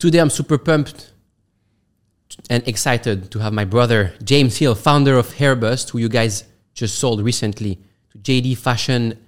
Today 0.00 0.18
I'm 0.20 0.30
super 0.30 0.58
pumped 0.58 1.10
and 2.48 2.62
excited 2.68 3.32
to 3.32 3.40
have 3.40 3.52
my 3.52 3.64
brother 3.64 4.14
James 4.22 4.56
Hill, 4.56 4.76
founder 4.76 5.16
of 5.16 5.26
Hairburst, 5.34 5.90
who 5.90 5.98
you 5.98 6.08
guys 6.08 6.44
just 6.72 7.00
sold 7.00 7.20
recently 7.20 7.80
to 8.12 8.18
JD 8.18 8.58
Fashion 8.58 9.18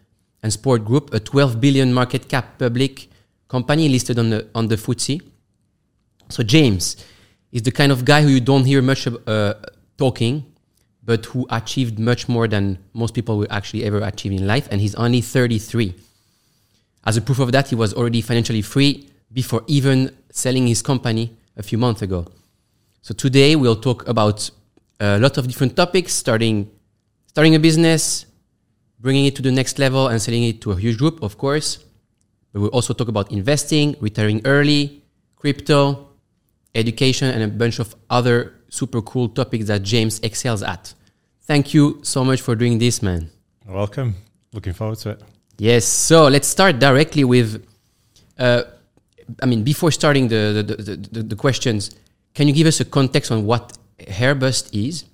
and 0.45 0.53
Sport 0.53 0.85
Group, 0.85 1.13
a 1.13 1.19
12 1.19 1.61
billion 1.61 1.93
market 1.93 2.29
cap 2.29 2.57
public 2.57 3.09
company 3.49 3.89
listed 3.89 4.17
on 4.17 4.31
the 4.31 4.47
on 4.55 4.69
the 4.69 4.77
FTSE. 4.77 5.21
So 6.29 6.45
James 6.45 7.05
is 7.51 7.63
the 7.63 7.73
kind 7.73 7.91
of 7.91 8.05
guy 8.05 8.23
who 8.23 8.29
you 8.29 8.41
don't 8.41 8.65
hear 8.65 8.81
much 8.81 9.09
uh, 9.09 9.55
talking, 9.99 10.47
but 11.03 11.27
who 11.27 11.49
achieved 11.51 11.99
much 11.99 12.29
more 12.29 12.47
than 12.47 12.79
most 12.93 13.13
people 13.13 13.39
will 13.39 13.51
actually 13.51 13.83
ever 13.83 14.01
achieve 14.03 14.31
in 14.31 14.47
life, 14.47 14.69
and 14.71 14.81
he's 14.81 14.95
only 14.95 15.21
33. 15.21 15.97
As 17.05 17.17
a 17.17 17.21
proof 17.21 17.41
of 17.41 17.51
that, 17.51 17.71
he 17.71 17.75
was 17.75 17.93
already 17.93 18.21
financially 18.21 18.63
free 18.63 19.10
before 19.33 19.63
even 19.67 20.17
selling 20.31 20.67
his 20.67 20.83
company 20.83 21.37
a 21.57 21.63
few 21.63 21.79
months 21.79 22.03
ago. 22.03 22.27
So 23.03 23.15
today 23.15 23.57
we'll 23.57 23.81
talk 23.81 24.07
about 24.09 24.51
a 24.99 25.19
lot 25.19 25.39
of 25.39 25.47
different 25.47 25.77
topics, 25.77 26.13
starting 26.13 26.71
starting 27.27 27.55
a 27.55 27.59
business, 27.59 28.27
bringing 28.99 29.27
it 29.27 29.37
to 29.37 29.43
the 29.43 29.51
next 29.51 29.79
level, 29.79 30.09
and 30.09 30.21
selling 30.21 30.45
it 30.45 30.61
to 30.63 30.73
a 30.73 30.77
huge 30.77 30.99
group, 30.99 31.23
of 31.23 31.39
course. 31.39 31.85
But 32.53 32.61
we'll 32.61 32.71
also 32.71 32.93
talk 32.93 33.09
about 33.09 33.31
investing, 33.31 33.97
retiring 34.01 34.43
early, 34.45 35.03
crypto, 35.37 36.09
education, 36.75 37.29
and 37.31 37.43
a 37.43 37.49
bunch 37.49 37.79
of 37.79 37.95
other 38.11 38.55
super 38.69 39.01
cool 39.01 39.29
topics 39.29 39.67
that 39.67 39.83
James 39.83 40.21
excels 40.21 40.63
at. 40.63 40.93
Thank 41.43 41.73
you 41.73 42.01
so 42.03 42.25
much 42.25 42.41
for 42.41 42.55
doing 42.55 42.79
this, 42.79 43.03
man. 43.03 43.31
Welcome. 43.67 44.17
Looking 44.53 44.73
forward 44.73 44.99
to 44.99 45.11
it. 45.11 45.23
Yes. 45.59 45.85
So 45.85 46.27
let's 46.27 46.49
start 46.49 46.79
directly 46.79 47.25
with. 47.25 47.65
Uh, 48.39 48.65
I 49.43 49.47
mean, 49.47 49.63
before 49.65 49.91
starting 49.91 50.29
the 50.29 50.63
the, 50.67 50.75
the, 50.83 50.97
the, 50.97 51.23
the 51.23 51.37
questions, 51.37 51.91
can 52.35 52.49
you 52.49 52.55
give 52.55 52.67
us 52.67 52.81
a 52.81 52.85
context 52.85 53.31
on 53.31 53.45
what 53.47 53.79
Hairburst 53.99 54.71
is 54.73 55.05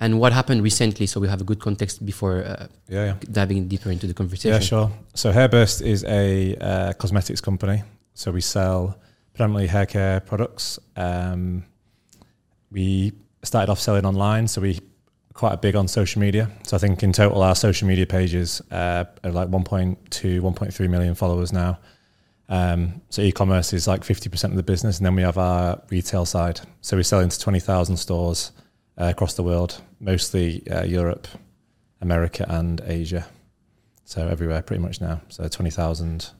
and 0.00 0.20
what 0.20 0.32
happened 0.32 0.62
recently 0.62 1.06
so 1.06 1.20
we 1.20 1.28
have 1.28 1.40
a 1.40 1.44
good 1.44 1.60
context 1.60 2.04
before 2.04 2.44
uh, 2.44 2.66
Yeah, 2.88 3.04
yeah. 3.04 3.14
diving 3.32 3.68
deeper 3.68 3.90
into 3.90 4.06
the 4.06 4.14
conversation? 4.14 4.52
Yeah, 4.52 4.60
sure. 4.60 4.90
So 5.14 5.32
Hairburst 5.32 5.82
is 5.82 6.04
a 6.04 6.56
uh, 6.56 6.92
cosmetics 6.94 7.40
company. 7.40 7.82
So 8.14 8.30
we 8.32 8.40
sell 8.40 8.98
predominantly 9.34 9.68
hair 9.68 9.86
care 9.86 10.20
products. 10.20 10.78
Um, 10.96 11.64
we 12.70 13.12
started 13.42 13.70
off 13.70 13.80
selling 13.80 14.04
online, 14.04 14.48
so 14.48 14.60
we 14.60 14.80
quite 15.32 15.62
big 15.62 15.76
on 15.76 15.86
social 15.86 16.20
media. 16.20 16.50
So 16.64 16.76
I 16.76 16.80
think 16.80 17.02
in 17.02 17.12
total 17.12 17.42
our 17.42 17.54
social 17.54 17.86
media 17.86 18.06
pages 18.06 18.60
uh, 18.72 19.04
are 19.22 19.30
like 19.30 19.48
1.2, 19.48 19.96
1.3 20.40 20.90
million 20.90 21.14
followers 21.14 21.52
now. 21.52 21.78
Um, 22.48 23.02
so 23.10 23.20
e-commerce 23.22 23.72
is 23.72 23.86
like 23.86 24.02
50% 24.02 24.44
of 24.44 24.56
the 24.56 24.62
business, 24.62 24.98
and 24.98 25.06
then 25.06 25.14
we 25.14 25.22
have 25.22 25.38
our 25.38 25.82
retail 25.90 26.24
side. 26.24 26.60
So 26.80 26.96
we 26.96 27.02
sell 27.02 27.20
into 27.20 27.38
20,000 27.38 27.96
stores 27.96 28.52
uh, 28.98 29.04
across 29.04 29.34
the 29.34 29.42
world, 29.42 29.82
mostly 30.00 30.66
uh, 30.70 30.84
Europe, 30.84 31.28
America, 32.00 32.46
and 32.48 32.80
Asia. 32.86 33.26
So 34.04 34.26
everywhere, 34.26 34.62
pretty 34.62 34.82
much 34.82 35.00
now. 35.00 35.20
So 35.28 35.46
20,000 35.46 36.30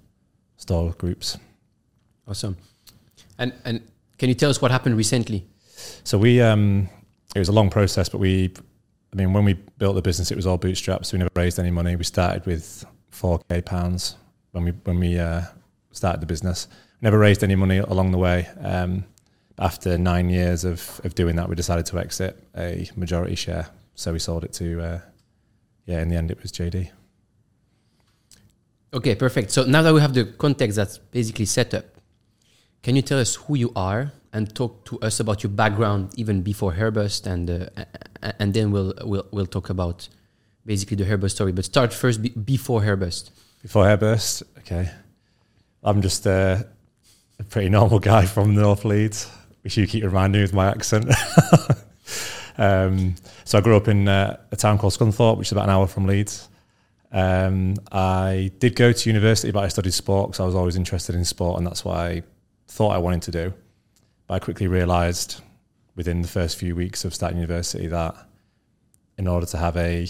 store 0.57 0.93
groups. 0.93 1.37
Awesome. 2.27 2.57
And 3.39 3.53
and 3.65 3.83
can 4.19 4.29
you 4.29 4.35
tell 4.35 4.51
us 4.51 4.61
what 4.61 4.71
happened 4.71 4.97
recently? 4.97 5.47
So 6.05 6.19
we, 6.19 6.41
um, 6.41 6.89
it 7.35 7.39
was 7.39 7.49
a 7.49 7.53
long 7.53 7.71
process, 7.71 8.09
but 8.09 8.19
we, 8.19 8.53
I 9.13 9.17
mean, 9.17 9.33
when 9.33 9.45
we 9.45 9.55
built 9.55 9.95
the 9.95 10.03
business, 10.03 10.31
it 10.31 10.37
was 10.37 10.47
all 10.47 10.59
bootstrapped, 10.59 11.07
so 11.07 11.17
we 11.17 11.19
never 11.21 11.31
raised 11.37 11.59
any 11.59 11.71
money. 11.71 11.95
We 11.95 12.05
started 12.05 12.45
with 12.47 12.85
4k 13.13 13.65
pounds 13.65 14.17
when 14.53 14.65
we 14.65 14.71
when 14.85 14.99
we 14.99 15.19
uh, 15.19 15.43
started 15.99 16.21
the 16.23 16.27
business. 16.27 16.67
Never 17.03 17.19
raised 17.19 17.45
any 17.45 17.55
money 17.55 17.79
along 17.79 18.13
the 18.13 18.19
way. 18.19 18.49
Um, 18.61 19.05
after 19.59 19.99
nine 19.99 20.31
years 20.31 20.65
of, 20.65 21.01
of 21.05 21.15
doing 21.15 21.37
that, 21.37 21.49
we 21.49 21.55
decided 21.55 21.87
to 21.87 21.99
exit 21.99 22.43
a 22.57 22.89
majority 22.97 23.35
share. 23.35 23.69
So 23.95 24.13
we 24.13 24.19
sold 24.19 24.45
it 24.45 24.53
to, 24.55 24.81
uh, 24.81 25.01
yeah, 25.85 26.01
in 26.01 26.09
the 26.09 26.17
end, 26.17 26.31
it 26.31 26.41
was 26.43 26.53
JD. 26.53 26.91
Okay, 28.95 29.15
perfect. 29.15 29.51
So 29.51 29.65
now 29.65 29.83
that 29.83 29.93
we 29.93 30.01
have 30.01 30.15
the 30.15 30.25
context 30.25 30.77
that's 30.77 30.99
basically 30.99 31.45
set 31.45 31.75
up, 31.75 31.85
can 32.83 32.97
you 32.97 33.03
tell 33.03 33.19
us 33.19 33.35
who 33.35 33.57
you 33.57 33.73
are 33.77 34.13
and 34.33 34.55
talk 34.55 34.85
to 34.87 34.99
us 35.01 35.21
about 35.21 35.43
your 35.43 35.51
background 35.51 36.13
even 36.17 36.43
before 36.43 36.73
Hairburst, 36.73 37.27
and 37.27 37.51
uh, 37.51 37.85
and 38.39 38.55
then 38.55 38.71
we'll 38.71 38.95
we'll 39.03 39.27
we'll 39.31 39.47
talk 39.47 39.71
about 39.71 40.09
basically 40.65 40.97
the 40.97 41.05
Hairburst 41.05 41.33
story. 41.33 41.53
But 41.53 41.65
start 41.65 41.93
first 41.93 42.23
be- 42.23 42.31
before 42.31 42.83
Hairburst. 42.83 43.31
Before 43.63 43.85
Hairburst, 43.85 44.43
okay. 44.59 44.91
I'm 45.83 46.03
just 46.03 46.27
a 46.27 46.67
pretty 47.49 47.69
normal 47.69 47.99
guy 47.99 48.27
from 48.27 48.55
North 48.55 48.85
Leeds, 48.85 49.31
which 49.63 49.77
you 49.77 49.87
keep 49.87 50.05
reminding 50.05 50.41
me 50.41 50.43
with 50.43 50.53
my 50.53 50.69
accent. 50.69 51.11
um, 52.59 53.15
so 53.45 53.59
I 53.59 53.61
grew 53.61 53.77
up 53.77 53.89
in 53.89 54.09
uh, 54.09 54.39
a 54.51 54.57
town 54.57 54.79
called 54.79 54.93
Scunthorpe, 54.93 55.39
which 55.39 55.49
is 55.49 55.53
about 55.53 55.65
an 55.65 55.71
hour 55.71 55.87
from 55.87 56.07
Leeds. 56.07 56.49
Um, 57.11 57.77
I 57.91 58.51
did 58.59 58.77
go 58.77 58.93
to 58.93 59.09
university, 59.09 59.51
but 59.51 59.65
I 59.65 59.69
studied 59.69 59.95
sport 59.95 60.31
because 60.31 60.41
I 60.41 60.45
was 60.45 60.55
always 60.55 60.77
interested 60.77 61.15
in 61.15 61.25
sport, 61.25 61.59
and 61.59 61.67
that's 61.67 61.85
what 61.85 61.97
I 61.97 62.23
thought 62.67 62.91
I 62.91 62.99
wanted 62.99 63.23
to 63.23 63.31
do. 63.31 63.55
But 64.27 64.35
I 64.35 64.39
quickly 64.41 64.67
realised 64.67 65.41
within 65.95 66.23
the 66.23 66.29
first 66.29 66.59
few 66.59 66.77
weeks 66.77 67.05
of 67.05 67.15
starting 67.15 67.39
university 67.39 67.87
that 67.89 68.15
in 69.17 69.27
order 69.27 69.47
to 69.47 69.59
have 69.59 69.77
a 69.77 70.09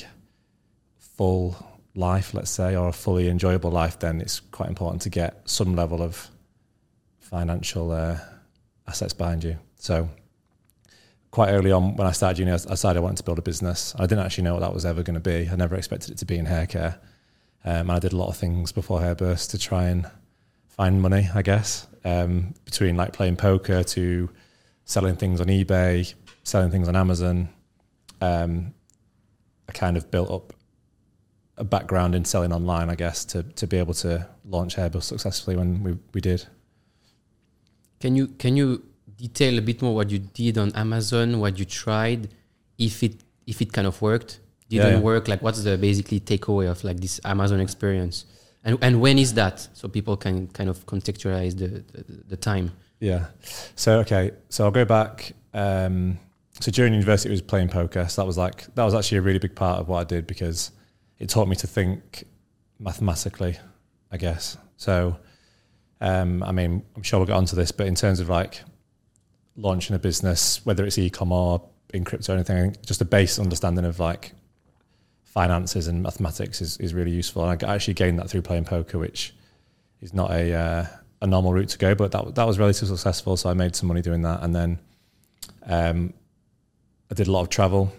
full 0.98 1.56
life, 1.98 2.32
let's 2.32 2.50
say, 2.50 2.76
or 2.76 2.88
a 2.88 2.92
fully 2.92 3.28
enjoyable 3.28 3.70
life, 3.70 3.98
then 3.98 4.20
it's 4.20 4.40
quite 4.40 4.68
important 4.68 5.02
to 5.02 5.10
get 5.10 5.42
some 5.44 5.74
level 5.74 6.00
of 6.00 6.28
financial 7.18 7.90
uh, 7.90 8.18
assets 8.86 9.12
behind 9.12 9.44
you. 9.44 9.58
So, 9.76 10.08
quite 11.30 11.50
early 11.50 11.72
on, 11.72 11.96
when 11.96 12.06
I 12.06 12.12
started 12.12 12.38
uni, 12.38 12.52
I 12.52 12.56
decided 12.56 12.98
I 12.98 13.02
wanted 13.02 13.18
to 13.18 13.24
build 13.24 13.38
a 13.38 13.42
business. 13.42 13.94
I 13.98 14.06
didn't 14.06 14.24
actually 14.24 14.44
know 14.44 14.54
what 14.54 14.60
that 14.60 14.72
was 14.72 14.86
ever 14.86 15.02
going 15.02 15.14
to 15.14 15.20
be. 15.20 15.48
I 15.50 15.56
never 15.56 15.76
expected 15.76 16.10
it 16.10 16.18
to 16.18 16.24
be 16.24 16.38
in 16.38 16.46
hair 16.46 16.66
care. 16.66 16.98
Um, 17.64 17.90
and 17.90 17.92
I 17.92 17.98
did 17.98 18.12
a 18.12 18.16
lot 18.16 18.28
of 18.28 18.36
things 18.36 18.72
before 18.72 19.00
Hairburst 19.00 19.50
to 19.50 19.58
try 19.58 19.88
and 19.88 20.08
find 20.68 21.02
money, 21.02 21.28
I 21.34 21.42
guess, 21.42 21.86
um, 22.04 22.54
between 22.64 22.96
like 22.96 23.12
playing 23.12 23.36
poker 23.36 23.82
to 23.82 24.30
selling 24.84 25.16
things 25.16 25.40
on 25.40 25.48
eBay, 25.48 26.14
selling 26.44 26.70
things 26.70 26.88
on 26.88 26.94
Amazon. 26.96 27.48
Um, 28.20 28.74
I 29.68 29.72
kind 29.72 29.96
of 29.96 30.10
built 30.10 30.30
up 30.30 30.54
a 31.58 31.64
background 31.64 32.14
in 32.14 32.24
selling 32.24 32.52
online, 32.52 32.88
I 32.88 32.94
guess, 32.94 33.24
to 33.26 33.42
to 33.42 33.66
be 33.66 33.76
able 33.76 33.94
to 33.94 34.26
launch 34.44 34.76
Hairburst 34.76 35.04
successfully 35.04 35.56
when 35.56 35.82
we, 35.82 35.98
we 36.14 36.20
did. 36.20 36.46
Can 38.00 38.16
you 38.16 38.28
can 38.28 38.56
you 38.56 38.82
detail 39.16 39.58
a 39.58 39.60
bit 39.60 39.82
more 39.82 39.94
what 39.94 40.10
you 40.10 40.20
did 40.20 40.56
on 40.56 40.72
Amazon, 40.74 41.40
what 41.40 41.58
you 41.58 41.64
tried, 41.64 42.28
if 42.78 43.02
it 43.02 43.16
if 43.46 43.60
it 43.60 43.72
kind 43.72 43.86
of 43.86 44.00
worked, 44.00 44.40
didn't 44.68 44.92
yeah. 44.92 45.00
work? 45.00 45.28
Like, 45.28 45.42
what's 45.42 45.62
the 45.64 45.76
basically 45.76 46.20
takeaway 46.20 46.70
of 46.70 46.82
like 46.84 47.00
this 47.00 47.20
Amazon 47.24 47.60
experience, 47.60 48.24
and 48.64 48.78
and 48.80 49.00
when 49.00 49.18
is 49.18 49.34
that 49.34 49.68
so 49.72 49.88
people 49.88 50.16
can 50.16 50.46
kind 50.48 50.70
of 50.70 50.86
contextualize 50.86 51.58
the 51.58 51.84
the, 51.92 52.22
the 52.28 52.36
time? 52.36 52.72
Yeah. 53.00 53.26
So 53.74 54.00
okay, 54.00 54.32
so 54.48 54.64
I'll 54.64 54.70
go 54.70 54.84
back. 54.84 55.32
Um, 55.54 56.18
so 56.60 56.70
during 56.72 56.92
university, 56.92 57.30
I 57.30 57.32
was 57.32 57.42
playing 57.42 57.68
poker. 57.68 58.06
So 58.08 58.22
that 58.22 58.26
was 58.26 58.38
like 58.38 58.72
that 58.74 58.84
was 58.84 58.94
actually 58.94 59.18
a 59.18 59.22
really 59.22 59.38
big 59.38 59.54
part 59.54 59.80
of 59.80 59.88
what 59.88 60.00
I 60.00 60.04
did 60.04 60.26
because 60.26 60.72
it 61.18 61.28
taught 61.28 61.48
me 61.48 61.56
to 61.56 61.66
think 61.66 62.24
mathematically, 62.78 63.58
I 64.10 64.16
guess. 64.16 64.56
So, 64.76 65.16
um, 66.00 66.42
I 66.42 66.52
mean, 66.52 66.84
I'm 66.96 67.02
sure 67.02 67.18
we'll 67.18 67.26
get 67.26 67.36
onto 67.36 67.56
this, 67.56 67.72
but 67.72 67.86
in 67.86 67.94
terms 67.94 68.20
of 68.20 68.28
like 68.28 68.62
launching 69.56 69.96
a 69.96 69.98
business, 69.98 70.64
whether 70.64 70.84
it's 70.84 70.98
e-com 70.98 71.32
or 71.32 71.68
in 71.92 72.04
crypto 72.04 72.32
or 72.32 72.36
anything, 72.36 72.76
just 72.86 73.00
a 73.00 73.04
base 73.04 73.38
understanding 73.38 73.84
of 73.84 73.98
like 73.98 74.32
finances 75.24 75.88
and 75.88 76.02
mathematics 76.02 76.60
is, 76.60 76.76
is 76.78 76.94
really 76.94 77.10
useful. 77.10 77.48
And 77.48 77.62
I 77.64 77.74
actually 77.74 77.94
gained 77.94 78.18
that 78.18 78.30
through 78.30 78.42
playing 78.42 78.64
poker, 78.64 78.98
which 78.98 79.34
is 80.00 80.14
not 80.14 80.30
a 80.30 80.54
uh, 80.54 80.86
a 81.20 81.26
normal 81.26 81.52
route 81.52 81.68
to 81.70 81.78
go, 81.78 81.94
but 81.94 82.12
that 82.12 82.34
that 82.36 82.46
was 82.46 82.58
relatively 82.58 82.88
successful. 82.88 83.36
So 83.36 83.50
I 83.50 83.54
made 83.54 83.74
some 83.74 83.88
money 83.88 84.02
doing 84.02 84.22
that, 84.22 84.42
and 84.42 84.54
then 84.54 84.78
um, 85.66 86.14
I 87.10 87.14
did 87.14 87.26
a 87.26 87.32
lot 87.32 87.42
of 87.42 87.48
travel 87.48 87.92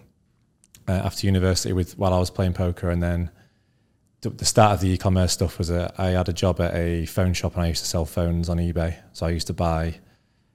uh, 0.89 1.05
after 1.07 1.27
university 1.33 1.73
with 1.73 1.97
while 1.97 2.13
I 2.13 2.19
was 2.19 2.31
playing 2.37 2.53
poker, 2.53 2.89
and 2.89 3.01
then 3.01 3.29
the, 4.21 4.29
the 4.31 4.45
start 4.45 4.71
of 4.73 4.79
the 4.81 4.89
e-commerce 4.89 5.31
stuff 5.33 5.57
was 5.59 5.69
a, 5.69 5.93
I 5.97 6.07
had 6.19 6.27
a 6.29 6.33
job 6.43 6.59
at 6.59 6.73
a 6.75 7.05
phone 7.05 7.33
shop, 7.33 7.53
and 7.55 7.63
I 7.63 7.67
used 7.67 7.83
to 7.83 7.89
sell 7.89 8.05
phones 8.05 8.49
on 8.49 8.57
eBay. 8.57 8.91
So 9.13 9.25
I 9.27 9.29
used 9.29 9.47
to 9.47 9.53
buy 9.53 9.83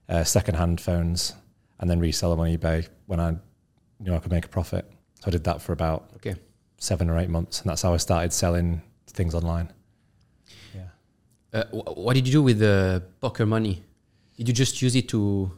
uh, 0.08 0.24
second-hand 0.24 0.80
phones 0.80 1.34
and 1.78 1.88
then 1.88 1.98
resell 2.00 2.30
them 2.30 2.40
on 2.40 2.48
eBay 2.48 2.88
when 3.06 3.20
I 3.20 3.36
knew 4.00 4.14
I 4.14 4.18
could 4.18 4.32
make 4.32 4.44
a 4.44 4.48
profit. 4.58 4.84
So 5.20 5.24
I 5.28 5.30
did 5.30 5.44
that 5.44 5.62
for 5.62 5.72
about 5.72 6.00
Okay. 6.16 6.34
seven 6.78 7.08
or 7.10 7.18
eight 7.18 7.30
months, 7.30 7.60
and 7.60 7.70
that's 7.70 7.82
how 7.82 7.94
I 7.94 7.98
started 7.98 8.32
selling 8.32 8.82
things 9.06 9.34
online. 9.34 9.68
Yeah. 10.74 10.88
Uh, 11.52 11.64
wh- 11.66 11.96
what 12.04 12.14
did 12.14 12.26
you 12.26 12.32
do 12.32 12.42
with 12.42 12.58
the 12.58 13.02
poker 13.20 13.46
money? 13.46 13.82
Did 14.36 14.48
you 14.48 14.54
just 14.54 14.82
use 14.82 14.96
it 14.96 15.08
to 15.08 15.50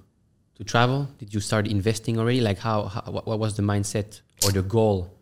to 0.56 0.64
travel? 0.64 1.08
Did 1.18 1.34
you 1.34 1.40
start 1.40 1.66
investing 1.66 2.18
already? 2.18 2.40
Like 2.40 2.58
how, 2.58 2.78
how 2.94 3.02
what 3.28 3.38
was 3.38 3.52
the 3.56 3.62
mindset 3.62 4.20
or 4.44 4.52
the 4.52 4.62
goal? 4.62 5.12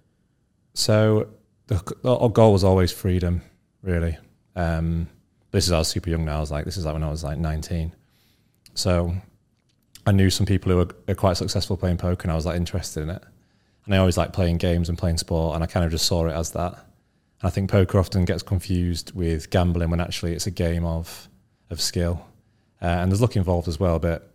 So 0.74 1.28
the, 1.66 1.96
our 2.04 2.28
goal 2.28 2.52
was 2.52 2.64
always 2.64 2.92
freedom, 2.92 3.42
really. 3.82 4.18
Um, 4.56 5.08
this 5.50 5.66
is 5.66 5.72
I 5.72 5.78
was 5.78 5.88
super 5.88 6.10
young 6.10 6.24
now. 6.24 6.38
I 6.38 6.40
was 6.40 6.50
like, 6.50 6.64
this 6.64 6.76
is 6.76 6.84
like 6.84 6.94
when 6.94 7.04
I 7.04 7.10
was 7.10 7.22
like 7.22 7.38
19. 7.38 7.94
So 8.74 9.14
I 10.06 10.12
knew 10.12 10.30
some 10.30 10.46
people 10.46 10.72
who 10.72 10.78
were, 10.78 11.14
quite 11.14 11.36
successful 11.36 11.76
playing 11.76 11.98
poker, 11.98 12.24
and 12.24 12.32
I 12.32 12.34
was 12.34 12.46
like 12.46 12.56
interested 12.56 13.02
in 13.02 13.10
it. 13.10 13.22
And 13.84 13.94
I 13.94 13.98
always 13.98 14.16
like 14.16 14.32
playing 14.32 14.58
games 14.58 14.88
and 14.88 14.98
playing 14.98 15.18
sport, 15.18 15.54
and 15.54 15.62
I 15.62 15.66
kind 15.66 15.84
of 15.84 15.90
just 15.90 16.06
saw 16.06 16.26
it 16.26 16.32
as 16.32 16.50
that. 16.52 16.72
And 16.72 17.44
I 17.44 17.50
think 17.50 17.70
poker 17.70 17.98
often 17.98 18.24
gets 18.24 18.42
confused 18.42 19.14
with 19.14 19.50
gambling 19.50 19.90
when 19.90 20.00
actually 20.00 20.32
it's 20.32 20.46
a 20.46 20.50
game 20.50 20.84
of 20.84 21.28
of 21.70 21.80
skill, 21.80 22.26
uh, 22.82 22.86
and 22.86 23.10
there's 23.10 23.20
luck 23.20 23.36
involved 23.36 23.68
as 23.68 23.80
well. 23.80 23.98
But 23.98 24.30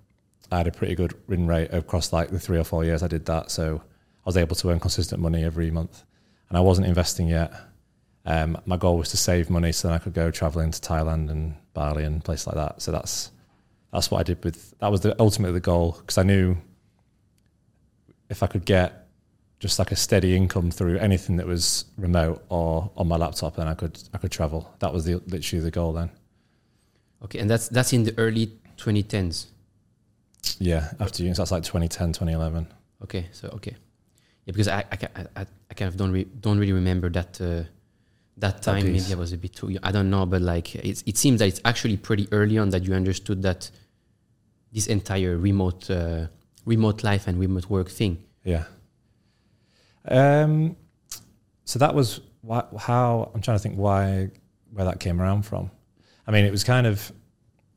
I 0.52 0.58
had 0.58 0.68
a 0.68 0.72
pretty 0.72 0.96
good 0.96 1.14
win 1.28 1.48
rate 1.48 1.74
across 1.74 2.12
like 2.14 2.30
the 2.30 2.40
three 2.40 2.58
or 2.58 2.64
four 2.64 2.84
years 2.84 3.04
I 3.04 3.08
did 3.08 3.26
that, 3.26 3.52
so 3.52 3.82
was 4.30 4.38
able 4.38 4.56
to 4.56 4.70
earn 4.70 4.80
consistent 4.80 5.20
money 5.20 5.44
every 5.44 5.72
month, 5.72 6.04
and 6.50 6.58
I 6.58 6.62
wasn't 6.62 6.86
investing 6.86 7.28
yet. 7.30 7.52
Um, 8.26 8.62
my 8.68 8.78
goal 8.78 9.00
was 9.00 9.10
to 9.10 9.18
save 9.18 9.50
money 9.50 9.72
so 9.72 9.88
that 9.88 9.96
I 9.96 9.98
could 9.98 10.14
go 10.14 10.30
traveling 10.30 10.70
to 10.70 10.80
Thailand 10.80 11.32
and 11.32 11.56
Bali 11.74 12.04
and 12.04 12.24
places 12.24 12.46
like 12.46 12.56
that. 12.56 12.80
So 12.80 12.92
that's 12.92 13.32
that's 13.92 14.12
what 14.12 14.20
I 14.20 14.24
did 14.24 14.44
with 14.44 14.78
that 14.80 14.92
was 14.92 15.02
the 15.02 15.16
ultimately 15.20 15.54
the 15.54 15.62
goal 15.62 15.98
because 16.00 16.20
I 16.20 16.24
knew 16.24 16.58
if 18.30 18.44
I 18.44 18.48
could 18.48 18.66
get 18.66 19.08
just 19.60 19.80
like 19.80 19.92
a 19.92 19.96
steady 19.96 20.36
income 20.36 20.70
through 20.70 21.00
anything 21.00 21.38
that 21.38 21.48
was 21.48 21.86
remote 21.98 22.46
or 22.50 22.92
on 22.96 23.08
my 23.08 23.18
laptop, 23.18 23.56
then 23.56 23.68
I 23.68 23.74
could 23.74 24.00
I 24.14 24.20
could 24.20 24.32
travel. 24.32 24.72
That 24.78 24.94
was 24.94 25.06
the 25.06 25.16
literally 25.26 25.64
the 25.64 25.72
goal 25.72 25.94
then. 25.94 26.12
Okay, 27.24 27.40
and 27.40 27.50
that's 27.50 27.68
that's 27.68 27.94
in 27.94 28.04
the 28.04 28.14
early 28.20 28.60
2010s. 28.78 29.48
Yeah, 30.60 30.92
after 31.00 31.24
you, 31.24 31.34
so 31.34 31.42
that's 31.42 31.52
like 31.52 31.64
2010, 31.64 32.14
2011. 32.14 32.68
Okay, 33.04 33.28
so 33.32 33.48
okay, 33.56 33.76
yeah, 34.50 34.52
because 34.52 34.68
I 34.68 34.84
I, 34.92 34.98
I, 35.36 35.46
I 35.70 35.74
kind 35.76 35.90
of 35.90 35.96
don't 35.96 36.12
re- 36.12 36.28
don't 36.40 36.58
really 36.58 36.74
remember 36.74 37.10
that 37.12 37.40
uh, 37.40 37.64
that 38.38 38.64
time. 38.64 38.82
piece. 38.82 39.04
Maybe 39.04 39.14
I 39.14 39.20
was 39.20 39.32
a 39.32 39.38
bit 39.38 39.54
too. 39.54 39.70
young. 39.70 39.84
I 39.84 39.92
don't 39.92 40.10
know, 40.10 40.26
but 40.26 40.42
like 40.42 40.74
it's, 40.74 41.04
it 41.06 41.18
seems 41.18 41.38
that 41.40 41.48
it's 41.48 41.62
actually 41.66 41.98
pretty 41.98 42.28
early 42.32 42.58
on 42.58 42.72
that 42.72 42.84
you 42.84 42.96
understood 42.96 43.44
that 43.44 43.70
this 44.72 44.88
entire 44.88 45.38
remote 45.38 45.90
uh, 45.92 46.28
remote 46.66 47.04
life 47.04 47.28
and 47.28 47.40
remote 47.40 47.70
work 47.70 47.90
thing. 47.90 48.24
Yeah. 48.44 48.64
Um, 50.08 50.76
so 51.66 51.78
that 51.78 51.94
was 51.94 52.22
why, 52.42 52.64
how 52.80 53.32
I'm 53.36 53.42
trying 53.42 53.58
to 53.58 53.62
think 53.62 53.76
why 53.76 54.32
where 54.74 54.86
that 54.86 55.00
came 55.00 55.22
around 55.22 55.44
from. 55.44 55.70
I 56.26 56.32
mean, 56.32 56.46
it 56.46 56.52
was 56.52 56.64
kind 56.64 56.88
of 56.88 57.12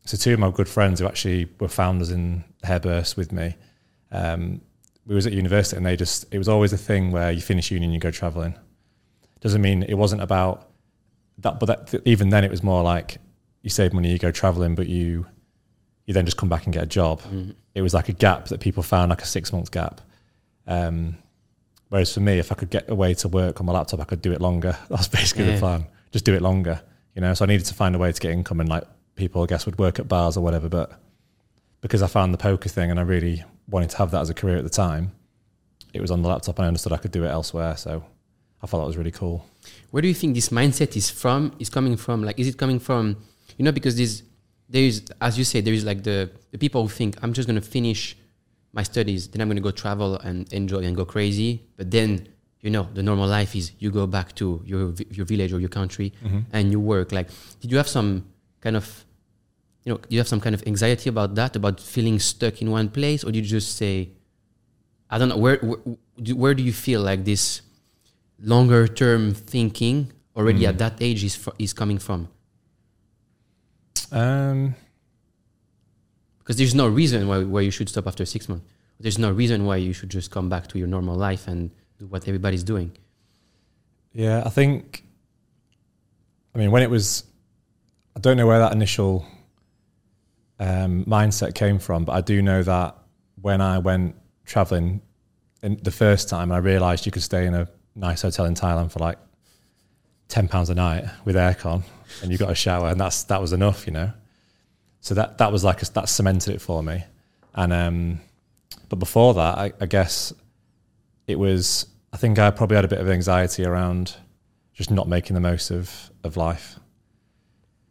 so 0.06 0.16
two 0.16 0.32
of 0.32 0.38
my 0.38 0.50
good 0.50 0.70
friends 0.70 1.00
who 1.00 1.06
actually 1.06 1.50
were 1.60 1.68
founders 1.68 2.10
in 2.10 2.44
Hairburst 2.64 3.18
with 3.18 3.30
me. 3.30 3.56
Um, 4.10 4.62
we 5.06 5.14
was 5.14 5.26
at 5.26 5.32
university 5.32 5.76
and 5.76 5.84
they 5.84 5.96
just 5.96 6.26
it 6.32 6.38
was 6.38 6.48
always 6.48 6.72
a 6.72 6.78
thing 6.78 7.10
where 7.10 7.30
you 7.32 7.40
finish 7.40 7.70
uni 7.70 7.84
and 7.84 7.94
you 7.94 8.00
go 8.00 8.10
traveling. 8.10 8.54
Doesn't 9.40 9.60
mean 9.60 9.82
it 9.82 9.94
wasn't 9.94 10.22
about 10.22 10.68
that, 11.38 11.58
but 11.58 11.66
that, 11.66 12.02
even 12.04 12.28
then 12.28 12.44
it 12.44 12.50
was 12.50 12.62
more 12.62 12.82
like 12.82 13.18
you 13.62 13.70
save 13.70 13.92
money, 13.92 14.10
you 14.12 14.18
go 14.18 14.30
traveling, 14.30 14.74
but 14.74 14.88
you 14.88 15.26
you 16.06 16.14
then 16.14 16.24
just 16.24 16.36
come 16.36 16.48
back 16.48 16.64
and 16.64 16.72
get 16.72 16.82
a 16.82 16.86
job. 16.86 17.20
It 17.74 17.82
was 17.82 17.94
like 17.94 18.08
a 18.08 18.12
gap 18.12 18.46
that 18.48 18.60
people 18.60 18.82
found, 18.82 19.10
like 19.10 19.22
a 19.22 19.26
six 19.26 19.52
month 19.52 19.70
gap. 19.70 20.00
Um, 20.66 21.16
whereas 21.88 22.12
for 22.12 22.20
me, 22.20 22.38
if 22.38 22.52
I 22.52 22.54
could 22.54 22.70
get 22.70 22.90
away 22.90 23.14
to 23.14 23.28
work 23.28 23.60
on 23.60 23.66
my 23.66 23.72
laptop, 23.72 24.00
I 24.00 24.04
could 24.04 24.20
do 24.22 24.32
it 24.32 24.40
longer. 24.40 24.76
That's 24.90 25.08
basically 25.08 25.46
Yeah. 25.46 25.52
the 25.54 25.58
plan. 25.60 25.86
Just 26.12 26.24
do 26.24 26.34
it 26.34 26.42
longer, 26.42 26.80
you 27.14 27.22
know. 27.22 27.34
So 27.34 27.44
I 27.44 27.48
needed 27.48 27.66
to 27.66 27.74
find 27.74 27.94
a 27.94 27.98
way 27.98 28.12
to 28.12 28.20
get 28.20 28.32
income, 28.32 28.60
and 28.60 28.68
like 28.68 28.84
people, 29.14 29.42
I 29.42 29.46
guess, 29.46 29.64
would 29.66 29.78
work 29.78 29.98
at 29.98 30.08
bars 30.08 30.36
or 30.36 30.42
whatever. 30.42 30.68
But 30.68 30.92
because 31.80 32.02
I 32.02 32.06
found 32.08 32.34
the 32.34 32.38
poker 32.38 32.68
thing, 32.68 32.90
and 32.90 32.98
I 33.00 33.02
really 33.02 33.44
wanted 33.72 33.90
to 33.90 33.96
have 33.98 34.10
that 34.12 34.20
as 34.20 34.30
a 34.30 34.34
career 34.34 34.56
at 34.56 34.64
the 34.64 34.70
time, 34.70 35.12
it 35.92 36.00
was 36.00 36.10
on 36.10 36.22
the 36.22 36.28
laptop, 36.28 36.58
and 36.58 36.64
I 36.64 36.68
understood 36.68 36.92
I 36.92 36.98
could 36.98 37.10
do 37.10 37.24
it 37.24 37.28
elsewhere. 37.28 37.76
So 37.76 38.04
I 38.62 38.66
thought 38.66 38.80
that 38.80 38.86
was 38.86 38.96
really 38.96 39.10
cool. 39.10 39.46
Where 39.90 40.02
do 40.02 40.08
you 40.08 40.14
think 40.14 40.34
this 40.34 40.50
mindset 40.50 40.96
is 40.96 41.10
from? 41.10 41.52
Is 41.58 41.70
coming 41.70 41.96
from? 41.96 42.22
Like, 42.22 42.38
is 42.38 42.48
it 42.48 42.56
coming 42.56 42.78
from? 42.78 43.16
You 43.56 43.64
know, 43.64 43.72
because 43.72 43.96
there's 43.96 44.22
there 44.68 44.82
is, 44.82 45.04
as 45.20 45.36
you 45.36 45.44
say, 45.44 45.60
there 45.60 45.74
is 45.74 45.84
like 45.84 46.02
the 46.02 46.30
the 46.50 46.58
people 46.58 46.82
who 46.82 46.88
think 46.88 47.16
I'm 47.22 47.32
just 47.32 47.48
gonna 47.48 47.60
finish 47.60 48.16
my 48.72 48.82
studies, 48.82 49.28
then 49.28 49.40
I'm 49.42 49.48
gonna 49.48 49.60
go 49.60 49.70
travel 49.70 50.16
and 50.18 50.50
enjoy 50.52 50.80
and 50.80 50.96
go 50.96 51.04
crazy. 51.04 51.62
But 51.76 51.90
then, 51.90 52.28
you 52.60 52.70
know, 52.70 52.88
the 52.94 53.02
normal 53.02 53.28
life 53.28 53.54
is 53.54 53.72
you 53.78 53.90
go 53.90 54.06
back 54.06 54.34
to 54.36 54.62
your 54.64 54.94
your 55.10 55.26
village 55.26 55.52
or 55.52 55.60
your 55.60 55.68
country 55.68 56.12
mm-hmm. 56.24 56.40
and 56.52 56.70
you 56.72 56.80
work. 56.80 57.12
Like, 57.12 57.28
did 57.60 57.70
you 57.70 57.76
have 57.76 57.88
some 57.88 58.24
kind 58.60 58.76
of 58.76 59.04
you 59.84 59.92
know, 59.92 60.00
you 60.08 60.18
have 60.18 60.28
some 60.28 60.40
kind 60.40 60.54
of 60.54 60.62
anxiety 60.66 61.08
about 61.10 61.34
that, 61.34 61.56
about 61.56 61.80
feeling 61.80 62.18
stuck 62.20 62.62
in 62.62 62.70
one 62.70 62.88
place, 62.88 63.24
or 63.24 63.30
you 63.30 63.42
just 63.42 63.76
say, 63.76 64.10
I 65.10 65.18
don't 65.18 65.28
know, 65.28 65.36
where 65.36 65.56
where, 65.58 65.78
do- 66.22 66.36
where 66.36 66.54
do 66.54 66.62
you 66.62 66.72
feel 66.72 67.00
like 67.02 67.24
this 67.24 67.62
longer 68.40 68.86
term 68.88 69.34
thinking 69.34 70.12
already 70.36 70.66
at 70.66 70.78
that 70.78 70.94
age 71.00 71.24
is 71.24 71.48
is 71.58 71.72
coming 71.72 71.98
from? 71.98 72.28
Um, 74.10 74.74
Because 76.38 76.56
there's 76.56 76.74
no 76.74 76.88
reason 76.88 77.28
why, 77.28 77.44
why 77.44 77.60
you 77.60 77.70
should 77.70 77.88
stop 77.88 78.06
after 78.06 78.24
six 78.26 78.48
months. 78.48 78.64
There's 79.00 79.18
no 79.18 79.30
reason 79.30 79.64
why 79.64 79.76
you 79.76 79.92
should 79.92 80.10
just 80.10 80.30
come 80.30 80.48
back 80.48 80.66
to 80.68 80.78
your 80.78 80.88
normal 80.88 81.16
life 81.16 81.48
and 81.48 81.70
do 81.98 82.06
what 82.06 82.26
everybody's 82.28 82.62
doing. 82.64 82.92
Yeah, 84.12 84.42
I 84.44 84.50
think. 84.50 85.04
I 86.54 86.58
mean, 86.58 86.70
when 86.70 86.82
it 86.82 86.90
was, 86.90 87.24
I 88.16 88.20
don't 88.20 88.36
know 88.36 88.46
where 88.46 88.58
that 88.58 88.72
initial 88.72 89.24
um, 90.58 91.04
mindset 91.04 91.54
came 91.54 91.78
from, 91.78 92.04
but 92.04 92.12
I 92.12 92.20
do 92.20 92.42
know 92.42 92.62
that 92.62 92.96
when 93.40 93.60
I 93.60 93.78
went 93.78 94.16
traveling 94.44 95.02
in 95.62 95.78
the 95.82 95.90
first 95.90 96.28
time, 96.28 96.52
I 96.52 96.58
realised 96.58 97.06
you 97.06 97.12
could 97.12 97.22
stay 97.22 97.46
in 97.46 97.54
a 97.54 97.68
nice 97.94 98.22
hotel 98.22 98.46
in 98.46 98.54
Thailand 98.54 98.92
for 98.92 98.98
like 98.98 99.18
ten 100.28 100.48
pounds 100.48 100.70
a 100.70 100.74
night 100.74 101.04
with 101.24 101.36
aircon, 101.36 101.82
and 102.22 102.30
you 102.30 102.38
got 102.38 102.50
a 102.50 102.54
shower, 102.54 102.88
and 102.88 103.00
that's 103.00 103.24
that 103.24 103.40
was 103.40 103.52
enough, 103.52 103.86
you 103.86 103.92
know. 103.92 104.12
So 105.00 105.14
that 105.14 105.38
that 105.38 105.52
was 105.52 105.64
like 105.64 105.82
a, 105.82 105.92
that 105.92 106.08
cemented 106.08 106.54
it 106.54 106.60
for 106.60 106.82
me, 106.82 107.04
and 107.54 107.72
um, 107.72 108.20
but 108.88 108.98
before 108.98 109.34
that, 109.34 109.58
I, 109.58 109.72
I 109.80 109.86
guess 109.86 110.32
it 111.26 111.38
was 111.38 111.86
I 112.12 112.16
think 112.16 112.38
I 112.38 112.50
probably 112.50 112.76
had 112.76 112.84
a 112.84 112.88
bit 112.88 113.00
of 113.00 113.08
anxiety 113.08 113.64
around 113.64 114.16
just 114.74 114.90
not 114.90 115.08
making 115.08 115.34
the 115.34 115.40
most 115.40 115.70
of 115.70 116.10
of 116.24 116.36
life. 116.36 116.78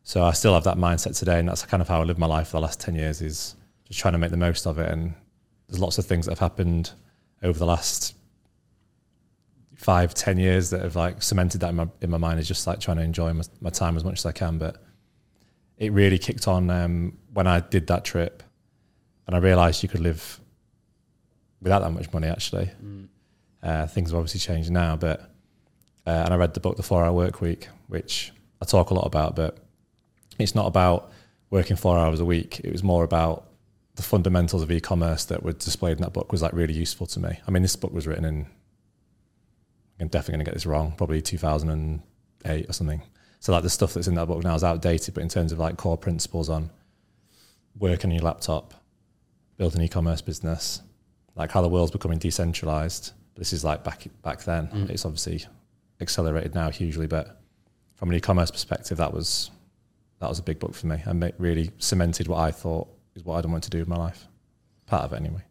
So 0.03 0.23
I 0.23 0.31
still 0.31 0.53
have 0.53 0.63
that 0.63 0.77
mindset 0.77 1.17
today, 1.17 1.39
and 1.39 1.47
that's 1.47 1.65
kind 1.65 1.81
of 1.81 1.87
how 1.87 2.01
I 2.01 2.03
live 2.03 2.17
my 2.17 2.27
life 2.27 2.47
for 2.49 2.57
the 2.57 2.61
last 2.61 2.79
ten 2.79 2.95
years 2.95 3.21
is 3.21 3.55
just 3.85 3.99
trying 3.99 4.13
to 4.13 4.17
make 4.17 4.31
the 4.31 4.37
most 4.37 4.65
of 4.65 4.79
it. 4.79 4.89
And 4.89 5.13
there's 5.67 5.79
lots 5.79 5.97
of 5.97 6.05
things 6.05 6.25
that 6.25 6.31
have 6.31 6.39
happened 6.39 6.91
over 7.43 7.57
the 7.57 7.65
last 7.65 8.15
five, 9.75 10.13
ten 10.13 10.37
years 10.37 10.69
that 10.71 10.81
have 10.81 10.95
like 10.95 11.21
cemented 11.21 11.61
that 11.61 11.69
in 11.69 11.75
my 11.75 11.87
in 12.01 12.09
my 12.09 12.17
mind. 12.17 12.39
Is 12.39 12.47
just 12.47 12.65
like 12.67 12.79
trying 12.79 12.97
to 12.97 13.03
enjoy 13.03 13.31
my, 13.33 13.43
my 13.61 13.69
time 13.69 13.95
as 13.95 14.03
much 14.03 14.19
as 14.19 14.25
I 14.25 14.31
can. 14.31 14.57
But 14.57 14.83
it 15.77 15.91
really 15.91 16.17
kicked 16.17 16.47
on 16.47 16.69
um, 16.69 17.17
when 17.33 17.47
I 17.47 17.59
did 17.59 17.87
that 17.87 18.03
trip, 18.03 18.43
and 19.27 19.35
I 19.35 19.39
realised 19.39 19.83
you 19.83 19.89
could 19.89 20.01
live 20.01 20.39
without 21.61 21.79
that 21.79 21.91
much 21.91 22.11
money 22.11 22.27
actually. 22.27 22.69
Uh, 23.63 23.85
things 23.85 24.09
have 24.09 24.17
obviously 24.17 24.39
changed 24.39 24.71
now, 24.71 24.95
but 24.95 25.21
uh, 26.07 26.23
and 26.25 26.33
I 26.33 26.37
read 26.37 26.55
the 26.55 26.59
book 26.59 26.77
The 26.77 26.83
Four 26.83 27.05
Hour 27.05 27.13
Work 27.13 27.41
Week, 27.41 27.67
which 27.87 28.33
I 28.59 28.65
talk 28.65 28.89
a 28.89 28.95
lot 28.95 29.05
about, 29.05 29.35
but 29.35 29.59
it's 30.39 30.55
not 30.55 30.67
about 30.67 31.11
working 31.49 31.75
four 31.75 31.97
hours 31.97 32.19
a 32.19 32.25
week. 32.25 32.61
It 32.63 32.71
was 32.71 32.83
more 32.83 33.03
about 33.03 33.47
the 33.95 34.03
fundamentals 34.03 34.63
of 34.63 34.71
e-commerce 34.71 35.25
that 35.25 35.43
were 35.43 35.53
displayed 35.53 35.97
in 35.97 36.03
that 36.03 36.13
book 36.13 36.31
was 36.31 36.41
like 36.41 36.53
really 36.53 36.73
useful 36.73 37.05
to 37.07 37.19
me. 37.19 37.39
I 37.47 37.51
mean, 37.51 37.61
this 37.61 37.75
book 37.75 37.93
was 37.93 38.07
written 38.07 38.25
in 38.25 38.47
I'm 40.01 40.07
definitely 40.07 40.33
going 40.33 40.45
to 40.45 40.49
get 40.49 40.55
this 40.55 40.65
wrong, 40.65 40.93
probably 40.97 41.21
2008 41.21 42.69
or 42.69 42.73
something. 42.73 43.03
So 43.39 43.51
like 43.51 43.63
the 43.63 43.69
stuff 43.69 43.93
that's 43.93 44.07
in 44.07 44.15
that 44.15 44.27
book 44.27 44.43
now 44.43 44.55
is 44.55 44.63
outdated, 44.63 45.13
but 45.13 45.21
in 45.21 45.29
terms 45.29 45.51
of 45.51 45.59
like 45.59 45.77
core 45.77 45.97
principles 45.97 46.49
on 46.49 46.71
working 47.77 48.09
on 48.09 48.15
your 48.15 48.23
laptop, 48.23 48.73
build 49.57 49.75
an 49.75 49.81
e-commerce 49.81 50.21
business, 50.21 50.81
like 51.35 51.51
how 51.51 51.61
the 51.61 51.69
world's 51.69 51.91
becoming 51.91 52.17
decentralized. 52.17 53.13
This 53.35 53.53
is 53.53 53.63
like 53.63 53.83
back 53.83 54.07
back 54.23 54.43
then. 54.43 54.67
Mm. 54.67 54.89
It's 54.89 55.05
obviously 55.05 55.45
accelerated 55.99 56.55
now 56.55 56.71
hugely, 56.71 57.07
but 57.07 57.39
from 57.95 58.09
an 58.09 58.15
e-commerce 58.15 58.51
perspective, 58.51 58.97
that 58.97 59.13
was 59.13 59.51
that 60.21 60.29
was 60.29 60.39
a 60.39 60.43
big 60.43 60.59
book 60.59 60.73
for 60.75 60.87
me 60.87 61.01
and 61.05 61.33
really 61.39 61.71
cemented 61.79 62.27
what 62.27 62.37
I 62.37 62.51
thought 62.51 62.87
is 63.15 63.25
what 63.25 63.37
I 63.37 63.41
don't 63.41 63.51
want 63.51 63.63
to 63.65 63.71
do 63.71 63.79
with 63.79 63.87
my 63.87 63.97
life. 63.97 64.27
Part 64.85 65.03
of 65.03 65.13
it 65.13 65.15
anyway. 65.17 65.43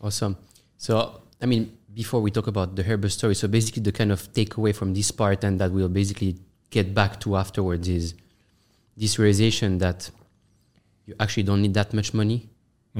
Awesome. 0.00 0.36
So, 0.78 1.20
I 1.42 1.46
mean, 1.46 1.76
before 1.92 2.20
we 2.22 2.30
talk 2.30 2.46
about 2.46 2.74
the 2.74 2.82
Hairburst 2.82 3.12
story, 3.12 3.34
so 3.34 3.46
basically 3.48 3.82
the 3.82 3.92
kind 3.92 4.10
of 4.10 4.32
takeaway 4.32 4.74
from 4.74 4.94
this 4.94 5.10
part 5.10 5.44
and 5.44 5.60
that 5.60 5.70
we'll 5.70 5.90
basically 5.90 6.38
get 6.70 6.94
back 6.94 7.20
to 7.20 7.36
afterwards 7.36 7.86
is 7.86 8.14
this 8.96 9.18
realization 9.18 9.76
that 9.78 10.10
you 11.04 11.14
actually 11.20 11.42
don't 11.42 11.60
need 11.60 11.74
that 11.74 11.92
much 11.92 12.14
money 12.14 12.48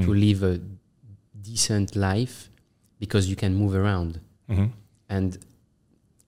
to 0.03 0.13
live 0.13 0.43
a 0.43 0.61
decent 1.41 1.97
life 1.97 2.51
because 2.99 3.31
you 3.31 3.37
can 3.37 3.55
move 3.55 3.75
around. 3.75 4.21
Mm-hmm. 4.51 4.67
And 5.09 5.39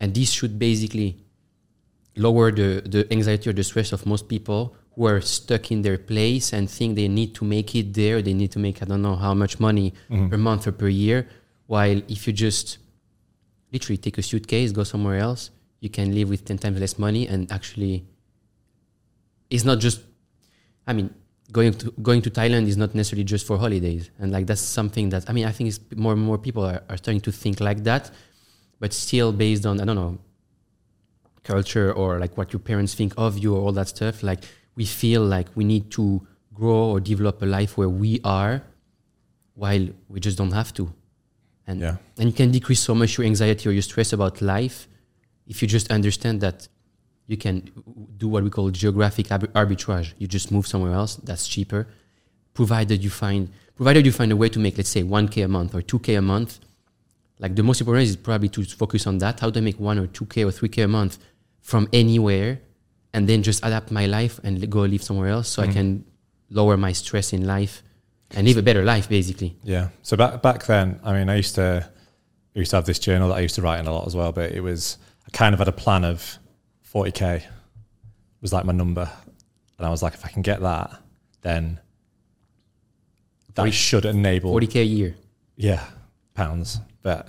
and 0.01 0.15
this 0.15 0.31
should 0.31 0.59
basically 0.59 1.17
lower 2.17 2.51
the, 2.51 2.83
the 2.87 3.13
anxiety 3.13 3.51
or 3.51 3.53
the 3.53 3.65
stress 3.65 3.93
of 3.93 4.07
most 4.07 4.29
people 4.29 4.77
who 4.97 5.07
are 5.07 5.21
stuck 5.21 5.71
in 5.71 5.83
their 5.83 5.99
place 5.99 6.53
and 6.53 6.71
think 6.71 6.97
they 6.97 7.07
need 7.07 7.35
to 7.35 7.45
make 7.45 7.75
it 7.75 7.93
there. 7.95 8.23
They 8.23 8.33
need 8.33 8.51
to 8.53 8.59
make, 8.59 8.83
I 8.83 8.87
don't 8.87 9.03
know 9.03 9.15
how 9.15 9.35
much 9.35 9.61
money 9.61 9.93
mm-hmm. 10.11 10.29
per 10.29 10.39
month 10.39 10.67
or 10.67 10.73
per 10.73 10.89
year. 10.89 11.29
While 11.67 12.01
if 12.09 12.27
you 12.27 12.33
just 12.33 12.79
literally 13.73 13.99
take 13.99 14.17
a 14.17 14.23
suitcase, 14.23 14.73
go 14.73 14.85
somewhere 14.85 15.19
else, 15.19 15.51
you 15.81 15.91
can 15.91 16.15
live 16.15 16.31
with 16.31 16.45
10 16.45 16.59
times 16.59 16.81
less 16.81 16.99
money 16.99 17.29
and 17.29 17.53
actually 17.53 18.07
it's 19.51 19.65
not 19.65 19.79
just, 19.79 20.01
I 20.87 20.95
mean, 20.95 21.15
going 21.53 21.73
to 21.73 21.91
going 22.03 22.23
to 22.23 22.31
Thailand 22.31 22.67
is 22.67 22.77
not 22.77 22.95
necessarily 22.95 23.25
just 23.25 23.47
for 23.47 23.57
holidays, 23.59 24.11
and 24.19 24.33
like 24.33 24.47
that's 24.47 24.61
something 24.61 25.11
that 25.11 25.29
I 25.29 25.33
mean 25.33 25.47
I 25.47 25.53
think 25.53 25.69
it's 25.69 25.81
more 25.95 26.13
and 26.13 26.23
more 26.23 26.39
people 26.39 26.65
are, 26.65 26.83
are 26.89 26.97
starting 26.97 27.21
to 27.23 27.33
think 27.33 27.61
like 27.61 27.85
that, 27.85 28.11
but 28.81 28.93
still 28.93 29.33
based 29.33 29.65
on 29.67 29.81
I 29.81 29.85
don't 29.85 29.97
know 29.97 30.19
culture 31.45 31.93
or 31.93 32.19
like 32.19 32.37
what 32.37 32.53
your 32.53 32.61
parents 32.61 32.95
think 32.95 33.15
of 33.17 33.39
you 33.39 33.55
or 33.55 33.61
all 33.61 33.73
that 33.73 33.89
stuff. 33.89 34.23
Like 34.23 34.45
we 34.77 34.85
feel 34.85 35.23
like 35.25 35.49
we 35.55 35.65
need 35.65 35.91
to 35.93 36.27
grow 36.55 36.91
or 36.93 37.01
develop 37.01 37.43
a 37.43 37.47
life 37.47 37.77
where 37.79 37.89
we 37.89 38.21
are, 38.25 38.63
while 39.55 39.87
we 40.09 40.21
just 40.21 40.37
don't 40.39 40.53
have 40.53 40.73
to, 40.75 40.93
and 41.67 41.81
Yeah. 41.81 41.97
and 42.19 42.29
you 42.31 42.33
can 42.41 42.51
decrease 42.51 42.81
so 42.81 42.95
much 42.95 43.17
your 43.19 43.27
anxiety 43.27 43.69
or 43.69 43.73
your 43.73 43.83
stress 43.83 44.13
about 44.13 44.41
life 44.43 44.87
if 45.47 45.63
you 45.63 45.69
just 45.69 45.91
understand 45.91 46.41
that 46.41 46.69
you 47.27 47.37
can 47.37 47.57
do 48.19 48.29
what 48.29 48.45
we 48.45 48.51
call 48.51 48.71
geographic 48.71 49.27
arbi- 49.29 49.53
arbitrage. 49.61 50.09
You 50.19 50.27
just 50.29 50.51
move 50.53 50.67
somewhere 50.67 50.93
else 50.93 51.17
that's 51.17 51.47
cheaper, 51.49 51.87
provided 52.55 53.03
you 53.03 53.11
find 53.11 53.49
provided 53.75 54.07
you 54.07 54.13
find 54.13 54.31
a 54.33 54.37
way 54.37 54.49
to 54.49 54.59
make 54.59 54.77
let's 54.79 54.91
say 54.91 55.03
1k 55.03 55.43
a 55.45 55.49
month 55.49 55.75
or 55.75 55.83
2k 55.83 56.17
a 56.19 56.23
month. 56.23 56.61
Like 57.39 57.55
the 57.57 57.63
most 57.63 57.81
important 57.81 58.09
is 58.09 58.17
probably 58.17 58.49
to 58.51 58.65
focus 58.65 59.07
on 59.07 59.19
that. 59.19 59.41
How 59.41 59.51
do 59.51 59.59
I 59.61 59.63
make 59.63 59.79
one 59.81 59.99
or 59.99 60.07
2k 60.07 60.45
or 60.47 60.51
3k 60.53 60.85
a 60.85 60.89
month 60.89 61.19
from 61.61 61.89
anywhere, 61.93 62.61
and 63.17 63.27
then 63.27 63.43
just 63.43 63.65
adapt 63.65 63.91
my 63.91 64.05
life 64.05 64.39
and 64.45 64.71
go 64.71 64.81
live 64.81 65.03
somewhere 65.03 65.31
else 65.31 65.49
so 65.49 65.63
I 65.63 65.69
can 65.69 66.05
lower 66.51 66.77
my 66.77 66.93
stress 66.93 67.33
in 67.33 67.47
life 67.47 67.83
and 68.33 68.47
live 68.47 68.59
a 68.59 68.63
better 68.63 68.85
life, 68.85 69.09
basically. 69.09 69.57
Yeah. 69.63 69.89
So 70.03 70.19
back 70.19 70.43
back 70.43 70.67
then, 70.67 71.01
I 71.03 71.15
mean, 71.15 71.31
I 71.31 71.37
used 71.37 71.55
to 71.55 71.89
I 72.55 72.59
used 72.59 72.71
to 72.73 72.77
have 72.77 72.85
this 72.85 72.99
journal 72.99 73.31
that 73.31 73.37
I 73.37 73.41
used 73.41 73.55
to 73.55 73.63
write 73.63 73.81
in 73.81 73.87
a 73.87 73.93
lot 73.93 74.07
as 74.07 74.15
well, 74.15 74.33
but 74.33 74.53
it 74.53 74.61
was 74.61 74.99
I 75.27 75.31
kind 75.31 75.55
of 75.55 75.61
had 75.61 75.69
a 75.69 75.73
plan 75.73 76.05
of 76.05 76.39
40k 76.93 77.43
was 78.43 78.53
like 78.53 78.67
my 78.67 78.75
number, 78.75 79.11
and 79.79 79.87
I 79.87 79.91
was 79.91 80.03
like, 80.03 80.13
if 80.13 80.25
I 80.25 80.29
can 80.29 80.43
get 80.43 80.61
that, 80.61 80.91
then 81.41 81.81
that 83.55 83.63
40 83.63 83.71
should 83.71 84.05
enable 84.05 84.53
40k 84.53 84.83
a 84.83 84.85
year. 84.85 85.17
yeah 85.57 85.83
pounds. 86.35 86.81
But 87.01 87.29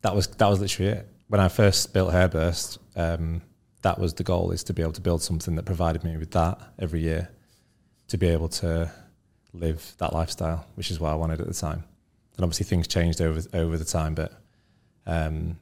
that 0.00 0.14
was 0.16 0.26
that 0.26 0.48
was 0.48 0.58
literally 0.58 0.92
it. 0.92 1.08
When 1.28 1.38
I 1.38 1.48
first 1.48 1.92
built 1.92 2.12
Hairburst, 2.12 2.78
um, 2.96 3.42
that 3.82 3.98
was 3.98 4.14
the 4.14 4.24
goal: 4.24 4.50
is 4.50 4.64
to 4.64 4.72
be 4.72 4.82
able 4.82 4.92
to 4.92 5.00
build 5.00 5.22
something 5.22 5.54
that 5.56 5.64
provided 5.64 6.04
me 6.04 6.16
with 6.16 6.30
that 6.32 6.60
every 6.78 7.00
year, 7.00 7.28
to 8.08 8.18
be 8.18 8.28
able 8.28 8.48
to 8.48 8.90
live 9.52 9.94
that 9.98 10.12
lifestyle, 10.12 10.66
which 10.74 10.90
is 10.90 10.98
what 10.98 11.12
I 11.12 11.14
wanted 11.14 11.40
at 11.40 11.46
the 11.46 11.54
time. 11.54 11.84
And 12.36 12.44
obviously, 12.44 12.64
things 12.64 12.88
changed 12.88 13.20
over 13.20 13.40
over 13.52 13.76
the 13.76 13.84
time. 13.84 14.14
But 14.14 14.32
um, 15.06 15.58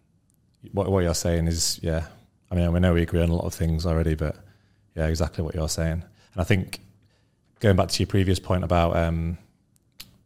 what 0.72 0.90
what 0.90 1.00
you're 1.00 1.14
saying 1.14 1.46
is, 1.48 1.80
yeah. 1.82 2.06
I 2.52 2.56
mean, 2.56 2.72
we 2.72 2.80
know 2.80 2.94
we 2.94 3.02
agree 3.02 3.22
on 3.22 3.28
a 3.28 3.34
lot 3.34 3.44
of 3.44 3.54
things 3.54 3.86
already, 3.86 4.16
but 4.16 4.36
yeah, 4.96 5.06
exactly 5.06 5.44
what 5.44 5.54
you're 5.54 5.68
saying. 5.68 6.02
And 6.32 6.40
I 6.40 6.42
think 6.42 6.80
going 7.60 7.76
back 7.76 7.88
to 7.90 8.02
your 8.02 8.08
previous 8.08 8.40
point 8.40 8.64
about, 8.64 8.96
um, 8.96 9.38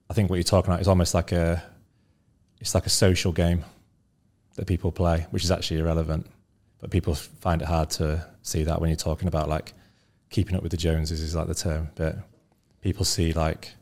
I 0.08 0.14
think 0.14 0.30
what 0.30 0.36
you're 0.36 0.44
talking 0.44 0.70
about 0.70 0.80
is 0.80 0.88
almost 0.88 1.12
like 1.12 1.32
a, 1.32 1.62
it's 2.60 2.74
like 2.74 2.86
a 2.86 2.90
social 2.90 3.30
game 3.30 3.64
that 4.54 4.66
people 4.66 4.90
play, 4.90 5.26
which 5.32 5.44
is 5.44 5.50
actually 5.50 5.80
irrelevant. 5.80 6.26
But 6.84 6.90
people 6.90 7.14
find 7.14 7.62
it 7.62 7.64
hard 7.66 7.88
to 7.92 8.26
see 8.42 8.64
that 8.64 8.78
when 8.78 8.90
you're 8.90 8.96
talking 8.98 9.26
about 9.26 9.48
like 9.48 9.72
keeping 10.28 10.54
up 10.54 10.62
with 10.62 10.70
the 10.70 10.76
Joneses 10.76 11.22
is 11.22 11.34
like 11.34 11.46
the 11.46 11.54
term, 11.54 11.88
but 11.94 12.18
people 12.82 13.06
see 13.06 13.32
like 13.32 13.72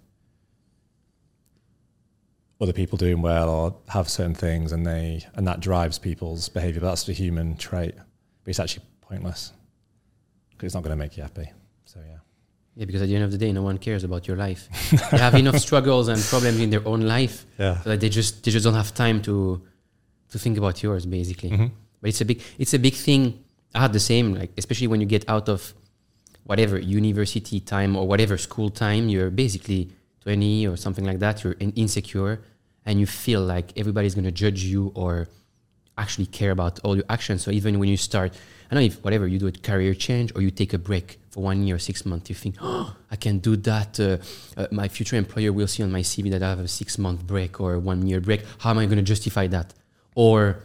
other 2.61 2.73
people 2.73 2.97
doing 2.97 3.21
well 3.21 3.49
or 3.51 3.77
have 3.89 4.09
certain 4.09 4.37
things 4.37 4.71
and 4.71 4.87
they 4.87 5.27
and 5.35 5.49
that 5.49 5.59
drives 5.59 5.99
people's 5.99 6.49
behavior. 6.49 6.81
But 6.81 6.91
that's 6.91 7.09
a 7.09 7.13
human 7.13 7.57
trait, 7.57 7.97
but 7.97 8.51
it's 8.51 8.61
actually 8.61 8.85
pointless 9.01 9.53
because 10.51 10.67
it's 10.67 10.75
not 10.75 10.85
going 10.85 10.97
to 10.97 11.05
make 11.05 11.17
you 11.17 11.25
happy. 11.25 11.51
So 11.87 11.99
yeah, 12.09 12.19
Yeah, 12.77 12.85
because 12.85 13.03
at 13.03 13.09
the 13.09 13.17
end 13.17 13.25
of 13.25 13.33
the 13.33 13.39
day, 13.39 13.51
no 13.51 13.63
one 13.65 13.79
cares 13.79 14.05
about 14.05 14.29
your 14.29 14.37
life. 14.37 14.69
they 15.11 15.19
have 15.19 15.35
enough 15.35 15.59
struggles 15.69 16.07
and 16.07 16.23
problems 16.23 16.61
in 16.61 16.71
their 16.71 16.87
own 16.87 17.01
life 17.01 17.47
yeah, 17.59 17.81
so 17.81 17.97
they 17.97 18.09
just 18.09 18.45
they 18.45 18.53
just 18.53 18.63
don't 18.63 18.75
have 18.75 18.95
time 18.95 19.21
to 19.23 19.61
to 20.31 20.39
think 20.39 20.57
about 20.57 20.81
yours, 20.85 21.05
basically. 21.05 21.51
hmm 21.51 21.67
But 22.03 22.09
it's 22.09 22.21
a 22.21 22.27
big 22.27 22.43
it's 22.59 22.75
a 22.75 22.79
big 22.79 22.95
thing. 22.95 23.43
I 23.75 23.81
had 23.81 23.95
the 23.95 24.01
same, 24.01 24.35
like 24.35 24.51
especially 24.59 24.89
when 24.89 25.01
you 25.01 25.07
get 25.07 25.27
out 25.31 25.49
of 25.49 25.73
whatever 26.45 26.79
university 26.79 27.61
time 27.61 27.97
or 27.97 28.07
whatever 28.07 28.37
school 28.37 28.69
time, 28.69 29.09
you're 29.09 29.31
basically 29.31 29.91
20 30.21 30.67
or 30.67 30.77
something 30.77 31.07
like 31.07 31.21
that. 31.21 31.43
You're 31.43 31.55
in, 31.55 31.73
insecure 31.73 32.43
and 32.85 33.01
you 33.01 33.07
feel 33.07 33.41
like 33.41 33.73
everybody's 33.79 34.15
going 34.15 34.25
to 34.25 34.33
judge 34.33 34.63
you 34.65 34.93
or 34.95 35.29
actually 35.99 36.27
care 36.27 36.51
about 36.51 36.81
all 36.81 36.97
your 36.97 37.05
actions. 37.09 37.43
So 37.43 37.51
even 37.51 37.79
when 37.79 37.89
you 37.89 37.97
start, 37.97 38.35
I 38.71 38.75
know 38.75 38.81
if 38.81 39.03
whatever 39.05 39.27
you 39.27 39.39
do 39.39 39.47
a 39.47 39.53
career 39.53 39.95
change 39.95 40.33
or 40.35 40.43
you 40.43 40.51
take 40.51 40.73
a 40.73 40.79
break 40.79 41.19
for 41.31 41.43
one 41.43 41.63
year, 41.67 41.79
six 41.79 42.07
months, 42.07 42.29
you 42.31 42.35
think, 42.35 42.57
oh, 42.61 42.97
I 43.11 43.17
can 43.17 43.39
do 43.39 43.57
that. 43.57 44.01
Uh, 44.01 44.17
uh, 44.57 44.67
my 44.71 44.89
future 44.89 45.17
employer 45.17 45.53
will 45.53 45.67
see 45.67 45.83
on 45.83 45.93
my 45.93 46.01
CV 46.01 46.31
that 46.31 46.43
I 46.43 46.49
have 46.49 46.61
a 46.61 46.69
six 46.69 46.99
month 46.99 47.27
break 47.27 47.61
or 47.61 47.79
one 47.79 48.07
year 48.07 48.21
break. 48.21 48.43
How 48.59 48.71
am 48.71 48.79
I 48.79 48.87
going 48.87 48.97
to 48.97 49.03
justify 49.03 49.47
that? 49.49 49.75
Or 50.15 50.63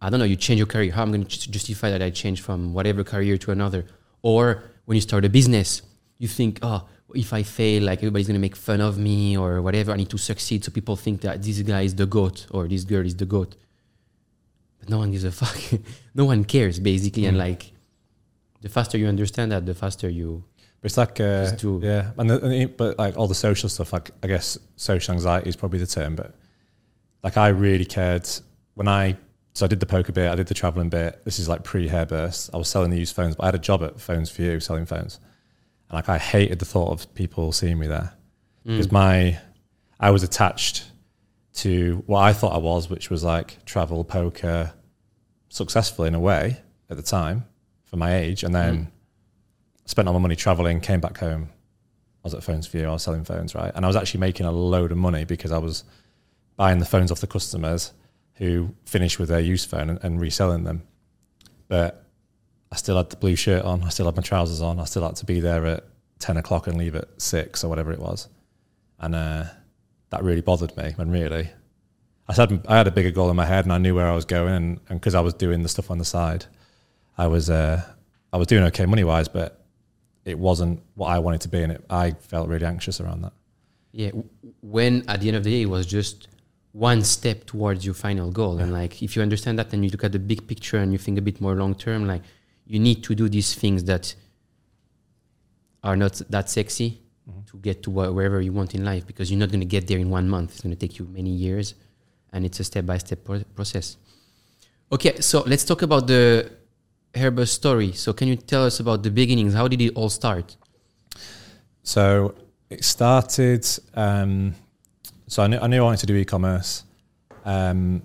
I 0.00 0.08
don't 0.10 0.18
know, 0.20 0.24
you 0.26 0.36
change 0.36 0.58
your 0.58 0.66
career. 0.66 0.92
How 0.92 1.02
am 1.02 1.10
I 1.10 1.12
going 1.18 1.26
to 1.26 1.50
justify 1.50 1.90
that 1.90 2.02
I 2.02 2.10
change 2.10 2.40
from 2.40 2.72
whatever 2.72 3.04
career 3.04 3.36
to 3.38 3.50
another? 3.50 3.84
Or 4.22 4.62
when 4.86 4.96
you 4.96 5.00
start 5.02 5.24
a 5.24 5.28
business, 5.28 5.82
you 6.18 6.28
think, 6.28 6.58
oh, 6.62 6.86
if 7.14 7.32
I 7.32 7.42
fail, 7.42 7.82
like 7.82 7.98
everybody's 7.98 8.26
going 8.26 8.34
to 8.40 8.40
make 8.40 8.56
fun 8.56 8.80
of 8.80 8.96
me 8.98 9.36
or 9.36 9.60
whatever. 9.62 9.92
I 9.92 9.96
need 9.96 10.10
to 10.10 10.18
succeed. 10.18 10.64
So 10.64 10.70
people 10.70 10.96
think 10.96 11.20
that 11.22 11.42
this 11.42 11.60
guy 11.62 11.82
is 11.82 11.94
the 11.94 12.06
goat 12.06 12.46
or 12.50 12.66
this 12.68 12.84
girl 12.84 13.04
is 13.04 13.16
the 13.16 13.26
goat. 13.26 13.56
But 14.78 14.88
no 14.88 14.98
one 14.98 15.10
gives 15.10 15.24
a 15.24 15.32
fuck. 15.42 15.80
no 16.14 16.24
one 16.24 16.44
cares, 16.44 16.78
basically. 16.80 17.26
And 17.26 17.36
Mm. 17.36 17.40
like, 17.40 17.72
the 18.62 18.68
faster 18.68 18.96
you 18.98 19.06
understand 19.06 19.52
that, 19.52 19.66
the 19.66 19.74
faster 19.74 20.08
you. 20.08 20.44
But 20.80 20.86
it's 20.86 20.96
like, 20.96 21.20
uh, 21.20 21.50
yeah, 21.82 22.12
and, 22.16 22.30
the, 22.30 22.42
and 22.42 22.76
but 22.76 22.98
like 22.98 23.16
all 23.18 23.26
the 23.28 23.34
social 23.34 23.68
stuff, 23.68 23.92
like 23.92 24.10
I 24.22 24.26
guess 24.28 24.56
social 24.76 25.14
anxiety 25.14 25.48
is 25.50 25.56
probably 25.56 25.78
the 25.78 25.86
term, 25.86 26.14
but 26.16 26.34
like 27.22 27.36
I 27.36 27.48
really 27.48 27.84
cared 27.84 28.26
when 28.74 28.88
I, 28.88 29.16
so 29.60 29.66
I 29.66 29.68
did 29.68 29.78
the 29.80 29.84
poker 29.86 30.10
bit, 30.10 30.30
I 30.30 30.36
did 30.36 30.46
the 30.46 30.54
traveling 30.54 30.88
bit. 30.88 31.22
This 31.26 31.38
is 31.38 31.46
like 31.46 31.64
pre 31.64 31.86
hairburst. 31.86 32.48
I 32.54 32.56
was 32.56 32.66
selling 32.66 32.88
the 32.90 32.98
used 32.98 33.14
phones, 33.14 33.36
but 33.36 33.42
I 33.42 33.46
had 33.48 33.54
a 33.54 33.58
job 33.58 33.82
at 33.82 34.00
Phones 34.00 34.30
4u 34.30 34.62
selling 34.62 34.86
phones. 34.86 35.20
And 35.90 35.96
like 35.96 36.08
I 36.08 36.16
hated 36.16 36.60
the 36.60 36.64
thought 36.64 36.90
of 36.92 37.12
people 37.14 37.52
seeing 37.52 37.78
me 37.78 37.86
there 37.86 38.14
Mm. 38.66 38.70
because 38.76 38.90
my, 38.90 39.38
I 39.98 40.10
was 40.12 40.22
attached 40.22 40.90
to 41.56 42.02
what 42.06 42.20
I 42.20 42.32
thought 42.32 42.54
I 42.54 42.58
was, 42.58 42.88
which 42.88 43.10
was 43.10 43.22
like 43.22 43.62
travel, 43.66 44.02
poker, 44.02 44.72
successful 45.50 46.06
in 46.06 46.14
a 46.14 46.20
way 46.20 46.60
at 46.88 46.96
the 46.96 47.02
time 47.02 47.44
for 47.84 47.96
my 47.98 48.16
age. 48.16 48.42
And 48.42 48.54
then, 48.54 48.74
Mm. 48.86 48.90
spent 49.84 50.08
all 50.08 50.14
my 50.14 50.20
money 50.20 50.36
traveling, 50.36 50.80
came 50.80 51.00
back 51.00 51.18
home. 51.18 51.50
I 51.52 52.24
was 52.24 52.32
at 52.34 52.42
Phones 52.42 52.66
4u, 52.66 52.88
I 52.88 52.92
was 52.92 53.02
selling 53.02 53.24
phones, 53.24 53.54
right? 53.54 53.72
And 53.74 53.84
I 53.84 53.88
was 53.88 53.96
actually 53.96 54.20
making 54.20 54.46
a 54.46 54.52
load 54.52 54.90
of 54.90 54.96
money 54.98 55.24
because 55.24 55.52
I 55.52 55.58
was 55.58 55.84
buying 56.56 56.78
the 56.78 56.86
phones 56.86 57.10
off 57.12 57.20
the 57.20 57.26
customers 57.26 57.92
who 58.40 58.74
finish 58.84 59.18
with 59.18 59.28
their 59.28 59.38
used 59.38 59.70
phone 59.70 59.88
and, 59.88 59.98
and 60.02 60.20
reselling 60.20 60.64
them. 60.64 60.82
But 61.68 62.04
I 62.72 62.76
still 62.76 62.96
had 62.96 63.10
the 63.10 63.16
blue 63.16 63.36
shirt 63.36 63.64
on, 63.64 63.84
I 63.84 63.90
still 63.90 64.06
had 64.06 64.16
my 64.16 64.22
trousers 64.22 64.60
on, 64.60 64.80
I 64.80 64.84
still 64.84 65.04
had 65.04 65.14
to 65.16 65.24
be 65.24 65.38
there 65.38 65.64
at 65.66 65.84
10 66.18 66.36
o'clock 66.36 66.66
and 66.66 66.76
leave 66.76 66.96
at 66.96 67.08
6 67.20 67.62
or 67.62 67.68
whatever 67.68 67.92
it 67.92 68.00
was. 68.00 68.28
And 68.98 69.14
uh, 69.14 69.44
that 70.10 70.24
really 70.24 70.40
bothered 70.40 70.76
me 70.76 70.92
when 70.96 71.10
really 71.10 71.50
I 72.28 72.32
said 72.32 72.64
I 72.66 72.76
had 72.76 72.86
a 72.86 72.92
bigger 72.92 73.10
goal 73.10 73.30
in 73.30 73.36
my 73.36 73.44
head 73.44 73.64
and 73.64 73.72
I 73.72 73.78
knew 73.78 73.94
where 73.94 74.06
I 74.06 74.14
was 74.14 74.24
going 74.24 74.80
and 74.88 75.00
because 75.00 75.14
I 75.14 75.20
was 75.20 75.34
doing 75.34 75.62
the 75.62 75.68
stuff 75.68 75.90
on 75.90 75.98
the 75.98 76.04
side, 76.04 76.46
I 77.18 77.26
was 77.26 77.50
uh, 77.50 77.82
I 78.32 78.36
was 78.36 78.46
doing 78.46 78.64
okay 78.64 78.86
money 78.86 79.04
wise, 79.04 79.28
but 79.28 79.60
it 80.24 80.38
wasn't 80.38 80.82
what 80.94 81.08
I 81.08 81.18
wanted 81.18 81.40
to 81.42 81.48
be, 81.48 81.62
and 81.62 81.72
it, 81.72 81.84
I 81.90 82.12
felt 82.12 82.48
really 82.48 82.66
anxious 82.66 83.00
around 83.00 83.22
that. 83.22 83.32
Yeah, 83.92 84.10
when 84.62 85.04
at 85.08 85.20
the 85.20 85.28
end 85.28 85.36
of 85.36 85.44
the 85.44 85.50
day, 85.50 85.62
it 85.62 85.66
was 85.66 85.86
just 85.86 86.28
one 86.72 87.02
step 87.02 87.46
towards 87.46 87.84
your 87.84 87.94
final 87.94 88.30
goal. 88.30 88.58
And 88.58 88.72
like, 88.72 89.02
if 89.02 89.16
you 89.16 89.22
understand 89.22 89.58
that, 89.58 89.72
and 89.72 89.84
you 89.84 89.90
look 89.90 90.04
at 90.04 90.12
the 90.12 90.18
big 90.18 90.46
picture 90.46 90.78
and 90.78 90.92
you 90.92 90.98
think 90.98 91.18
a 91.18 91.22
bit 91.22 91.40
more 91.40 91.54
long 91.54 91.74
term, 91.74 92.06
like, 92.06 92.22
you 92.66 92.78
need 92.78 93.02
to 93.04 93.14
do 93.14 93.28
these 93.28 93.54
things 93.54 93.84
that 93.84 94.14
are 95.82 95.96
not 95.96 96.20
that 96.28 96.48
sexy 96.48 97.00
to 97.46 97.56
get 97.58 97.82
to 97.82 97.90
wh- 97.90 98.14
wherever 98.14 98.40
you 98.40 98.52
want 98.52 98.74
in 98.74 98.84
life 98.84 99.06
because 99.06 99.30
you're 99.30 99.40
not 99.40 99.50
going 99.50 99.60
to 99.60 99.66
get 99.66 99.86
there 99.88 99.98
in 99.98 100.10
one 100.10 100.28
month. 100.28 100.52
It's 100.52 100.60
going 100.60 100.74
to 100.74 100.78
take 100.78 100.98
you 100.98 101.06
many 101.06 101.30
years, 101.30 101.74
and 102.32 102.44
it's 102.44 102.60
a 102.60 102.64
step 102.64 102.86
by 102.86 102.98
step 102.98 103.20
process. 103.54 103.96
Okay, 104.92 105.20
so 105.20 105.42
let's 105.46 105.64
talk 105.64 105.82
about 105.82 106.06
the 106.06 106.50
Hairburst 107.14 107.48
story. 107.48 107.92
So, 107.92 108.12
can 108.12 108.28
you 108.28 108.36
tell 108.36 108.64
us 108.64 108.80
about 108.80 109.02
the 109.02 109.10
beginnings? 109.10 109.54
How 109.54 109.66
did 109.68 109.80
it 109.80 109.92
all 109.94 110.08
start? 110.08 110.56
So 111.82 112.34
it 112.68 112.84
started. 112.84 113.66
Um, 113.94 114.54
so 115.30 115.44
I 115.44 115.46
knew, 115.46 115.58
I 115.58 115.68
knew 115.68 115.78
I 115.78 115.84
wanted 115.84 116.00
to 116.00 116.06
do 116.06 116.16
e-commerce, 116.16 116.82
um, 117.44 118.02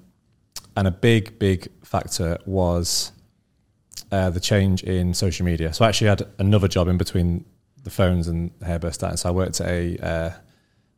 and 0.78 0.88
a 0.88 0.92
big, 0.92 1.40
big 1.40 1.68
factor 1.84 2.38
was 2.46 3.12
uh, 4.12 4.30
the 4.30 4.40
change 4.40 4.84
in 4.84 5.12
social 5.16 5.44
media. 5.44 5.74
So 5.74 5.86
I 5.86 5.88
actually 5.88 6.10
had 6.10 6.22
another 6.38 6.68
job 6.68 6.88
in 6.88 7.00
between 7.00 7.44
the 7.84 7.90
phones 7.90 8.28
and 8.28 8.52
Hairburst 8.60 8.94
starting. 8.94 9.18
So 9.18 9.30
I 9.30 9.32
worked 9.32 9.60
at 9.60 9.68
a 9.68 9.98
uh, 9.98 10.30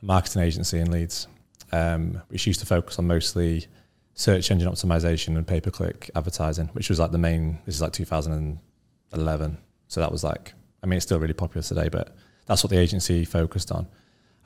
marketing 0.01 0.41
agency 0.41 0.79
in 0.79 0.91
Leeds, 0.91 1.27
um, 1.71 2.21
which 2.27 2.45
used 2.45 2.59
to 2.59 2.65
focus 2.65 2.99
on 2.99 3.07
mostly 3.07 3.65
search 4.13 4.51
engine 4.51 4.69
optimization 4.69 5.37
and 5.37 5.47
pay-per-click 5.47 6.11
advertising, 6.13 6.67
which 6.73 6.89
was 6.89 6.99
like 6.99 7.11
the 7.11 7.17
main. 7.17 7.59
This 7.65 7.75
is 7.75 7.81
like 7.81 7.93
2011, 7.93 9.57
so 9.87 10.01
that 10.01 10.11
was 10.11 10.25
like. 10.25 10.53
I 10.83 10.87
mean, 10.87 10.97
it's 10.97 11.05
still 11.05 11.19
really 11.19 11.33
popular 11.33 11.63
today, 11.63 11.87
but 11.87 12.13
that's 12.47 12.65
what 12.65 12.69
the 12.69 12.77
agency 12.77 13.23
focused 13.23 13.71
on. 13.71 13.87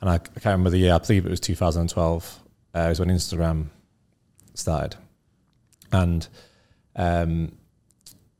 And 0.02 0.10
I, 0.10 0.14
I 0.14 0.18
can't 0.18 0.44
remember 0.46 0.70
the 0.70 0.78
year. 0.78 0.92
I 0.92 0.98
believe 0.98 1.24
it 1.24 1.30
was 1.30 1.40
2012. 1.40 2.40
Uh, 2.74 2.80
it 2.80 2.88
was 2.88 3.00
when 3.00 3.08
Instagram 3.08 3.68
started, 4.54 4.96
and 5.92 6.26
um, 6.96 7.52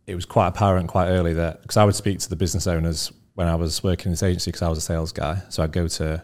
it 0.07 0.15
was 0.15 0.27
quite 0.27 0.49
apparent 0.49 0.89
quite 0.89 1.09
early 1.09 1.35
that 1.35 1.63
because 1.63 1.77
I 1.77 1.85
would 1.85 1.95
speak 1.95 2.19
to 2.19 2.29
the 2.29 2.37
business 2.37 2.67
owners 2.67 3.13
when 3.35 3.47
I 3.47 3.55
was 3.55 3.83
working 3.83 4.07
in 4.07 4.13
this 4.13 4.23
agency 4.23 4.51
because 4.51 4.63
I 4.63 4.69
was 4.69 4.79
a 4.79 4.83
sales 4.83 5.13
guy. 5.13 5.41
So 5.49 5.63
I'd 5.63 5.73
go 5.73 5.87
to 5.87 6.23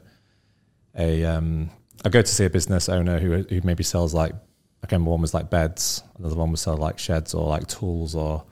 a 0.97 1.25
um, 1.25 1.71
I'd 2.04 2.12
go 2.12 2.21
to 2.23 2.28
see 2.28 2.45
a 2.45 2.50
business 2.50 2.88
owner 2.88 3.18
who 3.21 3.42
who 3.42 3.61
maybe 3.62 3.85
sells 3.85 4.12
like 4.12 4.33
I 4.83 4.87
can 4.87 4.97
remember 4.97 5.12
one 5.12 5.21
was 5.21 5.35
like 5.35 5.50
beds, 5.50 6.02
another 6.18 6.35
one 6.35 6.50
was 6.50 6.61
sell 6.61 6.76
like 6.76 6.99
sheds 6.99 7.35
or 7.35 7.49
like 7.49 7.66
tools 7.68 8.14
or 8.14 8.45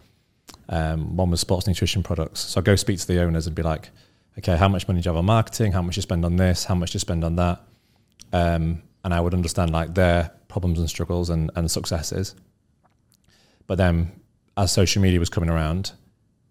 um, 0.68 1.16
one 1.16 1.30
was 1.30 1.40
sports 1.40 1.66
nutrition 1.66 2.02
products. 2.02 2.40
So 2.40 2.60
I'd 2.60 2.64
go 2.64 2.76
speak 2.76 2.98
to 3.00 3.06
the 3.06 3.20
owners 3.22 3.46
and 3.46 3.56
be 3.56 3.62
like, 3.62 3.90
okay, 4.38 4.56
how 4.56 4.68
much 4.68 4.86
money 4.88 5.00
do 5.00 5.08
you 5.08 5.10
have 5.10 5.18
on 5.18 5.24
marketing? 5.26 5.72
How 5.72 5.82
much 5.82 5.96
you 5.96 6.02
spend 6.02 6.24
on 6.24 6.36
this? 6.36 6.64
How 6.64 6.74
much 6.74 6.94
you 6.94 7.00
spend 7.00 7.24
on 7.24 7.36
that? 7.36 7.60
Um, 8.32 8.82
and 9.04 9.14
I 9.14 9.20
would 9.20 9.34
understand 9.34 9.70
like 9.70 9.94
their 9.94 10.32
problems 10.48 10.78
and 10.78 10.88
struggles 10.88 11.30
and, 11.30 11.50
and 11.56 11.70
successes. 11.70 12.34
But 13.66 13.78
then 13.78 14.12
as 14.56 14.72
social 14.72 15.02
media 15.02 15.18
was 15.18 15.30
coming 15.30 15.50
around, 15.50 15.92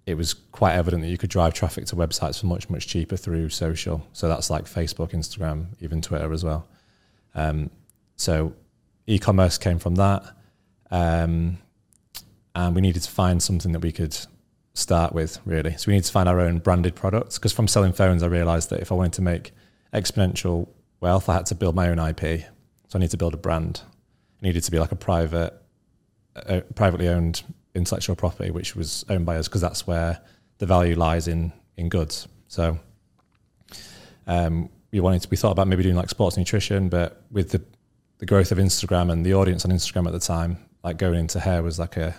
it 0.06 0.16
was 0.16 0.34
quite 0.34 0.74
evident 0.74 1.02
that 1.04 1.10
you 1.10 1.18
could 1.18 1.30
drive 1.30 1.54
traffic 1.54 1.86
to 1.88 1.96
websites 1.96 2.40
for 2.40 2.46
much, 2.46 2.70
much 2.70 2.88
cheaper 2.88 3.18
through 3.18 3.50
social. 3.50 4.06
So 4.14 4.28
that's 4.28 4.50
like 4.50 4.66
Facebook, 4.66 5.12
Instagram, 5.12 5.68
even 5.80 6.02
Twitter 6.02 6.32
as 6.32 6.44
well. 6.44 6.68
Um, 7.34 7.72
so 8.16 8.54
e-commerce 9.08 9.58
came 9.58 9.80
from 9.80 9.96
that. 9.96 10.24
Um, 10.92 11.58
and 12.54 12.76
we 12.76 12.82
needed 12.82 13.02
to 13.04 13.12
find 13.12 13.42
something 13.42 13.72
that 13.72 13.82
we 13.82 13.92
could 13.92 14.18
start 14.76 15.14
with, 15.14 15.40
really. 15.46 15.76
So 15.78 15.86
we 15.88 15.96
need 15.96 16.04
to 16.04 16.12
find 16.12 16.30
our 16.30 16.40
own 16.40 16.60
branded 16.60 16.94
products 16.96 17.40
because 17.40 17.54
from 17.54 17.68
selling 17.68 17.94
phones, 17.94 18.22
I 18.22 18.28
realized 18.28 18.70
that 18.70 18.82
if 18.82 18.92
I 18.92 18.96
wanted 18.96 19.14
to 19.14 19.22
make 19.24 19.54
exponential 19.94 20.68
wealth, 21.00 21.28
I 21.30 21.34
had 21.36 21.46
to 21.48 21.56
build 21.56 21.74
my 21.74 21.90
own 21.90 21.98
IP. 21.98 22.42
So 22.90 23.00
I 23.00 23.00
need 23.00 23.10
to 23.12 23.18
build 23.18 23.34
a 23.34 23.38
brand. 23.38 23.82
It 24.40 24.44
needed 24.44 24.64
to 24.64 24.72
be 24.72 24.78
like 24.78 24.92
a 24.92 24.96
private, 24.96 25.54
uh, 26.36 26.62
privately 26.76 27.08
owned 27.08 27.42
intellectual 27.74 28.16
property, 28.16 28.52
which 28.52 28.76
was 28.76 29.06
owned 29.10 29.26
by 29.26 29.38
us 29.38 29.48
because 29.48 29.62
that's 29.62 29.88
where 29.88 30.22
the 30.60 30.66
value 30.66 30.96
lies 30.96 31.28
in 31.28 31.52
in 31.78 31.90
goods. 31.90 32.28
So 32.48 32.78
um, 34.28 34.70
we 34.92 35.00
wanted 35.00 35.22
to, 35.24 35.30
we 35.30 35.38
thought 35.38 35.52
about 35.52 35.68
maybe 35.68 35.84
doing 35.84 35.96
like 35.96 36.10
sports 36.10 36.38
nutrition, 36.38 36.90
but 36.90 37.24
with 37.32 37.52
the 37.52 37.62
the 38.18 38.26
growth 38.26 38.52
of 38.52 38.58
Instagram 38.58 39.12
and 39.12 39.26
the 39.26 39.34
audience 39.34 39.66
on 39.66 39.72
Instagram 39.72 40.06
at 40.06 40.14
the 40.14 40.20
time, 40.20 40.58
like 40.84 40.98
going 40.98 41.20
into 41.20 41.40
hair 41.40 41.62
was 41.64 41.80
like 41.80 41.98
a 41.98 42.16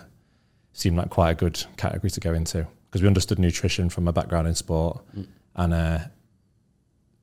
seemed 0.77 0.95
like 0.95 1.09
quite 1.09 1.31
a 1.31 1.35
good 1.35 1.63
category 1.75 2.11
to 2.11 2.19
go 2.19 2.33
into 2.33 2.67
because 2.85 3.01
we 3.01 3.07
understood 3.07 3.39
nutrition 3.39 3.89
from 3.89 4.07
a 4.07 4.13
background 4.13 4.47
in 4.47 4.53
sport, 4.53 5.03
mm. 5.15 5.25
and 5.55 5.73
uh, 5.73 5.99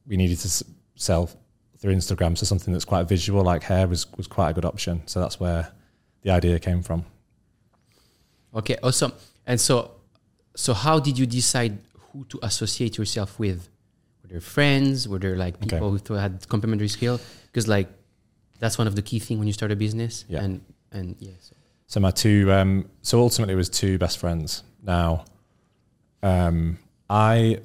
we 0.06 0.16
needed 0.16 0.38
to 0.40 0.48
s- 0.48 0.64
sell 0.96 1.30
through 1.78 1.94
Instagram. 1.94 2.36
So 2.36 2.46
something 2.46 2.72
that's 2.72 2.84
quite 2.84 3.08
visual, 3.08 3.42
like 3.44 3.62
hair, 3.62 3.86
was 3.86 4.06
was 4.16 4.26
quite 4.26 4.50
a 4.50 4.54
good 4.54 4.64
option. 4.64 5.02
So 5.06 5.20
that's 5.20 5.38
where 5.38 5.70
the 6.22 6.30
idea 6.30 6.58
came 6.58 6.82
from. 6.82 7.04
Okay, 8.54 8.76
awesome. 8.82 9.12
And 9.46 9.60
so, 9.60 9.92
so 10.56 10.74
how 10.74 10.98
did 10.98 11.16
you 11.18 11.26
decide 11.26 11.78
who 12.10 12.24
to 12.24 12.40
associate 12.42 12.98
yourself 12.98 13.38
with? 13.38 13.68
Were 14.22 14.28
there 14.28 14.40
friends? 14.40 15.08
Were 15.08 15.20
there 15.20 15.36
like 15.36 15.60
people 15.60 15.94
okay. 15.94 16.04
who 16.08 16.14
had 16.14 16.48
complementary 16.48 16.88
skill? 16.88 17.20
Because 17.46 17.68
like 17.68 17.88
that's 18.58 18.78
one 18.78 18.88
of 18.88 18.96
the 18.96 19.02
key 19.02 19.20
things 19.20 19.38
when 19.38 19.46
you 19.46 19.52
start 19.52 19.70
a 19.70 19.76
business. 19.76 20.24
Yeah. 20.28 20.42
And 20.42 20.60
and 20.90 21.16
yeah. 21.20 21.36
So, 21.40 21.54
so 21.94 22.00
my 22.00 22.10
two, 22.10 22.52
um, 22.52 22.90
so 23.02 23.20
ultimately 23.20 23.54
it 23.54 23.56
was 23.56 23.68
two 23.68 23.98
best 23.98 24.18
friends. 24.18 24.64
Now, 24.82 25.26
um, 26.24 26.76
I, 27.08 27.60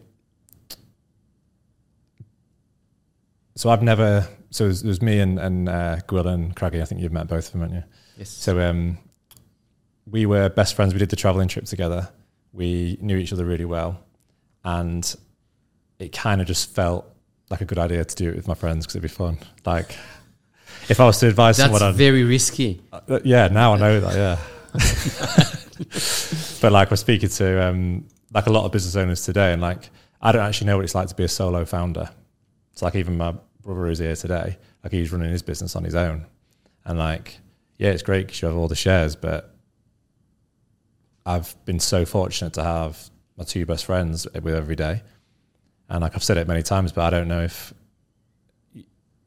so 3.55 3.71
I've 3.71 3.81
never, 3.81 4.27
so 4.51 4.65
there's, 4.65 4.83
there's 4.83 5.01
me 5.01 5.19
and, 5.19 5.39
and 5.39 5.67
uh, 5.67 5.97
Gwil 6.07 6.27
and 6.27 6.55
Craggy. 6.55 6.79
I 6.79 6.85
think 6.85 7.01
you've 7.01 7.11
met 7.11 7.27
both 7.27 7.47
of 7.47 7.53
them, 7.53 7.61
haven't 7.61 7.77
you? 7.77 7.83
Yes. 8.19 8.29
So 8.29 8.61
um, 8.61 8.99
we 10.05 10.27
were 10.27 10.47
best 10.47 10.75
friends. 10.75 10.93
We 10.93 10.99
did 10.99 11.09
the 11.09 11.15
traveling 11.15 11.47
trip 11.47 11.65
together. 11.65 12.07
We 12.53 12.99
knew 13.01 13.17
each 13.17 13.33
other 13.33 13.45
really 13.45 13.65
well, 13.65 13.99
and 14.63 15.11
it 15.97 16.11
kind 16.11 16.39
of 16.39 16.45
just 16.45 16.75
felt 16.75 17.11
like 17.49 17.61
a 17.61 17.65
good 17.65 17.79
idea 17.79 18.05
to 18.05 18.15
do 18.15 18.29
it 18.29 18.35
with 18.35 18.47
my 18.47 18.53
friends 18.53 18.85
because 18.85 18.95
it'd 18.95 19.01
be 19.01 19.07
fun. 19.07 19.39
Like, 19.65 19.95
if 20.89 20.99
I 20.99 21.05
was 21.05 21.19
to 21.19 21.27
advise 21.27 21.57
That's 21.57 21.65
someone, 21.65 21.81
that's 21.81 21.97
very 21.97 22.23
risky. 22.23 22.81
Uh, 22.91 23.19
yeah, 23.23 23.47
now 23.47 23.73
I 23.73 23.77
know 23.77 23.99
that. 23.99 24.15
Yeah, 24.15 24.37
but 26.61 26.71
like 26.71 26.91
we're 26.91 26.97
speaking 26.97 27.29
to 27.29 27.67
um, 27.67 28.05
like 28.33 28.47
a 28.47 28.51
lot 28.51 28.65
of 28.65 28.71
business 28.71 28.95
owners 28.95 29.23
today, 29.23 29.53
and 29.53 29.61
like 29.61 29.89
I 30.21 30.31
don't 30.31 30.45
actually 30.45 30.67
know 30.67 30.77
what 30.77 30.85
it's 30.85 30.95
like 30.95 31.07
to 31.07 31.15
be 31.15 31.23
a 31.23 31.27
solo 31.27 31.65
founder. 31.65 32.09
It's 32.73 32.81
like 32.81 32.95
even 32.95 33.17
my 33.17 33.35
brother 33.61 33.87
is 33.87 33.99
here 33.99 34.15
today. 34.15 34.57
Like 34.83 34.93
he's 34.93 35.11
running 35.11 35.31
his 35.31 35.41
business 35.41 35.75
on 35.75 35.83
his 35.83 35.95
own, 35.95 36.25
and 36.85 36.97
like 36.97 37.39
yeah, 37.77 37.91
it's 37.91 38.03
great 38.03 38.27
because 38.27 38.41
you 38.41 38.47
have 38.49 38.57
all 38.57 38.67
the 38.67 38.75
shares, 38.75 39.15
but 39.15 39.55
I've 41.25 41.55
been 41.65 41.79
so 41.79 42.05
fortunate 42.05 42.53
to 42.53 42.63
have 42.63 43.09
my 43.37 43.45
two 43.45 43.65
best 43.65 43.85
friends 43.85 44.27
with 44.33 44.53
every 44.53 44.75
day. 44.75 45.01
And 45.87 46.01
like 46.01 46.13
I've 46.15 46.23
said 46.23 46.37
it 46.37 46.47
many 46.47 46.61
times, 46.61 46.91
but 46.91 47.05
I 47.05 47.09
don't 47.09 47.27
know 47.27 47.41
if, 47.41 47.73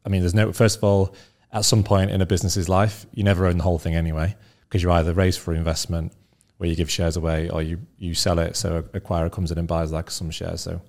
I 0.04 0.08
mean, 0.08 0.20
there's 0.20 0.34
no, 0.34 0.52
first 0.52 0.76
of 0.76 0.84
all, 0.84 1.14
at 1.52 1.64
some 1.64 1.82
point 1.82 2.10
in 2.10 2.20
a 2.20 2.26
business's 2.26 2.68
life, 2.68 3.06
you 3.12 3.24
never 3.24 3.46
own 3.46 3.58
the 3.58 3.62
whole 3.62 3.78
thing 3.78 3.94
anyway, 3.94 4.36
because 4.62 4.82
you 4.82 4.90
either 4.90 5.12
raise 5.12 5.36
for 5.36 5.54
investment 5.54 6.12
where 6.56 6.68
you 6.68 6.76
give 6.76 6.90
shares 6.90 7.16
away 7.16 7.48
or 7.50 7.62
you, 7.62 7.78
you 7.98 8.14
sell 8.14 8.38
it. 8.38 8.56
So 8.56 8.76
a 8.76 8.82
acquirer 9.00 9.30
comes 9.30 9.50
in 9.50 9.58
and 9.58 9.68
buys 9.68 9.92
like 9.92 10.10
some 10.10 10.30
shares. 10.30 10.60
So 10.60 10.80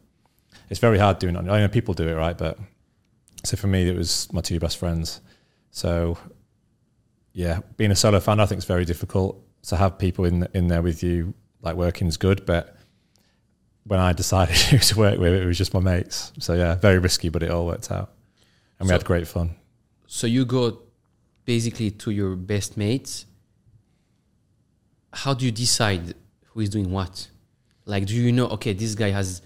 it's 0.69 0.79
very 0.79 0.97
hard 0.97 1.19
doing 1.19 1.35
it. 1.35 1.39
I 1.39 1.59
know 1.59 1.67
people 1.67 1.93
do 1.93 2.07
it, 2.07 2.13
right? 2.13 2.37
But 2.37 2.57
so 3.43 3.57
for 3.57 3.67
me, 3.67 3.89
it 3.89 3.97
was 3.97 4.31
my 4.31 4.41
two 4.41 4.59
best 4.59 4.77
friends. 4.77 5.19
So 5.71 6.17
yeah, 7.33 7.59
being 7.77 7.91
a 7.91 7.95
solo 7.95 8.19
founder, 8.19 8.43
I 8.43 8.45
think 8.45 8.59
it's 8.59 8.67
very 8.67 8.85
difficult 8.85 9.43
to 9.63 9.75
have 9.75 9.97
people 9.97 10.25
in 10.25 10.47
in 10.53 10.67
there 10.67 10.81
with 10.81 11.03
you 11.03 11.33
like 11.61 11.75
working 11.75 12.07
is 12.07 12.17
good, 12.17 12.45
but 12.45 12.77
when 13.85 13.99
I 13.99 14.13
decided 14.13 14.55
who 14.55 14.77
to 14.89 14.97
work 14.97 15.19
with, 15.19 15.33
it 15.33 15.45
was 15.45 15.57
just 15.57 15.73
my 15.73 15.79
mates. 15.79 16.31
So 16.39 16.53
yeah, 16.53 16.75
very 16.75 16.99
risky, 16.99 17.29
but 17.29 17.43
it 17.43 17.51
all 17.51 17.65
worked 17.65 17.91
out, 17.91 18.11
and 18.79 18.87
so, 18.87 18.91
we 18.91 18.93
had 18.93 19.05
great 19.05 19.27
fun. 19.27 19.55
So 20.13 20.27
you 20.27 20.45
go 20.45 20.77
basically 21.43 21.89
to 21.89 22.11
your 22.11 22.35
best 22.35 22.77
mates. 22.77 23.25
How 25.11 25.33
do 25.33 25.43
you 25.43 25.51
decide 25.51 26.13
who 26.49 26.59
is 26.59 26.69
doing 26.69 26.91
what? 26.91 27.29
Like, 27.85 28.05
do 28.05 28.13
you 28.13 28.31
know? 28.31 28.45
Okay, 28.49 28.73
this 28.73 28.93
guy 28.93 29.09
has 29.09 29.41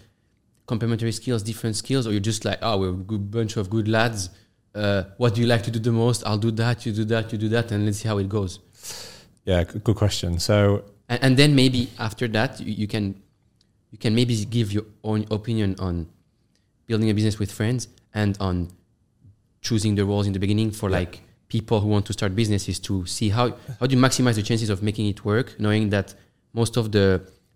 complementary 0.65 1.13
skills, 1.13 1.41
different 1.41 1.77
skills, 1.77 2.06
or 2.06 2.12
you're 2.12 2.19
just 2.19 2.43
like, 2.43 2.60
oh, 2.62 2.80
we're 2.80 2.89
a 2.89 2.91
good 3.12 3.32
bunch 3.32 3.56
of 3.56 3.69
good 3.69 3.88
lads. 3.88 4.30
Uh, 4.75 5.03
what 5.15 5.36
do 5.36 5.41
you 5.41 5.47
like 5.47 5.63
to 5.63 5.71
do 5.71 5.80
the 5.80 5.93
most? 5.93 6.27
I'll 6.27 6.38
do 6.38 6.51
that. 6.51 6.86
You 6.86 6.91
do 6.91 7.06
that. 7.06 7.32
You 7.32 7.38
do 7.38 7.47
that, 7.47 7.71
and 7.71 7.86
let's 7.86 7.99
see 7.99 8.10
how 8.10 8.17
it 8.17 8.27
goes. 8.27 8.60
Yeah, 9.45 9.63
good 9.63 9.95
question. 9.95 10.38
So, 10.38 10.84
and, 11.08 11.23
and 11.23 11.38
then 11.38 11.56
maybe 11.56 11.91
after 11.97 12.27
that, 12.27 12.60
you, 12.60 12.73
you, 12.73 12.88
can 12.88 13.15
you 13.91 13.97
can 13.97 14.13
maybe 14.13 14.43
give 14.43 14.73
your 14.73 14.84
own 15.01 15.27
opinion 15.32 15.77
on 15.80 16.10
building 16.88 17.10
a 17.10 17.13
business 17.13 17.39
with 17.39 17.53
friends 17.53 17.88
and 18.13 18.38
on 18.41 18.69
choosing 19.67 19.95
the 19.95 20.06
roles 20.12 20.25
in 20.27 20.34
the 20.34 20.39
beginning 20.45 20.71
for 20.71 20.89
yeah. 20.89 20.99
like 20.99 21.13
people 21.56 21.80
who 21.82 21.88
want 21.95 22.06
to 22.06 22.13
start 22.13 22.32
businesses 22.36 22.80
to 22.88 23.06
see 23.06 23.30
how 23.38 23.45
how 23.80 23.86
do 23.88 23.95
you 23.95 24.01
maximize 24.08 24.36
the 24.36 24.45
chances 24.49 24.69
of 24.69 24.77
making 24.89 25.06
it 25.13 25.19
work, 25.32 25.47
knowing 25.60 25.89
that 25.95 26.08
most 26.53 26.77
of 26.77 26.86
the 26.91 27.08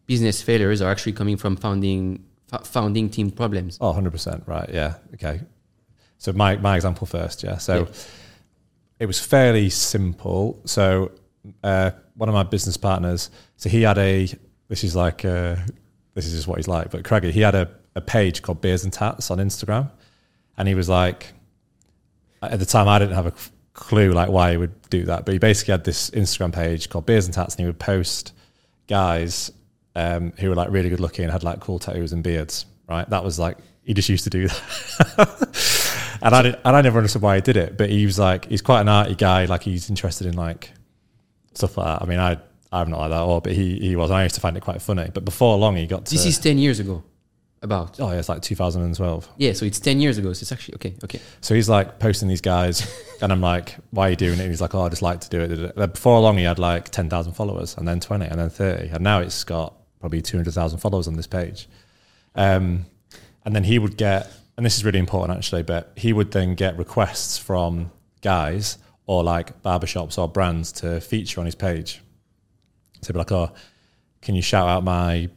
business 0.06 0.42
failures 0.42 0.80
are 0.82 0.92
actually 0.92 1.16
coming 1.22 1.38
from 1.38 1.56
founding 1.56 2.24
founding 2.64 3.10
team 3.10 3.32
problems. 3.32 3.78
Oh, 3.80 3.94
100%. 3.94 4.48
Right. 4.48 4.70
Yeah. 4.74 4.96
Okay. 5.14 5.42
So 6.18 6.34
my, 6.34 6.58
my 6.58 6.76
example 6.76 7.08
first. 7.08 7.44
Yeah. 7.44 7.58
So 7.58 7.74
yeah. 7.80 7.86
it 9.00 9.06
was 9.06 9.20
fairly 9.20 9.70
simple. 9.70 10.62
So 10.66 11.12
uh, 11.64 11.92
one 12.16 12.30
of 12.30 12.36
my 12.36 12.44
business 12.44 12.78
partners. 12.78 13.30
So 13.58 13.70
he 13.70 13.84
had 13.84 13.98
a. 13.98 14.28
This 14.68 14.84
is 14.84 14.96
like 14.96 15.26
uh, 15.26 15.56
this 16.14 16.26
is 16.26 16.34
just 16.34 16.48
what 16.48 16.58
he's 16.58 16.68
like. 16.68 16.92
But 16.92 17.04
Craigie, 17.04 17.32
he 17.32 17.42
had 17.42 17.56
a, 17.56 17.70
a 17.96 18.02
page 18.02 18.42
called 18.42 18.62
Beards 18.62 18.84
and 18.84 18.94
Tats 18.94 19.30
on 19.32 19.38
Instagram, 19.40 19.92
and 20.58 20.68
he 20.68 20.76
was 20.76 20.88
like, 20.88 21.34
at 22.42 22.60
the 22.60 22.66
time 22.66 22.88
I 22.88 23.00
didn't 23.00 23.16
have 23.16 23.28
a 23.28 23.34
clue 23.74 24.12
like 24.12 24.30
why 24.30 24.52
he 24.52 24.58
would 24.58 24.90
do 24.90 25.06
that, 25.06 25.26
but 25.26 25.34
he 25.34 25.40
basically 25.40 25.72
had 25.72 25.84
this 25.84 26.10
Instagram 26.12 26.54
page 26.54 26.90
called 26.90 27.06
Beards 27.06 27.26
and 27.26 27.34
Tats, 27.34 27.56
and 27.56 27.62
he 27.62 27.66
would 27.66 27.80
post 27.80 28.34
guys 28.88 29.52
um, 29.96 30.34
who 30.38 30.50
were 30.50 30.56
like 30.56 30.70
really 30.72 30.90
good 30.90 31.00
looking 31.00 31.24
and 31.24 31.32
had 31.32 31.44
like 31.44 31.60
cool 31.60 31.80
tattoos 31.80 32.14
and 32.14 32.24
beards. 32.24 32.66
Right, 32.88 33.10
that 33.10 33.24
was 33.24 33.40
like 33.40 33.58
he 33.84 33.94
just 33.94 34.10
used 34.10 34.26
to 34.26 34.30
do 34.30 34.48
that. 34.48 36.18
and 36.22 36.36
I 36.36 36.42
did, 36.42 36.56
and 36.66 36.76
I 36.76 36.82
never 36.82 36.98
understood 36.98 37.22
why 37.22 37.36
he 37.36 37.42
did 37.42 37.58
it, 37.58 37.78
but 37.78 37.90
he 37.90 38.06
was 38.06 38.20
like 38.20 38.46
he's 38.46 38.62
quite 38.62 38.82
an 38.82 38.90
arty 38.90 39.16
guy, 39.16 39.46
like 39.46 39.64
he's 39.64 39.90
interested 39.90 40.28
in 40.28 40.36
like 40.36 40.72
stuff 41.54 41.78
like 41.78 41.88
that. 41.88 42.02
I 42.02 42.10
mean, 42.10 42.20
I 42.20 42.38
I'm 42.72 42.90
not 42.90 43.00
like 43.00 43.10
that 43.10 43.18
at 43.18 43.22
all, 43.22 43.42
but 43.42 43.54
he 43.54 43.80
he 43.80 43.96
was. 43.96 44.12
I 44.12 44.24
used 44.24 44.36
to 44.36 44.42
find 44.42 44.56
it 44.56 44.62
quite 44.62 44.82
funny. 44.82 45.10
But 45.14 45.26
before 45.26 45.58
long, 45.58 45.76
he 45.76 45.86
got. 45.88 46.06
To, 46.06 46.16
this 46.16 46.26
is 46.26 46.40
ten 46.40 46.58
years 46.58 46.80
ago. 46.80 47.04
About 47.64 48.00
oh 48.00 48.12
yeah, 48.12 48.18
it's 48.18 48.28
like 48.28 48.42
2012. 48.42 49.30
Yeah, 49.38 49.54
so 49.54 49.66
it's 49.66 49.80
ten 49.80 50.00
years 50.00 50.18
ago. 50.18 50.34
So 50.34 50.42
it's 50.42 50.52
actually 50.52 50.76
okay. 50.76 50.96
Okay. 51.04 51.20
So 51.42 51.54
he's 51.54 51.70
like 51.70 52.00
posting 52.00 52.28
these 52.28 52.42
guys, 52.42 52.92
and 53.22 53.32
I'm 53.32 53.42
like, 53.42 53.76
"Why 53.92 54.08
are 54.08 54.10
you 54.12 54.16
doing 54.16 54.40
it?" 54.40 54.42
And 54.42 54.50
he's 54.50 54.62
like, 54.62 54.74
"Oh, 54.74 54.82
I 54.82 54.90
just 54.90 55.04
like 55.04 55.22
to 55.22 55.30
do 55.30 55.42
it." 55.42 55.76
But 55.76 55.94
before 55.94 56.20
long, 56.22 56.38
he 56.38 56.44
had 56.44 56.58
like 56.58 56.90
10,000 56.90 57.34
followers, 57.34 57.78
and 57.78 57.88
then 57.88 58.00
20, 58.00 58.26
and 58.26 58.40
then 58.40 58.50
30, 58.50 58.90
and 58.90 59.04
now 59.04 59.20
it's 59.20 59.44
got 59.44 59.76
probably 60.00 60.22
200,000 60.22 60.80
followers 60.80 61.08
on 61.08 61.16
this 61.16 61.28
page. 61.28 61.70
Um, 62.36 62.86
and 63.46 63.56
then 63.56 63.64
he 63.64 63.80
would 63.80 63.96
get, 63.96 64.32
and 64.58 64.66
this 64.66 64.78
is 64.78 64.84
really 64.84 65.00
important 65.00 65.38
actually, 65.38 65.64
but 65.64 65.94
he 65.96 66.12
would 66.12 66.32
then 66.32 66.56
get 66.56 66.78
requests 66.78 67.38
from 67.38 67.92
guys 68.22 68.78
or 69.06 69.24
like 69.24 69.62
barbershops 69.62 70.18
or 70.18 70.28
brands 70.28 70.72
to 70.74 71.00
feature 71.00 71.40
on 71.40 71.46
his 71.46 71.56
page. 71.56 72.02
So 73.02 73.14
be 73.14 73.20
like, 73.20 73.32
oh, 73.32 73.52
can 74.22 74.36
you 74.36 74.42
shout 74.42 74.68
out 74.68 74.84
my 74.84 75.30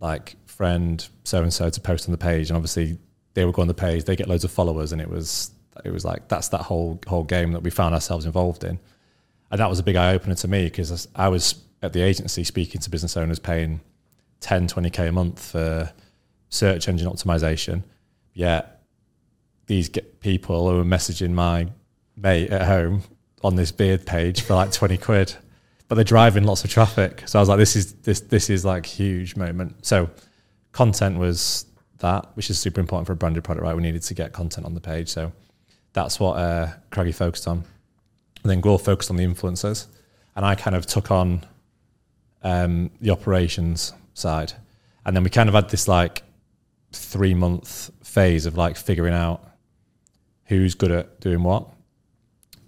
like 0.00 0.34
friend 0.62 1.08
so 1.24 1.42
and 1.42 1.52
so 1.52 1.68
to 1.68 1.80
post 1.80 2.06
on 2.06 2.12
the 2.12 2.18
page? 2.18 2.50
And 2.50 2.56
obviously 2.56 2.96
they 3.34 3.44
would 3.44 3.54
go 3.54 3.62
on 3.62 3.68
the 3.68 3.74
page, 3.74 4.04
they 4.04 4.14
get 4.14 4.28
loads 4.28 4.44
of 4.44 4.52
followers, 4.52 4.92
and 4.92 5.00
it 5.00 5.10
was 5.10 5.50
it 5.84 5.90
was 5.90 6.04
like 6.04 6.28
that's 6.28 6.48
that 6.50 6.60
whole 6.60 7.00
whole 7.08 7.24
game 7.24 7.50
that 7.52 7.64
we 7.64 7.70
found 7.70 7.96
ourselves 7.96 8.26
involved 8.26 8.62
in, 8.62 8.78
and 9.50 9.60
that 9.60 9.68
was 9.68 9.80
a 9.80 9.82
big 9.82 9.96
eye 9.96 10.14
opener 10.14 10.36
to 10.36 10.46
me 10.46 10.66
because 10.66 11.08
I 11.16 11.26
was 11.26 11.56
at 11.82 11.92
the 11.92 12.00
agency 12.00 12.44
speaking 12.44 12.80
to 12.80 12.90
business 12.90 13.16
owners 13.16 13.40
paying 13.40 13.80
10, 14.38 14.68
20k 14.68 15.08
a 15.08 15.12
month 15.12 15.44
for 15.50 15.92
search 16.48 16.88
engine 16.88 17.08
optimization. 17.08 17.82
Yet 18.32 18.82
these 19.66 19.88
people 20.20 20.70
who 20.70 20.76
were 20.76 20.84
messaging 20.84 21.32
my 21.32 21.66
mate 22.16 22.50
at 22.50 22.68
home 22.68 23.02
on 23.42 23.56
this 23.56 23.72
beard 23.72 24.06
page 24.06 24.42
for 24.42 24.54
like 24.54 24.70
20 24.70 24.96
quid, 24.98 25.34
but 25.88 25.96
they're 25.96 26.04
driving 26.04 26.44
lots 26.44 26.62
of 26.62 26.70
traffic. 26.70 27.24
So 27.26 27.40
I 27.40 27.42
was 27.42 27.48
like, 27.48 27.58
this 27.58 27.74
is 27.74 27.94
this 27.94 28.20
this 28.20 28.48
is 28.48 28.64
like 28.64 28.86
huge 28.86 29.34
moment. 29.34 29.84
So 29.84 30.08
content 30.72 31.18
was 31.18 31.66
that, 31.98 32.26
which 32.34 32.50
is 32.50 32.58
super 32.58 32.80
important 32.80 33.06
for 33.06 33.12
a 33.12 33.16
branded 33.16 33.44
product, 33.44 33.64
right? 33.64 33.74
We 33.74 33.82
needed 33.82 34.02
to 34.02 34.14
get 34.14 34.32
content 34.32 34.66
on 34.66 34.74
the 34.74 34.80
page. 34.80 35.08
So 35.08 35.32
that's 35.92 36.18
what 36.18 36.34
uh, 36.34 36.68
Craggy 36.90 37.12
focused 37.12 37.46
on. 37.46 37.64
And 38.42 38.50
then 38.50 38.60
Gwil 38.60 38.80
focused 38.80 39.10
on 39.10 39.16
the 39.16 39.24
influencers. 39.24 39.86
And 40.34 40.44
I 40.44 40.54
kind 40.54 40.74
of 40.74 40.86
took 40.86 41.10
on 41.10 41.46
um, 42.42 42.90
the 43.00 43.10
operations 43.10 43.92
side. 44.14 44.52
And 45.04 45.14
then 45.14 45.22
we 45.22 45.30
kind 45.30 45.48
of 45.48 45.54
had 45.54 45.70
this 45.70 45.88
like 45.88 46.22
three 46.92 47.34
month 47.34 47.90
phase 48.02 48.46
of 48.46 48.56
like 48.56 48.76
figuring 48.76 49.14
out 49.14 49.46
who's 50.46 50.74
good 50.74 50.90
at 50.90 51.20
doing 51.20 51.42
what. 51.42 51.68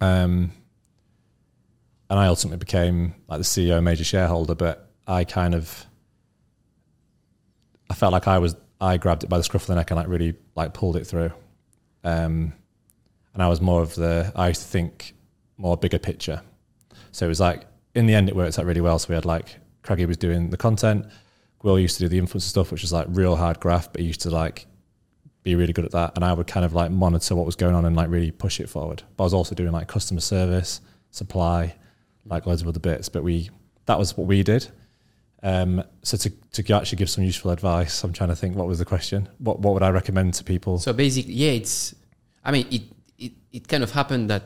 Um, 0.01 0.51
and 2.09 2.19
I 2.19 2.27
ultimately 2.27 2.57
became 2.57 3.15
like 3.27 3.39
the 3.39 3.45
CEO, 3.45 3.81
major 3.81 4.03
shareholder, 4.03 4.55
but 4.55 4.89
I 5.07 5.23
kind 5.23 5.55
of 5.55 5.85
I 7.89 7.93
felt 7.93 8.13
like 8.13 8.27
I 8.27 8.39
was 8.39 8.55
I 8.81 8.97
grabbed 8.97 9.23
it 9.23 9.29
by 9.29 9.37
the 9.37 9.43
scruff 9.43 9.63
of 9.63 9.67
the 9.67 9.75
neck 9.75 9.91
and 9.91 9.97
like 9.97 10.07
really 10.07 10.35
like 10.55 10.73
pulled 10.73 10.95
it 10.97 11.05
through. 11.05 11.31
Um, 12.03 12.53
and 13.33 13.43
I 13.43 13.47
was 13.47 13.61
more 13.61 13.81
of 13.81 13.95
the 13.95 14.31
I 14.35 14.49
used 14.49 14.61
to 14.61 14.67
think 14.67 15.13
more 15.57 15.77
bigger 15.77 15.99
picture. 15.99 16.41
So 17.11 17.25
it 17.25 17.29
was 17.29 17.39
like 17.39 17.65
in 17.93 18.05
the 18.05 18.13
end 18.13 18.29
it 18.29 18.35
worked 18.35 18.59
out 18.59 18.65
really 18.65 18.81
well. 18.81 18.99
So 18.99 19.09
we 19.09 19.15
had 19.15 19.25
like 19.25 19.57
Craggy 19.83 20.05
was 20.05 20.17
doing 20.17 20.49
the 20.49 20.57
content, 20.57 21.05
Will 21.63 21.79
used 21.79 21.97
to 21.97 22.07
do 22.07 22.09
the 22.09 22.19
influencer 22.19 22.41
stuff, 22.41 22.71
which 22.71 22.81
was 22.81 22.93
like 22.93 23.07
real 23.09 23.35
hard 23.35 23.59
graph, 23.59 23.91
but 23.91 24.01
he 24.01 24.07
used 24.07 24.21
to 24.21 24.29
like 24.29 24.67
be 25.43 25.55
really 25.55 25.73
good 25.73 25.85
at 25.85 25.91
that. 25.91 26.13
And 26.15 26.23
I 26.23 26.33
would 26.33 26.47
kind 26.47 26.65
of 26.65 26.73
like 26.73 26.91
monitor 26.91 27.35
what 27.35 27.45
was 27.45 27.55
going 27.55 27.73
on 27.73 27.85
and 27.85 27.95
like 27.95 28.09
really 28.09 28.31
push 28.31 28.59
it 28.59 28.69
forward. 28.69 29.03
But 29.17 29.23
I 29.23 29.25
was 29.25 29.33
also 29.33 29.55
doing 29.55 29.71
like 29.71 29.87
customer 29.87 30.21
service, 30.21 30.81
supply, 31.11 31.75
like 32.25 32.45
loads 32.45 32.61
of 32.61 32.67
other 32.67 32.79
bits. 32.79 33.09
But 33.09 33.23
we 33.23 33.49
that 33.85 33.97
was 33.97 34.15
what 34.15 34.27
we 34.27 34.43
did. 34.43 34.67
Um, 35.43 35.83
so 36.01 36.17
to, 36.17 36.29
to 36.29 36.73
actually 36.73 36.97
give 36.97 37.09
some 37.09 37.23
useful 37.23 37.51
advice, 37.51 38.03
I'm 38.03 38.13
trying 38.13 38.29
to 38.29 38.35
think 38.35 38.55
what 38.55 38.67
was 38.67 38.79
the 38.79 38.85
question. 38.85 39.29
What 39.37 39.59
what 39.59 39.73
would 39.73 39.83
I 39.83 39.89
recommend 39.89 40.33
to 40.35 40.43
people? 40.43 40.79
So 40.79 40.93
basically, 40.93 41.33
yeah, 41.33 41.51
it's. 41.51 41.93
I 42.43 42.51
mean, 42.51 42.67
it 42.71 42.83
it 43.17 43.33
it 43.51 43.67
kind 43.67 43.83
of 43.83 43.91
happened 43.91 44.29
that. 44.29 44.43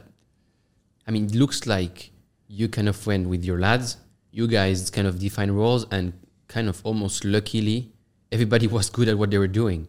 I 1.07 1.11
mean, 1.11 1.25
it 1.25 1.35
looks 1.35 1.65
like 1.65 2.11
you 2.47 2.67
kind 2.67 2.89
of 2.89 3.07
went 3.07 3.29
with 3.29 3.45
your 3.45 3.59
lads. 3.59 3.97
You 4.31 4.47
guys 4.47 4.89
kind 4.89 5.07
of 5.07 5.19
define 5.19 5.51
roles 5.51 5.85
and 5.91 6.13
kind 6.47 6.67
of 6.67 6.81
almost 6.83 7.23
luckily, 7.23 7.91
everybody 8.31 8.67
was 8.77 8.89
good 8.89 9.07
at 9.07 9.17
what 9.17 9.31
they 9.31 9.37
were 9.37 9.47
doing, 9.47 9.87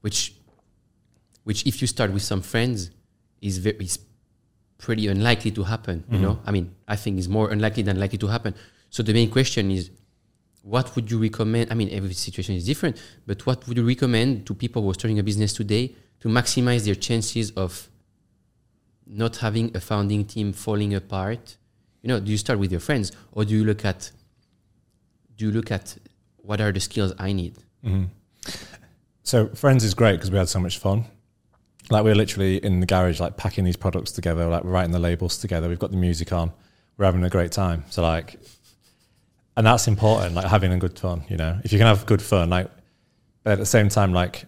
which, 0.00 0.34
which 1.44 1.66
if 1.66 1.80
you 1.80 1.86
start 1.86 2.12
with 2.12 2.22
some 2.22 2.42
friends, 2.42 2.90
is 3.40 3.58
very 3.58 3.76
is 3.76 3.98
pretty 4.78 5.06
unlikely 5.06 5.50
to 5.52 5.62
happen. 5.62 6.00
Mm-hmm. 6.00 6.14
You 6.14 6.20
know, 6.20 6.40
I 6.44 6.50
mean, 6.50 6.74
I 6.88 6.96
think 6.96 7.18
it's 7.18 7.28
more 7.28 7.50
unlikely 7.50 7.84
than 7.84 8.00
likely 8.00 8.18
to 8.18 8.26
happen. 8.26 8.54
So 8.90 9.02
the 9.02 9.12
main 9.12 9.30
question 9.30 9.70
is, 9.70 9.90
what 10.62 10.94
would 10.94 11.10
you 11.10 11.18
recommend? 11.18 11.70
I 11.70 11.74
mean, 11.74 11.90
every 11.90 12.12
situation 12.14 12.54
is 12.54 12.64
different, 12.64 13.00
but 13.26 13.44
what 13.46 13.66
would 13.66 13.76
you 13.76 13.86
recommend 13.86 14.46
to 14.46 14.54
people 14.54 14.82
who 14.82 14.90
are 14.90 14.94
starting 14.94 15.18
a 15.18 15.22
business 15.22 15.52
today 15.52 15.94
to 16.20 16.28
maximize 16.28 16.84
their 16.84 16.94
chances 16.94 17.50
of 17.52 17.88
not 19.06 19.36
having 19.36 19.76
a 19.76 19.80
founding 19.80 20.24
team 20.24 20.52
falling 20.52 20.94
apart? 20.94 21.56
You 22.02 22.08
know, 22.08 22.20
do 22.20 22.30
you 22.30 22.38
start 22.38 22.58
with 22.58 22.70
your 22.70 22.80
friends 22.80 23.12
or 23.32 23.44
do 23.44 23.54
you 23.54 23.64
look 23.64 23.84
at 23.84 24.10
do 25.36 25.46
you 25.46 25.52
look 25.52 25.70
at 25.70 25.96
what 26.36 26.60
are 26.60 26.72
the 26.72 26.80
skills 26.80 27.12
I 27.18 27.32
need? 27.32 27.56
Mm-hmm. 27.84 28.04
So 29.24 29.48
Friends 29.48 29.84
is 29.84 29.94
great 29.94 30.12
because 30.12 30.30
we 30.30 30.38
had 30.38 30.48
so 30.48 30.60
much 30.60 30.78
fun. 30.78 31.04
Like 31.90 32.04
we 32.04 32.10
are 32.10 32.14
literally 32.14 32.56
in 32.58 32.80
the 32.80 32.86
garage, 32.86 33.20
like 33.20 33.36
packing 33.36 33.64
these 33.64 33.76
products 33.76 34.12
together, 34.12 34.46
like 34.46 34.64
we're 34.64 34.70
writing 34.70 34.92
the 34.92 34.98
labels 34.98 35.38
together. 35.38 35.68
We've 35.68 35.78
got 35.78 35.90
the 35.90 35.96
music 35.96 36.32
on. 36.32 36.52
We're 36.96 37.06
having 37.06 37.24
a 37.24 37.30
great 37.30 37.52
time. 37.52 37.84
So 37.90 38.02
like, 38.02 38.38
and 39.56 39.66
that's 39.66 39.88
important. 39.88 40.34
Like 40.34 40.46
having 40.46 40.72
a 40.72 40.78
good 40.78 40.98
fun. 40.98 41.24
You 41.28 41.36
know, 41.36 41.58
if 41.64 41.72
you 41.72 41.78
can 41.78 41.86
have 41.86 42.06
good 42.06 42.22
fun, 42.22 42.50
like, 42.50 42.70
but 43.42 43.52
at 43.52 43.58
the 43.58 43.66
same 43.66 43.88
time, 43.88 44.12
like, 44.12 44.44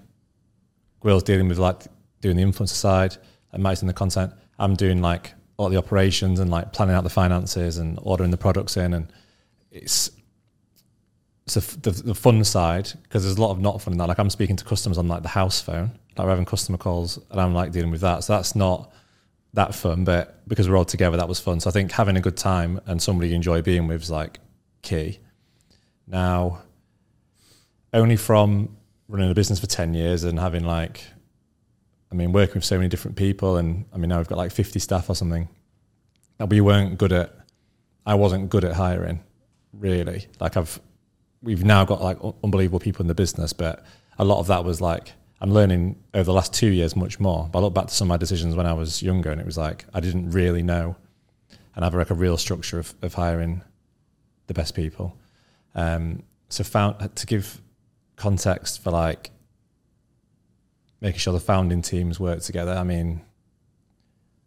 Gwil's 1.01 1.23
dealing 1.23 1.49
with 1.49 1.59
like 1.59 1.83
doing 2.21 2.37
the 2.37 2.43
influencer 2.43 2.69
side, 2.69 3.17
and 3.53 3.62
Mike's 3.62 3.81
the 3.81 3.93
content. 3.93 4.33
I'm 4.59 4.75
doing 4.75 5.03
like 5.03 5.35
all 5.57 5.69
the 5.69 5.77
operations 5.77 6.40
and 6.40 6.51
like 6.51 6.73
planning 6.73 6.95
out 6.95 7.05
the 7.05 7.11
finances 7.11 7.79
and 7.79 7.99
ordering 8.03 8.31
the 8.31 8.37
products 8.37 8.77
in, 8.77 8.95
and 8.95 9.12
it's 9.71 10.11
so 11.47 11.61
the, 11.61 11.90
the 11.90 12.14
fun 12.14 12.43
side 12.43 12.90
because 13.03 13.23
there's 13.25 13.37
a 13.37 13.40
lot 13.40 13.51
of 13.51 13.61
not 13.61 13.83
fun 13.83 13.93
in 13.93 13.99
that. 13.99 14.09
Like 14.09 14.19
I'm 14.19 14.31
speaking 14.31 14.57
to 14.57 14.64
customers 14.64 14.97
on 14.97 15.09
like 15.09 15.23
the 15.23 15.29
house 15.29 15.61
phone, 15.61 15.90
like 16.17 16.25
we're 16.25 16.31
having 16.31 16.47
customer 16.47 16.79
calls, 16.79 17.19
and 17.31 17.40
I'm 17.40 17.53
like 17.55 17.73
dealing 17.73 17.90
with 17.90 18.01
that. 18.01 18.25
So 18.25 18.35
that's 18.35 18.57
not 18.57 18.93
that 19.53 19.75
fun, 19.75 20.05
but 20.05 20.47
because 20.49 20.69
we're 20.69 20.77
all 20.77 20.85
together, 20.85 21.17
that 21.17 21.29
was 21.29 21.40
fun. 21.40 21.61
So 21.61 21.69
I 21.69 21.73
think 21.73 21.93
having 21.93 22.17
a 22.17 22.21
good 22.21 22.37
time 22.37 22.81
and 22.87 23.01
somebody 23.01 23.29
you 23.29 23.37
enjoy 23.37 23.62
being 23.62 23.87
with 23.87 24.03
is 24.03 24.11
like 24.11 24.40
key. 24.85 25.18
Now, 26.07 26.62
only 27.92 28.16
from 28.16 28.77
running 29.09 29.31
a 29.31 29.35
business 29.35 29.59
for 29.59 29.66
ten 29.66 29.94
years 29.94 30.25
and 30.25 30.38
having 30.38 30.64
like, 30.64 31.05
I 32.12 32.14
mean, 32.14 32.33
working 32.33 32.57
with 32.57 32.64
so 32.64 32.77
many 32.77 32.88
different 32.88 33.16
people, 33.16 33.57
and 33.57 33.87
I 33.92 33.97
mean 33.97 34.09
now 34.09 34.18
we've 34.18 34.29
got 34.29 34.38
like 34.38 34.53
50 34.53 34.79
staff 34.79 35.11
or 35.11 35.14
something. 35.14 35.49
That 36.38 36.49
we 36.49 36.61
weren't 36.61 36.99
good 36.99 37.12
at. 37.12 37.35
I 38.07 38.14
wasn't 38.16 38.51
good 38.51 38.64
at 38.64 38.75
hiring, 38.75 39.23
really. 39.73 40.27
Like 40.40 40.57
I've 40.57 40.81
we've 41.42 41.64
now 41.64 41.85
got 41.85 42.01
like 42.03 42.18
unbelievable 42.42 42.81
people 42.81 43.03
in 43.03 43.09
the 43.09 43.14
business, 43.14 43.53
but 43.53 43.85
a 44.18 44.25
lot 44.25 44.38
of 44.38 44.47
that 44.49 44.64
was 44.64 44.81
like 44.81 45.12
I'm 45.40 45.53
learning 45.53 45.97
over 46.14 46.25
the 46.25 46.33
last 46.33 46.53
two 46.53 46.68
years 46.68 46.97
much 46.97 47.20
more. 47.20 47.49
But 47.51 47.59
I 47.59 47.62
look 47.62 47.75
back 47.75 47.87
to 47.88 47.94
some 47.94 48.07
of 48.07 48.11
my 48.11 48.16
decisions 48.16 48.55
when 48.55 48.66
I 48.66 48.73
was 48.73 49.03
younger, 49.03 49.31
and 49.31 49.40
it 49.40 49.47
was 49.47 49.59
like 49.59 49.85
I 49.94 50.01
didn't 50.01 50.31
really 50.31 50.62
know 50.62 50.97
and 51.75 51.85
have 51.85 51.94
like 51.94 52.11
a 52.11 52.14
real 52.14 52.37
structure 52.37 52.79
of, 52.79 52.94
of 53.03 53.14
hiring 53.14 53.62
the 54.46 54.54
best 54.54 54.74
people. 54.74 55.16
Um, 55.74 56.22
so 56.48 56.64
found 56.64 57.16
to 57.16 57.26
give 57.26 57.61
context 58.16 58.83
for 58.83 58.90
like 58.90 59.30
making 61.00 61.18
sure 61.18 61.33
the 61.33 61.40
founding 61.40 61.83
teams 61.83 62.20
work 62.20 62.40
together. 62.40 62.72
I 62.72 62.85
mean, 62.85 63.20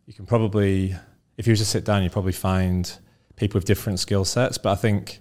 you 0.05 0.13
can 0.13 0.25
probably 0.25 0.95
if 1.37 1.45
you 1.45 1.51
were 1.51 1.57
to 1.57 1.65
sit 1.65 1.85
down, 1.85 2.03
you 2.03 2.09
probably 2.09 2.31
find 2.31 2.91
people 3.35 3.59
with 3.59 3.65
different 3.65 3.99
skill 3.99 4.25
sets, 4.25 4.57
but 4.57 4.71
I 4.71 4.75
think 4.75 5.19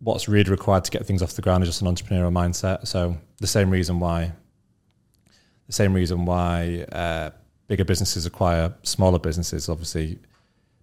what's 0.00 0.28
really 0.28 0.50
required 0.50 0.84
to 0.84 0.90
get 0.90 1.06
things 1.06 1.22
off 1.22 1.32
the 1.34 1.42
ground 1.42 1.62
is 1.62 1.68
just 1.68 1.82
an 1.82 1.88
entrepreneurial 1.88 2.32
mindset. 2.32 2.86
So 2.86 3.16
the 3.38 3.46
same 3.46 3.70
reason 3.70 4.00
why, 4.00 4.32
the 5.66 5.72
same 5.72 5.94
reason 5.94 6.26
why 6.26 6.84
uh, 6.92 7.30
bigger 7.68 7.84
businesses 7.84 8.26
acquire 8.26 8.74
smaller 8.82 9.18
businesses, 9.18 9.68
obviously, 9.68 10.18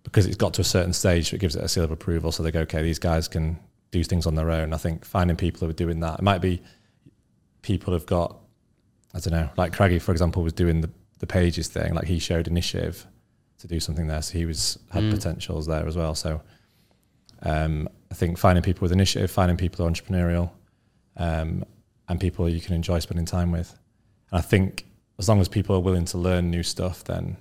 because 0.04 0.26
it's 0.26 0.38
got 0.38 0.54
to 0.56 0.62
a 0.62 0.66
certain 0.66 0.94
stage, 0.94 1.34
it 1.34 1.40
gives 1.40 1.56
it 1.56 1.64
a 1.64 1.68
seal 1.68 1.84
of 1.84 1.92
approval. 1.92 2.32
So 2.32 2.44
they 2.44 2.52
go, 2.52 2.62
okay, 2.62 2.84
these 2.84 3.00
guys 3.00 3.28
can 3.28 3.60
do 3.92 4.04
things 4.04 4.26
on 4.26 4.36
their 4.36 4.52
own. 4.52 4.74
I 4.74 4.78
think 4.78 5.06
finding 5.06 5.38
people 5.38 5.62
who 5.62 5.70
are 5.70 5.74
doing 5.74 6.00
that, 6.02 6.20
it 6.20 6.24
might 6.24 6.42
be 6.42 6.62
people 7.62 7.94
have 7.94 8.06
got, 8.06 8.38
I 9.14 9.20
don't 9.20 9.34
know, 9.34 9.50
like 9.56 9.74
Craggy, 9.74 10.00
for 10.00 10.12
example, 10.12 10.44
was 10.44 10.54
doing 10.54 10.82
the, 10.82 10.90
the 11.20 11.28
pages 11.28 11.68
thing. 11.68 11.94
Like 11.94 12.06
he 12.06 12.20
showed 12.20 12.48
initiative 12.48 13.08
to 13.60 13.68
do 13.68 13.80
something 13.80 14.08
there. 14.08 14.22
So 14.22 14.38
he 14.38 14.46
was 14.46 14.78
had 14.92 15.04
mm. 15.04 15.12
potentials 15.12 15.68
there 15.68 15.88
as 15.88 15.96
well. 15.96 16.16
So 16.16 16.42
um, 17.44 17.88
I 18.12 18.16
think 18.16 18.38
finding 18.38 18.64
people 18.64 18.82
with 18.82 18.92
initiative, 18.92 19.32
finding 19.32 19.58
people 19.58 19.78
who 19.78 19.90
are 19.90 19.92
entrepreneurial, 19.92 20.52
um, 21.18 21.64
and 22.10 22.20
people 22.20 22.50
you 22.50 22.60
can 22.60 22.76
enjoy 22.76 23.00
spending 23.00 23.26
time 23.26 23.52
with. 23.52 23.78
And 24.32 24.40
I 24.40 24.42
think 24.42 24.86
as 25.18 25.30
long 25.30 25.40
as 25.40 25.48
people 25.48 25.76
are 25.76 25.80
willing 25.80 26.06
to 26.06 26.18
learn 26.18 26.50
new 26.50 26.64
stuff, 26.64 27.04
then 27.04 27.38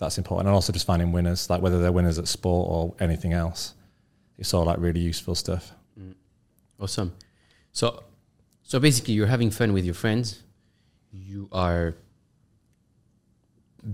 that's 0.00 0.18
important. 0.18 0.48
And 0.48 0.54
also 0.54 0.72
just 0.72 0.86
finding 0.86 1.12
winners, 1.12 1.48
like 1.50 1.62
whether 1.62 1.80
they're 1.80 1.92
winners 1.92 2.18
at 2.18 2.26
sport 2.26 2.68
or 2.70 2.94
anything 2.98 3.32
else. 3.32 3.74
It's 4.38 4.52
all 4.54 4.64
like 4.64 4.78
really 4.78 5.00
useful 5.00 5.34
stuff. 5.34 5.72
Mm. 5.98 6.14
Awesome. 6.80 7.12
So, 7.72 8.02
so 8.62 8.80
basically, 8.80 9.14
you're 9.14 9.26
having 9.26 9.50
fun 9.50 9.72
with 9.72 9.84
your 9.84 9.94
friends. 9.94 10.42
You 11.12 11.48
are 11.52 11.94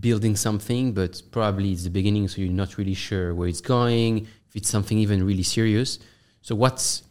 building 0.01 0.37
something, 0.37 0.93
but 0.93 1.23
probably 1.31 1.73
it's 1.73 1.85
the 1.85 1.91
beginning, 1.91 2.29
so 2.29 2.41
you're 2.41 2.53
not 2.53 2.79
really 2.79 2.95
sure 2.95 3.35
where 3.35 3.49
it's 3.49 3.61
going 3.61 4.27
If 4.49 4.57
it's 4.57 4.69
something 4.69 4.99
even 4.99 5.25
really 5.25 5.43
serious. 5.43 5.99
So 6.41 6.55
what's 6.55 7.03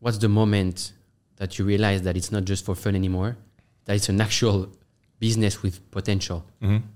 what's 0.00 0.18
the 0.18 0.28
moment 0.28 0.92
that 1.36 1.58
you 1.58 1.64
realize 1.64 2.02
that 2.02 2.16
it's 2.16 2.30
not 2.30 2.44
just 2.44 2.64
for 2.64 2.74
fun 2.74 2.94
anymore, 2.94 3.36
that 3.86 3.96
it's 3.96 4.08
an 4.08 4.20
actual 4.20 4.68
business 5.18 5.62
with 5.62 5.90
potential. 5.90 6.44
Mm-hmm. 6.60 6.86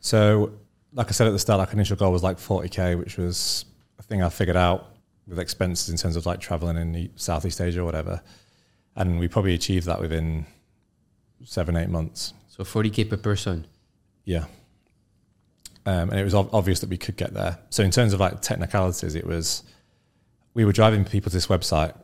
So, 0.00 0.52
like 0.94 1.08
I 1.08 1.10
said 1.10 1.26
at 1.26 1.32
the 1.32 1.38
start, 1.38 1.58
like 1.58 1.72
initial 1.72 1.96
goal 1.96 2.12
was 2.12 2.22
like 2.22 2.38
40k, 2.38 2.98
which 2.98 3.16
was 3.16 3.64
a 3.98 4.02
thing 4.02 4.22
I 4.22 4.28
figured 4.28 4.56
out 4.56 4.90
with 5.26 5.38
expenses 5.38 5.88
in 5.88 5.96
terms 5.96 6.16
of 6.16 6.26
like 6.26 6.40
traveling 6.40 6.76
in 6.76 6.92
the 6.92 7.10
Southeast 7.16 7.60
Asia 7.60 7.80
or 7.80 7.84
whatever, 7.84 8.22
and 8.96 9.18
we 9.18 9.28
probably 9.28 9.54
achieved 9.54 9.86
that 9.86 10.00
within 10.00 10.46
seven 11.44 11.76
eight 11.76 11.88
months. 11.88 12.32
So 12.48 12.62
40k 12.62 13.10
per 13.10 13.16
person. 13.16 13.66
Yeah. 14.24 14.44
Um, 15.86 16.10
and 16.10 16.18
it 16.18 16.24
was 16.24 16.34
ob- 16.34 16.54
obvious 16.54 16.80
that 16.80 16.88
we 16.88 16.96
could 16.96 17.16
get 17.16 17.34
there. 17.34 17.58
So 17.70 17.82
in 17.82 17.90
terms 17.90 18.12
of 18.12 18.20
like 18.20 18.40
technicalities, 18.40 19.14
it 19.14 19.26
was 19.26 19.64
we 20.54 20.64
were 20.64 20.72
driving 20.72 21.04
people 21.04 21.30
to 21.30 21.36
this 21.36 21.48
website, 21.48 21.94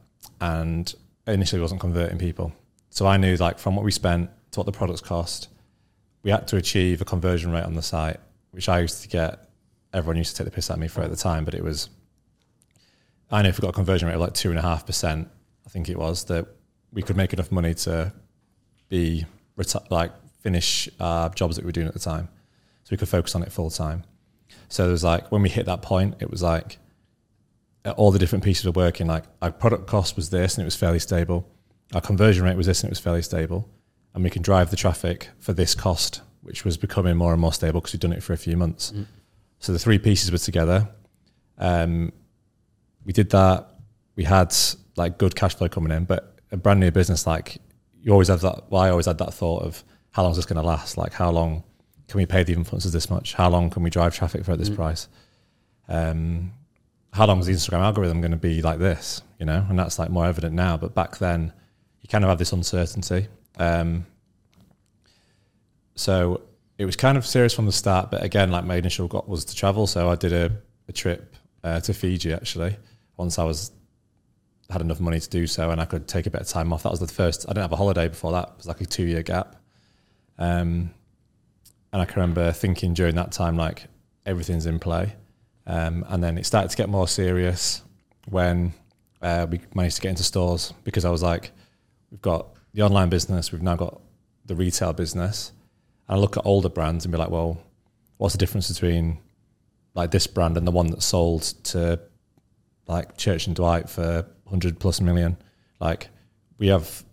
and 0.40 0.92
initially 1.26 1.60
wasn't 1.60 1.80
converting 1.80 2.18
people. 2.18 2.52
So 2.90 3.06
I 3.06 3.16
knew 3.16 3.36
like 3.36 3.58
from 3.58 3.76
what 3.76 3.84
we 3.84 3.92
spent 3.92 4.30
to 4.52 4.60
what 4.60 4.66
the 4.66 4.72
products 4.72 5.00
cost, 5.00 5.48
we 6.22 6.30
had 6.30 6.48
to 6.48 6.56
achieve 6.56 7.00
a 7.00 7.04
conversion 7.04 7.52
rate 7.52 7.64
on 7.64 7.74
the 7.74 7.82
site, 7.82 8.18
which 8.50 8.68
I 8.68 8.80
used 8.80 9.02
to 9.02 9.08
get. 9.08 9.48
Everyone 9.92 10.16
used 10.16 10.36
to 10.36 10.42
take 10.42 10.50
the 10.50 10.54
piss 10.54 10.70
at 10.70 10.78
me 10.78 10.86
for 10.88 11.02
at 11.02 11.10
the 11.10 11.16
time, 11.16 11.44
but 11.44 11.54
it 11.54 11.64
was. 11.64 11.88
I 13.30 13.42
know 13.42 13.48
if 13.48 13.58
we 13.58 13.62
got 13.62 13.70
a 13.70 13.72
conversion 13.72 14.08
rate 14.08 14.14
of 14.14 14.20
like 14.20 14.34
two 14.34 14.50
and 14.50 14.58
a 14.58 14.62
half 14.62 14.86
percent, 14.86 15.28
I 15.66 15.68
think 15.68 15.88
it 15.88 15.98
was 15.98 16.24
that 16.24 16.46
we 16.92 17.02
could 17.02 17.16
make 17.16 17.32
enough 17.32 17.52
money 17.52 17.74
to 17.74 18.12
be 18.88 19.24
reti- 19.56 19.90
like 19.90 20.12
finish 20.40 20.88
our 20.98 21.28
jobs 21.30 21.56
that 21.56 21.64
we 21.64 21.68
were 21.68 21.72
doing 21.72 21.86
at 21.86 21.94
the 21.94 22.00
time, 22.00 22.28
so 22.84 22.88
we 22.90 22.96
could 22.96 23.08
focus 23.08 23.34
on 23.34 23.42
it 23.42 23.52
full 23.52 23.70
time. 23.70 24.04
So 24.68 24.84
there 24.84 24.92
was 24.92 25.04
like 25.04 25.30
when 25.30 25.42
we 25.42 25.48
hit 25.48 25.66
that 25.66 25.82
point, 25.82 26.16
it 26.20 26.30
was 26.30 26.42
like 26.42 26.78
uh, 27.84 27.90
all 27.92 28.10
the 28.10 28.18
different 28.18 28.44
pieces 28.44 28.64
were 28.64 28.72
working. 28.72 29.06
Like 29.06 29.24
our 29.42 29.52
product 29.52 29.86
cost 29.86 30.16
was 30.16 30.30
this, 30.30 30.56
and 30.56 30.62
it 30.62 30.64
was 30.64 30.76
fairly 30.76 30.98
stable. 30.98 31.48
Our 31.94 32.00
conversion 32.00 32.44
rate 32.44 32.56
was 32.56 32.66
this, 32.66 32.82
and 32.82 32.88
it 32.88 32.92
was 32.92 33.00
fairly 33.00 33.22
stable. 33.22 33.68
And 34.14 34.24
we 34.24 34.30
can 34.30 34.42
drive 34.42 34.70
the 34.70 34.76
traffic 34.76 35.28
for 35.38 35.52
this 35.52 35.74
cost, 35.74 36.22
which 36.42 36.64
was 36.64 36.76
becoming 36.76 37.16
more 37.16 37.32
and 37.32 37.40
more 37.40 37.52
stable 37.52 37.80
because 37.80 37.92
we'd 37.92 38.00
done 38.00 38.12
it 38.12 38.22
for 38.22 38.32
a 38.32 38.36
few 38.36 38.56
months. 38.56 38.92
Mm. 38.92 39.06
So 39.58 39.72
the 39.72 39.78
three 39.78 39.98
pieces 39.98 40.32
were 40.32 40.38
together. 40.38 40.88
Um, 41.58 42.12
we 43.04 43.12
did 43.12 43.30
that. 43.30 43.68
We 44.16 44.24
had 44.24 44.54
like 44.96 45.18
good 45.18 45.34
cash 45.36 45.54
flow 45.54 45.68
coming 45.68 45.92
in, 45.92 46.04
but 46.04 46.38
a 46.52 46.56
brand 46.56 46.80
new 46.80 46.90
business, 46.90 47.26
like 47.26 47.58
you 48.02 48.12
always 48.12 48.28
have 48.28 48.40
that. 48.40 48.70
Well, 48.70 48.80
I 48.82 48.90
always 48.90 49.06
had 49.06 49.18
that 49.18 49.34
thought 49.34 49.62
of 49.62 49.84
how 50.12 50.22
long 50.22 50.32
is 50.32 50.36
this 50.36 50.46
going 50.46 50.60
to 50.60 50.66
last? 50.66 50.96
Like 50.96 51.12
how 51.12 51.30
long 51.30 51.62
can 52.08 52.18
we 52.18 52.26
pay 52.26 52.42
the 52.42 52.54
influencers 52.56 52.92
this 52.92 53.08
much? 53.10 53.34
How 53.34 53.48
long 53.48 53.70
can 53.70 53.82
we 53.82 53.90
drive 53.90 54.14
traffic 54.14 54.44
for 54.44 54.52
at 54.52 54.58
this 54.58 54.70
Mm. 54.70 54.76
price? 54.76 55.08
Um, 55.88 56.52
how 57.12 57.26
long 57.26 57.40
is 57.40 57.46
the 57.46 57.52
Instagram 57.52 57.80
algorithm 57.80 58.20
going 58.20 58.30
to 58.30 58.36
be 58.36 58.62
like 58.62 58.78
this? 58.78 59.22
You 59.38 59.46
know, 59.46 59.64
and 59.68 59.78
that's 59.78 59.98
like 59.98 60.10
more 60.10 60.26
evident 60.26 60.54
now. 60.54 60.76
But 60.76 60.94
back 60.94 61.18
then, 61.18 61.52
you 62.02 62.08
kind 62.08 62.24
of 62.24 62.28
have 62.28 62.38
this 62.38 62.52
uncertainty. 62.52 63.28
Um, 63.58 64.06
so 66.00 66.40
it 66.78 66.86
was 66.86 66.96
kind 66.96 67.18
of 67.18 67.26
serious 67.26 67.52
from 67.52 67.66
the 67.66 67.72
start. 67.72 68.10
But 68.10 68.22
again, 68.22 68.50
like 68.50 68.64
my 68.64 68.76
initial 68.76 69.06
goal 69.06 69.26
was 69.26 69.44
to 69.44 69.54
travel. 69.54 69.86
So 69.86 70.08
I 70.08 70.14
did 70.14 70.32
a, 70.32 70.50
a 70.88 70.92
trip 70.92 71.36
uh, 71.62 71.80
to 71.80 71.92
Fiji 71.92 72.32
actually. 72.32 72.74
Once 73.18 73.38
I 73.38 73.44
was 73.44 73.70
had 74.70 74.80
enough 74.80 74.98
money 74.98 75.20
to 75.20 75.28
do 75.28 75.46
so, 75.46 75.70
and 75.70 75.78
I 75.78 75.84
could 75.84 76.08
take 76.08 76.24
a 76.26 76.30
bit 76.30 76.40
of 76.40 76.48
time 76.48 76.72
off. 76.72 76.84
That 76.84 76.90
was 76.90 77.00
the 77.00 77.06
first. 77.06 77.44
I 77.46 77.52
didn't 77.52 77.64
have 77.64 77.72
a 77.72 77.76
holiday 77.76 78.08
before 78.08 78.32
that. 78.32 78.48
It 78.48 78.56
was 78.56 78.66
like 78.66 78.80
a 78.80 78.86
two 78.86 79.04
year 79.04 79.22
gap. 79.22 79.56
Um, 80.38 80.94
and 81.92 82.00
I 82.00 82.06
can 82.06 82.22
remember 82.22 82.50
thinking 82.50 82.94
during 82.94 83.16
that 83.16 83.30
time, 83.30 83.58
like 83.58 83.84
everything's 84.24 84.64
in 84.64 84.78
play. 84.78 85.16
Um, 85.66 86.06
and 86.08 86.24
then 86.24 86.38
it 86.38 86.46
started 86.46 86.70
to 86.70 86.78
get 86.78 86.88
more 86.88 87.08
serious 87.08 87.82
when 88.30 88.72
uh, 89.20 89.46
we 89.50 89.60
managed 89.74 89.96
to 89.96 90.02
get 90.02 90.08
into 90.10 90.22
stores 90.22 90.72
because 90.84 91.04
I 91.04 91.10
was 91.10 91.22
like, 91.22 91.50
we've 92.10 92.22
got 92.22 92.46
the 92.72 92.80
online 92.80 93.10
business, 93.10 93.52
we've 93.52 93.60
now 93.60 93.76
got 93.76 94.00
the 94.46 94.54
retail 94.54 94.94
business. 94.94 95.52
And 96.10 96.18
I 96.18 96.20
look 96.20 96.36
at 96.36 96.44
older 96.44 96.68
brands 96.68 97.04
and 97.04 97.12
be 97.12 97.18
like, 97.18 97.30
well, 97.30 97.62
what's 98.16 98.34
the 98.34 98.38
difference 98.38 98.68
between 98.68 99.18
like 99.94 100.10
this 100.10 100.26
brand 100.26 100.56
and 100.56 100.66
the 100.66 100.72
one 100.72 100.88
that 100.88 101.02
sold 101.02 101.42
to 101.42 102.00
like 102.88 103.16
Church 103.16 103.46
and 103.46 103.54
Dwight 103.54 103.88
for 103.88 104.26
100 104.42 104.80
plus 104.80 105.00
million? 105.00 105.36
Like, 105.78 106.08
we 106.58 106.66
have 106.66 107.04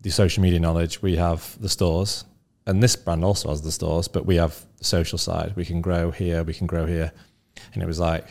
the 0.00 0.08
social 0.08 0.42
media 0.42 0.60
knowledge, 0.60 1.02
we 1.02 1.16
have 1.16 1.60
the 1.60 1.68
stores, 1.68 2.24
and 2.66 2.82
this 2.82 2.96
brand 2.96 3.22
also 3.22 3.50
has 3.50 3.60
the 3.60 3.70
stores, 3.70 4.08
but 4.08 4.24
we 4.24 4.36
have 4.36 4.64
the 4.78 4.84
social 4.84 5.18
side. 5.18 5.52
We 5.54 5.66
can 5.66 5.82
grow 5.82 6.10
here, 6.10 6.42
we 6.42 6.54
can 6.54 6.66
grow 6.66 6.86
here. 6.86 7.12
And 7.74 7.82
it 7.82 7.86
was 7.86 8.00
like, 8.00 8.26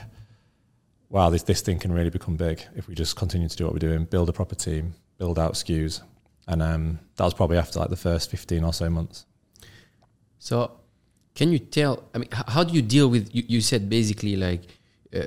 wow, 1.10 1.30
this, 1.30 1.44
this 1.44 1.62
thing 1.62 1.78
can 1.78 1.92
really 1.92 2.10
become 2.10 2.38
big 2.38 2.64
if 2.76 2.88
we 2.88 2.96
just 2.96 3.16
continue 3.16 3.50
to 3.50 3.56
do 3.56 3.66
what 3.66 3.74
we're 3.74 3.80
doing, 3.80 4.06
build 4.06 4.30
a 4.30 4.34
proper 4.34 4.56
team, 4.56 4.96
build 5.20 5.38
out 5.38 5.54
SKUs. 5.54 6.02
And 6.48 6.64
um, 6.64 7.00
that 7.18 7.24
was 7.24 7.36
probably 7.36 7.58
after 7.58 7.80
like 7.80 7.92
the 7.92 7.96
first 7.96 8.32
15 8.32 8.64
or 8.64 8.74
so 8.74 8.90
months. 8.90 9.28
So, 10.48 10.72
can 11.36 11.52
you 11.52 11.60
tell? 11.60 11.94
I 12.16 12.20
mean, 12.20 12.30
how 12.32 12.64
do 12.64 12.74
you 12.74 12.82
deal 12.82 13.10
with? 13.10 13.36
You, 13.36 13.44
you 13.56 13.60
said 13.60 13.90
basically 13.90 14.38
like, 14.38 14.62
uh, 15.14 15.26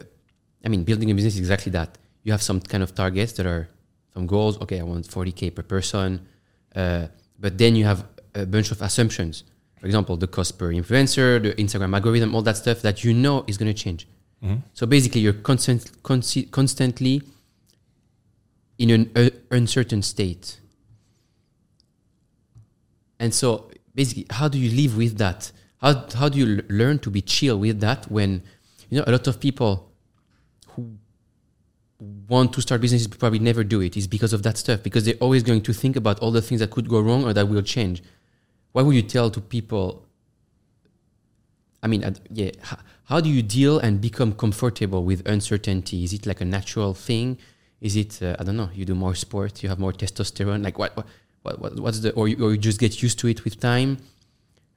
I 0.64 0.68
mean, 0.70 0.82
building 0.82 1.10
a 1.10 1.14
business 1.14 1.34
is 1.34 1.40
exactly 1.40 1.70
that. 1.72 1.98
You 2.22 2.32
have 2.32 2.40
some 2.40 2.58
kind 2.58 2.82
of 2.82 2.94
targets 2.94 3.32
that 3.32 3.44
are 3.44 3.68
some 4.14 4.26
goals. 4.26 4.58
Okay, 4.62 4.80
I 4.80 4.82
want 4.82 5.06
40k 5.06 5.54
per 5.54 5.62
person, 5.62 6.26
uh, 6.74 7.08
but 7.38 7.58
then 7.58 7.76
you 7.76 7.84
have 7.84 8.06
a 8.34 8.46
bunch 8.46 8.70
of 8.70 8.80
assumptions. 8.80 9.44
For 9.78 9.84
example, 9.84 10.16
the 10.16 10.26
cost 10.26 10.58
per 10.58 10.72
influencer, 10.72 11.42
the 11.42 11.52
Instagram 11.62 11.92
algorithm, 11.92 12.34
all 12.34 12.42
that 12.42 12.56
stuff 12.56 12.80
that 12.80 13.04
you 13.04 13.12
know 13.12 13.44
is 13.46 13.58
going 13.58 13.72
to 13.74 13.78
change. 13.84 14.08
So 14.72 14.86
basically, 14.86 15.20
you're 15.20 15.34
constant, 15.34 16.02
consi- 16.02 16.50
constantly 16.50 17.20
in 18.78 18.88
an 18.88 19.10
uh, 19.14 19.28
uncertain 19.50 20.00
state. 20.00 20.60
And 23.18 23.34
so, 23.34 23.69
basically, 24.00 24.26
how 24.30 24.48
do 24.48 24.58
you 24.58 24.70
live 24.82 24.96
with 24.96 25.18
that? 25.18 25.52
How, 25.82 25.92
how 26.20 26.28
do 26.30 26.38
you 26.38 26.46
learn 26.80 26.96
to 27.00 27.10
be 27.10 27.20
chill 27.20 27.58
with 27.58 27.80
that 27.80 28.10
when, 28.10 28.30
you 28.88 28.96
know, 28.98 29.04
a 29.06 29.12
lot 29.16 29.26
of 29.26 29.38
people 29.46 29.72
who 30.70 30.82
want 32.32 32.54
to 32.54 32.62
start 32.62 32.80
businesses 32.80 33.08
probably 33.08 33.42
never 33.50 33.62
do 33.62 33.78
it 33.82 33.98
is 33.98 34.06
because 34.16 34.32
of 34.32 34.42
that 34.46 34.56
stuff, 34.56 34.82
because 34.82 35.04
they're 35.04 35.22
always 35.26 35.42
going 35.42 35.62
to 35.68 35.72
think 35.82 35.96
about 35.96 36.18
all 36.20 36.30
the 36.30 36.40
things 36.40 36.60
that 36.62 36.70
could 36.70 36.88
go 36.88 36.98
wrong 36.98 37.24
or 37.24 37.34
that 37.34 37.46
will 37.46 37.60
change. 37.60 38.02
What 38.72 38.86
would 38.86 38.96
you 38.96 39.02
tell 39.02 39.28
to 39.36 39.40
people? 39.56 40.06
I 41.82 41.86
mean, 41.86 42.00
yeah, 42.30 42.52
h- 42.70 42.82
how 43.04 43.20
do 43.20 43.28
you 43.28 43.42
deal 43.42 43.78
and 43.78 44.00
become 44.00 44.32
comfortable 44.32 45.04
with 45.04 45.28
uncertainty? 45.28 46.04
Is 46.04 46.12
it 46.14 46.24
like 46.24 46.40
a 46.40 46.46
natural 46.46 46.94
thing? 46.94 47.36
Is 47.82 47.96
it, 47.96 48.22
uh, 48.22 48.36
I 48.38 48.44
don't 48.44 48.56
know, 48.56 48.70
you 48.74 48.86
do 48.86 48.94
more 48.94 49.14
sport, 49.14 49.62
you 49.62 49.68
have 49.68 49.78
more 49.78 49.92
testosterone? 49.92 50.62
Like, 50.64 50.78
what, 50.78 50.96
what, 50.96 51.06
what, 51.42 51.60
what 51.60 51.80
what's 51.80 52.00
the, 52.00 52.12
or 52.12 52.28
you, 52.28 52.44
or 52.44 52.52
you 52.52 52.58
just 52.58 52.78
get 52.78 53.02
used 53.02 53.18
to 53.20 53.28
it 53.28 53.44
with 53.44 53.60
time? 53.60 53.98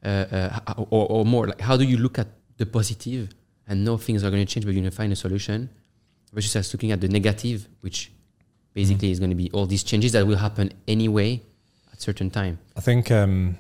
Uh, 0.04 0.60
uh, 0.68 0.74
or, 0.90 1.08
or 1.10 1.26
more, 1.26 1.48
like, 1.48 1.62
how 1.62 1.78
do 1.78 1.86
you 1.86 1.98
look 1.98 2.20
at 2.20 2.28
the 2.58 2.66
positive 2.66 3.30
and 3.68 3.86
know 3.86 3.98
things 3.98 4.24
are 4.24 4.30
going 4.30 4.46
to 4.46 4.52
change, 4.52 4.66
but 4.66 4.74
you're 4.74 4.82
going 4.82 4.92
to 4.92 4.96
find 4.96 5.14
a 5.14 5.16
solution? 5.16 5.70
Versus 6.34 6.56
us 6.56 6.74
looking 6.74 6.92
at 6.92 7.00
the 7.00 7.08
negative, 7.08 7.68
which 7.82 8.12
basically 8.74 9.12
is 9.12 9.20
going 9.20 9.30
to 9.30 9.36
be 9.36 9.50
all 9.52 9.66
these 9.66 9.84
changes 9.84 10.12
that 10.12 10.26
will 10.26 10.38
happen 10.38 10.74
anyway 10.88 11.42
at 11.92 12.02
certain 12.02 12.30
time. 12.30 12.58
I 12.76 12.82
think, 12.82 13.12
um, 13.12 13.58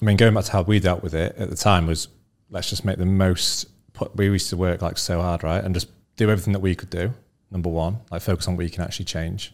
I 0.00 0.04
mean, 0.04 0.16
going 0.16 0.34
back 0.34 0.44
to 0.44 0.52
how 0.52 0.62
we 0.62 0.80
dealt 0.80 1.02
with 1.02 1.14
it 1.14 1.34
at 1.36 1.48
the 1.48 1.56
time 1.56 1.86
was 1.86 2.08
let's 2.50 2.68
just 2.70 2.84
make 2.84 2.98
the 2.98 3.06
most. 3.06 3.66
Put, 3.94 4.14
we 4.16 4.26
used 4.26 4.50
to 4.50 4.56
work 4.56 4.82
like 4.82 4.98
so 4.98 5.20
hard, 5.20 5.42
right? 5.42 5.62
And 5.64 5.74
just 5.74 5.88
do 6.16 6.30
everything 6.30 6.52
that 6.52 6.60
we 6.60 6.74
could 6.74 6.90
do. 6.90 7.12
Number 7.50 7.68
one, 7.68 7.98
like 8.10 8.22
focus 8.22 8.48
on 8.48 8.54
what 8.54 8.64
we 8.64 8.70
can 8.70 8.84
actually 8.84 9.06
change. 9.06 9.52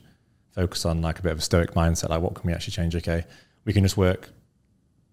Focus 0.52 0.84
on 0.84 1.02
like 1.02 1.18
a 1.18 1.22
bit 1.22 1.32
of 1.32 1.38
a 1.38 1.42
stoic 1.42 1.72
mindset, 1.74 2.10
like 2.10 2.20
what 2.20 2.34
can 2.34 2.46
we 2.46 2.52
actually 2.52 2.72
change? 2.72 2.96
Okay, 2.96 3.24
we 3.64 3.72
can 3.72 3.82
just 3.82 3.96
work 3.96 4.30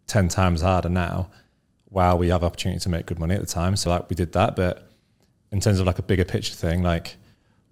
10 0.08 0.28
times 0.28 0.62
harder 0.62 0.90
now 0.90 1.30
while 1.86 2.18
we 2.18 2.30
have 2.30 2.44
opportunity 2.44 2.80
to 2.80 2.90
make 2.90 3.06
good 3.06 3.20
money 3.20 3.36
at 3.36 3.42
the 3.42 3.48
time. 3.48 3.76
So 3.76 3.90
like 3.90 4.10
we 4.10 4.16
did 4.16 4.34
that. 4.34 4.56
But 4.56 4.90
in 5.52 5.60
terms 5.60 5.80
of 5.80 5.86
like 5.86 6.00
a 6.00 6.04
bigger 6.04 6.26
picture 6.26 6.54
thing, 6.54 6.84
like 6.84 7.18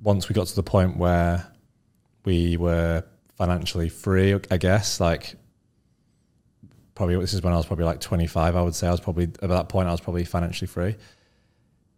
once 0.02 0.30
we 0.30 0.34
got 0.34 0.48
to 0.48 0.56
the 0.56 0.64
point 0.64 0.98
where 0.98 1.48
we 2.26 2.58
were 2.58 3.04
financially 3.36 3.90
free, 3.90 4.40
I 4.52 4.58
guess, 4.58 5.00
like 5.00 5.36
probably 6.96 7.18
this 7.18 7.34
is 7.34 7.42
when 7.42 7.54
I 7.54 7.58
was 7.58 7.66
probably 7.66 7.86
like 7.86 8.00
25, 8.00 8.56
I 8.56 8.62
would 8.62 8.76
say 8.76 8.88
I 8.88 8.92
was 8.92 9.00
probably 9.00 9.26
at 9.26 9.50
that 9.50 9.70
point 9.70 9.88
I 9.88 9.92
was 9.92 10.02
probably 10.02 10.24
financially 10.24 10.68
free 10.68 10.96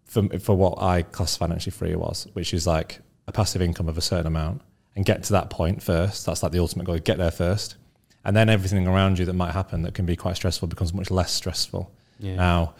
for, 0.05 0.27
for 0.39 0.55
what 0.55 0.81
I 0.81 1.01
class 1.01 1.35
financially 1.35 1.71
free 1.71 1.95
was, 1.95 2.27
which 2.33 2.53
is 2.53 2.65
like 2.65 2.99
a 3.27 3.31
passive 3.31 3.61
income 3.61 3.89
of 3.89 3.97
a 3.97 4.01
certain 4.01 4.27
amount 4.27 4.61
and 4.95 5.05
get 5.05 5.23
to 5.23 5.33
that 5.33 5.49
point 5.49 5.83
first. 5.83 6.25
That's 6.25 6.41
like 6.41 6.51
the 6.51 6.59
ultimate 6.59 6.85
goal, 6.85 6.97
get 6.99 7.17
there 7.17 7.31
first. 7.31 7.75
And 8.23 8.35
then 8.35 8.49
everything 8.49 8.87
around 8.87 9.19
you 9.19 9.25
that 9.25 9.33
might 9.33 9.51
happen 9.51 9.83
that 9.83 9.93
can 9.93 10.05
be 10.05 10.15
quite 10.15 10.35
stressful 10.35 10.67
becomes 10.67 10.93
much 10.93 11.11
less 11.11 11.31
stressful. 11.31 11.91
Yeah. 12.19 12.35
Now, 12.35 12.75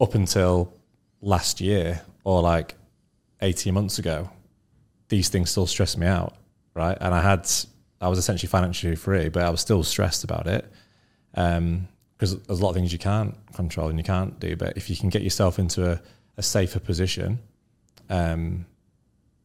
up 0.00 0.14
until 0.14 0.74
last 1.20 1.60
year 1.60 2.02
or 2.24 2.42
like 2.42 2.74
18 3.40 3.72
months 3.72 3.98
ago, 3.98 4.28
these 5.08 5.28
things 5.28 5.50
still 5.50 5.66
stress 5.66 5.96
me 5.96 6.06
out, 6.06 6.34
right? 6.74 6.98
And 7.00 7.14
I 7.14 7.22
had, 7.22 7.48
I 8.00 8.08
was 8.08 8.18
essentially 8.18 8.48
financially 8.48 8.96
free, 8.96 9.28
but 9.28 9.42
I 9.42 9.50
was 9.50 9.60
still 9.60 9.82
stressed 9.82 10.24
about 10.24 10.46
it 10.46 10.70
because 11.32 11.58
um, 11.58 11.88
there's 12.18 12.34
a 12.48 12.54
lot 12.54 12.70
of 12.70 12.74
things 12.74 12.92
you 12.92 12.98
can't 12.98 13.34
control 13.54 13.88
and 13.88 13.98
you 13.98 14.04
can't 14.04 14.38
do. 14.40 14.56
But 14.56 14.76
if 14.76 14.90
you 14.90 14.96
can 14.96 15.08
get 15.08 15.22
yourself 15.22 15.58
into 15.58 15.90
a, 15.90 16.02
a 16.36 16.42
safer 16.42 16.80
position, 16.80 17.38
um, 18.10 18.66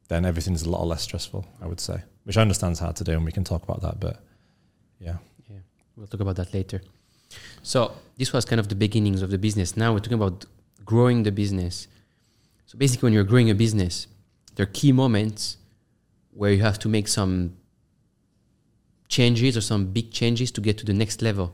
then 0.07 0.25
everything's 0.25 0.63
a 0.63 0.69
lot 0.69 0.85
less 0.85 1.01
stressful, 1.01 1.45
I 1.61 1.67
would 1.67 1.79
say, 1.79 2.01
which 2.23 2.37
I 2.37 2.41
understand 2.41 2.73
is 2.73 2.79
hard 2.79 2.95
to 2.97 3.03
do, 3.03 3.13
and 3.13 3.25
we 3.25 3.31
can 3.31 3.43
talk 3.43 3.63
about 3.63 3.81
that. 3.81 3.99
But 3.99 4.23
yeah, 4.99 5.17
yeah, 5.49 5.59
We'll 5.95 6.07
talk 6.07 6.21
about 6.21 6.35
that 6.37 6.53
later. 6.53 6.81
So 7.61 7.93
this 8.17 8.31
was 8.31 8.45
kind 8.45 8.59
of 8.59 8.69
the 8.69 8.75
beginnings 8.75 9.21
of 9.21 9.31
the 9.31 9.37
business. 9.37 9.75
Now 9.75 9.93
we're 9.93 9.99
talking 9.99 10.13
about 10.13 10.45
growing 10.85 11.23
the 11.23 11.31
business. 11.31 11.87
So 12.65 12.77
basically, 12.77 13.07
when 13.07 13.13
you're 13.13 13.23
growing 13.23 13.49
a 13.49 13.55
business, 13.55 14.07
there 14.55 14.63
are 14.63 14.71
key 14.73 14.91
moments 14.91 15.57
where 16.31 16.51
you 16.51 16.61
have 16.61 16.79
to 16.79 16.89
make 16.89 17.07
some 17.07 17.57
changes 19.07 19.57
or 19.57 19.61
some 19.61 19.87
big 19.87 20.11
changes 20.11 20.51
to 20.51 20.61
get 20.61 20.77
to 20.77 20.85
the 20.85 20.93
next 20.93 21.21
level. 21.21 21.53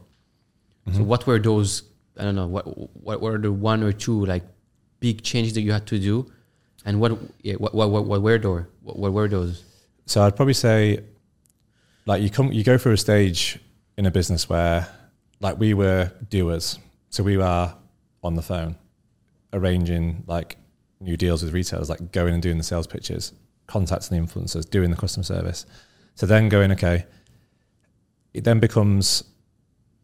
So 0.85 0.91
mm-hmm. 0.91 1.05
what 1.05 1.25
were 1.25 1.39
those? 1.39 1.83
I 2.17 2.23
don't 2.23 2.35
know. 2.35 2.47
What 2.47 2.65
what 3.01 3.21
were 3.21 3.37
the 3.37 3.51
one 3.51 3.83
or 3.83 3.93
two 3.93 4.25
like 4.25 4.43
big 4.99 5.21
changes 5.21 5.53
that 5.53 5.61
you 5.61 5.71
had 5.71 5.85
to 5.87 5.99
do, 5.99 6.31
and 6.85 6.99
what 6.99 7.11
what, 7.11 7.73
what 7.73 7.89
what 8.05 8.21
what? 8.21 8.65
What, 8.81 9.13
what 9.13 9.31
those? 9.31 9.63
So 10.05 10.21
I'd 10.21 10.35
probably 10.35 10.53
say, 10.53 10.99
like 12.05 12.21
you 12.21 12.29
come, 12.29 12.51
you 12.51 12.63
go 12.63 12.77
through 12.77 12.93
a 12.93 12.97
stage 12.97 13.59
in 13.97 14.05
a 14.05 14.11
business 14.11 14.49
where, 14.49 14.87
like 15.39 15.57
we 15.59 15.73
were 15.73 16.11
doers, 16.29 16.79
so 17.09 17.23
we 17.23 17.37
were 17.37 17.73
on 18.23 18.35
the 18.35 18.41
phone, 18.41 18.75
arranging 19.53 20.23
like 20.27 20.57
new 20.99 21.15
deals 21.15 21.43
with 21.43 21.53
retailers, 21.53 21.89
like 21.89 22.11
going 22.11 22.33
and 22.33 22.43
doing 22.43 22.57
the 22.57 22.63
sales 22.63 22.87
pitches, 22.87 23.33
contacting 23.67 24.17
the 24.17 24.25
influencers, 24.25 24.69
doing 24.69 24.89
the 24.89 24.97
customer 24.97 25.23
service. 25.23 25.65
So 26.15 26.25
then 26.25 26.49
going, 26.49 26.71
okay, 26.73 27.05
it 28.33 28.43
then 28.43 28.59
becomes 28.59 29.23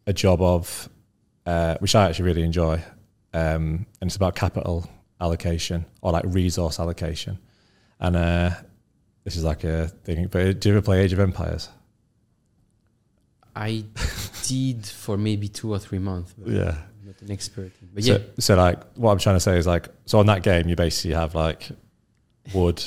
a 0.06 0.12
job 0.12 0.40
of, 0.40 0.88
uh, 1.46 1.76
which 1.78 1.94
I 1.94 2.08
actually 2.08 2.24
really 2.26 2.42
enjoy, 2.42 2.82
um, 3.32 3.86
and 4.00 4.08
it's 4.08 4.16
about 4.16 4.34
capital 4.34 4.88
allocation 5.20 5.84
or 6.00 6.12
like 6.12 6.24
resource 6.26 6.80
allocation, 6.80 7.38
and 7.98 8.16
uh, 8.16 8.50
this 9.24 9.36
is 9.36 9.44
like 9.44 9.64
a 9.64 9.88
thing. 9.88 10.26
But 10.28 10.60
do 10.60 10.68
you 10.68 10.76
ever 10.76 10.84
play 10.84 11.00
Age 11.02 11.12
of 11.12 11.20
Empires? 11.20 11.68
I 13.54 13.84
did 14.46 14.86
for 14.86 15.16
maybe 15.16 15.48
two 15.48 15.72
or 15.72 15.78
three 15.78 15.98
months. 15.98 16.34
But 16.36 16.52
Yeah. 16.52 16.70
I'm 16.70 17.06
not 17.06 17.20
an 17.22 17.30
expert. 17.30 17.72
But 17.94 18.04
So, 18.04 18.12
yeah, 18.12 18.18
so 18.38 18.56
like 18.56 18.82
what 18.94 19.12
I'm 19.12 19.18
trying 19.18 19.36
to 19.36 19.40
say 19.40 19.58
is 19.58 19.66
like 19.66 19.88
so 20.06 20.18
on 20.18 20.26
that 20.26 20.42
game 20.42 20.68
you 20.68 20.76
basically 20.76 21.14
have 21.14 21.34
like 21.34 21.68
wood, 22.54 22.82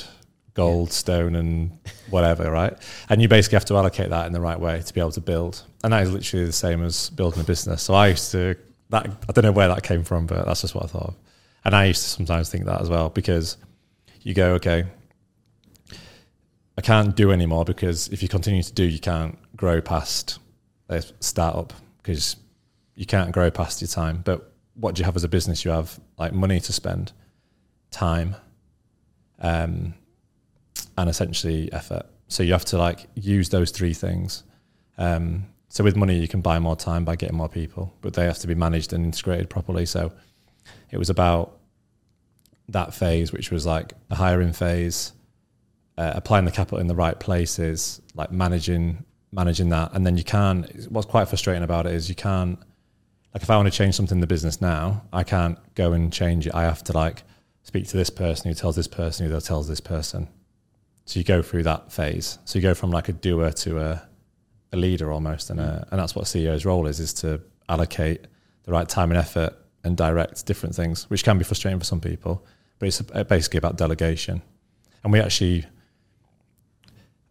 gold, 0.54 0.92
stone, 0.92 1.36
and 1.36 1.78
whatever, 2.10 2.50
right? 2.50 2.76
And 3.08 3.22
you 3.22 3.28
basically 3.28 3.56
have 3.56 3.64
to 3.66 3.76
allocate 3.76 4.10
that 4.10 4.26
in 4.26 4.32
the 4.32 4.40
right 4.40 4.58
way 4.58 4.80
to 4.80 4.94
be 4.94 5.00
able 5.00 5.12
to 5.12 5.20
build. 5.20 5.62
And 5.82 5.92
that 5.92 6.02
is 6.02 6.12
literally 6.12 6.46
the 6.46 6.52
same 6.52 6.82
as 6.82 7.10
building 7.10 7.40
a 7.40 7.44
business. 7.44 7.82
So 7.82 7.94
I 7.94 8.08
used 8.08 8.32
to 8.32 8.56
that 8.90 9.06
I 9.28 9.32
don't 9.32 9.44
know 9.44 9.52
where 9.52 9.68
that 9.68 9.82
came 9.82 10.04
from, 10.04 10.26
but 10.26 10.44
that's 10.46 10.62
just 10.62 10.74
what 10.74 10.84
I 10.84 10.86
thought 10.88 11.08
of. 11.08 11.14
And 11.64 11.74
I 11.74 11.86
used 11.86 12.02
to 12.02 12.08
sometimes 12.08 12.50
think 12.50 12.66
that 12.66 12.80
as 12.80 12.90
well 12.90 13.08
because 13.08 13.56
you 14.22 14.34
go, 14.34 14.54
okay, 14.54 14.84
I 16.76 16.80
can't 16.82 17.14
do 17.14 17.30
anymore 17.30 17.64
because 17.64 18.08
if 18.08 18.22
you 18.22 18.28
continue 18.28 18.62
to 18.62 18.72
do, 18.72 18.84
you 18.84 18.98
can't 18.98 19.38
grow 19.56 19.80
past 19.80 20.38
a 20.88 21.02
startup 21.20 21.72
because 21.98 22.36
you 22.96 23.06
can't 23.06 23.32
grow 23.32 23.50
past 23.50 23.80
your 23.80 23.88
time. 23.88 24.22
But 24.24 24.52
what 24.74 24.94
do 24.94 25.00
you 25.00 25.04
have 25.04 25.16
as 25.16 25.24
a 25.24 25.28
business? 25.28 25.64
You 25.64 25.70
have 25.70 25.98
like 26.18 26.32
money 26.32 26.60
to 26.60 26.72
spend, 26.72 27.12
time, 27.90 28.36
um, 29.40 29.94
and 30.98 31.08
essentially 31.08 31.72
effort. 31.72 32.06
So 32.28 32.42
you 32.42 32.52
have 32.52 32.64
to 32.66 32.78
like 32.78 33.06
use 33.14 33.48
those 33.50 33.70
three 33.70 33.94
things. 33.94 34.42
Um, 34.98 35.46
so 35.68 35.82
with 35.84 35.96
money, 35.96 36.18
you 36.18 36.28
can 36.28 36.40
buy 36.40 36.58
more 36.58 36.76
time 36.76 37.04
by 37.04 37.16
getting 37.16 37.36
more 37.36 37.48
people, 37.48 37.92
but 38.00 38.14
they 38.14 38.24
have 38.24 38.38
to 38.38 38.46
be 38.46 38.54
managed 38.54 38.92
and 38.92 39.04
integrated 39.04 39.50
properly. 39.50 39.86
So 39.86 40.12
it 40.94 40.98
was 40.98 41.10
about 41.10 41.58
that 42.68 42.94
phase, 42.94 43.32
which 43.32 43.50
was 43.50 43.66
like 43.66 43.94
the 44.08 44.14
hiring 44.14 44.52
phase, 44.52 45.12
uh, 45.98 46.12
applying 46.14 46.44
the 46.44 46.52
capital 46.52 46.78
in 46.78 46.86
the 46.86 46.94
right 46.94 47.18
places, 47.18 48.00
like 48.14 48.30
managing 48.30 49.04
managing 49.32 49.70
that, 49.70 49.92
and 49.92 50.06
then 50.06 50.16
you 50.16 50.22
can't. 50.22 50.88
What's 50.88 51.08
quite 51.08 51.28
frustrating 51.28 51.64
about 51.64 51.86
it 51.86 51.94
is 51.94 52.08
you 52.08 52.14
can't. 52.14 52.60
Like 53.34 53.42
if 53.42 53.50
I 53.50 53.56
want 53.56 53.66
to 53.66 53.76
change 53.76 53.96
something 53.96 54.18
in 54.18 54.20
the 54.20 54.28
business 54.28 54.60
now, 54.60 55.02
I 55.12 55.24
can't 55.24 55.58
go 55.74 55.92
and 55.92 56.12
change 56.12 56.46
it. 56.46 56.54
I 56.54 56.62
have 56.62 56.84
to 56.84 56.92
like 56.92 57.24
speak 57.64 57.88
to 57.88 57.96
this 57.96 58.08
person 58.08 58.48
who 58.48 58.54
tells 58.54 58.76
this 58.76 58.86
person 58.86 59.28
who 59.28 59.40
tells 59.40 59.66
this 59.66 59.80
person. 59.80 60.28
So 61.06 61.18
you 61.18 61.24
go 61.24 61.42
through 61.42 61.64
that 61.64 61.90
phase. 61.90 62.38
So 62.44 62.60
you 62.60 62.62
go 62.62 62.74
from 62.74 62.92
like 62.92 63.08
a 63.08 63.12
doer 63.12 63.50
to 63.50 63.80
a, 63.80 64.08
a 64.72 64.76
leader 64.76 65.10
almost, 65.10 65.50
and 65.50 65.58
a, 65.58 65.88
and 65.90 65.98
that's 65.98 66.14
what 66.14 66.26
CEO's 66.26 66.64
role 66.64 66.86
is: 66.86 67.00
is 67.00 67.12
to 67.14 67.40
allocate 67.68 68.28
the 68.62 68.70
right 68.70 68.88
time 68.88 69.10
and 69.10 69.18
effort 69.18 69.58
and 69.84 69.96
direct 69.96 70.46
different 70.46 70.74
things, 70.74 71.08
which 71.10 71.22
can 71.22 71.38
be 71.38 71.44
frustrating 71.44 71.78
for 71.78 71.84
some 71.84 72.00
people. 72.00 72.44
But 72.78 72.86
it's 72.88 73.00
basically 73.28 73.58
about 73.58 73.76
delegation. 73.76 74.42
And 75.02 75.12
we 75.12 75.20
actually, 75.20 75.64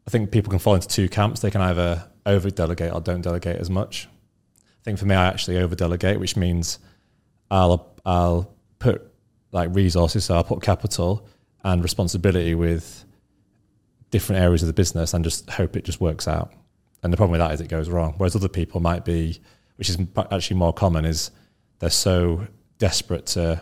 I 0.07 0.11
think 0.11 0.31
people 0.31 0.49
can 0.49 0.59
fall 0.59 0.75
into 0.75 0.87
two 0.87 1.09
camps. 1.09 1.41
They 1.41 1.51
can 1.51 1.61
either 1.61 2.07
over 2.25 2.49
delegate 2.49 2.93
or 2.93 3.01
don't 3.01 3.21
delegate 3.21 3.57
as 3.57 3.69
much. 3.69 4.07
I 4.55 4.83
think 4.83 4.99
for 4.99 5.05
me, 5.05 5.15
I 5.15 5.25
actually 5.25 5.57
over 5.57 5.75
delegate, 5.75 6.19
which 6.19 6.35
means 6.37 6.79
I'll 7.49 7.93
I'll 8.05 8.53
put 8.79 9.11
like 9.51 9.69
resources, 9.73 10.25
so 10.25 10.35
I'll 10.35 10.43
put 10.43 10.61
capital 10.61 11.27
and 11.63 11.81
responsibility 11.81 12.55
with 12.55 13.05
different 14.11 14.41
areas 14.41 14.61
of 14.61 14.67
the 14.67 14.73
business 14.73 15.13
and 15.13 15.23
just 15.23 15.49
hope 15.49 15.75
it 15.75 15.83
just 15.83 16.01
works 16.01 16.27
out. 16.27 16.51
And 17.01 17.11
the 17.11 17.17
problem 17.17 17.31
with 17.31 17.39
that 17.39 17.51
is 17.53 17.61
it 17.61 17.67
goes 17.67 17.89
wrong. 17.89 18.13
Whereas 18.17 18.35
other 18.35 18.47
people 18.47 18.79
might 18.79 19.05
be, 19.05 19.39
which 19.77 19.89
is 19.89 19.97
actually 20.31 20.57
more 20.57 20.73
common, 20.73 21.05
is 21.05 21.31
they're 21.83 21.89
so 21.89 22.47
desperate 22.77 23.25
to 23.25 23.61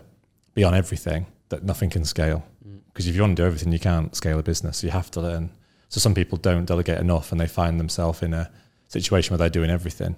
be 0.53 0.63
on 0.63 0.75
everything 0.75 1.25
that 1.49 1.63
nothing 1.63 1.89
can 1.89 2.05
scale. 2.05 2.45
Mm. 2.63 2.81
Because 2.85 3.07
if 3.07 3.15
you 3.15 3.21
want 3.21 3.35
to 3.35 3.41
do 3.41 3.47
everything, 3.47 3.73
you 3.73 3.79
can't 3.79 4.15
scale 4.15 4.37
a 4.37 4.43
business. 4.43 4.83
You 4.83 4.91
have 4.91 5.09
to 5.11 5.21
learn. 5.21 5.49
So 5.89 5.99
some 5.99 6.13
people 6.13 6.37
don't 6.37 6.65
delegate 6.65 6.99
enough, 6.99 7.31
and 7.31 7.41
they 7.41 7.47
find 7.47 7.79
themselves 7.79 8.21
in 8.21 8.35
a 8.35 8.51
situation 8.89 9.33
where 9.33 9.39
they're 9.39 9.49
doing 9.49 9.71
everything, 9.71 10.17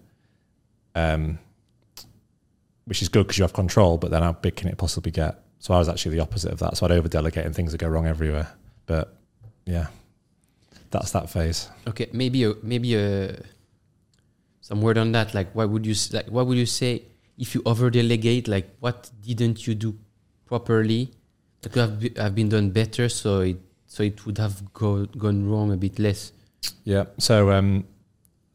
um, 0.96 1.40
which 2.84 3.02
is 3.02 3.08
good 3.08 3.24
because 3.24 3.38
you 3.38 3.46
have 3.46 3.54
control. 3.54 3.98
But 3.98 4.12
then 4.12 4.22
how 4.22 4.34
big 4.34 4.58
can 4.58 4.68
it 4.68 4.78
possibly 4.78 5.14
get? 5.14 5.42
So 5.60 5.74
I 5.74 5.78
was 5.78 5.88
actually 5.88 6.18
the 6.18 6.24
opposite 6.24 6.52
of 6.52 6.60
that. 6.60 6.76
So 6.76 6.86
I'd 6.86 6.92
over 6.92 7.08
delegate, 7.08 7.46
and 7.46 7.56
things 7.56 7.72
would 7.72 7.80
go 7.80 7.88
wrong 7.88 8.06
everywhere. 8.06 8.52
But 8.86 9.16
yeah, 9.66 9.88
that's 10.92 11.12
that 11.12 11.30
phase. 11.30 11.70
okay, 11.88 12.10
maybe 12.12 12.44
a, 12.44 12.54
maybe 12.64 12.96
a 12.98 13.40
some 14.60 14.82
word 14.82 14.98
on 14.98 15.14
that. 15.14 15.34
Like, 15.34 15.56
what 15.56 15.70
would 15.70 15.86
you 15.86 15.96
like? 16.12 16.28
What 16.28 16.48
would 16.48 16.58
you 16.58 16.66
say 16.66 17.04
if 17.38 17.56
you 17.56 17.62
over 17.66 17.90
delegate? 17.90 18.48
Like, 18.48 18.76
what 18.80 19.10
didn't 19.22 19.68
you 19.68 19.76
do 19.76 19.98
properly 20.46 21.12
that 21.62 21.72
could 21.72 21.80
have, 21.80 22.00
be, 22.00 22.14
have 22.18 22.36
been 22.36 22.50
done 22.50 22.70
better? 22.70 23.10
So 23.10 23.42
it 23.42 23.58
so 23.94 24.02
it 24.02 24.26
would 24.26 24.40
have 24.40 24.74
go, 24.74 25.06
gone 25.06 25.48
wrong 25.48 25.72
a 25.72 25.78
bit 25.78 26.00
less. 26.00 26.32
Yeah. 26.84 27.06
So 27.20 27.52
um, 27.52 27.86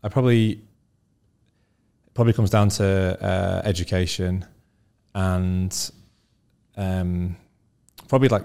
I 0.02 0.08
probably 0.08 0.60
probably 2.14 2.32
comes 2.32 2.50
down 2.50 2.70
to 2.70 3.16
uh, 3.24 3.62
education 3.64 4.44
and 5.14 5.90
um, 6.76 7.36
probably 8.08 8.28
like 8.28 8.44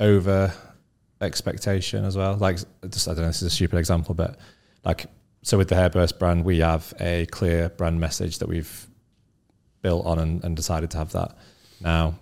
over 0.00 0.52
expectation 1.22 2.04
as 2.04 2.14
well. 2.14 2.36
Like 2.36 2.58
just 2.90 3.08
I 3.08 3.12
don't 3.12 3.22
know. 3.22 3.28
This 3.28 3.40
is 3.40 3.50
a 3.50 3.56
stupid 3.56 3.78
example, 3.78 4.14
but 4.14 4.38
like 4.84 5.06
so 5.42 5.56
with 5.56 5.68
the 5.68 5.76
Hairburst 5.76 6.18
brand, 6.18 6.44
we 6.44 6.58
have 6.58 6.92
a 7.00 7.24
clear 7.26 7.70
brand 7.70 7.98
message 7.98 8.38
that 8.40 8.48
we've 8.48 8.86
built 9.82 10.06
on 10.06 10.18
and, 10.18 10.44
and 10.44 10.56
decided 10.56 10.90
to 10.92 10.98
have 10.98 11.12
that. 11.12 11.36
Now 11.80 12.18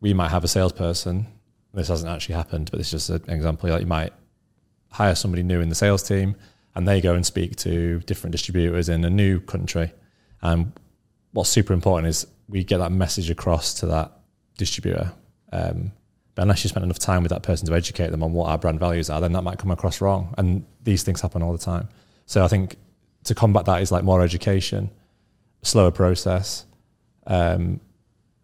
we 0.00 0.14
might 0.14 0.30
have 0.30 0.44
a 0.44 0.48
salesperson. 0.48 1.26
This 1.74 1.88
hasn't 1.88 2.10
actually 2.10 2.36
happened, 2.36 2.70
but 2.70 2.80
it's 2.80 2.90
just 2.90 3.10
an 3.10 3.28
example. 3.28 3.68
Like 3.68 3.80
you 3.80 3.86
might 3.86 4.12
hire 4.90 5.14
somebody 5.14 5.42
new 5.42 5.60
in 5.60 5.68
the 5.68 5.74
sales 5.74 6.02
team, 6.02 6.36
and 6.74 6.86
they 6.86 7.00
go 7.00 7.14
and 7.14 7.24
speak 7.24 7.56
to 7.56 8.00
different 8.00 8.32
distributors 8.32 8.88
in 8.88 9.04
a 9.04 9.10
new 9.10 9.40
country. 9.40 9.92
And 10.42 10.72
what's 11.32 11.50
super 11.50 11.72
important 11.72 12.08
is 12.08 12.26
we 12.48 12.64
get 12.64 12.78
that 12.78 12.92
message 12.92 13.30
across 13.30 13.74
to 13.74 13.86
that 13.86 14.12
distributor. 14.56 15.12
Um, 15.52 15.92
but 16.34 16.42
unless 16.42 16.64
you 16.64 16.68
spend 16.68 16.84
enough 16.84 16.98
time 16.98 17.22
with 17.22 17.30
that 17.30 17.42
person 17.42 17.66
to 17.66 17.74
educate 17.74 18.10
them 18.10 18.22
on 18.22 18.32
what 18.32 18.48
our 18.48 18.58
brand 18.58 18.78
values 18.78 19.08
are, 19.10 19.20
then 19.20 19.32
that 19.32 19.42
might 19.42 19.58
come 19.58 19.70
across 19.70 20.00
wrong. 20.00 20.34
And 20.36 20.64
these 20.82 21.02
things 21.02 21.20
happen 21.20 21.42
all 21.42 21.52
the 21.52 21.58
time. 21.58 21.88
So 22.26 22.44
I 22.44 22.48
think 22.48 22.76
to 23.24 23.34
combat 23.34 23.64
that 23.64 23.80
is 23.80 23.90
like 23.90 24.04
more 24.04 24.22
education, 24.22 24.90
slower 25.62 25.90
process, 25.90 26.66
um, 27.26 27.80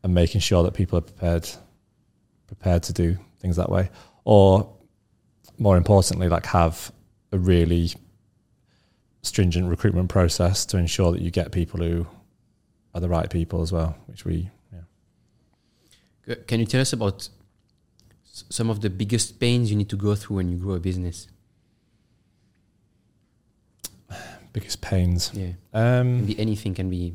and 0.03 0.15
making 0.15 0.41
sure 0.41 0.63
that 0.65 0.75
people 0.75 0.99
are 0.99 1.03
prepared 1.03 1.49
prepared 2.47 2.83
to 2.83 2.93
do 2.93 3.17
things 3.41 3.57
that 3.57 3.71
way, 3.71 3.91
or 4.25 4.71
more 5.59 5.77
importantly, 5.77 6.29
like 6.29 6.47
have 6.47 6.93
a 7.33 7.39
really 7.39 7.91
stringent 9.23 9.69
recruitment 9.69 10.09
process 10.09 10.67
to 10.67 10.77
ensure 10.77 11.13
that 11.13 11.23
you 11.23 11.31
get 11.31 11.53
people 11.53 11.81
who 11.81 12.07
are 12.95 13.01
the 13.01 13.09
right 13.09 13.31
people 13.31 13.63
as 13.63 13.73
well, 13.73 13.97
which 14.07 14.25
we 14.25 14.51
yeah. 16.27 16.35
Can 16.47 16.61
you 16.61 16.67
tell 16.67 16.81
us 16.81 16.93
about 16.93 17.29
some 18.25 18.71
of 18.71 18.81
the 18.81 18.91
biggest 18.91 19.41
pains 19.41 19.71
you 19.71 19.77
need 19.77 19.89
to 19.89 19.97
go 19.97 20.15
through 20.15 20.37
when 20.37 20.49
you 20.49 20.57
grow 20.57 20.75
a 20.75 20.81
business? 20.81 21.29
Biggest 24.53 24.81
pains. 24.81 25.31
Yeah, 25.35 25.53
can 25.73 26.01
Um, 26.21 26.25
be 26.27 26.39
anything. 26.39 26.75
Can 26.75 26.89
be 26.91 27.15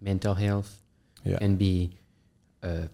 mental 0.00 0.34
health. 0.34 0.82
yeah, 1.24 1.38
Can 1.38 1.56
be 1.56 1.90
uh, 2.62 2.86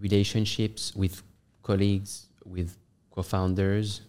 relationships 0.00 0.94
with 0.96 1.22
colleagues, 1.62 2.26
with 2.44 2.76
co-founders. 3.10 4.02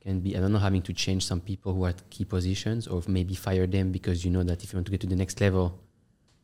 can 0.00 0.20
be 0.20 0.36
I 0.36 0.40
don't 0.40 0.52
know 0.52 0.58
having 0.58 0.82
to 0.82 0.92
change 0.92 1.22
some 1.24 1.40
people 1.40 1.72
who 1.74 1.84
are 1.84 1.90
at 1.96 2.00
key 2.10 2.24
positions 2.24 2.86
or 2.86 3.02
maybe 3.08 3.34
fire 3.34 3.66
them 3.66 3.90
because 3.90 4.24
you 4.24 4.30
know 4.30 4.42
that 4.44 4.62
if 4.62 4.72
you 4.72 4.76
want 4.76 4.86
to 4.86 4.90
get 4.92 5.00
to 5.00 5.06
the 5.06 5.16
next 5.16 5.40
level, 5.40 5.64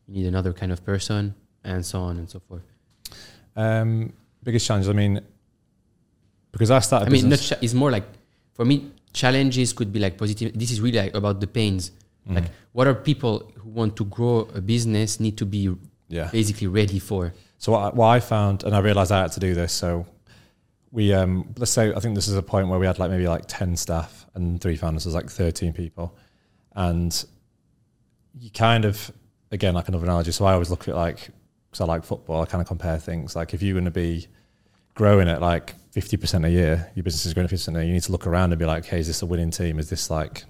you 0.07 0.13
need 0.15 0.27
another 0.27 0.51
kind 0.53 0.71
of 0.71 0.83
person 0.83 1.33
and 1.63 1.85
so 1.85 2.01
on 2.01 2.17
and 2.17 2.27
so 2.29 2.39
forth. 2.47 2.63
Um, 3.55 4.13
biggest 4.43 4.65
challenge. 4.65 4.87
I 4.87 4.93
mean, 4.93 5.21
because 6.51 6.71
I 6.71 6.79
started. 6.79 7.05
I 7.07 7.09
mean, 7.09 7.31
it's 7.31 7.73
more 7.73 7.91
like 7.91 8.05
for 8.53 8.65
me 8.65 8.91
challenges 9.13 9.73
could 9.73 9.91
be 9.91 9.99
like 9.99 10.17
positive. 10.17 10.57
This 10.57 10.71
is 10.71 10.81
really 10.81 10.97
like 10.97 11.15
about 11.15 11.39
the 11.39 11.47
pains. 11.47 11.91
Mm. 12.29 12.35
Like 12.35 12.45
what 12.71 12.87
are 12.87 12.93
people 12.93 13.51
who 13.57 13.69
want 13.69 13.95
to 13.97 14.05
grow 14.05 14.47
a 14.53 14.61
business 14.61 15.19
need 15.19 15.37
to 15.37 15.45
be 15.45 15.75
yeah. 16.07 16.29
basically 16.31 16.67
ready 16.67 16.99
for? 16.99 17.33
So 17.57 17.71
what 17.73 17.79
I, 17.79 17.95
what 17.95 18.07
I 18.07 18.19
found, 18.19 18.63
and 18.63 18.75
I 18.75 18.79
realized 18.79 19.11
I 19.11 19.21
had 19.21 19.31
to 19.33 19.39
do 19.39 19.53
this. 19.53 19.73
So 19.73 20.05
we, 20.91 21.13
um, 21.13 21.53
let's 21.57 21.71
say, 21.71 21.93
I 21.93 21.99
think 21.99 22.15
this 22.15 22.27
is 22.27 22.35
a 22.35 22.41
point 22.43 22.67
where 22.67 22.79
we 22.79 22.85
had 22.85 22.99
like 22.99 23.11
maybe 23.11 23.27
like 23.27 23.43
ten 23.47 23.75
staff 23.75 24.25
and 24.33 24.59
three 24.59 24.75
founders, 24.75 25.03
so 25.03 25.07
was 25.09 25.15
like 25.15 25.29
thirteen 25.29 25.73
people, 25.73 26.17
and 26.75 27.25
you 28.39 28.49
kind 28.49 28.85
of, 28.85 29.11
again, 29.51 29.73
like 29.73 29.87
another 29.87 30.05
analogy. 30.05 30.31
So 30.31 30.45
I 30.45 30.53
always 30.53 30.69
look 30.69 30.87
at 30.87 30.95
like, 30.95 31.29
because 31.69 31.81
I 31.81 31.85
like 31.85 32.03
football, 32.03 32.41
I 32.41 32.45
kind 32.45 32.61
of 32.61 32.67
compare 32.67 32.97
things. 32.97 33.35
Like 33.35 33.53
if 33.53 33.61
you're 33.61 33.73
going 33.73 33.85
to 33.85 33.91
be 33.91 34.27
growing 34.95 35.29
at 35.29 35.41
like 35.41 35.75
fifty 35.91 36.17
percent 36.17 36.45
a 36.45 36.49
year, 36.49 36.91
your 36.95 37.03
business 37.03 37.25
is 37.25 37.33
growing 37.33 37.45
at 37.45 37.49
fifty 37.49 37.63
percent 37.63 37.77
a 37.77 37.81
year. 37.81 37.87
You 37.87 37.93
need 37.93 38.03
to 38.03 38.11
look 38.11 38.25
around 38.25 38.51
and 38.51 38.59
be 38.59 38.65
like, 38.65 38.85
hey, 38.85 38.99
is 38.99 39.07
this 39.07 39.21
a 39.21 39.25
winning 39.25 39.51
team? 39.51 39.77
Is 39.77 39.89
this 39.89 40.09
like, 40.09 40.45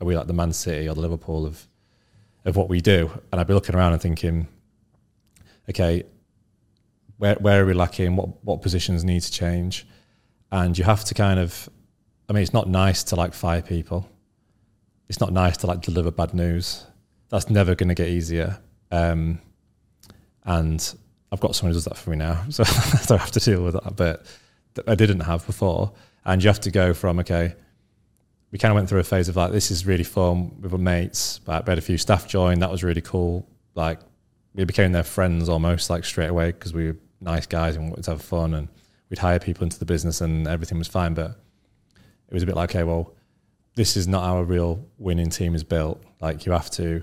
are 0.00 0.06
we 0.06 0.16
like 0.16 0.26
the 0.26 0.32
Man 0.32 0.52
City 0.52 0.88
or 0.88 0.94
the 0.94 1.00
Liverpool 1.00 1.46
of 1.46 1.66
of 2.44 2.56
what 2.56 2.68
we 2.68 2.80
do? 2.80 3.10
And 3.32 3.40
I'd 3.40 3.46
be 3.46 3.54
looking 3.54 3.74
around 3.74 3.92
and 3.92 4.02
thinking, 4.02 4.48
okay, 5.68 6.04
where 7.18 7.36
where 7.36 7.62
are 7.62 7.66
we 7.66 7.72
lacking? 7.72 8.16
What 8.16 8.44
what 8.44 8.62
positions 8.62 9.04
need 9.04 9.22
to 9.22 9.32
change? 9.32 9.86
And 10.52 10.76
you 10.76 10.84
have 10.84 11.04
to 11.04 11.14
kind 11.14 11.38
of, 11.38 11.68
I 12.28 12.32
mean, 12.32 12.42
it's 12.42 12.52
not 12.52 12.68
nice 12.68 13.04
to 13.04 13.16
like 13.16 13.34
fire 13.34 13.62
people. 13.62 14.10
It's 15.08 15.20
not 15.20 15.32
nice 15.32 15.56
to 15.58 15.66
like 15.66 15.80
deliver 15.80 16.10
bad 16.10 16.34
news. 16.34 16.86
That's 17.28 17.48
never 17.48 17.76
going 17.76 17.88
to 17.88 17.94
get 17.94 18.08
easier. 18.08 18.58
Um, 18.90 19.40
and 20.44 20.94
I've 21.30 21.40
got 21.40 21.54
someone 21.54 21.72
who 21.72 21.76
does 21.76 21.84
that 21.84 21.96
for 21.96 22.10
me 22.10 22.16
now, 22.16 22.44
so 22.50 22.64
I 22.66 23.04
don't 23.06 23.18
have 23.18 23.30
to 23.32 23.40
deal 23.40 23.62
with 23.62 23.74
that. 23.74 23.94
But 23.94 24.26
that 24.74 24.88
I 24.88 24.94
didn't 24.94 25.20
have 25.20 25.46
before. 25.46 25.92
And 26.24 26.42
you 26.42 26.48
have 26.48 26.60
to 26.60 26.70
go 26.70 26.94
from 26.94 27.18
okay. 27.20 27.54
We 28.50 28.58
kind 28.58 28.72
of 28.72 28.76
went 28.76 28.88
through 28.88 29.00
a 29.00 29.04
phase 29.04 29.28
of 29.28 29.36
like 29.36 29.52
this 29.52 29.70
is 29.70 29.86
really 29.86 30.04
fun 30.04 30.60
with 30.60 30.72
our 30.72 30.78
mates. 30.78 31.38
But 31.38 31.66
we 31.66 31.70
had 31.70 31.78
a 31.78 31.82
few 31.82 31.98
staff 31.98 32.28
join. 32.28 32.58
That 32.60 32.70
was 32.70 32.82
really 32.82 33.00
cool. 33.00 33.46
Like 33.74 34.00
we 34.54 34.64
became 34.64 34.92
their 34.92 35.04
friends 35.04 35.48
almost 35.48 35.90
like 35.90 36.04
straight 36.04 36.28
away 36.28 36.52
because 36.52 36.74
we 36.74 36.86
were 36.86 36.96
nice 37.20 37.46
guys 37.46 37.76
and 37.76 37.90
wanted 37.90 38.04
to 38.04 38.12
have 38.12 38.22
fun 38.22 38.54
and 38.54 38.68
we'd 39.08 39.18
hire 39.18 39.38
people 39.38 39.64
into 39.64 39.78
the 39.78 39.84
business 39.84 40.20
and 40.20 40.46
everything 40.46 40.78
was 40.78 40.88
fine 40.88 41.14
but 41.14 41.30
it 42.28 42.34
was 42.34 42.42
a 42.42 42.46
bit 42.46 42.56
like 42.56 42.70
okay 42.70 42.82
well 42.84 43.14
this 43.74 43.96
is 43.96 44.08
not 44.08 44.24
how 44.24 44.38
a 44.38 44.44
real 44.44 44.84
winning 44.98 45.30
team 45.30 45.54
is 45.54 45.62
built 45.62 46.02
like 46.20 46.46
you 46.46 46.52
have 46.52 46.70
to 46.70 47.02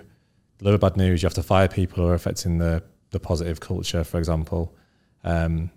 deliver 0.57 0.77
bad 0.77 0.97
news 0.97 1.21
you 1.21 1.27
have 1.27 1.33
to 1.33 1.43
fire 1.43 1.67
people 1.67 2.03
who 2.03 2.09
are 2.09 2.15
affecting 2.15 2.57
the 2.57 2.83
the 3.11 3.19
positive 3.19 3.59
culture 3.59 4.03
for 4.03 4.17
example 4.17 4.75
um, 5.23 5.69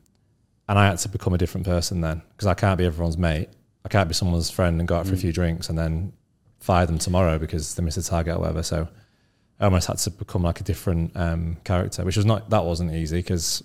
and 0.70 0.78
I 0.78 0.86
had 0.86 0.98
to 0.98 1.08
become 1.10 1.34
a 1.34 1.38
different 1.38 1.66
person 1.66 2.00
then 2.00 2.22
because 2.30 2.46
I 2.46 2.54
can't 2.54 2.78
be 2.78 2.86
everyone's 2.86 3.18
mate 3.18 3.48
I 3.84 3.88
can't 3.88 4.08
be 4.08 4.14
someone's 4.14 4.50
friend 4.50 4.78
and 4.80 4.86
go 4.88 4.96
out 4.96 5.06
for 5.06 5.14
a 5.14 5.16
Mm. 5.16 5.20
few 5.20 5.32
drinks 5.32 5.68
and 5.68 5.76
then 5.78 6.12
fire 6.60 6.86
them 6.86 6.98
tomorrow 6.98 7.38
because 7.38 7.74
they 7.74 7.82
missed 7.82 7.98
a 7.98 8.02
target 8.02 8.36
or 8.36 8.40
whatever 8.40 8.62
so 8.62 8.88
I 9.58 9.64
almost 9.64 9.88
had 9.88 9.98
to 9.98 10.10
become 10.10 10.42
like 10.42 10.60
a 10.60 10.64
different 10.64 11.14
um, 11.14 11.58
character, 11.64 12.02
which 12.02 12.16
was 12.16 12.24
not 12.24 12.48
that 12.48 12.64
wasn't 12.64 12.94
easy 12.94 13.18
because 13.18 13.62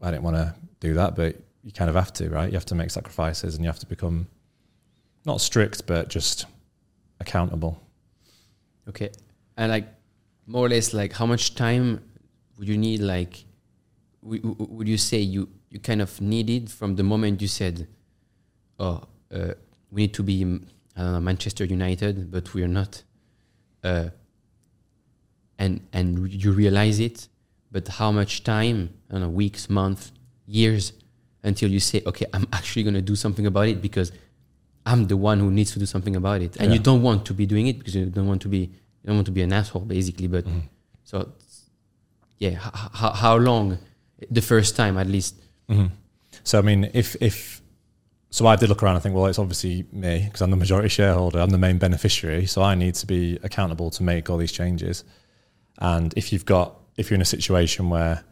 I 0.00 0.10
didn't 0.10 0.22
want 0.22 0.36
to 0.36 0.54
do 0.80 0.94
that, 0.94 1.16
but 1.16 1.36
you 1.62 1.70
kind 1.70 1.90
of 1.90 1.96
have 1.96 2.14
to, 2.14 2.30
right? 2.30 2.48
You 2.50 2.54
have 2.54 2.64
to 2.66 2.74
make 2.74 2.90
sacrifices 2.90 3.54
and 3.56 3.62
you 3.62 3.68
have 3.68 3.78
to 3.80 3.86
become 3.86 4.26
not 5.26 5.42
strict, 5.42 5.86
but 5.86 6.08
just 6.08 6.46
accountable. 7.20 7.78
Okay, 8.88 9.10
and 9.58 9.70
like 9.70 9.86
more 10.46 10.64
or 10.64 10.70
less, 10.70 10.94
like 10.94 11.12
how 11.12 11.26
much 11.26 11.54
time 11.54 12.02
would 12.56 12.66
you 12.66 12.78
need? 12.78 13.00
Like, 13.00 13.44
would 14.22 14.88
you 14.88 14.96
say 14.96 15.18
you 15.18 15.50
you 15.70 15.78
kind 15.80 16.02
of 16.02 16.20
needed 16.20 16.70
from 16.70 16.96
the 16.96 17.02
moment 17.02 17.40
you 17.40 17.48
said, 17.48 17.86
"Oh, 18.78 19.04
uh, 19.32 19.54
we 19.90 20.02
need 20.02 20.14
to 20.14 20.22
be 20.22 20.44
mm, 20.44 20.62
I 20.96 21.02
don't 21.02 21.12
know 21.12 21.20
Manchester 21.20 21.64
United, 21.64 22.30
but 22.30 22.52
we 22.54 22.62
are 22.62 22.68
not," 22.68 23.02
uh, 23.84 24.08
and 25.58 25.80
and 25.92 26.32
you 26.32 26.52
realize 26.52 26.98
it, 27.00 27.28
but 27.70 27.86
how 27.88 28.10
much 28.12 28.42
time? 28.44 28.90
I 29.08 29.12
don't 29.12 29.22
know, 29.22 29.28
weeks, 29.28 29.68
months, 29.70 30.12
years, 30.46 30.92
until 31.42 31.70
you 31.70 31.80
say, 31.80 32.02
"Okay, 32.06 32.26
I'm 32.32 32.46
actually 32.52 32.82
going 32.82 32.94
to 32.94 33.02
do 33.02 33.16
something 33.16 33.46
about 33.46 33.68
it," 33.68 33.80
because 33.80 34.12
I'm 34.84 35.06
the 35.06 35.16
one 35.16 35.38
who 35.40 35.50
needs 35.50 35.72
to 35.72 35.78
do 35.78 35.86
something 35.86 36.16
about 36.16 36.42
it, 36.42 36.56
and 36.56 36.68
Yeah. 36.68 36.74
you 36.74 36.82
don't 36.82 37.02
want 37.02 37.24
to 37.26 37.34
be 37.34 37.46
doing 37.46 37.66
it 37.68 37.78
because 37.78 37.94
you 37.94 38.06
don't 38.06 38.26
want 38.26 38.42
to 38.42 38.48
be 38.48 38.58
you 39.02 39.06
don't 39.06 39.16
want 39.16 39.26
to 39.26 39.32
be 39.32 39.42
an 39.42 39.52
asshole, 39.52 39.82
basically. 39.86 40.26
But 40.26 40.44
Mhm. 40.46 40.62
so, 41.04 41.32
yeah, 42.38 42.50
h- 42.66 43.14
how 43.22 43.36
long? 43.36 43.78
The 44.30 44.42
first 44.42 44.76
time, 44.76 44.98
at 44.98 45.06
least. 45.06 45.36
Hmm 45.70 45.86
So 46.42 46.58
I 46.58 46.62
mean, 46.62 46.90
if 46.92 47.16
if 47.20 47.62
so, 48.32 48.46
I 48.46 48.54
did 48.56 48.68
look 48.68 48.82
around 48.82 48.94
and 48.94 49.02
think, 49.02 49.14
well, 49.14 49.26
it's 49.26 49.40
obviously 49.40 49.86
me 49.92 50.22
because 50.24 50.40
I'm 50.40 50.50
the 50.50 50.56
majority 50.56 50.88
shareholder. 50.88 51.40
I'm 51.40 51.50
the 51.50 51.58
main 51.58 51.78
beneficiary, 51.78 52.46
so 52.46 52.62
I 52.62 52.76
need 52.76 52.94
to 52.96 53.06
be 53.06 53.38
accountable 53.42 53.90
to 53.90 54.02
make 54.04 54.30
all 54.30 54.36
these 54.36 54.52
changes. 54.52 55.04
And 55.78 56.14
if 56.16 56.32
you've 56.32 56.44
got 56.44 56.76
if 56.96 57.10
you're 57.10 57.16
in 57.16 57.22
a 57.22 57.32
situation 57.36 57.90
where 57.90 58.24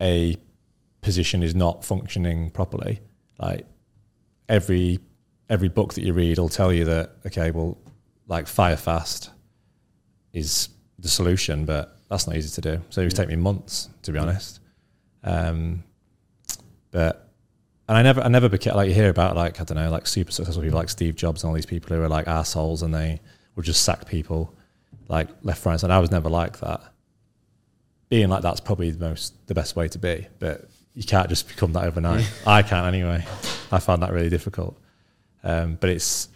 a 0.00 0.36
position 1.00 1.42
is 1.42 1.54
not 1.54 1.84
functioning 1.84 2.50
properly, 2.50 3.00
like 3.38 3.66
every 4.48 5.00
every 5.48 5.68
book 5.68 5.94
that 5.94 6.02
you 6.02 6.12
read 6.12 6.38
will 6.38 6.48
tell 6.48 6.72
you 6.72 6.84
that 6.84 7.12
okay, 7.26 7.50
well, 7.50 7.78
like 8.26 8.46
fire 8.46 8.76
fast 8.76 9.30
is 10.32 10.68
the 10.98 11.08
solution, 11.08 11.64
but 11.64 11.96
that's 12.10 12.26
not 12.26 12.36
easy 12.36 12.50
to 12.54 12.60
do. 12.60 12.82
So 12.90 13.00
it 13.00 13.04
would 13.04 13.16
take 13.16 13.28
me 13.28 13.36
months 13.36 13.88
to 14.02 14.12
be 14.12 14.18
honest. 14.18 14.60
Um, 15.26 15.84
but 16.90 17.28
and 17.88 17.98
I 17.98 18.02
never 18.02 18.20
I 18.22 18.28
never 18.28 18.48
became 18.48 18.74
like 18.74 18.88
you 18.88 18.94
hear 18.94 19.10
about 19.10 19.36
like 19.36 19.60
I 19.60 19.64
don't 19.64 19.76
know 19.76 19.90
like 19.90 20.06
super 20.06 20.32
successful 20.32 20.62
people 20.62 20.78
like 20.78 20.88
Steve 20.88 21.16
Jobs 21.16 21.42
and 21.42 21.48
all 21.48 21.54
these 21.54 21.66
people 21.66 21.94
who 21.94 22.02
are 22.02 22.08
like 22.08 22.26
assholes 22.26 22.82
and 22.82 22.94
they 22.94 23.20
would 23.54 23.64
just 23.64 23.82
sack 23.82 24.06
people 24.06 24.54
like 25.08 25.28
left 25.42 25.64
right 25.66 25.72
and 25.72 25.80
center. 25.80 25.94
I 25.94 25.98
was 25.98 26.10
never 26.10 26.28
like 26.28 26.58
that. 26.60 26.80
Being 28.08 28.28
like 28.28 28.42
that's 28.42 28.60
probably 28.60 28.90
the 28.90 29.04
most 29.04 29.46
the 29.46 29.54
best 29.54 29.76
way 29.76 29.88
to 29.88 29.98
be, 29.98 30.26
but 30.38 30.68
you 30.94 31.04
can't 31.04 31.28
just 31.28 31.48
become 31.48 31.72
that 31.74 31.84
overnight. 31.84 32.30
I 32.46 32.62
can't 32.62 32.86
anyway. 32.86 33.24
I 33.70 33.78
found 33.78 34.02
that 34.02 34.12
really 34.12 34.30
difficult. 34.30 34.78
Um, 35.44 35.76
but 35.80 35.90
it's 35.90 36.28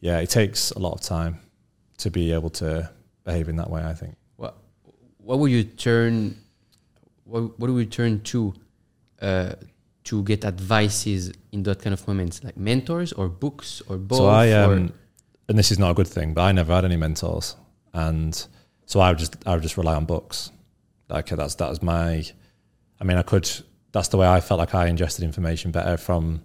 yeah, 0.00 0.18
it 0.18 0.30
takes 0.30 0.70
a 0.72 0.78
lot 0.78 0.92
of 0.92 1.00
time 1.00 1.40
to 1.98 2.10
be 2.10 2.32
able 2.32 2.50
to 2.50 2.90
behave 3.24 3.48
in 3.48 3.56
that 3.56 3.70
way. 3.70 3.82
I 3.82 3.94
think. 3.94 4.16
What 4.36 4.56
what 5.18 5.38
would 5.38 5.50
you 5.50 5.64
turn? 5.64 6.36
What 7.30 7.58
what 7.58 7.70
would 7.70 7.80
you 7.80 7.86
turn 7.86 8.20
to? 8.22 8.54
Uh, 9.20 9.52
to 10.02 10.22
get 10.22 10.44
advices 10.44 11.30
in 11.52 11.62
that 11.62 11.80
kind 11.82 11.92
of 11.92 12.06
moments, 12.08 12.42
like 12.42 12.56
mentors 12.56 13.12
or 13.12 13.28
books 13.28 13.82
or 13.86 13.98
both. 13.98 14.18
So 14.18 14.26
I 14.26 14.50
um, 14.52 14.92
and 15.48 15.58
this 15.58 15.70
is 15.70 15.78
not 15.78 15.90
a 15.90 15.94
good 15.94 16.08
thing, 16.08 16.32
but 16.32 16.42
I 16.42 16.52
never 16.52 16.72
had 16.72 16.84
any 16.84 16.96
mentors, 16.96 17.56
and 17.92 18.34
so 18.86 19.00
I 19.00 19.10
would 19.10 19.18
just 19.18 19.36
I 19.46 19.54
would 19.54 19.62
just 19.62 19.76
rely 19.76 19.94
on 19.94 20.04
books. 20.04 20.50
Like 21.08 21.26
that's 21.26 21.56
that 21.56 21.68
was 21.68 21.82
my. 21.82 22.24
I 23.00 23.04
mean, 23.04 23.18
I 23.18 23.22
could. 23.22 23.50
That's 23.92 24.08
the 24.08 24.16
way 24.16 24.28
I 24.28 24.40
felt 24.40 24.58
like 24.58 24.74
I 24.74 24.86
ingested 24.86 25.24
information 25.24 25.70
better 25.70 25.96
from. 25.96 26.42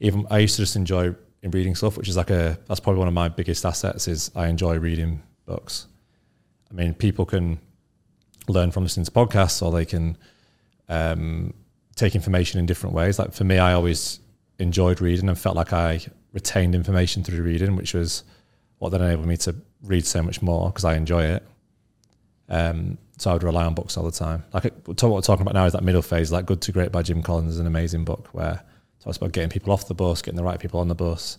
Even 0.00 0.26
I 0.30 0.38
used 0.38 0.56
to 0.56 0.62
just 0.62 0.76
enjoy 0.76 1.14
in 1.42 1.50
reading 1.50 1.74
stuff, 1.74 1.96
which 1.96 2.08
is 2.08 2.16
like 2.16 2.30
a. 2.30 2.58
That's 2.66 2.80
probably 2.80 2.98
one 2.98 3.08
of 3.08 3.14
my 3.14 3.28
biggest 3.28 3.64
assets. 3.64 4.08
Is 4.08 4.30
I 4.34 4.48
enjoy 4.48 4.78
reading 4.78 5.22
books. 5.44 5.86
I 6.70 6.74
mean, 6.74 6.94
people 6.94 7.24
can 7.24 7.60
learn 8.48 8.70
from 8.70 8.82
listening 8.82 9.06
to 9.06 9.10
podcasts, 9.10 9.62
or 9.62 9.72
they 9.72 9.84
can 9.84 10.16
um, 10.88 11.54
take 11.94 12.14
information 12.14 12.58
in 12.60 12.66
different 12.66 12.94
ways. 12.94 13.18
Like 13.18 13.32
for 13.32 13.44
me, 13.44 13.58
I 13.58 13.72
always 13.72 14.20
enjoyed 14.58 15.00
reading 15.00 15.28
and 15.28 15.38
felt 15.38 15.56
like 15.56 15.72
I 15.72 16.00
retained 16.32 16.74
information 16.74 17.24
through 17.24 17.42
reading, 17.42 17.76
which 17.76 17.94
was 17.94 18.24
what 18.78 18.90
then 18.90 19.02
enabled 19.02 19.26
me 19.26 19.36
to 19.38 19.56
read 19.82 20.04
so 20.04 20.22
much 20.22 20.42
more 20.42 20.68
because 20.68 20.84
I 20.84 20.94
enjoy 20.94 21.24
it. 21.24 21.46
Um, 22.48 22.98
so 23.18 23.30
I 23.30 23.32
would 23.32 23.42
rely 23.42 23.64
on 23.64 23.74
books 23.74 23.96
all 23.96 24.04
the 24.04 24.10
time. 24.10 24.44
Like 24.52 24.64
what 24.84 25.02
we're 25.02 25.20
talking 25.20 25.42
about 25.42 25.54
now 25.54 25.64
is 25.64 25.72
that 25.72 25.82
middle 25.82 26.02
phase, 26.02 26.30
like 26.30 26.46
Good 26.46 26.60
to 26.62 26.72
Great 26.72 26.92
by 26.92 27.02
Jim 27.02 27.22
Collins 27.22 27.54
is 27.54 27.58
an 27.58 27.66
amazing 27.66 28.04
book 28.04 28.28
where 28.32 28.52
it 28.52 29.02
talks 29.02 29.16
about 29.16 29.32
getting 29.32 29.48
people 29.48 29.72
off 29.72 29.88
the 29.88 29.94
bus, 29.94 30.20
getting 30.22 30.36
the 30.36 30.44
right 30.44 30.60
people 30.60 30.80
on 30.80 30.88
the 30.88 30.94
bus, 30.94 31.38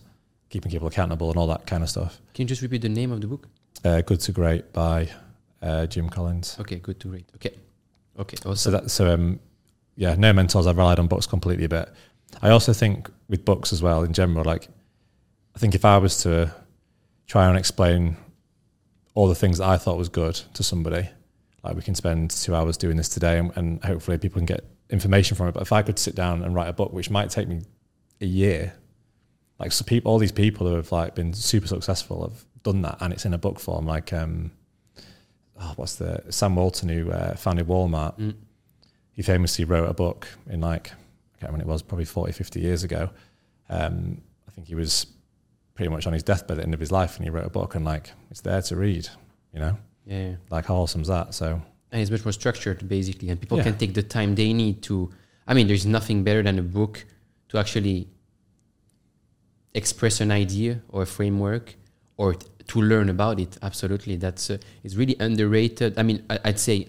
keeping 0.50 0.72
people 0.72 0.88
accountable, 0.88 1.30
and 1.30 1.38
all 1.38 1.46
that 1.46 1.66
kind 1.66 1.82
of 1.82 1.88
stuff. 1.88 2.20
Can 2.34 2.42
you 2.42 2.48
just 2.48 2.62
repeat 2.62 2.82
the 2.82 2.88
name 2.88 3.12
of 3.12 3.20
the 3.20 3.28
book? 3.28 3.48
Uh, 3.84 4.00
Good 4.00 4.20
to 4.20 4.32
Great 4.32 4.72
by 4.72 5.08
uh, 5.62 5.86
Jim 5.86 6.08
Collins. 6.08 6.56
Okay, 6.60 6.76
good 6.78 7.00
to 7.00 7.08
read. 7.08 7.24
Okay, 7.36 7.54
okay. 8.18 8.36
So 8.42 8.50
Awesome. 8.50 8.72
that 8.72 8.90
so 8.90 9.12
um 9.12 9.40
yeah, 9.96 10.14
no 10.16 10.32
mentors. 10.32 10.66
I've 10.66 10.76
relied 10.76 10.98
on 10.98 11.08
books 11.08 11.26
completely 11.26 11.64
a 11.64 11.68
bit. 11.68 11.88
I 12.42 12.50
also 12.50 12.72
think 12.72 13.10
with 13.28 13.44
books 13.44 13.72
as 13.72 13.82
well 13.82 14.02
in 14.04 14.12
general, 14.12 14.44
like 14.44 14.68
I 15.56 15.58
think 15.58 15.74
if 15.74 15.84
I 15.84 15.98
was 15.98 16.22
to 16.22 16.54
try 17.26 17.48
and 17.48 17.58
explain 17.58 18.16
all 19.14 19.26
the 19.28 19.34
things 19.34 19.58
that 19.58 19.66
I 19.68 19.76
thought 19.76 19.98
was 19.98 20.08
good 20.08 20.36
to 20.54 20.62
somebody, 20.62 21.08
like 21.64 21.74
we 21.74 21.82
can 21.82 21.94
spend 21.96 22.30
two 22.30 22.54
hours 22.54 22.76
doing 22.76 22.96
this 22.96 23.08
today 23.08 23.38
and, 23.38 23.50
and 23.56 23.84
hopefully 23.84 24.18
people 24.18 24.38
can 24.38 24.46
get 24.46 24.64
information 24.90 25.36
from 25.36 25.48
it. 25.48 25.52
But 25.54 25.62
if 25.62 25.72
I 25.72 25.82
could 25.82 25.98
sit 25.98 26.14
down 26.14 26.42
and 26.44 26.54
write 26.54 26.68
a 26.68 26.72
book, 26.72 26.92
which 26.92 27.10
might 27.10 27.30
take 27.30 27.48
me 27.48 27.62
a 28.20 28.26
year, 28.26 28.74
like 29.58 29.72
so 29.72 29.84
people, 29.84 30.12
all 30.12 30.18
these 30.18 30.30
people 30.32 30.68
who 30.68 30.74
have 30.76 30.92
like 30.92 31.16
been 31.16 31.32
super 31.32 31.66
successful 31.66 32.22
have 32.22 32.44
done 32.62 32.82
that, 32.82 32.98
and 33.00 33.12
it's 33.12 33.24
in 33.24 33.34
a 33.34 33.38
book 33.38 33.58
form. 33.58 33.86
Like, 33.86 34.12
um, 34.12 34.52
oh, 35.60 35.72
what's 35.76 35.96
the 35.96 36.22
Sam 36.30 36.56
Walton 36.56 36.88
who 36.88 37.10
uh, 37.10 37.34
founded 37.36 37.66
Walmart? 37.66 38.18
Mm. 38.18 38.34
He 39.12 39.22
famously 39.22 39.64
wrote 39.64 39.88
a 39.88 39.94
book 39.94 40.28
in 40.48 40.60
like 40.60 40.88
I 40.90 41.40
can't 41.40 41.52
remember 41.52 41.52
when 41.52 41.60
it 41.60 41.72
was, 41.72 41.82
probably 41.82 42.04
40, 42.04 42.32
50 42.32 42.60
years 42.60 42.82
ago. 42.84 43.10
Um, 43.68 44.22
I 44.48 44.50
think 44.50 44.66
he 44.66 44.74
was 44.74 45.06
pretty 45.74 45.88
much 45.90 46.06
on 46.06 46.12
his 46.12 46.22
deathbed 46.24 46.52
at 46.52 46.56
the 46.58 46.62
end 46.64 46.74
of 46.74 46.80
his 46.80 46.90
life, 46.90 47.16
and 47.16 47.24
he 47.24 47.30
wrote 47.30 47.46
a 47.46 47.50
book, 47.50 47.74
and 47.76 47.84
like 47.84 48.10
it's 48.30 48.40
there 48.40 48.60
to 48.62 48.76
read, 48.76 49.08
you 49.52 49.60
know, 49.60 49.76
Yeah. 50.06 50.34
like 50.50 50.66
how 50.66 50.76
awesome's 50.76 51.08
that? 51.08 51.34
So 51.34 51.60
and 51.90 52.02
it's 52.02 52.10
much 52.10 52.24
more 52.24 52.32
structured 52.32 52.86
basically 52.88 53.30
and 53.30 53.40
people 53.40 53.56
Yeah. 53.56 53.64
can 53.64 53.78
take 53.78 53.94
the 53.94 54.02
time 54.02 54.34
they 54.34 54.52
need 54.52 54.82
to 54.82 55.10
i 55.46 55.54
mean 55.54 55.66
there's 55.68 55.86
nothing 55.86 56.22
better 56.22 56.42
than 56.42 56.58
a 56.58 56.62
book 56.62 57.06
to 57.48 57.56
actually 57.56 58.08
express 59.74 60.20
an 60.20 60.30
idea 60.30 60.82
or 60.90 61.02
a 61.02 61.06
framework 61.06 61.76
or 62.16 62.36
to 62.68 62.80
learn 62.82 63.08
about 63.08 63.40
it 63.40 63.56
absolutely 63.62 64.16
that's 64.16 64.50
uh, 64.50 64.58
it's 64.84 64.94
really 64.94 65.16
underrated 65.20 65.98
i 65.98 66.02
mean 66.02 66.22
I, 66.30 66.38
i'd 66.46 66.58
say 66.58 66.86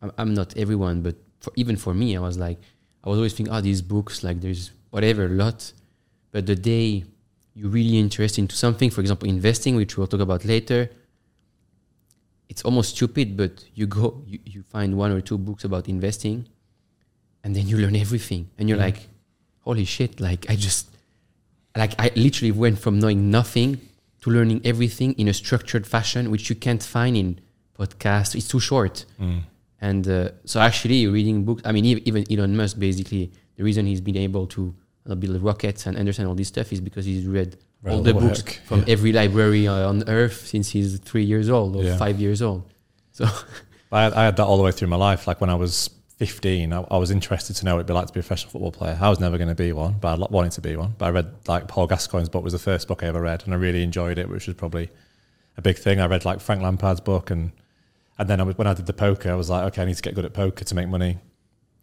I'm, 0.00 0.10
I'm 0.18 0.34
not 0.34 0.56
everyone 0.56 1.02
but 1.02 1.16
for, 1.40 1.52
even 1.56 1.76
for 1.76 1.94
me 1.94 2.16
i 2.16 2.20
was 2.20 2.36
like 2.38 2.58
i 3.04 3.08
was 3.08 3.18
always 3.18 3.34
thinking 3.34 3.54
oh 3.54 3.60
these 3.60 3.82
books 3.82 4.24
like 4.24 4.40
there's 4.40 4.70
whatever 4.90 5.26
a 5.26 5.28
lot 5.44 5.72
but 6.32 6.46
the 6.46 6.56
day 6.56 7.04
you're 7.54 7.68
really 7.70 7.98
interested 7.98 8.40
into 8.40 8.56
something 8.56 8.88
for 8.90 9.00
example 9.02 9.28
investing 9.28 9.76
which 9.76 9.96
we'll 9.96 10.06
talk 10.06 10.20
about 10.20 10.44
later 10.44 10.90
it's 12.48 12.62
almost 12.62 12.90
stupid, 12.96 13.34
but 13.34 13.64
you 13.74 13.86
go, 13.86 14.22
you, 14.26 14.38
you 14.44 14.62
find 14.62 14.94
one 14.98 15.10
or 15.10 15.22
two 15.22 15.38
books 15.38 15.64
about 15.64 15.88
investing, 15.88 16.46
and 17.42 17.56
then 17.56 17.66
you 17.66 17.78
learn 17.78 17.96
everything, 17.96 18.50
and 18.58 18.68
you're 18.68 18.76
Mhm. 18.76 18.82
like, 18.88 19.08
holy 19.60 19.86
shit! 19.86 20.20
Like 20.20 20.44
I 20.50 20.56
just, 20.56 20.88
like 21.74 21.94
I 21.98 22.10
literally 22.14 22.52
went 22.52 22.78
from 22.78 22.98
knowing 22.98 23.30
nothing 23.30 23.80
to 24.22 24.30
learning 24.30 24.60
everything 24.64 25.12
in 25.14 25.28
a 25.28 25.34
structured 25.34 25.86
fashion, 25.86 26.30
which 26.30 26.48
you 26.50 26.56
can't 26.56 26.82
find 26.82 27.16
in 27.16 27.40
podcasts. 27.78 28.34
It's 28.34 28.48
too 28.48 28.60
short, 28.60 29.04
mm, 29.20 29.40
and 29.80 30.08
uh, 30.08 30.28
so 30.44 30.60
actually 30.60 31.06
reading 31.06 31.44
books. 31.44 31.62
I 31.64 31.72
mean, 31.72 31.84
even 31.84 32.24
Elon 32.32 32.56
Musk, 32.56 32.78
basically, 32.78 33.32
the 33.56 33.64
reason 33.64 33.86
he's 33.86 34.00
been 34.00 34.16
able 34.16 34.46
to 34.48 34.74
build 35.18 35.42
rockets 35.42 35.86
and 35.86 35.96
understand 35.96 36.28
all 36.28 36.34
this 36.34 36.48
stuff 36.48 36.72
is 36.72 36.80
because 36.80 37.04
he's 37.04 37.26
read 37.26 37.56
all 37.88 38.00
the 38.00 38.12
the 38.12 38.20
books 38.20 38.42
from 38.66 38.80
yeah. 38.80 38.94
every 38.94 39.12
library 39.12 39.66
uh, 39.66 39.88
on 39.88 40.08
earth 40.08 40.46
since 40.46 40.70
he's 40.70 40.98
three 41.00 41.24
years 41.24 41.50
old 41.50 41.74
or 41.74 41.82
Yeah. 41.82 41.96
five 41.96 42.20
years 42.20 42.40
old. 42.40 42.62
So 43.10 43.24
I 43.92 44.06
I 44.06 44.24
had 44.24 44.36
that 44.36 44.44
all 44.44 44.56
the 44.56 44.62
way 44.62 44.72
through 44.72 44.88
my 44.88 44.96
life. 44.96 45.26
Like 45.26 45.40
when 45.40 45.50
I 45.50 45.56
was 45.56 45.90
15, 46.26 46.72
I, 46.72 46.84
I 46.88 46.98
was 46.98 47.10
interested 47.10 47.56
to 47.56 47.64
know 47.64 47.74
what 47.74 47.80
it'd 47.80 47.88
be 47.88 47.94
like 47.94 48.06
to 48.06 48.12
be 48.12 48.20
a 48.20 48.22
professional 48.22 48.52
football 48.52 48.70
player. 48.70 48.96
I 49.00 49.08
was 49.08 49.18
never 49.18 49.38
going 49.38 49.48
to 49.48 49.56
be 49.56 49.72
one, 49.72 49.96
but 50.00 50.20
I 50.20 50.26
wanted 50.30 50.52
to 50.52 50.60
be 50.60 50.76
one. 50.76 50.94
But 50.96 51.06
I 51.06 51.10
read 51.10 51.34
like 51.48 51.66
Paul 51.66 51.88
Gascoigne's 51.88 52.28
book 52.28 52.44
was 52.44 52.52
the 52.52 52.60
first 52.60 52.86
book 52.86 53.02
I 53.02 53.08
ever 53.08 53.20
read, 53.20 53.42
and 53.44 53.52
I 53.52 53.56
really 53.56 53.82
enjoyed 53.82 54.18
it, 54.18 54.28
which 54.28 54.46
was 54.46 54.54
probably 54.54 54.88
a 55.56 55.62
big 55.62 55.78
thing. 55.78 55.98
I 56.00 56.06
read 56.06 56.24
like 56.24 56.38
Frank 56.38 56.62
Lampard's 56.62 57.00
book, 57.00 57.32
and 57.32 57.50
and 58.20 58.30
then 58.30 58.40
I 58.40 58.44
was, 58.44 58.56
when 58.56 58.68
I 58.68 58.74
did 58.74 58.86
the 58.86 58.92
poker, 58.92 59.32
I 59.32 59.34
was 59.34 59.50
like, 59.50 59.64
okay, 59.64 59.82
I 59.82 59.84
need 59.84 59.96
to 59.96 60.02
get 60.02 60.14
good 60.14 60.24
at 60.24 60.32
poker 60.32 60.64
to 60.64 60.74
make 60.76 60.86
money. 60.86 61.18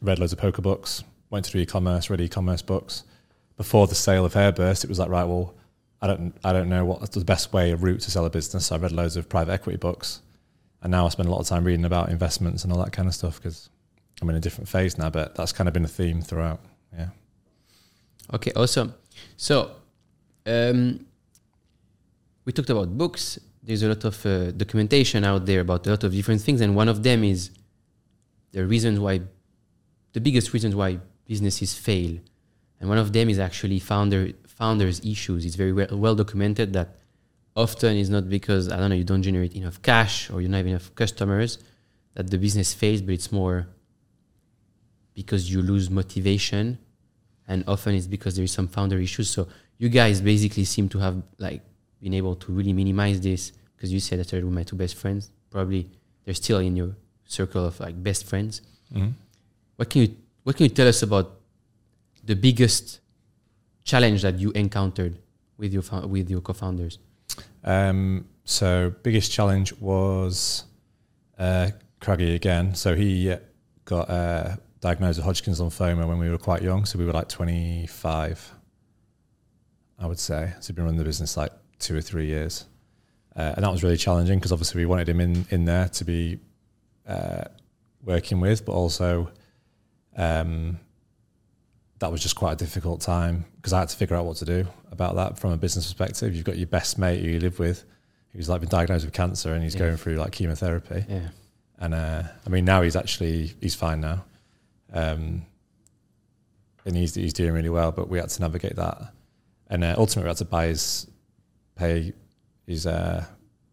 Read 0.02 0.20
loads 0.20 0.32
of 0.32 0.40
poker 0.40 0.62
books, 0.62 1.04
went 1.30 1.44
to 1.44 1.52
do 1.52 1.58
e-commerce, 1.58 2.10
read 2.10 2.22
e-commerce 2.22 2.62
books. 2.62 3.04
Before 3.58 3.88
the 3.88 3.96
sale 3.96 4.24
of 4.24 4.36
Hairburst, 4.36 4.86
it 4.86 4.90
was 4.90 5.00
like, 5.00 5.10
right, 5.10 5.26
well, 5.26 5.54
I 6.02 6.08
don't, 6.08 6.34
I 6.46 6.54
don't 6.54 6.70
know 6.70 6.86
what's 6.86 7.10
the 7.10 7.26
best 7.26 7.52
way, 7.52 7.72
a 7.72 7.76
route 7.76 8.00
to 8.02 8.12
sell 8.12 8.26
a 8.26 8.30
business. 8.30 8.68
So 8.68 8.76
I 8.76 8.80
read 8.80 8.94
loads 8.94 9.18
of 9.18 9.28
private 9.28 9.52
equity 9.52 9.76
books, 9.76 10.22
and 10.82 10.92
now 10.92 11.06
I 11.06 11.10
spend 11.10 11.28
a 11.28 11.32
lot 11.34 11.42
of 11.42 11.48
time 11.48 11.66
reading 11.66 11.84
about 11.84 12.08
investments 12.08 12.64
and 12.64 12.72
all 12.72 12.80
that 12.80 12.94
kind 12.94 13.10
of 13.10 13.14
stuff 13.14 13.42
because 13.42 13.70
I'm 14.22 14.30
in 14.30 14.36
a 14.36 14.40
different 14.40 14.68
phase 14.68 14.98
now. 14.98 15.10
But 15.10 15.36
that's 15.36 15.52
kind 15.52 15.68
of 15.68 15.74
been 15.74 15.86
a 15.86 15.90
theme 15.90 16.22
throughout. 16.22 16.60
Yeah. 16.94 17.10
Okay, 18.34 18.52
awesome. 18.56 18.94
So, 19.38 19.72
um, 20.46 21.06
we 22.46 22.54
talked 22.54 22.70
about 22.70 22.98
books. 22.98 23.40
There's 23.64 23.84
a 23.84 23.90
lot 23.90 24.04
of 24.06 24.26
uh, 24.26 24.52
documentation 24.52 25.24
out 25.24 25.46
there 25.46 25.62
about 25.62 25.86
a 25.88 25.92
lot 25.92 26.04
of 26.04 26.12
different 26.12 26.42
things, 26.42 26.62
and 26.62 26.76
one 26.76 26.90
of 26.90 27.04
them 27.04 27.24
is 27.24 27.52
the 28.52 28.66
reasons 28.66 29.00
why, 29.00 29.22
the 30.14 30.22
biggest 30.22 30.54
reasons 30.54 30.76
why 30.76 31.00
businesses 31.26 31.74
fail, 31.74 32.18
and 32.80 32.90
one 32.90 32.98
of 32.98 33.14
them 33.14 33.30
is 33.30 33.40
actually 33.40 33.80
founder 33.80 34.32
founders' 34.48 35.00
issues. 35.06 35.46
It's 35.46 35.56
very 35.56 35.74
well, 35.74 35.88
well 35.92 36.16
documented 36.16 36.74
that 36.74 36.96
often 37.56 37.98
is 37.98 38.10
not 38.10 38.30
because 38.30 38.70
I 38.72 38.78
don't 38.78 38.90
know 38.90 38.96
you 38.96 39.04
don't 39.04 39.22
generate 39.22 39.54
enough 39.56 39.82
cash 39.82 40.30
or 40.30 40.42
you 40.42 40.48
don't 40.48 40.56
have 40.56 40.68
enough 40.68 40.94
customers 40.96 41.60
that 42.16 42.30
the 42.30 42.38
business 42.38 42.74
fails, 42.74 43.02
but 43.02 43.14
it's 43.14 43.32
more 43.32 43.68
because 45.20 45.52
you 45.52 45.62
lose 45.62 45.90
motivation 45.90 46.66
and 47.50 47.62
often 47.68 47.94
it's 47.94 48.08
because 48.08 48.38
there 48.38 48.46
is 48.46 48.54
some 48.54 48.70
founder 48.70 48.98
issues. 49.00 49.30
So 49.30 49.50
you 49.78 49.90
guys 49.90 50.22
basically 50.22 50.64
seem 50.64 50.88
to 50.94 51.00
have 51.00 51.22
like 51.38 51.62
been 52.02 52.14
able 52.14 52.36
to 52.38 52.54
really 52.54 52.72
minimize 52.72 53.20
this 53.20 53.52
because 53.76 53.92
you 53.92 54.00
said 54.00 54.20
that 54.20 54.32
with 54.32 54.54
my 54.60 54.64
two 54.64 54.78
best 54.78 54.96
friends. 54.96 55.30
Probably 55.52 55.90
they're 56.24 56.34
still 56.46 56.60
in 56.60 56.78
your 56.78 56.96
circle 57.26 57.66
of 57.66 57.78
like 57.82 58.02
best 58.02 58.28
friends. 58.28 58.62
Mm-hmm. 58.94 59.10
What 59.76 59.90
can 59.90 60.04
you 60.04 60.16
what 60.44 60.56
can 60.56 60.64
you 60.68 60.70
tell 60.70 60.88
us 60.88 61.02
about 61.04 61.26
the 62.24 62.38
biggest 62.38 63.02
challenge 63.84 64.22
that 64.22 64.40
you 64.40 64.52
encountered 64.52 65.20
with 65.58 65.74
your 65.74 65.84
with 66.08 66.30
your 66.30 66.40
co-founders? 66.40 66.98
Um, 67.66 68.26
so 68.46 68.94
biggest 69.04 69.34
challenge 69.34 69.74
was 69.82 70.64
uh, 71.38 71.72
Craggy 72.00 72.36
again. 72.36 72.74
So 72.74 72.96
he 72.96 73.36
got 73.84 74.10
uh, 74.10 74.56
diagnosed 74.82 75.18
with 75.18 75.26
Hodgkin's 75.26 75.60
lymphoma 75.60 76.08
when 76.08 76.20
we 76.20 76.30
were 76.30 76.38
quite 76.38 76.62
young. 76.62 76.86
So 76.86 76.98
we 77.00 77.06
were 77.06 77.12
like 77.14 77.28
25, 77.30 78.54
I 80.00 80.08
would 80.08 80.20
say. 80.20 80.54
So 80.60 80.72
we've 80.72 80.76
been 80.78 80.86
running 80.86 80.98
the 80.98 81.04
business 81.04 81.36
like 81.38 81.52
two 81.80 81.96
or 81.98 82.02
three 82.02 82.26
years. 82.28 82.66
Uh, 83.36 83.54
and 83.56 83.64
that 83.64 83.72
was 83.72 83.84
really 83.84 83.98
challenging 83.98 84.40
because 84.40 84.52
obviously 84.52 84.80
we 84.82 84.86
wanted 84.86 85.08
him 85.08 85.20
in, 85.22 85.46
in 85.50 85.66
there 85.66 85.88
to 85.90 86.04
be 86.04 86.40
uh, 87.08 87.44
working 88.04 88.40
with, 88.40 88.66
but 88.66 88.72
also 88.74 89.32
um, 90.18 90.80
that 92.00 92.12
was 92.12 92.22
just 92.22 92.36
quite 92.36 92.54
a 92.54 92.56
difficult 92.56 93.02
time 93.02 93.46
because 93.58 93.74
I 93.74 93.80
had 93.80 93.90
to 93.90 93.96
figure 93.98 94.16
out 94.16 94.26
what 94.26 94.38
to 94.38 94.46
do 94.46 94.66
about 94.92 95.16
that 95.16 95.38
from 95.38 95.52
a 95.52 95.58
business 95.58 95.86
perspective. 95.86 96.36
You've 96.36 96.46
got 96.46 96.58
your 96.58 96.68
best 96.68 96.98
mate 96.98 97.22
who 97.24 97.30
you 97.30 97.40
live 97.40 97.60
with, 97.60 97.86
who's 98.34 98.50
like 98.50 98.62
been 98.62 98.70
diagnosed 98.70 99.06
with 99.06 99.14
cancer 99.14 99.54
and 99.54 99.64
he's 99.64 99.76
Yeah. 99.76 99.80
going 99.82 99.98
through 99.98 100.16
like 100.16 100.32
chemotherapy. 100.32 101.06
Yeah. 101.08 101.30
And 101.78 101.94
uh, 101.94 102.24
I 102.46 102.50
mean, 102.50 102.66
now 102.66 102.82
he's 102.82 102.96
actually 102.98 103.54
he's 103.62 103.76
fine 103.76 104.02
now, 104.02 104.26
um, 104.94 105.46
and 106.86 106.96
he's 106.96 107.16
he's 107.16 107.34
doing 107.34 107.54
really 107.54 107.70
well. 107.70 107.92
But 107.92 108.10
we 108.10 108.20
had 108.20 108.30
to 108.30 108.42
navigate 108.42 108.76
that, 108.76 109.14
and 109.68 109.84
uh, 109.84 109.96
ultimately 109.98 110.24
we 110.24 110.30
had 110.30 110.38
to 110.38 110.46
buy 110.46 110.68
his 110.68 111.08
pay 111.76 112.14
his 112.66 112.86
uh, 112.86 113.26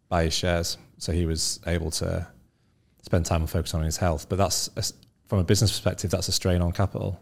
buy 0.09 0.25
his 0.25 0.35
shares, 0.35 0.79
so 0.99 1.12
he 1.12 1.27
was 1.27 1.61
able 1.67 1.91
to 1.93 2.27
spend 3.03 3.27
time 3.27 3.43
and 3.43 3.51
focus 3.51 3.75
on 3.75 3.83
his 3.83 3.97
health. 3.97 4.29
But 4.29 4.37
that's 4.39 4.69
a 4.77 4.83
from 5.29 5.39
a 5.41 5.45
business 5.45 5.71
perspective, 5.73 6.11
that's 6.11 6.29
a 6.29 6.33
strain 6.33 6.62
on 6.62 6.73
capital. 6.73 7.21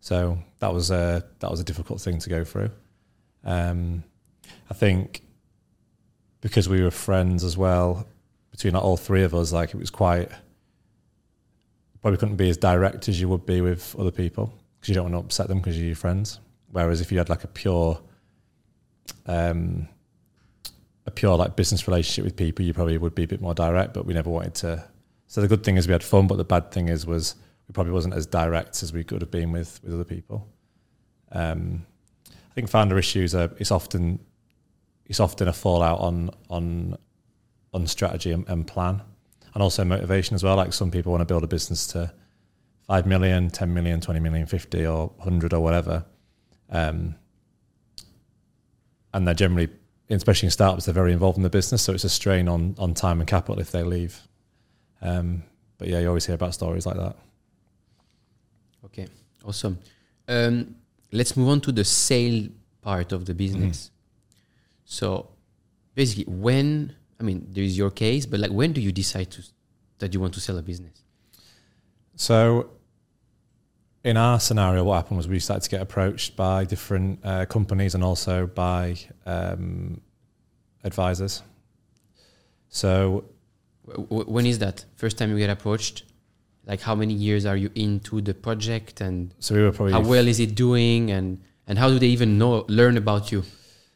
So 0.00 0.38
that 0.58 0.72
was 0.72 0.90
a 0.90 1.24
that 1.40 1.50
was 1.50 1.60
a 1.60 1.64
difficult 1.64 2.00
thing 2.00 2.18
to 2.18 2.28
go 2.28 2.44
through. 2.44 2.70
Um, 3.44 4.04
I 4.70 4.74
think 4.74 5.22
because 6.40 6.68
we 6.68 6.82
were 6.82 6.90
friends 6.90 7.42
as 7.42 7.56
well, 7.56 8.06
between 8.50 8.76
all 8.76 8.96
three 8.96 9.22
of 9.22 9.34
us, 9.34 9.52
like 9.52 9.70
it 9.70 9.78
was 9.78 9.90
quite 9.90 10.30
probably 12.04 12.18
couldn't 12.18 12.36
be 12.36 12.50
as 12.50 12.58
direct 12.58 13.08
as 13.08 13.18
you 13.18 13.30
would 13.30 13.46
be 13.46 13.62
with 13.62 13.96
other 13.98 14.10
people 14.10 14.52
because 14.74 14.90
you 14.90 14.94
don't 14.94 15.10
want 15.10 15.14
to 15.14 15.20
upset 15.20 15.48
them 15.48 15.56
because 15.56 15.78
you're 15.78 15.86
your 15.86 15.96
friends. 15.96 16.38
Whereas 16.70 17.00
if 17.00 17.10
you 17.10 17.16
had 17.16 17.30
like 17.30 17.44
a 17.44 17.48
pure, 17.48 17.98
um, 19.24 19.88
a 21.06 21.10
pure 21.10 21.34
like 21.38 21.56
business 21.56 21.88
relationship 21.88 22.24
with 22.24 22.36
people, 22.36 22.62
you 22.62 22.74
probably 22.74 22.98
would 22.98 23.14
be 23.14 23.22
a 23.22 23.26
bit 23.26 23.40
more 23.40 23.54
direct. 23.54 23.94
But 23.94 24.04
we 24.04 24.12
never 24.12 24.28
wanted 24.28 24.54
to. 24.56 24.84
So 25.28 25.40
the 25.40 25.48
good 25.48 25.64
thing 25.64 25.78
is 25.78 25.86
we 25.86 25.92
had 25.92 26.04
fun, 26.04 26.26
but 26.26 26.36
the 26.36 26.44
bad 26.44 26.70
thing 26.70 26.88
is 26.88 27.06
was 27.06 27.36
we 27.68 27.72
probably 27.72 27.94
wasn't 27.94 28.12
as 28.12 28.26
direct 28.26 28.82
as 28.82 28.92
we 28.92 29.02
could 29.02 29.22
have 29.22 29.30
been 29.30 29.50
with 29.50 29.80
with 29.82 29.94
other 29.94 30.04
people. 30.04 30.46
Um, 31.32 31.86
I 32.28 32.54
think 32.54 32.68
founder 32.68 32.98
issues 32.98 33.34
are 33.34 33.50
it's 33.58 33.70
often 33.70 34.18
it's 35.06 35.20
often 35.20 35.48
a 35.48 35.54
fallout 35.54 36.00
on 36.00 36.28
on 36.50 36.98
on 37.72 37.86
strategy 37.86 38.30
and, 38.30 38.46
and 38.46 38.66
plan, 38.66 39.00
and 39.54 39.62
also 39.62 39.84
motivation 39.84 40.34
as 40.34 40.42
well. 40.42 40.56
Like 40.56 40.72
some 40.72 40.90
people 40.90 41.12
want 41.12 41.22
to 41.22 41.26
build 41.26 41.44
a 41.44 41.46
business 41.46 41.86
to 41.88 42.12
5 42.86 43.06
million, 43.06 43.50
10 43.50 43.72
million, 43.72 44.00
20 44.00 44.20
million, 44.20 44.46
50 44.46 44.86
or 44.86 45.06
100 45.16 45.52
or 45.52 45.60
whatever. 45.60 46.04
Um, 46.70 47.14
and 49.12 49.26
they're 49.26 49.34
generally, 49.34 49.68
especially 50.10 50.48
in 50.48 50.50
startups, 50.50 50.86
they're 50.86 50.94
very 50.94 51.12
involved 51.12 51.36
in 51.36 51.44
the 51.44 51.50
business. 51.50 51.82
So 51.82 51.92
it's 51.92 52.04
a 52.04 52.08
strain 52.08 52.48
on, 52.48 52.74
on 52.78 52.94
time 52.94 53.20
and 53.20 53.28
capital 53.28 53.60
if 53.60 53.70
they 53.70 53.84
leave. 53.84 54.20
Um, 55.00 55.44
but 55.78 55.88
yeah, 55.88 56.00
you 56.00 56.08
always 56.08 56.26
hear 56.26 56.34
about 56.34 56.54
stories 56.54 56.84
like 56.84 56.96
that. 56.96 57.16
Okay, 58.86 59.06
awesome. 59.44 59.78
Um, 60.26 60.74
let's 61.12 61.36
move 61.36 61.48
on 61.48 61.60
to 61.62 61.72
the 61.72 61.84
sale 61.84 62.48
part 62.82 63.12
of 63.12 63.24
the 63.26 63.34
business. 63.34 63.90
So, 64.84 65.30
basically, 65.94 66.32
when 66.32 66.94
I 67.20 67.22
mean, 67.22 67.46
there 67.50 67.64
is 67.64 67.76
your 67.78 67.90
case, 67.90 68.26
but 68.26 68.40
like, 68.40 68.50
when 68.50 68.72
do 68.72 68.80
you 68.80 68.92
decide 68.92 69.30
to 69.32 69.42
that 69.98 70.12
you 70.12 70.20
want 70.20 70.34
to 70.34 70.40
sell 70.40 70.58
a 70.58 70.62
business? 70.62 71.02
So 72.16 72.70
in 74.04 74.16
our 74.16 74.38
scenario, 74.38 74.84
what 74.84 74.96
happened 74.96 75.16
was 75.16 75.28
we 75.28 75.38
started 75.38 75.62
to 75.64 75.70
get 75.70 75.80
approached 75.80 76.36
by 76.36 76.64
different 76.64 77.20
uh, 77.24 77.46
companies 77.46 77.94
and 77.94 78.04
also 78.04 78.46
by 78.46 78.96
um, 79.26 80.00
advisors. 80.84 81.42
So, 82.68 83.24
W- 83.86 84.24
when 84.24 84.46
is 84.46 84.58
that 84.60 84.84
first 84.96 85.18
time 85.18 85.30
you 85.30 85.38
get 85.38 85.50
approached? 85.50 86.04
Like 86.66 86.80
how 86.80 86.94
many 86.94 87.12
years 87.12 87.44
are 87.44 87.56
you 87.56 87.70
into 87.74 88.22
the 88.22 88.32
project 88.32 89.02
and 89.02 89.34
so 89.38 89.54
we 89.54 89.62
were 89.62 89.72
probably 89.72 89.92
how 89.92 90.00
well 90.00 90.26
is 90.26 90.40
it 90.40 90.54
doing 90.54 91.10
and 91.10 91.42
and 91.66 91.78
how 91.78 91.90
do 91.90 91.98
they 91.98 92.06
even 92.06 92.38
know 92.38 92.64
learn 92.68 92.96
about 92.96 93.30
you? 93.30 93.42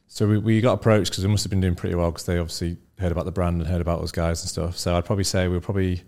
So 0.06 0.28
we, 0.28 0.36
we 0.36 0.60
got 0.60 0.74
approached 0.74 1.12
because 1.12 1.24
we 1.24 1.30
must 1.30 1.44
have 1.44 1.50
been 1.50 1.62
doing 1.62 1.74
pretty 1.74 1.94
well 1.94 2.10
because 2.10 2.26
they 2.26 2.38
obviously 2.38 2.76
heard 2.98 3.12
about 3.12 3.24
the 3.24 3.32
brand 3.32 3.60
and 3.60 3.70
heard 3.70 3.80
about 3.80 4.00
those 4.00 4.12
guys 4.12 4.42
and 4.42 4.48
stuff. 4.48 4.76
So 4.76 4.96
I'd 4.96 5.04
probably 5.04 5.24
say 5.24 5.48
we 5.48 5.54
were 5.54 5.60
probably 5.60 6.02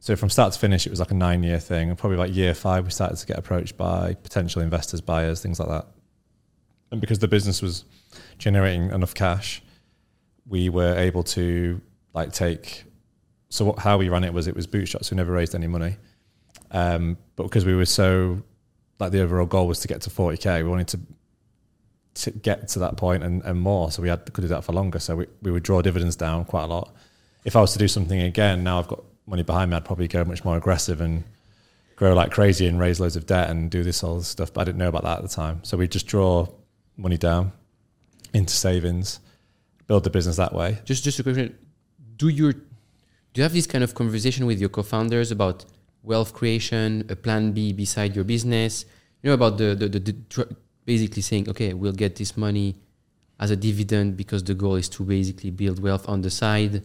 so 0.00 0.14
from 0.14 0.30
start 0.30 0.52
to 0.52 0.58
finish 0.58 0.86
it 0.86 0.90
was 0.90 1.00
like 1.00 1.10
a 1.10 1.14
nine 1.14 1.42
year 1.42 1.58
thing, 1.58 1.88
and 1.88 1.98
probably 1.98 2.18
like 2.18 2.34
year 2.34 2.54
five 2.54 2.84
we 2.84 2.90
started 2.90 3.16
to 3.16 3.26
get 3.26 3.38
approached 3.38 3.76
by 3.76 4.14
potential 4.14 4.62
investors, 4.62 5.00
buyers, 5.00 5.40
things 5.40 5.58
like 5.58 5.68
that. 5.68 5.86
And 6.90 7.00
because 7.00 7.18
the 7.18 7.28
business 7.28 7.60
was 7.60 7.84
generating 8.38 8.90
enough 8.90 9.14
cash, 9.14 9.62
we 10.46 10.68
were 10.68 10.94
able 10.96 11.22
to 11.24 11.80
like 12.14 12.32
take. 12.32 12.84
So 13.50 13.64
what, 13.64 13.78
how 13.78 13.98
we 13.98 14.08
ran 14.08 14.24
it 14.24 14.32
was 14.32 14.46
it 14.46 14.54
was 14.54 14.66
bootstrapped, 14.66 15.04
so 15.04 15.14
we 15.14 15.16
never 15.16 15.32
raised 15.32 15.54
any 15.54 15.66
money. 15.66 15.96
Um, 16.70 17.16
but 17.36 17.44
because 17.44 17.64
we 17.64 17.74
were 17.74 17.86
so 17.86 18.42
like 18.98 19.12
the 19.12 19.22
overall 19.22 19.46
goal 19.46 19.66
was 19.66 19.80
to 19.80 19.88
get 19.88 20.00
to 20.02 20.10
40k, 20.10 20.62
we 20.62 20.68
wanted 20.68 20.88
to 20.88 21.00
to 22.22 22.30
get 22.30 22.68
to 22.68 22.78
that 22.80 22.96
point 22.96 23.22
and, 23.22 23.42
and 23.44 23.60
more. 23.60 23.90
So 23.90 24.02
we 24.02 24.08
had 24.08 24.32
could 24.32 24.42
do 24.42 24.48
that 24.48 24.64
for 24.64 24.72
longer. 24.72 24.98
So 24.98 25.16
we, 25.16 25.26
we 25.42 25.50
would 25.50 25.62
draw 25.62 25.82
dividends 25.82 26.16
down 26.16 26.44
quite 26.44 26.64
a 26.64 26.66
lot. 26.66 26.94
If 27.44 27.54
I 27.54 27.60
was 27.60 27.72
to 27.72 27.78
do 27.78 27.88
something 27.88 28.20
again, 28.20 28.64
now 28.64 28.78
I've 28.78 28.88
got 28.88 29.02
money 29.26 29.42
behind 29.42 29.70
me, 29.70 29.76
I'd 29.76 29.84
probably 29.84 30.08
go 30.08 30.24
much 30.24 30.44
more 30.44 30.56
aggressive 30.56 31.00
and 31.00 31.24
grow 31.96 32.14
like 32.14 32.30
crazy 32.30 32.66
and 32.66 32.78
raise 32.78 33.00
loads 33.00 33.16
of 33.16 33.26
debt 33.26 33.50
and 33.50 33.70
do 33.70 33.82
this 33.82 34.02
all 34.02 34.20
stuff. 34.22 34.52
But 34.52 34.62
I 34.62 34.64
didn't 34.64 34.78
know 34.78 34.88
about 34.88 35.04
that 35.04 35.18
at 35.18 35.22
the 35.22 35.28
time. 35.28 35.62
So 35.64 35.76
we 35.76 35.86
just 35.86 36.06
draw 36.06 36.48
money 36.96 37.16
down 37.16 37.52
into 38.34 38.54
savings, 38.54 39.20
build 39.86 40.04
the 40.04 40.10
business 40.10 40.36
that 40.36 40.52
way. 40.52 40.78
Just 40.84 41.04
just 41.04 41.18
a 41.20 41.22
question. 41.22 41.56
Do 42.16 42.28
your 42.28 42.52
do 42.52 43.34
you 43.34 43.42
have 43.42 43.52
this 43.52 43.66
kind 43.66 43.84
of 43.84 43.94
conversation 43.94 44.46
with 44.46 44.58
your 44.58 44.70
co-founders 44.70 45.30
about 45.30 45.64
wealth 46.02 46.32
creation, 46.32 47.04
a 47.08 47.16
plan 47.16 47.52
B 47.52 47.72
beside 47.72 48.16
your 48.16 48.24
business? 48.24 48.84
You 49.22 49.30
know 49.30 49.34
about 49.34 49.58
the 49.58 49.74
the, 49.74 49.88
the, 49.88 50.00
the 50.00 50.56
basically 50.88 51.22
saying, 51.30 51.44
okay, 51.50 51.70
we'll 51.74 52.00
get 52.04 52.16
this 52.16 52.32
money 52.46 52.68
as 53.38 53.50
a 53.50 53.56
dividend 53.56 54.16
because 54.16 54.42
the 54.42 54.54
goal 54.54 54.76
is 54.82 54.88
to 54.88 55.02
basically 55.04 55.50
build 55.50 55.76
wealth 55.86 56.08
on 56.08 56.22
the 56.22 56.30
side. 56.30 56.82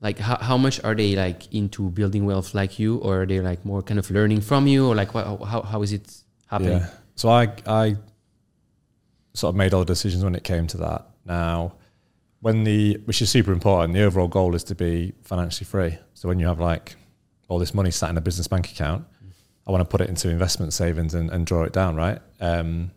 Like 0.00 0.18
how, 0.18 0.38
how 0.48 0.58
much 0.58 0.82
are 0.82 0.94
they 0.94 1.14
like 1.14 1.40
into 1.54 1.90
building 1.90 2.26
wealth 2.26 2.54
like 2.54 2.72
you, 2.80 2.96
or 2.98 3.22
are 3.22 3.26
they 3.26 3.40
like 3.40 3.64
more 3.64 3.82
kind 3.82 3.98
of 3.98 4.10
learning 4.10 4.40
from 4.40 4.66
you, 4.66 4.88
or 4.88 4.94
like 4.94 5.14
what, 5.14 5.24
how 5.52 5.62
how 5.62 5.80
is 5.86 5.92
it 5.92 6.06
happening? 6.52 6.80
Yeah. 6.80 6.90
So 7.14 7.30
I 7.30 7.42
I 7.66 7.96
sort 9.32 9.50
of 9.52 9.56
made 9.56 9.72
all 9.72 9.84
the 9.86 9.92
decisions 9.94 10.22
when 10.24 10.34
it 10.34 10.44
came 10.44 10.66
to 10.66 10.78
that. 10.78 11.06
Now, 11.24 11.76
when 12.40 12.64
the 12.64 13.00
which 13.06 13.22
is 13.22 13.30
super 13.30 13.52
important, 13.52 13.94
the 13.94 14.02
overall 14.02 14.28
goal 14.28 14.54
is 14.54 14.64
to 14.64 14.74
be 14.74 15.14
financially 15.22 15.66
free. 15.74 15.92
So 16.14 16.28
when 16.28 16.38
you 16.40 16.48
have 16.48 16.60
like 16.60 16.96
all 17.48 17.58
this 17.58 17.72
money 17.72 17.92
sat 17.92 18.10
in 18.10 18.16
a 18.18 18.20
business 18.28 18.48
bank 18.48 18.70
account, 18.72 19.06
I 19.66 19.70
want 19.70 19.82
to 19.82 19.84
put 19.84 20.00
it 20.00 20.08
into 20.08 20.28
investment 20.28 20.72
savings 20.72 21.14
and, 21.14 21.30
and 21.30 21.46
draw 21.46 21.64
it 21.64 21.72
down, 21.72 21.96
right? 21.96 22.20
Um, 22.40 22.92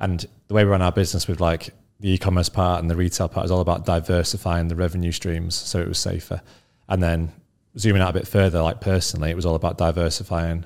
and 0.00 0.26
the 0.48 0.54
way 0.54 0.64
we 0.64 0.70
run 0.70 0.82
our 0.82 0.92
business 0.92 1.28
with 1.28 1.40
like 1.40 1.70
the 2.00 2.10
e-commerce 2.10 2.48
part 2.48 2.80
and 2.80 2.90
the 2.90 2.96
retail 2.96 3.28
part 3.28 3.44
is 3.44 3.50
all 3.50 3.60
about 3.60 3.84
diversifying 3.84 4.68
the 4.68 4.76
revenue 4.76 5.12
streams 5.12 5.54
so 5.54 5.80
it 5.80 5.88
was 5.88 5.98
safer. 5.98 6.40
And 6.88 7.02
then 7.02 7.32
zooming 7.76 8.02
out 8.02 8.10
a 8.10 8.18
bit 8.18 8.26
further, 8.26 8.62
like 8.62 8.80
personally, 8.80 9.30
it 9.30 9.36
was 9.36 9.46
all 9.46 9.54
about 9.54 9.78
diversifying 9.78 10.64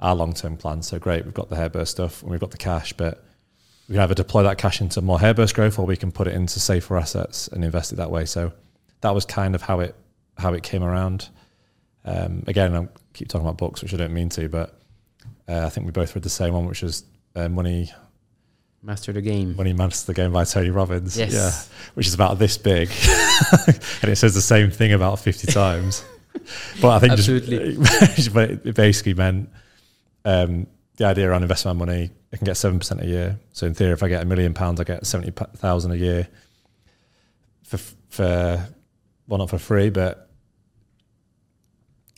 our 0.00 0.14
long-term 0.14 0.56
plan. 0.56 0.82
So 0.82 0.98
great, 0.98 1.24
we've 1.24 1.34
got 1.34 1.50
the 1.50 1.56
hairburst 1.56 1.88
stuff 1.88 2.22
and 2.22 2.30
we've 2.30 2.40
got 2.40 2.50
the 2.50 2.56
cash, 2.56 2.92
but 2.92 3.22
we 3.88 3.94
can 3.94 4.02
either 4.02 4.14
deploy 4.14 4.42
that 4.42 4.58
cash 4.58 4.80
into 4.80 5.00
more 5.00 5.18
hairburst 5.18 5.54
growth 5.54 5.78
or 5.78 5.86
we 5.86 5.96
can 5.96 6.12
put 6.12 6.26
it 6.26 6.34
into 6.34 6.60
safer 6.60 6.96
assets 6.96 7.48
and 7.48 7.64
invest 7.64 7.92
it 7.92 7.96
that 7.96 8.10
way. 8.10 8.24
So 8.24 8.52
that 9.02 9.14
was 9.14 9.24
kind 9.24 9.54
of 9.54 9.62
how 9.62 9.80
it 9.80 9.94
how 10.38 10.54
it 10.54 10.62
came 10.62 10.82
around. 10.82 11.28
Um, 12.04 12.44
again, 12.46 12.74
I 12.74 12.88
keep 13.12 13.28
talking 13.28 13.46
about 13.46 13.58
books, 13.58 13.82
which 13.82 13.92
I 13.92 13.98
don't 13.98 14.14
mean 14.14 14.30
to, 14.30 14.48
but 14.48 14.79
uh, 15.50 15.66
I 15.66 15.68
think 15.68 15.84
we 15.84 15.92
both 15.92 16.14
read 16.14 16.22
the 16.22 16.30
same 16.30 16.54
one, 16.54 16.66
which 16.66 16.82
was 16.82 17.04
uh, 17.34 17.48
Money 17.48 17.90
Master 18.82 19.12
the 19.12 19.20
game. 19.20 19.56
Money 19.56 19.72
Masters 19.72 20.04
the 20.04 20.14
Game 20.14 20.32
by 20.32 20.44
Tony 20.44 20.70
Robbins. 20.70 21.18
Yes. 21.18 21.32
Yeah, 21.32 21.90
which 21.94 22.06
is 22.06 22.14
about 22.14 22.38
this 22.38 22.56
big, 22.56 22.88
and 24.02 24.10
it 24.10 24.16
says 24.16 24.34
the 24.34 24.40
same 24.40 24.70
thing 24.70 24.92
about 24.92 25.18
fifty 25.18 25.46
times. 25.52 26.04
But 26.80 26.90
I 26.90 26.98
think 27.00 27.12
Absolutely. 27.12 27.76
just 28.14 28.32
but 28.32 28.50
it 28.50 28.74
basically 28.74 29.14
meant 29.14 29.50
um, 30.24 30.66
the 30.96 31.04
idea 31.04 31.28
around 31.28 31.42
investment 31.42 31.78
money. 31.78 32.10
I 32.32 32.36
can 32.36 32.44
get 32.44 32.56
seven 32.56 32.78
percent 32.78 33.02
a 33.02 33.06
year. 33.06 33.38
So 33.52 33.66
in 33.66 33.74
theory, 33.74 33.92
if 33.92 34.02
I 34.02 34.08
get 34.08 34.22
a 34.22 34.24
million 34.24 34.54
pounds, 34.54 34.80
I 34.80 34.84
get 34.84 35.04
seventy 35.04 35.32
thousand 35.56 35.90
a 35.90 35.96
year 35.96 36.28
for 37.64 37.78
for 38.08 38.66
well, 39.26 39.38
not 39.38 39.50
for 39.50 39.58
free, 39.58 39.90
but 39.90 40.30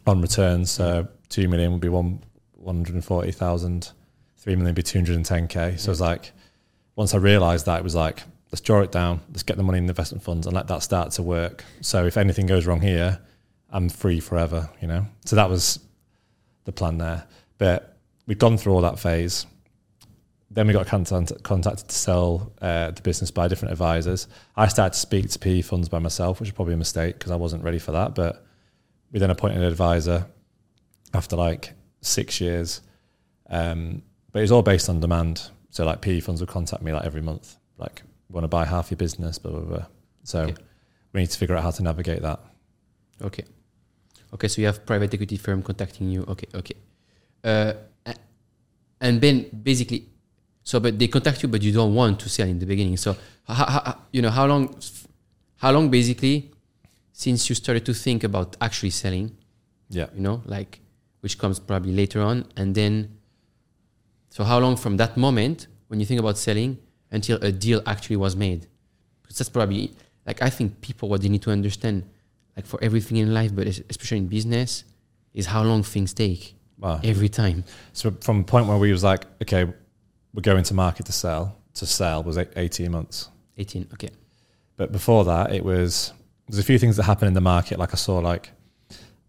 on 0.07 0.20
returns. 0.20 0.70
So 0.70 1.09
two 1.28 1.49
million 1.49 1.72
would 1.72 1.80
be 1.80 1.89
one 1.89 2.22
one 2.63 2.77
hundred 2.77 2.95
and 2.95 3.05
forty 3.05 3.33
thousand. 3.33 3.91
Three 4.37 4.55
million 4.55 4.71
would 4.71 4.77
be 4.77 4.83
two 4.83 4.99
hundred 4.99 5.17
and 5.17 5.27
ten 5.27 5.49
k. 5.49 5.77
So 5.77 5.91
it's 5.91 6.01
like 6.01 6.33
once 6.97 7.15
I 7.15 7.19
realised 7.19 7.67
that, 7.67 7.79
it 7.79 7.85
was 7.85 7.95
like 7.95 8.23
let's 8.51 8.61
draw 8.61 8.81
it 8.81 8.93
down, 8.93 9.21
let's 9.31 9.43
get 9.43 9.57
the 9.57 9.63
money 9.63 9.79
in 9.79 9.87
the 9.87 9.93
investment 9.93 10.23
funds 10.23 10.47
and 10.47 10.55
let 10.55 10.69
that 10.69 10.83
start 10.83 11.13
to 11.13 11.23
work. 11.23 11.65
So 11.81 12.05
if 12.07 12.17
anything 12.17 12.47
goes 12.47 12.67
wrong 12.67 12.81
here, 12.81 13.21
I'm 13.71 13.89
free 13.89 14.21
forever. 14.21 14.69
You 14.81 14.89
know. 14.89 15.07
So 15.25 15.37
that 15.37 15.49
was 15.49 15.79
the 16.65 16.73
plan 16.73 16.99
there. 16.99 17.27
But 17.59 17.97
we'd 18.27 18.39
gone 18.39 18.59
through 18.59 18.75
all 18.75 18.83
that 18.83 18.99
phase. 18.99 19.47
Then 20.51 20.67
we 20.67 20.75
got 20.75 20.87
contact, 20.87 21.43
contacted 21.43 21.89
to 21.89 21.95
sell 21.95 22.53
uh, 22.61 22.91
the 22.91 23.01
business 23.01 23.31
by 23.31 23.49
different 23.49 23.73
advisors. 23.73 24.29
I 24.55 24.69
started 24.69 24.93
to 24.93 24.99
speak 24.99 25.31
to 25.31 25.39
PE 25.39 25.63
funds 25.63 25.89
by 25.89 25.99
myself, 25.99 26.41
which 26.41 26.51
was 26.51 26.55
probably 26.55 26.75
a 26.75 26.77
mistake 26.77 27.19
because 27.19 27.31
I 27.31 27.37
wasn't 27.37 27.65
ready 27.65 27.79
for 27.79 27.93
that. 27.93 28.15
But 28.15 28.45
we 29.13 29.19
then 29.19 29.31
appointed 29.31 29.59
an 29.59 29.65
advisor 29.65 30.27
after 31.15 31.37
like 31.37 31.73
six 32.03 32.41
years. 32.41 32.83
Um, 33.49 34.03
but 34.33 34.43
it's 34.43 34.53
all 34.53 34.63
based 34.63 34.89
on 34.89 35.01
demand. 35.01 35.51
So 35.71 35.85
like 35.87 36.01
PE 36.03 36.21
funds 36.21 36.41
would 36.43 36.51
contact 36.51 36.83
me 36.83 36.93
like 36.93 37.05
every 37.07 37.23
month, 37.23 37.57
like 37.79 38.03
want 38.29 38.45
to 38.45 38.49
buy 38.49 38.65
half 38.67 38.91
your 38.91 38.97
business, 38.99 39.39
blah 39.39 39.53
blah 39.53 39.61
blah. 39.61 39.87
So 40.25 40.41
Okay. 40.43 40.55
we 41.13 41.21
need 41.21 41.31
to 41.31 41.39
figure 41.39 41.57
out 41.57 41.63
how 41.63 41.71
to 41.71 41.83
navigate 41.83 42.21
that. 42.23 42.41
Okay. 43.23 43.45
Okay, 44.35 44.49
so 44.49 44.61
you 44.61 44.67
have 44.67 44.85
private 44.87 45.13
equity 45.15 45.37
firm 45.37 45.63
contacting 45.63 46.09
you. 46.11 46.23
Okay, 46.29 46.47
okay. 46.55 46.75
Uh, 47.45 47.73
and 49.01 49.21
then 49.21 49.47
basically, 49.63 50.07
so 50.63 50.79
but 50.81 50.99
they 50.99 51.09
contact 51.09 51.43
you, 51.43 51.49
but 51.49 51.61
you 51.63 51.73
don't 51.73 51.95
want 51.95 52.21
to 52.21 52.29
sell 52.29 52.47
in 52.49 52.59
the 52.59 52.67
beginning. 52.67 52.97
So 52.97 53.17
how, 53.47 53.65
how, 53.67 53.99
you 54.13 54.23
know 54.23 54.31
how 54.31 54.47
long, 54.47 54.77
how 55.57 55.73
long 55.73 55.91
basically 55.91 56.51
since 57.13 57.49
you 57.49 57.55
started 57.55 57.85
to 57.87 57.93
think 57.95 58.25
about 58.25 58.57
actually 58.61 58.91
selling, 58.91 59.37
Yeah. 59.91 60.07
you 60.15 60.21
know, 60.23 60.43
like 60.47 60.81
which 61.23 61.39
comes 61.39 61.59
probably 61.59 61.93
later 61.93 62.20
on, 62.20 62.45
and 62.57 62.75
then 62.75 63.16
so 64.31 64.45
how 64.45 64.59
long 64.59 64.77
from 64.77 64.97
that 64.99 65.16
moment 65.16 65.66
when 65.89 66.01
you 66.01 66.07
think 66.07 66.20
about 66.20 66.39
selling 66.39 66.79
until 67.11 67.37
a 67.43 67.51
deal 67.53 67.83
actually 67.87 68.16
was 68.16 68.35
made? 68.37 68.66
Because 69.23 69.39
that's 69.39 69.51
probably 69.51 69.93
like 70.27 70.41
I 70.43 70.51
think 70.51 70.81
people 70.81 71.09
what 71.09 71.20
they 71.23 71.29
need 71.29 71.43
to 71.43 71.51
understand, 71.51 72.05
like 72.57 72.66
for 72.66 72.79
everything 72.83 73.16
in 73.18 73.35
life, 73.35 73.55
but 73.55 73.66
especially 73.66 74.18
in 74.18 74.29
business, 74.29 74.85
is 75.35 75.47
how 75.47 75.62
long 75.62 75.83
things 75.83 76.12
take 76.14 76.55
Wow. 76.79 77.01
every 77.05 77.29
time. 77.29 77.64
So 77.93 78.11
from 78.20 78.41
a 78.41 78.45
point 78.45 78.66
where 78.66 78.77
we 78.79 78.91
was 78.91 79.05
like, 79.05 79.25
okay, 79.43 79.64
we're 80.35 80.43
going 80.43 80.64
to 80.64 80.75
market 80.75 81.07
to 81.07 81.12
sell, 81.12 81.57
to 81.75 81.87
sell 81.87 82.23
was 82.25 82.37
18 82.39 82.91
months. 82.91 83.29
Eighteen. 83.59 83.87
Okay. 83.93 84.09
But 84.77 84.91
before 84.93 85.25
that, 85.27 85.53
it 85.55 85.62
was 85.64 86.12
there's 86.49 86.59
a 86.59 86.64
few 86.64 86.79
things 86.79 86.97
that 86.97 87.05
happen 87.05 87.29
in 87.29 87.35
the 87.35 87.41
market. 87.41 87.79
Like 87.79 87.93
I 87.93 87.97
saw, 87.97 88.18
like 88.18 88.51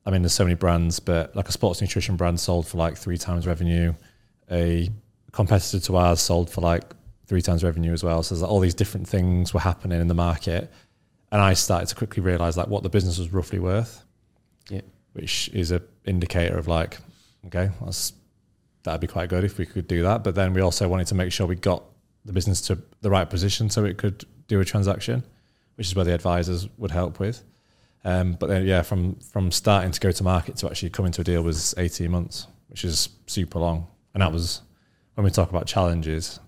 I 0.06 0.12
mean, 0.12 0.22
there's 0.22 0.34
so 0.34 0.44
many 0.44 0.56
brands, 0.56 1.00
but 1.00 1.36
like 1.36 1.48
a 1.48 1.52
sports 1.52 1.82
nutrition 1.82 2.16
brand 2.16 2.40
sold 2.40 2.68
for 2.68 2.78
like 2.78 2.98
three 2.98 3.18
times 3.18 3.48
revenue. 3.48 3.94
A 4.52 4.90
competitor 5.32 5.80
to 5.80 5.96
ours 5.98 6.20
sold 6.20 6.50
for 6.50 6.62
like 6.62 6.84
three 7.26 7.42
times 7.42 7.64
revenue 7.64 7.94
as 7.94 8.04
well. 8.04 8.22
So 8.22 8.36
there's 8.36 8.42
like 8.42 8.52
all 8.52 8.60
these 8.60 8.74
different 8.74 9.08
things 9.08 9.54
were 9.54 9.62
happening 9.62 10.02
in 10.02 10.08
the 10.08 10.14
market, 10.14 10.72
and 11.32 11.42
I 11.42 11.54
started 11.54 11.88
to 11.90 11.96
quickly 11.96 12.22
realize 12.22 12.58
like 12.58 12.68
what 12.68 12.84
the 12.84 12.90
business 12.90 13.18
was 13.18 13.32
roughly 13.32 13.60
worth. 13.60 14.04
Yeah. 14.70 14.82
which 15.14 15.50
is 15.54 15.72
a 15.72 15.82
indicator 16.06 16.58
of 16.58 16.68
like, 16.68 16.98
okay, 17.48 17.70
that's 17.84 18.14
that'd 18.84 19.02
be 19.02 19.08
quite 19.08 19.30
good 19.30 19.44
if 19.44 19.58
we 19.58 19.66
could 19.66 19.88
do 19.88 20.04
that. 20.04 20.24
But 20.24 20.36
then 20.36 20.54
we 20.54 20.62
also 20.62 20.88
wanted 20.88 21.08
to 21.08 21.16
make 21.16 21.32
sure 21.32 21.48
we 21.48 21.56
got 21.56 21.84
the 22.26 22.34
business 22.34 22.62
to 22.62 22.78
the 23.02 23.10
right 23.10 23.30
position 23.30 23.70
so 23.70 23.86
it 23.86 23.98
could 23.98 24.26
do 24.48 24.60
a 24.60 24.66
transaction, 24.66 25.24
which 25.76 25.88
is 25.88 25.96
where 25.96 26.06
the 26.06 26.14
advisors 26.14 26.68
would 26.78 26.92
help 26.92 27.20
with. 27.20 27.44
Um, 28.06 28.34
but 28.34 28.48
then, 28.48 28.66
yeah, 28.66 28.82
from 28.82 29.16
from 29.16 29.52
starting 29.52 29.92
to 29.92 30.00
go 30.00 30.12
to 30.12 30.24
market 30.24 30.58
to 30.58 30.68
actually 30.68 30.90
come 30.90 31.06
into 31.06 31.22
a 31.22 31.24
deal 31.24 31.42
was 31.42 31.74
18 31.78 32.12
months, 32.12 32.48
which 32.68 32.84
is 32.84 33.10
super 33.28 33.60
long. 33.60 33.88
And 34.14 34.22
that 34.22 34.32
was 34.32 34.62
when 35.16 35.24
we 35.24 35.32
talk 35.32 35.50
about 35.50 35.68
challenges. 35.68 36.40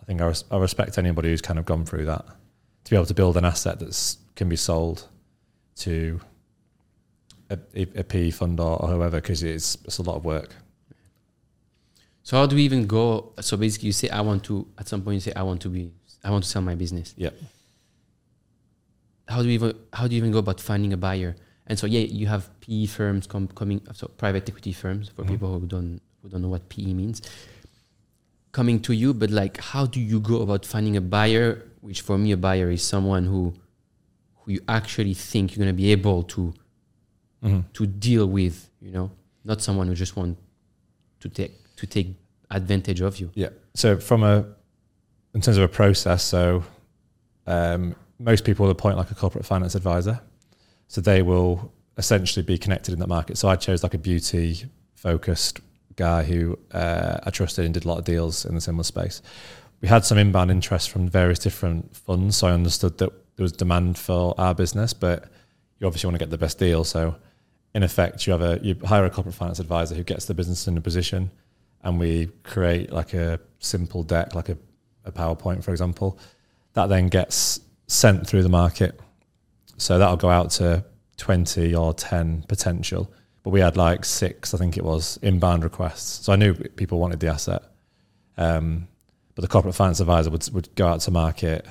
I 0.00 0.04
think 0.04 0.20
I, 0.20 0.26
res- 0.26 0.44
I 0.50 0.56
respect 0.56 0.96
anybody 0.98 1.30
who's 1.30 1.42
kind 1.42 1.58
of 1.58 1.64
gone 1.64 1.84
through 1.84 2.06
that 2.06 2.24
to 2.84 2.90
be 2.90 2.96
able 2.96 3.06
to 3.06 3.14
build 3.14 3.36
an 3.36 3.44
asset 3.44 3.78
that 3.80 4.16
can 4.36 4.48
be 4.48 4.56
sold 4.56 5.08
to 5.76 6.20
a, 7.50 7.58
a 7.74 8.04
PE 8.04 8.30
fund 8.30 8.60
or, 8.60 8.80
or 8.82 8.88
whoever 8.88 9.20
because 9.20 9.42
it's, 9.42 9.76
it's 9.84 9.98
a 9.98 10.02
lot 10.02 10.16
of 10.16 10.24
work. 10.24 10.54
So 12.22 12.36
how 12.36 12.46
do 12.46 12.56
we 12.56 12.62
even 12.62 12.86
go? 12.86 13.32
So 13.40 13.56
basically, 13.56 13.86
you 13.86 13.92
say 13.92 14.10
I 14.10 14.20
want 14.20 14.44
to. 14.44 14.66
At 14.78 14.86
some 14.86 15.02
point, 15.02 15.14
you 15.14 15.20
say 15.20 15.32
I 15.34 15.42
want 15.42 15.62
to 15.62 15.70
be. 15.70 15.90
I 16.22 16.30
want 16.30 16.44
to 16.44 16.50
sell 16.50 16.60
my 16.60 16.74
business. 16.74 17.14
Yeah. 17.16 17.30
How 19.28 19.42
do 19.42 19.48
you 19.48 19.54
even? 19.54 19.72
How 19.92 20.06
do 20.08 20.14
you 20.14 20.18
even 20.18 20.32
go 20.32 20.38
about 20.38 20.60
finding 20.60 20.92
a 20.92 20.96
buyer? 20.96 21.36
And 21.66 21.78
so 21.78 21.86
yeah, 21.86 22.00
you 22.00 22.26
have 22.26 22.48
PE 22.60 22.86
firms 22.86 23.26
com- 23.26 23.48
coming. 23.48 23.80
So 23.92 24.08
private 24.08 24.48
equity 24.48 24.72
firms 24.72 25.08
for 25.10 25.22
Mhm. 25.24 25.28
people 25.28 25.60
who 25.60 25.66
don't 25.66 26.00
who 26.22 26.28
don't 26.28 26.42
know 26.42 26.48
what 26.48 26.68
PE 26.68 26.92
means. 26.94 27.20
Coming 28.52 28.80
to 28.80 28.92
you, 28.94 29.12
but 29.14 29.30
like, 29.30 29.58
how 29.58 29.84
do 29.86 30.00
you 30.00 30.18
go 30.20 30.40
about 30.42 30.64
finding 30.64 30.96
a 30.96 31.00
buyer? 31.00 31.62
Which 31.82 32.00
for 32.00 32.16
me, 32.18 32.32
a 32.32 32.36
buyer 32.36 32.70
is 32.70 32.82
someone 32.82 33.24
who 33.26 33.54
who 34.40 34.52
you 34.52 34.60
actually 34.68 35.14
think 35.14 35.50
you're 35.54 35.62
going 35.64 35.74
to 35.76 35.82
be 35.82 35.92
able 35.92 36.22
to 36.34 36.54
Mhm. 37.42 37.64
to 37.74 37.86
deal 37.86 38.26
with. 38.26 38.70
You 38.80 38.92
know, 38.92 39.10
not 39.44 39.60
someone 39.60 39.86
who 39.88 39.94
just 39.94 40.16
want 40.16 40.38
to 41.20 41.28
take 41.28 41.52
to 41.76 41.86
take 41.86 42.16
advantage 42.50 43.02
of 43.02 43.20
you. 43.20 43.30
Yeah. 43.34 43.50
So 43.74 43.98
from 44.00 44.22
a 44.22 44.46
in 45.34 45.42
terms 45.42 45.58
of 45.58 45.64
a 45.64 45.68
process, 45.68 46.24
so 46.24 46.64
um, 47.46 47.94
most 48.18 48.44
people 48.44 48.64
will 48.64 48.72
appoint 48.72 48.96
like 48.96 49.10
a 49.10 49.14
corporate 49.14 49.46
finance 49.46 49.74
advisor. 49.74 50.20
So 50.88 51.00
they 51.00 51.22
will 51.22 51.72
essentially 51.96 52.44
be 52.44 52.58
connected 52.58 52.92
in 52.94 53.00
that 53.00 53.08
market. 53.08 53.38
So 53.38 53.48
I 53.48 53.56
chose 53.56 53.82
like 53.82 53.94
a 53.94 53.98
beauty 53.98 54.64
focused 54.94 55.60
guy 55.96 56.22
who 56.22 56.58
uh, 56.72 57.18
I 57.22 57.30
trusted 57.30 57.64
and 57.64 57.74
did 57.74 57.84
a 57.84 57.88
lot 57.88 57.98
of 57.98 58.04
deals 58.04 58.44
in 58.44 58.54
the 58.54 58.60
similar 58.60 58.84
space. 58.84 59.20
We 59.80 59.88
had 59.88 60.04
some 60.04 60.18
inbound 60.18 60.50
interest 60.50 60.90
from 60.90 61.08
various 61.08 61.38
different 61.38 61.94
funds, 61.96 62.36
so 62.36 62.48
I 62.48 62.52
understood 62.52 62.98
that 62.98 63.10
there 63.36 63.44
was 63.44 63.52
demand 63.52 63.98
for 63.98 64.34
our 64.38 64.54
business, 64.54 64.92
but 64.92 65.30
you 65.78 65.86
obviously 65.86 66.08
want 66.08 66.16
to 66.16 66.18
get 66.18 66.30
the 66.30 66.38
best 66.38 66.58
deal. 66.58 66.82
So 66.82 67.16
in 67.74 67.82
effect, 67.82 68.26
you 68.26 68.32
have 68.32 68.42
a 68.42 68.58
you 68.62 68.76
hire 68.84 69.04
a 69.04 69.10
corporate 69.10 69.34
finance 69.34 69.60
advisor 69.60 69.94
who 69.94 70.02
gets 70.02 70.24
the 70.24 70.34
business 70.34 70.66
in 70.66 70.76
a 70.76 70.80
position, 70.80 71.30
and 71.82 72.00
we 72.00 72.26
create 72.42 72.92
like 72.92 73.14
a 73.14 73.38
simple 73.60 74.02
deck, 74.02 74.34
like 74.34 74.48
a, 74.48 74.58
a 75.04 75.12
PowerPoint, 75.12 75.62
for 75.62 75.70
example, 75.70 76.18
that 76.72 76.88
then 76.88 77.08
gets 77.08 77.60
sent 77.88 78.26
through 78.26 78.44
the 78.44 78.48
market. 78.48 79.00
So 79.78 79.98
that'll 79.98 80.16
go 80.16 80.30
out 80.30 80.50
to 80.52 80.84
20 81.16 81.74
or 81.74 81.92
10 81.92 82.44
potential. 82.48 83.12
But 83.42 83.50
we 83.50 83.60
had 83.60 83.76
like 83.76 84.04
six, 84.04 84.54
I 84.54 84.58
think 84.58 84.76
it 84.76 84.84
was, 84.84 85.18
inbound 85.22 85.64
requests. 85.64 86.24
So 86.24 86.32
I 86.32 86.36
knew 86.36 86.54
people 86.54 87.00
wanted 87.00 87.18
the 87.18 87.28
asset. 87.28 87.62
Um, 88.36 88.86
but 89.34 89.42
the 89.42 89.48
corporate 89.48 89.74
finance 89.74 90.00
advisor 90.00 90.30
would, 90.30 90.48
would 90.52 90.74
go 90.74 90.86
out 90.86 91.00
to 91.00 91.10
market, 91.10 91.66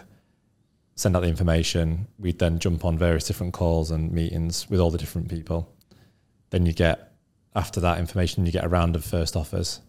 send 0.95 1.15
out 1.15 1.21
the 1.21 1.27
information. 1.27 2.07
We'd 2.17 2.39
then 2.39 2.59
jump 2.59 2.83
on 2.83 2.97
various 2.97 3.25
different 3.25 3.53
calls 3.53 3.91
and 3.91 4.11
meetings 4.11 4.69
with 4.69 4.79
all 4.79 4.89
the 4.89 4.97
different 4.97 5.29
people. 5.29 5.71
Then 6.49 6.65
you 6.65 6.73
get, 6.73 7.13
after 7.55 7.79
that 7.81 7.99
information, 7.99 8.45
you 8.45 8.51
get 8.51 8.63
a 8.63 8.69
round 8.69 8.95
of 8.95 9.05
first 9.05 9.35
offers 9.35 9.81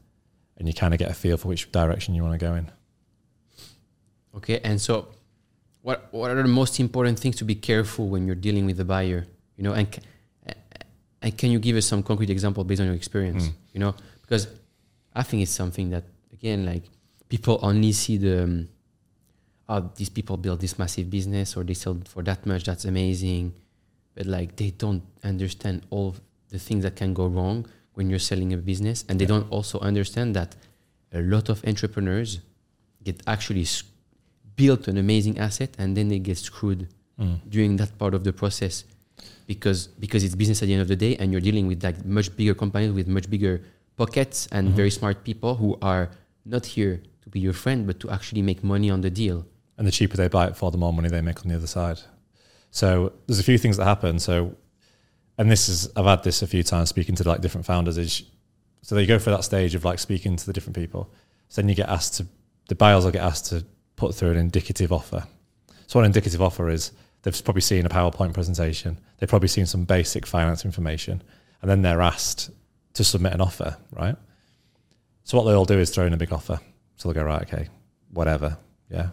and 0.56 0.66
you 0.66 0.74
kind 0.74 0.92
of 0.92 0.98
get 0.98 1.10
a 1.10 1.14
feel 1.14 1.36
for 1.36 1.48
which 1.48 1.70
direction 1.72 2.14
you 2.14 2.22
want 2.22 2.38
to 2.38 2.44
go 2.44 2.54
in. 2.54 2.70
Okay, 4.34 4.60
and 4.62 4.80
so 4.80 5.08
what 5.89 6.12
what 6.12 6.30
are 6.30 6.43
the 6.43 6.55
most 6.62 6.78
important 6.80 7.18
things 7.18 7.36
to 7.36 7.45
be 7.53 7.55
careful 7.55 8.05
when 8.12 8.26
you're 8.26 8.43
dealing 8.47 8.66
with 8.66 8.76
the 8.76 8.84
buyer? 8.84 9.26
You 9.57 9.64
know, 9.64 9.72
and 9.72 9.89
and 11.22 11.30
can 11.41 11.51
you 11.51 11.59
give 11.59 11.76
us 11.80 11.86
some 11.86 12.03
concrete 12.03 12.28
example 12.28 12.62
based 12.62 12.82
on 12.82 12.86
your 12.89 12.95
experience? 13.03 13.45
Mm. 13.49 13.55
You 13.72 13.80
know, 13.80 13.95
because 14.20 14.49
I 15.14 15.22
think 15.22 15.43
it's 15.45 15.57
something 15.62 15.89
that 15.95 16.05
again, 16.30 16.66
like 16.66 16.84
people 17.30 17.59
only 17.62 17.93
see 17.93 18.18
the 18.18 18.36
um, 18.45 18.68
oh 19.70 19.91
these 19.97 20.11
people 20.11 20.36
build 20.36 20.61
this 20.61 20.78
massive 20.78 21.09
business 21.09 21.57
or 21.57 21.64
they 21.64 21.74
sell 21.74 21.97
for 22.05 22.22
that 22.22 22.45
much. 22.45 22.64
That's 22.64 22.84
amazing, 22.84 23.55
but 24.14 24.26
like 24.26 24.57
they 24.57 24.70
don't 24.84 25.03
understand 25.24 25.86
all 25.89 26.16
the 26.51 26.59
things 26.59 26.82
that 26.82 26.97
can 26.97 27.14
go 27.14 27.26
wrong 27.26 27.66
when 27.95 28.11
you're 28.11 28.26
selling 28.30 28.53
a 28.53 28.59
business, 28.59 29.07
and 29.09 29.18
they 29.18 29.24
Yeah. 29.24 29.34
don't 29.41 29.49
also 29.51 29.80
understand 29.80 30.36
that 30.36 30.55
a 31.12 31.22
lot 31.22 31.49
of 31.49 31.64
entrepreneurs 31.64 32.41
get 33.03 33.22
actually 33.26 33.64
built 34.62 34.82
an 34.92 34.96
amazing 35.04 35.36
asset 35.46 35.70
and 35.80 35.88
then 35.96 36.06
they 36.12 36.18
get 36.30 36.38
screwed 36.48 36.82
during 37.54 37.72
that 37.80 37.90
part 38.00 38.12
of 38.18 38.22
the 38.28 38.32
process 38.42 38.74
because 39.50 39.80
because 40.04 40.22
it's 40.26 40.36
business 40.42 40.59
at 40.62 40.66
the 40.68 40.74
end 40.76 40.82
of 40.86 40.90
the 40.94 41.00
day 41.06 41.12
and 41.18 41.26
you're 41.32 41.46
dealing 41.48 41.66
with 41.70 41.80
like 41.88 41.98
much 42.18 42.28
bigger 42.38 42.54
companies 42.62 42.92
with 42.98 43.09
much 43.16 43.26
bigger 43.34 43.54
pockets 44.02 44.38
and 44.54 44.62
Mhm. 44.68 44.76
very 44.80 44.92
smart 45.00 45.16
people 45.30 45.52
who 45.62 45.70
are 45.92 46.04
not 46.54 46.64
here 46.76 46.94
to 47.22 47.28
be 47.34 47.40
your 47.46 47.56
friend 47.62 47.80
but 47.88 47.96
to 48.02 48.06
actually 48.16 48.42
make 48.50 48.61
money 48.74 48.88
on 48.96 49.00
the 49.06 49.11
deal 49.22 49.38
and 49.78 49.84
the 49.88 49.94
cheaper 49.98 50.16
they 50.16 50.28
buy 50.38 50.44
it 50.50 50.54
for, 50.59 50.66
the 50.76 50.78
more 50.84 50.92
money 50.98 51.09
they 51.09 51.20
make 51.30 51.38
on 51.42 51.48
the 51.50 51.56
other 51.61 51.72
side. 51.78 51.98
So 52.80 52.88
there's 53.26 53.38
a 53.44 53.48
few 53.50 53.59
things 53.59 53.76
that 53.78 53.84
happen. 53.94 54.18
So, 54.18 54.34
and 55.38 55.46
this 55.54 55.68
is 55.68 55.78
I've 55.96 56.04
had 56.14 56.22
this 56.28 56.42
a 56.42 56.48
few 56.54 56.62
times 56.72 56.88
speaking 56.88 57.14
to 57.18 57.22
like 57.30 57.40
different 57.44 57.64
founders. 57.72 57.96
Is 57.96 58.12
so 58.86 58.94
they 58.96 59.06
go 59.06 59.18
for 59.24 59.30
that 59.34 59.44
stage 59.44 59.72
of 59.76 59.82
like 59.90 59.98
speaking 60.09 60.34
to 60.40 60.44
the 60.48 60.52
different 60.52 60.76
people. 60.82 61.02
So 61.48 61.54
then 61.62 61.68
you 61.68 61.74
get 61.82 61.88
asked 61.88 62.14
to 62.18 62.22
the 62.70 62.74
buyers 62.74 63.04
will 63.04 63.12
get 63.18 63.22
asked 63.32 63.46
to 63.52 63.64
put 63.99 64.14
through 64.14 64.30
an 64.30 64.36
indicative 64.38 64.92
offer. 64.92 65.26
So 65.86 65.99
what 65.99 66.05
an 66.05 66.07
indicative 66.07 66.40
offer 66.40 66.70
is, 66.70 66.92
they've 67.22 67.44
probably 67.44 67.61
seen 67.61 67.84
a 67.84 67.88
PowerPoint 67.88 68.32
presentation. 68.32 68.99
They've 69.18 69.28
probably 69.28 69.49
seen 69.49 69.66
some 69.66 69.84
basic 69.84 70.26
finance 70.26 70.64
information, 70.64 71.22
and 71.61 71.70
then 71.70 71.82
they're 71.82 72.01
asked 72.01 72.51
to 72.94 73.05
submit 73.05 73.32
an 73.34 73.40
offer, 73.40 73.76
right? 73.92 74.16
So 75.24 75.36
what 75.36 75.44
they'll 75.44 75.64
do 75.64 75.78
is 75.78 75.90
throw 75.90 76.07
in 76.07 76.12
a 76.12 76.16
big 76.16 76.32
offer. 76.32 76.61
So 76.96 77.09
they'll 77.09 77.22
go, 77.22 77.26
right, 77.26 77.42
okay, 77.42 77.68
whatever, 78.12 78.57
yeah, 78.90 79.11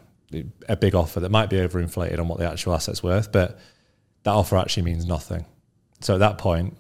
a 0.70 0.76
big 0.76 0.96
offer 0.96 1.20
that 1.20 1.30
might 1.30 1.50
be 1.50 1.58
overinflated 1.58 2.20
on 2.20 2.28
what 2.28 2.40
the 2.40 2.50
actual 2.50 2.74
asset's 2.74 3.04
worth, 3.04 3.32
but 3.32 3.60
that 4.24 4.32
offer 4.32 4.58
actually 4.58 4.84
means 4.84 5.06
nothing. 5.06 5.46
So 6.02 6.16
at 6.16 6.20
that 6.20 6.38
point, 6.38 6.78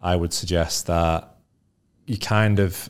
I 0.00 0.14
would 0.14 0.32
suggest 0.32 0.86
that 0.86 1.36
you 2.06 2.18
kind 2.18 2.58
of, 2.60 2.88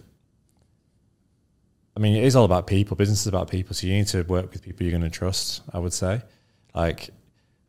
I 1.96 1.98
mean, 1.98 2.14
it 2.14 2.24
is 2.24 2.36
all 2.36 2.44
about 2.44 2.66
people. 2.66 2.94
Business 2.94 3.22
is 3.22 3.26
about 3.26 3.50
people, 3.50 3.74
so 3.74 3.86
you 3.86 3.94
need 3.94 4.06
to 4.08 4.22
work 4.24 4.52
with 4.52 4.62
people 4.62 4.84
you're 4.84 4.96
going 4.98 5.10
to 5.10 5.18
trust. 5.18 5.62
I 5.72 5.78
would 5.78 5.94
say, 5.94 6.20
like 6.74 7.08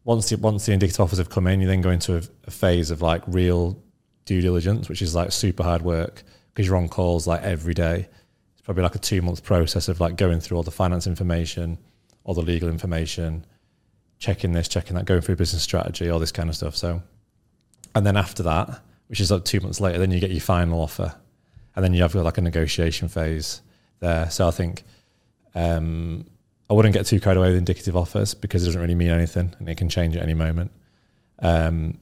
once 0.04 0.30
the, 0.30 0.38
once 0.38 0.66
the 0.66 0.74
indicative 0.74 1.00
offers 1.00 1.18
have 1.18 1.30
come 1.30 1.48
in, 1.48 1.62
you 1.62 1.68
then 1.68 1.82
go 1.82 1.90
into 1.90 2.18
a, 2.18 2.22
a 2.46 2.52
phase 2.52 2.92
of 2.92 3.02
like 3.02 3.24
real 3.26 3.82
due 4.26 4.42
diligence, 4.42 4.90
which 4.90 5.02
is 5.02 5.16
like 5.16 5.32
super 5.32 5.64
hard 5.64 5.82
work 5.82 6.24
because 6.54 6.68
you're 6.68 6.76
on 6.76 6.90
calls 6.90 7.26
like 7.26 7.42
every 7.44 7.74
day. 7.74 8.10
It's 8.54 8.62
probably 8.64 8.84
like 8.84 8.96
a 8.96 9.00
two 9.00 9.22
month 9.22 9.44
process 9.44 9.88
of 9.88 10.02
like 10.02 10.18
going 10.18 10.42
through 10.42 10.58
all 10.58 10.64
the 10.64 10.72
finance 10.72 11.08
information, 11.08 11.78
all 12.26 12.34
the 12.34 12.42
legal 12.42 12.68
information, 12.68 13.46
checking 14.20 14.52
this, 14.52 14.68
checking 14.68 14.98
that, 14.98 15.06
going 15.06 15.22
through 15.22 15.38
business 15.38 15.64
strategy, 15.64 16.10
all 16.10 16.20
this 16.20 16.34
kind 16.34 16.50
of 16.50 16.56
stuff. 16.56 16.76
So, 16.76 17.02
and 17.96 18.06
then 18.06 18.18
after 18.18 18.44
that, 18.44 18.82
which 19.08 19.22
is 19.22 19.32
like 19.32 19.46
two 19.46 19.62
months 19.62 19.80
later, 19.80 20.00
then 20.00 20.12
you 20.12 20.20
get 20.20 20.32
your 20.32 20.42
final 20.42 20.82
offer, 20.82 21.16
and 21.78 21.86
then 21.86 21.94
you 21.94 22.02
have 22.02 22.14
like 22.14 22.38
a 22.38 22.42
negotiation 22.42 23.08
phase 23.08 23.62
there. 24.00 24.30
So 24.30 24.48
I 24.48 24.52
think 24.52 24.84
um, 25.56 26.26
I 26.70 26.74
wouldn't 26.74 26.94
get 26.94 27.06
too 27.06 27.20
carried 27.20 27.38
away 27.38 27.50
with 27.50 27.58
indicative 27.58 27.96
offers 27.96 28.34
because 28.34 28.64
it 28.64 28.68
doesn't 28.68 28.82
really 28.82 28.96
mean 28.96 29.10
anything, 29.10 29.56
and 29.60 29.70
it 29.70 29.78
can 29.78 29.90
change 29.90 30.16
at 30.16 30.24
any 30.24 30.34
moment. 30.34 30.72
Um, 31.40 32.00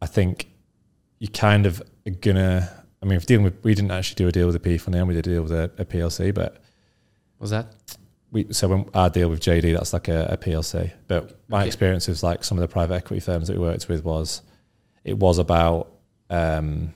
I 0.00 0.06
think 0.06 0.48
you 1.18 1.28
kind 1.28 1.66
of 1.66 1.82
are 2.06 2.10
gonna. 2.10 2.84
I 3.02 3.06
mean, 3.06 3.16
if 3.16 3.26
dealing 3.26 3.44
with, 3.44 3.62
we 3.62 3.74
didn't 3.74 3.92
actually 3.92 4.16
do 4.16 4.28
a 4.28 4.32
deal 4.32 4.46
with 4.46 4.56
a 4.56 4.60
P 4.60 4.76
fund, 4.78 5.06
we 5.06 5.14
did 5.14 5.26
a 5.26 5.30
deal 5.30 5.42
with 5.42 5.52
a, 5.52 5.70
a 5.78 5.84
PLC, 5.84 6.34
but 6.34 6.62
was 7.38 7.50
that 7.50 7.72
we 8.30 8.52
so 8.52 8.68
when 8.68 8.86
our 8.94 9.08
deal 9.10 9.28
with 9.30 9.40
JD, 9.40 9.74
that's 9.76 9.92
like 9.92 10.08
a, 10.08 10.26
a 10.32 10.36
PLC. 10.36 10.92
But 11.06 11.38
my 11.48 11.60
Okay. 11.60 11.66
experience 11.68 12.08
with 12.08 12.22
like 12.22 12.44
some 12.44 12.58
of 12.58 12.62
the 12.62 12.68
private 12.68 12.94
equity 12.94 13.20
firms 13.20 13.48
that 13.48 13.56
we 13.56 13.62
worked 13.62 13.88
with 13.88 14.04
was 14.04 14.42
it 15.04 15.18
was 15.18 15.38
about. 15.38 15.92
Um, 16.30 16.92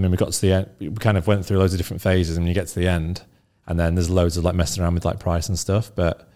I 0.00 0.02
mean, 0.02 0.12
we 0.12 0.16
got 0.16 0.32
to 0.32 0.40
the 0.40 0.52
end. 0.52 0.70
We 0.80 0.88
kind 0.92 1.18
of 1.18 1.26
went 1.26 1.44
through 1.44 1.58
loads 1.58 1.74
of 1.74 1.78
different 1.78 2.00
phases, 2.00 2.38
and 2.38 2.48
you 2.48 2.54
get 2.54 2.68
to 2.68 2.74
the 2.74 2.88
end, 2.88 3.22
and 3.66 3.78
then 3.78 3.94
there's 3.96 4.08
loads 4.08 4.38
of 4.38 4.44
like 4.44 4.54
messing 4.54 4.82
around 4.82 4.94
with 4.94 5.04
like 5.04 5.20
price 5.20 5.48
and 5.48 5.58
stuff. 5.58 5.92
But 5.94 6.26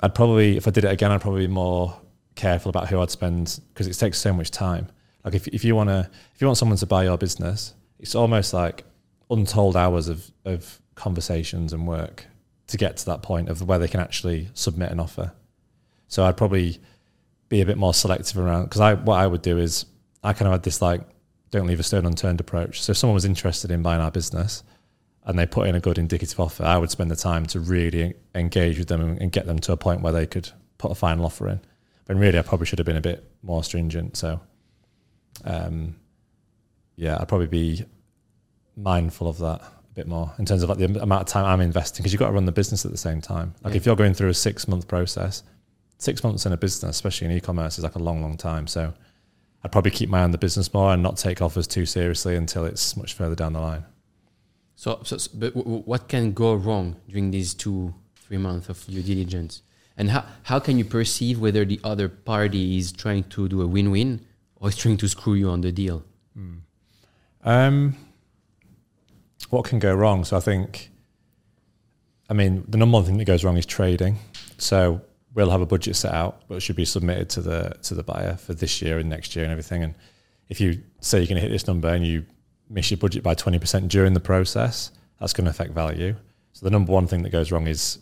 I'd 0.00 0.14
probably, 0.14 0.56
if 0.56 0.66
I 0.66 0.70
did 0.70 0.84
it 0.84 0.90
again, 0.90 1.12
I'd 1.12 1.20
probably 1.20 1.46
be 1.46 1.52
more 1.52 1.94
careful 2.36 2.70
about 2.70 2.88
who 2.88 3.00
I'd 3.00 3.10
spend 3.10 3.60
because 3.74 3.86
it 3.86 3.92
takes 3.92 4.16
so 4.16 4.32
much 4.32 4.50
time. 4.50 4.88
Like 5.24 5.34
if 5.34 5.46
if 5.48 5.62
you 5.62 5.76
want 5.76 5.90
to, 5.90 6.08
if 6.34 6.40
you 6.40 6.46
want 6.46 6.56
someone 6.56 6.78
to 6.78 6.86
buy 6.86 7.04
your 7.04 7.18
business, 7.18 7.74
it's 7.98 8.14
almost 8.14 8.54
like 8.54 8.84
untold 9.30 9.76
hours 9.76 10.08
of 10.08 10.30
of 10.46 10.80
conversations 10.94 11.74
and 11.74 11.86
work 11.86 12.24
to 12.68 12.78
get 12.78 12.96
to 12.96 13.06
that 13.06 13.20
point 13.20 13.50
of 13.50 13.62
where 13.62 13.78
they 13.78 13.88
can 13.88 14.00
actually 14.00 14.48
submit 14.54 14.90
an 14.90 15.00
offer. 15.00 15.32
So 16.06 16.24
I'd 16.24 16.38
probably 16.38 16.78
be 17.50 17.60
a 17.60 17.66
bit 17.66 17.76
more 17.76 17.92
selective 17.92 18.38
around 18.38 18.64
because 18.64 18.80
I 18.80 18.94
what 18.94 19.16
I 19.16 19.26
would 19.26 19.42
do 19.42 19.58
is 19.58 19.84
I 20.24 20.32
kind 20.32 20.46
of 20.46 20.52
had 20.52 20.62
this 20.62 20.80
like 20.80 21.02
don't 21.50 21.66
leave 21.66 21.80
a 21.80 21.82
stone 21.82 22.06
unturned 22.06 22.40
approach. 22.40 22.82
So 22.82 22.92
if 22.92 22.96
someone 22.98 23.14
was 23.14 23.24
interested 23.24 23.70
in 23.70 23.82
buying 23.82 24.00
our 24.00 24.10
business 24.10 24.62
and 25.24 25.38
they 25.38 25.46
put 25.46 25.68
in 25.68 25.74
a 25.74 25.80
good 25.80 25.98
indicative 25.98 26.38
offer, 26.40 26.64
I 26.64 26.78
would 26.78 26.90
spend 26.90 27.10
the 27.10 27.16
time 27.16 27.46
to 27.46 27.60
really 27.60 28.14
engage 28.34 28.78
with 28.78 28.88
them 28.88 29.16
and, 29.20 29.32
get 29.32 29.46
them 29.46 29.58
to 29.60 29.72
a 29.72 29.76
point 29.76 30.00
where 30.02 30.12
they 30.12 30.26
could 30.26 30.50
put 30.78 30.90
a 30.90 30.94
final 30.94 31.24
offer 31.24 31.48
in. 31.48 31.60
But 32.06 32.16
really, 32.16 32.38
I 32.38 32.42
probably 32.42 32.66
should 32.66 32.78
have 32.78 32.86
been 32.86 32.96
a 32.96 33.02
bit 33.02 33.30
more 33.42 33.62
stringent. 33.62 34.16
So, 34.16 34.40
um, 35.44 35.96
yeah, 36.96 37.18
I'd 37.20 37.28
probably 37.28 37.46
be 37.46 37.84
mindful 38.76 39.28
of 39.28 39.38
that 39.38 39.60
a 39.60 39.94
bit 39.94 40.06
more 40.06 40.32
in 40.38 40.46
terms 40.46 40.62
of 40.62 40.68
like 40.68 40.78
the 40.78 40.86
amount 41.02 41.22
of 41.22 41.26
time 41.28 41.44
I'm 41.44 41.60
investing 41.60 42.02
because 42.02 42.12
you've 42.12 42.20
got 42.20 42.28
to 42.28 42.32
run 42.32 42.44
the 42.46 42.52
business 42.52 42.84
at 42.84 42.90
the 42.90 42.96
same 42.98 43.20
time. 43.20 43.54
Like 43.62 43.72
Yeah. 43.74 43.78
if 43.78 43.86
you're 43.86 43.96
going 43.96 44.14
through 44.14 44.30
a 44.30 44.34
six 44.34 44.66
month 44.68 44.88
process, 44.88 45.42
six 45.98 46.22
months 46.22 46.46
in 46.46 46.52
a 46.52 46.56
business, 46.56 46.96
especially 46.96 47.26
in 47.26 47.32
e-commerce, 47.32 47.76
is 47.78 47.84
like 47.84 47.96
a 47.96 47.98
long, 47.98 48.22
long 48.22 48.36
time. 48.36 48.66
So 48.66 48.94
I'd 49.64 49.72
probably 49.72 49.90
keep 49.90 50.08
my 50.08 50.20
eye 50.20 50.24
on 50.24 50.30
the 50.30 50.38
business 50.38 50.72
more 50.72 50.92
and 50.92 51.02
not 51.02 51.16
take 51.16 51.42
offers 51.42 51.66
too 51.66 51.84
seriously 51.86 52.36
until 52.36 52.64
it's 52.64 52.96
much 52.96 53.12
further 53.14 53.34
down 53.34 53.54
the 53.54 53.60
line. 53.60 53.84
So, 54.76 55.00
so 55.02 55.16
so- 55.18 55.30
but 55.34 55.54
w- 55.54 55.82
what 55.82 56.08
can 56.08 56.32
go 56.32 56.54
wrong 56.54 56.96
during 57.08 57.30
these 57.32 57.54
two, 57.54 57.94
three 58.16 58.38
months 58.38 58.68
of 58.68 58.84
due 58.86 59.02
diligence? 59.02 59.62
And 59.96 60.10
how, 60.10 60.24
how 60.44 60.60
can 60.60 60.78
you 60.78 60.84
perceive 60.84 61.40
whether 61.40 61.64
the 61.64 61.80
other 61.82 62.08
party 62.08 62.78
is 62.78 62.92
trying 62.92 63.24
to 63.24 63.48
do 63.48 63.60
a 63.62 63.66
win 63.66 63.90
win 63.90 64.24
or 64.56 64.68
is 64.68 64.76
trying 64.76 64.96
to 64.98 65.08
screw 65.08 65.34
you 65.34 65.50
on 65.50 65.60
the 65.62 65.72
deal? 65.72 66.04
Um, 67.44 67.96
what 69.50 69.64
can 69.64 69.78
go 69.80 69.92
wrong? 69.94 70.24
So 70.24 70.36
I 70.36 70.40
think, 70.40 70.90
I 72.30 72.34
mean, 72.34 72.64
the 72.68 72.78
number 72.78 72.94
one 72.94 73.04
thing 73.04 73.16
that 73.18 73.24
goes 73.24 73.42
wrong 73.42 73.56
is 73.56 73.66
trading. 73.66 74.18
So 74.58 75.00
we'll 75.38 75.50
have 75.50 75.60
a 75.60 75.66
budget 75.66 75.96
set 75.96 76.12
out, 76.12 76.42
but 76.48 76.56
it 76.56 76.60
should 76.60 76.76
be 76.76 76.84
submitted 76.84 77.30
to 77.30 77.40
the 77.40 77.76
to 77.82 77.94
the 77.94 78.02
buyer 78.02 78.36
for 78.36 78.54
this 78.54 78.82
year 78.82 78.98
and 78.98 79.08
next 79.08 79.34
year 79.34 79.44
and 79.44 79.52
everything. 79.52 79.82
And 79.82 79.94
if 80.48 80.60
you 80.60 80.82
say 81.00 81.18
you're 81.18 81.26
going 81.26 81.36
to 81.36 81.40
hit 81.40 81.50
this 81.50 81.66
number 81.66 81.88
and 81.88 82.06
you 82.06 82.26
miss 82.68 82.90
your 82.90 82.98
budget 82.98 83.22
by 83.22 83.34
twenty 83.34 83.58
percent 83.58 83.88
during 83.88 84.14
the 84.14 84.20
process, 84.20 84.90
that's 85.18 85.32
going 85.32 85.44
to 85.44 85.50
affect 85.50 85.72
value. 85.72 86.14
So 86.52 86.66
the 86.66 86.70
number 86.70 86.92
one 86.92 87.06
thing 87.06 87.22
that 87.22 87.30
goes 87.30 87.52
wrong 87.52 87.66
is 87.66 87.98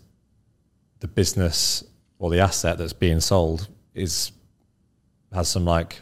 the 1.01 1.09
business 1.09 1.85
or 2.19 2.31
the 2.31 2.41
asset 2.41 2.79
that's 2.79 2.95
being 2.95 3.21
sold 3.21 3.69
is 3.95 4.33
has 5.33 5.49
some 5.49 5.67
like 5.67 6.01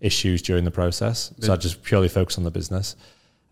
issues 0.00 0.40
during 0.42 0.64
the 0.64 0.70
process. 0.70 1.34
So 1.40 1.52
I 1.52 1.56
just 1.56 1.82
purely 1.82 2.08
focus 2.08 2.38
on 2.38 2.44
the 2.44 2.50
business. 2.50 2.96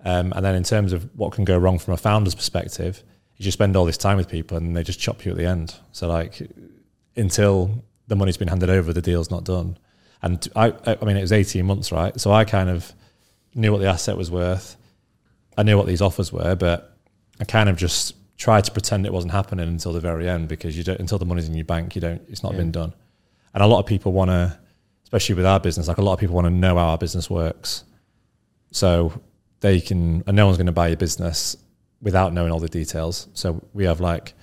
Um, 0.05 0.33
and 0.37 0.45
then 0.45 0.55
in 0.55 0.63
terms 0.63 0.93
of 0.93 1.09
what 1.17 1.33
can 1.33 1.45
go 1.45 1.59
wrong 1.59 1.79
from 1.79 1.95
a 1.95 1.97
founder's 1.97 2.35
perspective, 2.35 3.03
you 3.37 3.43
just 3.43 3.59
spend 3.59 3.77
all 3.77 3.85
this 3.85 3.99
time 3.99 4.17
with 4.17 4.29
people 4.29 4.57
and 4.57 4.77
they 4.77 4.83
just 4.83 5.01
chop 5.01 5.25
you 5.25 5.33
at 5.33 5.39
the 5.39 5.47
end. 5.47 5.75
So 5.93 6.09
like 6.09 6.41
until 7.17 7.85
the 8.09 8.17
money's 8.17 8.37
been 8.37 8.49
handed 8.49 8.71
over, 8.71 8.93
the 8.93 9.03
deal's 9.03 9.31
not 9.31 9.45
done. 9.45 9.79
And 10.23 10.47
I, 10.57 10.73
I 10.87 11.05
mean, 11.05 11.17
it 11.17 11.21
was 11.23 11.33
18 11.33 11.65
months, 11.67 11.93
right? 11.93 12.19
So 12.21 12.33
I 12.33 12.45
kind 12.45 12.71
of 12.71 12.93
knew 13.55 13.73
what 13.73 13.81
the 13.81 13.89
asset 13.89 14.17
was 14.17 14.31
worth. 14.31 14.77
I 15.57 15.63
knew 15.63 15.77
what 15.77 15.87
these 15.87 16.01
offers 16.03 16.33
were, 16.33 16.55
but 16.57 16.97
I 17.41 17.45
kind 17.45 17.69
of 17.69 17.77
just 17.77 18.15
tried 18.37 18.65
to 18.65 18.73
pretend 18.73 19.07
it 19.07 19.13
wasn't 19.13 19.33
happening 19.33 19.69
until 19.69 19.93
the 19.93 20.01
very 20.01 20.29
end 20.29 20.49
because 20.49 20.77
you 20.77 20.83
don't, 20.83 20.99
until 20.99 21.19
the 21.19 21.25
money's 21.25 21.49
in 21.49 21.55
your 21.55 21.65
bank, 21.65 21.95
you 21.95 22.01
don't, 22.01 22.23
it's 22.29 22.43
not 22.43 22.53
Yeah. 22.53 22.59
been 22.59 22.73
done. 22.73 22.93
And 23.53 23.63
a 23.63 23.67
lot 23.67 23.79
of 23.81 23.87
people 23.87 24.13
want 24.13 24.31
to, 24.31 24.59
especially 25.05 25.37
with 25.37 25.47
our 25.47 25.61
business, 25.61 25.87
like 25.89 25.99
a 25.99 26.03
lot 26.03 26.15
of 26.15 26.19
people 26.19 26.35
want 26.35 26.47
to 26.47 26.51
know 26.51 26.75
how 26.77 26.87
our 26.89 26.99
business 26.99 27.31
works. 27.31 27.85
So 28.73 29.21
they 29.61 29.81
can, 29.81 30.25
and 30.27 30.37
no 30.37 30.47
one's 30.47 30.59
going 30.59 30.67
to 30.67 30.73
buy 30.73 30.89
your 30.89 30.97
business 30.97 31.57
without 32.03 32.33
knowing 32.33 32.51
all 32.51 32.59
the 32.61 32.69
details. 32.69 33.29
So 33.35 33.63
we 33.73 33.85
have 33.85 34.01
like 34.01 34.35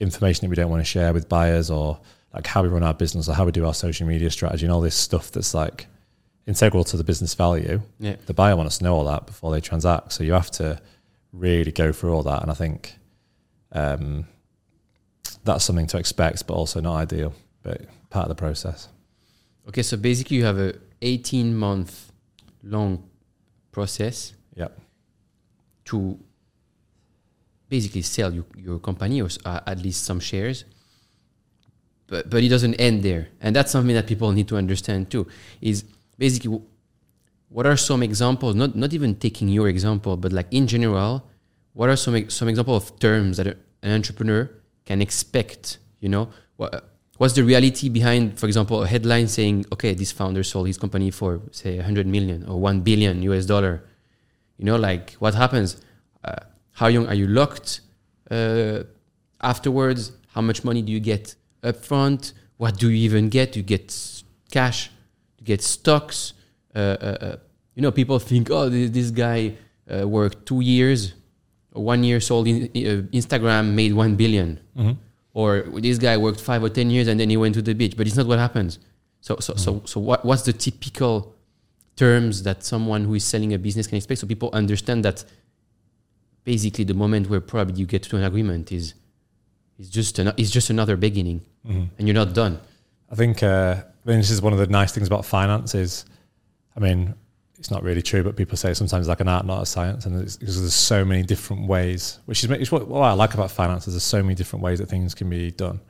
information 0.00 0.46
that 0.46 0.50
we 0.50 0.56
don't 0.56 0.70
want 0.70 0.80
to 0.80 0.84
share 0.84 1.12
with 1.12 1.28
buyers 1.28 1.70
or 1.70 1.98
like 2.34 2.46
how 2.46 2.62
we 2.62 2.68
run 2.68 2.82
our 2.82 2.94
business 2.94 3.28
or 3.28 3.34
how 3.34 3.44
we 3.44 3.52
do 3.52 3.66
our 3.66 3.74
social 3.74 4.06
media 4.06 4.30
strategy 4.30 4.64
and 4.64 4.72
all 4.72 4.80
this 4.80 4.94
stuff 4.96 5.30
that's 5.30 5.54
like 5.54 5.86
integral 6.46 6.84
to 6.84 6.96
the 6.96 7.04
business 7.04 7.34
value. 7.34 7.80
Yeah. 7.98 8.16
The 8.26 8.34
buyer 8.34 8.56
wants 8.56 8.78
to 8.78 8.84
know 8.84 8.94
all 8.96 9.04
that 9.04 9.26
before 9.26 9.50
they 9.52 9.60
transact. 9.60 10.12
So 10.12 10.24
you 10.24 10.32
have 10.32 10.50
to 10.52 10.80
really 11.32 11.72
go 11.72 11.92
through 11.92 12.14
all 12.14 12.22
that. 12.24 12.42
And 12.42 12.50
I 12.50 12.54
think 12.54 12.96
um, 13.72 14.26
that's 15.44 15.64
something 15.64 15.86
to 15.88 15.98
expect, 15.98 16.46
but 16.46 16.54
also 16.54 16.80
not 16.80 16.96
ideal, 16.96 17.34
but 17.62 17.82
part 18.10 18.24
of 18.24 18.28
the 18.30 18.40
process. 18.40 18.88
Okay, 19.68 19.82
so 19.82 19.96
basically 19.96 20.38
you 20.38 20.44
have 20.44 20.58
a 20.58 20.74
18 21.02 21.54
month 21.54 22.12
long 22.62 23.02
process 23.72 24.34
Yep. 24.56 24.78
to 25.86 26.18
basically 27.70 28.02
sell 28.02 28.34
your, 28.34 28.44
your 28.56 28.78
company 28.78 29.22
or 29.22 29.28
uh, 29.46 29.60
at 29.66 29.78
least 29.80 30.04
some 30.04 30.20
shares. 30.20 30.64
But, 32.08 32.28
but 32.28 32.42
it 32.42 32.48
doesn't 32.48 32.74
end 32.74 33.02
there. 33.02 33.28
And 33.40 33.56
that's 33.56 33.70
something 33.70 33.94
that 33.94 34.06
people 34.06 34.32
need 34.32 34.48
to 34.48 34.56
understand 34.56 35.10
too. 35.10 35.26
Is 35.60 35.84
basically 36.18 36.60
what 37.48 37.66
are 37.66 37.76
some 37.76 38.02
examples, 38.02 38.54
not, 38.54 38.74
not 38.74 38.92
even 38.92 39.14
taking 39.14 39.48
your 39.48 39.68
example, 39.68 40.16
but 40.16 40.32
like 40.32 40.46
in 40.50 40.66
general, 40.66 41.24
what 41.72 41.88
are 41.88 41.96
some, 41.96 42.28
some 42.28 42.48
example 42.48 42.74
of 42.74 42.98
terms 42.98 43.36
that 43.36 43.46
an 43.46 43.92
entrepreneur 43.92 44.50
can 44.84 45.00
expect? 45.00 45.78
You 46.00 46.08
know, 46.08 46.30
what, 46.56 46.90
what's 47.16 47.34
the 47.34 47.44
reality 47.44 47.88
behind, 47.88 48.38
for 48.38 48.46
example, 48.46 48.82
a 48.82 48.86
headline 48.86 49.28
saying, 49.28 49.66
okay, 49.72 49.94
this 49.94 50.10
founder 50.10 50.42
sold 50.42 50.66
his 50.66 50.78
company 50.78 51.10
for, 51.10 51.40
say, 51.52 51.76
100 51.76 52.06
million 52.06 52.44
or 52.48 52.60
1 52.60 52.80
billion 52.80 53.22
US 53.22 53.46
dollar? 53.46 53.84
You 54.58 54.64
know, 54.64 54.76
like 54.76 55.12
what 55.14 55.34
happens? 55.34 55.80
Uh, 56.24 56.36
how 56.80 56.86
young 56.86 57.06
are 57.08 57.14
you 57.22 57.26
locked 57.26 57.82
uh, 58.30 58.78
afterwards? 59.42 60.12
How 60.28 60.40
much 60.40 60.64
money 60.64 60.80
do 60.80 60.90
you 60.90 60.98
get 60.98 61.34
upfront? 61.62 62.32
What 62.56 62.78
do 62.78 62.88
you 62.88 62.96
even 63.04 63.28
get? 63.28 63.54
You 63.54 63.62
get 63.62 63.86
cash? 64.50 64.90
You 65.38 65.44
get 65.44 65.60
stocks? 65.60 66.32
Uh, 66.74 66.78
uh, 66.78 67.16
uh, 67.26 67.36
you 67.74 67.82
know, 67.82 67.92
people 67.92 68.18
think, 68.18 68.50
oh, 68.50 68.70
this, 68.70 68.88
this 68.90 69.10
guy 69.10 69.56
uh, 69.94 70.08
worked 70.08 70.46
two 70.46 70.62
years, 70.62 71.12
one 71.72 72.02
year 72.02 72.18
sold 72.18 72.48
in, 72.48 72.62
uh, 72.62 73.02
Instagram, 73.12 73.74
made 73.74 73.92
one 73.92 74.16
billion. 74.16 74.58
Or 75.34 75.64
this 75.86 75.98
guy 75.98 76.16
worked 76.16 76.40
five 76.40 76.62
or 76.62 76.70
ten 76.70 76.88
years 76.88 77.08
and 77.08 77.20
then 77.20 77.28
he 77.28 77.36
went 77.36 77.54
to 77.56 77.62
the 77.62 77.74
beach. 77.74 77.94
But 77.94 78.06
it's 78.06 78.16
not 78.16 78.26
what 78.26 78.38
happens. 78.38 78.78
So, 79.20 79.36
so, 79.38 79.52
so, 79.54 79.82
so 79.84 80.00
what, 80.00 80.24
what's 80.24 80.42
the 80.42 80.54
typical 80.54 81.34
terms 81.96 82.42
that 82.44 82.64
someone 82.64 83.04
who 83.04 83.14
is 83.14 83.24
selling 83.24 83.52
a 83.52 83.58
business 83.58 83.86
can 83.86 83.96
expect 83.98 84.20
so 84.20 84.26
people 84.26 84.48
understand 84.54 85.04
that 85.04 85.22
basically 86.44 86.84
the 86.84 86.94
moment 86.94 87.28
where 87.28 87.40
probably 87.40 87.74
you 87.74 87.86
get 87.86 88.02
to 88.02 88.16
an 88.16 88.24
agreement 88.24 88.72
is 88.72 88.94
is 89.78 89.88
just 89.88 90.18
an, 90.18 90.32
is 90.36 90.50
just 90.50 90.70
another 90.70 90.96
beginning 90.96 91.42
and 91.98 92.08
you're 92.08 92.14
not 92.14 92.32
done 92.32 92.58
I 93.10 93.14
think 93.16 93.42
uh, 93.42 93.82
I 94.04 94.08
mean, 94.08 94.18
this 94.18 94.30
is 94.30 94.40
one 94.40 94.52
of 94.52 94.58
the 94.58 94.66
nice 94.66 94.92
things 94.92 95.06
about 95.06 95.24
finance 95.24 95.74
is, 95.74 96.04
I 96.76 96.80
mean, 96.80 97.14
it's 97.58 97.70
not 97.70 97.82
really 97.82 98.00
true, 98.00 98.22
but 98.22 98.36
people 98.36 98.56
say 98.56 98.72
sometimes 98.72 99.02
it's 99.02 99.08
like 99.08 99.20
an 99.20 99.28
art, 99.28 99.44
not 99.44 99.62
a 99.62 99.66
science, 99.66 100.06
and 100.06 100.18
it's, 100.22 100.36
because 100.36 100.58
there's 100.58 100.74
so 100.74 101.04
many 101.04 101.22
different 101.22 101.66
ways, 101.66 102.18
which 102.24 102.42
is 102.42 102.50
it's 102.50 102.72
what, 102.72 102.88
what 102.88 103.00
I 103.00 103.12
like 103.12 103.34
about 103.34 103.50
finance. 103.50 103.86
is 103.86 103.94
There's 103.94 104.02
so 104.02 104.22
many 104.22 104.34
different 104.34 104.62
ways 104.62 104.78
that 104.78 104.88
things 104.88 105.14
can 105.14 105.28
be 105.28 105.50
done, 105.50 105.80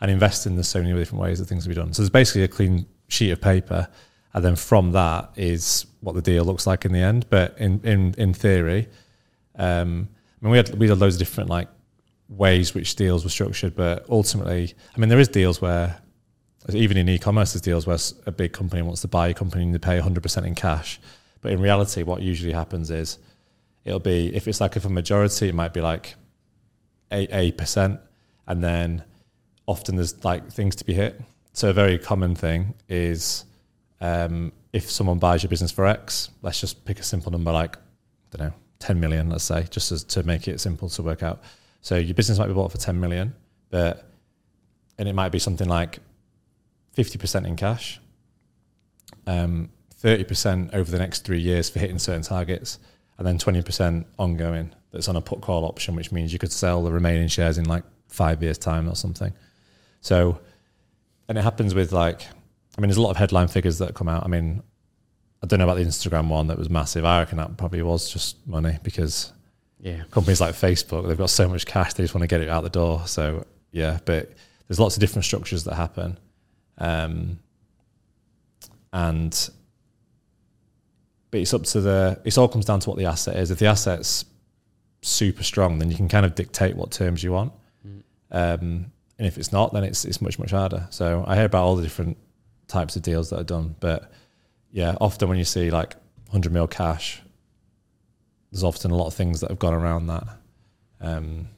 and 0.00 0.10
investing 0.10 0.54
there's 0.54 0.68
so 0.68 0.80
many 0.80 0.94
different 0.94 1.20
ways 1.20 1.38
that 1.38 1.44
things 1.46 1.64
can 1.64 1.72
be 1.72 1.76
done. 1.78 1.92
So 1.92 2.00
there's 2.00 2.10
basically 2.10 2.44
a 2.44 2.48
clean 2.48 2.86
sheet 3.08 3.32
of 3.32 3.40
paper, 3.42 3.88
and 4.32 4.42
then 4.42 4.56
from 4.56 4.92
that 4.92 5.30
is 5.36 5.84
what 6.00 6.14
the 6.14 6.22
deal 6.22 6.44
looks 6.44 6.66
like 6.66 6.86
in 6.86 6.92
the 6.92 7.00
end. 7.00 7.26
But 7.28 7.54
in 7.58 7.80
in 7.84 8.14
in 8.16 8.32
theory, 8.32 8.88
um, 9.56 10.08
I 10.40 10.44
mean, 10.44 10.52
we 10.52 10.56
had 10.56 10.74
we 10.78 10.88
had 10.88 10.98
loads 10.98 11.16
of 11.16 11.18
different 11.18 11.50
like 11.50 11.68
ways 12.28 12.74
which 12.74 12.94
deals 12.96 13.24
were 13.24 13.30
structured, 13.30 13.74
but 13.74 14.06
ultimately, 14.08 14.74
I 14.94 14.98
mean, 14.98 15.08
there 15.08 15.18
is 15.18 15.28
deals 15.28 15.60
where 15.60 16.00
even 16.72 16.96
in 16.96 17.08
e-commerce, 17.08 17.52
there's 17.52 17.62
deals 17.62 17.86
where 17.86 17.98
a 18.26 18.32
big 18.32 18.52
company 18.52 18.82
wants 18.82 19.00
to 19.00 19.08
buy 19.08 19.28
a 19.28 19.34
company 19.34 19.64
and 19.64 19.74
they 19.74 19.78
pay 19.78 19.98
100% 19.98 20.46
in 20.46 20.54
cash. 20.54 21.00
But 21.40 21.52
in 21.52 21.60
reality, 21.60 22.02
what 22.02 22.20
usually 22.20 22.52
happens 22.52 22.90
is 22.90 23.18
it'll 23.84 23.98
be 23.98 24.34
if 24.34 24.46
it's 24.46 24.60
like 24.60 24.76
if 24.76 24.84
a 24.84 24.90
majority, 24.90 25.48
it 25.48 25.54
might 25.54 25.72
be 25.72 25.80
like 25.80 26.14
eight 27.10 27.56
percent, 27.56 28.00
and 28.46 28.62
then 28.62 29.04
often 29.66 29.96
there's 29.96 30.22
like 30.24 30.50
things 30.50 30.76
to 30.76 30.84
be 30.84 30.94
hit. 30.94 31.20
So 31.52 31.70
a 31.70 31.72
very 31.72 31.98
common 31.98 32.34
thing 32.34 32.74
is 32.88 33.44
um, 34.00 34.52
if 34.72 34.90
someone 34.90 35.18
buys 35.18 35.42
your 35.42 35.50
business 35.50 35.72
for 35.72 35.86
X, 35.86 36.30
let's 36.42 36.60
just 36.60 36.84
pick 36.84 37.00
a 37.00 37.02
simple 37.02 37.32
number 37.32 37.52
like 37.52 37.76
I 37.76 38.36
don't 38.36 38.48
know, 38.48 38.54
10 38.80 38.98
million, 38.98 39.30
let's 39.30 39.44
say, 39.44 39.66
just 39.70 39.92
as, 39.92 40.02
to 40.04 40.22
make 40.24 40.48
it 40.48 40.60
simple 40.60 40.88
to 40.88 41.02
work 41.02 41.22
out. 41.22 41.42
So 41.82 41.96
your 41.96 42.14
business 42.14 42.38
might 42.38 42.48
be 42.48 42.52
bought 42.52 42.72
for 42.72 42.78
10 42.78 42.98
million, 42.98 43.34
but 43.70 44.10
and 44.98 45.08
it 45.08 45.14
might 45.14 45.30
be 45.30 45.38
something 45.38 45.68
like 45.68 45.98
50% 46.96 47.46
in 47.46 47.56
cash, 47.56 48.00
um, 49.26 49.70
30% 50.02 50.74
over 50.74 50.90
the 50.90 50.98
next 50.98 51.24
three 51.24 51.40
years 51.40 51.70
for 51.70 51.78
hitting 51.78 51.98
certain 51.98 52.22
targets, 52.22 52.78
and 53.16 53.26
then 53.26 53.38
20% 53.38 54.04
ongoing 54.18 54.74
that's 54.92 55.08
on 55.08 55.16
a 55.16 55.20
put 55.20 55.40
call 55.40 55.64
option, 55.64 55.94
which 55.94 56.10
means 56.12 56.32
you 56.32 56.38
could 56.38 56.52
sell 56.52 56.82
the 56.82 56.92
remaining 56.92 57.28
shares 57.28 57.58
in 57.58 57.64
like 57.64 57.84
five 58.08 58.42
years' 58.42 58.58
time 58.58 58.88
or 58.88 58.94
something. 58.94 59.32
So, 60.00 60.40
and 61.28 61.38
it 61.38 61.42
happens 61.42 61.74
with 61.74 61.92
like, 61.92 62.22
I 62.76 62.80
mean, 62.80 62.88
there's 62.88 62.96
a 62.96 63.02
lot 63.02 63.10
of 63.10 63.16
headline 63.16 63.48
figures 63.48 63.78
that 63.78 63.94
come 63.94 64.08
out. 64.08 64.24
I 64.24 64.28
mean, 64.28 64.62
I 65.42 65.46
don't 65.46 65.58
know 65.58 65.64
about 65.64 65.76
the 65.76 65.84
Instagram 65.84 66.28
one 66.28 66.48
that 66.48 66.58
was 66.58 66.68
massive. 66.68 67.04
I 67.04 67.20
reckon 67.20 67.38
that 67.38 67.56
probably 67.56 67.82
was 67.82 68.10
just 68.10 68.46
money 68.46 68.78
because 68.82 69.32
yeah 69.80 70.02
companies 70.10 70.40
like 70.40 70.54
Facebook, 70.54 71.08
they've 71.08 71.16
got 71.16 71.30
so 71.30 71.48
much 71.48 71.66
cash, 71.66 71.94
they 71.94 72.04
just 72.04 72.14
want 72.14 72.22
to 72.22 72.28
get 72.28 72.40
it 72.40 72.48
out 72.48 72.62
the 72.62 72.70
door. 72.70 73.06
So 73.06 73.46
yeah, 73.72 73.98
but 74.04 74.32
there's 74.68 74.80
lots 74.80 74.96
of 74.96 75.00
different 75.00 75.24
structures 75.24 75.64
that 75.64 75.74
happen, 75.74 76.18
um, 76.78 77.38
and 78.92 79.50
but 81.30 81.40
it's 81.40 81.54
up 81.54 81.62
to 81.64 81.80
the. 81.80 82.20
It 82.24 82.36
all 82.36 82.48
comes 82.48 82.64
down 82.64 82.80
to 82.80 82.90
what 82.90 82.98
the 82.98 83.06
asset 83.06 83.36
is. 83.36 83.50
If 83.50 83.58
the 83.58 83.66
asset's 83.66 84.24
super 85.02 85.42
strong, 85.42 85.78
then 85.78 85.90
you 85.90 85.96
can 85.96 86.08
kind 86.08 86.26
of 86.26 86.34
dictate 86.34 86.76
what 86.76 86.90
terms 86.90 87.22
you 87.22 87.32
want, 87.32 87.52
um, 88.30 88.92
and 89.18 89.26
if 89.26 89.38
it's 89.38 89.52
not, 89.52 89.72
then 89.72 89.84
it's 89.84 90.04
it's 90.04 90.20
much 90.20 90.38
much 90.38 90.50
harder. 90.50 90.86
So 90.90 91.24
I 91.26 91.36
hear 91.36 91.46
about 91.46 91.64
all 91.64 91.76
the 91.76 91.82
different 91.82 92.16
types 92.68 92.96
of 92.96 93.02
deals 93.02 93.30
that 93.30 93.40
are 93.40 93.44
done, 93.44 93.74
but 93.80 94.12
yeah, 94.72 94.96
often 95.00 95.28
when 95.28 95.38
you 95.38 95.44
see 95.44 95.70
like 95.70 95.94
100 96.26 96.52
mil 96.52 96.66
cash, 96.66 97.22
there's 98.50 98.64
often 98.64 98.90
a 98.90 98.96
lot 98.96 99.06
of 99.06 99.14
things 99.14 99.40
that 99.40 99.50
have 99.50 99.58
gone 99.58 99.74
around 99.74 100.06
that. 100.08 100.24
Um, 101.00 101.48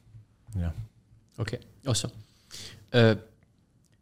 yeah. 0.57 0.71
okay 1.39 1.59
awesome 1.87 2.13
uh, 2.93 3.15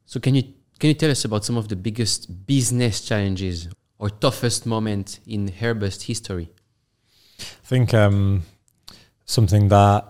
so 0.05 0.19
can 0.19 0.35
you 0.35 0.43
can 0.79 0.89
you 0.89 0.95
tell 0.95 1.11
us 1.11 1.25
about 1.25 1.45
some 1.45 1.57
of 1.57 1.69
the 1.69 1.77
biggest 1.77 2.47
business 2.47 3.03
challenges 3.03 3.69
or 3.99 4.11
toughest 4.11 4.67
moment 4.67 5.21
in 5.27 5.49
Hairburst 5.49 6.03
history? 6.03 6.51
I 7.39 7.67
think 7.67 7.95
um, 7.95 8.43
something 9.27 9.69
that 9.69 10.07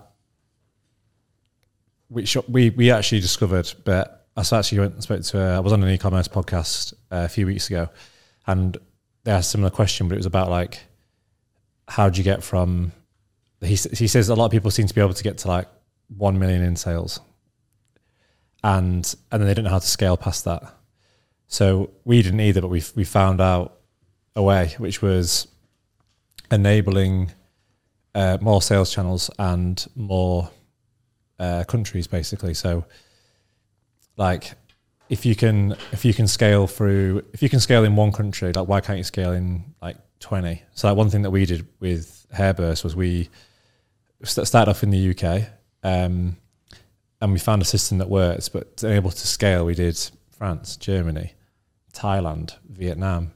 which 2.07 2.35
we 2.47 2.71
we 2.71 2.89
actually 2.89 3.21
discovered, 3.21 3.71
but 3.85 4.25
I 4.35 4.41
actually 4.41 4.79
went 4.79 4.93
and 4.93 5.03
spoke 5.03 5.21
to. 5.21 5.39
A, 5.39 5.57
I 5.57 5.59
was 5.59 5.73
on 5.73 5.83
an 5.83 5.89
e-commerce 5.89 6.27
podcast 6.27 6.93
uh, 7.11 7.25
a 7.25 7.29
few 7.29 7.45
weeks 7.45 7.67
ago, 7.69 7.89
and 8.47 8.77
they 9.23 9.31
asked 9.31 9.49
a 9.49 9.51
similar 9.51 9.69
question, 9.69 10.07
but 10.07 10.15
it 10.15 10.19
was 10.19 10.25
about 10.25 10.49
like 10.49 10.79
how 11.87 12.09
do 12.09 12.17
you 12.17 12.23
get 12.23 12.43
from 12.43 12.91
he 13.61 13.75
he 13.75 14.07
says 14.07 14.29
a 14.29 14.35
lot 14.35 14.45
of 14.45 14.51
people 14.51 14.71
seem 14.71 14.87
to 14.87 14.93
be 14.93 15.01
able 15.01 15.13
to 15.13 15.23
get 15.23 15.37
to 15.39 15.47
like 15.47 15.67
one 16.17 16.39
million 16.39 16.63
in 16.63 16.75
sales, 16.75 17.19
and 18.63 19.15
and 19.31 19.41
then 19.41 19.47
they 19.47 19.53
didn't 19.53 19.65
know 19.65 19.71
how 19.71 19.79
to 19.79 19.87
scale 19.87 20.17
past 20.17 20.45
that. 20.45 20.63
So 21.47 21.91
we 22.05 22.21
didn't 22.21 22.39
either, 22.39 22.61
but 22.61 22.69
we 22.69 22.83
we 22.95 23.03
found 23.03 23.41
out 23.41 23.77
a 24.35 24.41
way, 24.41 24.73
which 24.77 25.01
was 25.01 25.47
enabling 26.51 27.31
uh, 28.15 28.37
more 28.41 28.61
sales 28.61 28.93
channels 28.93 29.29
and 29.39 29.85
more 29.95 30.49
uh, 31.39 31.63
countries, 31.65 32.07
basically. 32.07 32.53
So, 32.53 32.85
like, 34.17 34.53
if 35.11 35.25
you 35.25 35.35
can 35.35 35.73
if 35.91 36.05
you 36.05 36.13
can 36.13 36.25
scale 36.25 36.65
through 36.67 37.23
if 37.33 37.43
you 37.43 37.49
can 37.49 37.59
scale 37.59 37.83
in 37.83 37.95
one 37.97 38.13
country, 38.13 38.53
like, 38.53 38.67
why 38.67 38.79
can't 38.79 38.97
you 38.97 39.03
scale 39.03 39.33
in 39.33 39.75
like 39.81 39.97
twenty? 40.21 40.63
So, 40.73 40.87
like, 40.87 40.97
one 40.97 41.09
thing 41.09 41.21
that 41.23 41.31
we 41.31 41.45
did 41.45 41.67
with 41.81 42.25
Hairburst 42.33 42.85
was 42.85 42.95
we 42.95 43.29
started 44.23 44.69
off 44.69 44.83
in 44.83 44.89
the 44.89 45.11
UK. 45.11 45.49
Um, 45.83 46.37
and 47.19 47.33
we 47.33 47.39
found 47.39 47.61
a 47.61 47.65
system 47.65 47.97
that 47.99 48.09
works, 48.09 48.49
but 48.49 48.77
to 48.77 48.89
able 48.89 49.11
to 49.11 49.27
scale, 49.27 49.65
we 49.65 49.75
did 49.75 49.99
France, 50.31 50.75
Germany, 50.75 51.33
Thailand, 51.93 52.55
Vietnam, 52.67 53.33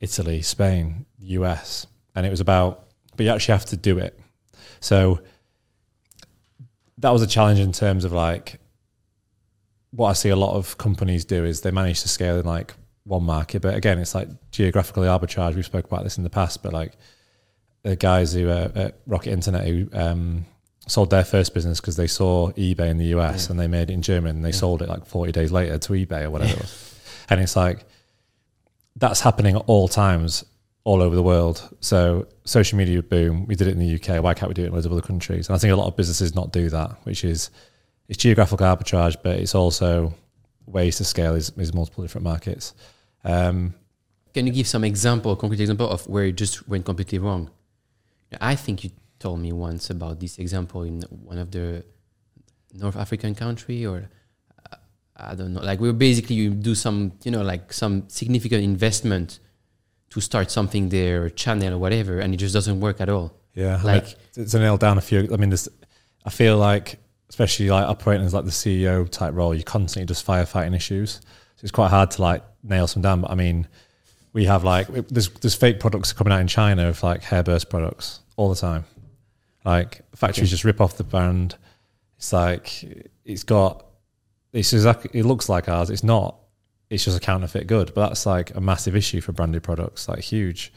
Italy, 0.00 0.42
Spain, 0.42 1.06
US, 1.18 1.86
and 2.14 2.26
it 2.26 2.30
was 2.30 2.40
about, 2.40 2.88
but 3.16 3.24
you 3.24 3.32
actually 3.32 3.52
have 3.52 3.66
to 3.66 3.76
do 3.76 3.98
it. 3.98 4.20
So 4.78 5.20
that 6.98 7.10
was 7.10 7.22
a 7.22 7.26
challenge 7.26 7.58
in 7.58 7.72
terms 7.72 8.04
of 8.04 8.12
like 8.12 8.60
what 9.94 10.08
I 10.08 10.12
see 10.14 10.28
a 10.30 10.36
lot 10.36 10.54
of 10.56 10.76
companies 10.76 11.24
do 11.24 11.44
is 11.44 11.60
they 11.60 11.70
manage 11.70 12.02
to 12.02 12.08
scale 12.08 12.38
in 12.38 12.46
like 12.46 12.74
one 13.04 13.22
market, 13.22 13.62
but 13.62 13.74
again, 13.74 13.98
it's 13.98 14.14
like 14.14 14.28
geographically 14.50 15.06
arbitrage. 15.06 15.54
We've 15.54 15.64
spoke 15.64 15.86
about 15.86 16.02
this 16.02 16.18
in 16.18 16.24
the 16.24 16.30
past, 16.30 16.62
but 16.62 16.72
like 16.72 16.92
the 17.82 17.94
guys 17.94 18.32
who 18.32 18.48
uh, 18.48 18.70
at 18.74 18.98
Rocket 19.06 19.30
Internet 19.30 19.66
who 19.66 19.88
um, 19.92 20.46
sold 20.86 21.10
their 21.10 21.24
first 21.24 21.54
business 21.54 21.80
because 21.80 21.96
they 21.96 22.06
saw 22.06 22.50
eBay 22.52 22.88
in 22.88 22.98
the 22.98 23.06
US 23.16 23.46
yeah. 23.46 23.52
and 23.52 23.60
they 23.60 23.68
made 23.68 23.90
it 23.90 23.92
in 23.92 24.02
German 24.02 24.36
and 24.36 24.44
they 24.44 24.48
yeah. 24.48 24.56
sold 24.56 24.82
it 24.82 24.88
like 24.88 25.06
40 25.06 25.32
days 25.32 25.52
later 25.52 25.78
to 25.78 25.92
eBay 25.92 26.22
or 26.22 26.30
whatever 26.30 26.50
yeah. 26.50 26.56
it 26.56 26.62
was. 26.62 27.00
And 27.30 27.40
it's 27.40 27.56
like, 27.56 27.84
that's 28.96 29.20
happening 29.20 29.56
at 29.56 29.62
all 29.66 29.88
times 29.88 30.44
all 30.84 31.02
over 31.02 31.14
the 31.14 31.22
world. 31.22 31.76
So 31.80 32.26
social 32.44 32.78
media 32.78 33.02
boom. 33.02 33.46
We 33.46 33.54
did 33.54 33.68
it 33.68 33.72
in 33.72 33.78
the 33.78 33.94
UK. 33.94 34.22
Why 34.22 34.34
can't 34.34 34.48
we 34.48 34.54
do 34.54 34.62
it 34.62 34.66
in 34.66 34.72
loads 34.72 34.86
of 34.86 34.92
other 34.92 35.02
countries? 35.02 35.48
And 35.48 35.56
I 35.56 35.58
think 35.58 35.72
a 35.72 35.76
lot 35.76 35.86
of 35.86 35.96
businesses 35.96 36.34
not 36.34 36.52
do 36.52 36.68
that, 36.70 36.90
which 37.04 37.24
is 37.24 37.50
it's 38.08 38.18
geographical 38.18 38.66
arbitrage, 38.66 39.16
but 39.22 39.38
it's 39.38 39.54
also 39.54 40.14
ways 40.66 40.96
to 40.96 41.04
scale 41.04 41.34
is, 41.34 41.50
is 41.56 41.74
multiple 41.74 42.02
different 42.04 42.24
markets. 42.24 42.74
Um, 43.24 43.74
Can 44.32 44.46
you 44.46 44.52
give 44.52 44.66
some 44.66 44.84
example, 44.84 45.36
concrete 45.36 45.60
example 45.60 45.88
of 45.88 46.06
where 46.06 46.24
it 46.24 46.36
just 46.36 46.68
went 46.68 46.84
completely 46.84 47.18
wrong? 47.18 47.50
I 48.40 48.56
think 48.56 48.84
you 48.84 48.90
told 49.18 49.40
me 49.40 49.52
once 49.52 49.90
about 49.90 50.20
this 50.20 50.38
example 50.38 50.82
in 50.82 51.02
one 51.02 51.38
of 51.38 51.50
the 51.50 51.84
North 52.72 52.96
African 52.96 53.34
country 53.34 53.86
or 53.86 54.08
I 55.16 55.34
don't 55.34 55.52
know. 55.54 55.60
Like 55.60 55.80
we 55.80 55.92
basically 55.92 56.36
you 56.36 56.50
do 56.50 56.74
some, 56.74 57.12
you 57.22 57.30
know, 57.30 57.42
like 57.42 57.72
some 57.72 58.08
significant 58.08 58.64
investment 58.64 59.38
to 60.10 60.20
start 60.20 60.50
something 60.50 60.88
there, 60.88 61.24
or 61.24 61.28
channel 61.30 61.74
or 61.74 61.78
whatever, 61.78 62.20
and 62.20 62.34
it 62.34 62.36
just 62.36 62.54
doesn't 62.54 62.80
work 62.80 63.00
at 63.00 63.08
all. 63.08 63.32
Yeah, 63.54 63.80
like 63.82 64.16
it's 64.36 64.54
a 64.54 64.58
nail 64.58 64.76
down 64.76 64.98
a 64.98 65.00
few. 65.00 65.28
I 65.32 65.36
mean, 65.36 65.50
this. 65.50 65.68
I 66.24 66.30
feel 66.30 66.56
like, 66.56 66.98
especially 67.28 67.68
like 67.70 67.86
operating 67.86 68.26
as 68.26 68.34
like 68.34 68.44
the 68.44 68.50
CEO 68.50 69.08
type 69.08 69.34
role, 69.34 69.54
you're 69.54 69.62
constantly 69.62 70.06
just 70.06 70.26
firefighting 70.26 70.74
issues. 70.74 71.20
So 71.56 71.62
it's 71.62 71.70
quite 71.70 71.90
hard 71.90 72.10
to 72.12 72.22
like 72.22 72.44
nail 72.62 72.86
some 72.86 73.02
down. 73.02 73.20
But 73.20 73.30
I 73.30 73.34
mean, 73.34 73.66
we 74.32 74.44
have 74.46 74.64
like 74.64 74.88
there's 75.08 75.28
there's 75.30 75.54
fake 75.54 75.80
products 75.80 76.12
coming 76.12 76.32
out 76.32 76.40
in 76.40 76.48
China 76.48 76.88
of 76.88 77.02
like 77.02 77.22
hairburst 77.22 77.70
products 77.70 78.20
all 78.36 78.48
the 78.48 78.56
time. 78.56 78.84
Like 79.64 80.02
factories 80.14 80.48
okay. 80.48 80.50
just 80.50 80.64
rip 80.64 80.80
off 80.80 80.96
the 80.96 81.04
brand. 81.04 81.56
It's 82.18 82.32
like 82.32 82.84
it's 83.24 83.44
got 83.44 83.86
it's 84.52 84.72
exactly 84.72 85.18
it 85.18 85.24
looks 85.24 85.48
like 85.48 85.68
ours. 85.68 85.90
It's 85.90 86.04
not. 86.04 86.38
It's 86.90 87.04
just 87.04 87.16
a 87.16 87.20
counterfeit 87.20 87.66
good. 87.66 87.94
But 87.94 88.08
that's 88.08 88.26
like 88.26 88.54
a 88.54 88.60
massive 88.60 88.94
issue 88.94 89.20
for 89.20 89.32
branded 89.32 89.62
products. 89.62 90.08
Like 90.08 90.20
huge. 90.20 90.72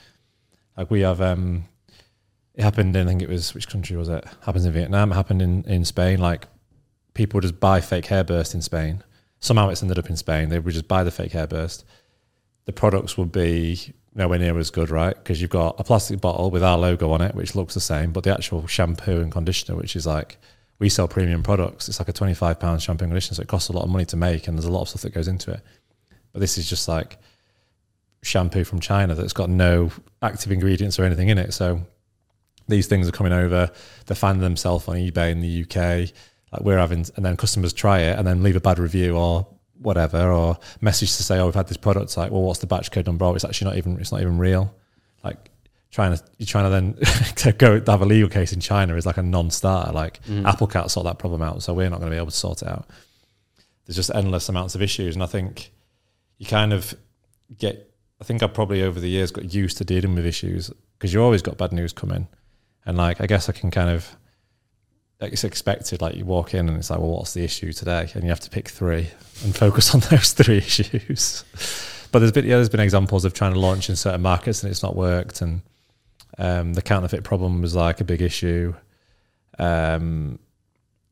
Like 0.77 0.89
we 0.89 1.01
have. 1.01 1.21
um 1.21 1.65
It 2.57 2.63
happened 2.63 2.95
in 2.95 3.07
I 3.07 3.09
think 3.09 3.21
it 3.21 3.29
was 3.29 3.53
which 3.53 3.69
country 3.69 3.95
was 3.95 4.09
it? 4.09 4.25
Happens 4.41 4.65
in 4.65 4.73
Vietnam. 4.73 5.11
It 5.11 5.15
happened 5.15 5.41
in 5.41 5.63
in 5.63 5.85
Spain. 5.85 6.19
Like 6.19 6.47
people 7.13 7.39
just 7.39 7.59
buy 7.59 7.79
fake 7.79 8.05
hairburst 8.05 8.53
in 8.53 8.61
Spain. 8.61 9.03
Somehow 9.39 9.69
it's 9.69 9.83
ended 9.83 9.99
up 9.99 10.09
in 10.09 10.17
Spain. 10.17 10.49
They 10.49 10.59
would 10.59 10.73
just 10.73 10.87
buy 10.87 11.03
the 11.03 11.11
fake 11.11 11.31
hairburst. 11.31 11.83
The 12.65 12.73
products 12.73 13.17
would 13.17 13.31
be 13.31 13.93
nowhere 14.15 14.39
near 14.39 14.57
as 14.57 14.71
good, 14.71 14.89
right? 14.89 15.15
Because 15.15 15.39
you've 15.39 15.51
got 15.51 15.79
a 15.79 15.83
plastic 15.83 16.19
bottle 16.19 16.49
with 16.49 16.63
our 16.63 16.77
logo 16.77 17.11
on 17.11 17.21
it, 17.21 17.35
which 17.35 17.55
looks 17.55 17.75
the 17.75 17.79
same, 17.79 18.11
but 18.11 18.23
the 18.23 18.33
actual 18.33 18.65
shampoo 18.65 19.21
and 19.21 19.31
conditioner, 19.31 19.77
which 19.77 19.95
is 19.95 20.07
like 20.07 20.37
we 20.79 20.89
sell 20.89 21.07
premium 21.07 21.43
products. 21.43 21.87
It's 21.87 21.99
like 21.99 22.09
a 22.09 22.13
twenty-five 22.13 22.59
pound 22.59 22.81
shampoo 22.81 23.05
and 23.05 23.11
conditioner, 23.11 23.35
so 23.35 23.41
it 23.43 23.47
costs 23.47 23.69
a 23.69 23.73
lot 23.73 23.83
of 23.83 23.89
money 23.89 24.05
to 24.05 24.17
make, 24.17 24.47
and 24.47 24.57
there's 24.57 24.65
a 24.65 24.71
lot 24.71 24.81
of 24.81 24.89
stuff 24.89 25.03
that 25.03 25.13
goes 25.13 25.27
into 25.27 25.51
it. 25.51 25.61
But 26.33 26.39
this 26.39 26.57
is 26.57 26.67
just 26.67 26.87
like 26.87 27.19
shampoo 28.23 28.63
from 28.63 28.79
China 28.79 29.13
that's 29.13 29.33
got 29.33 29.49
no 29.49 29.91
active 30.23 30.51
ingredients 30.51 30.97
or 30.97 31.03
anything 31.03 31.29
in 31.29 31.37
it. 31.37 31.53
So 31.53 31.85
these 32.67 32.87
things 32.87 33.07
are 33.07 33.11
coming 33.11 33.33
over. 33.33 33.71
They're 34.05 34.15
finding 34.15 34.41
themselves 34.41 34.87
on 34.87 34.95
eBay 34.95 35.31
in 35.31 35.41
the 35.41 35.63
UK. 35.63 36.13
Like 36.51 36.61
we're 36.61 36.77
having, 36.77 37.05
and 37.15 37.25
then 37.25 37.37
customers 37.37 37.73
try 37.73 37.99
it 37.99 38.17
and 38.17 38.25
then 38.25 38.43
leave 38.43 38.55
a 38.55 38.61
bad 38.61 38.79
review 38.79 39.17
or 39.17 39.47
whatever, 39.79 40.31
or 40.31 40.57
message 40.81 41.15
to 41.17 41.23
say, 41.23 41.39
"Oh, 41.39 41.45
we've 41.45 41.55
had 41.55 41.67
this 41.67 41.77
product." 41.77 42.05
It's 42.05 42.17
like, 42.17 42.31
well, 42.31 42.41
what's 42.41 42.59
the 42.59 42.67
batch 42.67 42.91
code 42.91 43.05
number? 43.05 43.33
It's 43.35 43.45
actually 43.45 43.65
not 43.65 43.77
even. 43.77 43.99
It's 43.99 44.11
not 44.11 44.21
even 44.21 44.37
real. 44.37 44.73
Like 45.23 45.51
trying 45.91 46.15
to 46.15 46.23
you're 46.37 46.47
trying 46.47 46.65
to 46.65 46.69
then 46.69 46.93
to 47.35 47.51
go 47.51 47.79
to 47.79 47.91
have 47.91 48.01
a 48.01 48.05
legal 48.05 48.29
case 48.29 48.53
in 48.53 48.59
China 48.59 48.95
is 48.95 49.05
like 49.05 49.17
a 49.17 49.23
non-starter. 49.23 49.91
Like 49.91 50.23
mm. 50.23 50.45
Apple 50.45 50.67
can't 50.67 50.91
sort 50.91 51.05
that 51.05 51.19
problem 51.19 51.41
out, 51.41 51.63
so 51.63 51.73
we're 51.73 51.89
not 51.89 51.99
going 51.99 52.11
to 52.11 52.15
be 52.15 52.17
able 52.17 52.27
to 52.27 52.37
sort 52.37 52.61
it 52.61 52.67
out. 52.67 52.87
There's 53.85 53.95
just 53.95 54.11
endless 54.13 54.49
amounts 54.49 54.75
of 54.75 54.81
issues, 54.81 55.15
and 55.15 55.23
I 55.23 55.27
think 55.27 55.71
you 56.37 56.45
kind 56.45 56.73
of 56.73 56.93
get. 57.57 57.83
I 58.19 58.23
think 58.23 58.41
I 58.41 58.47
probably 58.47 58.81
over 58.81 58.99
the 58.99 59.09
years 59.09 59.31
got 59.31 59.53
used 59.53 59.77
to 59.77 59.85
dealing 59.85 60.15
with 60.15 60.25
issues 60.25 60.71
because 60.97 61.13
you 61.13 61.21
always 61.21 61.43
got 61.43 61.57
bad 61.57 61.71
news 61.71 61.93
coming, 61.93 62.27
and 62.87 62.97
like 62.97 63.21
I 63.21 63.27
guess 63.27 63.49
I 63.49 63.51
can 63.51 63.69
kind 63.69 63.91
of. 63.91 64.09
It's 65.19 65.43
expected, 65.43 65.99
like 65.99 66.15
you 66.15 66.25
walk 66.25 66.53
in 66.53 66.69
and 66.69 66.77
it's 66.77 66.91
like, 66.91 66.99
well, 66.99 67.09
what's 67.09 67.33
the 67.33 67.43
issue 67.43 67.73
today? 67.73 68.07
And 68.13 68.21
you 68.21 68.29
have 68.29 68.39
to 68.41 68.51
pick 68.51 68.69
three 68.69 69.09
and 69.43 69.55
focus 69.55 69.95
on 69.95 70.01
those 70.11 70.31
three 70.31 70.57
issues. 70.57 71.43
But 72.11 72.19
there's 72.19 72.31
been 72.31 72.45
yeah, 72.45 72.55
there's 72.55 72.69
been 72.69 72.79
examples 72.79 73.25
of 73.25 73.33
trying 73.33 73.53
to 73.53 73.59
launch 73.59 73.89
in 73.89 73.95
certain 73.95 74.21
markets 74.21 74.63
and 74.63 74.71
it's 74.71 74.83
not 74.83 74.95
worked, 74.95 75.41
and 75.41 75.61
um, 76.37 76.73
the 76.73 76.81
counterfeit 76.81 77.23
problem 77.23 77.61
was 77.61 77.75
like 77.75 77.99
a 77.99 78.03
big 78.03 78.21
issue. 78.21 78.73
Um, 79.59 80.39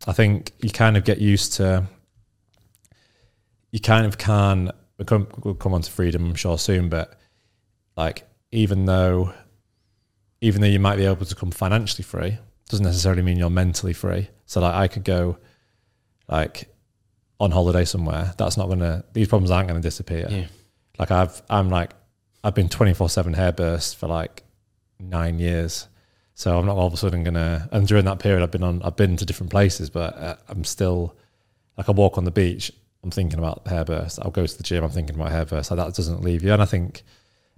I 0.08 0.14
think 0.14 0.52
you 0.60 0.70
kind 0.70 0.98
of 0.98 1.04
get 1.04 1.20
used 1.20 1.54
to. 1.54 1.86
You 3.72 3.80
kind 3.80 4.06
of 4.06 4.18
can. 4.18 4.72
We'll 4.98 5.06
come, 5.06 5.28
we'll 5.44 5.56
come 5.56 5.74
on 5.74 5.82
to 5.82 5.92
freedom, 5.92 6.26
I'm 6.26 6.36
sure 6.36 6.58
soon, 6.58 6.88
but 6.88 7.20
like 7.98 8.24
even 8.52 8.86
though, 8.86 9.34
even 10.42 10.62
though 10.62 10.68
you 10.68 10.80
might 10.80 10.98
be 10.98 11.06
able 11.06 11.26
to 11.26 11.36
come 11.36 11.52
financially 11.52 12.04
free, 12.04 12.38
doesn't 12.70 12.86
necessarily 12.86 13.22
mean 13.22 13.38
you're 13.38 13.50
mentally 13.50 13.94
free. 13.94 14.30
So 14.46 14.62
like 14.62 14.74
I 14.74 14.88
could 14.88 15.04
go, 15.04 15.38
like 16.28 16.70
on 17.40 17.52
holiday 17.52 17.86
somewhere. 17.86 18.34
That's 18.38 18.58
not 18.58 18.70
gonna. 18.70 19.04
These 19.14 19.28
problems 19.28 19.52
aren't 19.52 19.68
gonna 19.68 19.82
disappear. 19.82 20.28
Yeah. 20.30 20.48
Like 20.98 21.12
I've, 21.12 21.42
I'm 21.50 21.70
like, 21.70 21.92
I've 22.44 22.56
been 22.56 22.70
24 22.70 23.10
seven 23.10 23.34
hair 23.34 23.52
bursts 23.52 23.94
for 23.94 24.08
like 24.08 24.44
nine 25.00 25.40
years. 25.40 25.88
So 26.34 26.58
I'm 26.58 26.66
not 26.66 26.78
all 26.78 26.88
of 26.88 26.94
a 26.94 26.98
sudden 26.98 27.24
gonna. 27.24 27.70
And 27.72 27.88
during 27.88 28.06
that 28.06 28.20
period, 28.20 28.44
I've 28.44 28.52
been 28.52 28.64
on. 28.64 28.82
I've 28.84 28.96
been 28.96 29.18
to 29.18 29.26
different 29.26 29.52
places, 29.52 29.90
but 29.90 30.18
uh, 30.18 30.36
I'm 30.48 30.64
still 30.64 31.16
like 31.78 31.90
I 31.90 31.92
walk 31.92 32.18
on 32.18 32.26
the 32.26 32.32
beach. 32.32 32.72
I'm 33.04 33.12
thinking 33.12 33.40
about 33.40 33.66
hairburst. 33.66 34.20
I'll 34.24 34.32
go 34.32 34.46
to 34.46 34.58
the 34.58 34.64
gym. 34.64 34.84
I'm 34.84 34.90
thinking 34.90 35.16
about 35.16 35.32
hairburst. 35.32 35.72
Like 35.72 35.78
that 35.78 35.96
doesn't 35.96 36.22
leave 36.22 36.44
you. 36.44 36.52
And 36.52 36.62
I 36.62 36.66
think 36.66 37.04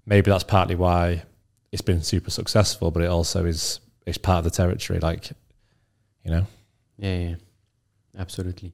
maybe 0.06 0.30
that's 0.30 0.44
partly 0.44 0.76
why 0.76 1.24
it's 1.72 1.82
been 1.82 2.02
super 2.02 2.32
successful. 2.32 2.92
But 2.92 3.04
it 3.04 3.10
also 3.10 3.46
is. 3.46 3.80
It's 4.06 4.18
part 4.18 4.40
of 4.40 4.44
the 4.46 4.52
territory. 4.52 5.00
Like, 5.00 5.32
you 6.24 6.32
know. 6.32 6.48
Yeah, 6.98 7.18
yeah, 7.18 7.36
absolutely. 8.18 8.74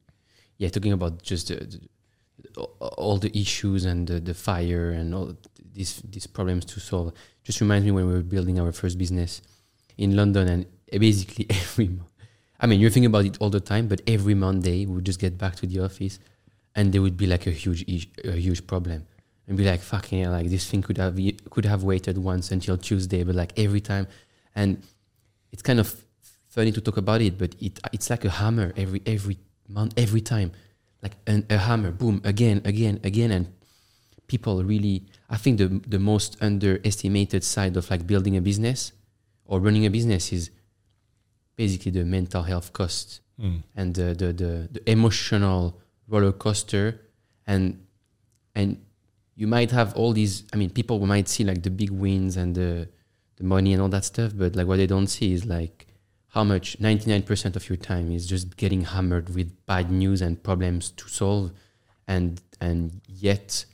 Yeah, 0.58 0.70
talking 0.70 0.94
about 0.94 1.22
just 1.24 1.52
all 2.80 3.18
the 3.18 3.36
issues 3.38 3.86
and 3.86 4.08
the, 4.08 4.20
the 4.20 4.34
fire 4.34 4.92
and 4.92 5.14
all 5.14 5.36
these 5.74 6.02
these 6.10 6.28
problems 6.28 6.66
to 6.66 6.80
solve 6.80 7.14
just 7.44 7.60
reminds 7.62 7.86
me 7.86 7.92
when 7.92 8.08
we 8.08 8.14
were 8.14 8.22
building 8.22 8.60
our 8.60 8.72
first 8.72 8.98
business 8.98 9.42
in 9.98 10.16
London, 10.16 10.48
and 10.48 10.66
basically 11.00 11.46
every, 11.50 12.00
I 12.60 12.68
mean, 12.68 12.80
you're 12.80 12.90
thinking 12.90 13.08
about 13.08 13.26
it 13.26 13.38
all 13.40 13.50
the 13.50 13.60
time, 13.60 13.88
but 13.88 14.02
every 14.08 14.34
Monday 14.34 14.86
we 14.86 14.96
would 14.96 15.06
just 15.06 15.20
get 15.20 15.38
back 15.38 15.56
to 15.58 15.68
the 15.68 15.80
office, 15.80 16.20
and 16.76 16.94
there 16.94 17.02
would 17.02 17.18
be 17.18 17.28
like 17.28 17.46
a 17.48 17.52
huge, 17.52 17.84
a 18.24 18.32
huge 18.32 18.66
problem, 18.66 19.06
and 19.48 19.58
be 19.58 19.66
like, 19.66 19.82
fucking 19.82 20.24
hell, 20.24 20.32
like 20.32 20.50
this 20.50 20.70
thing 20.70 20.82
could 20.82 20.98
have 20.98 21.20
could 21.50 21.66
have 21.66 21.84
waited 21.84 22.18
once 22.18 22.52
until 22.52 22.78
Tuesday, 22.78 23.24
but 23.24 23.36
like 23.36 23.58
every 23.58 23.82
time, 23.82 24.08
and 24.56 24.82
it's 25.52 25.62
kind 25.62 25.80
of 25.80 26.04
funny 26.50 26.72
to 26.72 26.82
talk 26.82 26.98
about 26.98 27.22
it, 27.22 27.38
but 27.38 27.56
it 27.60 27.80
it's 27.92 28.10
like 28.10 28.26
a 28.26 28.30
hammer 28.30 28.74
every 28.78 29.02
every 29.06 29.38
month, 29.68 29.94
every 29.98 30.22
time, 30.22 30.52
like 31.02 31.14
an, 31.28 31.46
a 31.50 31.58
hammer, 31.58 31.92
boom, 31.92 32.22
again, 32.24 32.62
again, 32.66 33.00
again, 33.04 33.32
and 33.32 33.48
people 34.28 34.64
really, 34.64 35.06
I 35.30 35.38
think 35.38 35.58
the 35.58 35.68
the 35.88 36.00
most 36.00 36.38
underestimated 36.42 37.44
side 37.44 37.76
of 37.78 37.90
like 37.90 38.08
building 38.08 38.38
a 38.38 38.42
business 38.42 38.94
or 39.46 39.60
running 39.60 39.86
a 39.86 39.90
business 39.90 40.32
is 40.32 40.50
basically 41.56 41.92
the 41.92 42.06
mental 42.06 42.44
health 42.44 42.74
cost 42.74 43.20
Mm. 43.42 43.64
and 43.76 43.96
the, 43.96 44.14
the, 44.14 44.32
the, 44.32 44.70
the 44.74 44.90
emotional 44.92 45.82
roller 46.08 46.32
coaster 46.32 47.02
and 47.48 47.84
and 48.54 48.83
you 49.36 49.48
might 49.48 49.72
have 49.72 49.96
all 49.96 50.14
these 50.14 50.44
i 50.54 50.56
mean 50.58 50.70
people 50.70 51.06
might 51.06 51.28
see 51.28 51.44
like 51.44 51.64
the 51.64 51.70
big 51.70 51.90
wins 51.90 52.38
and 52.38 52.56
the 52.56 52.88
the 53.38 53.44
money 53.44 53.74
and 53.74 53.82
all 53.82 53.90
that 53.90 54.06
stuff 54.06 54.32
but 54.36 54.56
like 54.56 54.68
what 54.68 54.78
they 54.78 54.88
don't 54.88 55.08
see 55.08 55.34
is 55.34 55.46
like 55.46 55.88
how 56.34 56.44
much 56.44 56.80
99% 56.80 57.56
of 57.56 57.70
your 57.70 57.78
time 57.78 58.12
is 58.12 58.26
just 58.26 58.58
getting 58.58 58.82
hammered 58.82 59.36
with 59.36 59.66
bad 59.68 59.92
news 59.92 60.20
and 60.20 60.42
problems 60.42 60.90
to 60.90 61.08
solve 61.08 61.52
and 62.08 62.42
and 62.60 63.02
yet 63.08 63.66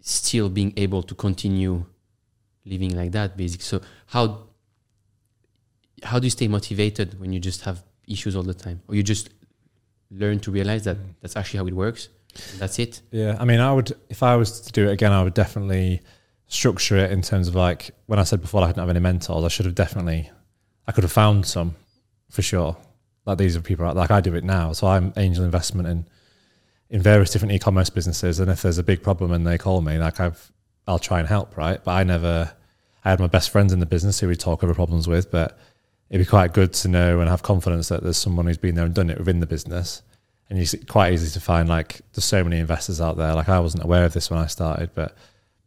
still 0.00 0.50
being 0.50 0.74
able 0.76 1.02
to 1.02 1.14
continue 1.14 1.86
living 2.66 2.94
like 2.94 3.12
that 3.12 3.38
basically. 3.38 3.64
So 3.64 3.80
how 4.06 4.48
how 6.02 6.18
do 6.18 6.26
you 6.26 6.30
stay 6.30 6.46
motivated 6.46 7.18
when 7.18 7.32
you 7.32 7.40
just 7.40 7.62
have 7.62 7.82
issues 8.06 8.36
all 8.36 8.42
the 8.42 8.52
time? 8.52 8.82
Or 8.86 8.94
you 8.94 9.02
just 9.02 9.30
learn 10.10 10.40
to 10.40 10.50
realize 10.50 10.84
that 10.84 10.98
mm. 10.98 11.14
that's 11.22 11.36
actually 11.36 11.58
how 11.58 11.66
it 11.66 11.74
works 11.74 12.10
that's 12.58 12.78
it 12.78 13.00
Yeah, 13.10 13.36
I 13.38 13.44
mean, 13.44 13.60
I 13.60 13.72
would 13.72 13.92
if 14.08 14.22
I 14.22 14.36
was 14.36 14.60
to 14.62 14.72
do 14.72 14.88
it 14.88 14.92
again, 14.92 15.12
I 15.12 15.22
would 15.22 15.34
definitely 15.34 16.00
structure 16.46 16.96
it 16.96 17.10
in 17.10 17.22
terms 17.22 17.48
of 17.48 17.54
like 17.54 17.90
when 18.06 18.18
I 18.18 18.24
said 18.24 18.40
before 18.40 18.62
I 18.62 18.66
didn't 18.66 18.78
have 18.78 18.90
any 18.90 19.00
mentors, 19.00 19.44
I 19.44 19.48
should 19.48 19.66
have 19.66 19.74
definitely 19.74 20.30
I 20.86 20.92
could 20.92 21.04
have 21.04 21.12
found 21.12 21.46
some 21.46 21.74
for 22.30 22.42
sure. 22.42 22.76
Like 23.26 23.38
these 23.38 23.56
are 23.56 23.60
people 23.60 23.92
like 23.94 24.10
I 24.10 24.20
do 24.20 24.34
it 24.34 24.44
now. 24.44 24.72
So 24.72 24.86
I'm 24.86 25.12
angel 25.16 25.44
investment 25.44 25.88
in 25.88 26.06
in 26.90 27.00
various 27.00 27.30
different 27.30 27.52
e-commerce 27.52 27.90
businesses, 27.90 28.38
and 28.38 28.50
if 28.50 28.62
there's 28.62 28.78
a 28.78 28.82
big 28.82 29.02
problem 29.02 29.32
and 29.32 29.46
they 29.46 29.58
call 29.58 29.80
me, 29.80 29.98
like 29.98 30.20
I've 30.20 30.52
I'll 30.86 30.98
try 30.98 31.18
and 31.18 31.28
help, 31.28 31.56
right? 31.56 31.82
But 31.82 31.92
I 31.92 32.04
never 32.04 32.52
I 33.04 33.10
had 33.10 33.20
my 33.20 33.26
best 33.26 33.50
friends 33.50 33.72
in 33.72 33.80
the 33.80 33.86
business 33.86 34.20
who 34.20 34.28
we 34.28 34.36
talk 34.36 34.62
over 34.62 34.74
problems 34.74 35.08
with, 35.08 35.30
but 35.30 35.58
it'd 36.10 36.24
be 36.24 36.28
quite 36.28 36.52
good 36.52 36.72
to 36.74 36.88
know 36.88 37.20
and 37.20 37.28
have 37.28 37.42
confidence 37.42 37.88
that 37.88 38.02
there's 38.02 38.16
someone 38.16 38.46
who's 38.46 38.58
been 38.58 38.74
there 38.74 38.84
and 38.84 38.94
done 38.94 39.10
it 39.10 39.18
within 39.18 39.40
the 39.40 39.46
business. 39.46 40.02
And 40.54 40.62
it's 40.62 40.76
quite 40.88 41.12
easy 41.12 41.32
to 41.32 41.40
find 41.40 41.68
like 41.68 42.00
there's 42.12 42.24
so 42.24 42.44
many 42.44 42.60
investors 42.60 43.00
out 43.00 43.16
there. 43.16 43.34
Like 43.34 43.48
I 43.48 43.58
wasn't 43.58 43.82
aware 43.82 44.04
of 44.04 44.12
this 44.12 44.30
when 44.30 44.38
I 44.38 44.46
started, 44.46 44.90
but 44.94 45.16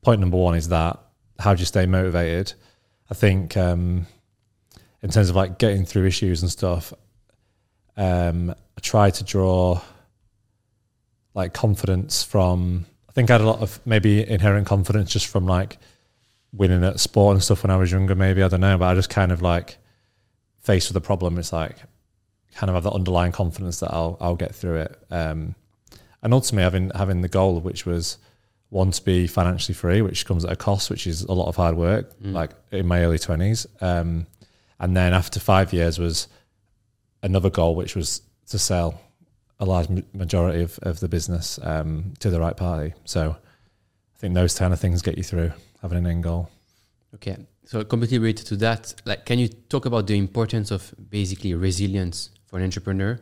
point 0.01 0.21
number 0.21 0.38
one 0.38 0.55
is 0.55 0.69
that 0.69 0.97
how 1.38 1.53
do 1.53 1.59
you 1.59 1.65
stay 1.65 1.85
motivated? 1.85 2.53
I 3.11 3.13
think 3.13 3.57
um, 3.57 4.07
in 5.01 5.09
terms 5.09 5.29
of 5.29 5.35
like 5.35 5.59
getting 5.59 5.83
through 5.83 6.05
issues 6.05 6.41
and 6.41 6.49
stuff, 6.49 6.93
um, 7.97 8.51
I 8.51 8.79
try 8.81 9.09
to 9.09 9.23
draw 9.25 9.81
like 11.33 11.53
confidence 11.53 12.23
from. 12.23 12.85
I 13.09 13.11
think 13.11 13.29
I 13.29 13.33
had 13.33 13.41
a 13.41 13.45
lot 13.45 13.59
of 13.59 13.81
maybe 13.85 14.25
inherent 14.25 14.67
confidence 14.67 15.11
just 15.11 15.27
from 15.27 15.45
like 15.47 15.79
winning 16.53 16.85
at 16.85 17.01
sport 17.01 17.33
and 17.33 17.43
stuff 17.43 17.63
when 17.63 17.71
I 17.71 17.75
was 17.75 17.91
younger. 17.91 18.15
Maybe 18.15 18.41
I 18.41 18.47
don't 18.47 18.61
know, 18.61 18.77
but 18.77 18.85
I 18.85 18.95
just 18.95 19.09
kind 19.09 19.33
of 19.33 19.41
like 19.41 19.79
faced 20.59 20.88
with 20.88 20.95
a 20.95 21.01
problem. 21.01 21.38
It's 21.38 21.51
like 21.51 21.75
kind 22.57 22.69
of 22.71 22.73
have 22.73 22.83
that 22.85 22.93
underlying 22.93 23.31
confidence 23.31 23.79
that 23.79 23.93
I'll 23.93 24.17
I'll 24.19 24.35
get 24.35 24.53
through 24.53 24.77
it. 24.77 24.99
Um, 25.11 25.55
and 26.23 26.33
ultimately 26.33 26.63
having 26.63 26.89
having 26.95 27.21
the 27.21 27.27
goal, 27.29 27.59
which 27.61 27.85
was 27.85 28.17
one 28.69 28.91
to 28.91 29.01
be 29.03 29.27
financially 29.27 29.75
free, 29.75 30.01
which 30.01 30.25
comes 30.25 30.43
at 30.43 30.51
a 30.51 30.55
cost, 30.55 30.89
which 30.89 31.05
is 31.07 31.21
a 31.23 31.33
lot 31.33 31.47
of 31.47 31.55
hard 31.55 31.75
work. 31.77 32.11
Like 32.33 32.51
in 32.71 32.87
my 32.87 33.03
early 33.03 33.19
twenties, 33.19 33.67
um, 33.79 34.25
and 34.79 34.97
then 34.97 35.13
after 35.13 35.39
five 35.39 35.71
years 35.71 35.99
was 35.99 36.27
another 37.21 37.51
goal, 37.51 37.75
which 37.75 37.95
was 37.95 38.21
to 38.47 38.57
sell 38.57 38.99
a 39.59 39.65
large 39.65 39.87
majority 40.13 40.61
of, 40.63 40.79
of 40.81 40.99
the 40.99 41.07
business 41.07 41.59
um, 41.63 42.13
to 42.19 42.29
the 42.29 42.39
right 42.39 42.57
party. 42.57 42.93
So 43.05 43.37
I 44.15 44.17
think 44.19 44.33
those 44.33 44.57
kind 44.57 44.73
of 44.73 44.79
things 44.79 45.01
get 45.01 45.17
you 45.17 45.23
through 45.23 45.51
having 45.81 45.99
an 45.99 46.07
end 46.07 46.23
goal. 46.23 46.49
okay 47.15 47.37
so 47.65 47.83
completely 47.83 48.19
related 48.19 48.45
to 48.47 48.55
that 48.55 48.93
like 49.05 49.25
can 49.25 49.37
you 49.39 49.47
talk 49.47 49.85
about 49.85 50.07
the 50.07 50.17
importance 50.17 50.71
of 50.71 50.93
basically 51.09 51.53
resilience 51.53 52.29
for 52.57 52.61
an 52.61 52.65
entrepreneur 52.65 53.19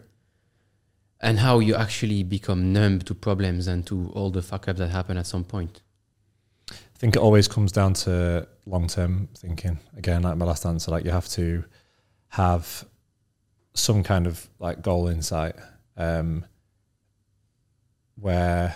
and 1.20 1.40
how 1.40 1.60
you 1.60 1.76
actually 1.76 2.24
become 2.24 2.72
numb 2.72 3.00
to 3.00 3.14
problems 3.14 3.68
and 3.68 3.86
to 3.86 4.10
all 4.16 4.30
the 4.30 4.42
fuck 4.42 4.70
ups 4.70 4.80
that 4.80 4.88
happen 4.88 5.18
at 5.18 5.28
some 5.28 5.44
point 5.44 5.82
I 6.72 6.98
think 6.98 7.18
it 7.18 7.20
always 7.20 7.50
comes 7.50 7.74
down 7.74 7.94
to 8.06 8.48
long 8.66 8.88
term 8.88 9.28
thinking. 9.38 9.80
Again, 9.98 10.24
like 10.24 10.38
my 10.38 10.46
last 10.46 10.66
answer, 10.66 10.92
like 10.92 11.04
you 11.04 11.12
have 11.12 11.28
to 11.32 11.66
have 12.30 12.86
some 13.74 14.02
kind 14.02 14.26
of 14.26 14.48
like 14.60 14.82
goal 14.82 15.10
insight 15.10 15.56
um, 15.98 16.46
where 18.16 18.74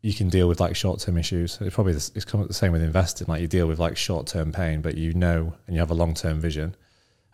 you 0.00 0.14
can 0.14 0.30
deal 0.30 0.48
with 0.48 0.58
like 0.58 0.74
short 0.74 1.00
term 1.00 1.18
issues. 1.18 1.58
It's 1.60 1.74
probably 1.74 1.92
the, 1.92 2.10
it's 2.14 2.24
the 2.24 2.54
same 2.54 2.72
with 2.72 2.82
investing. 2.82 3.26
Like 3.28 3.42
you 3.42 3.46
deal 3.46 3.66
with 3.66 3.78
like 3.78 3.98
short 3.98 4.26
term 4.26 4.50
pain, 4.50 4.80
but 4.80 4.96
you 4.96 5.12
know 5.12 5.54
and 5.66 5.76
you 5.76 5.80
have 5.80 5.90
a 5.90 5.94
long 5.94 6.14
term 6.14 6.40
vision. 6.40 6.74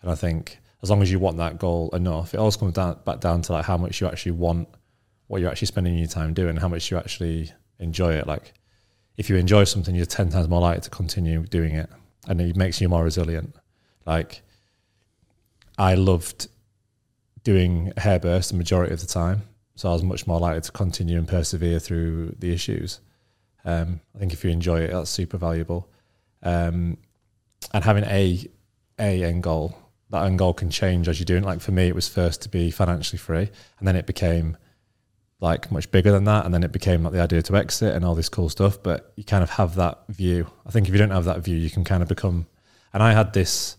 And 0.02 0.10
I 0.10 0.16
think 0.16 0.58
as 0.82 0.90
long 0.90 1.02
as 1.02 1.10
you 1.10 1.18
want 1.18 1.36
that 1.36 1.58
goal 1.58 1.90
enough, 1.90 2.34
it 2.34 2.38
always 2.38 2.56
comes 2.56 2.74
down 2.74 2.98
back 3.04 3.20
down 3.20 3.42
to 3.42 3.52
like 3.52 3.64
how 3.64 3.76
much 3.76 4.00
you 4.00 4.06
actually 4.06 4.32
want 4.32 4.68
what 5.26 5.40
you're 5.40 5.50
actually 5.50 5.66
spending 5.66 5.96
your 5.96 6.08
time 6.08 6.34
doing, 6.34 6.56
how 6.56 6.68
much 6.68 6.90
you 6.90 6.96
actually 6.96 7.52
enjoy 7.78 8.12
it. 8.14 8.26
Like 8.26 8.54
if 9.16 9.28
you 9.28 9.36
enjoy 9.36 9.64
something, 9.64 9.94
you're 9.94 10.06
ten 10.06 10.30
times 10.30 10.48
more 10.48 10.60
likely 10.60 10.82
to 10.82 10.90
continue 10.90 11.44
doing 11.44 11.74
it, 11.74 11.90
and 12.28 12.40
it 12.40 12.56
makes 12.56 12.80
you 12.80 12.88
more 12.88 13.04
resilient. 13.04 13.54
Like 14.06 14.42
I 15.78 15.94
loved 15.94 16.48
doing 17.44 17.92
hairburst 17.96 18.50
the 18.50 18.56
majority 18.56 18.92
of 18.92 19.00
the 19.00 19.06
time, 19.06 19.42
so 19.74 19.90
I 19.90 19.92
was 19.92 20.02
much 20.02 20.26
more 20.26 20.40
likely 20.40 20.62
to 20.62 20.72
continue 20.72 21.18
and 21.18 21.28
persevere 21.28 21.78
through 21.78 22.36
the 22.38 22.52
issues. 22.52 23.00
Um, 23.64 24.00
I 24.14 24.18
think 24.18 24.32
if 24.32 24.42
you 24.44 24.50
enjoy 24.50 24.80
it, 24.80 24.92
that's 24.92 25.10
super 25.10 25.36
valuable. 25.36 25.90
Um, 26.42 26.96
and 27.72 27.84
having 27.84 28.04
a 28.04 28.46
a 28.98 29.22
end 29.22 29.42
goal, 29.42 29.76
that 30.10 30.24
end 30.24 30.38
goal 30.38 30.52
can 30.52 30.70
change 30.70 31.08
as 31.08 31.18
you're 31.18 31.24
doing. 31.24 31.44
Like 31.44 31.60
for 31.60 31.72
me, 31.72 31.88
it 31.88 31.94
was 31.94 32.08
first 32.08 32.42
to 32.42 32.48
be 32.48 32.70
financially 32.70 33.18
free, 33.18 33.50
and 33.78 33.88
then 33.88 33.96
it 33.96 34.06
became 34.06 34.56
like 35.40 35.72
much 35.72 35.90
bigger 35.90 36.12
than 36.12 36.24
that, 36.24 36.44
and 36.44 36.52
then 36.52 36.62
it 36.62 36.72
became 36.72 37.02
like 37.02 37.12
the 37.12 37.20
idea 37.20 37.42
to 37.42 37.56
exit 37.56 37.94
and 37.94 38.04
all 38.04 38.14
this 38.14 38.28
cool 38.28 38.48
stuff. 38.48 38.82
But 38.82 39.12
you 39.16 39.24
kind 39.24 39.42
of 39.42 39.50
have 39.50 39.76
that 39.76 40.06
view. 40.08 40.48
I 40.66 40.70
think 40.70 40.88
if 40.88 40.92
you 40.92 40.98
don't 40.98 41.10
have 41.10 41.24
that 41.24 41.40
view, 41.40 41.56
you 41.56 41.70
can 41.70 41.84
kind 41.84 42.02
of 42.02 42.08
become. 42.08 42.46
And 42.92 43.02
I 43.02 43.12
had 43.12 43.32
this 43.32 43.76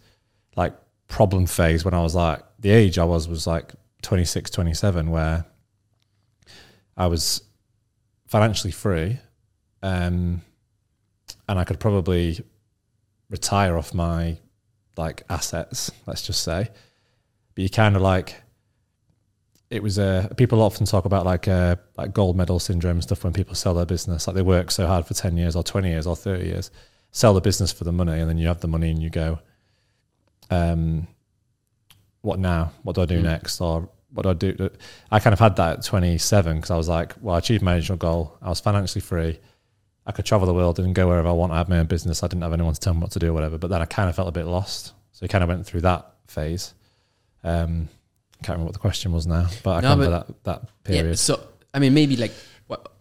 like 0.56 0.74
problem 1.08 1.46
phase 1.46 1.84
when 1.84 1.94
I 1.94 2.02
was 2.02 2.16
like 2.16 2.42
the 2.60 2.70
age 2.70 2.98
I 2.98 3.04
was 3.04 3.28
was 3.28 3.46
like 3.46 3.74
26, 4.02 4.50
27, 4.52 5.12
where 5.12 5.46
I 6.96 7.08
was 7.08 7.44
financially 8.28 8.72
free, 8.72 9.20
um, 9.84 10.42
and 11.50 11.60
I 11.60 11.66
could 11.66 11.80
probably 11.80 12.40
retire 13.30 13.78
off 13.78 13.94
my 13.94 14.38
like 15.06 15.24
assets. 15.30 15.92
Let's 16.08 16.22
just 16.30 16.44
say, 16.44 16.70
but 17.56 17.62
you 17.62 17.70
kind 17.70 17.96
of 17.96 18.02
like 18.02 18.36
it 19.70 19.82
was 19.82 19.98
uh, 19.98 20.28
people 20.38 20.62
often 20.62 20.86
talk 20.86 21.06
about 21.06 21.26
like 21.26 21.48
uh, 21.48 21.76
like 21.98 22.14
gold 22.14 22.36
medal 22.38 22.60
syndrome 22.60 22.98
and 22.98 23.04
stuff 23.04 23.24
when 23.24 23.34
people 23.34 23.56
sell 23.56 23.74
their 23.74 23.86
business. 23.86 24.28
Like 24.28 24.36
they 24.36 24.42
work 24.42 24.70
so 24.72 24.86
hard 24.88 25.06
for 25.06 25.14
10 25.14 25.38
years 25.38 25.56
or 25.56 25.64
20 25.64 25.90
years 25.90 26.06
or 26.08 26.16
30 26.16 26.46
years 26.46 26.72
sell 27.14 27.34
the 27.34 27.42
business 27.42 27.72
for 27.74 27.84
the 27.84 27.92
money 27.92 28.18
and 28.22 28.30
then 28.30 28.38
you 28.38 28.48
have 28.48 28.62
the 28.62 28.68
money 28.70 28.90
and 28.90 29.02
you 29.04 29.10
go 29.10 29.38
um 30.50 31.08
what 32.22 32.40
now? 32.40 32.72
What 32.84 32.96
do 32.96 33.02
i 33.02 33.06
do 33.06 33.20
Mm. 33.20 33.24
next? 33.24 33.60
Or 33.62 33.90
what 34.14 34.24
do 34.24 34.30
i 34.30 34.34
do? 34.34 34.70
I 35.12 35.20
kind 35.20 35.34
of 35.34 35.40
had 35.40 35.56
that 35.56 35.80
at 35.80 35.84
27 35.86 36.56
because 36.58 36.72
i 36.72 36.78
was 36.78 36.88
like 36.90 37.16
well 37.22 37.36
i 37.36 37.38
achieved 37.40 37.64
my 37.64 37.76
original 37.76 37.98
goal. 37.98 38.38
I 38.42 38.50
was 38.50 38.60
financially 38.60 39.02
free 39.02 39.40
i 40.06 40.12
could 40.12 40.26
travel 40.26 40.48
the 40.48 40.54
world 40.54 40.80
and 40.80 40.96
go 40.96 41.08
wherever 41.08 41.28
i 41.28 41.32
want 41.32 41.52
i 41.52 41.58
had 41.58 41.70
my 41.70 41.80
own 41.80 41.86
business 41.86 42.24
i 42.24 42.28
didn't 42.28 42.42
have 42.42 42.54
anyone 42.54 42.74
to 42.74 42.80
tell 42.80 42.94
me 42.94 43.00
what 43.00 43.12
to 43.12 43.20
do 43.20 43.30
or 43.30 43.34
whatever 43.34 43.58
but 43.58 43.70
then 43.70 43.82
i 43.82 43.86
kind 43.86 44.10
of 44.10 44.16
felt 44.16 44.28
a 44.28 44.32
bit 44.32 44.46
lost 44.46 44.94
so 45.12 45.24
i 45.24 45.28
kind 45.28 45.44
of 45.44 45.48
went 45.50 45.66
through 45.66 45.82
that 45.82 46.14
phase 46.28 46.74
um 47.44 47.88
I 48.40 48.44
can't 48.44 48.56
remember 48.56 48.70
what 48.70 48.74
the 48.74 48.80
question 48.80 49.12
was 49.12 49.28
now, 49.28 49.46
but 49.62 49.72
I 49.78 49.82
No, 49.82 49.92
remember 49.92 50.10
that, 50.18 50.44
that 50.46 50.84
period. 50.84 51.10
Yeah, 51.10 51.14
so 51.14 51.44
I 51.76 51.78
mean, 51.78 51.94
maybe 51.94 52.16
like 52.16 52.32
what 52.66 52.92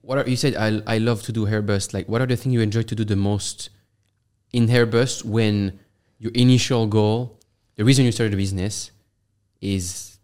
what 0.00 0.18
are 0.18 0.28
you 0.28 0.34
said? 0.34 0.56
I 0.56 0.82
I 0.94 0.98
love 0.98 1.22
to 1.22 1.32
do 1.32 1.46
hairburst. 1.46 1.94
Like, 1.94 2.08
what 2.08 2.20
are 2.20 2.26
the 2.26 2.34
things 2.34 2.52
you 2.54 2.60
enjoy 2.60 2.82
to 2.82 2.94
do 2.96 3.04
the 3.04 3.14
most 3.14 3.70
in 4.52 4.66
hairburst 4.66 5.24
when 5.24 5.78
your 6.18 6.32
initial 6.34 6.88
goal, 6.88 7.38
the 7.76 7.84
reason 7.84 8.04
you 8.04 8.10
started 8.10 8.34
a 8.34 8.36
business, 8.36 8.90
is, 9.60 10.18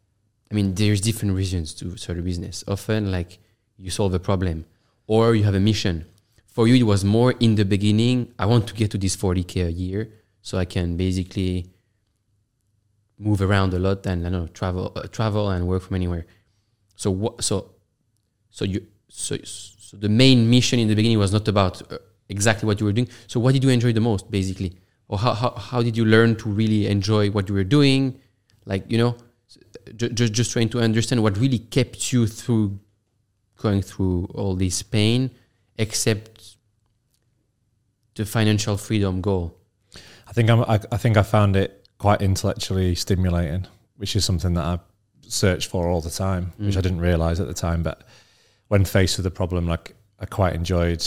I 0.50 0.54
mean, 0.54 0.74
there's 0.74 1.00
different 1.00 1.36
reasons 1.36 1.72
to 1.74 1.96
start 1.96 2.18
a 2.18 2.22
business. 2.22 2.64
Often, 2.66 3.12
like 3.12 3.38
you 3.76 3.90
solve 3.90 4.14
a 4.14 4.18
problem, 4.18 4.64
or 5.06 5.36
you 5.36 5.44
have 5.44 5.54
a 5.54 5.60
mission. 5.60 6.06
For 6.56 6.66
you, 6.66 6.74
it 6.74 6.84
was 6.84 7.04
more 7.04 7.32
in 7.32 7.56
the 7.56 7.66
beginning. 7.66 8.32
I 8.38 8.46
want 8.46 8.66
to 8.68 8.74
get 8.74 8.90
to 8.92 8.96
this 8.96 9.14
40k 9.14 9.66
a 9.66 9.70
year, 9.70 10.08
so 10.40 10.56
I 10.56 10.64
can 10.64 10.96
basically 10.96 11.66
move 13.18 13.42
around 13.42 13.74
a 13.74 13.78
lot 13.78 14.06
and 14.06 14.26
I 14.26 14.30
don't 14.30 14.40
know 14.40 14.46
travel 14.46 14.90
uh, 14.96 15.02
travel 15.02 15.50
and 15.50 15.68
work 15.68 15.82
from 15.82 15.96
anywhere. 15.96 16.24
So 16.94 17.10
what? 17.10 17.44
So 17.44 17.74
so 18.48 18.64
you 18.64 18.86
so, 19.10 19.36
so 19.44 19.98
the 19.98 20.08
main 20.08 20.48
mission 20.48 20.78
in 20.78 20.88
the 20.88 20.94
beginning 20.94 21.18
was 21.18 21.30
not 21.30 21.46
about 21.46 21.92
uh, 21.92 21.98
exactly 22.30 22.66
what 22.66 22.80
you 22.80 22.86
were 22.86 22.96
doing. 22.98 23.10
So 23.26 23.38
what 23.38 23.52
did 23.52 23.62
you 23.62 23.68
enjoy 23.68 23.92
the 23.92 24.00
most, 24.00 24.30
basically, 24.30 24.78
or 25.08 25.18
how 25.18 25.34
how, 25.34 25.50
how 25.50 25.82
did 25.82 25.94
you 25.94 26.06
learn 26.06 26.36
to 26.36 26.48
really 26.48 26.86
enjoy 26.86 27.30
what 27.32 27.50
you 27.50 27.54
were 27.54 27.70
doing? 27.78 28.18
Like 28.64 28.90
you 28.90 28.96
know, 28.96 29.14
just 29.94 30.32
just 30.32 30.52
trying 30.52 30.70
to 30.70 30.80
understand 30.80 31.22
what 31.22 31.36
really 31.36 31.58
kept 31.58 32.14
you 32.14 32.26
through 32.26 32.78
going 33.58 33.82
through 33.82 34.30
all 34.34 34.56
this 34.56 34.82
pain, 34.82 35.32
except 35.76 36.35
the 38.16 38.26
financial 38.26 38.76
freedom 38.76 39.20
goal. 39.20 39.56
I 40.26 40.32
think 40.32 40.50
I'm, 40.50 40.62
I, 40.62 40.80
I 40.90 40.96
think 40.96 41.16
I 41.16 41.22
found 41.22 41.56
it 41.56 41.88
quite 41.98 42.20
intellectually 42.20 42.94
stimulating, 42.94 43.66
which 43.96 44.16
is 44.16 44.24
something 44.24 44.54
that 44.54 44.64
I 44.64 44.78
searched 45.22 45.70
for 45.70 45.88
all 45.88 46.00
the 46.00 46.10
time, 46.10 46.52
mm. 46.60 46.66
which 46.66 46.76
I 46.76 46.80
didn't 46.80 47.00
realize 47.00 47.40
at 47.40 47.46
the 47.46 47.54
time. 47.54 47.82
But 47.82 48.02
when 48.68 48.84
faced 48.84 49.16
with 49.16 49.26
a 49.26 49.30
problem, 49.30 49.66
like 49.66 49.94
I 50.18 50.26
quite 50.26 50.54
enjoyed 50.54 51.06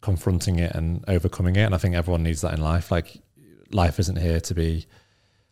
confronting 0.00 0.58
it 0.58 0.74
and 0.74 1.04
overcoming 1.08 1.56
it. 1.56 1.64
And 1.64 1.74
I 1.74 1.78
think 1.78 1.94
everyone 1.94 2.22
needs 2.22 2.40
that 2.40 2.54
in 2.54 2.60
life. 2.60 2.90
Like 2.90 3.20
life 3.70 3.98
isn't 3.98 4.18
here 4.18 4.40
to 4.40 4.54
be 4.54 4.86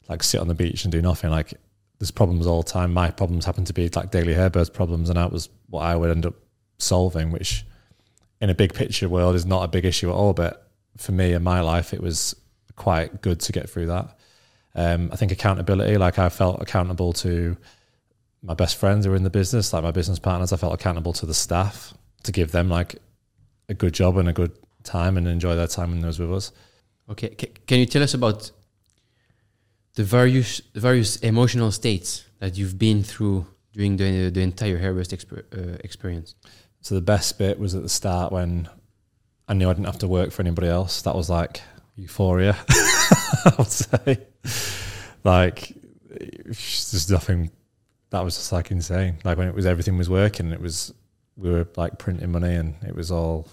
like 0.08 0.22
sit 0.22 0.40
on 0.40 0.48
the 0.48 0.54
beach 0.54 0.84
and 0.84 0.92
do 0.92 1.02
nothing. 1.02 1.30
Like 1.30 1.54
there's 1.98 2.10
problems 2.10 2.46
all 2.46 2.62
the 2.62 2.70
time. 2.70 2.92
My 2.92 3.10
problems 3.10 3.44
happen 3.44 3.64
to 3.64 3.72
be 3.72 3.88
like 3.88 4.10
daily 4.10 4.34
Hairburst 4.34 4.72
problems, 4.72 5.08
and 5.08 5.16
that 5.16 5.32
was 5.32 5.48
what 5.68 5.82
I 5.82 5.96
would 5.96 6.10
end 6.10 6.26
up 6.26 6.34
solving, 6.78 7.30
which 7.30 7.64
in 8.40 8.50
a 8.50 8.54
big 8.54 8.74
picture 8.74 9.08
world 9.08 9.34
is 9.34 9.46
not 9.46 9.64
a 9.64 9.68
big 9.68 9.84
issue 9.84 10.10
at 10.10 10.14
all. 10.14 10.32
But 10.32 10.70
for 10.96 11.12
me 11.12 11.32
in 11.32 11.42
my 11.42 11.60
life, 11.60 11.92
it 11.92 12.02
was 12.02 12.34
quite 12.76 13.22
good 13.22 13.40
to 13.40 13.52
get 13.52 13.68
through 13.68 13.86
that. 13.86 14.18
Um, 14.74 15.08
I 15.12 15.16
think 15.16 15.32
accountability, 15.32 15.96
like 15.96 16.18
I 16.18 16.28
felt 16.28 16.60
accountable 16.60 17.12
to 17.14 17.56
my 18.42 18.54
best 18.54 18.76
friends 18.76 19.04
who 19.04 19.10
were 19.10 19.16
in 19.16 19.22
the 19.22 19.30
business, 19.30 19.72
like 19.72 19.82
my 19.82 19.90
business 19.90 20.18
partners. 20.18 20.52
I 20.52 20.56
felt 20.56 20.74
accountable 20.74 21.12
to 21.14 21.26
the 21.26 21.34
staff 21.34 21.94
to 22.24 22.32
give 22.32 22.52
them 22.52 22.68
like 22.68 22.96
a 23.68 23.74
good 23.74 23.94
job 23.94 24.16
and 24.18 24.28
a 24.28 24.32
good 24.32 24.52
time 24.84 25.16
and 25.16 25.26
enjoy 25.26 25.56
their 25.56 25.66
time 25.66 25.90
when 25.90 26.00
they 26.00 26.06
was 26.06 26.18
with 26.18 26.32
us. 26.32 26.52
Okay, 27.08 27.34
C- 27.40 27.52
can 27.66 27.78
you 27.80 27.86
tell 27.86 28.02
us 28.02 28.14
about 28.14 28.50
the 29.94 30.04
various 30.04 30.60
various 30.74 31.16
emotional 31.16 31.72
states 31.72 32.24
that 32.38 32.56
you've 32.56 32.78
been 32.78 33.02
through 33.02 33.46
during 33.72 33.96
the 33.96 34.30
the 34.30 34.40
entire 34.40 34.78
Hairburst 34.78 35.12
exper- 35.16 35.46
uh, 35.56 35.78
experience? 35.82 36.34
So 36.86 36.94
the 36.94 37.00
best 37.00 37.36
bit 37.36 37.58
was 37.58 37.74
at 37.74 37.82
the 37.82 37.88
start 37.88 38.30
when 38.30 38.68
I 39.48 39.54
knew 39.54 39.68
I 39.68 39.72
didn't 39.72 39.86
have 39.86 39.98
to 39.98 40.06
work 40.06 40.30
for 40.30 40.42
anybody 40.42 40.68
else. 40.68 41.02
That 41.02 41.16
was 41.16 41.28
like 41.28 41.60
euphoria, 41.96 42.56
I 42.68 43.54
would 43.58 43.66
say. 43.66 44.18
Like, 45.24 45.74
there's 46.08 47.10
nothing. 47.10 47.50
That 48.10 48.22
was 48.22 48.36
just 48.36 48.52
like 48.52 48.70
insane. 48.70 49.16
Like 49.24 49.36
when 49.36 49.48
it 49.48 49.54
was 49.56 49.66
everything 49.66 49.98
was 49.98 50.08
working, 50.08 50.52
it 50.52 50.60
was 50.60 50.94
we 51.36 51.50
were 51.50 51.66
like 51.74 51.98
printing 51.98 52.30
money 52.30 52.54
and 52.54 52.76
it 52.86 52.94
was 52.94 53.10
all 53.10 53.48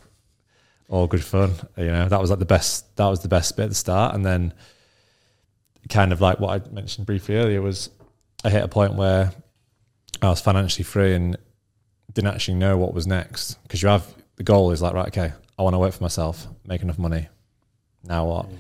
all 0.88 1.08
good 1.08 1.24
fun. 1.24 1.56
You 1.76 1.88
know, 1.88 2.08
that 2.08 2.22
was 2.22 2.30
like 2.30 2.38
the 2.38 2.46
best. 2.46 2.96
That 2.98 3.08
was 3.08 3.22
the 3.22 3.30
best 3.30 3.58
bit 3.58 3.64
at 3.64 3.70
the 3.70 3.76
start, 3.76 4.14
and 4.14 4.24
then 4.24 4.54
kind 5.90 6.14
of 6.14 6.22
like 6.22 6.40
what 6.40 6.52
I 6.52 6.70
mentioned 6.70 7.08
briefly 7.08 7.38
earlier 7.38 7.64
was 7.64 7.90
I 8.44 8.52
hit 8.52 8.64
a 8.64 8.68
point 8.68 8.94
where 8.94 9.34
I 10.22 10.30
was 10.30 10.40
financially 10.40 10.84
free 10.84 11.16
and 11.16 11.36
didn't 12.14 12.34
actually 12.34 12.56
know 12.56 12.78
what 12.78 12.94
was 12.94 13.08
next 13.08 13.62
because 13.64 13.82
you 13.82 13.90
have 13.90 14.06
the 14.36 14.44
goal 14.44 14.72
is 14.72 14.82
like 14.82 14.94
right, 14.94 15.08
okay, 15.08 15.34
I 15.58 15.64
want 15.64 15.74
to 15.74 15.80
work 15.80 15.94
for 15.94 16.04
myself, 16.04 16.48
make 16.66 16.82
enough 16.82 17.00
money. 17.00 17.28
Now 18.04 18.26
what? 18.26 18.50
Yeah. 18.50 18.58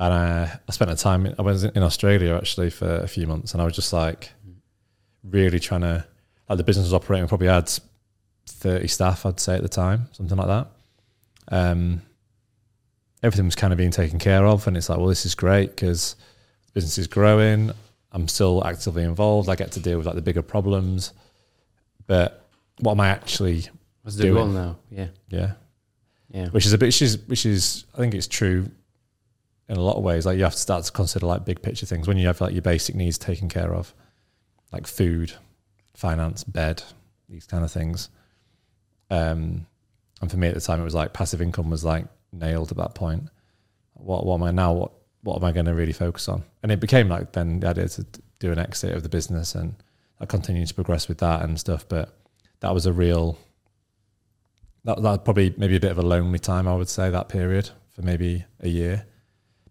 And 0.00 0.14
I, 0.14 0.60
I 0.68 0.72
spent 0.72 0.90
a 0.90 0.96
time. 0.96 1.32
I 1.38 1.42
was 1.42 1.64
in 1.64 1.82
Australia 1.82 2.34
actually 2.34 2.70
for 2.70 2.96
a 2.96 3.06
few 3.06 3.26
months, 3.26 3.52
and 3.52 3.62
I 3.62 3.64
was 3.64 3.74
just 3.74 3.92
like 3.92 4.32
really 5.22 5.60
trying 5.60 5.82
to 5.82 6.04
like 6.48 6.56
the 6.56 6.64
business 6.64 6.86
was 6.86 6.94
operating. 6.94 7.28
Probably 7.28 7.46
had 7.46 7.70
thirty 8.46 8.88
staff, 8.88 9.24
I'd 9.24 9.38
say 9.38 9.56
at 9.56 9.62
the 9.62 9.68
time, 9.68 10.08
something 10.12 10.36
like 10.36 10.48
that. 10.48 10.66
Um, 11.48 12.02
everything 13.22 13.44
was 13.44 13.54
kind 13.54 13.72
of 13.72 13.76
being 13.76 13.90
taken 13.90 14.18
care 14.18 14.44
of, 14.44 14.66
and 14.66 14.76
it's 14.76 14.88
like, 14.88 14.98
well, 14.98 15.08
this 15.08 15.24
is 15.24 15.34
great 15.34 15.70
because 15.70 16.16
the 16.66 16.72
business 16.72 16.98
is 16.98 17.06
growing. 17.06 17.70
I'm 18.10 18.28
still 18.28 18.66
actively 18.66 19.04
involved. 19.04 19.48
I 19.48 19.54
get 19.54 19.72
to 19.72 19.80
deal 19.80 19.98
with 19.98 20.06
like 20.06 20.16
the 20.16 20.22
bigger 20.22 20.42
problems, 20.42 21.12
but 22.06 22.48
what 22.80 22.92
am 22.92 23.00
I 23.00 23.08
actually? 23.08 23.66
What's 24.02 24.16
the 24.16 24.24
doing? 24.24 24.54
now? 24.54 24.76
Yeah, 24.90 25.08
yeah, 25.28 25.52
yeah. 26.30 26.48
Which 26.48 26.66
is 26.66 26.72
a 26.72 26.78
bit. 26.78 26.86
Which 26.86 27.02
is 27.02 27.18
which 27.26 27.46
is. 27.46 27.84
I 27.94 27.98
think 27.98 28.14
it's 28.14 28.26
true 28.26 28.70
in 29.68 29.76
a 29.76 29.80
lot 29.80 29.96
of 29.96 30.02
ways. 30.02 30.26
Like 30.26 30.38
you 30.38 30.44
have 30.44 30.54
to 30.54 30.58
start 30.58 30.84
to 30.84 30.92
consider 30.92 31.26
like 31.26 31.44
big 31.44 31.62
picture 31.62 31.86
things 31.86 32.06
when 32.06 32.18
you 32.18 32.26
have 32.26 32.40
like 32.40 32.52
your 32.52 32.62
basic 32.62 32.94
needs 32.94 33.18
taken 33.18 33.48
care 33.48 33.74
of, 33.74 33.94
like 34.72 34.86
food, 34.86 35.32
finance, 35.94 36.44
bed, 36.44 36.82
these 37.28 37.46
kind 37.46 37.64
of 37.64 37.70
things. 37.70 38.08
Um, 39.10 39.66
and 40.20 40.30
for 40.30 40.36
me 40.36 40.48
at 40.48 40.54
the 40.54 40.60
time, 40.60 40.80
it 40.80 40.84
was 40.84 40.94
like 40.94 41.12
passive 41.12 41.42
income 41.42 41.70
was 41.70 41.84
like 41.84 42.06
nailed 42.32 42.70
at 42.70 42.76
that 42.78 42.94
point. 42.94 43.28
What, 43.94 44.24
what 44.24 44.36
am 44.36 44.42
I 44.42 44.50
now? 44.50 44.72
What 44.72 44.92
what 45.22 45.36
am 45.36 45.44
I 45.44 45.52
going 45.52 45.66
to 45.66 45.74
really 45.74 45.92
focus 45.92 46.28
on? 46.28 46.42
And 46.62 46.72
it 46.72 46.80
became 46.80 47.08
like 47.08 47.32
then 47.32 47.60
the 47.60 47.68
idea 47.68 47.88
to 47.88 48.06
do 48.40 48.50
an 48.50 48.58
exit 48.58 48.94
of 48.94 49.02
the 49.02 49.08
business, 49.08 49.54
and 49.54 49.76
I 50.22 50.26
continued 50.26 50.68
to 50.68 50.74
progress 50.74 51.08
with 51.08 51.18
that 51.18 51.42
and 51.42 51.58
stuff. 51.58 51.86
But 51.88 52.16
that 52.60 52.72
was 52.72 52.86
a 52.86 52.92
real 52.92 53.36
that 54.84 55.02
that 55.02 55.24
probably 55.24 55.54
maybe 55.56 55.76
a 55.76 55.80
bit 55.80 55.90
of 55.90 55.98
a 55.98 56.02
lonely 56.02 56.38
time, 56.38 56.66
I 56.66 56.74
would 56.74 56.88
say 56.88 57.10
that 57.10 57.28
period 57.28 57.70
for 57.90 58.02
maybe 58.02 58.44
a 58.60 58.68
year, 58.68 59.06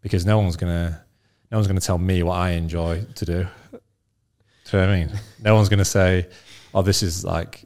because 0.01 0.25
no 0.25 0.37
one's 0.37 0.57
gonna 0.57 1.03
no 1.51 1.57
one's 1.57 1.67
gonna 1.67 1.79
tell 1.79 1.97
me 1.97 2.21
what 2.23 2.35
I 2.35 2.51
enjoy 2.51 3.05
to 3.15 3.25
do. 3.25 3.47
Do 3.71 4.77
you 4.77 4.83
know 4.83 4.87
what 4.87 4.93
I 4.93 4.99
mean? 4.99 5.11
no 5.41 5.55
one's 5.55 5.69
gonna 5.69 5.85
say, 5.85 6.27
"Oh, 6.73 6.81
this 6.81 7.01
is 7.01 7.25
like." 7.25 7.65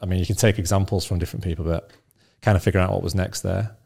I 0.00 0.06
mean, 0.06 0.18
you 0.18 0.26
can 0.26 0.34
take 0.34 0.58
examples 0.58 1.04
from 1.04 1.20
different 1.20 1.44
people, 1.44 1.64
but 1.64 1.92
kind 2.40 2.56
of 2.56 2.62
figuring 2.64 2.84
out 2.84 2.92
what 2.92 3.04
was 3.04 3.14
next 3.14 3.42
there. 3.42 3.76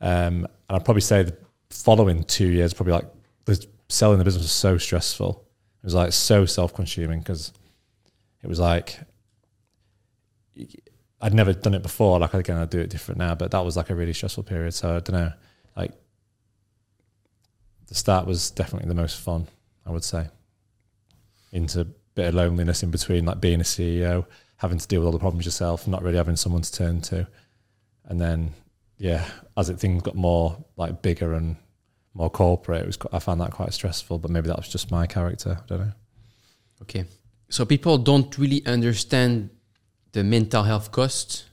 Um, 0.00 0.46
and 0.46 0.48
I'd 0.70 0.84
probably 0.84 1.02
say 1.02 1.24
the 1.24 1.36
following 1.68 2.24
two 2.24 2.46
years, 2.46 2.72
probably 2.72 2.94
like 2.94 3.04
the 3.44 3.66
selling 3.90 4.18
the 4.18 4.24
business 4.24 4.44
was 4.44 4.50
so 4.50 4.78
stressful. 4.78 5.44
It 5.82 5.86
was 5.86 5.94
like 5.94 6.12
so 6.12 6.46
self 6.46 6.72
consuming 6.74 7.18
because 7.18 7.52
it 8.42 8.46
was 8.46 8.58
like 8.58 8.98
I'd 11.20 11.34
never 11.34 11.52
done 11.52 11.74
it 11.74 11.82
before. 11.82 12.18
Like 12.18 12.34
again, 12.34 12.56
I 12.56 12.64
do 12.64 12.80
it 12.80 12.90
different 12.90 13.18
now, 13.18 13.34
but 13.34 13.50
that 13.50 13.64
was 13.64 13.76
like 13.76 13.90
a 13.90 13.94
really 13.94 14.12
stressful 14.12 14.44
period. 14.44 14.74
So 14.74 14.96
I 14.96 15.00
don't 15.00 15.12
know. 15.12 15.32
Like 15.76 15.92
the 17.86 17.94
start 17.94 18.26
was 18.26 18.50
definitely 18.50 18.88
the 18.88 18.94
most 18.94 19.18
fun, 19.20 19.48
I 19.86 19.90
would 19.90 20.04
say. 20.04 20.28
Into 21.50 21.80
a 21.80 21.84
bit 21.84 22.28
of 22.28 22.34
loneliness 22.34 22.82
in 22.82 22.90
between, 22.90 23.24
like 23.24 23.40
being 23.40 23.60
a 23.60 23.64
CEO, 23.64 24.26
having 24.56 24.78
to 24.78 24.86
deal 24.86 25.00
with 25.00 25.06
all 25.06 25.12
the 25.12 25.18
problems 25.18 25.44
yourself, 25.44 25.88
not 25.88 26.02
really 26.02 26.16
having 26.16 26.36
someone 26.36 26.62
to 26.62 26.72
turn 26.72 27.00
to, 27.00 27.26
and 28.04 28.20
then 28.20 28.52
yeah, 28.98 29.24
as 29.56 29.70
it 29.70 29.78
things 29.78 30.02
got 30.02 30.14
more 30.14 30.64
like 30.76 31.02
bigger 31.02 31.32
and 31.34 31.56
more 32.14 32.30
corporate, 32.30 32.82
it 32.82 32.86
was 32.86 32.98
I 33.12 33.18
found 33.18 33.40
that 33.40 33.52
quite 33.52 33.72
stressful. 33.72 34.18
But 34.18 34.30
maybe 34.30 34.48
that 34.48 34.56
was 34.56 34.68
just 34.68 34.90
my 34.90 35.06
character. 35.06 35.58
I 35.60 35.66
don't 35.66 35.80
know. 35.80 35.92
Okay, 36.82 37.04
so 37.48 37.64
people 37.64 37.98
don't 37.98 38.36
really 38.38 38.64
understand 38.66 39.50
the 40.12 40.24
mental 40.24 40.62
health 40.62 40.90
cost 40.92 41.44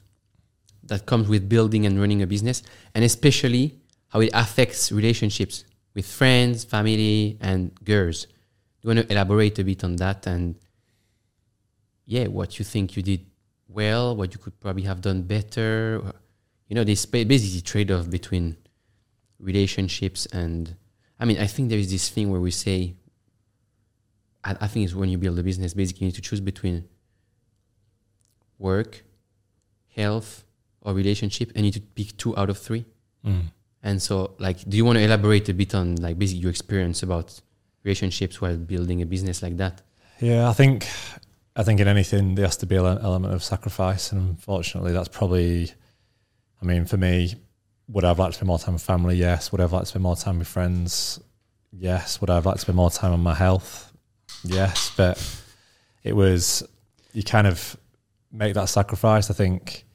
that 0.84 1.06
comes 1.06 1.28
with 1.28 1.50
building 1.50 1.86
and 1.86 2.00
running 2.00 2.22
a 2.22 2.28
business, 2.28 2.64
and 2.94 3.04
especially 3.04 3.80
how 4.10 4.20
it 4.22 4.30
affects 4.34 4.92
relationships 4.92 5.66
with 5.94 6.06
friends, 6.06 6.64
family, 6.64 7.38
and 7.42 7.74
girls. 7.84 8.26
Do 8.26 8.32
you 8.82 8.96
want 8.96 9.08
to 9.08 9.12
elaborate 9.12 9.58
a 9.60 9.64
bit 9.64 9.84
on 9.84 9.96
that 9.98 10.28
and 10.28 10.56
yeah, 12.06 12.28
what 12.28 12.60
you 12.60 12.66
think 12.66 12.96
you 12.96 13.02
did 13.02 13.26
well, 13.68 14.16
what 14.16 14.32
you 14.32 14.40
could 14.40 14.60
probably 14.60 14.84
have 14.84 15.02
done 15.02 15.24
better? 15.24 16.14
you 16.68 16.76
know, 16.76 16.84
this 16.84 17.06
basically 17.06 17.62
trade 17.62 17.92
off 17.92 18.10
between 18.10 18.58
relationships 19.40 20.26
and 20.28 20.76
I 21.20 21.26
mean, 21.26 21.38
I 21.38 21.48
think 21.48 21.70
there 21.70 21.80
is 21.80 21.92
this 21.92 22.10
thing 22.10 22.30
where 22.30 22.42
we 22.42 22.52
say, 22.52 22.96
I, 24.46 24.56
I 24.62 24.68
think 24.68 24.86
it's 24.86 24.96
when 24.96 25.10
you 25.10 25.18
build 25.18 25.38
a 25.40 25.44
business, 25.44 25.74
basically 25.74 26.06
you 26.06 26.08
need 26.08 26.16
to 26.16 26.22
choose 26.22 26.40
between 26.40 26.88
work, 28.58 29.04
health, 29.96 30.46
or 30.82 30.94
relationship, 30.94 31.50
and 31.50 31.58
you 31.58 31.64
need 31.64 31.74
to 31.74 31.82
pick 31.82 32.16
two 32.18 32.38
out 32.38 32.50
of 32.50 32.58
three. 32.58 32.86
Mm. 33.26 33.52
And 33.84 34.02
so, 34.02 34.36
like, 34.40 34.68
do 34.70 34.78
you 34.78 34.86
want 34.86 34.98
to 34.98 35.04
elaborate 35.04 35.50
a 35.50 35.54
bit 35.54 35.76
on 35.76 35.96
like 35.96 36.18
basically 36.18 36.42
your 36.42 36.52
experience 36.52 37.04
about 37.04 37.40
relationships 37.84 38.40
while 38.40 38.58
building 38.58 39.02
a 39.02 39.06
business 39.06 39.44
like 39.44 39.58
that? 39.58 39.82
Yeah, 40.20 40.50
I 40.50 40.54
think 40.54 40.88
I 41.56 41.64
think 41.64 41.80
in 41.80 41.88
anything 41.88 42.36
there 42.36 42.46
has 42.46 42.58
to 42.58 42.66
be 42.66 42.76
an 42.78 42.86
element 42.86 43.34
of 43.34 43.44
sacrifice, 43.44 44.12
and 44.12 44.30
unfortunately, 44.30 44.94
that's 44.94 45.10
probably 45.10 45.72
I 46.62 46.66
mean, 46.66 46.86
for 46.86 46.98
me, 46.98 47.36
would 47.88 48.04
I 48.04 48.10
have 48.10 48.20
liked 48.20 48.34
to 48.34 48.38
spend 48.38 48.48
more 48.48 48.60
time 48.60 48.74
with 48.74 48.84
family? 48.84 49.18
Yes. 49.18 49.52
Would 49.52 49.62
I 49.62 49.66
have 49.66 49.74
liked 49.74 49.86
to 49.86 49.90
spend 49.90 50.04
more 50.04 50.16
time 50.16 50.40
with 50.40 50.48
friends? 50.48 51.20
Yes. 51.72 52.20
Would 52.22 52.30
I 52.30 52.36
have 52.36 52.46
liked 52.46 52.58
to 52.58 52.62
spend 52.62 52.76
more 52.76 52.90
time 52.90 53.14
on 53.14 53.20
my 53.20 53.36
health? 53.36 53.94
Yes. 54.44 54.92
But 54.96 55.24
it 56.04 56.16
was, 56.16 56.64
you 57.14 57.24
kind 57.24 57.48
of 57.48 57.78
make 58.32 58.54
that 58.56 58.70
sacrifice. 58.70 59.30
I 59.30 59.34
think 59.34 59.86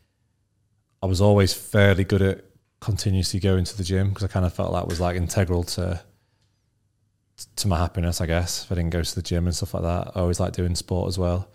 I 1.02 1.06
was 1.06 1.20
always 1.20 1.52
fairly 1.52 2.04
good 2.04 2.22
at 2.22 2.44
continuously 2.80 3.40
going 3.40 3.64
to 3.64 3.76
the 3.76 3.84
gym 3.84 4.08
because 4.08 4.24
I 4.24 4.28
kind 4.28 4.46
of 4.46 4.52
felt 4.52 4.72
that 4.72 4.88
was 4.88 5.00
like 5.00 5.16
integral 5.16 5.64
to 5.64 6.00
to 7.56 7.68
my 7.68 7.78
happiness, 7.78 8.20
I 8.20 8.26
guess. 8.26 8.64
If 8.64 8.72
I 8.72 8.74
didn't 8.74 8.90
go 8.90 9.02
to 9.02 9.14
the 9.14 9.22
gym 9.22 9.46
and 9.46 9.56
stuff 9.56 9.74
like 9.74 9.82
that, 9.82 10.12
I 10.14 10.20
always 10.20 10.40
like 10.40 10.52
doing 10.52 10.74
sport 10.74 11.08
as 11.08 11.18
well. 11.18 11.48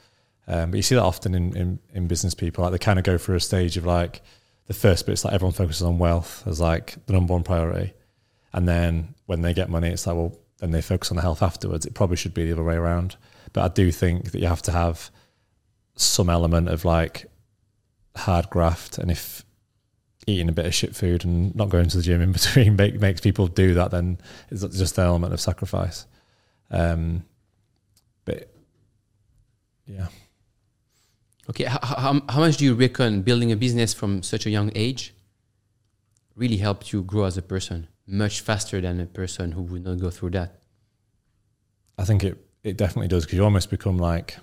Um, 0.47 0.71
but 0.71 0.77
you 0.77 0.83
see 0.83 0.95
that 0.95 1.03
often 1.03 1.35
in, 1.35 1.55
in, 1.55 1.79
in 1.93 2.07
business 2.07 2.33
people, 2.33 2.63
like 2.63 2.71
they 2.71 2.79
kind 2.79 2.99
of 2.99 3.05
go 3.05 3.17
through 3.17 3.35
a 3.35 3.39
stage 3.39 3.77
of 3.77 3.85
like 3.85 4.21
the 4.67 4.73
first 4.73 5.05
bit's 5.05 5.23
like 5.23 5.33
everyone 5.33 5.53
focuses 5.53 5.83
on 5.83 5.99
wealth 5.99 6.43
as 6.47 6.59
like 6.59 6.95
the 7.05 7.13
number 7.13 7.33
one 7.33 7.43
priority. 7.43 7.93
And 8.53 8.67
then 8.67 9.15
when 9.25 9.41
they 9.41 9.53
get 9.53 9.69
money, 9.69 9.89
it's 9.89 10.07
like, 10.07 10.15
well, 10.15 10.35
then 10.59 10.71
they 10.71 10.81
focus 10.81 11.11
on 11.11 11.17
the 11.17 11.21
health 11.21 11.41
afterwards. 11.41 11.85
It 11.85 11.93
probably 11.93 12.15
should 12.15 12.33
be 12.33 12.45
the 12.45 12.53
other 12.53 12.63
way 12.63 12.75
around. 12.75 13.17
But 13.53 13.63
I 13.63 13.67
do 13.67 13.91
think 13.91 14.31
that 14.31 14.39
you 14.39 14.47
have 14.47 14.61
to 14.63 14.71
have 14.71 15.11
some 15.95 16.29
element 16.29 16.69
of 16.69 16.85
like 16.85 17.25
hard 18.15 18.49
graft. 18.49 18.97
And 18.97 19.11
if 19.11 19.43
eating 20.27 20.49
a 20.49 20.53
bit 20.53 20.65
of 20.65 20.73
shit 20.73 20.95
food 20.95 21.25
and 21.25 21.55
not 21.55 21.69
going 21.69 21.89
to 21.89 21.97
the 21.97 22.03
gym 22.03 22.21
in 22.21 22.31
between 22.33 22.75
make, 22.75 22.99
makes 22.99 23.21
people 23.21 23.47
do 23.47 23.73
that, 23.73 23.91
then 23.91 24.17
it's 24.49 24.61
just 24.77 24.97
an 24.97 25.05
element 25.05 25.33
of 25.33 25.41
sacrifice. 25.41 26.05
Um, 26.71 27.23
but 28.23 28.53
yeah. 29.85 30.07
Okay, 31.49 31.65
how, 31.65 31.79
how, 31.81 32.21
how 32.27 32.39
much 32.39 32.57
do 32.57 32.65
you 32.65 32.73
reckon 32.73 33.21
building 33.21 33.51
a 33.51 33.55
business 33.55 33.93
from 33.93 34.23
such 34.23 34.45
a 34.47 34.49
young 34.49 34.71
age 34.73 35.13
really 36.35 36.57
helped 36.57 36.91
you 36.91 37.03
grow 37.03 37.25
as 37.25 37.37
a 37.37 37.41
person 37.41 37.87
much 38.07 38.41
faster 38.41 38.81
than 38.81 38.99
a 38.99 39.05
person 39.05 39.51
who 39.51 39.61
would 39.63 39.83
not 39.83 39.99
go 39.99 40.09
through 40.09 40.31
that? 40.31 40.59
I 41.97 42.03
think 42.03 42.23
it, 42.23 42.37
it 42.63 42.77
definitely 42.77 43.07
does 43.07 43.25
because 43.25 43.37
you 43.37 43.43
almost 43.43 43.69
become 43.69 43.97
like, 43.97 44.37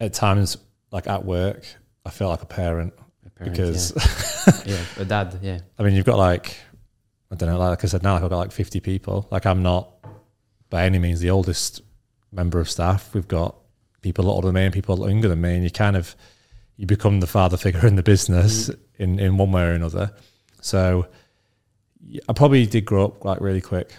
at 0.00 0.12
times, 0.12 0.56
like 0.90 1.06
at 1.06 1.24
work, 1.24 1.64
I 2.04 2.10
feel 2.10 2.28
like 2.28 2.42
a 2.42 2.46
parent, 2.46 2.94
A 3.26 3.30
parent, 3.30 3.52
because 3.52 3.92
yeah. 4.46 4.74
yeah, 4.74 4.84
a 4.96 5.04
dad, 5.04 5.38
yeah. 5.42 5.58
I 5.78 5.82
mean, 5.82 5.94
you've 5.94 6.06
got 6.06 6.18
like, 6.18 6.56
I 7.30 7.36
don't 7.36 7.48
know, 7.48 7.58
like 7.58 7.84
I 7.84 7.86
said, 7.86 8.02
now 8.02 8.16
I've 8.16 8.22
got 8.22 8.32
like 8.32 8.52
50 8.52 8.80
people. 8.80 9.28
Like 9.30 9.46
I'm 9.46 9.62
not 9.62 9.94
by 10.68 10.84
any 10.84 10.98
means 10.98 11.20
the 11.20 11.30
oldest 11.30 11.82
member 12.32 12.60
of 12.60 12.70
staff. 12.70 13.14
We've 13.14 13.28
got 13.28 13.56
people 14.02 14.30
older 14.30 14.48
than 14.48 14.54
me 14.54 14.64
and 14.64 14.74
people 14.74 15.08
younger 15.08 15.28
than 15.28 15.40
me, 15.40 15.54
and 15.54 15.64
you 15.64 15.70
kind 15.70 15.96
of 15.96 16.16
you 16.76 16.86
become 16.86 17.20
the 17.20 17.26
father 17.26 17.56
figure 17.56 17.86
in 17.86 17.96
the 17.96 18.02
business 18.02 18.68
mm. 18.68 18.78
in 18.98 19.18
in 19.18 19.36
one 19.36 19.52
way 19.52 19.62
or 19.62 19.72
another. 19.72 20.12
So 20.60 21.06
I 22.28 22.32
probably 22.32 22.66
did 22.66 22.84
grow 22.84 23.06
up 23.06 23.24
like 23.24 23.40
really 23.40 23.60
quick. 23.60 23.92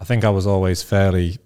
I 0.00 0.04
think 0.04 0.24
I 0.24 0.30
was 0.30 0.46
always 0.46 0.82
fairly 0.82 1.38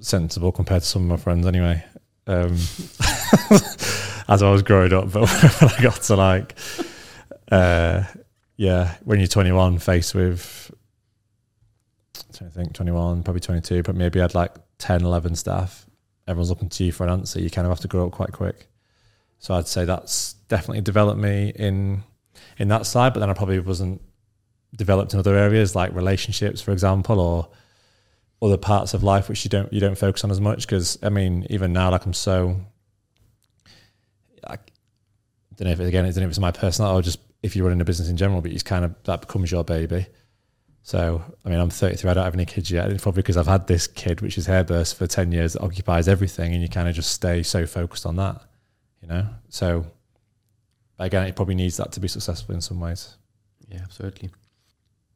sensible 0.00 0.52
compared 0.52 0.82
to 0.82 0.88
some 0.88 1.02
of 1.02 1.08
my 1.08 1.16
friends, 1.16 1.46
anyway. 1.46 1.84
Um, 2.26 2.52
as 4.28 4.42
I 4.42 4.50
was 4.50 4.62
growing 4.62 4.92
up, 4.92 5.12
but 5.12 5.28
when 5.28 5.70
I 5.70 5.82
got 5.82 6.02
to 6.02 6.16
like, 6.16 6.58
uh, 7.50 8.04
yeah, 8.56 8.96
when 9.04 9.18
you're 9.18 9.28
21, 9.28 9.78
faced 9.78 10.14
with, 10.14 10.70
I 12.40 12.48
think 12.48 12.72
21, 12.74 13.22
probably 13.22 13.40
22, 13.40 13.82
but 13.82 13.94
maybe 13.94 14.20
I 14.20 14.24
had 14.24 14.34
like 14.34 14.52
10, 14.78 15.04
11 15.04 15.36
staff. 15.36 15.86
Everyone's 16.26 16.50
looking 16.50 16.68
to 16.70 16.84
you 16.84 16.92
for 16.92 17.04
an 17.04 17.10
answer. 17.10 17.40
You 17.40 17.50
kind 17.50 17.66
of 17.66 17.70
have 17.70 17.80
to 17.80 17.88
grow 17.88 18.06
up 18.06 18.12
quite 18.12 18.32
quick. 18.32 18.68
So 19.38 19.54
I'd 19.54 19.66
say 19.66 19.84
that's 19.84 20.34
definitely 20.48 20.82
developed 20.82 21.20
me 21.20 21.52
in 21.56 22.04
in 22.58 22.68
that 22.68 22.86
side. 22.86 23.12
But 23.12 23.20
then 23.20 23.28
I 23.28 23.34
probably 23.34 23.58
wasn't 23.58 24.00
developed 24.74 25.12
in 25.12 25.18
other 25.18 25.36
areas 25.36 25.74
like 25.74 25.94
relationships, 25.94 26.60
for 26.60 26.72
example, 26.72 27.20
or 27.20 27.48
other 28.40 28.56
parts 28.56 28.92
of 28.94 29.02
life 29.02 29.28
which 29.28 29.44
you 29.44 29.48
don't 29.48 29.72
you 29.72 29.80
don't 29.80 29.96
focus 29.96 30.24
on 30.24 30.30
as 30.30 30.40
much. 30.40 30.66
Because 30.66 30.98
I 31.02 31.08
mean, 31.08 31.46
even 31.50 31.72
now, 31.72 31.90
like 31.90 32.04
I'm 32.04 32.14
so. 32.14 32.60
I 34.46 34.56
don't 35.56 35.66
know 35.66 35.72
if 35.72 35.80
again, 35.80 36.04
I 36.04 36.08
don't 36.08 36.16
know 36.16 36.22
if 36.24 36.30
it's 36.30 36.38
my 36.38 36.50
personal 36.50 36.90
or 36.96 37.02
just 37.02 37.20
if 37.42 37.54
you're 37.54 37.66
running 37.66 37.80
a 37.80 37.84
business 37.84 38.08
in 38.08 38.16
general, 38.16 38.40
but 38.40 38.52
it's 38.52 38.62
kind 38.62 38.84
of 38.84 38.94
that 39.04 39.22
becomes 39.22 39.50
your 39.50 39.64
baby. 39.64 40.06
So, 40.84 41.22
I 41.44 41.48
mean, 41.48 41.60
I'm 41.60 41.70
33. 41.70 42.10
I 42.10 42.14
don't 42.14 42.24
have 42.24 42.34
any 42.34 42.44
kids 42.44 42.70
yet. 42.70 42.90
It's 42.90 43.02
probably 43.02 43.22
because 43.22 43.36
I've 43.36 43.46
had 43.46 43.68
this 43.68 43.86
kid, 43.86 44.20
which 44.20 44.36
is 44.36 44.48
Hairburst, 44.48 44.96
for 44.96 45.06
10 45.06 45.30
years 45.30 45.52
that 45.52 45.62
occupies 45.62 46.08
everything, 46.08 46.52
and 46.52 46.60
you 46.60 46.68
kind 46.68 46.88
of 46.88 46.94
just 46.94 47.12
stay 47.12 47.42
so 47.44 47.66
focused 47.66 48.04
on 48.04 48.16
that, 48.16 48.42
you 49.00 49.06
know? 49.06 49.28
So, 49.48 49.86
but 50.96 51.04
again, 51.04 51.26
it 51.26 51.36
probably 51.36 51.54
needs 51.54 51.76
that 51.76 51.92
to 51.92 52.00
be 52.00 52.08
successful 52.08 52.54
in 52.54 52.60
some 52.60 52.80
ways. 52.80 53.16
Yeah, 53.68 53.80
absolutely. 53.84 54.30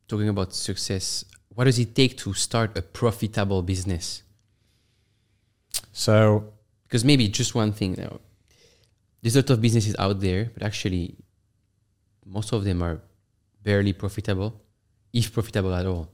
Talking 0.08 0.28
about 0.28 0.54
success, 0.54 1.24
what 1.54 1.64
does 1.64 1.78
it 1.78 1.94
take 1.94 2.16
to 2.18 2.32
start 2.34 2.76
a 2.78 2.82
profitable 2.82 3.62
business? 3.62 4.22
So, 5.92 6.52
Because 6.86 7.04
maybe 7.04 7.28
just 7.28 7.54
one 7.54 7.72
thing 7.72 7.96
now. 7.98 8.20
There's 9.20 9.34
a 9.34 9.40
lot 9.40 9.50
of 9.50 9.60
businesses 9.60 9.96
out 9.98 10.20
there, 10.20 10.50
but 10.54 10.62
actually, 10.62 11.16
most 12.24 12.52
of 12.52 12.62
them 12.64 12.82
are 12.82 13.00
barely 13.62 13.92
profitable, 13.92 14.60
if 15.12 15.32
profitable 15.32 15.74
at 15.74 15.86
all. 15.86 16.08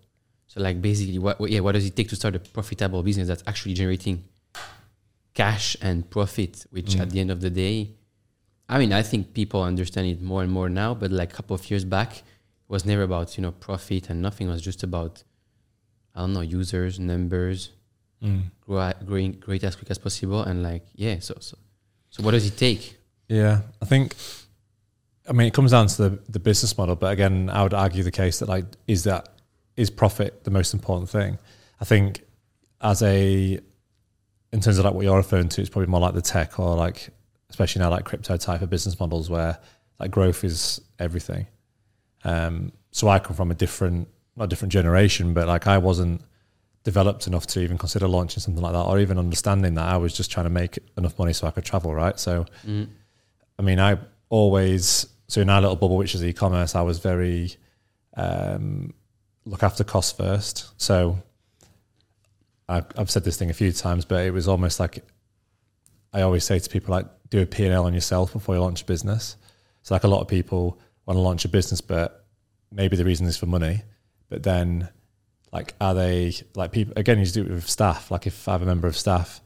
So, 0.46 0.62
like, 0.62 0.80
basically, 0.80 1.18
what 1.18 1.38
yeah, 1.50 1.60
what 1.60 1.72
does 1.72 1.84
it 1.84 1.94
take 1.94 2.08
to 2.08 2.16
start 2.16 2.36
a 2.36 2.38
profitable 2.38 3.02
business 3.02 3.28
that's 3.28 3.42
actually 3.46 3.74
generating 3.74 4.24
cash 5.34 5.76
and 5.82 6.08
profit? 6.08 6.64
Which, 6.70 6.96
at 6.96 7.08
mm. 7.08 7.12
the 7.12 7.20
end 7.20 7.30
of 7.30 7.40
the 7.40 7.50
day, 7.50 7.90
I 8.68 8.78
mean, 8.78 8.92
I 8.92 9.02
think 9.02 9.34
people 9.34 9.62
understand 9.62 10.06
it 10.06 10.22
more 10.22 10.42
and 10.42 10.50
more 10.50 10.70
now. 10.70 10.94
But 10.94 11.10
like 11.10 11.32
a 11.32 11.36
couple 11.36 11.54
of 11.54 11.70
years 11.70 11.84
back, 11.84 12.22
was 12.72 12.84
never 12.84 13.02
about 13.02 13.36
you 13.36 13.42
know 13.42 13.52
profit 13.52 14.10
and 14.10 14.20
nothing. 14.20 14.48
It 14.48 14.52
was 14.52 14.62
just 14.62 14.82
about 14.82 15.22
I 16.14 16.20
don't 16.20 16.32
know 16.32 16.40
users, 16.60 16.98
numbers, 16.98 17.70
mm. 18.22 18.42
grow, 18.60 18.92
growing 19.06 19.32
great 19.32 19.64
as 19.64 19.76
quick 19.76 19.90
as 19.90 19.98
possible, 19.98 20.42
and 20.42 20.62
like 20.62 20.84
yeah. 20.94 21.16
So 21.20 21.34
so 21.40 21.56
so 22.10 22.22
what 22.22 22.32
does 22.32 22.46
it 22.46 22.56
take? 22.56 22.98
yeah, 23.32 23.62
I 23.80 23.86
think, 23.86 24.14
I 25.26 25.32
mean, 25.32 25.46
it 25.46 25.54
comes 25.54 25.70
down 25.70 25.86
to 25.86 26.10
the, 26.10 26.22
the 26.28 26.38
business 26.38 26.76
model, 26.76 26.96
but 26.96 27.12
again, 27.12 27.48
I 27.48 27.62
would 27.62 27.72
argue 27.72 28.02
the 28.02 28.10
case 28.10 28.40
that, 28.40 28.48
like, 28.48 28.66
is 28.86 29.04
that, 29.04 29.28
is 29.74 29.88
profit 29.88 30.44
the 30.44 30.50
most 30.50 30.74
important 30.74 31.08
thing? 31.08 31.38
I 31.80 31.86
think 31.86 32.22
as 32.82 33.02
a, 33.02 33.58
in 34.52 34.60
terms 34.60 34.78
of 34.78 34.84
like 34.84 34.92
what 34.92 35.04
you're 35.04 35.16
referring 35.16 35.48
to, 35.48 35.62
it's 35.62 35.70
probably 35.70 35.86
more 35.86 36.00
like 36.00 36.12
the 36.12 36.20
tech 36.20 36.60
or 36.60 36.76
like, 36.76 37.08
especially 37.48 37.80
now 37.80 37.88
like 37.88 38.04
crypto 38.04 38.36
type 38.36 38.60
of 38.60 38.68
business 38.68 39.00
models 39.00 39.30
where 39.30 39.58
like 39.98 40.10
growth 40.10 40.44
is 40.44 40.82
everything. 40.98 41.46
Um, 42.24 42.72
so 42.90 43.08
I 43.08 43.18
come 43.18 43.36
from 43.36 43.50
a 43.50 43.54
different, 43.54 44.08
not 44.36 44.44
a 44.44 44.46
different 44.48 44.72
generation, 44.72 45.34
but 45.34 45.48
like 45.48 45.66
I 45.66 45.78
wasn't 45.78 46.22
developed 46.84 47.26
enough 47.26 47.46
to 47.46 47.60
even 47.60 47.78
consider 47.78 48.08
launching 48.08 48.40
something 48.40 48.62
like 48.62 48.72
that 48.72 48.82
or 48.82 48.98
even 48.98 49.18
understanding 49.18 49.74
that 49.74 49.88
I 49.88 49.96
was 49.96 50.14
just 50.14 50.30
trying 50.30 50.46
to 50.46 50.50
make 50.50 50.78
enough 50.98 51.18
money 51.18 51.32
so 51.32 51.46
I 51.46 51.50
could 51.52 51.64
travel, 51.64 51.94
right? 51.94 52.18
So, 52.18 52.44
I 53.58 53.62
mean, 53.62 53.78
I 53.78 53.98
always, 54.28 55.06
so 55.28 55.40
in 55.40 55.48
our 55.48 55.60
little 55.60 55.76
bubble, 55.76 55.96
which 55.96 56.14
is 56.14 56.24
e 56.24 56.32
commerce, 56.32 56.74
I 56.74 56.82
was 56.82 56.98
very, 56.98 57.54
um, 58.16 58.94
look 59.44 59.62
after 59.62 59.84
costs 59.84 60.12
first. 60.12 60.72
So 60.80 61.18
I, 62.68 62.82
I've 62.96 63.10
said 63.10 63.24
this 63.24 63.36
thing 63.36 63.50
a 63.50 63.54
few 63.54 63.72
times, 63.72 64.04
but 64.04 64.24
it 64.26 64.32
was 64.32 64.48
almost 64.48 64.80
like 64.80 65.04
I 66.12 66.22
always 66.22 66.44
say 66.44 66.58
to 66.58 66.70
people, 66.70 66.92
like, 66.92 67.06
do 67.30 67.40
a 67.40 67.46
P&L 67.46 67.84
on 67.84 67.94
yourself 67.94 68.32
before 68.32 68.54
you 68.54 68.60
launch 68.60 68.82
a 68.82 68.84
business. 68.84 69.36
So, 69.82 69.94
like, 69.94 70.04
a 70.04 70.08
lot 70.08 70.20
of 70.20 70.28
people 70.28 70.78
want 71.06 71.16
to 71.16 71.20
launch 71.20 71.44
a 71.44 71.48
business, 71.48 71.80
but 71.80 72.26
maybe 72.70 72.96
the 72.96 73.04
reason 73.04 73.26
is 73.26 73.36
for 73.36 73.46
money. 73.46 73.82
But 74.28 74.42
then, 74.42 74.88
like, 75.52 75.74
are 75.80 75.94
they, 75.94 76.34
like, 76.54 76.72
people, 76.72 76.94
again, 76.96 77.18
you 77.18 77.26
do 77.26 77.42
it 77.42 77.50
with 77.50 77.68
staff. 77.68 78.10
Like, 78.10 78.26
if 78.26 78.48
I 78.48 78.52
have 78.52 78.62
a 78.62 78.66
member 78.66 78.88
of 78.88 78.96
staff, 78.96 79.40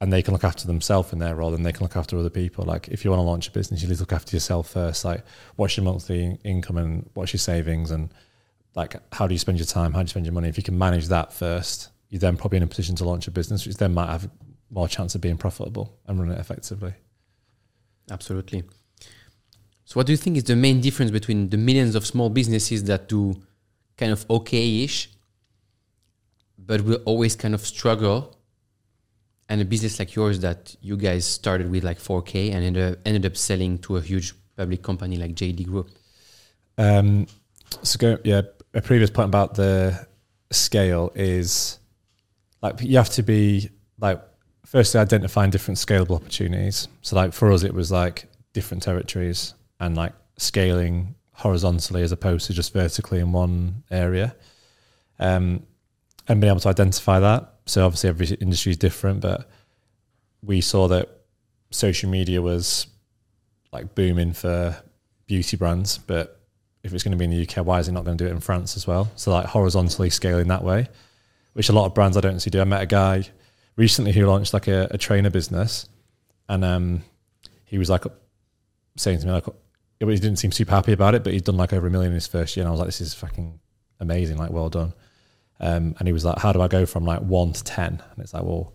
and 0.00 0.12
they 0.12 0.22
can 0.22 0.32
look 0.32 0.44
after 0.44 0.66
themselves 0.66 1.12
in 1.12 1.18
their 1.18 1.36
role 1.36 1.54
and 1.54 1.64
they 1.64 1.72
can 1.72 1.82
look 1.82 1.96
after 1.96 2.16
other 2.16 2.30
people. 2.30 2.64
Like 2.64 2.88
if 2.88 3.04
you 3.04 3.10
want 3.10 3.20
to 3.20 3.24
launch 3.24 3.48
a 3.48 3.50
business, 3.50 3.82
you 3.82 3.88
need 3.88 3.96
to 3.96 4.00
look 4.00 4.12
after 4.12 4.34
yourself 4.34 4.70
first. 4.70 5.04
Like 5.04 5.24
what's 5.56 5.76
your 5.76 5.84
monthly 5.84 6.38
income 6.42 6.78
and 6.78 7.08
what's 7.14 7.32
your 7.34 7.38
savings 7.38 7.90
and 7.90 8.12
like 8.74 8.96
how 9.12 9.26
do 9.26 9.34
you 9.34 9.38
spend 9.38 9.58
your 9.58 9.66
time? 9.66 9.92
How 9.92 9.98
do 10.00 10.04
you 10.04 10.08
spend 10.08 10.24
your 10.24 10.32
money? 10.32 10.48
If 10.48 10.56
you 10.56 10.62
can 10.62 10.78
manage 10.78 11.08
that 11.08 11.32
first, 11.34 11.90
you're 12.08 12.18
then 12.18 12.36
probably 12.36 12.56
in 12.56 12.62
a 12.62 12.66
position 12.66 12.96
to 12.96 13.04
launch 13.04 13.28
a 13.28 13.30
business, 13.30 13.66
which 13.66 13.76
then 13.76 13.92
might 13.92 14.10
have 14.10 14.30
more 14.70 14.88
chance 14.88 15.14
of 15.14 15.20
being 15.20 15.36
profitable 15.36 15.98
and 16.06 16.18
run 16.18 16.30
it 16.30 16.38
effectively. 16.38 16.94
Absolutely. 18.10 18.64
So, 19.90 19.98
what 19.98 20.06
do 20.06 20.12
you 20.12 20.16
think 20.16 20.36
is 20.36 20.44
the 20.44 20.54
main 20.54 20.80
difference 20.80 21.10
between 21.10 21.48
the 21.48 21.56
millions 21.56 21.96
of 21.96 22.06
small 22.06 22.30
businesses 22.30 22.84
that 22.84 23.08
do 23.08 23.34
kind 23.96 24.12
of 24.12 24.24
okay-ish, 24.30 25.10
but 26.56 26.82
will 26.82 27.02
always 27.06 27.34
kind 27.34 27.54
of 27.54 27.66
struggle, 27.66 28.36
and 29.48 29.60
a 29.60 29.64
business 29.64 29.98
like 29.98 30.14
yours 30.14 30.38
that 30.40 30.76
you 30.80 30.96
guys 30.96 31.26
started 31.26 31.68
with 31.68 31.82
like 31.82 31.98
4K 31.98 32.54
and 32.54 32.62
ended 32.62 32.92
up, 32.92 32.98
ended 33.04 33.26
up 33.26 33.36
selling 33.36 33.78
to 33.78 33.96
a 33.96 34.00
huge 34.00 34.32
public 34.56 34.80
company 34.80 35.16
like 35.16 35.34
JD 35.34 35.66
Group? 35.66 35.90
Um, 36.78 37.26
so 37.82 37.98
go, 37.98 38.18
yeah, 38.22 38.42
a 38.72 38.80
previous 38.80 39.10
point 39.10 39.26
about 39.26 39.56
the 39.56 40.06
scale 40.52 41.10
is 41.16 41.80
like 42.62 42.80
you 42.80 42.96
have 42.96 43.10
to 43.10 43.24
be 43.24 43.70
like 43.98 44.22
firstly 44.64 45.00
identifying 45.00 45.50
different 45.50 45.78
scalable 45.78 46.14
opportunities. 46.14 46.86
So 47.02 47.16
like 47.16 47.32
for 47.32 47.50
us, 47.50 47.64
it 47.64 47.74
was 47.74 47.90
like 47.90 48.28
different 48.52 48.84
territories 48.84 49.54
and 49.80 49.96
like 49.96 50.12
scaling 50.36 51.14
horizontally 51.32 52.02
as 52.02 52.12
opposed 52.12 52.46
to 52.46 52.52
just 52.52 52.72
vertically 52.72 53.18
in 53.18 53.32
one 53.32 53.82
area. 53.90 54.36
Um, 55.18 55.66
and 56.28 56.40
being 56.40 56.50
able 56.50 56.60
to 56.60 56.68
identify 56.68 57.18
that. 57.18 57.54
So 57.66 57.84
obviously 57.84 58.10
every 58.10 58.26
industry 58.36 58.70
is 58.70 58.76
different, 58.76 59.20
but 59.20 59.50
we 60.42 60.60
saw 60.60 60.86
that 60.88 61.08
social 61.70 62.10
media 62.10 62.40
was 62.40 62.86
like 63.72 63.94
booming 63.94 64.32
for 64.32 64.76
beauty 65.26 65.56
brands, 65.56 65.98
but 65.98 66.40
if 66.82 66.92
it's 66.92 67.04
going 67.04 67.12
to 67.12 67.18
be 67.18 67.24
in 67.24 67.30
the 67.30 67.42
UK, 67.42 67.64
why 67.64 67.78
is 67.78 67.88
it 67.88 67.92
not 67.92 68.04
going 68.04 68.16
to 68.16 68.24
do 68.24 68.28
it 68.28 68.32
in 68.32 68.40
France 68.40 68.76
as 68.76 68.86
well? 68.86 69.10
So 69.16 69.30
like 69.30 69.46
horizontally 69.46 70.10
scaling 70.10 70.48
that 70.48 70.64
way, 70.64 70.88
which 71.52 71.68
a 71.68 71.72
lot 71.72 71.86
of 71.86 71.94
brands 71.94 72.16
I 72.16 72.20
don't 72.20 72.40
see 72.40 72.50
do. 72.50 72.60
I 72.60 72.64
met 72.64 72.82
a 72.82 72.86
guy 72.86 73.24
recently 73.76 74.12
who 74.12 74.26
launched 74.26 74.54
like 74.54 74.68
a, 74.68 74.88
a 74.90 74.98
trainer 74.98 75.30
business, 75.30 75.88
and 76.48 76.64
um, 76.64 77.02
he 77.64 77.78
was 77.78 77.90
like 77.90 78.04
saying 78.96 79.20
to 79.20 79.26
me 79.26 79.32
like 79.32 79.46
he 80.08 80.18
didn't 80.18 80.36
seem 80.36 80.52
super 80.52 80.72
happy 80.72 80.92
about 80.92 81.14
it, 81.14 81.22
but 81.22 81.32
he'd 81.32 81.44
done 81.44 81.56
like 81.56 81.72
over 81.72 81.86
a 81.86 81.90
million 81.90 82.12
in 82.12 82.14
his 82.14 82.26
first 82.26 82.56
year, 82.56 82.62
and 82.62 82.68
I 82.68 82.70
was 82.70 82.80
like, 82.80 82.88
this 82.88 83.00
is 83.00 83.14
fucking 83.14 83.60
amazing, 84.00 84.38
like 84.38 84.50
well 84.50 84.70
done. 84.70 84.94
Um, 85.60 85.94
and 85.98 86.08
he 86.08 86.12
was 86.12 86.24
like, 86.24 86.38
how 86.38 86.52
do 86.52 86.62
I 86.62 86.68
go 86.68 86.86
from 86.86 87.04
like 87.04 87.20
one 87.20 87.52
to 87.52 87.62
ten? 87.62 88.02
And 88.10 88.18
it's 88.18 88.32
like, 88.32 88.42
well, 88.42 88.72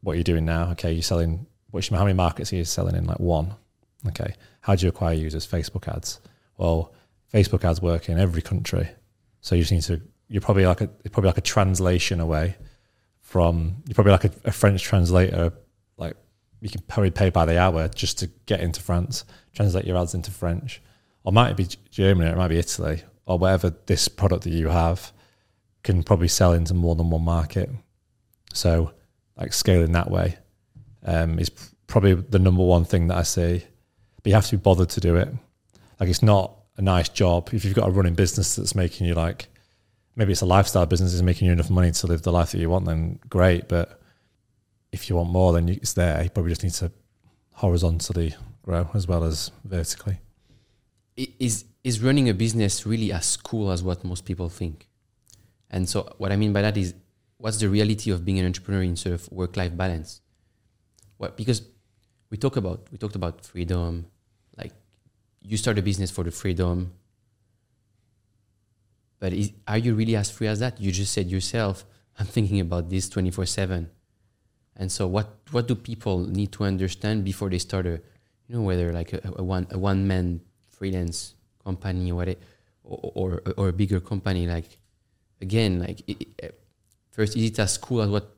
what 0.00 0.14
are 0.14 0.16
you 0.16 0.24
doing 0.24 0.46
now? 0.46 0.70
Okay, 0.70 0.92
you're 0.92 1.02
selling. 1.02 1.46
Which 1.70 1.90
how 1.90 2.04
many 2.04 2.14
markets 2.14 2.52
are 2.52 2.56
you 2.56 2.64
selling 2.64 2.96
in? 2.96 3.04
Like 3.04 3.20
one. 3.20 3.54
Okay, 4.08 4.34
how 4.60 4.74
do 4.74 4.86
you 4.86 4.88
acquire 4.88 5.14
users? 5.14 5.46
Facebook 5.46 5.94
ads. 5.94 6.20
Well, 6.56 6.94
Facebook 7.32 7.64
ads 7.64 7.82
work 7.82 8.08
in 8.08 8.18
every 8.18 8.40
country, 8.40 8.88
so 9.40 9.54
you 9.54 9.62
just 9.62 9.72
need 9.72 9.82
to. 9.82 10.00
You're 10.28 10.40
probably 10.40 10.64
like 10.66 10.80
a 10.80 10.88
probably 11.10 11.28
like 11.28 11.38
a 11.38 11.42
translation 11.42 12.20
away 12.20 12.56
from. 13.20 13.82
You're 13.86 13.94
probably 13.94 14.12
like 14.12 14.24
a, 14.24 14.30
a 14.44 14.52
French 14.52 14.82
translator. 14.82 15.52
Like 15.98 16.16
you 16.60 16.70
can 16.70 16.80
probably 16.88 17.10
pay 17.10 17.28
by 17.28 17.44
the 17.44 17.58
hour 17.60 17.88
just 17.88 18.18
to 18.20 18.28
get 18.46 18.60
into 18.60 18.80
France, 18.80 19.24
translate 19.56 19.86
your 19.86 19.98
ads 19.98 20.14
into 20.14 20.30
French, 20.30 20.80
or 21.24 21.32
might 21.32 21.50
it 21.50 21.56
be 21.56 21.68
Germany, 21.90 22.30
or 22.30 22.34
it 22.34 22.36
might 22.36 22.48
be 22.48 22.58
Italy, 22.58 23.02
or 23.24 23.38
whatever 23.38 23.74
this 23.86 24.06
product 24.06 24.44
that 24.44 24.50
you 24.50 24.68
have 24.68 25.12
can 25.82 26.02
probably 26.02 26.28
sell 26.28 26.52
into 26.52 26.74
more 26.74 26.94
than 26.94 27.10
one 27.10 27.24
market. 27.24 27.70
So, 28.52 28.92
like 29.36 29.52
scaling 29.52 29.92
that 29.92 30.10
way 30.10 30.36
um, 31.04 31.38
is 31.38 31.50
probably 31.86 32.14
the 32.14 32.38
number 32.38 32.62
one 32.62 32.84
thing 32.84 33.08
that 33.08 33.18
I 33.18 33.22
see. 33.22 33.64
But 34.22 34.30
you 34.30 34.34
have 34.34 34.46
to 34.46 34.56
be 34.56 34.62
bothered 34.62 34.90
to 34.90 35.00
do 35.00 35.16
it. 35.16 35.28
Like 35.98 36.08
it's 36.08 36.22
not 36.22 36.56
a 36.76 36.82
nice 36.82 37.08
job 37.08 37.50
if 37.52 37.64
you've 37.64 37.74
got 37.74 37.88
a 37.88 37.90
running 37.90 38.14
business 38.14 38.56
that's 38.56 38.74
making 38.74 39.06
you 39.06 39.14
like 39.14 39.48
maybe 40.14 40.32
it's 40.32 40.42
a 40.42 40.46
lifestyle 40.46 40.84
business 40.84 41.14
is 41.14 41.22
making 41.22 41.46
you 41.46 41.52
enough 41.52 41.70
money 41.70 41.90
to 41.90 42.06
live 42.06 42.22
the 42.22 42.32
life 42.32 42.52
that 42.52 42.58
you 42.58 42.68
want. 42.70 42.86
Then 42.86 43.18
great, 43.28 43.68
but 43.68 44.00
if 44.90 45.08
you 45.08 45.16
want 45.16 45.30
more, 45.30 45.52
then 45.52 45.68
it's 45.68 45.92
there. 45.92 46.22
You 46.22 46.30
probably 46.30 46.50
just 46.50 46.64
need 46.64 46.72
to 46.74 46.90
horizontally 47.52 48.34
grow 48.66 48.90
as 48.92 49.06
well 49.06 49.24
as 49.24 49.50
vertically. 49.64 50.18
Is 51.16 51.64
is 51.82 52.02
running 52.02 52.28
a 52.28 52.34
business 52.34 52.84
really 52.84 53.12
as 53.12 53.36
cool 53.36 53.70
as 53.70 53.82
what 53.82 54.04
most 54.04 54.24
people 54.24 54.48
think? 54.48 54.88
And 55.70 55.88
so, 55.88 56.12
what 56.18 56.32
I 56.32 56.36
mean 56.36 56.52
by 56.52 56.62
that 56.62 56.76
is, 56.76 56.94
what's 57.38 57.58
the 57.58 57.68
reality 57.68 58.10
of 58.10 58.24
being 58.24 58.38
an 58.38 58.44
entrepreneur 58.44 58.82
in 58.82 58.96
sort 58.96 59.14
of 59.14 59.30
work 59.32 59.56
life 59.56 59.74
balance? 59.76 60.20
What 61.16 61.36
because 61.36 61.62
we 62.28 62.36
talk 62.36 62.56
about 62.56 62.88
we 62.92 62.98
talked 62.98 63.16
about 63.16 63.44
freedom, 63.44 64.06
like 64.58 64.72
you 65.40 65.56
start 65.56 65.78
a 65.78 65.82
business 65.82 66.10
for 66.10 66.24
the 66.24 66.30
freedom. 66.30 66.92
But 69.18 69.32
is, 69.32 69.52
are 69.66 69.78
you 69.78 69.94
really 69.94 70.14
as 70.16 70.30
free 70.30 70.48
as 70.48 70.58
that? 70.58 70.78
You 70.78 70.92
just 70.92 71.14
said 71.14 71.30
yourself, 71.30 71.86
I'm 72.18 72.26
thinking 72.26 72.60
about 72.60 72.90
this 72.90 73.08
24 73.08 73.46
7. 73.46 73.90
And 74.78 74.92
so, 74.92 75.06
what, 75.06 75.38
what 75.52 75.66
do 75.66 75.74
people 75.74 76.18
need 76.18 76.52
to 76.52 76.64
understand 76.64 77.24
before 77.24 77.48
they 77.48 77.58
start 77.58 77.86
a, 77.86 78.02
you 78.48 78.56
know, 78.56 78.62
whether 78.62 78.92
like 78.92 79.12
a, 79.12 79.20
a 79.36 79.42
one 79.42 79.66
a 79.70 79.78
one 79.78 80.06
man 80.06 80.40
freelance 80.70 81.34
company 81.64 82.12
or, 82.12 82.26
or, 82.84 83.12
or, 83.14 83.42
or 83.56 83.68
a 83.68 83.72
bigger 83.72 84.00
company? 84.00 84.46
Like, 84.46 84.78
again, 85.40 85.80
like 85.80 86.02
it, 86.06 86.60
first, 87.10 87.36
is 87.36 87.44
it 87.50 87.58
as 87.58 87.78
cool 87.78 88.02
as 88.02 88.10
what 88.10 88.34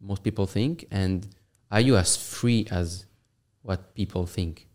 most 0.00 0.22
people 0.22 0.46
think, 0.46 0.86
and 0.90 1.26
are 1.70 1.80
you 1.80 1.96
as 1.96 2.16
free 2.16 2.66
as 2.70 3.06
what 3.62 3.94
people 3.94 4.26
think? 4.26 4.68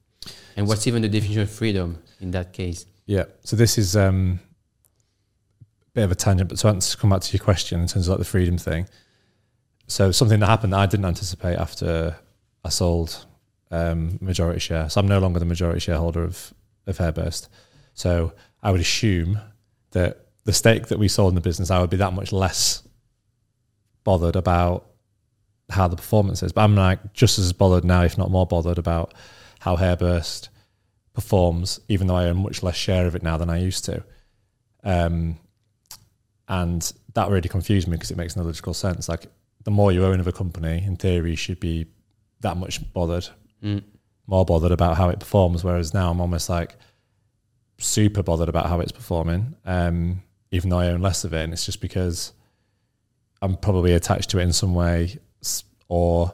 And 0.56 0.68
what's 0.68 0.88
even 0.88 1.02
the 1.02 1.10
definition 1.10 1.44
of 1.44 1.52
freedom 1.52 2.02
in 2.20 2.32
that 2.32 2.54
case? 2.54 2.86
Yeah. 3.06 3.26
So 3.44 3.56
this 3.56 3.78
is 3.78 3.96
um, 3.96 4.40
a 5.62 5.92
bit 5.94 6.04
of 6.04 6.12
a 6.12 6.16
tangent, 6.16 6.50
but 6.50 6.58
to 6.58 6.98
come 6.98 7.10
back 7.10 7.22
to 7.22 7.38
your 7.38 7.44
question 7.44 7.82
in 7.82 7.88
terms 7.88 8.08
of 8.08 8.12
like 8.12 8.20
the 8.20 8.26
freedom 8.26 8.58
thing. 8.58 8.88
So 9.88 10.12
something 10.12 10.40
that 10.40 10.48
happened 10.48 10.74
that 10.74 10.80
I 10.80 10.86
didn't 10.86 11.06
anticipate 11.06 11.56
after 11.56 12.18
I 12.66 12.70
sold 12.70 13.26
um, 13.72 14.18
majority 14.22 14.60
share. 14.60 14.90
So 14.90 15.02
I'm 15.02 15.08
no 15.08 15.20
longer 15.20 15.40
the 15.40 15.46
majority 15.46 15.80
shareholder 15.80 16.24
of 16.24 16.54
of 16.86 16.98
Hairburst. 16.98 17.50
So 17.94 18.34
I 18.64 18.72
would 18.72 18.82
assume 18.82 19.40
that 19.92 20.28
the 20.46 20.54
stake 20.54 20.88
that 20.88 21.00
we 21.00 21.08
sold 21.08 21.32
in 21.32 21.36
the 21.36 21.42
business, 21.42 21.70
I 21.70 21.82
would 21.82 21.90
be 21.90 21.98
that 21.98 22.14
much 22.14 22.32
less 22.32 22.84
bothered 24.04 24.38
about 24.38 24.86
how 25.70 25.88
the 25.88 25.98
performance 25.98 26.42
is. 26.44 26.54
But 26.54 26.62
I'm 26.62 26.76
like 26.76 27.14
just 27.14 27.38
as 27.40 27.52
bothered 27.52 27.84
now, 27.84 28.04
if 28.04 28.18
not 28.18 28.32
more 28.32 28.48
bothered, 28.48 28.78
about 28.78 29.14
how 29.60 29.76
Hairburst 29.76 30.50
performs, 31.14 31.80
even 31.90 32.08
though 32.08 32.16
I 32.16 32.26
own 32.26 32.44
much 32.44 32.64
less 32.64 32.76
share 32.76 33.08
of 33.08 33.16
it 33.16 33.24
now 33.24 33.38
than 33.38 33.50
I 33.50 33.60
used 33.60 33.84
to. 33.86 34.04
Um, 34.84 35.40
and 36.48 36.94
that 37.14 37.30
really 37.30 37.50
confused 37.50 37.88
me 37.88 37.98
because 37.98 38.12
it 38.12 38.18
makes 38.18 38.36
no 38.36 38.44
logical 38.44 38.74
sense. 38.74 39.10
Like 39.10 39.26
the 39.64 39.72
more 39.72 39.92
you 39.92 40.06
own 40.06 40.20
of 40.20 40.28
a 40.28 40.32
company, 40.32 40.84
in 40.86 40.96
theory, 40.96 41.32
you 41.32 41.36
should 41.36 41.60
be 41.60 41.88
that 42.42 42.56
much 42.56 42.94
bothered, 42.94 43.28
mm. 43.64 43.84
more 44.26 44.46
bothered 44.46 44.72
about 44.72 44.98
how 44.98 45.10
it 45.10 45.20
performs. 45.20 45.64
Whereas 45.64 45.94
now 45.94 46.12
I'm 46.12 46.22
almost 46.22 46.50
like 46.50 46.76
super 47.80 48.24
bothered 48.24 48.50
about 48.50 48.68
how 48.68 48.80
it's 48.80 48.92
performing. 48.92 49.56
Um, 49.66 50.24
even 50.52 50.70
though 50.70 50.80
I 50.80 50.88
own 50.88 51.02
less 51.02 51.24
of 51.24 51.34
it. 51.34 51.44
And 51.44 51.54
it's 51.54 51.66
just 51.66 51.82
because 51.82 52.34
I'm 53.42 53.56
probably 53.56 53.94
attached 53.94 54.30
to 54.32 54.40
it 54.40 54.44
in 54.44 54.54
some 54.54 54.74
way 54.74 55.20
or 55.90 56.34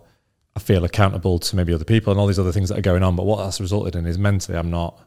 I 0.56 0.60
feel 0.60 0.84
accountable 0.84 1.40
to 1.40 1.56
maybe 1.56 1.74
other 1.74 1.86
people 1.86 2.12
and 2.12 2.20
all 2.20 2.28
these 2.28 2.40
other 2.40 2.52
things 2.52 2.70
that 2.70 2.78
are 2.78 2.82
going 2.82 3.04
on. 3.04 3.16
But 3.16 3.26
what 3.26 3.44
that's 3.44 3.60
resulted 3.60 3.96
in 3.96 4.06
is 4.06 4.18
mentally, 4.18 4.58
I'm 4.58 4.70
not 4.70 5.00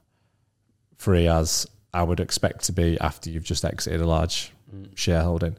free 0.96 1.28
as 1.28 1.66
I 1.94 2.02
would 2.02 2.20
expect 2.20 2.64
to 2.64 2.72
be 2.72 2.98
after 3.00 3.30
you've 3.30 3.44
just 3.44 3.64
exited 3.64 4.00
a 4.00 4.06
large 4.06 4.52
mm. 4.74 4.96
shareholding. 4.96 5.56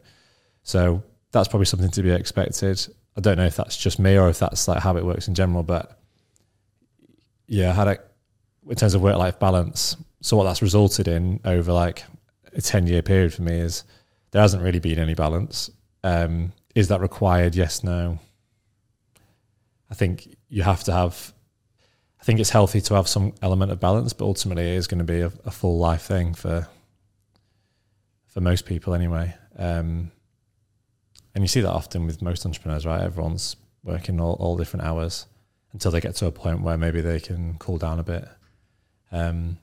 So 0.64 1.04
that's 1.32 1.48
probably 1.48 1.66
something 1.66 1.92
to 1.92 2.04
be 2.04 2.12
expected. 2.12 2.86
I 3.16 3.22
don't 3.22 3.38
know 3.38 3.46
if 3.46 3.56
that's 3.56 3.78
just 3.78 4.00
me 4.00 4.18
or 4.18 4.30
if 4.30 4.40
that's 4.40 4.68
like 4.68 4.84
how 4.84 4.98
it 4.98 5.06
works 5.06 5.28
in 5.28 5.36
general, 5.36 5.64
but 5.64 6.00
yeah, 7.48 7.72
I 7.72 7.74
had 7.74 7.88
a, 7.88 7.98
in 8.70 8.76
terms 8.76 8.94
of 8.94 9.02
work 9.02 9.18
life 9.18 9.40
balance. 9.40 9.96
So 10.22 10.38
what 10.38 10.44
that's 10.44 10.62
resulted 10.62 11.08
in 11.08 11.40
over 11.46 11.72
like 11.72 12.04
a 12.54 12.62
10 12.62 12.88
year 12.88 13.02
period 13.02 13.34
for 13.34 13.42
me 13.42 13.58
is 13.60 13.84
there 14.32 14.42
hasn't 14.42 14.64
really 14.64 14.80
been 14.80 15.00
any 15.00 15.16
balance. 15.16 15.70
Um, 16.04 16.52
is 16.76 16.90
that 16.90 17.02
required? 17.02 17.56
Yes, 17.56 17.84
no. 17.84 18.20
I 19.90 19.96
think 19.96 20.36
you 20.50 20.64
have 20.64 20.84
to 20.84 20.92
have, 20.92 21.34
I 22.20 22.24
think 22.24 22.40
it's 22.40 22.50
healthy 22.50 22.82
to 22.82 22.96
have 22.96 23.08
some 23.08 23.34
element 23.42 23.72
of 23.72 23.80
balance, 23.80 24.12
but 24.12 24.26
ultimately 24.26 24.64
it 24.64 24.76
is 24.76 24.88
going 24.88 25.00
to 25.00 25.06
be 25.06 25.22
a, 25.22 25.32
a 25.46 25.52
full 25.52 25.78
life 25.78 26.02
thing 26.02 26.34
for, 26.34 26.68
for 28.28 28.42
most 28.42 28.66
people 28.66 28.94
anyway. 28.94 29.34
Um, 29.58 30.12
and 31.34 31.44
you 31.44 31.48
see 31.48 31.62
that 31.62 31.72
often 31.72 32.06
with 32.06 32.22
most 32.22 32.46
entrepreneurs, 32.46 32.86
right? 32.86 33.02
Everyone's 33.02 33.56
working 33.84 34.20
all, 34.20 34.34
all 34.34 34.58
different 34.58 34.86
hours 34.86 35.28
until 35.78 35.92
they 35.92 36.02
get 36.02 36.16
to 36.16 36.26
a 36.26 36.32
point 36.32 36.62
where 36.62 36.76
maybe 36.76 37.02
they 37.02 37.20
can 37.20 37.56
cool 37.60 37.78
down 37.78 38.00
a 38.00 38.04
bit. 38.04 38.28
Um, 39.12 39.60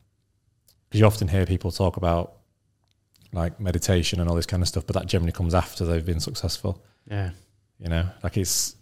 because 0.89 1.01
you 1.01 1.07
often 1.07 1.27
hear 1.27 1.45
people 1.45 1.73
talk 1.73 1.97
about 1.97 2.35
like 3.33 3.59
meditation 3.59 4.21
and 4.21 4.31
all 4.31 4.37
this 4.37 4.47
kind 4.47 4.63
of 4.63 4.69
stuff, 4.69 4.87
but 4.87 4.95
that 4.95 5.07
generally 5.07 5.33
comes 5.33 5.57
after 5.57 5.85
they've 5.85 6.07
been 6.07 6.21
successful. 6.21 6.81
Yeah. 7.11 7.31
You 7.81 7.89
know, 7.89 8.09
like 8.23 8.37
it's 8.37 8.77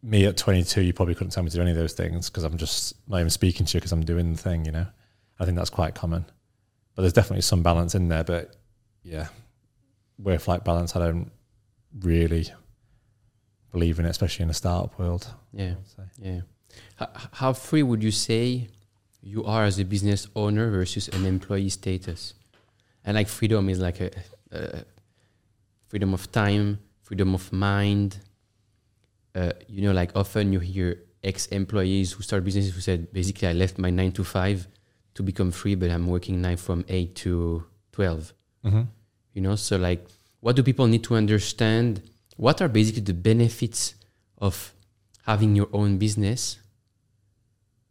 me 0.00 0.26
at 0.26 0.36
22, 0.36 0.82
you 0.82 0.92
probably 0.92 1.16
couldn't 1.16 1.32
tell 1.32 1.42
me 1.42 1.50
to 1.50 1.56
do 1.56 1.60
any 1.60 1.72
of 1.72 1.76
those 1.76 1.94
things 1.94 2.30
because 2.30 2.44
I'm 2.44 2.56
just 2.56 2.94
not 3.08 3.18
even 3.18 3.30
speaking 3.30 3.66
to 3.66 3.76
you 3.76 3.80
because 3.80 3.90
I'm 3.90 4.04
doing 4.04 4.30
the 4.30 4.38
thing, 4.38 4.64
you 4.64 4.70
know. 4.70 4.86
I 5.40 5.44
think 5.44 5.56
that's 5.56 5.70
quite 5.70 5.96
common. 5.96 6.24
But 6.94 7.02
there's 7.02 7.12
definitely 7.12 7.42
some 7.42 7.64
balance 7.64 7.96
in 7.96 8.06
there. 8.06 8.22
But 8.22 8.54
yeah, 9.02 9.26
work 10.20 10.46
life 10.46 10.62
balance, 10.62 10.94
I 10.94 11.00
don't 11.00 11.32
really 11.98 12.46
believe 13.72 13.98
in 13.98 14.06
it, 14.06 14.10
especially 14.10 14.44
in 14.44 14.50
a 14.50 14.54
startup 14.54 14.96
world. 15.00 15.26
Yeah. 15.52 15.74
Yeah. 16.22 16.42
How 17.32 17.52
free 17.52 17.82
would 17.82 18.02
you 18.02 18.10
say 18.10 18.68
you 19.22 19.44
are 19.44 19.64
as 19.64 19.78
a 19.78 19.84
business 19.84 20.28
owner 20.34 20.70
versus 20.70 21.08
an 21.08 21.24
employee 21.26 21.70
status? 21.70 22.34
and 23.04 23.16
like 23.16 23.28
freedom 23.28 23.68
is 23.68 23.80
like 23.80 24.00
a, 24.00 24.10
a 24.52 24.84
freedom 25.88 26.14
of 26.14 26.30
time, 26.32 26.78
freedom 27.02 27.34
of 27.34 27.52
mind. 27.52 28.18
Uh, 29.34 29.52
you 29.68 29.82
know, 29.82 29.92
like 29.92 30.12
often 30.14 30.52
you 30.52 30.58
hear 30.60 31.02
ex-employees 31.22 32.12
who 32.12 32.22
start 32.22 32.44
businesses 32.44 32.74
who 32.74 32.80
said, 32.80 33.12
basically, 33.12 33.48
I 33.48 33.52
left 33.52 33.78
my 33.78 33.90
nine 33.90 34.12
to 34.12 34.24
five 34.24 34.66
to 35.14 35.22
become 35.22 35.50
free, 35.50 35.74
but 35.74 35.90
I'm 35.90 36.06
working 36.06 36.40
now 36.40 36.56
from 36.56 36.84
eight 36.88 37.14
to 37.16 37.64
12 37.92 38.32
mm-hmm. 38.64 38.82
You 39.34 39.42
know, 39.42 39.54
so 39.54 39.76
like, 39.76 40.06
what 40.40 40.56
do 40.56 40.62
people 40.62 40.86
need 40.86 41.04
to 41.04 41.14
understand? 41.14 42.02
What 42.36 42.60
are 42.60 42.68
basically 42.68 43.02
the 43.02 43.14
benefits 43.14 43.94
of 44.38 44.74
having 45.26 45.54
your 45.54 45.68
own 45.72 45.98
business, 45.98 46.58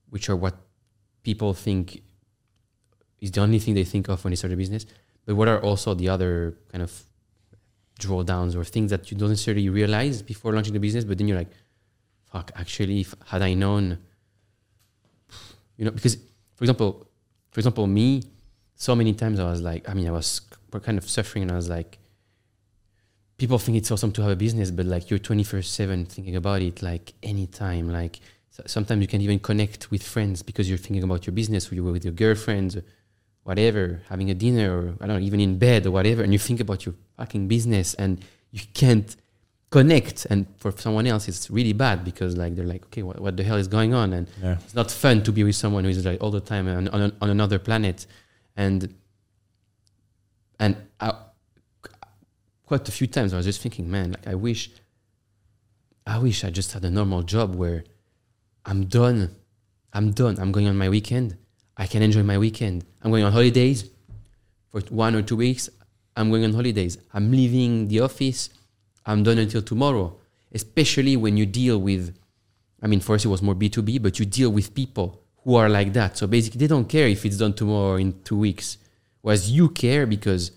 which 0.10 0.30
are 0.30 0.36
what 0.36 0.56
people 1.23 1.53
think 1.53 2.02
is 3.19 3.31
the 3.31 3.41
only 3.41 3.60
thing 3.60 3.73
they 3.73 3.84
think 3.84 4.07
of 4.07 4.23
when 4.23 4.31
they 4.31 4.36
start 4.36 4.53
a 4.53 4.57
business. 4.57 4.86
But 5.26 5.36
what 5.36 5.48
are 5.48 5.61
also 5.61 5.94
the 5.94 6.10
other 6.10 6.57
kind 6.72 6.81
of 6.81 7.03
drawdowns 7.99 8.56
or 8.56 8.64
things 8.64 8.91
that 8.91 9.11
you 9.11 9.18
don't 9.18 9.30
necessarily 9.30 9.69
realize 9.69 10.22
before 10.22 10.53
launching 10.53 10.73
the 10.73 10.80
business, 10.80 11.03
but 11.03 11.18
then 11.18 11.27
you're 11.27 11.38
like, 11.38 11.52
fuck, 12.31 12.52
actually, 12.56 13.02
if, 13.02 13.14
had 13.27 13.41
I 13.41 13.53
known, 13.53 13.99
you 15.77 15.86
know, 15.86 15.91
because 15.91 16.15
for 16.56 16.64
example, 16.64 17.07
for 17.52 17.60
example, 17.60 17.88
me, 17.88 18.23
so 18.76 18.95
many 18.95 19.14
times 19.14 19.40
I 19.40 19.49
was 19.49 19.61
like, 19.61 19.90
I 19.90 19.94
mean, 19.94 20.07
I 20.07 20.11
was 20.11 20.41
kind 20.81 20.98
of 20.98 21.10
suffering 21.10 21.44
and 21.44 21.52
I 21.52 21.56
was 21.56 21.69
like, 21.69 21.99
people 23.38 23.57
think 23.57 23.77
it's 23.77 23.91
awesome 23.91 24.11
to 24.14 24.22
have 24.22 24.31
a 24.31 24.36
business, 24.36 24.72
but 24.72 24.86
like 24.86 25.10
you're 25.10 25.19
21st 25.19 25.65
7 25.65 26.06
thinking 26.06 26.36
about 26.36 26.61
it 26.61 26.81
like 26.81 27.14
anytime, 27.23 27.91
like 27.91 28.19
so 28.51 28.63
sometimes 28.65 29.01
you 29.01 29.07
can 29.07 29.21
even 29.21 29.39
connect 29.39 29.91
with 29.91 30.03
friends 30.03 30.41
because 30.43 30.67
you're 30.69 30.77
thinking 30.77 31.03
about 31.03 31.26
your 31.27 31.34
business, 31.34 31.71
or 31.71 31.76
you're 31.76 31.91
with 31.91 32.03
your 32.05 32.13
girlfriends, 32.13 32.76
or 32.76 32.84
whatever, 33.43 34.01
having 34.09 34.30
a 34.30 34.34
dinner, 34.34 34.77
or 34.77 34.95
I 35.01 35.07
don't 35.07 35.19
know, 35.19 35.26
even 35.26 35.39
in 35.39 35.57
bed 35.57 35.85
or 35.85 35.91
whatever, 35.91 36.23
and 36.23 36.34
you 36.34 36.39
think 36.39 36.59
about 36.59 36.85
your 36.85 36.95
fucking 37.17 37.47
business, 37.47 37.93
and 37.95 38.23
you 38.51 38.61
can't 38.73 39.15
connect. 39.69 40.26
And 40.31 40.47
for 40.57 40.71
someone 40.71 41.05
else, 41.07 41.27
it's 41.27 41.49
really 41.51 41.73
bad 41.73 42.03
because 42.03 42.35
like 42.35 42.55
they're 42.55 42.65
like, 42.65 42.84
okay, 42.85 43.03
what, 43.03 43.19
what 43.19 43.38
the 43.38 43.43
hell 43.43 43.57
is 43.57 43.67
going 43.67 43.93
on? 43.93 44.13
And 44.13 44.27
Yeah. 44.41 44.57
it's 44.63 44.73
not 44.73 44.89
fun 44.91 45.21
to 45.23 45.31
be 45.31 45.43
with 45.43 45.55
someone 45.55 45.84
who 45.84 45.91
is 45.91 46.03
like 46.05 46.21
all 46.23 46.31
the 46.31 46.39
time 46.41 46.67
on, 46.67 46.88
on, 46.89 47.13
on 47.21 47.30
another 47.30 47.59
planet 47.59 48.07
and 48.57 48.93
and 50.59 50.76
I, 50.99 51.13
quite 52.65 52.88
a 52.88 52.91
few 52.91 53.07
times 53.07 53.34
I 53.34 53.38
was 53.38 53.45
just 53.45 53.61
thinking 53.61 53.89
man 53.89 54.11
like 54.11 54.27
I 54.27 54.35
wish 54.35 54.69
I 56.05 56.17
wish 56.17 56.43
I 56.43 56.49
just 56.49 56.73
had 56.73 56.84
a 56.84 56.89
normal 56.89 57.21
job 57.23 57.55
where 57.55 57.84
I'm 58.65 58.86
done. 58.86 59.36
I'm 59.94 60.11
done. 60.11 60.38
I'm 60.40 60.52
going 60.52 60.68
on 60.68 60.77
my 60.77 60.90
weekend. 60.90 61.38
I 61.77 61.88
can 61.88 62.02
enjoy 62.02 62.23
my 62.23 62.38
weekend. 62.38 62.86
I'm 63.02 63.11
going 63.11 63.23
on 63.23 63.31
holidays 63.31 63.90
for 64.69 64.81
one 64.90 65.15
or 65.15 65.22
two 65.22 65.38
weeks. 65.38 65.69
I'm 66.15 66.30
going 66.30 66.44
on 66.44 66.53
holidays. 66.53 66.98
I'm 67.14 67.31
leaving 67.31 67.88
the 67.88 68.02
office. 68.02 68.49
I'm 69.06 69.23
done 69.23 69.38
until 69.38 69.61
tomorrow 69.61 70.19
especially 70.52 71.15
when 71.15 71.38
you 71.38 71.45
deal 71.45 71.80
with 71.80 72.15
I 72.81 72.88
mean, 72.88 73.02
first 73.02 73.26
it 73.26 73.27
was 73.27 73.41
more 73.41 73.56
B2B, 73.56 74.02
but 74.02 74.19
you 74.19 74.26
deal 74.26 74.52
with 74.52 74.73
people 74.73 75.22
who 75.44 75.56
are 75.56 75.68
like 75.68 75.91
that. 75.94 76.15
So 76.15 76.27
basically, 76.27 76.60
they 76.60 76.68
don't 76.68 76.88
care 76.88 77.10
if 77.10 77.26
it's 77.26 77.36
done 77.36 77.52
tomorrow 77.52 77.95
or 77.95 77.99
in 77.99 78.22
two 78.23 78.38
weeks. 78.38 78.77
Whereas 79.19 79.52
you 79.52 79.68
care 79.68 80.06
because 80.07 80.52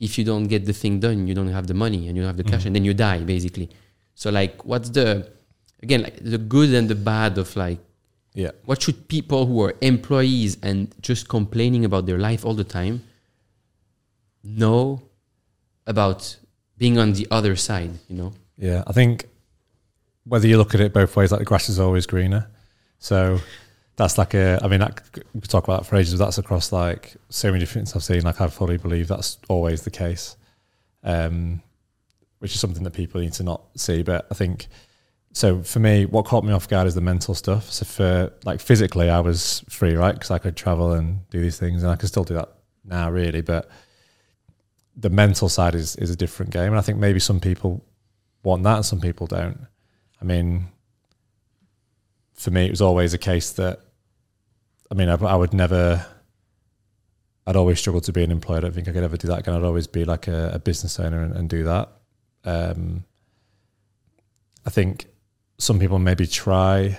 if 0.00 0.16
you 0.16 0.24
don't 0.24 0.44
get 0.44 0.64
the 0.64 0.72
thing 0.72 1.00
done, 1.00 1.26
you 1.26 1.34
don't 1.34 1.48
have 1.48 1.66
the 1.66 1.74
money 1.74 2.08
and 2.08 2.16
you 2.16 2.22
don't 2.22 2.28
have 2.28 2.38
the 2.38 2.44
cash, 2.44 2.62
mm. 2.62 2.66
and 2.68 2.76
then 2.76 2.84
you 2.86 2.94
die, 2.94 3.18
basically. 3.24 3.68
So, 4.14 4.30
like, 4.30 4.64
what's 4.64 4.88
the, 4.88 5.30
again, 5.82 6.02
like 6.02 6.18
the 6.22 6.38
good 6.38 6.72
and 6.74 6.88
the 6.88 6.94
bad 6.94 7.38
of 7.38 7.54
like, 7.56 7.78
Yeah. 8.34 8.52
what 8.64 8.82
should 8.82 9.08
people 9.08 9.46
who 9.46 9.60
are 9.62 9.74
employees 9.80 10.56
and 10.62 10.92
just 11.00 11.28
complaining 11.28 11.84
about 11.84 12.06
their 12.06 12.18
life 12.18 12.44
all 12.44 12.54
the 12.54 12.64
time 12.64 13.02
know 14.44 15.02
about 15.86 16.36
being 16.76 16.98
on 16.98 17.12
the 17.12 17.26
other 17.30 17.56
side, 17.56 17.90
you 18.08 18.16
know? 18.16 18.32
Yeah, 18.56 18.82
I 18.86 18.92
think 18.92 19.28
whether 20.24 20.46
you 20.46 20.58
look 20.58 20.74
at 20.74 20.80
it 20.80 20.92
both 20.92 21.16
ways, 21.16 21.32
like 21.32 21.40
the 21.40 21.44
grass 21.44 21.68
is 21.68 21.80
always 21.80 22.06
greener. 22.06 22.46
So 22.98 23.40
that's 23.96 24.18
like 24.18 24.34
a, 24.34 24.60
I 24.62 24.68
mean, 24.68 24.80
that, 24.80 25.00
we 25.34 25.40
could 25.40 25.50
talk 25.50 25.64
about 25.64 25.82
that 25.82 25.88
for 25.88 25.96
ages, 25.96 26.14
but 26.14 26.24
that's 26.24 26.38
across 26.38 26.70
like 26.72 27.14
so 27.30 27.48
many 27.48 27.60
different 27.60 27.88
things 27.88 27.96
I've 27.96 28.04
seen. 28.04 28.22
Like 28.22 28.40
I 28.40 28.48
fully 28.48 28.76
believe 28.76 29.08
that's 29.08 29.38
always 29.48 29.82
the 29.82 29.90
case, 29.90 30.36
um, 31.02 31.62
which 32.40 32.54
is 32.54 32.60
something 32.60 32.84
that 32.84 32.92
people 32.92 33.20
need 33.20 33.32
to 33.34 33.42
not 33.42 33.62
see. 33.76 34.02
But 34.02 34.26
I 34.30 34.34
think, 34.34 34.68
so 35.32 35.62
for 35.62 35.78
me, 35.78 36.06
what 36.06 36.24
caught 36.24 36.44
me 36.44 36.52
off 36.52 36.68
guard 36.68 36.86
is 36.86 36.94
the 36.94 37.00
mental 37.00 37.34
stuff. 37.34 37.70
So 37.70 37.84
for 37.84 38.32
like 38.44 38.60
physically, 38.60 39.10
I 39.10 39.20
was 39.20 39.64
free, 39.68 39.94
right? 39.94 40.14
Because 40.14 40.30
I 40.30 40.38
could 40.38 40.56
travel 40.56 40.92
and 40.92 41.28
do 41.30 41.40
these 41.40 41.58
things, 41.58 41.82
and 41.82 41.92
I 41.92 41.96
can 41.96 42.08
still 42.08 42.24
do 42.24 42.34
that 42.34 42.48
now, 42.84 43.10
really. 43.10 43.40
But 43.40 43.70
the 44.96 45.10
mental 45.10 45.48
side 45.48 45.74
is 45.74 45.96
is 45.96 46.10
a 46.10 46.16
different 46.16 46.52
game, 46.52 46.68
and 46.68 46.78
I 46.78 46.80
think 46.80 46.98
maybe 46.98 47.20
some 47.20 47.40
people 47.40 47.84
want 48.42 48.62
that 48.64 48.76
and 48.76 48.86
some 48.86 49.00
people 49.00 49.26
don't. 49.26 49.66
I 50.20 50.24
mean, 50.24 50.68
for 52.34 52.50
me, 52.50 52.66
it 52.66 52.70
was 52.70 52.80
always 52.80 53.14
a 53.14 53.18
case 53.18 53.52
that, 53.52 53.80
I 54.90 54.94
mean, 54.94 55.08
I, 55.08 55.14
I 55.14 55.34
would 55.34 55.52
never, 55.52 56.06
I'd 57.46 57.56
always 57.56 57.78
struggle 57.78 58.00
to 58.00 58.12
be 58.12 58.24
an 58.24 58.30
employee. 58.30 58.58
I 58.58 58.60
don't 58.60 58.74
think 58.74 58.88
I 58.88 58.92
could 58.92 59.02
ever 59.02 59.16
do 59.16 59.28
that 59.28 59.40
again. 59.40 59.54
I'd 59.54 59.64
always 59.64 59.86
be 59.86 60.04
like 60.04 60.28
a, 60.28 60.52
a 60.54 60.58
business 60.58 60.98
owner 60.98 61.22
and, 61.22 61.34
and 61.34 61.48
do 61.48 61.64
that. 61.64 61.90
Um, 62.44 63.04
I 64.64 64.70
think 64.70 65.06
some 65.58 65.78
people 65.78 65.98
maybe 65.98 66.26
try. 66.26 66.98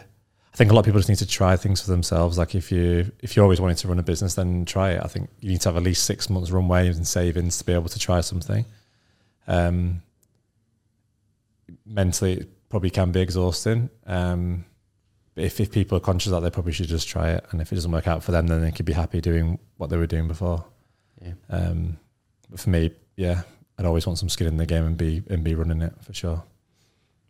I 0.53 0.57
think 0.57 0.71
a 0.71 0.73
lot 0.73 0.81
of 0.81 0.85
people 0.85 0.99
just 0.99 1.09
need 1.09 1.17
to 1.19 1.27
try 1.27 1.55
things 1.55 1.81
for 1.81 1.89
themselves. 1.89 2.37
Like 2.37 2.55
if 2.55 2.71
you 2.71 3.11
if 3.21 3.35
you 3.35 3.43
always 3.43 3.61
wanted 3.61 3.77
to 3.77 3.87
run 3.87 3.99
a 3.99 4.03
business, 4.03 4.35
then 4.35 4.65
try 4.65 4.91
it. 4.91 5.01
I 5.03 5.07
think 5.07 5.29
you 5.39 5.51
need 5.51 5.61
to 5.61 5.69
have 5.69 5.77
at 5.77 5.83
least 5.83 6.03
six 6.03 6.29
months 6.29 6.51
runway 6.51 6.87
and 6.87 7.07
savings 7.07 7.57
to 7.59 7.63
be 7.63 7.73
able 7.73 7.89
to 7.89 7.99
try 7.99 8.21
something. 8.21 8.65
Um, 9.47 10.01
mentally, 11.85 12.33
it 12.33 12.69
probably 12.69 12.89
can 12.89 13.11
be 13.11 13.21
exhausting. 13.21 13.89
Um, 14.05 14.65
but 15.35 15.45
if 15.45 15.59
if 15.59 15.71
people 15.71 15.97
are 15.97 16.01
conscious 16.01 16.31
that, 16.31 16.41
they 16.41 16.49
probably 16.49 16.73
should 16.73 16.87
just 16.87 17.07
try 17.07 17.31
it. 17.31 17.45
And 17.51 17.61
if 17.61 17.71
it 17.71 17.75
doesn't 17.75 17.91
work 17.91 18.07
out 18.07 18.23
for 18.23 18.31
them, 18.31 18.47
then 18.47 18.61
they 18.61 18.71
could 18.71 18.85
be 18.85 18.93
happy 18.93 19.21
doing 19.21 19.59
what 19.77 19.89
they 19.89 19.97
were 19.97 20.07
doing 20.07 20.27
before. 20.27 20.65
Yeah. 21.21 21.33
Um, 21.49 21.97
but 22.49 22.59
for 22.59 22.69
me, 22.69 22.91
yeah, 23.15 23.43
I'd 23.77 23.85
always 23.85 24.05
want 24.05 24.19
some 24.19 24.29
skin 24.29 24.47
in 24.47 24.57
the 24.57 24.65
game 24.65 24.85
and 24.85 24.97
be 24.97 25.23
and 25.29 25.43
be 25.43 25.55
running 25.55 25.81
it 25.81 25.93
for 26.01 26.13
sure. 26.13 26.43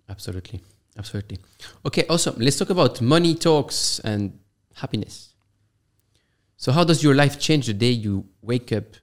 Absolutely. 0.09 0.61
Absolutely. 0.97 1.39
Okay, 1.85 2.05
awesome. 2.09 2.35
Let's 2.37 2.57
talk 2.57 2.69
about 2.69 3.01
money 3.01 3.35
talks 3.35 3.99
and 3.99 4.37
happiness. 4.75 5.33
So, 6.57 6.71
how 6.71 6.83
does 6.83 7.01
your 7.01 7.15
life 7.15 7.39
change 7.39 7.67
the 7.67 7.73
day 7.73 7.91
you 7.91 8.25
wake 8.41 8.73
up 8.73 8.95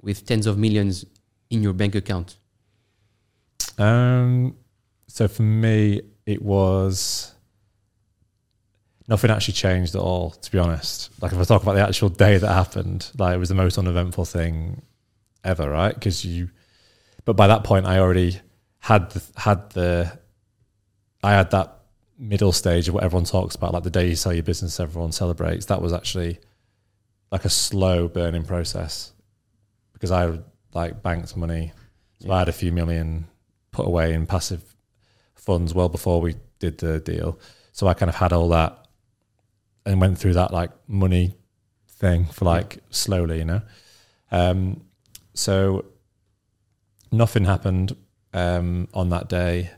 with 0.00 0.24
tens 0.26 0.46
of 0.46 0.58
millions 0.58 1.04
in 1.50 1.62
your 1.62 1.72
bank 1.72 1.94
account? 1.94 2.36
Um, 3.78 4.56
so 5.06 5.28
for 5.28 5.42
me, 5.42 6.02
it 6.26 6.42
was 6.42 7.34
nothing 9.08 9.30
actually 9.30 9.54
changed 9.54 9.94
at 9.94 10.00
all. 10.00 10.30
To 10.30 10.50
be 10.50 10.58
honest, 10.58 11.10
like 11.20 11.32
if 11.32 11.38
I 11.38 11.44
talk 11.44 11.62
about 11.62 11.74
the 11.74 11.86
actual 11.86 12.08
day 12.08 12.38
that 12.38 12.52
happened, 12.52 13.10
like 13.18 13.34
it 13.34 13.38
was 13.38 13.48
the 13.48 13.54
most 13.54 13.78
uneventful 13.78 14.24
thing 14.24 14.82
ever, 15.44 15.70
right? 15.70 15.94
Because 15.94 16.24
you, 16.24 16.50
but 17.24 17.34
by 17.34 17.46
that 17.48 17.64
point, 17.64 17.86
I 17.86 17.98
already 17.98 18.40
had 18.78 19.10
the, 19.10 19.22
had 19.36 19.70
the, 19.70 20.18
I 21.22 21.32
had 21.32 21.50
that 21.52 21.78
middle 22.18 22.52
stage 22.52 22.88
of 22.88 22.94
what 22.94 23.04
everyone 23.04 23.24
talks 23.24 23.54
about, 23.54 23.72
like 23.72 23.82
the 23.82 23.90
day 23.90 24.08
you 24.08 24.16
sell 24.16 24.32
your 24.32 24.42
business, 24.42 24.80
everyone 24.80 25.12
celebrates. 25.12 25.66
That 25.66 25.82
was 25.82 25.92
actually 25.92 26.38
like 27.30 27.44
a 27.44 27.50
slow 27.50 28.08
burning 28.08 28.44
process 28.44 29.12
because 29.92 30.10
I 30.10 30.22
had 30.22 30.44
like 30.74 31.02
banked 31.02 31.36
money. 31.36 31.72
So 32.20 32.30
I 32.30 32.40
had 32.40 32.48
a 32.48 32.52
few 32.52 32.72
million 32.72 33.26
put 33.72 33.86
away 33.86 34.14
in 34.14 34.26
passive 34.26 34.74
funds 35.34 35.74
well 35.74 35.88
before 35.88 36.20
we 36.20 36.36
did 36.58 36.78
the 36.78 37.00
deal. 37.00 37.38
So 37.72 37.86
I 37.86 37.94
kind 37.94 38.08
of 38.08 38.16
had 38.16 38.32
all 38.32 38.48
that 38.50 38.86
and 39.84 40.00
went 40.00 40.18
through 40.18 40.34
that 40.34 40.52
like 40.52 40.70
money 40.86 41.36
thing 41.88 42.26
for 42.26 42.44
like 42.44 42.78
slowly, 42.90 43.38
you 43.38 43.44
know. 43.44 43.62
Um, 44.30 44.82
so 45.34 45.86
nothing 47.10 47.44
happened 47.44 47.96
um, 48.32 48.88
on 48.94 49.08
that 49.10 49.28
day. 49.28 49.70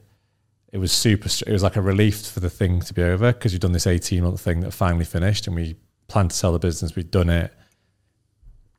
It 0.75 0.79
was 0.79 0.91
super. 0.91 1.29
It 1.47 1.53
was 1.53 1.63
like 1.63 1.77
a 1.77 1.81
relief 1.81 2.27
for 2.27 2.41
the 2.41 2.51
thing 2.51 2.81
to 2.81 2.93
be 2.93 3.01
over 3.05 3.33
because 3.33 3.53
you've 3.53 3.61
done 3.61 3.71
this 3.71 3.87
eighteen 3.87 4.25
month 4.25 4.41
thing 4.41 4.59
that 4.63 4.73
finally 4.73 5.05
finished, 5.05 5.47
and 5.47 5.55
we 5.55 5.77
planned 6.09 6.33
to 6.33 6.37
sell 6.37 6.51
the 6.51 6.59
business. 6.59 6.97
We'd 6.97 7.13
done 7.13 7.31
it. 7.31 7.55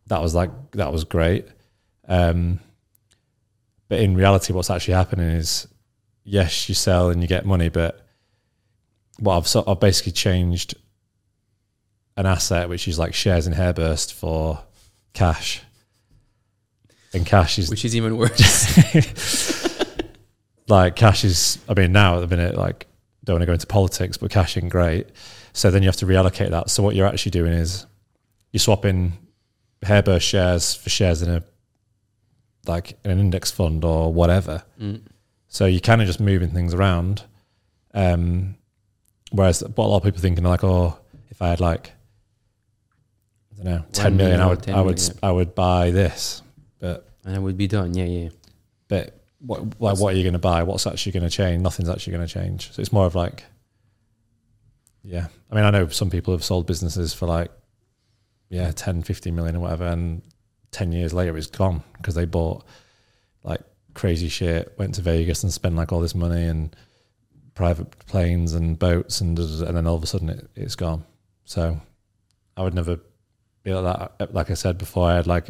That 0.07 0.21
was 0.21 0.35
like 0.35 0.51
that 0.71 0.91
was 0.91 1.05
great. 1.05 1.47
Um, 2.05 2.59
but 3.87 4.01
in 4.01 4.13
reality, 4.13 4.51
what's 4.51 4.69
actually 4.69 4.95
happening 4.95 5.29
is, 5.29 5.69
yes, 6.25 6.67
you 6.67 6.75
sell 6.75 7.11
and 7.11 7.21
you 7.21 7.29
get 7.29 7.45
money, 7.45 7.69
but 7.69 8.05
what 9.19 9.37
I've 9.37 9.47
sort 9.47 9.69
I've 9.69 9.79
basically 9.79 10.11
changed 10.11 10.75
an 12.17 12.25
asset 12.25 12.67
which 12.67 12.89
is 12.89 12.99
like 12.99 13.13
shares 13.13 13.47
in 13.47 13.53
Hairburst 13.53 14.11
for 14.11 14.61
cash, 15.13 15.61
and 17.13 17.25
cash 17.25 17.57
is 17.57 17.69
Which 17.69 17.85
is 17.85 17.95
even 17.95 18.17
worse. 18.17 19.71
like 20.67 20.95
cash 20.95 21.23
is 21.23 21.59
i 21.69 21.73
mean 21.73 21.91
now 21.91 22.17
at 22.17 22.21
the 22.21 22.27
minute 22.35 22.55
like 22.55 22.87
don't 23.23 23.35
want 23.35 23.41
to 23.41 23.45
go 23.47 23.53
into 23.53 23.67
politics 23.67 24.17
but 24.17 24.29
cash 24.31 24.57
ain't 24.57 24.69
great 24.69 25.07
so 25.53 25.69
then 25.71 25.81
you 25.83 25.87
have 25.87 25.95
to 25.95 26.05
reallocate 26.05 26.49
that 26.51 26.69
so 26.69 26.81
what 26.83 26.95
you're 26.95 27.07
actually 27.07 27.31
doing 27.31 27.53
is 27.53 27.85
you're 28.51 28.59
swapping 28.59 29.13
hairburst 29.83 30.21
shares 30.21 30.73
for 30.73 30.89
shares 30.89 31.21
in 31.21 31.29
a 31.29 31.43
like 32.67 32.97
in 33.03 33.11
an 33.11 33.19
index 33.19 33.51
fund 33.51 33.83
or 33.83 34.11
whatever 34.11 34.63
Mm. 34.81 35.01
so 35.47 35.65
you're 35.65 35.79
kind 35.79 36.01
of 36.01 36.07
just 36.07 36.19
moving 36.19 36.49
things 36.49 36.73
around 36.73 37.23
um 37.93 38.55
whereas 39.31 39.61
what 39.75 39.85
a 39.85 39.87
lot 39.87 39.97
of 39.97 40.03
people 40.03 40.19
thinking 40.21 40.43
like 40.43 40.63
oh 40.63 40.97
if 41.29 41.41
i 41.41 41.49
had 41.49 41.59
like 41.59 41.91
i 43.53 43.63
don't 43.63 43.65
know 43.65 43.85
10 43.93 44.17
million 44.17 44.41
i 44.41 44.47
would 44.47 44.63
10 44.63 44.73
i 44.75 44.81
would 44.81 44.97
million, 44.97 45.19
i 45.23 45.31
would 45.31 45.53
buy 45.55 45.91
this 45.91 46.41
but 46.79 47.07
and 47.23 47.35
I 47.35 47.39
would 47.39 47.57
be 47.57 47.65
done. 47.67 47.95
Yeah, 47.95 48.05
yeah. 48.05 48.29
but 48.87 49.24
what 49.39 49.79
like 49.81 49.99
what 49.99 50.13
are 50.13 50.17
you 50.17 50.23
going 50.23 50.33
to 50.33 50.39
buy? 50.39 50.63
What's 50.63 50.87
actually 50.87 51.11
going 51.13 51.23
to 51.23 51.29
change? 51.29 51.61
Nothing's 51.61 51.89
actually 51.89 52.13
going 52.13 52.27
to 52.27 52.33
change. 52.33 52.71
So 52.71 52.81
it's 52.81 52.93
more 52.93 53.05
of 53.05 53.15
like, 53.15 53.43
yeah. 55.03 55.27
I 55.51 55.55
mean, 55.55 55.63
I 55.63 55.71
know 55.71 55.87
some 55.87 56.09
people 56.09 56.33
have 56.33 56.43
sold 56.43 56.65
businesses 56.65 57.13
for 57.13 57.25
like, 57.27 57.51
yeah, 58.49 58.71
10, 58.71 59.03
15 59.03 59.35
million 59.35 59.55
or 59.55 59.61
whatever, 59.61 59.85
and 59.85 60.21
ten 60.71 60.91
years 60.91 61.13
later 61.13 61.37
it's 61.37 61.47
gone 61.47 61.83
because 61.97 62.15
they 62.15 62.25
bought 62.25 62.65
like 63.43 63.61
crazy 63.93 64.27
shit, 64.27 64.73
went 64.77 64.95
to 64.95 65.01
Vegas 65.01 65.41
and 65.41 65.51
spent 65.51 65.75
like 65.75 65.91
all 65.91 66.01
this 66.01 66.15
money 66.15 66.43
and 66.43 66.75
private 67.55 67.97
planes 68.07 68.53
and 68.53 68.77
boats, 68.77 69.21
and 69.21 69.39
and 69.39 69.77
then 69.77 69.87
all 69.87 69.95
of 69.95 70.03
a 70.03 70.07
sudden 70.07 70.29
it, 70.29 70.49
it's 70.55 70.75
gone. 70.75 71.05
So 71.45 71.79
I 72.57 72.63
would 72.63 72.73
never 72.73 72.99
be 73.63 73.73
like 73.73 74.17
that. 74.17 74.33
Like 74.33 74.51
I 74.51 74.55
said 74.55 74.77
before, 74.77 75.09
I 75.09 75.15
had 75.15 75.27
like 75.27 75.49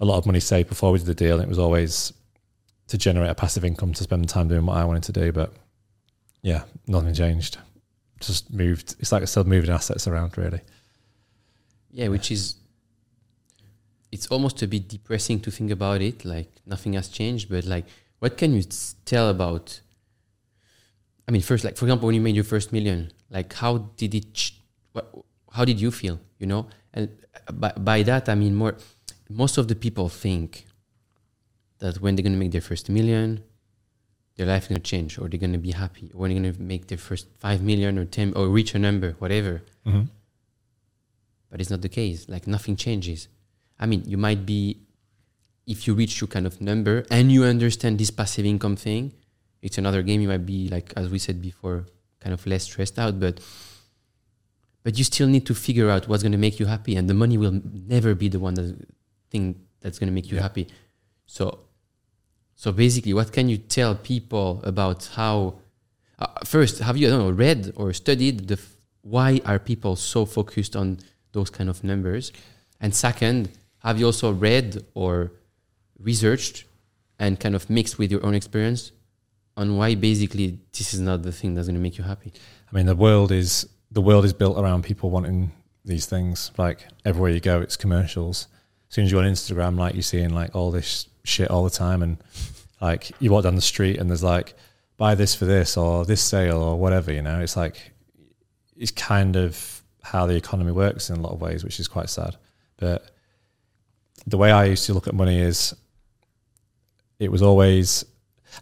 a 0.00 0.04
lot 0.04 0.18
of 0.18 0.26
money 0.26 0.40
saved 0.40 0.68
before 0.68 0.92
we 0.92 0.98
did 0.98 1.06
the 1.06 1.14
deal, 1.14 1.36
and 1.36 1.44
it 1.44 1.48
was 1.48 1.58
always 1.58 2.12
to 2.90 2.98
generate 2.98 3.30
a 3.30 3.34
passive 3.34 3.64
income 3.64 3.92
to 3.94 4.02
spend 4.02 4.28
time 4.28 4.48
doing 4.48 4.66
what 4.66 4.76
I 4.76 4.84
wanted 4.84 5.04
to 5.04 5.12
do. 5.12 5.32
But 5.32 5.52
yeah, 6.42 6.64
nothing 6.86 7.14
changed. 7.14 7.56
Just 8.18 8.52
moved. 8.52 8.96
It's 8.98 9.12
like 9.12 9.26
still 9.28 9.44
moving 9.44 9.70
assets 9.70 10.06
around, 10.08 10.36
really. 10.36 10.60
Yeah, 11.92 12.08
which 12.08 12.30
is 12.30 12.56
it's 14.12 14.26
almost 14.26 14.60
a 14.62 14.66
bit 14.66 14.88
depressing 14.88 15.38
to 15.40 15.50
think 15.52 15.70
about 15.70 16.02
it. 16.02 16.24
Like 16.24 16.50
nothing 16.66 16.94
has 16.94 17.08
changed, 17.08 17.48
but 17.48 17.64
like, 17.64 17.86
what 18.18 18.36
can 18.36 18.54
you 18.54 18.64
tell 19.04 19.28
about? 19.28 19.80
I 21.28 21.32
mean, 21.32 21.42
first, 21.42 21.64
like 21.64 21.76
for 21.76 21.84
example, 21.84 22.06
when 22.06 22.16
you 22.16 22.20
made 22.20 22.34
your 22.34 22.44
first 22.44 22.72
million, 22.72 23.12
like 23.30 23.52
how 23.52 23.78
did 23.96 24.14
it? 24.16 24.34
Ch- 24.34 24.60
what, 24.92 25.14
how 25.52 25.64
did 25.64 25.80
you 25.80 25.92
feel? 25.92 26.18
You 26.38 26.48
know, 26.48 26.66
and 26.92 27.08
uh, 27.46 27.52
by, 27.52 27.72
by 27.72 28.02
that 28.02 28.28
I 28.28 28.34
mean 28.34 28.56
more. 28.56 28.76
Most 29.28 29.58
of 29.58 29.68
the 29.68 29.76
people 29.76 30.08
think 30.08 30.66
that 31.80 32.00
when 32.00 32.14
they're 32.16 32.22
gonna 32.22 32.36
make 32.44 32.52
their 32.52 32.60
first 32.70 32.88
million, 32.88 33.42
their 34.36 34.46
life 34.46 34.62
is 34.64 34.68
gonna 34.68 34.80
change, 34.80 35.18
or 35.18 35.28
they're 35.28 35.40
gonna 35.40 35.58
be 35.58 35.72
happy, 35.72 36.10
or 36.14 36.20
when 36.20 36.30
they're 36.32 36.52
gonna 36.52 36.62
make 36.62 36.86
their 36.88 36.98
first 36.98 37.26
five 37.38 37.60
million 37.62 37.98
or 37.98 38.04
ten, 38.04 38.32
or 38.34 38.48
reach 38.48 38.74
a 38.74 38.78
number, 38.78 39.12
whatever 39.18 39.62
Mm-hmm. 39.86 40.02
but 41.50 41.60
it's 41.60 41.70
not 41.70 41.80
the 41.82 41.88
case. 41.88 42.28
Like 42.28 42.46
nothing 42.46 42.76
changes. 42.76 43.28
I 43.78 43.86
mean, 43.86 44.02
you 44.06 44.18
might 44.18 44.44
be, 44.44 44.78
if 45.66 45.86
you 45.86 45.94
reach 45.94 46.20
your 46.20 46.28
kind 46.28 46.46
of 46.46 46.60
number 46.60 47.04
and 47.10 47.32
you 47.32 47.44
understand 47.44 47.98
this 47.98 48.10
passive 48.10 48.44
income 48.44 48.76
thing, 48.76 49.12
it's 49.62 49.78
another 49.78 50.02
game. 50.02 50.20
You 50.20 50.28
might 50.28 50.44
be 50.46 50.68
like, 50.68 50.92
as 50.96 51.08
we 51.08 51.18
said 51.18 51.40
before, 51.40 51.86
kind 52.20 52.32
of 52.34 52.46
less 52.46 52.64
stressed 52.64 52.98
out, 52.98 53.18
but 53.18 53.40
but 54.82 54.96
you 54.98 55.04
still 55.04 55.28
need 55.28 55.44
to 55.46 55.54
figure 55.54 55.90
out 55.90 56.08
what's 56.08 56.22
going 56.22 56.32
to 56.32 56.38
make 56.38 56.58
you 56.60 56.66
happy, 56.66 56.96
and 56.96 57.08
the 57.08 57.14
money 57.14 57.36
will 57.36 57.60
never 57.86 58.14
be 58.14 58.28
the 58.28 58.38
one 58.38 58.54
that 58.54 58.76
thing 59.30 59.60
that's 59.80 59.98
going 59.98 60.08
to 60.08 60.12
make 60.14 60.30
you 60.30 60.36
Yeah. 60.36 60.42
happy. 60.42 60.68
So, 61.26 61.60
so 62.60 62.72
basically, 62.72 63.14
what 63.14 63.32
can 63.32 63.48
you 63.48 63.56
tell 63.56 63.94
people 63.94 64.60
about 64.64 65.06
how? 65.14 65.54
Uh, 66.18 66.26
first, 66.44 66.80
have 66.80 66.98
you 66.98 67.08
know 67.08 67.30
read 67.30 67.72
or 67.74 67.94
studied 67.94 68.48
the 68.48 68.60
why 69.00 69.40
are 69.46 69.58
people 69.58 69.96
so 69.96 70.26
focused 70.26 70.76
on 70.76 70.98
those 71.32 71.48
kind 71.48 71.70
of 71.70 71.82
numbers? 71.82 72.32
And 72.78 72.94
second, 72.94 73.48
have 73.78 73.98
you 73.98 74.04
also 74.04 74.30
read 74.30 74.84
or 74.92 75.32
researched 75.98 76.64
and 77.18 77.40
kind 77.40 77.54
of 77.54 77.70
mixed 77.70 77.98
with 77.98 78.12
your 78.12 78.22
own 78.26 78.34
experience 78.34 78.92
on 79.56 79.78
why 79.78 79.94
basically 79.94 80.58
this 80.76 80.92
is 80.92 81.00
not 81.00 81.22
the 81.22 81.32
thing 81.32 81.54
that's 81.54 81.66
going 81.66 81.76
to 81.76 81.80
make 81.80 81.96
you 81.96 82.04
happy? 82.04 82.30
I 82.70 82.76
mean, 82.76 82.84
the 82.84 82.94
world 82.94 83.32
is 83.32 83.66
the 83.90 84.02
world 84.02 84.26
is 84.26 84.34
built 84.34 84.58
around 84.58 84.84
people 84.84 85.08
wanting 85.08 85.50
these 85.86 86.04
things. 86.04 86.52
Like 86.58 86.86
everywhere 87.06 87.30
you 87.30 87.40
go, 87.40 87.62
it's 87.62 87.78
commercials. 87.78 88.48
As 88.90 88.96
soon 88.96 89.04
as 89.06 89.10
you're 89.10 89.24
on 89.24 89.32
Instagram, 89.32 89.78
like 89.78 89.94
you're 89.94 90.02
seeing 90.02 90.34
like 90.34 90.54
all 90.54 90.70
this 90.70 91.06
shit 91.24 91.50
all 91.50 91.64
the 91.64 91.70
time, 91.70 92.02
and 92.02 92.18
like 92.80 93.10
you 93.20 93.30
walk 93.30 93.44
down 93.44 93.54
the 93.54 93.60
street 93.60 93.98
and 93.98 94.08
there's 94.08 94.22
like 94.22 94.54
buy 94.96 95.14
this 95.14 95.34
for 95.34 95.44
this 95.44 95.76
or 95.76 96.04
this 96.04 96.22
sale 96.22 96.62
or 96.62 96.78
whatever. 96.78 97.12
You 97.12 97.22
know, 97.22 97.40
it's 97.40 97.56
like 97.56 97.92
it's 98.76 98.90
kind 98.90 99.36
of 99.36 99.82
how 100.02 100.26
the 100.26 100.36
economy 100.36 100.72
works 100.72 101.10
in 101.10 101.16
a 101.16 101.20
lot 101.20 101.32
of 101.32 101.40
ways, 101.40 101.64
which 101.64 101.80
is 101.80 101.88
quite 101.88 102.10
sad. 102.10 102.36
But 102.76 103.10
the 104.26 104.38
way 104.38 104.50
I 104.50 104.64
used 104.64 104.86
to 104.86 104.94
look 104.94 105.06
at 105.06 105.14
money 105.14 105.40
is 105.40 105.74
it 107.18 107.30
was 107.30 107.42
always. 107.42 108.04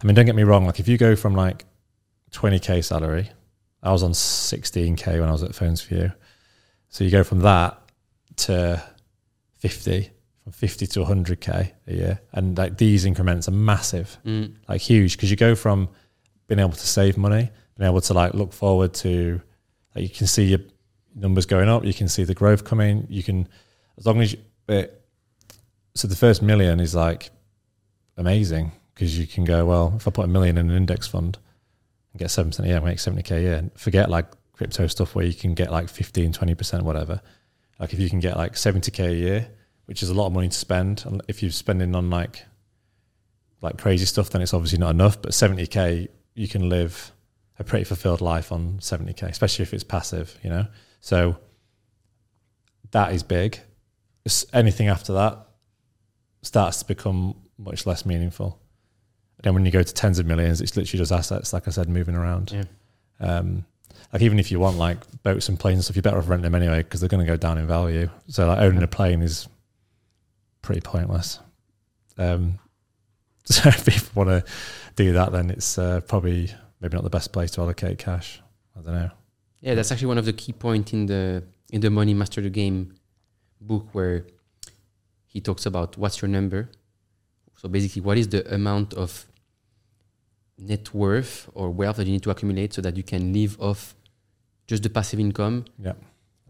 I 0.01 0.05
mean, 0.05 0.15
don't 0.15 0.25
get 0.25 0.35
me 0.35 0.43
wrong. 0.43 0.65
Like 0.65 0.79
if 0.79 0.87
you 0.87 0.97
go 0.97 1.15
from 1.15 1.33
like 1.33 1.65
20k 2.31 2.83
salary 2.83 3.31
I 3.81 3.91
was 3.91 4.03
on 4.03 4.11
16k 4.11 5.19
when 5.19 5.29
I 5.29 5.31
was 5.31 5.43
at 5.43 5.55
Phones 5.55 5.81
4u. 5.85 6.13
So 6.89 7.03
you 7.03 7.11
go 7.11 7.23
from 7.23 7.39
that 7.41 7.79
to 8.37 8.83
50, 9.57 10.09
from 10.49 10.57
50 10.57 10.87
to 10.87 10.99
100k 11.01 11.71
a 11.87 11.93
year, 11.93 12.19
and 12.33 12.57
like 12.57 12.77
these 12.77 13.05
increments 13.05 13.47
are 13.47 13.51
massive, 13.51 14.17
Mm. 14.25 14.53
like 14.67 14.81
huge, 14.81 15.15
because 15.15 15.29
you 15.29 15.37
go 15.37 15.55
from 15.55 15.89
being 16.47 16.59
able 16.59 16.71
to 16.71 16.87
save 16.87 17.17
money, 17.17 17.49
being 17.77 17.89
able 17.89 18.01
to 18.01 18.13
like 18.13 18.33
look 18.33 18.53
forward 18.53 18.93
to, 18.95 19.41
like 19.95 20.03
you 20.03 20.09
can 20.09 20.27
see 20.27 20.45
your 20.45 20.59
numbers 21.15 21.45
going 21.45 21.69
up, 21.69 21.83
you 21.85 21.93
can 21.93 22.07
see 22.07 22.23
the 22.23 22.33
growth 22.33 22.63
coming, 22.63 23.05
you 23.09 23.23
can, 23.23 23.47
as 23.97 24.05
long 24.05 24.21
as 24.21 24.33
you, 24.33 24.39
it, 24.67 25.01
so 25.95 26.07
the 26.07 26.15
first 26.15 26.41
million 26.41 26.79
is 26.79 26.95
like 26.95 27.29
amazing 28.17 28.71
because 28.93 29.17
you 29.17 29.25
can 29.27 29.43
go 29.43 29.65
well 29.65 29.93
if 29.95 30.07
I 30.07 30.11
put 30.11 30.25
a 30.25 30.27
million 30.27 30.57
in 30.57 30.69
an 30.69 30.75
index 30.75 31.07
fund 31.07 31.37
and 32.13 32.19
get 32.19 32.31
seven 32.31 32.51
percent 32.51 32.67
a 32.67 32.69
year, 32.71 32.81
make 32.81 32.99
seventy 32.99 33.23
k 33.23 33.37
a 33.37 33.41
year. 33.41 33.55
And 33.55 33.71
forget 33.73 34.09
like 34.09 34.25
crypto 34.53 34.87
stuff 34.87 35.15
where 35.15 35.25
you 35.25 35.33
can 35.33 35.53
get 35.53 35.71
like 35.71 35.89
15, 35.89 36.31
20 36.33 36.55
percent, 36.55 36.83
whatever. 36.83 37.21
Like 37.79 37.93
if 37.93 37.99
you 37.99 38.09
can 38.09 38.19
get 38.19 38.37
like 38.37 38.55
seventy 38.57 38.91
k 38.91 39.07
a 39.07 39.11
year, 39.15 39.47
which 39.89 40.03
is 40.03 40.09
a 40.09 40.13
lot 40.13 40.27
of 40.27 40.33
money 40.33 40.47
to 40.47 40.55
spend, 40.55 41.03
and 41.07 41.19
if 41.27 41.41
you're 41.41 41.49
spending 41.49 41.95
on 41.95 42.11
like 42.11 42.45
like 43.59 43.79
crazy 43.79 44.05
stuff, 44.05 44.29
then 44.29 44.39
it's 44.39 44.53
obviously 44.53 44.77
not 44.77 44.91
enough. 44.91 45.19
But 45.19 45.33
seventy 45.33 45.65
k, 45.65 46.09
you 46.35 46.47
can 46.47 46.69
live 46.69 47.11
a 47.57 47.63
pretty 47.63 47.85
fulfilled 47.85 48.21
life 48.21 48.51
on 48.51 48.77
seventy 48.81 49.13
k, 49.13 49.25
especially 49.25 49.63
if 49.63 49.73
it's 49.73 49.83
passive. 49.83 50.37
You 50.43 50.51
know, 50.51 50.67
so 51.01 51.37
that 52.91 53.13
is 53.13 53.23
big. 53.23 53.59
Anything 54.53 54.89
after 54.89 55.13
that 55.13 55.39
starts 56.43 56.77
to 56.77 56.85
become 56.85 57.35
much 57.57 57.87
less 57.87 58.05
meaningful. 58.05 58.61
then 59.41 59.55
when 59.55 59.65
you 59.65 59.71
go 59.71 59.81
to 59.81 59.93
tens 59.93 60.19
of 60.19 60.27
millions, 60.27 60.61
it's 60.61 60.77
literally 60.77 60.99
just 60.99 61.11
assets, 61.11 61.51
like 61.51 61.67
I 61.67 61.71
said, 61.71 61.89
moving 61.89 62.13
around. 62.13 62.51
Yeah. 62.51 62.63
Um, 63.19 63.65
like 64.13 64.21
even 64.21 64.37
if 64.37 64.51
you 64.51 64.59
want 64.59 64.77
like 64.77 64.99
boats 65.23 65.49
and 65.49 65.59
planes 65.59 65.77
and 65.77 65.83
stuff, 65.83 65.95
you're 65.95 66.03
better 66.03 66.19
off 66.19 66.29
renting 66.29 66.43
them 66.43 66.61
anyway 66.61 66.83
because 66.83 66.99
they're 66.99 67.09
going 67.09 67.25
to 67.25 67.31
go 67.31 67.37
down 67.37 67.57
in 67.57 67.65
value. 67.65 68.07
So 68.27 68.45
like 68.45 68.59
owning 68.59 68.83
a 68.83 68.87
plane 68.87 69.23
is 69.23 69.47
pretty 70.61 70.81
pointless. 70.81 71.39
Um, 72.17 72.59
so 73.45 73.69
if 73.69 73.85
people 73.85 74.25
want 74.25 74.29
to 74.45 74.51
do 74.95 75.13
that, 75.13 75.31
then 75.31 75.49
it's 75.49 75.77
uh, 75.77 76.01
probably 76.01 76.51
maybe 76.81 76.95
not 76.95 77.03
the 77.03 77.09
best 77.09 77.31
place 77.31 77.51
to 77.51 77.61
allocate 77.61 77.97
cash. 77.97 78.41
I 78.77 78.81
don't 78.81 78.93
know. 78.93 79.09
Yeah, 79.61 79.75
that's 79.75 79.91
actually 79.91 80.07
one 80.07 80.17
of 80.17 80.25
the 80.25 80.33
key 80.33 80.53
points 80.53 80.93
in 80.93 81.05
the 81.07 81.43
in 81.71 81.81
the 81.81 81.89
Money 81.89 82.13
Master 82.13 82.41
the 82.41 82.49
Game 82.49 82.95
book 83.61 83.87
where 83.91 84.25
he 85.27 85.41
talks 85.41 85.65
about 85.65 85.97
what's 85.97 86.21
your 86.21 86.29
number. 86.29 86.69
So 87.57 87.67
basically, 87.67 88.01
what 88.01 88.17
is 88.17 88.29
the 88.29 88.53
amount 88.53 88.93
of 88.93 89.25
net 90.57 90.93
worth 90.93 91.49
or 91.53 91.69
wealth 91.69 91.97
that 91.97 92.05
you 92.07 92.13
need 92.13 92.23
to 92.23 92.29
accumulate 92.31 92.73
so 92.73 92.81
that 92.81 92.95
you 92.97 93.03
can 93.03 93.33
live 93.33 93.57
off 93.59 93.95
just 94.67 94.83
the 94.83 94.89
passive 94.89 95.19
income 95.19 95.65
Yeah. 95.77 95.93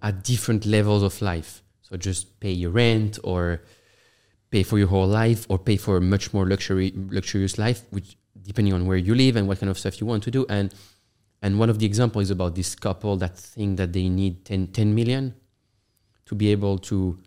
at 0.01 0.23
different 0.23 0.65
levels 0.65 1.03
of 1.03 1.21
life. 1.21 1.63
So 1.81 1.97
just 1.97 2.39
pay 2.39 2.51
your 2.51 2.71
rent 2.71 3.19
or 3.23 3.61
pay 4.51 4.63
for 4.63 4.77
your 4.77 4.87
whole 4.87 5.07
life 5.07 5.45
or 5.49 5.59
pay 5.59 5.77
for 5.77 5.97
a 5.97 6.01
much 6.01 6.33
more 6.33 6.45
luxury 6.45 6.93
luxurious 6.95 7.57
life, 7.57 7.83
which 7.91 8.17
depending 8.41 8.73
on 8.73 8.85
where 8.85 8.97
you 8.97 9.13
live 9.13 9.35
and 9.35 9.47
what 9.47 9.59
kind 9.59 9.69
of 9.69 9.77
stuff 9.77 9.99
you 9.99 10.07
want 10.07 10.23
to 10.23 10.31
do. 10.31 10.45
And 10.49 10.73
and 11.41 11.59
one 11.59 11.69
of 11.69 11.79
the 11.79 11.85
examples 11.85 12.25
is 12.25 12.31
about 12.31 12.55
this 12.55 12.75
couple 12.75 13.15
that 13.17 13.37
think 13.37 13.77
that 13.77 13.93
they 13.93 14.09
need 14.09 14.43
10, 14.45 14.67
10 14.67 14.93
million 14.93 15.35
to 16.25 16.35
be 16.35 16.51
able 16.51 16.77
to 16.79 17.17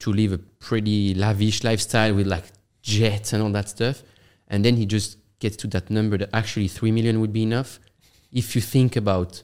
to 0.00 0.12
live 0.12 0.32
a 0.32 0.38
pretty 0.38 1.14
lavish 1.14 1.62
lifestyle 1.62 2.14
with 2.14 2.26
like 2.26 2.44
jets 2.82 3.32
and 3.32 3.42
all 3.42 3.50
that 3.50 3.68
stuff. 3.68 4.02
And 4.48 4.64
then 4.64 4.76
he 4.76 4.86
just 4.86 5.18
gets 5.38 5.56
to 5.58 5.66
that 5.68 5.90
number 5.90 6.18
that 6.18 6.30
actually 6.32 6.68
three 6.68 6.90
million 6.90 7.20
would 7.20 7.32
be 7.32 7.44
enough. 7.44 7.78
If 8.32 8.56
you 8.56 8.60
think 8.60 8.96
about 8.96 9.42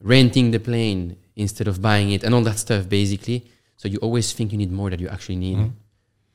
renting 0.00 0.50
the 0.50 0.60
plane 0.60 1.16
instead 1.34 1.68
of 1.68 1.80
buying 1.80 2.10
it 2.12 2.22
and 2.22 2.34
all 2.34 2.42
that 2.42 2.58
stuff 2.58 2.88
basically. 2.88 3.50
So 3.76 3.88
you 3.88 3.98
always 3.98 4.32
think 4.32 4.52
you 4.52 4.58
need 4.58 4.72
more 4.72 4.90
than 4.90 5.00
you 5.00 5.08
actually 5.08 5.36
need. 5.36 5.58
Mhm. 5.58 5.72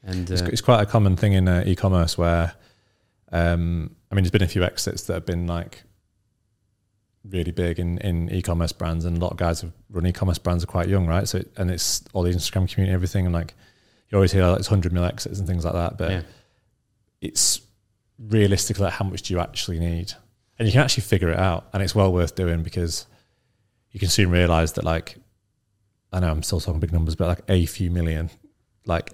And 0.04 0.30
It's, 0.30 0.42
uh, 0.42 0.46
it's 0.46 0.62
quite 0.62 0.82
a 0.82 0.86
common 0.86 1.16
thing 1.16 1.34
in 1.34 1.48
uh, 1.48 1.64
e-commerce 1.66 2.18
where, 2.18 2.54
um, 3.32 3.96
I 4.12 4.16
mean, 4.16 4.24
there's 4.24 4.32
been 4.32 4.42
a 4.42 4.48
few 4.48 4.64
exits 4.64 5.04
that 5.04 5.14
have 5.14 5.26
been 5.26 5.48
like 5.48 5.84
really 7.24 7.52
big 7.52 7.80
in, 7.80 7.98
in 8.00 8.30
e-commerce 8.32 8.72
brands, 8.72 9.06
and 9.06 9.18
a 9.18 9.20
lot 9.20 9.32
of 9.32 9.38
guys 9.38 9.62
who 9.62 9.72
run 9.90 10.08
e-commerce 10.08 10.40
brands 10.40 10.64
are 10.64 10.68
quite 10.68 10.88
young, 10.88 11.06
right? 11.06 11.28
So, 11.28 11.44
and 11.58 11.70
it's 11.70 12.04
all 12.14 12.24
the 12.24 12.32
Instagram 12.32 12.68
community, 12.72 12.88
and 12.88 12.96
everything, 12.96 13.26
and 13.26 13.34
like 13.34 13.54
you 14.10 14.18
always 14.18 14.32
hear 14.32 14.46
like 14.48 14.60
it's 14.60 14.68
hundred 14.68 14.92
mil 14.92 15.06
exits 15.06 15.40
and 15.40 15.48
things 15.48 15.64
like 15.64 15.74
that, 15.74 15.98
but 15.98 16.12
yeah. 16.12 16.22
it's 17.22 17.62
realistically 18.20 18.86
like 18.86 18.94
how 18.94 19.06
much 19.06 19.22
do 19.24 19.34
you 19.34 19.40
actually 19.40 19.80
need, 19.80 20.14
and 20.58 20.68
you 20.68 20.72
can 20.72 20.82
actually 20.82 21.04
figure 21.04 21.30
it 21.30 21.38
out, 21.40 21.68
and 21.74 21.84
it's 21.84 21.94
well 21.94 22.12
worth 22.12 22.36
doing 22.36 22.64
because 22.64 23.06
you 23.92 24.00
can 24.00 24.10
soon 24.10 24.32
realize 24.32 24.74
that 24.74 24.84
like 24.84 25.18
I 26.12 26.20
know 26.20 26.30
I'm 26.30 26.44
still 26.44 26.60
talking 26.60 26.80
big 26.80 26.92
numbers, 26.92 27.16
but 27.16 27.28
like 27.28 27.42
a 27.48 27.66
few 27.66 27.90
million, 27.90 28.30
like 28.86 29.12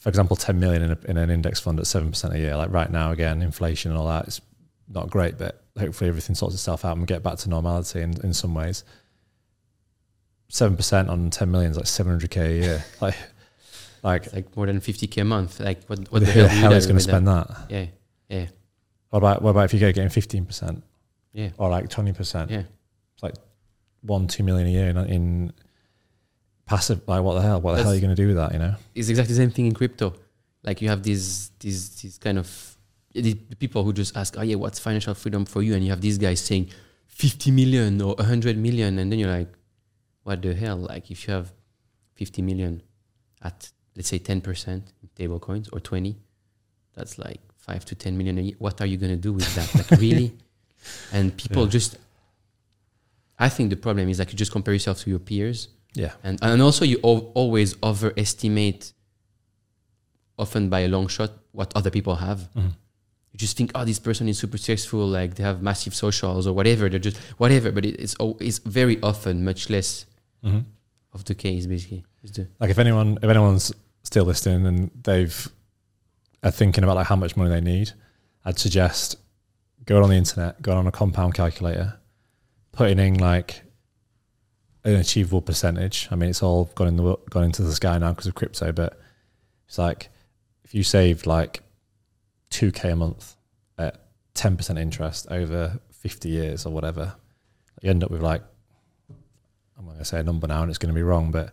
for 0.00 0.08
example, 0.08 0.34
10 0.34 0.58
million 0.58 0.82
in, 0.82 0.90
a, 0.90 0.98
in 1.08 1.16
an 1.16 1.30
index 1.30 1.60
fund 1.60 1.78
at 1.78 1.84
7% 1.84 2.34
a 2.34 2.38
year, 2.38 2.56
like 2.56 2.72
right 2.72 2.90
now, 2.90 3.12
again, 3.12 3.40
inflation 3.40 3.92
and 3.92 3.98
all 3.98 4.08
that, 4.08 4.26
it's 4.26 4.40
not 4.88 5.08
great, 5.08 5.38
but 5.38 5.62
hopefully 5.78 6.08
everything 6.08 6.34
sorts 6.34 6.56
itself 6.56 6.84
out 6.84 6.92
and 6.92 7.00
we 7.02 7.06
get 7.06 7.22
back 7.22 7.38
to 7.38 7.48
normality 7.48 8.00
in, 8.00 8.20
in 8.24 8.32
some 8.34 8.52
ways. 8.52 8.82
7% 10.50 11.08
on 11.08 11.30
10 11.30 11.50
million 11.50 11.70
is 11.70 11.76
like 11.76 11.86
700k 11.86 12.36
a 12.46 12.52
year. 12.52 12.84
like, 13.00 13.14
like, 14.02 14.24
It's 14.24 14.34
like 14.34 14.56
more 14.56 14.66
than 14.66 14.80
50k 14.80 15.20
a 15.20 15.24
month. 15.24 15.60
Like 15.60 15.84
what, 15.86 16.00
what 16.10 16.18
the, 16.26 16.26
the 16.26 16.32
hell, 16.32 16.48
hell 16.48 16.72
is 16.72 16.86
going 16.86 16.96
to 16.96 17.02
spend 17.02 17.28
that? 17.28 17.46
that? 17.48 17.70
Yeah. 17.70 17.86
Yeah. 18.28 18.46
What 19.10 19.18
about, 19.18 19.42
what 19.42 19.50
about 19.50 19.66
if 19.66 19.74
you 19.74 19.78
go 19.78 19.92
getting 19.92 20.10
15% 20.10 20.82
Yeah. 21.32 21.50
or 21.58 21.70
like 21.70 21.88
20%? 21.88 22.50
Yeah. 22.50 22.64
It's 23.14 23.22
like 23.22 23.34
one, 24.00 24.26
two 24.26 24.42
million 24.42 24.66
a 24.66 24.70
year 24.70 24.88
in, 24.88 24.96
in 24.98 25.52
passive, 26.72 27.00
like 27.06 27.22
what 27.22 27.34
the 27.34 27.42
hell? 27.42 27.60
What 27.60 27.76
the 27.76 27.82
hell 27.82 27.92
are 27.92 27.94
you 27.94 28.00
going 28.06 28.16
to 28.16 28.22
do 28.22 28.28
with 28.30 28.36
that, 28.36 28.52
you 28.54 28.58
know? 28.64 28.74
it's 28.94 29.08
exactly 29.08 29.34
the 29.34 29.40
same 29.44 29.50
thing 29.50 29.66
in 29.66 29.74
crypto. 29.74 30.14
Like 30.66 30.80
you 30.82 30.88
have 30.88 31.02
these 31.02 31.50
these 31.60 31.80
these 32.00 32.16
kind 32.18 32.38
of 32.38 32.48
the, 33.14 33.34
people 33.58 33.84
who 33.84 33.92
just 33.92 34.16
ask, 34.16 34.36
oh 34.38 34.42
yeah, 34.42 34.56
what's 34.56 34.78
financial 34.78 35.14
freedom 35.14 35.44
for 35.44 35.62
you? 35.62 35.74
And 35.74 35.84
you 35.84 35.90
have 35.90 36.00
these 36.00 36.18
guys 36.18 36.40
saying 36.40 36.70
50 37.08 37.50
million 37.50 38.00
or 38.00 38.14
100 38.14 38.56
million. 38.56 38.98
And 38.98 39.12
then 39.12 39.18
you're 39.18 39.30
like, 39.30 39.52
what 40.22 40.40
the 40.40 40.54
hell? 40.54 40.78
Like 40.78 41.10
if 41.10 41.26
you 41.26 41.34
have 41.34 41.52
50 42.14 42.42
million 42.42 42.82
at, 43.42 43.70
let's 43.96 44.08
say 44.08 44.18
10% 44.18 44.66
in 44.68 44.82
stable 45.14 45.40
coins 45.40 45.68
or 45.72 45.80
20, 45.80 46.16
that's 46.94 47.18
like 47.18 47.40
five 47.56 47.84
to 47.84 47.94
10 47.94 48.16
million 48.16 48.38
a 48.38 48.42
year. 48.42 48.54
What 48.58 48.80
are 48.80 48.86
you 48.86 48.96
going 48.96 49.12
to 49.12 49.22
do 49.28 49.32
with 49.32 49.54
that? 49.54 49.74
Like 49.74 49.90
really? 50.00 50.32
And 51.12 51.36
people 51.36 51.64
Yeah. 51.64 51.70
just, 51.70 51.98
I 53.38 53.48
think 53.48 53.70
the 53.70 53.76
problem 53.76 54.08
is 54.08 54.18
like 54.18 54.32
you 54.32 54.38
just 54.38 54.52
compare 54.52 54.74
yourself 54.74 55.00
to 55.00 55.10
your 55.10 55.18
peers. 55.18 55.68
Yeah. 55.94 56.12
And, 56.24 56.38
and 56.42 56.62
also 56.62 56.84
you 56.84 56.98
al- 57.04 57.30
always 57.34 57.74
overestimate, 57.82 58.92
often 60.38 60.68
by 60.68 60.80
a 60.80 60.88
long 60.88 61.06
shot, 61.08 61.30
what 61.52 61.72
other 61.76 61.90
people 61.90 62.16
have 62.16 62.48
Mhm. 62.56 62.72
you 63.32 63.38
just 63.38 63.56
think, 63.56 63.70
oh, 63.74 63.84
this 63.84 63.98
person 63.98 64.28
is 64.28 64.38
super 64.38 64.56
successful, 64.58 65.06
like 65.06 65.34
they 65.34 65.42
have 65.42 65.62
massive 65.62 65.94
socials 65.94 66.46
or 66.46 66.54
whatever. 66.54 66.88
They're 66.88 66.98
just 66.98 67.16
whatever, 67.38 67.70
but 67.72 67.84
it, 67.84 68.00
it's 68.00 68.14
al- 68.20 68.36
it's 68.40 68.58
very 68.58 69.00
often 69.02 69.44
much 69.44 69.68
less 69.70 70.06
Mhm. 70.44 70.64
of 71.12 71.24
the 71.24 71.34
case, 71.34 71.66
basically. 71.66 72.04
The- 72.22 72.48
Like 72.60 72.70
if 72.70 72.78
anyone, 72.78 73.18
if 73.22 73.28
anyone's 73.28 73.72
still 74.02 74.24
listening 74.24 74.66
and 74.66 74.90
they've 75.04 75.48
are 76.44 76.50
thinking 76.50 76.82
about 76.84 76.96
like 76.96 77.06
how 77.06 77.14
much 77.16 77.36
money 77.36 77.50
they 77.50 77.60
need, 77.60 77.92
I'd 78.44 78.58
suggest 78.58 79.16
going 79.84 80.02
on 80.02 80.10
the 80.10 80.16
internet, 80.16 80.60
going 80.60 80.76
on 80.78 80.86
a 80.86 80.90
compound 80.92 81.34
calculator, 81.34 82.00
putting 82.72 82.98
in 82.98 83.14
like 83.18 83.62
an 84.84 84.96
achievable 84.96 85.40
percentage. 85.42 86.08
I 86.10 86.16
mean, 86.16 86.30
it's 86.30 86.42
all 86.42 86.64
gone 86.74 86.88
in 86.88 86.96
the 86.96 87.16
gone 87.30 87.44
into 87.44 87.62
the 87.62 87.72
sky 87.72 87.98
now 87.98 88.10
because 88.10 88.26
of 88.26 88.34
crypto, 88.34 88.72
but 88.72 89.00
it's 89.68 89.78
like 89.78 90.08
if 90.64 90.74
you 90.74 90.82
saved 90.82 91.26
like 91.26 91.62
two 92.50 92.72
k 92.72 92.90
a 92.90 92.96
month 92.96 93.36
at 93.78 94.00
ten 94.34 94.56
percent 94.56 94.78
interest 94.78 95.26
over 95.30 95.78
fifty 95.90 96.28
years 96.30 96.66
or 96.66 96.72
whatever, 96.72 97.14
you 97.80 97.90
end 97.90 98.02
up 98.04 98.10
with 98.10 98.22
like 98.22 98.42
I'm 99.78 99.84
not 99.86 99.92
going 99.92 99.98
to 99.98 100.04
say 100.04 100.20
a 100.20 100.22
number 100.22 100.46
now, 100.46 100.62
and 100.62 100.70
it's 100.70 100.78
going 100.78 100.92
to 100.92 100.98
be 100.98 101.02
wrong, 101.02 101.30
but 101.30 101.52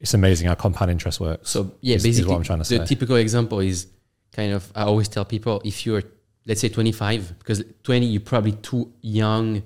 it's 0.00 0.14
amazing 0.14 0.48
how 0.48 0.54
compound 0.54 0.90
interest 0.90 1.20
works. 1.20 1.50
So 1.50 1.74
yeah, 1.80 1.96
is- 1.96 2.04
is 2.04 2.10
basically, 2.10 2.30
what 2.30 2.36
I'm 2.38 2.42
trying 2.44 2.62
to 2.62 2.68
the 2.68 2.78
say. 2.78 2.86
typical 2.86 3.16
example 3.16 3.60
is 3.60 3.86
kind 4.32 4.52
of 4.52 4.70
I 4.74 4.82
always 4.82 5.08
tell 5.08 5.24
people 5.24 5.62
if 5.64 5.86
you're 5.86 6.02
let's 6.46 6.60
say 6.60 6.68
25, 6.68 7.38
because 7.38 7.64
20 7.84 8.04
you're 8.04 8.20
probably 8.20 8.52
too 8.52 8.92
young 9.00 9.62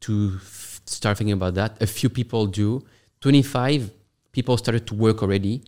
to 0.00 0.38
start 0.86 1.18
thinking 1.18 1.34
about 1.34 1.54
that. 1.54 1.80
A 1.82 1.86
few 1.86 2.08
people 2.08 2.46
do. 2.46 2.84
25 3.20 3.90
people 4.32 4.56
started 4.56 4.86
to 4.86 4.94
work 4.94 5.22
already, 5.22 5.62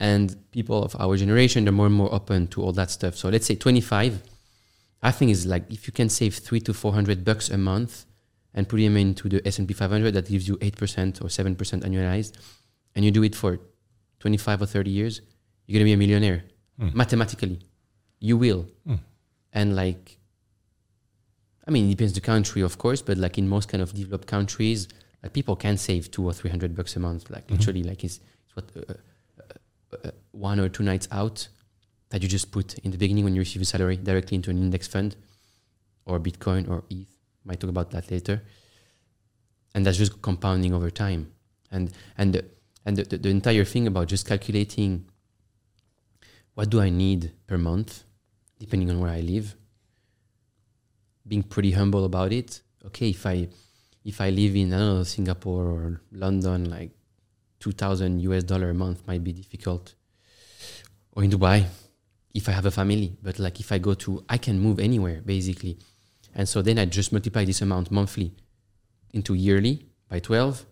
and 0.00 0.36
people 0.50 0.82
of 0.82 0.94
our 0.98 1.16
generation 1.16 1.64
they're 1.64 1.72
more 1.72 1.86
and 1.86 1.94
more 1.94 2.12
open 2.12 2.46
to 2.48 2.62
all 2.62 2.72
that 2.72 2.90
stuff. 2.90 3.16
So 3.16 3.28
let's 3.28 3.46
say 3.46 3.54
25. 3.54 4.22
I 5.00 5.12
think 5.12 5.30
is 5.30 5.46
like 5.46 5.70
if 5.70 5.86
you 5.86 5.92
can 5.92 6.08
save 6.08 6.34
three 6.34 6.60
to 6.60 6.74
400 6.74 7.24
bucks 7.24 7.50
a 7.50 7.56
month 7.58 8.04
and 8.52 8.68
put 8.68 8.78
them 8.78 8.96
into 8.96 9.28
the 9.28 9.46
S&P 9.46 9.72
500, 9.72 10.12
that 10.14 10.28
gives 10.28 10.48
you 10.48 10.56
8% 10.56 11.22
or 11.22 11.28
7% 11.28 11.56
annualized, 11.84 12.32
and 12.94 13.04
you 13.04 13.10
do 13.10 13.22
it 13.22 13.36
for 13.36 13.60
25 14.18 14.62
or 14.62 14.66
30 14.66 14.90
years, 14.90 15.20
you're 15.66 15.78
going 15.78 15.84
to 15.84 15.84
be 15.84 15.92
a 15.92 15.96
millionaire. 15.96 16.44
Mm. 16.80 16.94
Mathematically, 16.94 17.60
you 18.18 18.36
will. 18.36 18.66
Mm. 18.86 18.98
And 19.52 19.76
like, 19.76 20.17
I 21.68 21.70
mean, 21.70 21.86
it 21.86 21.90
depends 21.90 22.12
on 22.12 22.14
the 22.14 22.20
country, 22.22 22.62
of 22.62 22.78
course, 22.78 23.02
but 23.02 23.18
like 23.18 23.36
in 23.38 23.46
most 23.48 23.68
kind 23.68 23.82
of 23.82 23.92
developed 23.92 24.26
countries, 24.26 24.88
like 25.22 25.34
people 25.34 25.54
can 25.54 25.76
save 25.76 26.10
two 26.10 26.24
or 26.24 26.32
300 26.32 26.74
bucks 26.74 26.96
a 26.96 27.00
month. 27.00 27.28
Like 27.30 27.46
Mhm. 27.46 27.50
literally, 27.58 27.82
like 27.82 28.02
it's, 28.04 28.20
it's 28.46 28.56
what, 28.56 28.64
uh, 28.74 28.94
uh, 29.40 29.96
uh, 30.08 30.10
one 30.32 30.58
or 30.60 30.68
two 30.70 30.82
nights 30.82 31.06
out 31.10 31.48
that 32.08 32.22
you 32.22 32.28
just 32.28 32.50
put 32.52 32.78
in 32.78 32.90
the 32.90 32.96
beginning 32.96 33.24
when 33.24 33.34
you 33.34 33.40
receive 33.42 33.60
a 33.60 33.66
salary 33.66 33.96
directly 33.98 34.34
into 34.36 34.50
an 34.50 34.56
index 34.58 34.88
fund 34.88 35.14
or 36.06 36.18
Bitcoin 36.18 36.66
or 36.70 36.84
ETH. 36.88 37.06
Might 37.44 37.60
talk 37.60 37.68
about 37.70 37.90
that 37.90 38.10
later. 38.10 38.42
And 39.74 39.84
that's 39.84 39.98
just 39.98 40.22
compounding 40.22 40.72
over 40.72 40.90
time. 40.90 41.30
And 41.70 41.92
and 42.16 42.32
the, 42.34 42.44
and 42.86 42.96
the, 42.96 43.02
the, 43.04 43.18
the 43.18 43.28
entire 43.28 43.64
thing 43.66 43.86
about 43.86 44.08
just 44.08 44.26
calculating 44.26 45.04
what 46.54 46.70
do 46.70 46.80
I 46.80 46.88
need 46.88 47.32
per 47.46 47.58
month, 47.58 48.04
depending 48.58 48.88
on 48.90 49.00
where 49.00 49.10
I 49.10 49.20
live. 49.20 49.54
Being 51.28 51.42
pretty 51.42 51.72
humble 51.72 52.04
about 52.04 52.32
it. 52.32 52.62
Okay, 52.86 53.10
if 53.10 53.26
I 53.26 53.48
if 54.04 54.20
I 54.20 54.30
live 54.30 54.56
in 54.56 54.72
I 54.72 54.78
don't 54.78 54.96
know 54.96 55.02
Singapore 55.02 55.66
or 55.66 56.00
London, 56.12 56.70
like 56.70 56.90
two 57.60 57.72
thousand 57.72 58.20
US 58.20 58.44
dollar 58.44 58.70
a 58.70 58.74
month 58.74 59.06
might 59.06 59.22
be 59.22 59.32
difficult. 59.32 59.94
Or 61.12 61.22
in 61.22 61.30
Dubai, 61.30 61.66
if 62.34 62.48
I 62.48 62.52
have 62.52 62.66
a 62.66 62.70
family. 62.70 63.16
But 63.22 63.38
like 63.38 63.60
if 63.60 63.70
I 63.72 63.78
go 63.78 63.94
to 63.94 64.24
I 64.28 64.38
can 64.38 64.58
move 64.58 64.78
anywhere 64.80 65.20
basically. 65.24 65.78
And 66.34 66.48
so 66.48 66.62
then 66.62 66.78
I 66.78 66.84
just 66.84 67.12
multiply 67.12 67.44
this 67.44 67.60
amount 67.62 67.90
monthly 67.90 68.32
into 69.12 69.34
yearly 69.34 69.86
by 70.08 70.20
12. 70.20 70.64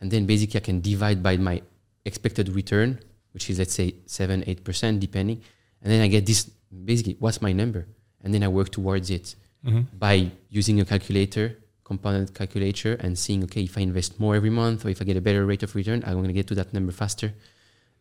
And 0.00 0.10
then 0.10 0.26
basically 0.26 0.60
I 0.60 0.64
can 0.64 0.80
divide 0.80 1.22
by 1.22 1.36
my 1.36 1.62
expected 2.04 2.48
return, 2.48 3.00
which 3.32 3.50
is 3.50 3.58
let's 3.58 3.74
say 3.74 3.94
7, 4.06 4.42
8%, 4.42 5.00
depending. 5.00 5.42
And 5.82 5.92
then 5.92 6.00
I 6.02 6.08
get 6.08 6.26
this 6.26 6.50
basically 6.84 7.16
what's 7.18 7.40
my 7.40 7.52
number? 7.52 7.86
And 8.22 8.34
then 8.34 8.42
I 8.42 8.48
work 8.48 8.70
towards 8.70 9.10
it 9.10 9.36
Mhm. 9.68 9.86
by 9.98 10.30
using 10.50 10.80
a 10.80 10.84
calculator, 10.84 11.56
compounded 11.84 12.34
calculator, 12.34 12.94
and 12.94 13.18
seeing, 13.18 13.42
okay, 13.44 13.62
if 13.62 13.76
I 13.78 13.82
invest 13.82 14.18
more 14.20 14.34
every 14.36 14.50
month 14.50 14.84
or 14.84 14.88
if 14.90 15.00
I 15.00 15.04
get 15.04 15.16
a 15.16 15.20
better 15.20 15.44
rate 15.46 15.62
of 15.62 15.74
return, 15.74 16.02
I'm 16.06 16.14
going 16.14 16.28
to 16.28 16.32
get 16.32 16.46
to 16.48 16.54
that 16.56 16.72
number 16.72 16.92
faster. 16.92 17.32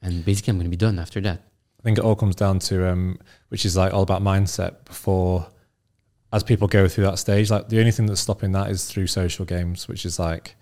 And 0.02 0.24
basically 0.26 0.52
I'm 0.52 0.58
going 0.58 0.66
to 0.72 0.78
be 0.78 0.78
done 0.78 1.00
after 1.00 1.20
that. 1.22 1.40
I 1.80 1.84
think 1.84 1.98
it 1.98 2.04
all 2.04 2.16
comes 2.16 2.36
down 2.36 2.60
to, 2.60 2.90
um, 2.92 3.20
which 3.50 3.66
is 3.66 3.76
like 3.78 3.94
all 3.94 4.02
about 4.04 4.22
mindset 4.22 4.86
before, 4.86 5.48
as 6.34 6.44
people 6.44 6.68
go 6.68 6.88
through 6.88 7.06
that 7.06 7.20
stage, 7.20 7.50
like 7.50 7.70
the 7.70 7.80
only 7.80 7.92
thing 7.92 8.06
that's 8.06 8.20
stopping 8.22 8.52
that 8.52 8.70
is 8.70 8.86
through 8.86 9.08
social 9.08 9.46
games, 9.46 9.88
which 9.88 10.06
is 10.06 10.20
like 10.20 10.56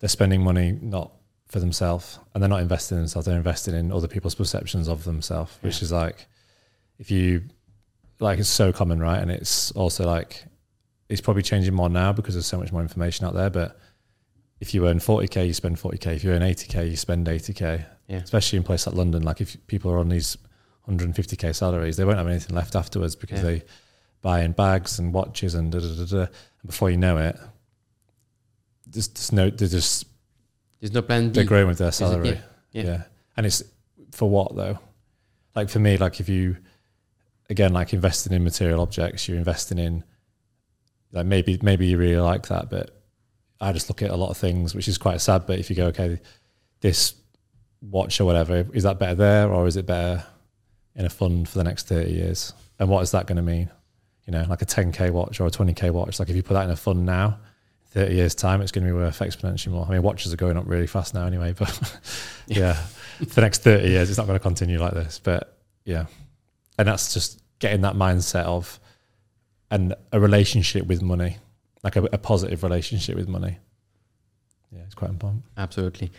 they're 0.00 0.08
spending 0.08 0.42
money 0.42 0.78
not 0.82 1.12
for 1.46 1.60
themselves 1.60 2.18
and 2.34 2.42
they're 2.42 2.48
not 2.48 2.60
investing 2.62 2.96
in 2.96 3.02
themselves, 3.02 3.26
they're 3.26 3.36
investing 3.36 3.74
in 3.74 3.92
other 3.92 4.08
people's 4.08 4.34
perceptions 4.34 4.88
of 4.88 5.04
themselves, 5.04 5.52
which 5.60 5.78
Yeah. 5.80 5.84
is 5.84 5.92
like, 5.92 6.26
if 6.98 7.10
you, 7.10 7.42
like, 8.20 8.38
it's 8.38 8.48
so 8.48 8.72
common, 8.72 9.00
right? 9.00 9.20
And 9.20 9.30
it's 9.30 9.72
also 9.72 10.06
like, 10.06 10.44
it's 11.08 11.20
probably 11.20 11.42
changing 11.42 11.74
more 11.74 11.88
now 11.88 12.12
because 12.12 12.34
there's 12.34 12.46
so 12.46 12.58
much 12.58 12.70
more 12.72 12.82
information 12.82 13.26
out 13.26 13.34
there. 13.34 13.50
But 13.50 13.78
if 14.60 14.74
you 14.74 14.86
earn 14.86 14.98
40K, 14.98 15.46
you 15.46 15.54
spend 15.54 15.76
40K. 15.78 16.16
If 16.16 16.24
you 16.24 16.30
earn 16.32 16.42
80K, 16.42 16.90
you 16.90 16.96
spend 16.96 17.26
80K 17.26 17.84
Yeah. 18.08 18.18
especially 18.18 18.58
in 18.58 18.62
places 18.62 18.88
like 18.88 18.96
London. 18.96 19.22
Like 19.22 19.40
if 19.40 19.56
people 19.66 19.90
are 19.90 19.98
on 19.98 20.08
these 20.08 20.36
150k 20.88 21.54
salaries, 21.54 21.96
they 21.96 22.04
won't 22.04 22.18
have 22.18 22.28
anything 22.28 22.54
left 22.54 22.74
afterwards 22.76 23.16
because 23.16 23.38
Yeah. 23.40 23.44
they 23.46 23.62
buy 24.22 24.42
in 24.42 24.52
bags 24.52 24.98
and 24.98 25.12
watches 25.14 25.54
and 25.54 25.72
da 25.72 25.78
da 25.80 25.86
da 25.94 26.04
da. 26.04 26.20
And 26.22 26.66
before 26.66 26.90
you 26.90 26.96
know 26.98 27.16
it, 27.16 27.36
there's, 28.86 29.08
there's 29.08 29.32
no, 29.32 29.50
they're 29.50 29.68
just 29.68 30.06
There's 30.80 30.92
no 30.92 31.02
plan 31.02 31.28
B. 31.28 31.34
they're 31.34 31.44
growing 31.44 31.68
with 31.68 31.78
their 31.78 31.92
salary. 31.92 32.40
Yeah. 32.72 32.82
yeah. 32.84 33.02
and 33.36 33.46
it's 33.46 33.62
for 34.12 34.28
what 34.28 34.54
though? 34.56 34.78
Like 35.54 35.68
for 35.70 35.78
me, 35.78 35.96
like 35.96 36.20
if 36.20 36.28
you 36.28 36.56
again 37.50 37.72
like 37.72 37.92
investing 37.92 38.32
in 38.32 38.44
material 38.44 38.80
objects, 38.80 39.28
you're 39.28 39.36
investing 39.36 39.78
in 39.78 40.04
like 41.12 41.26
maybe 41.26 41.58
maybe 41.62 41.88
you 41.88 41.98
really 41.98 42.20
like 42.20 42.46
that, 42.48 42.70
but 42.70 43.02
I 43.60 43.72
just 43.72 43.90
look 43.90 44.00
at 44.02 44.10
a 44.10 44.16
lot 44.16 44.30
of 44.30 44.38
things, 44.38 44.74
which 44.74 44.88
is 44.88 44.96
quite 44.96 45.20
sad. 45.20 45.44
But 45.46 45.58
if 45.58 45.68
you 45.68 45.76
go, 45.76 45.86
okay, 45.86 46.20
this 46.80 47.14
watch 47.82 48.20
or 48.20 48.24
whatever, 48.24 48.66
is 48.72 48.84
that 48.84 48.98
better 48.98 49.14
there 49.14 49.52
or 49.52 49.66
is 49.66 49.76
it 49.76 49.86
better 49.86 50.24
in 50.94 51.04
a 51.04 51.10
fund 51.10 51.48
for 51.48 51.58
the 51.58 51.64
next 51.64 51.88
30 51.88 52.10
years? 52.10 52.54
And 52.78 52.88
what 52.88 53.02
is 53.02 53.10
that 53.10 53.26
going 53.26 53.36
to 53.36 53.42
mean? 53.42 53.70
You 54.26 54.32
know, 54.32 54.46
like 54.48 54.62
a 54.62 54.66
10K 54.66 55.10
watch 55.10 55.40
or 55.40 55.46
a 55.46 55.50
20K 55.50 55.90
watch. 55.90 56.18
Like 56.18 56.30
if 56.30 56.36
you 56.36 56.42
put 56.42 56.54
that 56.54 56.64
in 56.64 56.70
a 56.70 56.76
fund 56.76 57.04
now, 57.04 57.38
30 57.88 58.14
years 58.14 58.34
time, 58.34 58.62
it's 58.62 58.70
going 58.70 58.86
to 58.86 58.92
be 58.92 58.96
worth 58.96 59.18
exponentially 59.18 59.72
more. 59.72 59.84
I 59.86 59.90
mean, 59.90 60.02
watches 60.02 60.32
are 60.32 60.36
going 60.36 60.56
up 60.56 60.64
really 60.66 60.86
fast 60.86 61.12
now 61.12 61.26
anyway, 61.26 61.52
but 61.58 62.00
yeah, 62.46 62.74
for 62.74 63.24
the 63.24 63.40
next 63.40 63.62
30 63.62 63.88
years, 63.88 64.08
it's 64.08 64.16
not 64.16 64.26
going 64.26 64.38
to 64.38 64.42
continue 64.42 64.78
like 64.78 64.94
this. 64.94 65.18
But 65.18 65.58
yeah, 65.84 66.06
and 66.78 66.86
that's 66.86 67.12
just 67.12 67.39
getting 67.60 67.82
that 67.82 67.94
mindset 67.94 68.44
of 68.44 68.80
and 69.70 69.94
a 70.12 70.18
relationship 70.18 70.86
with 70.86 71.00
money, 71.00 71.36
like 71.84 71.96
a, 71.96 72.02
a 72.12 72.18
positive 72.18 72.62
relationship 72.62 73.14
with 73.14 73.28
money. 73.28 73.58
Yeah, 74.72 74.82
it's 74.82 74.94
quite 74.94 75.10
important. 75.10 75.44
Absolutely. 75.56 76.10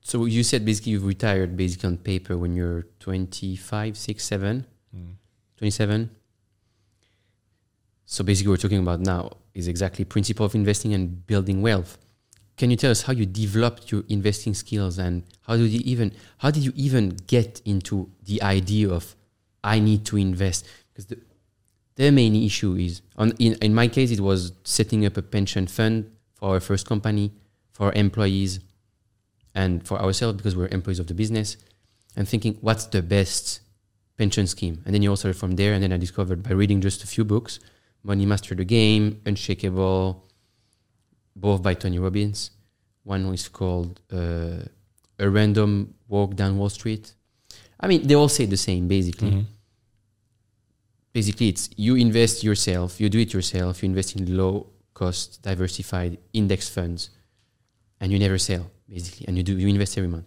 So 0.00 0.24
you 0.26 0.42
said 0.42 0.64
basically 0.64 0.92
you've 0.92 1.06
retired 1.06 1.56
basically 1.56 1.88
on 1.88 1.96
paper 1.98 2.36
when 2.36 2.54
you're 2.54 2.86
25, 3.00 3.96
6, 3.96 4.24
7, 4.24 4.66
hmm. 4.94 5.10
27. 5.56 6.10
So 8.06 8.22
basically 8.24 8.50
what 8.50 8.58
we're 8.58 8.62
talking 8.62 8.78
about 8.80 9.00
now 9.00 9.32
is 9.54 9.66
exactly 9.68 10.04
principle 10.04 10.46
of 10.46 10.54
investing 10.54 10.92
and 10.92 11.26
building 11.26 11.62
wealth. 11.62 11.98
Can 12.56 12.70
you 12.70 12.76
tell 12.76 12.90
us 12.90 13.02
how 13.02 13.12
you 13.12 13.26
developed 13.26 13.90
your 13.90 14.04
investing 14.08 14.54
skills 14.54 14.98
and 14.98 15.24
how 15.42 15.56
did 15.56 15.70
you 15.70 15.80
even 15.84 16.12
how 16.38 16.50
did 16.50 16.64
you 16.64 16.72
even 16.76 17.16
get 17.26 17.60
into 17.64 18.10
the 18.24 18.42
idea 18.42 18.90
of 18.90 19.16
I 19.64 19.80
need 19.80 20.04
to 20.06 20.16
invest? 20.16 20.66
Because 20.94 21.06
the 21.06 21.18
the 21.96 22.10
main 22.10 22.34
issue 22.36 22.74
is 22.74 23.02
on 23.16 23.32
in, 23.38 23.54
in 23.60 23.74
my 23.74 23.88
case 23.88 24.10
it 24.10 24.20
was 24.20 24.52
setting 24.64 25.04
up 25.04 25.16
a 25.16 25.22
pension 25.22 25.66
fund 25.66 26.10
for 26.34 26.50
our 26.54 26.60
first 26.60 26.86
company, 26.86 27.32
for 27.72 27.92
employees, 27.92 28.60
and 29.54 29.86
for 29.86 30.00
ourselves 30.00 30.36
because 30.36 30.56
we're 30.56 30.68
employees 30.68 30.98
of 31.00 31.06
the 31.08 31.14
business, 31.14 31.56
and 32.16 32.28
thinking 32.28 32.56
what's 32.60 32.86
the 32.86 33.02
best 33.02 33.60
pension 34.16 34.46
scheme. 34.46 34.80
And 34.84 34.94
then 34.94 35.02
you 35.02 35.10
also 35.10 35.32
from 35.32 35.52
there. 35.56 35.72
And 35.72 35.82
then 35.82 35.92
I 35.92 35.96
discovered 35.96 36.42
by 36.42 36.52
reading 36.52 36.80
just 36.80 37.02
a 37.02 37.06
few 37.06 37.24
books, 37.24 37.58
Money 38.04 38.26
Master 38.26 38.54
the 38.54 38.64
Game, 38.64 39.20
Unshakable, 39.26 40.24
both 41.34 41.62
by 41.62 41.74
Tony 41.74 41.98
Robbins. 41.98 42.50
One 43.02 43.26
is 43.34 43.48
called 43.48 44.00
uh, 44.12 44.62
A 45.18 45.28
Random 45.28 45.94
Walk 46.08 46.36
Down 46.36 46.58
Wall 46.58 46.68
Street. 46.68 47.14
I 47.80 47.88
mean, 47.88 48.06
they 48.06 48.14
all 48.14 48.28
say 48.28 48.46
the 48.46 48.56
same 48.56 48.86
basically. 48.88 49.30
Mhm. 49.30 49.44
Basically, 51.14 51.48
it's 51.48 51.70
you 51.76 51.94
invest 51.94 52.44
yourself, 52.44 53.00
you 53.00 53.08
do 53.08 53.20
it 53.20 53.32
yourself, 53.32 53.82
you 53.82 53.88
invest 53.88 54.16
in 54.16 54.36
low 54.36 54.66
cost, 54.92 55.40
diversified 55.42 56.18
index 56.34 56.68
funds, 56.68 57.08
and 58.00 58.12
you 58.12 58.18
never 58.18 58.36
sell 58.36 58.70
basically, 58.88 59.26
and 59.26 59.36
you 59.36 59.42
do 59.42 59.56
you 59.56 59.68
invest 59.68 59.96
every 59.96 60.10
month. 60.10 60.26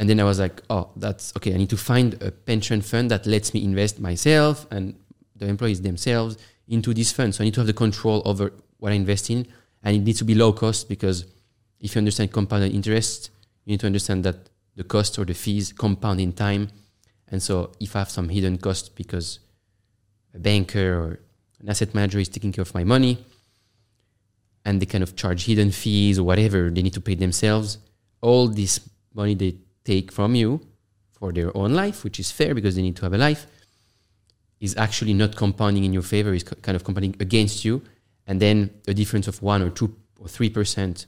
And 0.00 0.08
then 0.08 0.18
I 0.20 0.24
was 0.24 0.40
like, 0.40 0.62
oh, 0.70 0.90
that's 0.96 1.32
okay. 1.36 1.54
I 1.54 1.56
need 1.56 1.70
to 1.70 1.76
find 1.76 2.20
a 2.22 2.30
pension 2.30 2.80
fund 2.80 3.10
that 3.10 3.26
lets 3.26 3.52
me 3.52 3.62
invest 3.62 4.00
myself 4.00 4.66
and 4.70 4.94
the 5.36 5.46
employees 5.46 5.82
themselves 5.82 6.36
into 6.68 6.94
this 6.94 7.12
fund. 7.12 7.34
So 7.34 7.42
I 7.42 7.46
need 7.46 7.54
to 7.54 7.60
have 7.60 7.66
the 7.66 7.74
control 7.74 8.22
over 8.24 8.52
what 8.78 8.92
I 8.92 8.94
invest 8.94 9.30
in, 9.30 9.46
and 9.82 9.96
it 9.96 10.00
needs 10.00 10.18
to 10.18 10.24
be 10.24 10.34
low 10.34 10.52
cost 10.52 10.88
because 10.88 11.26
if 11.80 11.94
you 11.94 11.98
understand 11.98 12.32
compounded 12.32 12.74
interest, 12.74 13.30
you 13.64 13.72
need 13.72 13.80
to 13.80 13.86
understand 13.86 14.24
that 14.24 14.50
the 14.76 14.84
cost 14.84 15.18
or 15.18 15.24
the 15.24 15.34
fees 15.34 15.72
compound 15.72 16.20
in 16.20 16.32
time. 16.32 16.70
And 17.34 17.42
so 17.42 17.72
if 17.80 17.96
I 17.96 17.98
have 17.98 18.10
some 18.10 18.28
hidden 18.28 18.58
cost 18.58 18.94
because 18.94 19.40
a 20.36 20.38
banker 20.38 20.88
or 21.00 21.18
an 21.58 21.68
asset 21.68 21.92
manager 21.92 22.20
is 22.20 22.28
taking 22.28 22.52
care 22.52 22.62
of 22.62 22.72
my 22.72 22.84
money 22.84 23.18
and 24.64 24.80
they 24.80 24.86
kind 24.86 25.02
of 25.02 25.16
charge 25.16 25.46
hidden 25.46 25.72
fees 25.72 26.16
or 26.16 26.22
whatever 26.22 26.70
they 26.70 26.80
need 26.80 26.92
to 26.92 27.00
pay 27.00 27.16
themselves, 27.16 27.78
all 28.20 28.46
this 28.46 28.78
money 29.12 29.34
they 29.34 29.56
take 29.84 30.12
from 30.12 30.36
you 30.36 30.60
for 31.10 31.32
their 31.32 31.50
own 31.56 31.74
life, 31.74 32.04
which 32.04 32.20
is 32.20 32.30
fair 32.30 32.54
because 32.54 32.76
they 32.76 32.82
need 32.82 32.94
to 32.94 33.02
have 33.02 33.14
a 33.14 33.18
life, 33.18 33.48
is 34.60 34.76
actually 34.76 35.12
not 35.12 35.34
compounding 35.34 35.82
in 35.82 35.92
your 35.92 36.04
favor, 36.04 36.32
is 36.34 36.44
kind 36.44 36.76
of 36.76 36.84
compounding 36.84 37.16
against 37.18 37.64
you. 37.64 37.82
And 38.28 38.38
then 38.40 38.70
a 38.86 38.94
difference 38.94 39.26
of 39.26 39.42
one 39.42 39.60
or 39.60 39.70
two 39.70 39.92
or 40.20 40.28
three 40.28 40.50
percent 40.50 41.06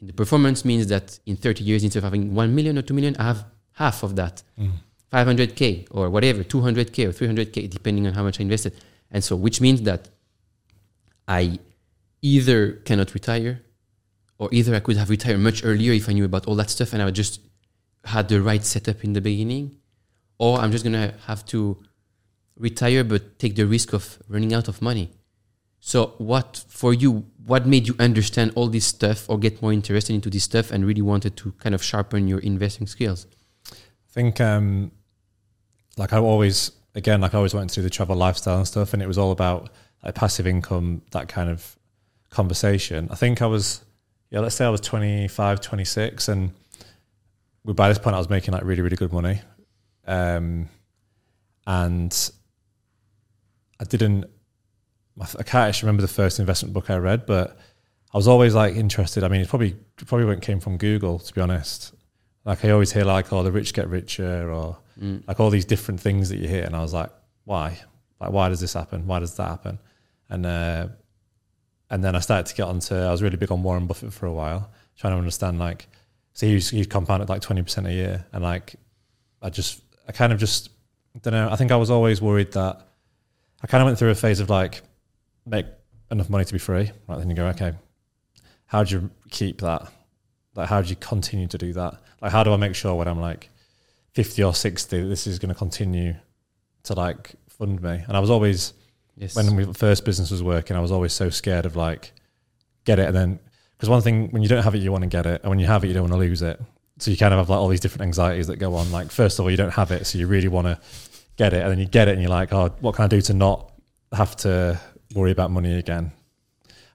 in 0.00 0.06
the 0.06 0.14
performance 0.14 0.64
means 0.64 0.86
that 0.86 1.18
in 1.26 1.36
30 1.36 1.62
years, 1.62 1.84
instead 1.84 1.98
of 1.98 2.04
having 2.04 2.34
1 2.34 2.54
million 2.54 2.78
or 2.78 2.82
2 2.82 2.94
million, 2.94 3.14
I 3.18 3.24
have 3.24 3.44
half 3.72 4.02
of 4.02 4.16
that. 4.16 4.42
Mm. 4.58 4.72
500k 5.12 5.88
or 5.90 6.10
whatever, 6.10 6.42
200k 6.42 7.08
or 7.08 7.12
300k, 7.12 7.68
depending 7.68 8.06
on 8.06 8.14
how 8.14 8.22
much 8.22 8.40
I 8.40 8.42
invested. 8.42 8.74
And 9.10 9.22
so, 9.22 9.36
which 9.36 9.60
means 9.60 9.82
that 9.82 10.08
I 11.28 11.58
either 12.22 12.72
cannot 12.72 13.12
retire 13.14 13.62
or 14.38 14.48
either 14.52 14.74
I 14.74 14.80
could 14.80 14.96
have 14.96 15.10
retired 15.10 15.38
much 15.38 15.64
earlier 15.64 15.92
if 15.92 16.08
I 16.08 16.12
knew 16.12 16.24
about 16.24 16.46
all 16.46 16.56
that 16.56 16.70
stuff 16.70 16.92
and 16.92 17.02
I 17.02 17.10
just 17.10 17.40
had 18.04 18.28
the 18.28 18.40
right 18.40 18.64
setup 18.64 19.04
in 19.04 19.12
the 19.12 19.20
beginning, 19.20 19.76
or 20.38 20.58
I'm 20.58 20.72
just 20.72 20.84
gonna 20.84 21.14
have 21.26 21.44
to 21.46 21.78
retire 22.56 23.04
but 23.04 23.38
take 23.38 23.54
the 23.54 23.66
risk 23.66 23.92
of 23.92 24.18
running 24.28 24.52
out 24.52 24.68
of 24.68 24.82
money. 24.82 25.10
So, 25.78 26.14
what 26.18 26.64
for 26.68 26.94
you? 26.94 27.26
What 27.44 27.66
made 27.66 27.88
you 27.88 27.96
understand 27.98 28.52
all 28.54 28.68
this 28.68 28.86
stuff, 28.86 29.28
or 29.28 29.38
get 29.38 29.60
more 29.60 29.72
interested 29.72 30.14
into 30.14 30.30
this 30.30 30.44
stuff, 30.44 30.70
and 30.70 30.86
really 30.86 31.02
wanted 31.02 31.36
to 31.38 31.52
kind 31.52 31.74
of 31.74 31.82
sharpen 31.82 32.28
your 32.28 32.38
investing 32.38 32.86
skills? 32.86 33.26
I 33.68 33.74
think, 34.08 34.40
um, 34.40 34.92
like 35.96 36.12
I 36.12 36.18
always, 36.18 36.72
again, 36.94 37.20
like 37.20 37.34
I 37.34 37.36
always 37.36 37.54
went 37.54 37.70
through 37.70 37.82
the 37.82 37.90
travel 37.90 38.16
lifestyle 38.16 38.58
and 38.58 38.66
stuff, 38.66 38.92
and 38.92 39.02
it 39.02 39.06
was 39.06 39.18
all 39.18 39.32
about 39.32 39.70
like 40.02 40.14
passive 40.14 40.46
income, 40.46 41.02
that 41.12 41.28
kind 41.28 41.50
of 41.50 41.76
conversation. 42.30 43.08
I 43.10 43.14
think 43.14 43.42
I 43.42 43.46
was, 43.46 43.84
yeah, 44.30 44.40
let's 44.40 44.54
say 44.54 44.64
I 44.64 44.70
was 44.70 44.80
25, 44.80 45.60
26, 45.60 46.28
and 46.28 46.52
by 47.64 47.88
this 47.88 47.98
point 47.98 48.16
I 48.16 48.18
was 48.18 48.30
making 48.30 48.52
like 48.52 48.64
really, 48.64 48.82
really 48.82 48.96
good 48.96 49.12
money. 49.12 49.40
Um, 50.06 50.68
and 51.66 52.30
I 53.78 53.84
didn't, 53.84 54.24
I 55.20 55.42
can't 55.42 55.68
actually 55.68 55.86
remember 55.86 56.02
the 56.02 56.08
first 56.08 56.40
investment 56.40 56.74
book 56.74 56.90
I 56.90 56.96
read, 56.96 57.26
but 57.26 57.56
I 58.12 58.16
was 58.16 58.26
always 58.26 58.54
like 58.54 58.74
interested. 58.74 59.22
I 59.22 59.28
mean, 59.28 59.42
it 59.42 59.48
probably, 59.48 59.76
probably 59.96 60.36
came 60.40 60.60
from 60.60 60.76
Google, 60.76 61.18
to 61.18 61.34
be 61.34 61.40
honest. 61.40 61.94
Like 62.44 62.64
I 62.64 62.70
always 62.70 62.92
hear 62.92 63.04
like, 63.04 63.32
oh, 63.32 63.42
the 63.42 63.52
rich 63.52 63.72
get 63.74 63.88
richer 63.88 64.50
or 64.50 64.78
Mm. 65.00 65.26
like 65.26 65.40
all 65.40 65.48
these 65.48 65.64
different 65.64 66.00
things 66.00 66.28
that 66.28 66.36
you 66.36 66.46
hear. 66.46 66.64
And 66.64 66.76
I 66.76 66.82
was 66.82 66.92
like, 66.92 67.08
why? 67.44 67.78
Like, 68.20 68.30
why 68.30 68.50
does 68.50 68.60
this 68.60 68.74
happen? 68.74 69.06
Why 69.06 69.20
does 69.20 69.34
that 69.36 69.48
happen? 69.48 69.78
And, 70.28 70.44
uh, 70.44 70.88
and 71.88 72.04
then 72.04 72.14
I 72.14 72.20
started 72.20 72.44
to 72.46 72.54
get 72.54 72.64
onto, 72.68 72.94
I 72.94 73.10
was 73.10 73.22
really 73.22 73.38
big 73.38 73.50
on 73.50 73.62
Warren 73.62 73.86
Buffett 73.86 74.12
for 74.12 74.26
a 74.26 74.32
while, 74.32 74.70
trying 74.98 75.14
to 75.14 75.18
understand 75.18 75.58
like, 75.58 75.88
so 76.34 76.46
he's, 76.46 76.68
he's 76.68 76.86
compounded 76.86 77.30
like 77.30 77.40
20% 77.40 77.86
a 77.88 77.92
year. 77.92 78.26
And 78.32 78.42
like, 78.44 78.76
I 79.40 79.48
just, 79.48 79.80
I 80.06 80.12
kind 80.12 80.30
of 80.32 80.38
just, 80.38 80.68
don't 81.22 81.32
know. 81.32 81.48
I 81.50 81.56
think 81.56 81.72
I 81.72 81.76
was 81.76 81.90
always 81.90 82.20
worried 82.20 82.52
that 82.52 82.86
I 83.62 83.66
kind 83.66 83.80
of 83.82 83.86
went 83.86 83.98
through 83.98 84.10
a 84.10 84.14
phase 84.14 84.40
of 84.40 84.50
like, 84.50 84.82
make 85.46 85.66
enough 86.10 86.28
money 86.28 86.44
to 86.44 86.52
be 86.52 86.58
free. 86.58 86.90
Right. 87.08 87.18
Then 87.18 87.30
you 87.30 87.34
go, 87.34 87.46
okay, 87.46 87.72
how 88.66 88.84
do 88.84 88.94
you 88.94 89.10
keep 89.30 89.62
that? 89.62 89.90
Like, 90.54 90.68
how 90.68 90.82
do 90.82 90.88
you 90.90 90.96
continue 90.96 91.46
to 91.48 91.56
do 91.58 91.72
that? 91.72 91.94
Like, 92.22 92.32
how 92.32 92.44
do 92.44 92.52
I 92.52 92.56
make 92.56 92.74
sure 92.74 92.94
when 92.94 93.08
I'm 93.08 93.20
like 93.20 93.50
50 94.14 94.42
or 94.44 94.54
60, 94.54 95.02
that 95.02 95.08
this 95.08 95.26
is 95.26 95.38
going 95.38 95.48
to 95.48 95.58
continue 95.58 96.14
to 96.84 96.94
like 96.94 97.32
fund 97.48 97.82
me? 97.82 98.02
And 98.06 98.16
I 98.16 98.20
was 98.20 98.30
always, 98.30 98.72
Yes. 99.16 99.36
when 99.36 99.54
my 99.54 99.72
first 99.72 100.04
business 100.04 100.30
was 100.30 100.42
working, 100.42 100.76
I 100.76 100.80
was 100.80 100.92
always 100.92 101.12
so 101.12 101.28
scared 101.28 101.66
of 101.66 101.76
like, 101.76 102.12
get 102.84 102.98
it. 102.98 103.08
And 103.08 103.16
then, 103.16 103.38
because 103.76 103.88
one 103.90 104.00
thing, 104.00 104.30
when 104.30 104.42
you 104.42 104.48
don't 104.48 104.62
have 104.62 104.74
it, 104.74 104.78
you 104.78 104.92
want 104.92 105.02
to 105.02 105.08
get 105.08 105.26
it. 105.26 105.42
And 105.42 105.50
when 105.50 105.58
you 105.58 105.66
have 105.66 105.84
it, 105.84 105.88
you 105.88 105.94
don't 105.94 106.04
want 106.08 106.12
to 106.12 106.18
lose 106.18 106.40
it. 106.42 106.60
So 106.98 107.10
you 107.10 107.16
kind 107.16 107.34
of 107.34 107.38
have 107.38 107.50
like 107.50 107.58
all 107.58 107.68
these 107.68 107.80
different 107.80 108.02
anxieties 108.02 108.46
that 108.46 108.56
go 108.56 108.76
on. 108.76 108.92
Like, 108.92 109.10
first 109.10 109.38
of 109.38 109.44
all, 109.44 109.50
you 109.50 109.56
don't 109.56 109.72
have 109.72 109.90
it. 109.90 110.06
So 110.06 110.18
you 110.18 110.28
really 110.28 110.48
want 110.48 110.68
to 110.68 110.78
get 111.36 111.52
it. 111.52 111.62
And 111.62 111.70
then 111.72 111.78
you 111.80 111.86
get 111.86 112.06
it 112.06 112.12
and 112.12 112.20
you're 112.22 112.30
like, 112.30 112.52
oh, 112.52 112.72
what 112.80 112.94
can 112.94 113.04
I 113.04 113.08
do 113.08 113.20
to 113.22 113.34
not 113.34 113.72
have 114.12 114.36
to 114.36 114.80
worry 115.14 115.32
about 115.32 115.50
money 115.50 115.76
again? 115.76 116.12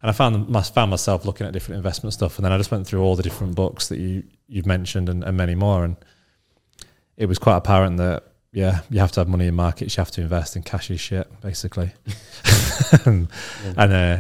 And 0.02 0.10
I 0.10 0.14
found 0.14 0.56
I 0.56 0.61
found 0.61 0.91
myself 0.91 1.26
looking 1.26 1.48
at 1.48 1.53
different 1.53 1.78
investment 1.78 2.14
stuff, 2.14 2.38
and 2.38 2.45
then 2.45 2.52
I 2.52 2.57
just 2.57 2.72
went 2.72 2.86
through 2.86 3.02
all 3.02 3.15
the 3.15 3.24
different 3.24 3.56
books 3.56 3.90
that 3.90 3.99
you 3.99 4.24
you've 4.48 4.65
mentioned 4.65 5.10
and, 5.10 5.24
and 5.24 5.36
many 5.36 5.56
more, 5.56 5.84
and 5.84 5.95
it 7.15 7.26
was 7.26 7.40
quite 7.40 7.57
apparent 7.57 7.98
that 7.98 8.24
yeah, 8.52 8.82
you 8.90 8.99
have 8.99 9.11
to 9.14 9.19
have 9.19 9.28
money 9.28 9.48
in 9.48 9.56
markets, 9.56 9.98
you 9.98 10.02
have 10.02 10.11
to 10.11 10.22
invest 10.22 10.56
in 10.56 10.64
cash 10.64 10.90
is 10.90 10.99
shit, 10.99 11.28
basically. 11.41 11.91
and 13.06 13.28
and, 13.78 13.94
uh, 13.94 14.18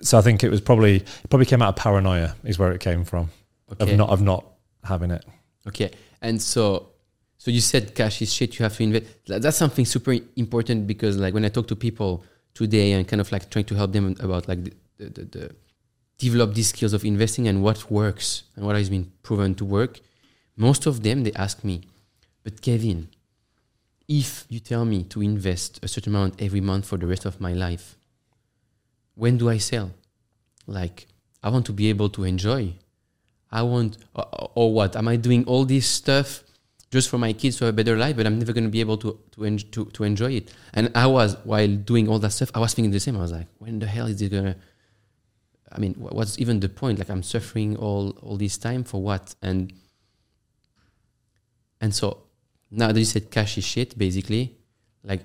so 0.00 0.18
I 0.18 0.22
think 0.22 0.44
it 0.44 0.50
was 0.50 0.60
probably 0.60 0.96
it 0.96 1.30
probably 1.30 1.46
came 1.46 1.62
out 1.62 1.70
of 1.70 1.76
paranoia 1.76 2.34
is 2.44 2.58
where 2.58 2.72
it 2.72 2.80
came 2.80 3.04
from 3.04 3.30
okay. 3.72 3.92
of 3.92 3.98
not 3.98 4.10
of 4.10 4.22
not 4.22 4.44
having 4.84 5.10
it. 5.10 5.24
Okay. 5.66 5.90
And 6.22 6.40
so, 6.40 6.90
so 7.38 7.50
you 7.50 7.60
said 7.60 7.94
cash 7.94 8.22
is 8.22 8.32
shit. 8.32 8.58
You 8.58 8.62
have 8.64 8.76
to 8.76 8.82
invest. 8.82 9.06
That's 9.26 9.56
something 9.56 9.84
super 9.84 10.16
important 10.36 10.86
because, 10.86 11.16
like, 11.16 11.34
when 11.34 11.44
I 11.44 11.48
talk 11.48 11.68
to 11.68 11.76
people 11.76 12.24
today 12.54 12.92
and 12.92 13.06
kind 13.06 13.20
of 13.20 13.30
like 13.32 13.50
trying 13.50 13.66
to 13.66 13.74
help 13.74 13.92
them 13.92 14.16
about 14.20 14.48
like 14.48 14.72
the, 14.98 15.10
the, 15.10 15.24
the, 15.24 15.54
develop 16.18 16.54
these 16.54 16.68
skills 16.68 16.92
of 16.92 17.04
investing 17.04 17.46
and 17.48 17.62
what 17.62 17.90
works 17.90 18.44
and 18.54 18.64
what 18.64 18.76
has 18.76 18.88
been 18.88 19.12
proven 19.22 19.54
to 19.54 19.64
work, 19.64 20.00
most 20.56 20.86
of 20.86 21.02
them 21.02 21.24
they 21.24 21.32
ask 21.32 21.64
me, 21.64 21.82
"But 22.42 22.62
Kevin, 22.62 23.08
if 24.08 24.46
you 24.48 24.60
tell 24.60 24.84
me 24.84 25.04
to 25.04 25.20
invest 25.22 25.80
a 25.82 25.88
certain 25.88 26.14
amount 26.14 26.40
every 26.40 26.60
month 26.60 26.86
for 26.86 26.96
the 26.96 27.06
rest 27.06 27.24
of 27.24 27.40
my 27.40 27.52
life, 27.52 27.96
when 29.14 29.36
do 29.36 29.50
I 29.50 29.58
sell? 29.58 29.90
Like, 30.66 31.06
I 31.42 31.50
want 31.50 31.66
to 31.66 31.72
be 31.72 31.88
able 31.88 32.08
to 32.10 32.24
enjoy." 32.24 32.74
I 33.50 33.62
want, 33.62 33.98
or, 34.14 34.50
or 34.54 34.74
what? 34.74 34.96
Am 34.96 35.08
I 35.08 35.16
doing 35.16 35.44
all 35.44 35.64
this 35.64 35.86
stuff 35.86 36.42
just 36.90 37.08
for 37.08 37.18
my 37.18 37.32
kids 37.32 37.56
to 37.58 37.64
have 37.64 37.74
a 37.74 37.76
better 37.76 37.96
life, 37.96 38.16
but 38.16 38.26
I'm 38.26 38.38
never 38.38 38.52
going 38.52 38.64
to 38.64 38.70
be 38.70 38.80
able 38.80 38.98
to 38.98 39.18
to, 39.32 39.44
en- 39.44 39.58
to 39.72 39.86
to 39.86 40.04
enjoy 40.04 40.32
it? 40.32 40.52
And 40.74 40.90
I 40.94 41.06
was 41.06 41.36
while 41.44 41.74
doing 41.76 42.08
all 42.08 42.18
that 42.18 42.30
stuff, 42.30 42.50
I 42.54 42.58
was 42.58 42.74
thinking 42.74 42.90
the 42.90 43.00
same. 43.00 43.16
I 43.16 43.20
was 43.20 43.32
like, 43.32 43.46
when 43.58 43.78
the 43.78 43.86
hell 43.86 44.06
is 44.06 44.20
it 44.20 44.30
gonna? 44.30 44.56
I 45.76 45.78
mean, 45.78 45.94
what's 45.98 46.38
even 46.38 46.60
the 46.60 46.68
point? 46.68 46.98
Like, 46.98 47.10
I'm 47.10 47.22
suffering 47.22 47.76
all 47.76 48.10
all 48.22 48.36
this 48.36 48.56
time 48.58 48.82
for 48.84 49.02
what? 49.02 49.34
And 49.42 49.72
and 51.80 51.94
so 51.94 52.22
now 52.70 52.88
that 52.92 52.98
you 52.98 53.04
said 53.04 53.30
cash 53.30 53.58
is 53.58 53.64
shit, 53.64 53.96
basically, 53.98 54.56
like, 55.04 55.22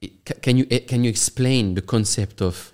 it, 0.00 0.24
can 0.42 0.56
you 0.56 0.66
eh, 0.70 0.80
can 0.80 1.04
you 1.04 1.10
explain 1.10 1.74
the 1.74 1.82
concept 1.82 2.40
of? 2.42 2.72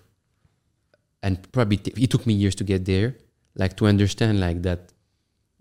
And 1.22 1.50
probably 1.52 1.76
t- 1.76 1.92
it 2.02 2.10
took 2.10 2.26
me 2.26 2.32
years 2.32 2.54
to 2.56 2.64
get 2.64 2.86
there 2.86 3.14
like 3.56 3.76
to 3.76 3.86
understand 3.86 4.40
like 4.40 4.62
that 4.62 4.92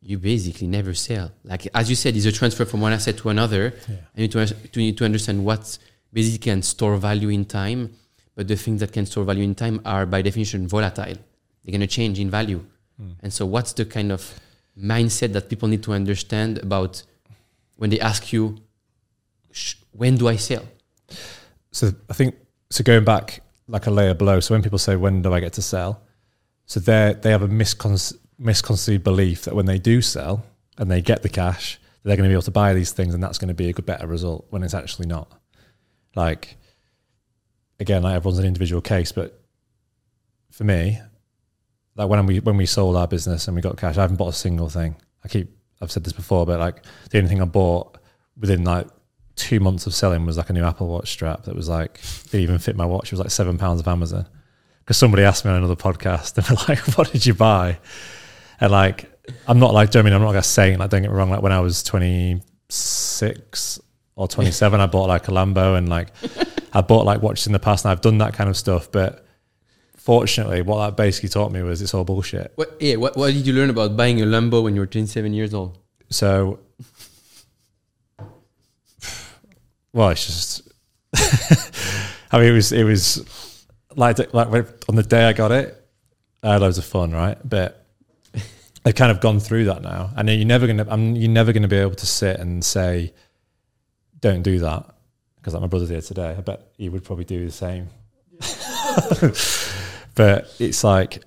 you 0.02 0.18
basically 0.18 0.68
never 0.68 0.94
sell 0.94 1.32
like 1.44 1.68
as 1.74 1.90
you 1.90 1.96
said 1.96 2.16
it's 2.16 2.26
a 2.26 2.32
transfer 2.32 2.64
from 2.64 2.80
one 2.80 2.94
asset 2.94 3.18
to 3.18 3.28
another 3.30 3.74
Yeah. 3.90 3.96
and 4.16 4.18
you 4.18 4.22
need 4.24 4.32
to, 4.32 4.46
to 4.70 4.80
need 4.80 4.98
to 5.00 5.04
understand 5.06 5.44
what 5.44 5.78
basically 6.14 6.38
can 6.38 6.62
store 6.62 6.96
value 6.96 7.28
in 7.30 7.44
time 7.44 7.90
but 8.35 8.47
the 8.47 8.56
things 8.56 8.80
that 8.81 8.91
can 8.91 9.06
store 9.06 9.23
value 9.26 9.43
in 9.43 9.53
time 9.56 9.80
are 9.85 10.06
by 10.06 10.22
definition 10.22 10.68
volatile 10.68 11.18
they're 11.64 11.72
going 11.77 11.81
to 11.81 11.88
change 11.88 12.19
in 12.19 12.30
value 12.30 12.61
Mm. 13.01 13.15
and 13.23 13.31
so 13.34 13.45
what's 13.45 13.72
the 13.73 13.85
kind 13.85 14.11
of 14.11 14.22
mindset 14.77 15.31
that 15.31 15.47
people 15.49 15.69
need 15.69 15.81
to 15.84 15.93
understand 15.93 16.57
about 16.57 17.03
when 17.77 17.89
they 17.89 17.99
ask 18.11 18.34
you 18.34 18.57
"Sh- 19.51 19.76
when 19.91 20.18
do 20.18 20.27
i 20.27 20.35
sell 20.35 20.65
So 21.72 21.93
I 22.10 22.14
think 22.14 22.35
so. 22.69 22.84
Going 22.84 23.06
back 23.06 23.41
like 23.68 23.88
a 23.88 23.91
layer 23.91 24.14
below. 24.14 24.39
So 24.41 24.53
when 24.53 24.64
people 24.64 24.80
say 24.80 24.95
when 24.95 25.22
do 25.22 25.34
I 25.34 25.39
get 25.39 25.53
to 25.53 25.61
sell, 25.61 26.01
so 26.65 26.80
they 26.80 27.15
they 27.22 27.31
have 27.31 27.41
a 27.41 27.47
miscon- 27.47 28.18
misconceived 28.38 29.03
belief 29.03 29.43
that 29.45 29.56
when 29.56 29.65
they 29.65 29.80
do 29.80 30.01
sell 30.01 30.43
and 30.77 30.89
they 30.91 31.01
get 31.01 31.22
the 31.22 31.30
cash, 31.30 31.80
they're 32.03 32.18
going 32.18 32.27
to 32.30 32.34
be 32.34 32.39
able 32.39 32.51
to 32.53 32.60
buy 32.64 32.73
these 32.73 32.91
things 32.91 33.14
and 33.14 33.23
that's 33.23 33.38
going 33.38 33.53
to 33.56 33.60
be 33.64 33.69
a 33.69 33.73
good, 33.73 33.85
better 33.85 34.07
result 34.07 34.45
when 34.49 34.64
it's 34.64 34.73
actually 34.73 35.07
not. 35.07 35.27
Like, 36.15 36.57
again, 37.80 38.03
like 38.03 38.15
everyone's 38.15 38.39
an 38.39 38.45
individual 38.45 38.81
case, 38.81 39.11
but 39.11 39.41
for 40.51 40.64
me, 40.64 40.99
like 41.95 42.10
when 42.10 42.26
we 42.26 42.39
when 42.39 42.57
we 42.57 42.65
sold 42.65 42.95
our 42.95 43.07
business 43.07 43.47
and 43.47 43.56
we 43.56 43.61
got 43.61 43.77
cash, 43.77 43.97
I 43.97 44.01
haven't 44.01 44.18
bought 44.18 44.30
a 44.30 44.34
single 44.34 44.69
thing. 44.69 44.95
I 45.23 45.27
keep 45.27 45.49
I've 45.81 45.91
said 45.91 46.03
this 46.03 46.14
before, 46.14 46.45
but 46.45 46.60
like 46.60 46.84
the 47.11 47.18
only 47.18 47.30
thing 47.30 47.41
I 47.41 47.45
bought 47.45 47.97
within 48.38 48.64
like 48.64 48.88
two 49.35 49.60
months 49.60 49.88
of 49.88 49.93
selling 49.93 50.26
was 50.26 50.38
like 50.38 50.49
a 50.49 50.53
new 50.53 50.64
Apple 50.64 50.88
Watch 50.88 51.10
strap 51.11 51.43
that 51.43 51.56
was 51.56 51.69
like 51.69 51.99
didn't 52.26 52.41
even 52.41 52.60
fit 52.60 52.76
my 52.76 52.85
watch. 52.85 53.07
It 53.07 53.11
was 53.14 53.19
like 53.19 53.31
seven 53.31 53.57
pounds 53.57 53.80
of 53.80 53.88
Amazon. 53.88 54.27
Because 54.80 54.97
somebody 54.97 55.23
asked 55.23 55.45
me 55.45 55.51
on 55.51 55.57
another 55.57 55.76
podcast, 55.76 56.38
and 56.38 56.45
they're 56.45 56.57
like, 56.68 56.80
"What 56.97 57.11
did 57.11 57.26
you 57.26 57.34
buy?" 57.34 57.80
And 58.60 58.72
like, 58.72 59.10
I'm 59.47 59.60
not 59.60 59.73
like, 59.73 59.91
do 59.91 59.99
you 59.99 60.03
know 60.03 60.07
I 60.07 60.11
mean? 60.11 60.15
I'm 60.15 60.22
not 60.23 60.35
like 60.35 60.43
saying 60.43 60.80
like, 60.80 60.89
don't 60.89 61.01
get 61.03 61.11
me 61.11 61.18
wrong. 61.18 61.30
Like 61.30 61.41
when 61.41 61.51
I 61.51 61.60
was 61.60 61.84
26 61.84 63.80
or 64.15 64.27
27, 64.27 64.80
I 64.81 64.88
bought 64.88 65.07
like 65.07 65.27
a 65.27 65.31
Lambo, 65.31 65.77
and 65.77 65.88
like 65.89 66.10
I 66.74 66.82
bought 66.82 67.06
like 67.06 67.22
watches 67.22 67.48
in 67.48 67.54
the 67.54 67.60
past, 67.60 67.86
and 67.86 67.91
I've 67.91 68.02
done 68.02 68.20
that 68.20 68.34
kind 68.34 68.50
of 68.50 68.58
stuff, 68.58 68.91
but 68.91 69.26
fortunately, 69.96 70.62
what 70.62 70.86
that 70.86 70.98
basically 70.98 71.30
taught 71.30 71.52
me 71.52 71.62
was 71.62 71.82
it's 71.82 71.94
all 71.94 72.04
bullshit. 72.04 72.52
What, 72.56 72.78
yeah, 72.80 72.96
what, 72.96 73.16
what 73.16 73.34
did 73.34 73.46
you 73.46 73.54
learn 73.54 73.70
about 73.70 73.96
buying 73.96 74.22
a 74.22 74.26
Lambo 74.26 74.64
when 74.64 74.74
you 74.74 74.82
were 74.82 74.88
27 74.88 75.34
years 75.34 75.54
old? 75.54 75.78
So, 76.10 76.60
well, 79.94 80.10
it's 80.10 80.26
just. 80.26 80.62
I 82.32 82.40
mean, 82.40 82.50
it 82.50 82.54
was 82.54 82.72
it 82.72 82.84
was 82.84 83.66
like 83.96 84.34
like 84.34 84.48
on 84.88 84.96
the 84.96 85.04
day 85.04 85.26
I 85.26 85.34
got 85.34 85.52
it, 85.52 85.80
I 86.44 86.54
had 86.54 86.62
loads 86.62 86.78
of 86.78 86.86
fun, 86.86 87.12
right? 87.12 87.38
But 87.48 87.86
I've 88.86 88.96
kind 88.96 89.12
of 89.12 89.20
gone 89.20 89.40
through 89.40 89.66
that 89.66 89.82
now, 89.82 90.12
and 90.16 90.30
you're 90.30 90.46
never 90.46 90.68
gonna. 90.68 90.86
I'm 90.90 91.16
you're 91.16 91.30
never 91.30 91.54
gonna 91.54 91.68
be 91.68 91.78
able 91.78 91.96
to 91.96 92.06
sit 92.06 92.40
and 92.40 92.64
say, 92.64 93.14
"Don't 94.20 94.44
do 94.44 94.60
that," 94.60 94.86
because 95.50 95.54
like 95.56 95.62
my 95.62 95.68
brother's 95.68 95.90
here 95.90 96.02
today. 96.02 96.36
I 96.38 96.42
bet 96.42 96.62
he 96.78 96.90
would 96.90 97.04
probably 97.04 97.26
do 97.26 97.46
the 97.46 97.52
same. 97.52 97.90
but 100.16 100.54
it's 100.60 100.84
like 100.84 101.24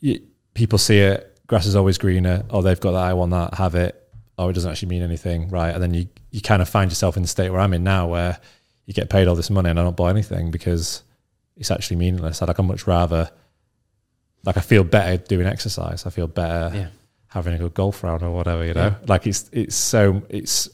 you, 0.00 0.20
people 0.54 0.78
see 0.78 0.98
it. 0.98 1.38
Grass 1.46 1.66
is 1.66 1.76
always 1.76 1.98
greener. 1.98 2.44
Oh, 2.50 2.62
they've 2.62 2.80
got 2.80 2.92
that. 2.92 3.02
I 3.04 3.12
want 3.14 3.30
that. 3.32 3.54
Have 3.54 3.74
it. 3.74 4.02
Oh, 4.38 4.48
it 4.48 4.52
doesn't 4.54 4.70
actually 4.70 4.88
mean 4.88 5.02
anything, 5.02 5.48
right? 5.50 5.72
And 5.74 5.82
then 5.82 5.94
you 5.94 6.08
you 6.30 6.40
kind 6.40 6.60
of 6.62 6.68
find 6.68 6.90
yourself 6.90 7.16
in 7.16 7.22
the 7.22 7.28
state 7.28 7.50
where 7.50 7.60
I'm 7.60 7.72
in 7.72 7.84
now, 7.84 8.08
where 8.08 8.38
you 8.86 8.94
get 8.94 9.10
paid 9.10 9.28
all 9.28 9.34
this 9.34 9.50
money 9.50 9.70
and 9.70 9.78
I 9.78 9.82
don't 9.82 9.96
buy 9.96 10.10
anything 10.10 10.50
because 10.50 11.02
it's 11.56 11.70
actually 11.70 11.96
meaningless. 11.96 12.42
I'd 12.42 12.48
like 12.48 12.60
I 12.60 12.62
much 12.62 12.86
rather 12.86 13.30
like 14.44 14.56
I 14.56 14.60
feel 14.60 14.84
better 14.84 15.16
doing 15.22 15.46
exercise. 15.46 16.06
I 16.06 16.10
feel 16.10 16.26
better 16.26 16.74
Yeah. 16.76 16.88
having 17.28 17.54
a 17.54 17.58
good 17.58 17.74
golf 17.74 18.02
round 18.02 18.22
or 18.22 18.30
whatever, 18.30 18.64
you 18.64 18.74
know. 18.74 18.88
Yeah. 19.00 19.06
Like 19.06 19.26
it's 19.26 19.48
it's 19.52 19.76
so 19.76 20.22
it's 20.28 20.68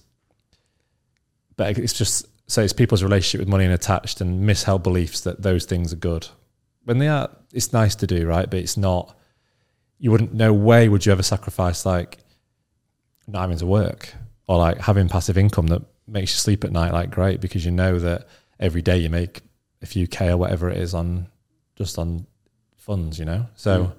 but 1.57 1.79
it's 1.79 1.93
just 1.93 2.27
so 2.47 2.63
it's 2.63 2.73
people's 2.73 3.03
relationship 3.03 3.41
with 3.41 3.49
money 3.49 3.65
and 3.65 3.73
attached 3.73 4.21
and 4.21 4.49
misheld 4.49 4.83
beliefs 4.83 5.21
that 5.21 5.43
those 5.43 5.65
things 5.65 5.93
are 5.93 5.97
good. 5.97 6.29
When 6.85 6.99
they 6.99 7.09
are 7.09 7.31
it's 7.53 7.73
nice 7.73 7.95
to 7.97 8.07
do, 8.07 8.27
right? 8.27 8.49
But 8.49 8.61
it's 8.61 8.77
not 8.77 9.17
you 9.99 10.11
wouldn't 10.11 10.35
no 10.35 10.53
way 10.53 10.89
would 10.89 11.07
you 11.07 11.13
ever 11.13 11.23
sacrifice 11.23 11.87
like 11.87 12.19
not 13.29 13.41
having 13.43 13.59
to 13.59 13.67
work 13.67 14.15
or 14.49 14.59
like 14.59 14.79
having 14.79 15.09
passive 15.09 15.39
income 15.39 15.69
that 15.69 15.83
makes 16.07 16.33
you 16.33 16.39
sleep 16.39 16.65
at 16.65 16.73
night 16.73 16.93
like 16.93 17.11
great 17.11 17.41
because 17.41 17.65
you 17.65 17.71
know 17.71 17.99
that 17.99 18.27
every 18.59 18.83
day 18.83 18.99
you 18.99 19.09
make 19.09 19.43
a 19.81 19.87
few 19.87 20.07
K 20.07 20.31
or 20.31 20.37
whatever 20.37 20.69
it 20.69 20.79
is 20.79 20.95
on 20.95 21.29
just 21.77 21.99
on 21.99 22.27
funds, 22.77 23.19
you 23.19 23.25
know? 23.25 23.47
So 23.55 23.93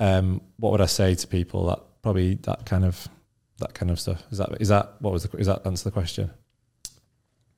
um, 0.00 0.40
what 0.58 0.72
would 0.72 0.80
I 0.80 0.86
say 0.86 1.14
to 1.14 1.26
people 1.26 1.66
that 1.66 1.80
probably 2.02 2.34
that 2.42 2.66
kind 2.66 2.84
of 2.84 3.08
that 3.58 3.74
kind 3.74 3.90
of 3.90 4.00
stuff 4.00 4.22
is 4.30 4.38
that 4.38 4.50
is 4.60 4.68
that 4.68 4.96
what 5.00 5.12
was 5.12 5.22
the 5.22 5.36
is 5.38 5.46
that 5.46 5.66
answer 5.66 5.84
the 5.84 5.92
question? 5.92 6.30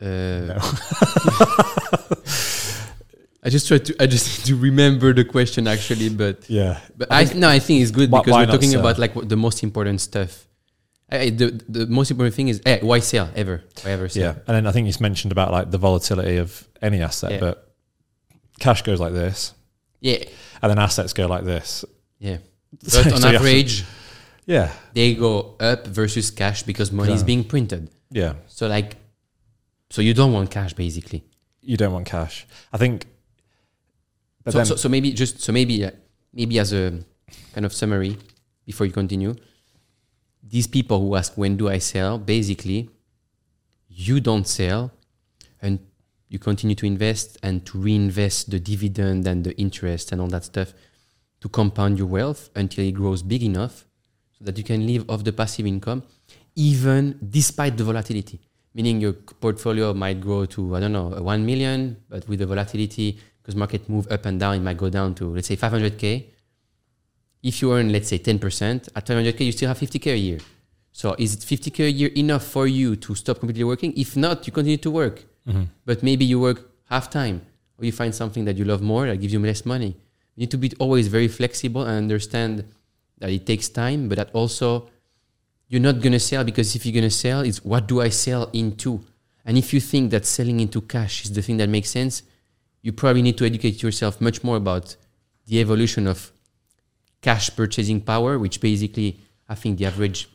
Uh, 0.01 0.61
I 3.43 3.49
just 3.49 3.69
try 3.69 3.79
to 3.79 3.95
I 4.03 4.07
just 4.07 4.47
to 4.47 4.57
remember 4.57 5.13
the 5.13 5.25
question 5.25 5.67
actually, 5.69 6.09
but 6.09 6.49
Yeah, 6.51 6.81
but 6.97 7.09
I, 7.13 7.25
no 7.35 7.49
I 7.49 7.59
think 7.61 7.83
it's 7.83 7.91
good 7.93 8.11
Why- 8.11 8.21
because 8.21 8.33
why 8.33 8.45
we're 8.45 8.53
talking 8.53 8.71
sell? 8.71 8.81
about 8.81 8.99
like 8.99 9.15
what 9.15 9.29
the 9.29 9.37
most 9.37 9.63
important 9.63 10.01
stuff. 10.01 10.47
I, 11.11 11.31
the 11.31 11.51
the 11.69 11.87
most 11.87 12.11
important 12.11 12.35
thing 12.35 12.49
is 12.49 12.61
eh, 12.67 12.81
why 12.83 12.99
sell 12.99 13.31
ever 13.37 13.63
why 13.85 13.93
ever 13.93 14.09
sell 14.09 14.23
yeah, 14.25 14.31
and 14.49 14.57
then 14.57 14.67
I 14.67 14.73
think 14.73 14.89
you 14.89 14.95
mentioned 15.01 15.31
about 15.31 15.53
like 15.53 15.71
the 15.71 15.79
volatility 15.79 16.39
of 16.39 16.67
any 16.83 17.01
asset, 17.01 17.31
Yeah. 17.33 17.39
but 17.41 17.73
cash 18.59 18.83
goes 18.83 18.99
like 18.99 19.13
this, 19.13 19.55
yeah 20.01 20.25
and 20.63 20.71
then 20.71 20.79
assets 20.81 21.13
go 21.13 21.27
like 21.29 21.45
this. 21.45 21.85
yeah. 22.19 22.39
So- 22.83 23.05
But 23.05 23.13
on 23.13 23.21
so 23.21 23.29
you 23.29 23.33
have 23.35 23.43
to- 23.43 23.49
average, 23.49 23.85
Yeah, 24.47 24.73
they 24.95 25.15
go 25.15 25.55
up 25.61 25.87
versus 25.87 26.31
cash 26.33 26.65
because 26.65 26.91
money 26.91 27.13
is 27.13 27.23
being 27.23 27.45
printed. 27.45 27.89
yeah. 28.11 28.35
So 28.49 28.67
like, 28.67 28.97
so 29.91 30.03
you 30.03 30.15
don't 30.15 30.33
want 30.33 30.51
cash 30.51 30.73
basically. 30.73 31.25
You 31.61 31.77
don't 31.77 31.93
want 31.93 32.07
cash. 32.07 32.47
I 32.73 32.79
think. 32.79 33.07
But 34.45 34.53
so, 34.53 34.65
so, 34.65 34.77
so 34.77 34.89
maybe 34.89 35.13
just 35.13 35.41
so 35.41 35.53
maybe 35.53 35.85
uh, 35.85 35.91
maybe 36.33 36.59
as 36.59 36.73
a 36.73 36.99
kind 37.53 37.67
of 37.67 37.73
summary 37.73 38.17
before 38.65 38.87
you 38.87 38.93
continue, 38.93 39.35
these 40.43 40.67
people 40.67 41.01
who 41.01 41.17
ask 41.17 41.37
when 41.37 41.57
do 41.57 41.69
I 41.69 41.79
sell, 41.79 42.19
basically, 42.19 42.91
you 43.89 44.21
don't 44.21 44.47
sell, 44.47 44.93
and 45.61 45.81
you 46.29 46.39
continue 46.39 46.77
to 46.77 46.87
invest 46.87 47.39
and 47.43 47.65
to 47.67 47.79
reinvest 47.79 48.51
the 48.51 48.61
dividend 48.61 49.27
and 49.27 49.45
the 49.45 49.57
interest 49.59 50.13
and 50.13 50.21
all 50.21 50.29
that 50.29 50.45
stuff 50.45 50.75
to 51.41 51.49
compound 51.49 51.99
your 51.99 52.09
wealth 52.09 52.51
until 52.55 52.85
it 52.85 52.93
grows 52.93 53.23
big 53.23 53.43
enough 53.43 53.87
so 54.39 54.45
that 54.45 54.59
you 54.59 54.65
can 54.65 54.87
live 54.87 55.09
off 55.09 55.25
the 55.25 55.33
passive 55.33 55.67
income, 55.67 56.03
even 56.55 57.19
despite 57.31 57.77
the 57.77 57.85
volatility. 57.85 58.41
Meaning 58.77 59.01
your 59.01 59.15
portfolio 59.15 59.95
might 59.95 60.21
grow 60.21 60.45
to 60.55 60.77
I 60.77 60.81
don't 60.81 60.93
know 60.93 61.09
one 61.35 61.47
million, 61.47 61.97
but 62.11 62.29
with 62.29 62.41
the 62.41 62.47
volatility 62.47 63.19
because 63.41 63.57
market 63.57 63.89
move 63.89 64.07
up 64.11 64.27
and 64.27 64.39
down, 64.39 64.57
it 64.57 64.61
might 64.61 64.77
go 64.77 64.91
down 64.91 65.15
to 65.15 65.25
let's 65.35 65.49
say 65.49 65.57
500k. 65.57 66.25
If 67.43 67.63
you 67.63 67.73
earn 67.73 67.91
let's 67.91 68.09
say 68.09 68.19
10%, 68.19 68.89
at 68.95 69.07
500k 69.07 69.41
you 69.41 69.53
still 69.53 69.69
have 69.69 69.79
50k 69.79 70.07
a 70.13 70.19
year. 70.19 70.41
So 70.93 71.17
is 71.19 71.35
it 71.35 71.41
50k 71.41 71.79
a 71.87 71.91
year 71.91 72.11
enough 72.17 72.45
for 72.45 72.67
you 72.67 72.97
to 72.97 73.15
stop 73.15 73.39
completely 73.39 73.65
working? 73.65 73.95
If 73.97 74.17
not, 74.17 74.47
you 74.47 74.53
continue 74.53 74.79
to 74.79 74.91
work, 74.91 75.25
mm-hmm. 75.49 75.65
but 75.87 76.03
maybe 76.03 76.27
you 76.27 76.39
work 76.39 76.71
half 76.91 77.09
time 77.11 77.41
or 77.79 77.85
you 77.87 77.93
find 77.93 78.15
something 78.15 78.45
that 78.45 78.57
you 78.57 78.65
love 78.65 78.83
more 78.83 79.07
that 79.07 79.17
gives 79.23 79.33
you 79.33 79.41
less 79.41 79.65
money. 79.65 79.97
You 80.35 80.43
need 80.43 80.51
to 80.51 80.59
be 80.59 80.73
always 80.79 81.09
very 81.09 81.29
flexible 81.29 81.83
and 81.83 81.97
understand 81.97 82.65
that 83.19 83.31
it 83.31 83.47
takes 83.47 83.69
time, 83.69 84.09
but 84.09 84.19
that 84.19 84.31
also 84.33 84.89
you're 85.69 85.81
not 85.81 86.01
gonna 86.01 86.21
sell 86.21 86.45
because 86.45 86.75
if 86.77 86.87
you're 86.87 86.95
gonna 86.95 87.11
sell, 87.11 87.41
it's 87.41 87.65
what 87.65 87.87
do 87.87 88.01
I 88.01 88.09
sell 88.09 88.51
into? 88.53 89.05
And 89.45 89.57
if 89.57 89.73
you 89.73 89.81
think 89.81 90.11
that 90.11 90.27
selling 90.27 90.61
into 90.61 90.81
cash 90.81 91.25
is 91.25 91.33
the 91.33 91.43
thing 91.43 91.57
that 91.59 91.69
makes 91.69 91.91
sense, 91.91 92.23
you 92.83 92.93
probably 92.93 93.23
need 93.23 93.39
to 93.39 93.45
educate 93.45 93.83
yourself 93.83 94.21
much 94.21 94.45
more 94.45 94.57
about 94.57 94.97
the 95.47 95.61
evolution 95.61 96.07
of 96.07 96.33
cash 97.21 97.55
purchasing 97.55 98.01
power, 98.01 98.39
which 98.39 98.61
basically 98.61 99.19
I 99.49 99.55
think 99.55 99.79
the 99.79 99.87
average 99.87 100.29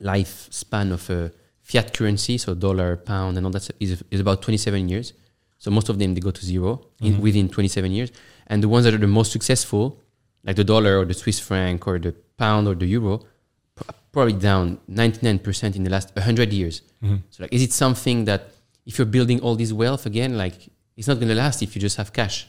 lifespan 0.00 0.92
of 0.92 1.10
a 1.10 1.32
fiat 1.62 1.92
currency, 1.92 2.38
so 2.38 2.54
dollar, 2.54 2.96
pound, 2.96 3.36
and 3.36 3.46
all 3.46 3.52
that, 3.52 3.70
is, 3.78 4.02
is, 4.10 4.20
about 4.20 4.42
27 4.42 4.88
years. 4.88 5.12
So 5.58 5.70
most 5.70 5.88
of 5.88 5.98
them 5.98 6.14
they 6.14 6.20
go 6.20 6.30
to 6.30 6.44
0 6.44 6.80
in, 7.00 7.12
mm-hmm. 7.12 7.22
within 7.22 7.48
27 7.48 7.92
years, 7.92 8.10
and 8.46 8.62
the 8.62 8.68
ones 8.68 8.84
that 8.84 8.94
are 8.94 8.98
the 8.98 9.06
most 9.06 9.30
successful, 9.30 10.00
like 10.44 10.56
the 10.56 10.64
dollar 10.64 10.98
or 10.98 11.04
the 11.04 11.14
Swiss 11.14 11.38
franc 11.38 11.86
or 11.86 11.98
the 11.98 12.12
pound 12.38 12.66
or 12.66 12.74
the 12.74 12.86
euro, 12.86 13.22
probably 14.12 14.32
down 14.34 14.78
99% 14.90 15.76
in 15.76 15.84
the 15.84 15.90
last 15.90 16.14
100 16.14 16.52
years. 16.52 16.82
So 17.02 17.42
like, 17.44 17.52
is 17.52 17.62
it 17.62 17.72
something 17.72 18.24
that 18.26 18.50
if 18.86 18.98
you're 18.98 19.06
building 19.06 19.40
all 19.40 19.56
this 19.56 19.72
wealth 19.72 20.04
again, 20.06 20.36
like 20.36 20.68
it's 20.96 21.08
not 21.08 21.14
going 21.14 21.28
to 21.28 21.34
last 21.34 21.62
if 21.62 21.74
you 21.74 21.80
just 21.80 21.96
have 21.96 22.12
cash? 22.12 22.46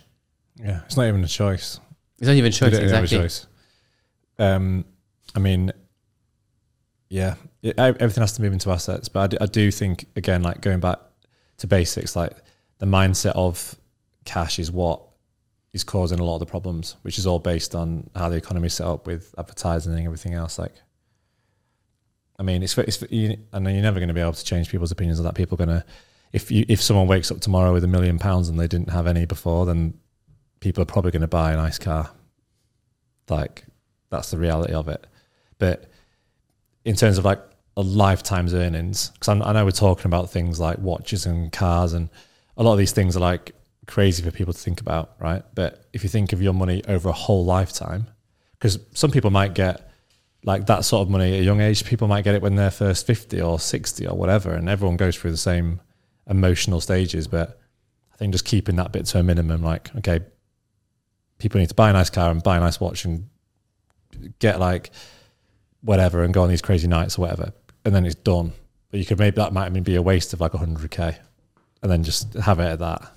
yeah, 0.57 0.81
it's 0.85 0.97
not 0.97 1.05
even 1.07 1.23
a 1.23 1.27
choice. 1.27 1.79
It's 2.19 2.27
not 2.27 2.33
even 2.35 2.45
You 2.47 2.51
choice 2.51 2.73
have 2.73 2.81
a 2.81 2.83
exactly. 2.83 3.17
choice. 3.17 3.47
Um, 4.37 4.85
I 5.33 5.39
mean, 5.39 5.71
yeah, 7.09 7.35
it, 7.61 7.77
ev- 7.79 7.97
everything 7.99 8.21
has 8.21 8.33
to 8.33 8.41
move 8.41 8.53
into 8.53 8.69
assets, 8.71 9.07
but 9.09 9.19
I 9.21 9.27
do, 9.27 9.37
I 9.41 9.45
do 9.45 9.71
think 9.71 10.05
again, 10.15 10.43
like 10.43 10.61
going 10.61 10.79
back 10.79 10.99
to 11.57 11.67
basics, 11.67 12.15
like 12.15 12.33
the 12.79 12.85
mindset 12.85 13.31
of 13.35 13.75
cash 14.25 14.59
is 14.59 14.71
what 14.71 15.01
is 15.73 15.83
causing 15.83 16.19
a 16.19 16.23
lot 16.23 16.35
of 16.35 16.39
the 16.41 16.45
problems, 16.45 16.95
which 17.03 17.17
is 17.17 17.25
all 17.25 17.39
based 17.39 17.75
on 17.75 18.09
how 18.15 18.29
the 18.29 18.35
economy 18.35 18.67
is 18.67 18.73
set 18.73 18.87
up 18.87 19.07
with 19.07 19.33
advertising 19.37 19.93
and 19.93 20.05
everything 20.05 20.33
else. 20.33 20.59
Like, 20.59 20.73
I 22.41 22.43
mean, 22.43 22.63
it's, 22.63 22.75
it's 22.75 23.03
you, 23.11 23.37
know 23.53 23.69
you're 23.69 23.83
never 23.83 23.99
going 23.99 24.07
to 24.07 24.15
be 24.15 24.19
able 24.19 24.33
to 24.33 24.43
change 24.43 24.71
people's 24.71 24.91
opinions 24.91 25.19
on 25.19 25.25
that. 25.25 25.35
People 25.35 25.53
are 25.61 25.63
going 25.63 25.79
to, 25.79 25.85
if 26.33 26.49
you 26.49 26.65
if 26.67 26.81
someone 26.81 27.05
wakes 27.05 27.29
up 27.29 27.39
tomorrow 27.39 27.71
with 27.71 27.83
a 27.83 27.87
million 27.87 28.17
pounds 28.17 28.49
and 28.49 28.59
they 28.59 28.67
didn't 28.67 28.89
have 28.89 29.05
any 29.05 29.25
before, 29.25 29.67
then 29.67 29.93
people 30.59 30.81
are 30.81 30.87
probably 30.87 31.11
going 31.11 31.21
to 31.21 31.27
buy 31.27 31.51
a 31.53 31.55
nice 31.55 31.77
car. 31.77 32.09
Like 33.29 33.65
that's 34.09 34.31
the 34.31 34.39
reality 34.39 34.73
of 34.73 34.87
it. 34.87 35.05
But 35.59 35.91
in 36.83 36.95
terms 36.95 37.19
of 37.19 37.25
like 37.25 37.39
a 37.77 37.83
lifetime's 37.83 38.55
earnings, 38.55 39.11
because 39.11 39.29
I 39.29 39.53
know 39.53 39.63
we're 39.63 39.69
talking 39.69 40.07
about 40.07 40.31
things 40.31 40.59
like 40.59 40.79
watches 40.79 41.27
and 41.27 41.51
cars, 41.51 41.93
and 41.93 42.09
a 42.57 42.63
lot 42.63 42.71
of 42.71 42.79
these 42.79 42.91
things 42.91 43.15
are 43.15 43.19
like 43.19 43.53
crazy 43.85 44.23
for 44.23 44.31
people 44.31 44.51
to 44.51 44.59
think 44.59 44.81
about, 44.81 45.11
right? 45.19 45.43
But 45.53 45.85
if 45.93 46.01
you 46.01 46.09
think 46.09 46.33
of 46.33 46.41
your 46.41 46.53
money 46.53 46.83
over 46.87 47.07
a 47.07 47.13
whole 47.13 47.45
lifetime, 47.45 48.07
because 48.53 48.79
some 48.95 49.11
people 49.11 49.29
might 49.29 49.53
get 49.53 49.90
like 50.43 50.65
that 50.65 50.85
sort 50.85 51.03
of 51.03 51.09
money 51.09 51.33
at 51.33 51.41
a 51.41 51.43
young 51.43 51.61
age. 51.61 51.85
People 51.85 52.07
might 52.07 52.23
get 52.23 52.35
it 52.35 52.41
when 52.41 52.55
they're 52.55 52.71
first 52.71 53.05
50 53.05 53.41
or 53.41 53.59
60 53.59 54.07
or 54.07 54.17
whatever, 54.17 54.51
and 54.53 54.67
everyone 54.69 54.97
goes 54.97 55.15
through 55.15 55.31
the 55.31 55.37
same 55.37 55.79
emotional 56.27 56.81
stages. 56.81 57.27
But 57.27 57.59
I 58.13 58.17
think 58.17 58.33
just 58.33 58.45
keeping 58.45 58.75
that 58.77 58.91
bit 58.91 59.05
to 59.07 59.19
a 59.19 59.23
minimum, 59.23 59.61
like, 59.63 59.95
okay, 59.97 60.21
people 61.37 61.59
need 61.59 61.69
to 61.69 61.75
buy 61.75 61.89
a 61.89 61.93
nice 61.93 62.09
car 62.09 62.31
and 62.31 62.41
buy 62.41 62.57
a 62.57 62.59
nice 62.59 62.79
watch 62.79 63.05
and 63.05 63.29
get 64.39 64.59
like 64.59 64.91
whatever 65.81 66.23
and 66.23 66.33
go 66.33 66.43
on 66.43 66.49
these 66.49 66.61
crazy 66.61 66.87
nights 66.87 67.17
or 67.17 67.21
whatever, 67.21 67.53
and 67.85 67.93
then 67.93 68.05
it's 68.05 68.15
done. 68.15 68.53
But 68.89 68.99
you 68.99 69.05
could 69.05 69.19
maybe 69.19 69.35
that 69.35 69.53
might 69.53 69.69
even 69.69 69.83
be 69.83 69.95
a 69.95 70.01
waste 70.01 70.33
of 70.33 70.41
like 70.41 70.53
100k, 70.53 71.17
and 71.81 71.91
then 71.91 72.03
just 72.03 72.33
have 72.33 72.59
it 72.59 72.65
at 72.65 72.79
that. 72.79 73.11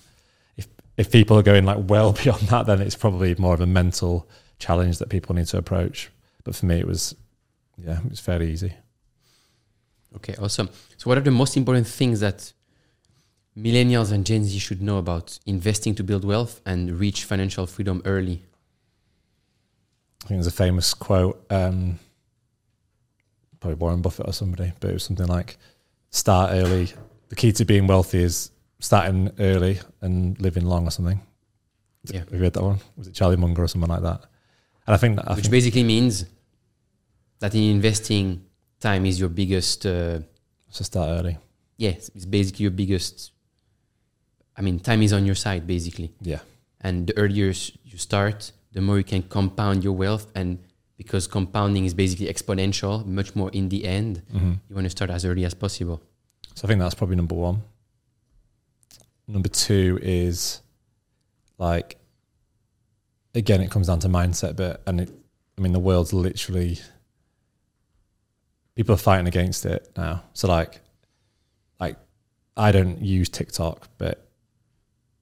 If 0.56 0.68
if 0.98 1.10
people 1.10 1.38
are 1.38 1.42
going 1.42 1.64
like 1.64 1.78
well 1.88 2.12
beyond 2.24 2.42
that, 2.48 2.66
then 2.66 2.82
it's 2.82 2.96
probably 2.96 3.34
more 3.36 3.54
of 3.54 3.60
a 3.60 3.66
mental 3.66 4.28
challenge 4.58 4.98
that 4.98 5.08
people 5.08 5.34
need 5.34 5.46
to 5.46 5.58
approach. 5.58 6.10
But 6.44 6.54
for 6.54 6.66
me, 6.66 6.78
it 6.78 6.86
was 6.86 7.16
yeah, 7.76 7.98
it 7.98 8.10
was 8.10 8.20
fairly 8.20 8.52
easy. 8.52 8.72
Okay, 10.16 10.34
awesome. 10.40 10.68
So, 10.96 11.08
what 11.08 11.18
are 11.18 11.22
the 11.22 11.30
most 11.30 11.56
important 11.56 11.86
things 11.86 12.20
that 12.20 12.52
millennials 13.56 14.12
and 14.12 14.24
Gen 14.24 14.44
Z 14.44 14.58
should 14.58 14.80
know 14.80 14.98
about 14.98 15.38
investing 15.46 15.94
to 15.96 16.04
build 16.04 16.24
wealth 16.24 16.60
and 16.64 16.98
reach 17.00 17.24
financial 17.24 17.66
freedom 17.66 18.02
early? 18.04 18.44
I 20.24 20.28
think 20.28 20.38
there's 20.38 20.46
a 20.46 20.52
famous 20.52 20.94
quote, 20.94 21.44
um, 21.50 21.98
probably 23.60 23.76
Warren 23.76 24.00
Buffett 24.00 24.26
or 24.28 24.32
somebody, 24.32 24.72
but 24.80 24.90
it 24.90 24.94
was 24.94 25.04
something 25.04 25.26
like 25.26 25.58
start 26.10 26.52
early. 26.52 26.88
The 27.28 27.36
key 27.36 27.52
to 27.52 27.64
being 27.64 27.86
wealthy 27.86 28.22
is 28.22 28.50
starting 28.78 29.30
early 29.38 29.80
and 30.00 30.40
living 30.40 30.64
long 30.64 30.86
or 30.86 30.90
something. 30.90 31.20
Yeah. 32.04 32.20
Have 32.20 32.32
you 32.32 32.38
read 32.38 32.52
that 32.54 32.62
one? 32.62 32.78
Was 32.96 33.08
it 33.08 33.14
Charlie 33.14 33.36
Munger 33.36 33.64
or 33.64 33.68
someone 33.68 33.90
like 33.90 34.02
that? 34.02 34.22
And 34.86 34.94
I 34.94 34.96
think 34.96 35.16
that, 35.16 35.28
I 35.28 35.34
Which 35.34 35.44
think, 35.44 35.52
basically 35.52 35.82
means 35.82 36.26
that 37.40 37.54
in 37.54 37.62
investing, 37.62 38.44
time 38.80 39.06
is 39.06 39.18
your 39.20 39.28
biggest, 39.28 39.84
uh, 39.86 40.20
so 40.70 40.84
start 40.84 41.08
early. 41.10 41.38
yes, 41.76 42.10
it's 42.14 42.24
basically 42.26 42.64
your 42.64 42.70
biggest. 42.72 43.32
I 44.56 44.62
mean, 44.62 44.78
time 44.80 45.02
is 45.02 45.12
on 45.12 45.26
your 45.26 45.34
side, 45.34 45.66
basically. 45.66 46.12
Yeah. 46.20 46.40
And 46.80 47.06
the 47.08 47.16
earlier 47.18 47.46
you 47.84 47.98
start, 47.98 48.52
the 48.72 48.80
more 48.80 48.98
you 48.98 49.04
can 49.04 49.22
compound 49.22 49.82
your 49.82 49.94
wealth. 49.94 50.30
And 50.34 50.58
because 50.96 51.26
compounding 51.26 51.84
is 51.86 51.94
basically 51.94 52.26
exponential, 52.26 53.04
much 53.04 53.34
more 53.34 53.50
in 53.50 53.68
the 53.68 53.84
end, 53.84 54.22
Mm-hmm. 54.32 54.52
you 54.68 54.74
want 54.74 54.84
to 54.84 54.90
start 54.90 55.10
as 55.10 55.24
early 55.24 55.44
as 55.44 55.54
possible. 55.54 56.00
So 56.54 56.66
I 56.66 56.68
think 56.68 56.80
that's 56.80 56.94
probably 56.94 57.16
number 57.16 57.34
one. 57.34 57.62
Number 59.26 59.48
two 59.48 59.98
is 60.02 60.60
like 61.58 61.96
again, 63.34 63.60
it 63.60 63.70
comes 63.70 63.86
down 63.88 63.98
to 64.00 64.08
mindset, 64.08 64.54
but 64.54 64.82
and 64.86 65.00
it, 65.00 65.10
I 65.58 65.60
mean 65.62 65.72
the 65.72 65.80
world's 65.80 66.12
literally 66.12 66.78
people 68.74 68.94
are 68.94 68.98
fighting 68.98 69.26
against 69.26 69.66
it 69.66 69.90
now. 69.96 70.22
So 70.32 70.48
like, 70.48 70.80
like 71.78 71.96
I 72.56 72.72
don't 72.72 73.00
use 73.00 73.28
TikTok, 73.28 73.88
but 73.98 74.26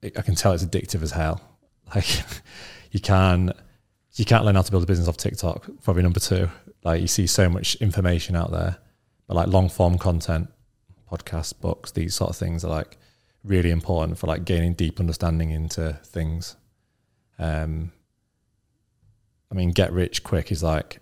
it, 0.01 0.19
I 0.19 0.23
can 0.23 0.35
tell 0.35 0.53
it's 0.53 0.65
addictive 0.65 1.03
as 1.03 1.13
hell. 1.13 1.41
Like 1.95 2.23
you 2.91 3.01
can 3.01 3.53
you 4.15 4.25
can't 4.25 4.47
learn 4.47 4.55
how 4.55 4.63
to 4.63 4.71
build 4.71 4.83
a 4.83 4.87
business 4.87 5.09
off 5.09 5.19
TikTok. 5.19 5.69
Probably 5.83 6.03
number 6.03 6.21
two. 6.21 6.49
Like 6.85 7.03
you 7.03 7.07
see 7.07 7.27
so 7.27 7.51
much 7.51 7.75
information 7.77 8.35
out 8.35 8.51
there, 8.51 8.79
but 9.27 9.35
like 9.35 9.49
long 9.49 9.69
form 9.69 9.99
content, 9.99 10.51
podcasts, 11.11 11.53
books, 11.59 11.93
these 11.93 12.15
sort 12.15 12.31
of 12.31 12.37
things 12.37 12.65
are 12.65 12.71
like 12.71 12.97
really 13.45 13.71
important 13.71 14.17
for 14.17 14.27
like 14.27 14.47
gaining 14.47 14.73
deep 14.73 15.01
understanding 15.01 15.51
into 15.51 15.99
things. 16.05 16.57
Um, 17.39 17.93
I 19.51 19.55
mean, 19.55 19.71
get 19.71 19.93
rich 19.93 20.23
quick 20.23 20.51
is 20.51 20.63
like 20.63 21.01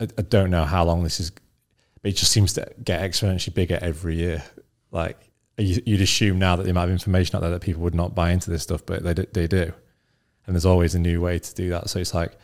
I, 0.00 0.04
I 0.18 0.22
don't 0.22 0.50
know 0.50 0.64
how 0.64 0.84
long 0.84 1.02
this 1.02 1.20
is, 1.20 1.32
but 2.04 2.10
it 2.10 2.16
just 2.16 2.32
seems 2.32 2.52
to 2.52 2.70
get 2.84 3.00
exponentially 3.00 3.54
bigger 3.54 3.78
every 3.80 4.16
year. 4.16 4.44
Like 4.90 5.18
you, 5.56 5.80
you'd 5.86 6.02
assume 6.02 6.38
now 6.38 6.54
that 6.54 6.64
the 6.64 6.70
amount 6.70 6.90
of 6.90 6.92
information 6.92 7.34
out 7.34 7.40
there 7.40 7.50
that 7.50 7.62
people 7.62 7.82
would 7.82 7.94
not 7.94 8.14
buy 8.14 8.30
into 8.30 8.50
this 8.50 8.62
stuff, 8.62 8.84
but 8.84 9.02
they 9.02 9.14
do, 9.14 9.26
they 9.32 9.46
do, 9.46 9.72
and 10.46 10.54
there's 10.54 10.66
always 10.66 10.94
a 10.94 10.98
new 10.98 11.22
way 11.22 11.38
to 11.38 11.54
do 11.54 11.70
that. 11.70 11.88
So 11.88 11.98
it's 12.00 12.12
like 12.12 12.36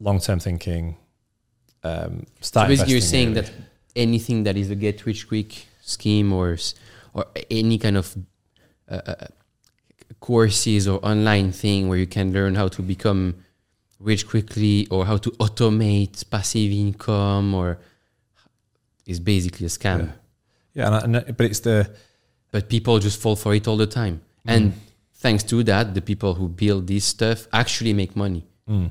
long 0.00 0.18
term 0.18 0.40
thinking. 0.40 0.96
Um, 1.84 2.26
So 2.40 2.66
basically, 2.66 2.94
you're 2.94 3.00
saying 3.00 3.28
early. 3.28 3.42
that 3.42 3.52
anything 3.94 4.42
that 4.42 4.56
is 4.56 4.70
a 4.70 4.74
get 4.74 5.06
rich 5.06 5.28
quick 5.28 5.66
scheme 5.82 6.32
or 6.32 6.58
or 7.14 7.26
any 7.48 7.78
kind 7.78 7.96
of 7.96 8.16
uh, 8.90 9.02
uh, 9.06 9.26
courses 10.18 10.88
or 10.88 10.98
online 11.06 11.52
thing 11.52 11.88
where 11.88 11.98
you 11.98 12.08
can 12.08 12.32
learn 12.32 12.56
how 12.56 12.66
to 12.66 12.82
become 12.82 13.36
rich 14.00 14.26
quickly 14.26 14.88
or 14.90 15.06
how 15.06 15.16
to 15.16 15.30
automate 15.38 16.28
passive 16.28 16.72
income 16.72 17.54
or 17.54 17.78
is 19.10 19.20
basically 19.20 19.66
a 19.66 19.70
scam. 19.70 19.98
Yeah, 19.98 20.12
yeah, 20.90 21.04
and, 21.04 21.16
and 21.16 21.36
but 21.36 21.46
it's 21.46 21.60
the 21.60 21.90
But 22.52 22.68
people 22.68 22.98
just 22.98 23.20
fall 23.20 23.36
for 23.36 23.54
it 23.54 23.68
all 23.68 23.76
the 23.76 23.86
time. 23.86 24.20
Mm. 24.46 24.52
And 24.54 24.72
thanks 25.22 25.44
to 25.44 25.62
that, 25.64 25.94
the 25.94 26.00
people 26.00 26.34
who 26.34 26.48
build 26.48 26.86
this 26.86 27.04
stuff 27.04 27.46
actually 27.52 27.92
make 27.94 28.12
money. 28.16 28.42
mm, 28.68 28.90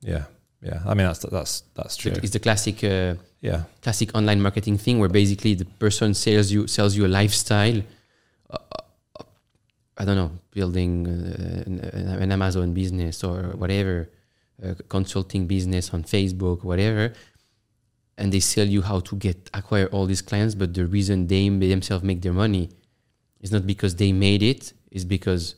yeah, 0.00 0.24
yeah. 0.62 0.78
I 0.86 0.94
mean 0.94 1.06
that's 1.06 1.20
that's 1.36 1.62
that's 1.74 1.96
true. 1.96 2.12
It's 2.22 2.32
the 2.32 2.40
classic. 2.40 2.84
Uh, 2.84 3.14
Yeah, 3.42 3.62
classic 3.80 4.08
online 4.14 4.40
marketing 4.42 4.76
thing 4.84 5.00
where 5.00 5.08
basically 5.08 5.54
the 5.56 5.64
person 5.64 6.12
sells 6.12 6.52
you 6.52 6.66
sells 6.66 6.92
you 6.96 7.06
a 7.06 7.12
lifestyle 7.20 7.78
uh, 8.52 8.58
uh, 8.76 9.24
i 10.00 10.04
don't 10.04 10.18
know 10.22 10.30
building 10.52 10.92
uh, 11.08 11.64
an, 11.68 11.74
an 12.24 12.30
amazon 12.32 12.74
business 12.74 13.24
or 13.24 13.38
whatever 13.62 13.96
uh, 14.62 14.74
consulting 14.96 15.46
business 15.46 15.84
on 15.94 16.00
facebook 16.04 16.58
whatever 16.70 17.04
and 18.20 18.32
they 18.32 18.40
sell 18.40 18.66
you 18.66 18.82
how 18.82 19.00
to 19.00 19.16
get 19.16 19.50
acquire 19.54 19.86
all 19.86 20.06
these 20.06 20.22
clients 20.22 20.54
but 20.54 20.74
the 20.74 20.86
reason 20.86 21.26
they 21.26 21.48
themselves 21.48 22.04
make 22.04 22.20
their 22.22 22.32
money 22.32 22.68
is 23.40 23.50
not 23.50 23.66
because 23.66 23.96
they 23.96 24.12
made 24.12 24.42
it 24.42 24.72
is 24.90 25.04
because 25.04 25.56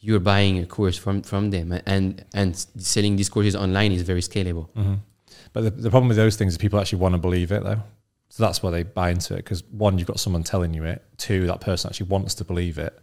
you're 0.00 0.20
buying 0.20 0.58
a 0.58 0.66
course 0.66 0.96
from 0.96 1.22
from 1.22 1.50
them 1.50 1.72
and 1.86 2.24
and 2.34 2.56
selling 2.78 3.16
these 3.16 3.28
courses 3.28 3.54
online 3.56 3.92
is 3.92 4.02
very 4.02 4.20
scalable 4.20 4.68
hmm 4.74 4.94
but 5.52 5.64
the, 5.64 5.70
the 5.70 5.90
problem 5.90 6.08
with 6.08 6.16
those 6.16 6.36
things 6.36 6.54
is 6.54 6.58
people 6.58 6.80
actually 6.80 6.98
want 6.98 7.14
to 7.14 7.18
believe 7.18 7.52
it 7.52 7.62
though. 7.62 7.82
So 8.28 8.42
that's 8.42 8.62
why 8.62 8.70
they 8.70 8.82
buy 8.82 9.10
into 9.10 9.34
it 9.34 9.38
because 9.38 9.62
one, 9.64 9.98
you've 9.98 10.08
got 10.08 10.18
someone 10.18 10.42
telling 10.42 10.72
you 10.72 10.84
it. 10.84 11.04
Two, 11.18 11.46
that 11.46 11.60
person 11.60 11.90
actually 11.90 12.06
wants 12.06 12.34
to 12.36 12.44
believe 12.44 12.78
it. 12.78 12.98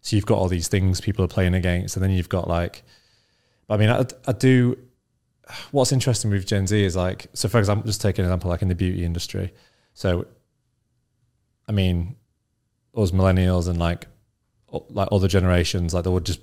So 0.00 0.16
you've 0.16 0.26
got 0.26 0.38
all 0.38 0.48
these 0.48 0.68
things 0.68 1.00
people 1.00 1.24
are 1.24 1.28
playing 1.28 1.54
against, 1.54 1.96
and 1.96 2.02
then 2.02 2.10
you've 2.10 2.28
got 2.28 2.48
like, 2.48 2.82
I 3.70 3.76
mean, 3.76 3.88
I, 3.88 4.04
I 4.26 4.32
do. 4.32 4.76
What's 5.70 5.92
interesting 5.92 6.30
with 6.30 6.46
Gen 6.46 6.66
Z 6.66 6.82
is 6.82 6.96
like, 6.96 7.26
so 7.34 7.48
for 7.48 7.58
example, 7.58 7.86
just 7.86 8.00
take 8.00 8.18
an 8.18 8.24
example 8.24 8.50
like 8.50 8.62
in 8.62 8.68
the 8.68 8.74
beauty 8.74 9.04
industry. 9.04 9.52
So, 9.92 10.26
I 11.68 11.72
mean, 11.72 12.16
us 12.96 13.10
millennials 13.10 13.68
and 13.68 13.78
like, 13.78 14.06
like 14.70 15.08
other 15.12 15.28
generations, 15.28 15.94
like 15.94 16.04
they 16.04 16.10
would 16.10 16.26
just 16.26 16.40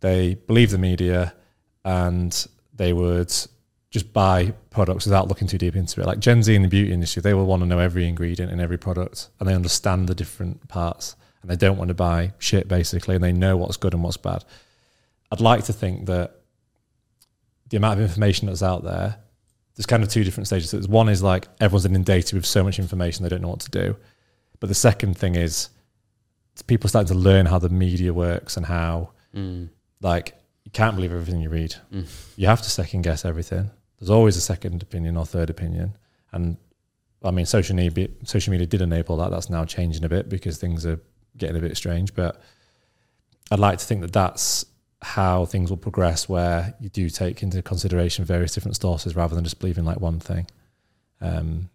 they 0.00 0.34
believe 0.34 0.70
the 0.70 0.78
media, 0.78 1.34
and 1.84 2.46
they 2.74 2.92
would 2.92 3.32
just 3.90 4.12
buy 4.12 4.52
products 4.70 5.06
without 5.06 5.28
looking 5.28 5.46
too 5.46 5.56
deep 5.56 5.76
into 5.76 6.00
it. 6.00 6.06
Like 6.06 6.18
Gen 6.18 6.42
Z 6.42 6.54
in 6.54 6.62
the 6.62 6.68
beauty 6.68 6.92
industry, 6.92 7.22
they 7.22 7.32
will 7.32 7.46
want 7.46 7.62
to 7.62 7.66
know 7.66 7.78
every 7.78 8.08
ingredient 8.08 8.50
in 8.50 8.60
every 8.60 8.76
product 8.76 9.28
and 9.38 9.48
they 9.48 9.54
understand 9.54 10.08
the 10.08 10.14
different 10.14 10.66
parts 10.68 11.14
and 11.40 11.50
they 11.50 11.56
don't 11.56 11.78
want 11.78 11.88
to 11.88 11.94
buy 11.94 12.32
shit 12.38 12.66
basically 12.66 13.14
and 13.14 13.22
they 13.22 13.32
know 13.32 13.56
what's 13.56 13.76
good 13.76 13.94
and 13.94 14.02
what's 14.02 14.16
bad. 14.16 14.44
I'd 15.30 15.40
like 15.40 15.64
to 15.66 15.72
think 15.72 16.06
that 16.06 16.40
the 17.70 17.76
amount 17.76 17.98
of 18.00 18.04
information 18.06 18.46
that's 18.46 18.62
out 18.62 18.84
there, 18.84 19.16
there's 19.74 19.86
kind 19.86 20.02
of 20.02 20.08
two 20.08 20.22
different 20.24 20.46
stages. 20.46 20.70
There's 20.70 20.88
one 20.88 21.08
is 21.08 21.22
like 21.22 21.48
everyone's 21.60 21.84
inundated 21.86 22.34
with 22.34 22.46
so 22.46 22.62
much 22.62 22.78
information 22.78 23.22
they 23.22 23.28
don't 23.28 23.42
know 23.42 23.48
what 23.48 23.60
to 23.60 23.70
do. 23.70 23.96
But 24.60 24.68
the 24.68 24.74
second 24.74 25.16
thing 25.18 25.34
is 25.34 25.68
people 26.66 26.88
starting 26.88 27.08
to 27.08 27.14
learn 27.20 27.46
how 27.46 27.58
the 27.58 27.68
media 27.68 28.12
works 28.14 28.56
and 28.56 28.66
how 28.66 29.10
Mm. 29.34 29.68
like 30.00 30.34
you 30.64 30.70
can't 30.70 30.94
believe 30.94 31.10
everything 31.12 31.40
you 31.40 31.48
read. 31.50 31.74
Mm. 31.92 32.06
You 32.36 32.46
have 32.46 32.62
to 32.62 32.70
second 32.70 33.02
guess 33.02 33.24
everything. 33.24 33.68
There's 33.98 34.10
always 34.10 34.36
a 34.36 34.40
second 34.40 34.80
opinion 34.82 35.16
or 35.16 35.26
third 35.26 35.50
opinion, 35.50 35.96
and 36.30 36.56
I 37.24 37.32
mean, 37.32 37.44
social 37.46 37.74
media 37.74 38.08
social 38.22 38.52
media 38.52 38.66
did 38.68 38.80
enable 38.80 39.16
that. 39.16 39.30
That's 39.32 39.50
now 39.50 39.64
changing 39.64 40.04
a 40.04 40.08
bit 40.08 40.28
because 40.28 40.58
things 40.58 40.86
are 40.86 41.00
getting 41.36 41.56
a 41.56 41.60
bit 41.60 41.76
strange. 41.76 42.14
But 42.14 42.40
I'd 43.50 43.58
like 43.58 43.78
to 43.78 43.84
think 43.84 44.02
that 44.02 44.12
that's 44.12 44.64
how 45.04 45.44
things 45.44 45.68
will 45.68 45.76
progress, 45.76 46.30
where 46.30 46.74
you 46.80 46.88
do 46.88 47.10
take 47.10 47.42
into 47.42 47.60
consideration 47.60 48.24
various 48.24 48.54
different 48.54 48.74
sources 48.74 49.14
rather 49.14 49.34
than 49.34 49.44
just 49.44 49.58
believing 49.58 49.84
like 49.84 50.00
one 50.00 50.18
thing. 50.18 50.46
Um, 51.20 51.68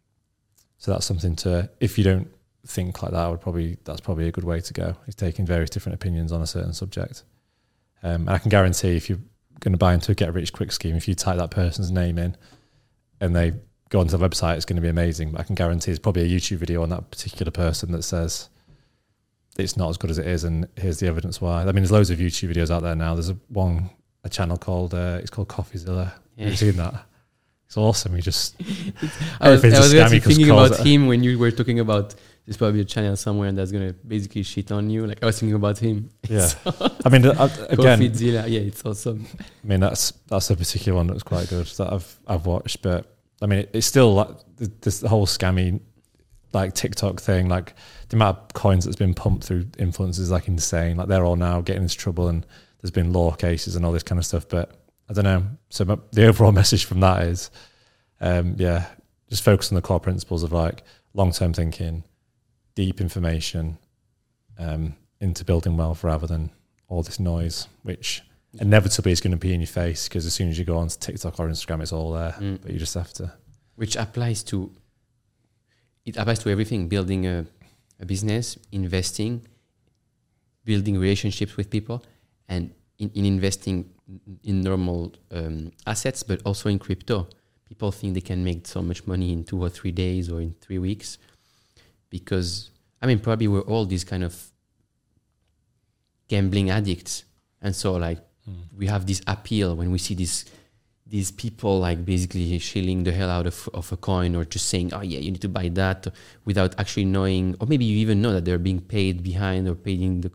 so 0.80 0.92
that's 0.92 1.06
something 1.06 1.36
to 1.38 1.70
if 1.80 2.00
you 2.00 2.04
don't 2.04 2.28
think 2.66 3.04
like 3.04 3.12
that, 3.12 3.20
I 3.20 3.30
would 3.30 3.40
probably 3.40 3.78
that's 3.84 4.02
probably 4.02 4.28
a 4.28 4.32
good 4.32 4.46
way 4.46 4.62
to 4.62 4.74
go. 4.74 4.96
Is 5.06 5.14
taking 5.14 5.46
various 5.46 5.70
different 5.70 5.94
opinions 5.94 6.32
on 6.32 6.42
a 6.42 6.48
certain 6.48 6.74
subject. 6.74 7.24
Um, 8.02 8.22
and 8.22 8.32
I 8.32 8.40
can 8.40 8.50
guarantee 8.50 8.96
if 8.96 9.10
you're 9.10 9.20
going 9.60 9.74
to 9.74 9.78
buy 9.78 9.94
into 9.94 10.12
a 10.12 10.16
get 10.16 10.34
rich 10.34 10.52
quick 10.52 10.72
scheme, 10.72 10.96
if 10.96 11.08
you 11.08 11.14
type 11.14 11.38
that 11.38 11.52
person's 11.52 11.92
name 11.92 12.18
in 12.18 12.36
and 13.22 13.36
they 13.36 13.54
go 13.90 14.00
onto 14.00 14.18
the 14.18 14.28
website, 14.28 14.56
it's 14.56 14.66
going 14.66 14.78
to 14.78 14.82
be 14.82 14.90
amazing. 14.90 15.34
But 15.34 15.42
I 15.42 15.44
can 15.44 15.54
guarantee 15.54 15.92
there's 15.92 16.00
probably 16.00 16.24
a 16.24 16.40
YouTube 16.40 16.58
video 16.58 16.82
on 16.82 16.90
that 16.90 17.12
particular 17.12 17.52
person 17.52 17.92
that 17.92 18.02
says 18.02 18.50
it's 19.60 19.78
not 19.78 19.90
as 19.90 19.98
good 19.98 20.10
as 20.10 20.18
it 20.18 20.28
is, 20.28 20.44
and 20.44 20.68
here's 20.76 21.00
the 21.00 21.08
evidence 21.08 21.42
why. 21.42 21.62
I 21.62 21.66
mean, 21.66 21.76
there's 21.76 21.92
loads 21.92 22.10
of 22.10 22.20
YouTube 22.20 22.54
videos 22.54 22.72
out 22.72 22.82
there 22.82 22.96
now. 22.96 23.14
There's 23.16 23.30
a 23.30 23.38
one 23.50 23.90
a 24.24 24.30
channel 24.30 24.58
called 24.58 24.94
uh, 24.94 25.20
it's 25.22 25.30
called 25.30 25.48
CoffeeZilla. 25.48 26.14
Have 26.38 26.50
you 26.50 26.56
seen 26.56 26.78
that? 26.78 27.06
It's 27.66 27.78
awesome. 27.78 28.16
He 28.16 28.22
just 28.22 28.56
I 29.42 29.52
was, 29.52 29.64
I 29.64 29.68
was 29.80 29.94
actually 29.94 30.20
thinking 30.22 30.50
about 30.50 30.72
it- 30.72 30.86
him 30.86 31.08
when 31.08 31.24
you 31.24 31.38
were 31.38 31.52
talking 31.52 31.80
about 31.80 32.16
there's 32.46 32.58
probably 32.58 32.82
a 32.82 32.86
channel 32.86 33.16
somewhere 33.16 33.48
and 33.48 33.56
that's 33.56 33.72
gonna 33.72 33.94
basically 33.94 34.42
shit 34.42 34.72
on 34.72 34.90
you. 34.90 35.06
Like 35.06 35.22
I 35.22 35.28
was 35.28 35.40
thinking 35.40 35.56
about 35.56 35.78
him. 35.78 36.10
yeah. 36.28 36.50
I 37.06 37.10
mean, 37.10 37.26
uh, 37.26 37.48
again, 37.70 38.00
Coffeezilla, 38.00 38.50
yeah, 38.50 38.62
it's 38.62 38.84
awesome. 38.84 39.28
I 39.40 39.68
mean 39.68 39.80
that's 39.82 40.12
that's 40.28 40.50
a 40.50 40.56
particular 40.56 40.96
one 40.98 41.08
that 41.08 41.14
was 41.14 41.24
quite 41.24 41.48
good 41.50 41.68
that 41.68 41.94
I've 41.94 42.20
I've 42.28 42.46
watched, 42.48 42.82
but 42.82 43.16
I 43.42 43.46
mean 43.46 43.68
it's 43.72 43.86
still 43.86 44.16
like 44.16 44.30
this 44.58 45.02
the 45.02 45.10
whole 45.10 45.28
scammy 45.28 45.80
like 46.54 46.74
TikTok 46.74 47.20
thing, 47.20 47.48
like 47.48 47.74
the 48.10 48.18
amount 48.18 48.38
of 48.38 48.54
coins 48.54 48.86
that's 48.86 48.98
been 48.98 49.14
pumped 49.14 49.44
through 49.44 49.66
influencers 49.78 50.20
is 50.20 50.32
like 50.32 50.48
insane. 50.48 50.98
Like 50.98 51.08
they're 51.08 51.26
all 51.26 51.36
now 51.36 51.62
getting 51.62 51.84
into 51.84 51.98
trouble, 51.98 52.28
and 52.28 52.46
there's 52.82 52.92
been 52.92 53.14
law 53.14 53.32
cases 53.32 53.76
and 53.76 53.86
all 53.86 53.92
this 53.92 54.04
kind 54.04 54.20
of 54.20 54.26
stuff. 54.26 54.48
But 54.48 54.72
I 55.10 55.14
don't 55.14 55.26
know. 55.26 55.44
So 55.70 55.86
my, 55.86 55.98
the 56.12 56.28
overall 56.28 56.52
message 56.54 56.86
from 56.86 57.00
that 57.02 57.24
is, 57.24 57.52
um, 58.22 58.56
yeah, 58.58 58.88
just 59.30 59.44
focus 59.44 59.72
on 59.72 59.76
the 59.76 59.82
core 59.82 60.00
principles 60.00 60.44
of 60.44 60.52
like 60.52 60.84
long 61.14 61.32
term 61.32 61.54
thinking, 61.54 62.04
deep 62.76 63.02
information, 63.02 63.78
um, 64.58 64.96
into 65.22 65.44
building 65.44 65.78
wealth 65.78 66.04
rather 66.04 66.28
than 66.28 66.52
all 66.88 67.04
this 67.04 67.20
noise, 67.20 67.68
which 67.84 68.24
inevitably 68.60 69.12
is 69.12 69.22
going 69.22 69.32
to 69.32 69.38
be 69.38 69.54
in 69.54 69.60
your 69.60 69.68
face 69.68 70.08
because 70.08 70.26
as 70.26 70.34
soon 70.34 70.50
as 70.50 70.58
you 70.58 70.66
go 70.66 70.78
onto 70.78 70.98
TikTok 70.98 71.40
or 71.40 71.48
Instagram, 71.48 71.82
it's 71.82 71.94
all 71.94 72.14
there. 72.14 72.36
Mm. 72.40 72.60
But 72.62 72.72
you 72.72 72.80
just 72.80 72.96
have 72.96 73.14
to. 73.14 73.32
Which 73.76 73.96
applies 73.96 74.44
to 74.44 74.72
it 76.10 76.18
applies 76.18 76.40
to 76.40 76.50
everything: 76.50 76.88
building 76.88 77.26
a, 77.26 77.46
a 78.00 78.06
business, 78.06 78.58
investing, 78.72 79.46
building 80.66 80.98
relationships 80.98 81.56
with 81.58 81.70
people, 81.70 82.04
and 82.48 82.74
in, 82.98 83.12
in 83.16 83.26
investing 83.26 83.90
in 84.44 84.62
normal 84.62 85.14
um, 85.32 85.72
assets, 85.86 86.24
but 86.24 86.42
also 86.46 86.70
in 86.70 86.80
crypto. 86.80 87.28
People 87.68 87.92
think 87.92 88.16
they 88.16 88.22
can 88.22 88.44
make 88.44 88.66
so 88.66 88.82
much 88.82 89.06
money 89.06 89.32
in 89.32 89.44
two 89.44 89.62
or 89.62 89.70
three 89.70 89.92
days 89.92 90.30
or 90.32 90.42
in 90.42 90.56
three 90.60 90.80
weeks 90.80 91.20
because 92.10 92.72
I 93.02 93.06
mean 93.06 93.20
probably 93.20 93.48
we're 93.48 93.62
all 93.62 93.86
these 93.86 94.04
kind 94.04 94.24
of 94.24 94.36
gambling 96.28 96.70
addicts, 96.72 97.24
and 97.62 97.76
so 97.76 97.94
like 97.94 98.20
we 98.76 98.88
have 98.88 99.06
this 99.06 99.22
appeal 99.28 99.76
when 99.76 99.92
we 99.92 100.00
see 100.00 100.16
these 100.16 100.46
these 101.10 101.32
people 101.32 101.80
like 101.80 102.06
basically 102.06 102.58
shilling 102.60 103.04
the 103.04 103.12
hell 103.12 103.30
out 103.30 103.48
of, 103.48 103.68
of 103.74 103.92
a 103.92 103.98
coin 103.98 104.36
or 104.36 104.46
just 104.46 104.68
saying, 104.68 104.94
oh 104.94 105.02
yeah, 105.02 105.20
you 105.20 105.32
need 105.32 105.42
to 105.42 105.50
buy 105.50 105.68
that 105.70 106.08
without 106.46 106.80
actually 106.80 107.06
knowing, 107.06 107.56
or 107.60 107.68
maybe 107.68 107.86
you 107.86 107.98
even 107.98 108.22
know 108.22 108.32
that 108.34 108.46
they're 108.46 108.60
being 108.60 108.80
paid 108.80 109.24
behind 109.24 109.68
or 109.68 109.76
paid 109.76 110.02
in 110.02 110.22
the, 110.22 110.32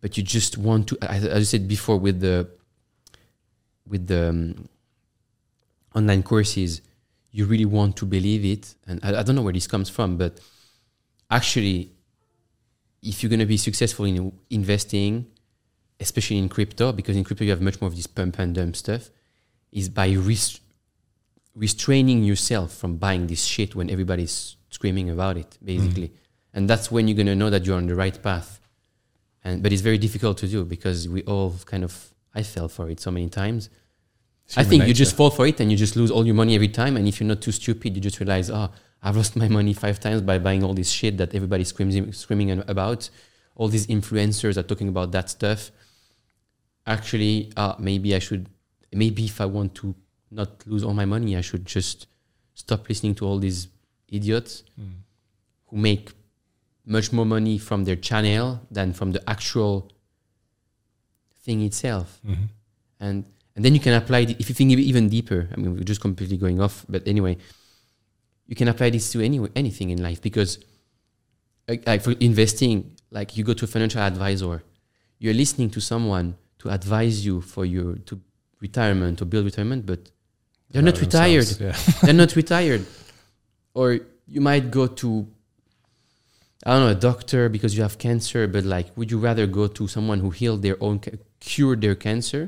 but 0.00 0.16
you 0.16 0.22
just 0.22 0.58
want 0.58 0.88
to, 0.88 0.98
as 1.00 1.24
as 1.24 1.40
I 1.40 1.42
said 1.44 1.66
before 1.66 1.98
with 1.98 2.20
the, 2.20 2.48
with 3.88 4.06
the 4.06 4.28
um, 4.28 4.68
online 5.94 6.22
courses, 6.22 6.82
you 7.30 7.46
really 7.46 7.64
want 7.64 7.96
to 7.96 8.06
believe 8.06 8.44
it. 8.44 8.74
And 8.86 9.00
I, 9.02 9.20
I 9.20 9.22
don't 9.22 9.34
know 9.34 9.42
where 9.42 9.52
this 9.52 9.66
comes 9.66 9.88
from, 9.88 10.18
but 10.18 10.40
actually, 11.30 11.90
if 13.02 13.22
you're 13.22 13.30
going 13.30 13.40
to 13.40 13.46
be 13.46 13.56
successful 13.56 14.04
in 14.04 14.32
investing, 14.50 15.26
especially 16.00 16.38
in 16.38 16.48
crypto, 16.50 16.92
because 16.92 17.16
in 17.16 17.24
crypto 17.24 17.44
you 17.44 17.50
have 17.50 17.62
much 17.62 17.80
more 17.80 17.88
of 17.88 17.96
this 17.96 18.06
pump 18.06 18.38
and 18.38 18.54
dump 18.54 18.76
stuff, 18.76 19.10
is 19.74 19.90
by 19.90 20.12
res- 20.12 20.60
restraining 21.54 22.24
yourself 22.24 22.72
from 22.74 22.96
buying 22.96 23.26
this 23.26 23.44
shit 23.44 23.74
when 23.74 23.90
everybody's 23.90 24.56
screaming 24.70 25.10
about 25.10 25.36
it, 25.36 25.58
basically. 25.62 26.12
And 26.54 26.70
that's 26.70 26.90
when 26.90 27.06
you're 27.08 27.16
gonna 27.16 27.34
know 27.34 27.50
that 27.50 27.66
you're 27.66 27.76
on 27.76 27.86
the 27.86 27.94
right 27.94 28.20
path. 28.22 28.60
And 29.44 29.62
but 29.62 29.72
it's 29.72 29.82
very 29.82 29.98
difficult 29.98 30.38
to 30.38 30.48
do 30.48 30.64
because 30.64 31.08
we 31.08 31.22
all 31.24 31.54
kind 31.66 31.84
of 31.84 31.92
I 32.34 32.42
fell 32.42 32.68
for 32.68 32.88
it 32.88 33.00
so 33.00 33.10
many 33.10 33.28
times. 33.28 33.68
It's 34.46 34.58
I 34.58 34.64
think 34.64 34.86
you 34.86 34.94
just 34.94 35.16
fall 35.16 35.30
for 35.30 35.46
it 35.46 35.60
and 35.60 35.70
you 35.70 35.76
just 35.76 35.96
lose 35.96 36.10
all 36.10 36.24
your 36.26 36.34
money 36.34 36.54
every 36.54 36.68
time. 36.68 36.96
And 36.96 37.08
if 37.08 37.20
you're 37.20 37.28
not 37.28 37.40
too 37.40 37.52
stupid, 37.52 37.94
you 37.94 38.00
just 38.00 38.20
realize, 38.20 38.50
oh, 38.50 38.70
I've 39.02 39.16
lost 39.16 39.36
my 39.36 39.48
money 39.48 39.72
five 39.72 40.00
times 40.00 40.22
by 40.22 40.38
buying 40.38 40.62
all 40.64 40.74
this 40.74 40.90
shit 40.90 41.16
that 41.18 41.34
everybody's 41.34 41.68
screaming, 41.68 42.12
screaming 42.12 42.50
about. 42.68 43.08
All 43.54 43.68
these 43.68 43.86
influencers 43.86 44.56
are 44.56 44.62
talking 44.62 44.88
about 44.88 45.12
that 45.12 45.30
stuff. 45.30 45.70
Actually, 46.86 47.52
uh, 47.56 47.74
maybe 47.78 48.14
I 48.14 48.18
should, 48.18 48.48
maybe 48.94 49.24
if 49.24 49.40
I 49.40 49.46
want 49.46 49.74
to 49.76 49.94
not 50.30 50.50
lose 50.66 50.82
all 50.84 50.94
my 50.94 51.04
money, 51.04 51.36
I 51.36 51.40
should 51.42 51.64
just 51.66 52.06
stop 52.54 52.88
listening 52.88 53.14
to 53.16 53.26
all 53.26 53.38
these 53.38 53.68
idiots 54.08 54.62
Mm. 54.78 54.92
who 55.66 55.76
make 55.76 56.12
much 56.86 57.12
more 57.12 57.26
money 57.26 57.58
from 57.58 57.84
their 57.84 57.96
channel 57.96 58.60
than 58.70 58.92
from 58.92 59.12
the 59.12 59.22
actual 59.28 59.90
thing 61.44 61.60
itself 61.62 62.20
Mhm. 62.24 62.48
and 63.00 63.24
and 63.56 63.64
then 63.64 63.74
you 63.74 63.80
can 63.80 63.94
apply 63.94 64.20
it 64.20 64.30
if 64.40 64.48
you 64.48 64.54
think 64.54 64.70
even 64.72 65.08
deeper 65.08 65.48
i 65.52 65.56
mean 65.60 65.74
we're 65.74 65.84
just 65.84 66.00
completely 66.00 66.36
going 66.36 66.60
off 66.60 66.84
but 66.88 67.06
anyway 67.06 67.36
you 68.46 68.54
can 68.56 68.68
apply 68.68 68.90
this 68.90 69.10
to 69.12 69.20
any 69.20 69.38
anything 69.54 69.90
in 69.90 70.02
life 70.02 70.20
because 70.22 70.58
like, 71.68 71.86
like 71.86 72.02
for 72.02 72.12
investing 72.20 72.90
like 73.10 73.36
you 73.36 73.44
go 73.44 73.52
to 73.54 73.64
a 73.64 73.68
financial 73.68 74.00
advisor 74.00 74.62
you're 75.18 75.34
listening 75.34 75.70
to 75.70 75.80
someone 75.80 76.34
to 76.58 76.70
advise 76.70 77.24
you 77.26 77.40
for 77.40 77.64
your 77.66 77.96
to 78.08 78.20
retirement 78.68 79.16
or 79.20 79.26
build 79.32 79.44
retirement 79.50 79.82
but 79.90 80.00
they're 80.70 80.88
not 80.90 81.00
retired. 81.00 81.48
Yeah. 81.60 81.76
they're 82.02 82.20
not 82.24 82.34
retired. 82.34 82.84
Or 83.74 83.86
you 84.26 84.40
might 84.40 84.70
go 84.70 84.86
to 85.00 85.08
i 86.66 86.70
don't 86.72 86.84
know 86.86 86.96
a 87.00 87.02
doctor 87.10 87.42
because 87.56 87.76
you 87.76 87.82
have 87.82 87.96
cancer 87.98 88.42
but 88.54 88.64
like 88.64 88.86
would 88.96 89.10
you 89.12 89.18
rather 89.18 89.46
go 89.46 89.64
to 89.78 89.86
someone 89.86 90.18
who 90.24 90.30
healed 90.30 90.62
their 90.62 90.78
own 90.86 90.98
cured 91.40 91.80
their 91.84 91.96
cancer 92.06 92.42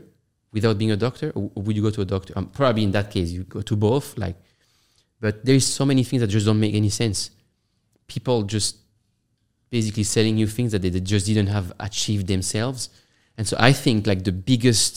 without 0.52 0.78
being 0.78 0.90
a 0.90 1.00
doctor? 1.06 1.28
Or 1.34 1.50
would 1.64 1.76
you 1.76 1.82
go 1.82 1.92
to 1.98 2.00
a 2.00 2.10
doctor? 2.14 2.32
Um, 2.36 2.46
probably 2.46 2.84
in 2.88 2.92
that 2.92 3.10
case 3.10 3.28
you 3.36 3.42
go 3.56 3.60
to 3.70 3.76
both 3.76 4.16
like 4.24 4.36
but 5.20 5.44
there's 5.44 5.66
so 5.66 5.84
many 5.84 6.02
things 6.08 6.20
that 6.22 6.28
just 6.36 6.46
don't 6.46 6.60
make 6.60 6.74
any 6.74 6.90
sense. 7.02 7.30
People 8.06 8.42
just 8.42 8.76
basically 9.70 10.04
selling 10.14 10.36
you 10.38 10.46
things 10.46 10.72
that 10.72 10.82
they 10.82 10.90
they 10.96 11.04
just 11.14 11.26
didn't 11.26 11.50
have 11.56 11.72
achieved 11.88 12.26
themselves. 12.26 12.80
And 13.36 13.46
so 13.50 13.54
i 13.68 13.72
think 13.82 14.06
like 14.06 14.22
the 14.24 14.36
biggest 14.52 14.92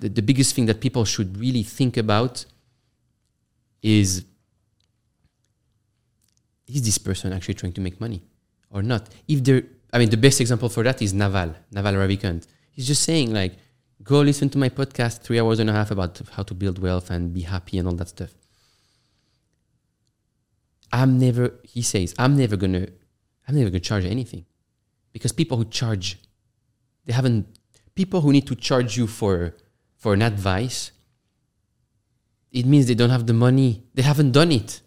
the, 0.00 0.08
the 0.08 0.22
biggest 0.22 0.54
thing 0.54 0.66
that 0.66 0.80
people 0.80 1.04
should 1.04 1.36
really 1.38 1.62
think 1.62 1.96
about 1.96 2.44
is 3.82 4.24
is 6.66 6.82
this 6.82 6.98
person 6.98 7.32
actually 7.32 7.54
trying 7.54 7.72
to 7.72 7.80
make 7.80 8.00
money 8.00 8.22
or 8.70 8.82
not? 8.82 9.08
If 9.26 9.44
they're 9.44 9.64
i 9.92 9.98
mean 9.98 10.10
the 10.10 10.16
best 10.16 10.40
example 10.40 10.68
for 10.68 10.82
that 10.84 11.02
is 11.02 11.12
naval 11.12 11.54
naval 11.72 11.94
ravikant. 11.94 12.46
He's 12.70 12.86
just 12.86 13.02
saying 13.02 13.32
like 13.32 13.54
go 14.02 14.20
listen 14.20 14.48
to 14.50 14.58
my 14.58 14.68
podcast 14.68 15.22
three 15.22 15.40
hours 15.40 15.58
and 15.58 15.68
a 15.68 15.72
half 15.72 15.90
about 15.90 16.20
how 16.32 16.42
to 16.42 16.54
build 16.54 16.78
wealth 16.78 17.10
and 17.10 17.34
be 17.34 17.42
happy 17.42 17.78
and 17.78 17.88
all 17.88 17.94
that 17.94 18.08
stuff. 18.08 18.32
I'm 20.92 21.18
never 21.18 21.54
he 21.64 21.82
says 21.82 22.14
i'm 22.18 22.36
never 22.36 22.56
gonna 22.56 22.86
i'm 23.46 23.54
never 23.56 23.70
gonna 23.70 23.80
charge 23.80 24.04
anything. 24.04 24.44
Because 25.12 25.32
people 25.32 25.56
who 25.56 25.64
charge 25.64 26.18
they 27.04 27.12
haven't 27.12 27.46
people 27.94 28.20
who 28.20 28.32
need 28.32 28.46
to 28.46 28.54
charge 28.54 28.96
you 28.96 29.06
for 29.06 29.54
for 30.00 30.12
an 30.14 30.22
advice 30.22 30.90
it 32.50 32.66
means 32.66 32.88
they 32.88 32.96
don't 32.96 33.10
have 33.10 33.28
the 33.28 33.32
money. 33.32 33.84
They 33.94 34.02
haven't 34.02 34.32
done 34.32 34.50
it. 34.50 34.80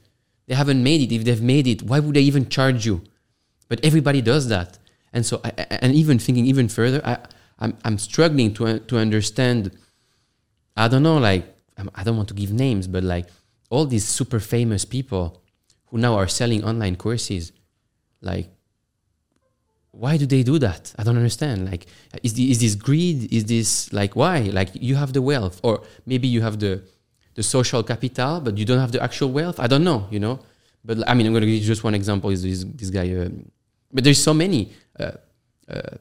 They 0.47 0.53
haven't 0.53 0.83
made 0.83 0.99
it. 0.99 1.15
If 1.15 1.23
they've 1.23 1.41
made 1.41 1.65
it 1.65 1.81
why 1.81 1.99
would 1.99 2.15
they 2.15 2.21
even 2.21 2.49
charge 2.49 2.85
you? 2.85 3.01
But 3.69 3.79
everybody 3.85 4.21
does 4.21 4.49
that. 4.49 4.77
And 5.13 5.25
so 5.25 5.39
I, 5.45 5.51
and 5.69 5.95
even 5.95 6.19
thinking 6.19 6.45
even 6.45 6.67
further 6.67 6.99
I, 7.05 7.19
I'm, 7.59 7.77
I'm 7.85 7.97
struggling 7.97 8.53
to, 8.55 8.79
to 8.79 8.97
understand 8.97 9.71
i 10.75 10.87
don't 10.87 11.03
know 11.03 11.17
like 11.17 11.45
i 11.95 12.03
don't 12.03 12.17
want 12.17 12.27
to 12.29 12.33
give 12.33 12.51
names 12.51 12.87
but 12.87 13.03
like 13.03 13.27
all 13.69 13.85
these 13.85 14.07
super 14.07 14.39
famous 14.39 14.85
people 14.85 15.41
who 15.87 15.97
now 15.97 16.15
are 16.15 16.27
selling 16.27 16.63
online 16.63 16.95
courses 16.95 17.51
like 18.21 18.49
why 19.93 20.17
do 20.17 20.25
they 20.25 20.43
do 20.43 20.57
that 20.59 20.93
i 20.97 21.03
don't 21.03 21.17
understand 21.17 21.69
like 21.69 21.85
is, 22.23 22.33
the, 22.33 22.51
is 22.51 22.59
this 22.59 22.75
greed 22.75 23.31
is 23.31 23.45
this 23.45 23.93
like 23.93 24.15
why 24.15 24.39
like 24.59 24.69
you 24.73 24.95
have 24.95 25.13
the 25.13 25.21
wealth 25.21 25.59
or 25.63 25.81
maybe 26.05 26.27
you 26.27 26.41
have 26.41 26.59
the 26.59 26.81
the 27.35 27.43
social 27.43 27.81
capital 27.83 28.41
but 28.41 28.57
you 28.57 28.65
don't 28.65 28.79
have 28.79 28.91
the 28.91 29.01
actual 29.01 29.31
wealth 29.31 29.59
i 29.59 29.67
don't 29.67 29.83
know 29.83 30.07
you 30.09 30.19
know 30.19 30.39
but 30.83 30.97
i 31.07 31.13
mean 31.13 31.25
i'm 31.27 31.33
going 31.33 31.41
to 31.41 31.47
give 31.47 31.61
you 31.61 31.67
just 31.73 31.83
one 31.83 31.95
example 31.95 32.29
is 32.31 32.41
this, 32.43 32.63
this 32.63 32.89
guy 32.89 33.07
um, 33.15 33.49
but 33.91 34.03
there's 34.03 34.21
so 34.21 34.33
many 34.33 34.71
uh, 34.99 35.11
uh, 35.69 35.95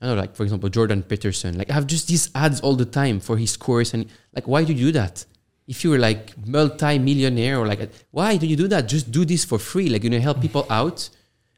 I 0.00 0.06
don't 0.06 0.16
know, 0.16 0.22
like 0.22 0.34
for 0.34 0.44
example, 0.44 0.68
Jordan 0.70 1.02
Peterson. 1.02 1.58
Like 1.58 1.70
I 1.70 1.74
have 1.74 1.86
just 1.86 2.08
these 2.08 2.30
ads 2.34 2.60
all 2.60 2.74
the 2.74 2.86
time 2.86 3.20
for 3.20 3.36
his 3.36 3.56
course, 3.56 3.92
and 3.92 4.06
like, 4.34 4.48
why 4.48 4.64
do 4.64 4.72
you 4.72 4.86
do 4.86 4.92
that? 4.92 5.26
If 5.68 5.84
you 5.84 5.90
were 5.90 5.98
like 5.98 6.34
multi-millionaire 6.46 7.58
or 7.58 7.66
like, 7.66 7.90
why 8.10 8.36
do 8.36 8.46
you 8.46 8.56
do 8.56 8.66
that? 8.68 8.88
Just 8.88 9.10
do 9.12 9.24
this 9.24 9.44
for 9.44 9.58
free. 9.58 9.90
Like 9.90 10.02
you 10.02 10.10
know, 10.10 10.18
help 10.18 10.40
people 10.40 10.66
out. 10.70 11.10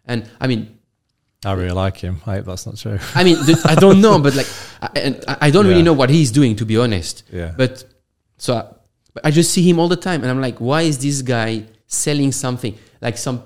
And 0.07 0.29
I 0.41 0.49
mean, 0.49 0.77
I 1.45 1.53
really 1.53 1.73
like 1.73 1.97
him. 1.97 2.21
I 2.27 2.37
hope 2.37 2.47
that's 2.47 2.67
not 2.67 2.77
true. 2.77 2.99
I 3.15 3.25
mean, 3.25 3.45
th- 3.45 3.59
I 3.65 3.75
don't 3.75 4.01
know, 4.01 4.19
but 4.21 4.35
like, 4.37 4.47
I, 4.81 4.89
and 4.97 5.25
I 5.41 5.51
don't 5.51 5.67
really 5.67 5.83
know 5.83 5.93
what 5.93 6.09
he's 6.11 6.31
doing 6.31 6.55
to 6.57 6.65
be 6.65 6.77
honest. 6.79 7.25
Yeah. 7.33 7.53
But 7.57 7.85
so, 8.37 8.55
I, 8.57 8.65
but 9.15 9.27
I 9.27 9.31
just 9.31 9.51
see 9.53 9.69
him 9.69 9.79
all 9.81 9.89
the 9.89 9.97
time, 9.97 10.23
and 10.23 10.31
I'm 10.31 10.41
like, 10.41 10.59
why 10.59 10.83
is 10.83 10.99
this 10.99 11.21
guy 11.23 11.65
selling 11.87 12.33
something? 12.33 12.79
Like 13.01 13.17
some 13.19 13.43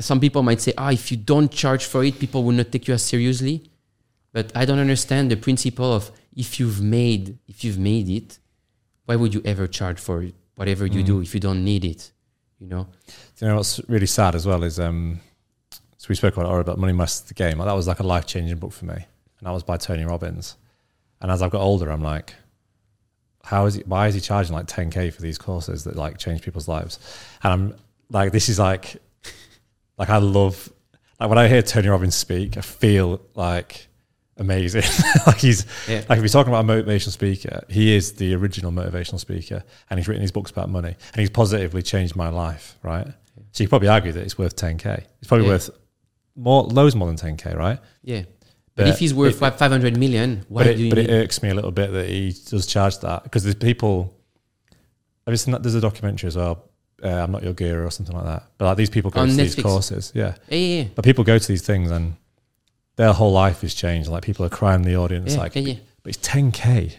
some 0.00 0.20
people 0.20 0.42
might 0.42 0.60
say, 0.60 0.72
ah, 0.78 0.90
if 0.90 1.10
you 1.10 1.16
don't 1.16 1.50
charge 1.50 1.84
for 1.84 2.04
it, 2.04 2.18
people 2.18 2.42
will 2.44 2.52
not 2.52 2.70
take 2.72 2.88
you 2.88 2.94
as 2.94 3.02
seriously. 3.02 3.70
But 4.32 4.52
I 4.54 4.64
don't 4.66 4.78
understand 4.78 5.30
the 5.30 5.36
principle 5.36 5.92
of 5.92 6.10
if 6.34 6.58
you've 6.60 6.82
made 6.82 7.38
if 7.48 7.64
you've 7.64 7.78
made 7.78 8.08
it, 8.08 8.38
why 9.06 9.16
would 9.16 9.32
you 9.34 9.42
ever 9.44 9.66
charge 9.66 9.98
for 10.00 10.24
whatever 10.56 10.86
you 10.86 11.02
Mm. 11.02 11.06
do 11.06 11.20
if 11.20 11.34
you 11.34 11.40
don't 11.40 11.62
need 11.64 11.84
it. 11.84 12.10
You 12.60 12.66
know? 12.68 12.88
You 13.40 13.48
know 13.48 13.56
what's 13.56 13.78
really 13.88 14.06
sad 14.06 14.34
as 14.34 14.46
well 14.46 14.62
is 14.64 14.80
um, 14.80 15.20
so 16.06 16.10
we 16.10 16.14
spoke 16.14 16.36
about 16.36 16.54
it 16.54 16.60
about 16.60 16.78
Money 16.78 16.92
Masters 16.92 17.26
the 17.26 17.34
Game. 17.34 17.58
That 17.58 17.72
was 17.72 17.88
like 17.88 17.98
a 17.98 18.04
life 18.04 18.26
changing 18.26 18.58
book 18.58 18.70
for 18.72 18.84
me, 18.84 18.94
and 18.94 19.42
that 19.42 19.50
was 19.50 19.64
by 19.64 19.76
Tony 19.76 20.04
Robbins. 20.04 20.56
And 21.20 21.32
as 21.32 21.42
I've 21.42 21.50
got 21.50 21.62
older, 21.62 21.90
I'm 21.90 22.00
like, 22.02 22.34
how 23.42 23.66
is 23.66 23.74
he? 23.74 23.82
Why 23.86 24.06
is 24.06 24.14
he 24.14 24.20
charging 24.20 24.54
like 24.54 24.66
10k 24.66 25.12
for 25.12 25.20
these 25.20 25.36
courses 25.36 25.82
that 25.82 25.96
like 25.96 26.18
change 26.18 26.42
people's 26.42 26.68
lives? 26.68 27.00
And 27.42 27.52
I'm 27.52 27.74
like, 28.08 28.30
this 28.30 28.48
is 28.48 28.60
like, 28.60 28.96
like 29.98 30.10
I 30.10 30.18
love, 30.18 30.72
like 31.18 31.28
when 31.28 31.38
I 31.38 31.48
hear 31.48 31.60
Tony 31.62 31.88
Robbins 31.88 32.14
speak, 32.14 32.56
I 32.56 32.60
feel 32.60 33.20
like 33.34 33.88
amazing. 34.36 34.84
like 35.26 35.38
he's 35.38 35.66
Yeah. 35.88 36.04
like 36.08 36.18
if 36.18 36.22
you're 36.22 36.28
talking 36.28 36.52
about 36.52 36.64
a 36.64 36.68
motivational 36.68 37.10
speaker, 37.10 37.64
he 37.68 37.96
is 37.96 38.12
the 38.12 38.32
original 38.36 38.70
motivational 38.70 39.18
speaker, 39.18 39.64
and 39.90 39.98
he's 39.98 40.06
written 40.06 40.22
these 40.22 40.30
books 40.30 40.52
about 40.52 40.68
money, 40.70 40.94
and 41.14 41.20
he's 41.20 41.30
positively 41.30 41.82
changed 41.82 42.14
my 42.14 42.28
life. 42.28 42.76
Right. 42.84 43.08
So 43.52 43.62
you 43.62 43.66
could 43.66 43.70
probably 43.70 43.88
argue 43.88 44.12
that 44.12 44.20
it's 44.22 44.38
worth 44.38 44.54
10k. 44.54 45.04
It's 45.18 45.26
probably 45.28 45.46
Yeah. 45.46 45.52
worth 45.54 45.70
more, 46.36 46.64
loads 46.64 46.94
more 46.94 47.08
than 47.12 47.16
10k, 47.16 47.56
right? 47.56 47.78
Yeah. 48.02 48.22
But, 48.74 48.84
But 48.84 48.88
if 48.88 48.98
he's 48.98 49.14
worth 49.14 49.40
it- 49.42 49.58
500 49.58 49.96
million, 49.96 50.44
why 50.48 50.64
but 50.64 50.76
do 50.76 50.82
you 50.82 50.86
it, 50.88 50.90
but 50.90 50.98
need 50.98 51.10
it 51.10 51.12
irks 51.24 51.42
me 51.42 51.48
a 51.48 51.54
little 51.54 51.70
bit 51.72 51.92
that 51.92 52.08
he 52.08 52.34
does 52.50 52.66
charge 52.66 52.98
that 52.98 53.22
because 53.24 53.42
there's 53.42 53.54
people. 53.54 54.14
Have 55.26 55.32
you 55.32 55.36
seen 55.38 55.52
that? 55.52 55.62
There's 55.62 55.74
a 55.74 55.80
documentary 55.80 56.28
as 56.28 56.36
well. 56.36 56.62
Uh, 57.02 57.08
I'm 57.08 57.32
not 57.32 57.42
your 57.42 57.52
guru 57.52 57.84
or 57.86 57.90
something 57.90 58.14
like 58.14 58.24
that. 58.26 58.44
But 58.58 58.66
like 58.66 58.76
these 58.76 58.90
people 58.90 59.10
go 59.10 59.20
On 59.20 59.28
to 59.28 59.34
these 59.34 59.54
courses, 59.54 60.12
yeah. 60.14 60.34
Yeah, 60.48 60.58
yeah, 60.58 60.82
yeah. 60.82 60.88
But 60.94 61.04
people 61.04 61.24
go 61.24 61.38
to 61.38 61.48
these 61.48 61.62
things 61.62 61.90
and 61.90 62.16
their 62.96 63.12
whole 63.12 63.32
life 63.32 63.64
is 63.64 63.74
changed. 63.74 64.08
Like 64.08 64.24
people 64.24 64.44
are 64.46 64.50
crying 64.50 64.80
in 64.82 64.86
the 64.86 64.96
audience, 64.96 65.34
Yeah, 65.34 65.40
like, 65.40 65.54
yeah, 65.56 65.62
yeah. 65.62 65.74
but 66.02 66.16
it's 66.16 66.28
10k. 66.28 66.92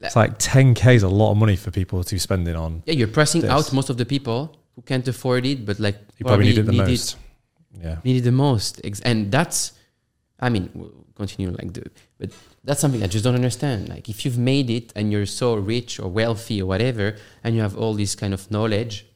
It's 0.00 0.14
like 0.16 0.38
10k 0.38 0.94
is 0.94 1.02
a 1.02 1.08
lot 1.08 1.32
of 1.32 1.36
money 1.38 1.56
for 1.56 1.70
people 1.70 2.02
to 2.04 2.14
be 2.14 2.18
spending 2.18 2.54
on. 2.56 2.82
Yeah, 2.86 2.94
you're 2.94 3.08
pressing 3.08 3.40
This. 3.42 3.50
out 3.50 3.72
most 3.72 3.88
of 3.90 3.96
the 3.96 4.04
people 4.06 4.56
who 4.74 4.82
can't 4.82 5.06
afford 5.08 5.44
it, 5.46 5.64
but 5.66 5.80
like 5.80 5.96
You 6.18 6.24
probably 6.26 6.46
need 6.46 6.58
it 6.58 6.62
the 6.66 6.72
need 6.72 6.78
most. 6.86 7.16
Yeah. 7.80 7.96
need 8.04 8.20
the 8.20 8.32
most. 8.32 8.80
And 9.04 9.30
that's, 9.30 9.72
I 10.40 10.48
mean, 10.48 10.70
we'll 10.74 10.92
continue 11.14 11.50
like 11.50 11.72
the, 11.72 11.84
but 12.18 12.30
that's 12.64 12.80
something 12.80 13.02
I 13.02 13.06
just 13.06 13.24
don't 13.24 13.34
understand. 13.34 13.88
Like 13.88 14.08
if 14.08 14.24
you've 14.24 14.38
made 14.38 14.70
it 14.70 14.92
and 14.96 15.12
you're 15.12 15.26
so 15.26 15.54
rich 15.54 16.00
or 16.00 16.08
wealthy 16.08 16.62
or 16.62 16.66
whatever, 16.66 17.16
and 17.42 17.54
you 17.54 17.62
have 17.62 17.76
all 17.76 17.94
this 17.94 18.14
kind 18.14 18.34
of 18.34 18.50
knowledge, 18.50 19.06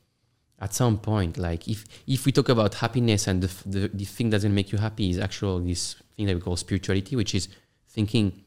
at 0.60 0.72
some 0.72 0.96
point, 0.98 1.38
like 1.38 1.66
if 1.66 1.84
if 2.06 2.24
we 2.24 2.30
talk 2.30 2.48
about 2.48 2.74
happiness 2.74 3.26
and 3.26 3.42
the 3.42 3.50
the, 3.68 3.88
the 3.88 4.04
thing 4.04 4.30
that 4.30 4.36
doesn't 4.36 4.54
make 4.54 4.70
you 4.70 4.78
happy 4.78 5.10
is 5.10 5.18
actual 5.18 5.58
this 5.58 5.96
thing 6.16 6.26
that 6.26 6.36
we 6.36 6.40
call 6.40 6.56
spirituality, 6.56 7.16
which 7.16 7.34
is 7.34 7.48
thinking 7.88 8.44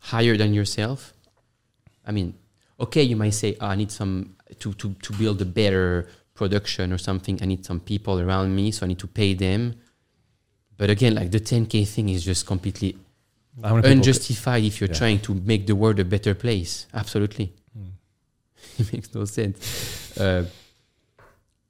higher 0.00 0.36
than 0.36 0.52
yourself. 0.52 1.12
I 2.04 2.10
mean, 2.12 2.34
okay, 2.78 3.02
you 3.02 3.16
might 3.16 3.34
say, 3.34 3.56
oh, 3.60 3.66
I 3.66 3.76
need 3.76 3.90
some 3.90 4.36
to, 4.58 4.72
to, 4.74 4.94
to 4.94 5.12
build 5.14 5.40
a 5.42 5.44
better 5.44 6.08
production 6.36 6.92
or 6.92 6.98
something. 6.98 7.38
I 7.42 7.46
need 7.46 7.64
some 7.64 7.80
people 7.80 8.20
around 8.20 8.54
me, 8.54 8.70
so 8.70 8.84
I 8.86 8.88
need 8.88 8.98
to 9.00 9.06
pay 9.06 9.34
them. 9.34 9.74
But 10.76 10.90
again, 10.90 11.14
like 11.14 11.30
the 11.30 11.40
10K 11.40 11.86
thing 11.88 12.10
is 12.10 12.24
just 12.24 12.46
completely 12.46 12.96
unjustified 13.62 14.62
if 14.64 14.80
you're 14.80 14.90
Yeah. 14.90 14.94
trying 14.98 15.20
to 15.20 15.34
make 15.34 15.66
the 15.66 15.74
world 15.74 15.98
a 15.98 16.04
better 16.04 16.34
place. 16.34 16.86
Absolutely. 16.92 17.52
Hmm. 17.72 17.88
it 18.78 18.92
makes 18.92 19.14
no 19.14 19.24
sense. 19.24 20.16
Uh, 20.18 20.44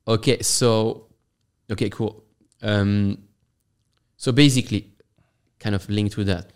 okay, 0.09 0.43
so, 0.43 1.07
okay, 1.71 1.89
cool. 1.91 2.25
Um, 2.63 3.19
so 4.17 4.33
basically, 4.33 4.89
kind 5.61 5.75
of 5.75 5.89
linked 5.89 6.15
to 6.15 6.25
that. 6.25 6.51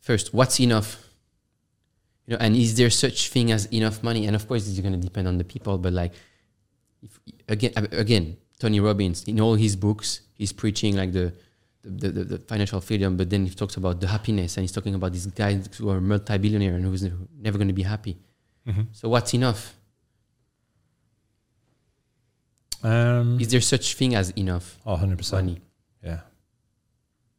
First, 0.00 0.32
what's 0.34 0.58
enough? 0.60 1.01
You 2.32 2.38
know, 2.38 2.46
and 2.46 2.56
is 2.56 2.76
there 2.76 2.88
such 2.88 3.28
thing 3.28 3.52
as 3.52 3.66
enough 3.66 4.02
money? 4.02 4.26
And 4.26 4.34
of 4.34 4.48
course, 4.48 4.64
this 4.64 4.72
is 4.72 4.80
going 4.80 4.94
to 4.94 4.98
depend 4.98 5.28
on 5.28 5.36
the 5.36 5.44
people. 5.44 5.76
But 5.76 5.92
like, 5.92 6.12
if, 7.02 7.20
again, 7.46 7.72
again, 7.92 8.38
Tony 8.58 8.80
Robbins 8.80 9.24
in 9.24 9.38
all 9.38 9.54
his 9.54 9.76
books, 9.76 10.22
he's 10.32 10.50
preaching 10.50 10.96
like 10.96 11.12
the 11.12 11.34
the, 11.82 12.08
the, 12.08 12.24
the 12.24 12.38
financial 12.38 12.80
freedom, 12.80 13.16
but 13.18 13.28
then 13.28 13.44
he 13.44 13.52
talks 13.54 13.76
about 13.76 14.00
the 14.00 14.06
happiness, 14.06 14.56
and 14.56 14.62
he's 14.62 14.72
talking 14.72 14.94
about 14.94 15.12
these 15.12 15.26
guys 15.26 15.68
who 15.76 15.90
are 15.90 16.00
multi-billionaire 16.00 16.76
and 16.76 16.84
who's 16.86 17.02
never 17.38 17.58
going 17.58 17.68
to 17.68 17.74
be 17.74 17.82
happy. 17.82 18.16
Mhm. 18.66 18.86
So 18.92 19.10
what's 19.10 19.34
enough? 19.34 19.74
Um, 22.82 23.40
Is 23.40 23.48
there 23.48 23.60
such 23.60 23.94
thing 23.96 24.14
as 24.14 24.30
enough 24.30 24.78
oh, 24.86 24.96
100%. 24.96 25.32
money? 25.32 25.58
Yeah. 26.02 26.20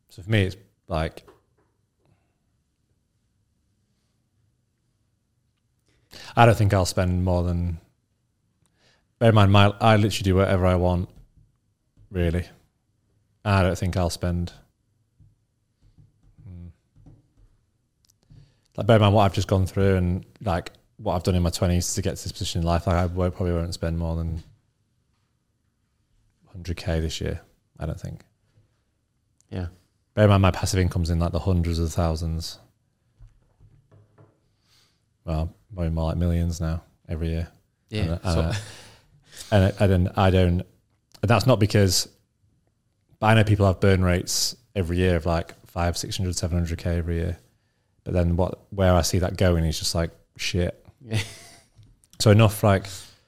So 0.09 0.21
for 0.21 0.29
me, 0.29 0.43
it's 0.43 0.57
like 0.87 1.25
I 6.35 6.45
don't 6.45 6.57
think 6.57 6.73
I'll 6.73 6.85
spend 6.85 7.23
more 7.23 7.43
than. 7.43 7.79
Bear 9.19 9.29
in 9.29 9.35
mind, 9.35 9.51
my 9.51 9.73
I 9.79 9.95
literally 9.95 10.23
do 10.23 10.35
whatever 10.35 10.65
I 10.65 10.75
want. 10.75 11.09
Really, 12.11 12.45
I 13.45 13.63
don't 13.63 13.77
think 13.77 13.97
I'll 13.97 14.09
spend. 14.09 14.53
Hmm. 16.43 16.67
Like 18.77 18.87
bear 18.87 18.97
in 18.97 19.01
mind 19.01 19.15
what 19.15 19.23
I've 19.23 19.33
just 19.33 19.47
gone 19.47 19.65
through 19.65 19.95
and 19.95 20.25
like 20.41 20.71
what 20.97 21.15
I've 21.15 21.23
done 21.23 21.35
in 21.35 21.43
my 21.43 21.49
twenties 21.49 21.93
to 21.95 22.01
get 22.01 22.17
to 22.17 22.23
this 22.23 22.31
position 22.31 22.61
in 22.61 22.67
life. 22.67 22.87
Like 22.87 22.95
I 22.95 23.05
won't, 23.05 23.35
probably 23.35 23.53
won't 23.53 23.73
spend 23.73 23.97
more 23.97 24.15
than 24.15 24.43
hundred 26.51 26.77
k 26.77 26.99
this 26.99 27.19
year. 27.19 27.41
I 27.79 27.85
don't 27.85 27.99
think. 27.99 28.23
Yeah. 29.49 29.67
Bear 30.13 30.25
in 30.25 30.29
mind, 30.29 30.41
my 30.41 30.51
passive 30.51 30.79
income's 30.79 31.09
in 31.09 31.19
like 31.19 31.31
the 31.31 31.39
hundreds 31.39 31.79
of 31.79 31.91
thousands. 31.91 32.59
Well, 35.25 35.53
probably 35.73 35.91
more 35.91 36.05
like 36.09 36.17
millions 36.17 36.59
now 36.61 36.83
every 37.07 37.29
year. 37.29 37.47
Yeah. 37.89 38.01
And, 38.01 38.21
so, 38.23 38.39
uh, 38.39 38.53
and, 39.51 39.63
I- 39.79 39.83
I 39.83 39.87
don't, 39.87 40.07
I 40.17 40.29
don't, 40.29 40.61
and 41.21 41.29
that's 41.29 41.45
not 41.47 41.59
because, 41.59 42.07
but 43.19 43.27
I 43.27 43.33
know 43.35 43.43
people 43.43 43.65
have 43.65 43.79
burn 43.79 44.03
rates 44.03 44.55
every 44.75 44.97
year 44.97 45.15
of 45.15 45.25
like 45.25 45.53
five, 45.67 45.97
600, 45.97 46.33
700k 46.35 46.85
every 46.97 47.15
year. 47.15 47.37
But 48.03 48.13
then 48.13 48.35
what, 48.35 48.59
where 48.71 48.93
I 48.93 49.01
see 49.01 49.19
that 49.19 49.37
going 49.37 49.63
is 49.63 49.79
just 49.79 49.95
like 49.95 50.11
shit. 50.37 50.85
Yeah. 51.05 51.19
So 52.19 52.31
enough, 52.31 52.63
like, 52.63 52.85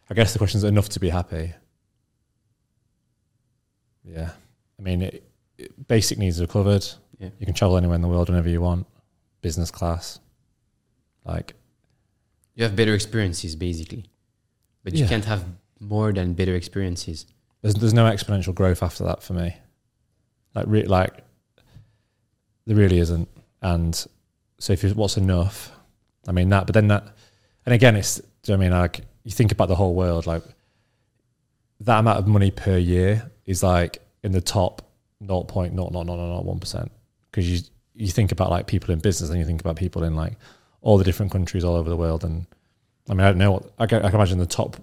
I 0.09 0.13
guess 0.13 0.31
the 0.31 0.37
question 0.39 0.59
is 0.59 0.63
enough 0.63 0.87
to 0.89 1.01
be 1.01 1.09
happy. 1.09 1.51
Yeah. 4.03 4.29
I 4.79 4.81
mean, 4.81 5.01
it, 5.01 5.23
it, 5.57 5.87
basic 5.87 6.17
needs 6.17 6.39
are 6.39 6.47
covered. 6.47 6.85
Yeah. 7.19 7.29
You 7.39 7.45
can 7.45 7.55
travel 7.55 7.77
anywhere 7.77 7.95
in 7.95 8.01
the 8.01 8.07
world 8.07 8.29
whenever 8.29 8.47
you 8.47 8.61
want, 8.61 8.87
business 9.41 9.71
class. 9.71 10.19
Like, 11.25 11.55
you 12.55 12.63
have 12.63 12.75
better 12.75 12.93
experiences, 12.93 13.55
basically, 13.55 14.05
but 14.83 14.93
you 14.93 15.01
Yeah. 15.03 15.09
can't 15.09 15.25
have 15.25 15.45
more 15.79 16.11
than 16.13 16.33
better 16.33 16.55
experiences. 16.55 17.25
there's 17.61 17.75
there's 17.75 17.93
no 17.93 18.05
exponential 18.05 18.53
growth 18.53 18.81
after 18.83 19.03
that 19.03 19.21
for 19.23 19.33
me. 19.33 19.55
Like 20.53 20.65
re- 20.67 20.85
like 20.85 21.13
there 22.65 22.75
really 22.75 22.99
isn't. 22.99 23.27
And 23.61 23.93
so 24.59 24.73
if 24.73 24.83
you, 24.83 24.89
what's 24.93 25.17
enough? 25.17 25.71
I 26.27 26.31
mean 26.31 26.49
that, 26.49 26.65
but 26.67 26.73
then 26.73 26.87
that, 26.89 27.03
and 27.65 27.73
again, 27.73 27.95
it's. 27.95 28.21
Do 28.43 28.51
you 28.51 28.57
know 28.57 28.63
I 28.63 28.67
mean 28.69 28.77
like 28.77 29.01
you 29.23 29.31
think 29.31 29.51
about 29.51 29.67
the 29.69 29.75
whole 29.75 29.95
world? 29.95 30.25
Like 30.27 30.43
that 31.81 31.99
amount 31.99 32.19
of 32.19 32.27
money 32.27 32.51
per 32.51 32.77
year 32.77 33.31
is 33.45 33.63
like 33.63 34.01
in 34.23 34.31
the 34.31 34.41
top 34.41 34.81
0.00001 35.23 36.59
percent 36.61 36.91
because 37.31 37.49
you 37.49 37.59
you 37.95 38.07
think 38.07 38.31
about 38.31 38.49
like 38.51 38.67
people 38.67 38.91
in 38.93 38.99
business 38.99 39.29
and 39.29 39.39
you 39.39 39.45
think 39.45 39.61
about 39.61 39.75
people 39.75 40.03
in 40.03 40.15
like 40.15 40.33
all 40.85 40.99
the 40.99 41.03
different 41.03 41.31
countries 41.31 41.63
all 41.63 41.75
over 41.75 41.89
the 41.89 41.97
world 41.97 42.23
and 42.23 42.45
I 43.09 43.15
mean 43.15 43.21
I 43.21 43.29
don't 43.29 43.39
know 43.39 43.53
what 43.53 43.73
I 43.79 43.87
can, 43.87 44.05
I 44.05 44.09
can 44.09 44.15
imagine 44.15 44.37
the 44.37 44.45
top 44.45 44.77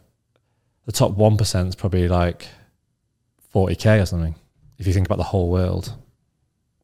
the 0.84 0.92
top 0.92 1.12
one 1.12 1.36
percent 1.36 1.68
is 1.68 1.76
probably 1.76 2.08
like 2.08 2.48
forty 3.50 3.76
k 3.76 4.00
or 4.00 4.06
something. 4.06 4.34
If 4.78 4.86
you 4.88 4.92
think 4.92 5.06
about 5.06 5.18
the 5.18 5.22
whole 5.22 5.48
world, 5.48 5.94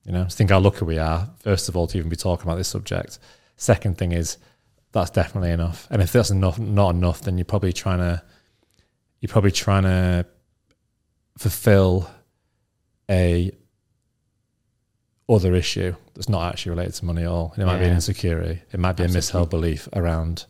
you 0.04 0.12
know, 0.12 0.24
think 0.26 0.50
how 0.50 0.60
lucky 0.60 0.84
we 0.84 0.98
are. 0.98 1.28
First 1.40 1.68
of 1.68 1.76
all, 1.76 1.88
to 1.88 1.98
even 1.98 2.08
be 2.08 2.14
talking 2.16 2.46
about 2.46 2.58
this 2.58 2.68
subject. 2.68 3.18
Second 3.56 3.98
thing 3.98 4.12
is 4.12 4.38
that's 4.92 5.10
definitely 5.10 5.50
enough. 5.50 5.88
And 5.90 6.00
if 6.00 6.12
that's 6.12 6.30
enough, 6.30 6.60
not 6.60 6.94
enough, 6.94 7.22
then 7.22 7.38
you're 7.38 7.44
probably 7.44 7.72
trying 7.72 7.98
to 7.98 8.22
you're 9.20 9.32
probably 9.32 9.50
trying 9.50 9.82
to 9.82 10.26
fulfill 11.38 12.08
a 13.10 13.50
other 15.28 15.54
issue 15.54 15.94
that's 16.14 16.28
not 16.28 16.50
actually 16.50 16.70
related 16.70 16.94
to 16.94 17.04
money 17.04 17.22
at 17.22 17.28
all. 17.28 17.54
It 17.56 17.64
might 17.64 17.78
be 17.78 17.84
an 17.84 17.92
insecurity. 17.92 18.62
It 18.72 18.80
might 18.80 18.96
be 18.96 19.02
a 19.02 19.06
Absolutely. 19.06 19.46
misheld 19.46 19.50
belief 19.50 19.88
around 19.92 20.46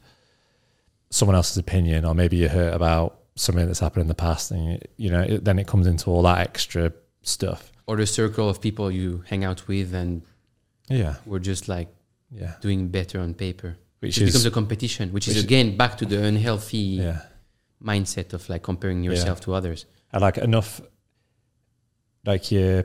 someone 1.10 1.34
else's 1.34 1.56
opinion, 1.56 2.04
or 2.04 2.14
maybe 2.14 2.36
you 2.36 2.48
hurt 2.48 2.74
about 2.74 3.18
something 3.34 3.66
that's 3.66 3.80
happened 3.80 4.02
in 4.02 4.08
the 4.08 4.14
past, 4.14 4.50
and 4.50 4.72
you, 4.72 4.78
you 4.96 5.10
know, 5.10 5.22
it, 5.22 5.44
then 5.44 5.58
it 5.58 5.66
comes 5.66 5.86
into 5.86 6.10
all 6.10 6.22
that 6.22 6.38
extra 6.38 6.92
stuff. 7.22 7.72
Or 7.86 7.96
the 7.96 8.06
circle 8.06 8.48
of 8.48 8.60
people 8.60 8.90
you 8.90 9.24
hang 9.28 9.44
out 9.44 9.66
with, 9.66 9.94
and 9.94 10.22
Yeah, 10.88 11.16
we're 11.26 11.38
just 11.38 11.68
like 11.68 11.88
yeah. 12.30 12.54
doing 12.60 12.88
better 12.88 13.20
on 13.20 13.34
paper. 13.34 13.76
Which 14.00 14.18
it 14.18 14.24
is 14.24 14.30
becomes 14.30 14.46
a 14.46 14.50
competition, 14.52 15.12
which, 15.12 15.26
which 15.26 15.36
is 15.36 15.42
again 15.44 15.76
back 15.76 15.98
to 15.98 16.06
the 16.06 16.22
unhealthy 16.22 17.00
yeah. 17.02 17.22
mindset 17.82 18.32
of 18.32 18.48
like 18.48 18.62
comparing 18.62 19.02
Yeah. 19.02 19.10
yourself 19.10 19.40
to 19.42 19.54
others. 19.54 19.86
I 20.12 20.18
like 20.18 20.38
enough. 20.38 20.80
Like 22.24 22.52
you, 22.52 22.84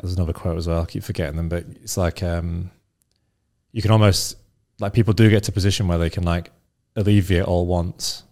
there's 0.00 0.14
another 0.14 0.32
quote 0.32 0.58
as 0.58 0.68
well. 0.68 0.82
I 0.82 0.86
keep 0.86 1.02
forgetting 1.02 1.36
them, 1.36 1.48
but 1.48 1.64
it's 1.82 1.96
like 1.96 2.22
um, 2.22 2.70
you 3.72 3.82
can 3.82 3.90
almost 3.90 4.36
like 4.78 4.92
people 4.92 5.14
do 5.14 5.28
get 5.30 5.44
to 5.44 5.50
a 5.50 5.54
position 5.54 5.88
where 5.88 5.98
they 5.98 6.10
can 6.10 6.24
like 6.24 6.50
alleviate 6.96 7.44
all 7.44 7.66
wants. 7.66 8.24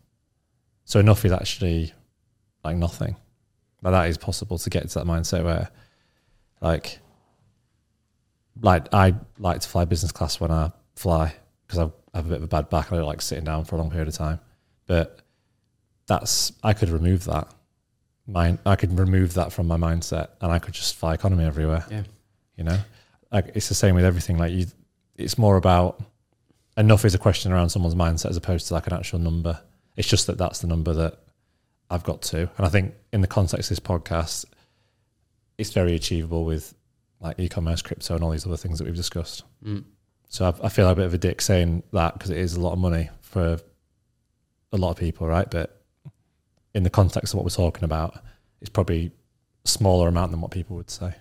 So 0.84 1.00
enough 1.00 1.24
is 1.24 1.32
actually 1.32 1.92
like 2.62 2.76
nothing. 2.76 3.16
Like 3.82 3.92
that 3.92 4.08
is 4.08 4.18
possible 4.18 4.58
to 4.58 4.70
get 4.70 4.88
to 4.88 4.98
that 4.98 5.06
mindset 5.06 5.44
where 5.44 5.70
like 6.60 6.98
like 8.60 8.92
I 8.92 9.14
like 9.38 9.60
to 9.60 9.68
fly 9.68 9.84
business 9.84 10.12
class 10.12 10.40
when 10.40 10.50
I 10.50 10.72
fly 10.96 11.34
because 11.66 11.78
I 11.78 12.16
have 12.16 12.26
a 12.26 12.28
bit 12.28 12.38
of 12.38 12.44
a 12.44 12.48
bad 12.48 12.70
back. 12.70 12.92
I 12.92 12.96
don't 12.96 13.06
like 13.06 13.22
sitting 13.22 13.44
down 13.44 13.64
for 13.64 13.76
a 13.76 13.78
long 13.78 13.90
period 13.90 14.08
of 14.08 14.14
time. 14.14 14.40
But 14.86 15.20
that's 16.06 16.52
I 16.62 16.72
could 16.72 16.90
remove 16.90 17.24
that. 17.24 17.48
Mind 18.26 18.58
I 18.64 18.76
could 18.76 18.98
remove 18.98 19.34
that 19.34 19.52
from 19.52 19.66
my 19.66 19.76
mindset 19.76 20.30
and 20.40 20.50
I 20.50 20.58
could 20.58 20.74
just 20.74 20.96
fly 20.96 21.14
economy 21.14 21.44
everywhere. 21.44 21.84
Yeah. 21.90 22.02
You 22.56 22.64
know? 22.64 22.78
Like 23.30 23.52
it's 23.54 23.68
the 23.68 23.74
same 23.74 23.94
with 23.94 24.04
everything. 24.04 24.38
Like 24.38 24.52
you 24.52 24.66
it's 25.16 25.38
more 25.38 25.56
about 25.56 26.02
enough 26.76 27.04
is 27.04 27.14
a 27.14 27.18
question 27.18 27.52
around 27.52 27.70
someone's 27.70 27.94
mindset 27.94 28.30
as 28.30 28.36
opposed 28.36 28.68
to 28.68 28.74
like 28.74 28.86
an 28.86 28.92
actual 28.92 29.18
number. 29.18 29.60
It's 29.96 30.08
just 30.08 30.26
that 30.26 30.38
that's 30.38 30.60
the 30.60 30.66
number 30.66 30.92
that 30.94 31.18
I've 31.90 32.02
got 32.02 32.22
to. 32.22 32.50
And 32.56 32.66
I 32.66 32.68
think 32.68 32.94
in 33.12 33.20
the 33.20 33.26
context 33.26 33.70
of 33.70 33.76
this 33.76 33.86
podcast, 33.86 34.46
it's 35.58 35.70
very 35.72 35.94
achievable 35.94 36.44
with 36.44 36.74
like 37.20 37.38
e-commerce, 37.38 37.82
crypto, 37.82 38.14
and 38.14 38.24
all 38.24 38.30
these 38.30 38.46
other 38.46 38.56
things 38.56 38.78
that 38.78 38.84
we've 38.84 38.96
discussed. 38.96 39.44
Mm. 39.64 39.84
So 40.28 40.46
I, 40.46 40.66
I 40.66 40.68
feel 40.68 40.86
like 40.86 40.94
a 40.94 40.96
bit 40.96 41.06
of 41.06 41.14
a 41.14 41.18
dick 41.18 41.40
saying 41.40 41.84
that 41.92 42.14
because 42.14 42.30
it 42.30 42.38
is 42.38 42.54
a 42.54 42.60
lot 42.60 42.72
of 42.72 42.78
money 42.78 43.10
for 43.20 43.58
a 44.72 44.76
lot 44.76 44.90
of 44.90 44.96
people, 44.96 45.26
right? 45.26 45.48
But 45.48 45.83
in 46.74 46.82
the 46.82 46.90
context 46.90 47.32
of 47.32 47.38
what 47.38 47.44
we're 47.44 47.50
talking 47.50 47.84
about, 47.84 48.20
it's 48.60 48.70
probably 48.70 49.12
a 49.64 49.68
smaller 49.68 50.08
amount 50.08 50.30
than 50.32 50.40
what 50.40 50.50
people 50.50 50.76
would 50.76 50.90
say. 50.90 51.14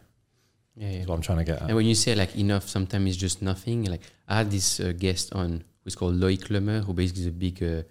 Yeah, 0.76 0.90
yeah. 0.90 1.00
Is 1.00 1.08
what 1.08 1.16
I'm 1.16 1.22
trying 1.22 1.38
to 1.40 1.44
get 1.44 1.62
at. 1.62 1.68
And 1.68 1.76
when 1.76 1.86
you 1.86 1.96
say 1.96 2.16
like 2.16 2.36
enough, 2.36 2.68
sometimes 2.68 3.10
it's 3.10 3.18
just 3.18 3.42
nothing. 3.42 3.86
Like 3.86 4.02
I 4.28 4.38
had 4.38 4.50
this 4.50 4.80
uh, 4.80 4.94
guest 4.98 5.34
on 5.34 5.64
who's 5.84 5.96
called 5.96 6.16
Loic 6.16 6.50
Le 6.50 6.60
Meur, 6.60 6.82
who 6.82 6.94
basically 6.94 7.22
is 7.22 7.28
a 7.28 7.32
big 7.32 7.62
uh, 7.62 7.84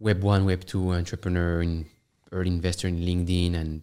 Web 0.00 0.22
one, 0.22 0.44
Web 0.44 0.64
two 0.64 0.92
entrepreneur 0.92 1.60
and 1.60 1.86
early 2.32 2.48
investor 2.48 2.88
in 2.88 2.98
LinkedIn 2.98 3.54
and 3.54 3.82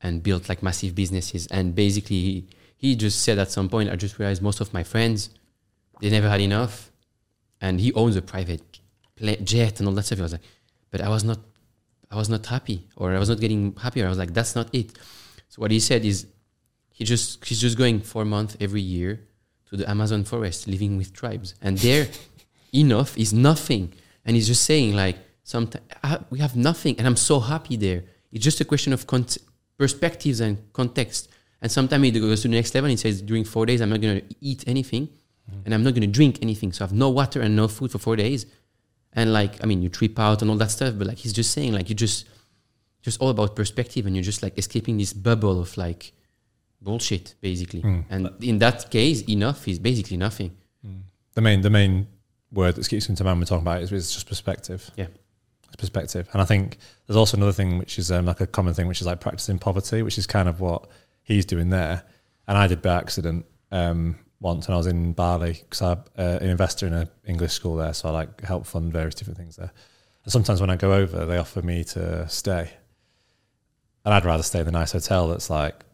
and 0.00 0.22
built 0.22 0.48
like 0.48 0.62
massive 0.62 0.94
businesses. 0.94 1.46
And 1.48 1.74
basically, 1.74 2.20
he, 2.20 2.48
he 2.76 2.96
just 2.96 3.22
said 3.22 3.38
at 3.38 3.50
some 3.50 3.68
point, 3.68 3.90
I 3.90 3.96
just 3.96 4.18
realized 4.18 4.40
most 4.42 4.60
of 4.60 4.72
my 4.72 4.84
friends 4.84 5.30
they 6.00 6.10
never 6.10 6.28
had 6.28 6.40
enough, 6.40 6.92
and 7.60 7.80
he 7.80 7.92
owns 7.92 8.14
a 8.16 8.22
private 8.22 8.62
jet 9.42 9.80
and 9.80 9.88
all 9.88 9.94
that 9.94 10.04
stuff. 10.04 10.20
I 10.20 10.22
was 10.22 10.32
like, 10.32 10.42
but 10.90 11.00
I 11.00 11.08
was 11.08 11.24
not, 11.24 11.38
I 12.10 12.16
was 12.16 12.28
not 12.28 12.46
happy, 12.46 12.86
or 12.96 13.14
I 13.14 13.18
was 13.18 13.28
not 13.28 13.40
getting 13.40 13.74
happier. 13.76 14.06
I 14.06 14.08
was 14.08 14.18
like, 14.18 14.34
that's 14.34 14.54
not 14.54 14.68
it. 14.72 14.92
So 15.48 15.60
what 15.60 15.70
he 15.70 15.80
said 15.80 16.04
is 16.04 16.26
he 16.92 17.04
just 17.04 17.44
he's 17.44 17.60
just 17.60 17.78
going 17.78 18.00
for 18.00 18.22
a 18.22 18.24
month 18.24 18.56
every 18.60 18.80
year 18.80 19.20
to 19.70 19.76
the 19.76 19.88
Amazon 19.88 20.24
forest, 20.24 20.66
living 20.66 20.96
with 20.96 21.12
tribes, 21.12 21.54
and 21.62 21.78
there 21.78 22.08
enough 22.74 23.16
is 23.16 23.32
nothing. 23.32 23.92
And 24.24 24.36
he's 24.36 24.46
just 24.46 24.64
saying 24.64 24.94
like, 24.94 25.16
sometimes 25.42 25.84
we 26.30 26.38
have 26.40 26.56
nothing, 26.56 26.96
and 26.98 27.06
I'm 27.06 27.16
so 27.16 27.40
happy 27.40 27.76
there. 27.76 28.04
It's 28.32 28.44
just 28.44 28.60
a 28.60 28.64
question 28.64 28.92
of 28.92 29.06
con- 29.06 29.26
perspectives 29.78 30.40
and 30.40 30.72
context. 30.72 31.28
And 31.62 31.72
sometimes 31.72 32.04
he 32.04 32.10
goes 32.10 32.42
to 32.42 32.48
the 32.48 32.54
next 32.54 32.74
level 32.74 32.86
and 32.86 32.92
he 32.92 32.96
says, 32.96 33.22
during 33.22 33.44
four 33.44 33.66
days, 33.66 33.80
I'm 33.80 33.90
not 33.90 34.00
going 34.00 34.20
to 34.20 34.34
eat 34.40 34.64
anything, 34.66 35.08
mm. 35.50 35.64
and 35.64 35.74
I'm 35.74 35.82
not 35.82 35.94
going 35.94 36.02
to 36.02 36.14
drink 36.18 36.38
anything. 36.42 36.72
So 36.72 36.84
I 36.84 36.88
have 36.88 36.94
no 36.94 37.08
water 37.08 37.40
and 37.40 37.56
no 37.56 37.68
food 37.68 37.90
for 37.90 37.98
four 37.98 38.16
days. 38.16 38.46
And 39.12 39.32
like, 39.32 39.62
I 39.62 39.66
mean, 39.66 39.82
you 39.82 39.88
trip 39.88 40.18
out 40.18 40.42
and 40.42 40.50
all 40.50 40.56
that 40.58 40.70
stuff, 40.70 40.94
but 40.96 41.06
like 41.06 41.18
he's 41.18 41.32
just 41.32 41.52
saying, 41.52 41.72
like 41.72 41.88
you 41.88 41.94
just, 41.94 42.26
just 43.02 43.20
all 43.20 43.30
about 43.30 43.56
perspective, 43.56 44.06
and 44.06 44.14
you're 44.14 44.22
just 44.22 44.42
like 44.42 44.58
escaping 44.58 44.98
this 44.98 45.12
bubble 45.12 45.60
of 45.60 45.76
like 45.76 46.12
bullshit, 46.80 47.34
basically. 47.40 47.82
Mm. 47.82 48.04
And 48.10 48.44
in 48.44 48.58
that 48.58 48.90
case, 48.90 49.22
enough 49.22 49.66
is 49.66 49.78
basically 49.78 50.16
nothing. 50.16 50.56
the 51.34 51.40
main 51.40 51.60
the 51.60 51.70
main 51.70 52.08
word 52.52 52.74
that 52.74 52.88
keeps 52.88 53.08
into 53.08 53.24
mind 53.24 53.36
when 53.36 53.40
we're 53.40 53.46
talking 53.46 53.62
about 53.62 53.82
is, 53.82 53.92
is 53.92 54.12
just 54.12 54.26
perspective. 54.26 54.90
Yeah. 54.96 55.06
It's 55.66 55.76
perspective. 55.76 56.28
And 56.32 56.40
I 56.40 56.44
think 56.44 56.78
there's 57.06 57.16
also 57.16 57.36
another 57.36 57.52
thing 57.52 57.78
which 57.78 57.98
is 57.98 58.10
um, 58.10 58.26
like 58.26 58.40
a 58.40 58.46
common 58.46 58.74
thing, 58.74 58.86
which 58.86 59.00
is 59.00 59.06
like 59.06 59.20
practicing 59.20 59.58
poverty, 59.58 60.02
which 60.02 60.18
is 60.18 60.26
kind 60.26 60.48
of 60.48 60.60
what 60.60 60.88
he's 61.22 61.44
doing 61.44 61.70
there. 61.70 62.04
And 62.46 62.56
I 62.56 62.66
did 62.66 62.80
by 62.80 62.96
accident 62.96 63.44
um, 63.70 64.18
once 64.40 64.68
when 64.68 64.74
I 64.74 64.78
was 64.78 64.86
in 64.86 65.12
Bali 65.14 65.52
because 65.54 65.82
I'm 65.82 65.98
uh, 66.16 66.38
an 66.40 66.48
investor 66.48 66.86
in 66.86 66.92
an 66.94 67.08
English 67.26 67.52
school 67.52 67.76
there, 67.76 67.92
so 67.94 68.08
I 68.08 68.12
like 68.12 68.40
help 68.42 68.66
fund 68.66 68.92
various 68.92 69.14
different 69.14 69.38
things 69.38 69.56
there. 69.56 69.72
And 70.24 70.32
sometimes 70.32 70.60
when 70.60 70.70
I 70.70 70.76
go 70.76 70.92
over, 70.92 71.24
they 71.26 71.38
offer 71.38 71.62
me 71.62 71.84
to 71.84 72.28
stay, 72.28 72.70
and 74.04 74.14
I'd 74.14 74.24
rather 74.24 74.42
stay 74.42 74.60
in 74.60 74.66
the 74.66 74.72
nice 74.72 74.92
hotel 74.92 75.28
that's 75.28 75.50
like 75.50 75.84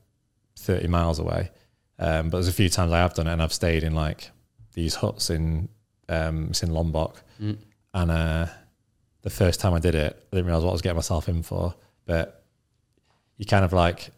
30 0.59 0.89
miles 0.89 1.19
away. 1.19 1.51
Um, 1.99 2.29
but 2.31 2.39
there's 2.39 2.49
a 2.49 2.53
few 2.53 2.69
times 2.69 2.93
I 2.93 2.99
have 2.99 3.15
done 3.15 3.27
it, 3.29 3.33
and 3.33 3.43
I've 3.43 3.53
stayed 3.53 3.83
in 3.83 3.95
like 3.95 4.31
these 4.75 4.97
huts 4.97 5.31
in 5.31 5.69
um, 6.09 6.49
it's 6.51 6.63
in 6.63 6.73
Lombok, 6.73 7.23
Mm. 7.41 7.57
and 7.95 8.11
uh, 8.11 8.47
the 9.23 9.31
first 9.31 9.59
time 9.61 9.73
I 9.75 9.79
did 9.79 9.95
it, 9.95 10.15
I 10.33 10.37
didn't 10.37 10.47
realize 10.47 10.63
what 10.65 10.71
I 10.71 10.73
was 10.73 10.83
getting 10.83 10.97
myself 10.97 11.29
in 11.29 11.43
for. 11.43 11.75
But 12.05 12.45
you 13.39 13.47
kind 13.47 13.65
of 13.65 13.73
like 13.73 14.11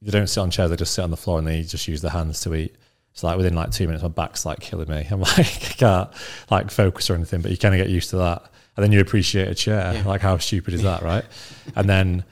they 0.00 0.10
don't 0.10 0.26
sit 0.28 0.40
on 0.40 0.50
chairs; 0.50 0.70
they 0.70 0.76
just 0.76 0.94
sit 0.94 1.02
on 1.02 1.10
the 1.10 1.16
floor 1.18 1.38
and 1.38 1.46
they 1.46 1.62
just 1.62 1.86
use 1.86 2.00
their 2.00 2.10
hands 2.12 2.40
to 2.42 2.54
eat. 2.54 2.76
So 3.12 3.26
like 3.26 3.36
within 3.36 3.54
like 3.54 3.70
two 3.70 3.86
minutes, 3.86 4.02
my 4.02 4.08
back's 4.08 4.46
like 4.46 4.60
killing 4.60 4.88
me. 4.88 5.06
I'm 5.10 5.20
like 5.20 5.38
I 5.38 5.42
can't 5.42 6.10
like 6.50 6.70
focus 6.70 7.10
or 7.10 7.14
anything, 7.14 7.42
but 7.42 7.50
you 7.50 7.56
kind 7.56 7.74
of 7.74 7.78
get 7.78 7.88
used 7.88 8.10
to 8.10 8.16
that, 8.16 8.42
and 8.76 8.84
then 8.84 8.92
you 8.92 9.00
appreciate 9.00 9.48
a 9.48 9.54
chair. 9.54 9.94
Yeah. 9.94 10.04
Like 10.06 10.20
how 10.20 10.38
stupid 10.38 10.74
is 10.74 10.82
that, 10.82 11.02
right? 11.02 11.24
and 11.76 11.88
then 11.88 12.24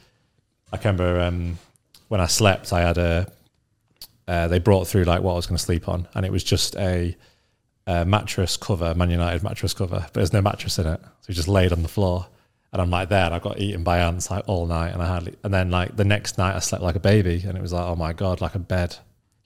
I 0.72 0.76
can 0.76 0.96
remember 0.96 1.20
um, 1.20 1.58
when 2.08 2.20
I 2.20 2.26
slept, 2.26 2.72
I 2.72 2.80
had 2.80 2.98
a 2.98 3.30
uh, 4.28 4.46
they 4.46 4.58
brought 4.58 4.86
through 4.86 5.04
like 5.04 5.22
what 5.22 5.32
I 5.32 5.36
was 5.36 5.46
going 5.46 5.56
to 5.56 5.64
sleep 5.64 5.88
on, 5.88 6.06
and 6.14 6.26
it 6.26 6.30
was 6.30 6.44
just 6.44 6.76
a, 6.76 7.16
a 7.86 8.04
mattress 8.04 8.58
cover, 8.58 8.94
Man 8.94 9.10
United 9.10 9.42
mattress 9.42 9.72
cover, 9.72 10.00
but 10.00 10.12
there's 10.12 10.34
no 10.34 10.42
mattress 10.42 10.78
in 10.78 10.86
it, 10.86 11.00
so 11.02 11.26
we 11.28 11.34
just 11.34 11.48
laid 11.48 11.72
on 11.72 11.82
the 11.82 11.88
floor. 11.88 12.26
And 12.70 12.82
I'm 12.82 12.90
like 12.90 13.08
there, 13.08 13.24
and 13.24 13.34
I 13.34 13.38
got 13.38 13.58
eaten 13.58 13.82
by 13.82 14.00
ants 14.00 14.30
like 14.30 14.44
all 14.46 14.66
night, 14.66 14.90
and 14.92 15.02
I 15.02 15.06
hardly. 15.06 15.34
And 15.42 15.54
then 15.54 15.70
like 15.70 15.96
the 15.96 16.04
next 16.04 16.36
night, 16.36 16.54
I 16.54 16.58
slept 16.58 16.84
like 16.84 16.96
a 16.96 17.00
baby, 17.00 17.42
and 17.46 17.56
it 17.56 17.62
was 17.62 17.72
like, 17.72 17.86
oh 17.86 17.96
my 17.96 18.12
god, 18.12 18.42
like 18.42 18.54
a 18.54 18.58
bed, 18.58 18.96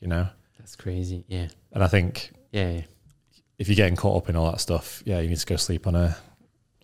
you 0.01 0.09
know. 0.09 0.27
That's 0.63 0.77
crazy. 0.77 1.25
Yeah. 1.27 1.49
And 1.73 1.83
I 1.83 1.89
think 1.89 2.31
Yeah. 2.53 2.71
yeah. 2.71 2.83
if 3.59 3.67
you're 3.69 3.75
getting 3.75 3.97
caught 3.97 4.23
up 4.23 4.29
in 4.29 4.37
all 4.37 4.49
that 4.53 4.61
stuff, 4.61 5.03
yeah, 5.05 5.19
you 5.19 5.29
need 5.29 5.39
to 5.39 5.47
go 5.47 5.57
sleep 5.57 5.89
on 5.89 5.97
a 5.97 6.17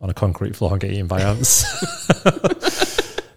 on 0.00 0.10
a 0.10 0.14
concrete 0.14 0.56
floor 0.56 0.72
and 0.72 0.80
get 0.80 0.90
eaten 0.90 1.06
by 1.06 1.20
ants. 1.22 1.64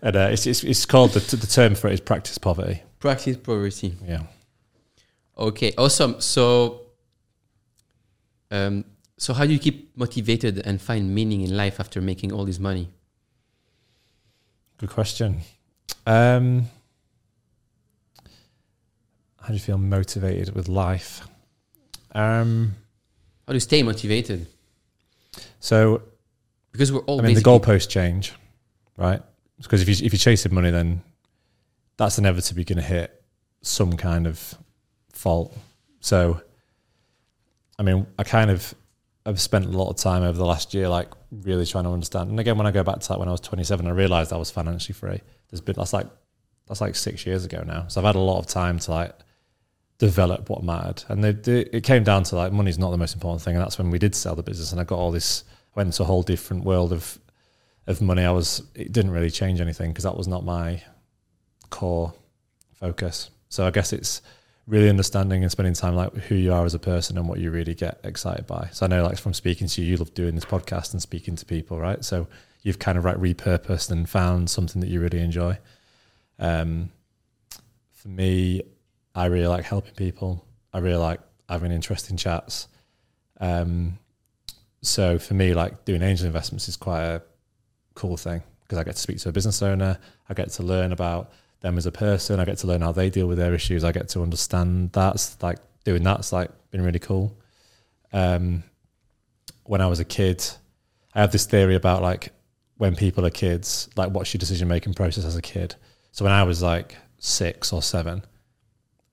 and 0.02 0.16
uh, 0.16 0.30
it's, 0.32 0.48
it's 0.48 0.64
it's 0.64 0.86
called 0.86 1.12
the 1.12 1.20
the 1.36 1.46
term 1.48 1.76
for 1.76 1.88
it 1.90 1.94
is 1.94 2.02
practice 2.02 2.40
poverty. 2.40 2.82
Practice 3.00 3.38
poverty. 3.38 3.96
Yeah. 4.08 4.24
Okay, 5.38 5.74
awesome. 5.78 6.20
So, 6.22 6.82
um, 8.50 8.84
so 9.18 9.34
how 9.34 9.46
do 9.46 9.54
you 9.54 9.60
keep 9.60 9.96
motivated 9.96 10.60
and 10.66 10.82
find 10.82 11.14
meaning 11.14 11.42
in 11.42 11.56
life 11.56 11.80
after 11.80 12.02
making 12.02 12.32
all 12.32 12.46
this 12.46 12.60
money? 12.60 12.90
Good 14.78 14.90
question. 14.90 15.42
Um, 16.08 16.66
how 19.42 19.48
do 19.48 19.54
you 19.54 19.60
feel 19.60 19.78
motivated 19.78 20.56
with 20.56 20.68
life? 20.68 21.28
Um, 22.14 22.76
How 23.48 23.54
do 23.54 23.56
you 23.56 23.60
stay 23.62 23.84
motivated? 23.84 24.48
so 25.60 26.04
Because 26.72 26.92
we're 26.92 27.00
all 27.02 27.20
I 27.20 27.24
mean, 27.24 27.36
the 27.36 27.42
goalposts 27.42 27.90
change, 27.90 28.34
right? 28.98 29.22
Because 29.62 29.82
if 29.82 29.88
you 29.88 30.06
if 30.06 30.14
you're 30.14 30.20
chasing 30.20 30.54
money, 30.54 30.70
then 30.70 31.02
that's 31.98 32.18
inevitably 32.18 32.64
going 32.64 32.78
to 32.78 32.84
hit 32.84 33.24
some 33.62 33.98
kind 33.98 34.28
of 34.28 34.56
fault. 35.14 35.56
So, 36.00 36.42
I 37.78 37.84
mean, 37.84 38.08
I 38.18 38.24
kind 38.24 38.50
of 38.50 38.74
I've 39.26 39.40
spent 39.42 39.66
a 39.66 39.70
lot 39.70 39.90
of 39.90 39.98
time 39.98 40.24
over 40.24 40.38
the 40.38 40.46
last 40.46 40.74
year, 40.74 40.88
like 40.90 41.10
really 41.32 41.66
trying 41.66 41.84
to 41.86 41.92
understand. 41.92 42.30
And 42.30 42.40
again, 42.40 42.58
when 42.58 42.68
I 42.68 42.72
go 42.72 42.84
back 42.84 43.00
to 43.00 43.08
that, 43.10 43.20
when 43.20 43.28
I 43.28 43.32
was 43.32 43.42
27, 43.42 43.86
I 43.86 43.92
realized 43.92 44.34
I 44.34 44.38
was 44.38 44.52
financially 44.52 44.94
free. 44.94 45.22
There's 45.50 45.62
been 45.62 45.76
that's 45.76 45.94
like 45.94 46.08
that's 46.68 46.82
like 46.82 46.96
six 46.96 47.26
years 47.26 47.46
ago 47.46 47.64
now. 47.66 47.88
So 47.88 48.02
I've 48.02 48.06
had 48.06 48.16
a 48.16 48.20
lot 48.20 48.40
of 48.40 48.48
time 48.48 48.80
to 48.80 48.92
like 48.92 49.14
develop 50.02 50.50
what 50.50 50.64
mattered. 50.64 51.04
And 51.10 51.24
they, 51.24 51.32
they, 51.32 51.60
it 51.72 51.84
came 51.84 52.04
down 52.04 52.24
to 52.24 52.36
like 52.36 52.52
money's 52.52 52.80
not 52.80 52.90
the 52.90 52.98
most 52.98 53.14
important 53.14 53.44
thing, 53.44 53.56
and 53.56 53.64
that's 53.64 53.78
when 53.78 53.92
we 53.92 54.00
did 54.00 54.16
sell 54.16 54.36
the 54.36 54.42
business. 54.42 54.72
And 54.72 54.82
I 54.82 54.84
got 54.84 54.98
all 54.98 55.12
this. 55.12 55.44
I 55.76 55.80
went 55.80 55.88
into 55.88 56.02
a 56.02 56.08
whole 56.08 56.24
different 56.24 56.66
world 56.66 56.92
of 56.92 57.20
of 57.86 58.02
money. 58.02 58.24
I 58.24 58.32
was 58.32 58.64
it 58.74 58.92
didn't 58.92 59.12
really 59.12 59.30
change 59.30 59.62
anything 59.62 59.92
because 59.92 60.04
that 60.04 60.18
was 60.18 60.28
not 60.28 60.44
my 60.44 60.82
core 61.70 62.14
focus. 62.74 63.30
So 63.50 63.68
I 63.68 63.70
guess 63.70 63.94
it's 63.94 64.24
really 64.66 64.90
understanding 64.90 65.44
and 65.44 65.52
spending 65.52 65.76
time 65.76 65.96
like 65.96 66.14
who 66.14 66.36
you 66.36 66.52
are 66.52 66.66
as 66.66 66.74
a 66.74 66.80
person 66.80 67.18
and 67.18 67.30
what 67.30 67.40
you 67.40 67.52
really 67.52 67.76
get 67.76 68.00
excited 68.04 68.48
by. 68.48 68.70
So 68.72 68.88
I 68.88 68.90
know 68.90 69.04
like 69.04 69.20
from 69.20 69.36
speaking 69.36 69.68
to 69.68 69.82
you, 69.82 69.92
you 69.92 69.98
love 69.98 70.16
doing 70.16 70.34
this 70.34 70.46
podcast 70.46 70.94
and 70.94 71.02
speaking 71.02 71.36
to 71.36 71.46
people, 71.46 71.80
right? 71.80 72.04
So 72.04 72.28
you've 72.64 72.80
kind 72.80 72.98
of 72.98 73.06
like 73.06 73.18
repurposed 73.18 73.92
and 73.92 74.10
found 74.10 74.50
something 74.50 74.82
that 74.82 74.90
you 74.90 75.00
really 75.00 75.20
enjoy. 75.20 75.60
Um, 76.40 76.90
for 77.92 78.08
me, 78.08 78.64
I 79.14 79.26
really 79.26 79.48
like 79.48 79.66
helping 79.66 79.94
people. 79.94 80.46
I 80.74 80.80
really 80.80 80.98
like 80.98 81.20
having 81.50 81.72
interesting 81.72 82.18
chats. 82.18 82.68
Um, 83.40 84.00
so 84.82 85.20
for 85.20 85.34
me, 85.34 85.54
like 85.54 85.86
doing 85.86 86.02
angel 86.02 86.28
investments 86.28 86.68
is 86.68 86.78
quite 86.78 87.04
a 87.04 87.22
cool 87.94 88.18
thing 88.18 88.42
because 88.62 88.78
I 88.78 88.84
get 88.84 88.96
to 88.96 89.02
speak 89.02 89.20
to 89.20 89.30
a 89.30 89.32
business 89.32 89.62
owner. 89.62 90.00
I 90.30 90.34
get 90.34 90.50
to 90.52 90.64
learn 90.64 90.92
about 90.92 91.32
them 91.60 91.78
as 91.78 91.86
a 91.86 91.92
person. 91.92 92.40
I 92.40 92.46
get 92.46 92.58
to 92.60 92.68
learn 92.68 92.82
how 92.82 92.92
they 92.92 93.10
deal 93.10 93.28
with 93.28 93.38
their 93.38 93.54
issues. 93.54 93.84
I 93.84 93.92
get 93.92 94.10
to 94.10 94.22
understand 94.22 94.92
that's 94.94 95.42
like 95.44 95.60
doing 95.84 96.04
that's 96.04 96.32
like 96.32 96.50
been 96.72 96.82
really 96.82 97.00
cool. 97.00 97.38
um, 98.14 98.64
when 99.64 99.82
I 99.82 99.88
was 99.88 100.00
a 100.00 100.06
kid, 100.06 100.44
I 101.14 101.22
have 101.22 101.32
this 101.32 101.46
theory 101.46 101.76
about 101.76 102.02
like 102.02 102.32
when 102.78 102.96
people 102.96 103.26
are 103.26 103.30
kids, 103.30 103.90
like 103.96 104.10
what's 104.12 104.34
your 104.34 104.40
decision 104.40 104.68
making 104.68 104.96
process 104.96 105.24
as 105.24 105.36
a 105.36 105.42
kid. 105.42 105.76
So 106.12 106.26
when 106.26 106.34
I 106.34 106.44
was 106.44 106.62
like 106.62 106.96
six 107.20 107.72
or 107.72 107.82
seven, 107.82 108.24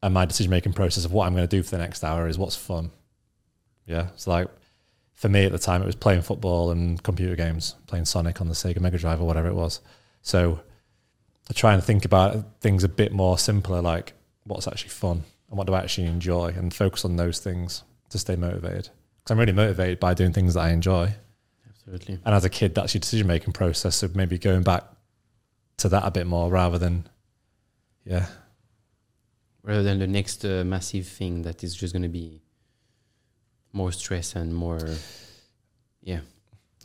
and 0.02 0.14
my 0.14 0.24
decision 0.24 0.50
making 0.50 0.72
process 0.72 1.04
of 1.04 1.12
what 1.12 1.26
I'm 1.26 1.34
going 1.34 1.48
to 1.48 1.56
do 1.56 1.62
for 1.62 1.70
the 1.70 1.78
next 1.78 2.04
hour 2.04 2.28
is 2.28 2.38
what's 2.38 2.56
fun. 2.56 2.90
Yeah, 3.86 4.08
it's 4.14 4.26
like 4.26 4.48
for 5.14 5.28
me 5.28 5.44
at 5.44 5.52
the 5.52 5.58
time 5.58 5.82
it 5.82 5.86
was 5.86 5.96
playing 5.96 6.22
football 6.22 6.70
and 6.70 7.02
computer 7.02 7.34
games, 7.34 7.74
playing 7.86 8.04
Sonic 8.04 8.40
on 8.40 8.48
the 8.48 8.54
Sega 8.54 8.80
Mega 8.80 8.98
Drive 8.98 9.20
or 9.20 9.24
whatever 9.24 9.48
it 9.48 9.54
was. 9.54 9.80
So 10.22 10.60
I 11.50 11.52
try 11.52 11.74
and 11.74 11.82
think 11.82 12.04
about 12.04 12.60
things 12.60 12.84
a 12.84 12.88
bit 12.88 13.12
more 13.12 13.38
simpler, 13.38 13.80
like 13.80 14.12
what's 14.44 14.68
actually 14.68 14.90
fun 14.90 15.24
and 15.48 15.58
what 15.58 15.66
do 15.66 15.74
I 15.74 15.80
actually 15.80 16.06
enjoy, 16.06 16.48
and 16.48 16.72
focus 16.72 17.04
on 17.04 17.16
those 17.16 17.40
things 17.40 17.82
to 18.10 18.18
stay 18.18 18.36
motivated. 18.36 18.90
Because 19.16 19.30
I'm 19.30 19.38
really 19.38 19.52
motivated 19.52 19.98
by 19.98 20.14
doing 20.14 20.32
things 20.32 20.54
that 20.54 20.60
I 20.60 20.70
enjoy. 20.70 21.14
Absolutely. 21.68 22.18
And 22.24 22.34
as 22.34 22.44
a 22.44 22.50
kid, 22.50 22.74
that's 22.74 22.94
your 22.94 23.00
decision 23.00 23.26
making 23.26 23.54
process. 23.54 23.96
So 23.96 24.10
maybe 24.14 24.38
going 24.38 24.62
back 24.62 24.84
to 25.78 25.88
that 25.88 26.04
a 26.04 26.10
bit 26.10 26.26
more 26.26 26.50
rather 26.50 26.76
than, 26.78 27.08
yeah, 28.04 28.26
Rather 29.62 29.82
than 29.82 29.98
the 29.98 30.06
next 30.06 30.44
uh, 30.44 30.64
massive 30.64 31.06
thing 31.06 31.42
that 31.42 31.62
is 31.62 31.74
just 31.74 31.92
going 31.92 32.02
to 32.02 32.08
be 32.08 32.40
more 33.72 33.92
stress 33.92 34.34
and 34.34 34.54
more. 34.54 34.80
Yeah. 36.02 36.20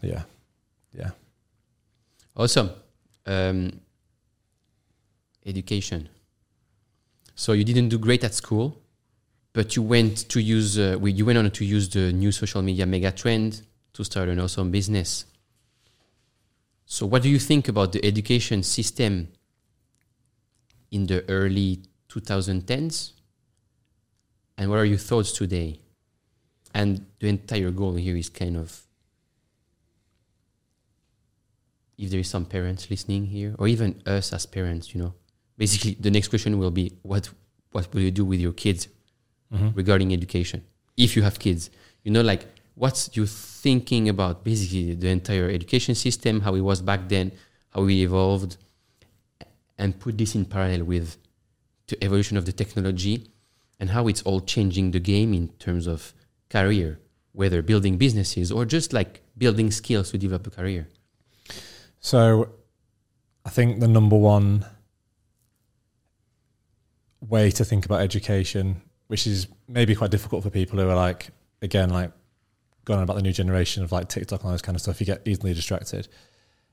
yeah, 0.02 0.24
yeah. 0.92 1.12
Awesome. 2.36 2.72
Um, 3.26 3.80
education. 5.46 6.10
So 7.36 7.54
you 7.54 7.64
didn't 7.64 7.90
do 7.90 7.98
great 7.98 8.24
at 8.24 8.34
school, 8.34 8.82
but 9.54 9.76
you 9.76 9.82
went 9.82 10.30
to 10.30 10.42
use. 10.42 10.78
Uh, 10.78 10.98
we- 11.00 11.14
you 11.14 11.26
went 11.26 11.38
on 11.38 11.50
to 11.52 11.66
use 11.66 11.90
the 11.90 12.12
new 12.12 12.32
social 12.32 12.62
media 12.62 12.86
mega 12.86 13.12
trend 13.12 13.62
to 13.94 14.04
start 14.04 14.30
an 14.30 14.40
awesome 14.40 14.72
business. 14.72 15.26
So 16.86 17.06
what 17.06 17.22
do 17.24 17.30
you 17.30 17.40
think 17.40 17.68
about 17.68 17.92
the 17.92 18.04
education 18.06 18.62
system 18.64 19.30
in 20.92 21.08
the 21.08 21.28
early 21.30 21.80
2010s? 22.14 23.12
And 24.58 24.70
what 24.70 24.78
are 24.80 24.86
your 24.86 24.98
thoughts 24.98 25.32
today? 25.32 25.80
And 26.74 27.06
the 27.20 27.28
entire 27.30 27.72
goal 27.72 27.96
here 27.96 28.16
is 28.16 28.30
kind 28.30 28.58
of 28.58 28.84
if 31.98 32.10
there 32.10 32.20
is 32.20 32.30
some 32.30 32.46
parents 32.46 32.90
listening 32.90 33.28
here, 33.28 33.56
or 33.58 33.68
even 33.68 34.02
us 34.06 34.34
as 34.34 34.46
parents, 34.46 34.94
you 34.94 35.02
know, 35.02 35.14
basically 35.58 35.96
the 36.00 36.12
next 36.12 36.30
question 36.30 36.58
will 36.58 36.72
be 36.72 36.92
what 37.04 37.30
what 37.72 37.92
will 37.94 38.02
you 38.02 38.12
do 38.12 38.26
with 38.26 38.40
your 38.40 38.52
kids 38.52 38.88
mm-hmm. 39.54 39.70
regarding 39.74 40.14
education 40.14 40.64
if 40.98 41.16
you 41.16 41.24
have 41.24 41.40
kids? 41.40 41.70
You 42.04 42.12
know, 42.12 42.22
like 42.22 42.46
what's 42.76 43.16
you 43.16 43.26
thinking 43.26 44.10
about 44.10 44.44
basically 44.44 44.94
the 44.96 45.10
entire 45.10 45.50
education 45.50 45.96
system, 45.96 46.42
how 46.42 46.56
it 46.56 46.62
was 46.62 46.82
back 46.82 47.08
then, 47.10 47.32
how 47.70 47.84
we 47.84 48.04
evolved, 48.04 48.58
and 49.78 50.00
put 50.00 50.18
this 50.18 50.36
in 50.36 50.46
parallel 50.46 50.84
with 50.84 51.18
the 51.88 52.04
evolution 52.04 52.38
of 52.38 52.46
the 52.46 52.52
technology 52.52 53.28
and 53.80 53.90
how 53.90 54.08
it's 54.08 54.22
all 54.24 54.40
changing 54.40 54.92
the 54.92 55.00
game 55.00 55.34
in 55.34 55.50
terms 55.60 55.88
of 55.88 56.14
career, 56.50 57.00
whether 57.34 57.62
building 57.62 57.98
businesses 57.98 58.52
or 58.52 58.66
just 58.66 58.94
like 58.94 59.22
building 59.38 59.72
skills 59.72 60.12
to 60.12 60.18
develop 60.18 60.48
a 60.48 60.52
career. 60.52 60.88
So 62.00 62.50
I 63.46 63.50
think 63.50 63.80
the 63.80 63.88
number 63.88 64.16
one 64.16 64.66
way 67.22 67.52
to 67.52 67.66
think 67.66 67.86
about 67.86 68.02
education, 68.02 68.82
which 69.08 69.28
is 69.28 69.48
maybe 69.68 69.96
quite 69.96 70.12
difficult 70.12 70.44
for 70.44 70.50
people 70.50 70.80
who 70.80 70.88
are 70.90 70.96
like, 70.96 71.30
again, 71.62 71.90
like 71.90 72.12
going 72.86 72.98
on 72.98 73.04
about 73.04 73.16
the 73.16 73.22
new 73.22 73.32
generation 73.32 73.84
of 73.84 73.92
like 73.92 74.10
TikTok 74.10 74.42
and 74.42 74.48
all 74.48 74.52
this 74.52 74.62
kind 74.62 74.76
of 74.76 74.82
stuff, 74.82 75.00
you 75.00 75.06
get 75.06 75.22
easily 75.26 75.54
distracted. 75.54 76.08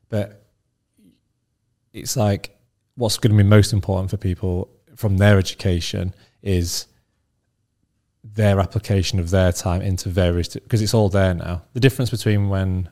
But 0.08 0.44
it's 1.92 2.16
like 2.16 2.56
what's 2.96 3.18
going 3.18 3.36
to 3.36 3.42
be 3.42 3.48
most 3.48 3.72
important 3.72 4.10
for 4.10 4.16
people 4.16 4.70
from 4.96 5.16
their 5.16 5.38
education 5.38 6.14
is 6.42 6.86
their 8.22 8.60
application 8.60 9.18
of 9.18 9.30
their 9.30 9.52
time 9.52 9.82
into 9.82 10.08
various 10.08 10.48
because 10.48 10.82
it's 10.82 10.94
all 10.94 11.08
there 11.08 11.34
now. 11.34 11.62
The 11.72 11.80
difference 11.80 12.10
between 12.10 12.48
when 12.48 12.88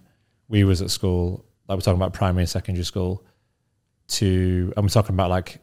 we 0.48 0.64
was 0.64 0.80
at 0.80 0.90
school, 0.90 1.44
like 1.68 1.76
we're 1.76 1.82
talking 1.82 2.00
about 2.00 2.12
primary 2.12 2.42
and 2.42 2.48
secondary 2.48 2.84
school, 2.84 3.24
to 4.08 4.72
and 4.76 4.84
we're 4.84 4.90
talking 4.90 5.14
about 5.14 5.30
like 5.30 5.60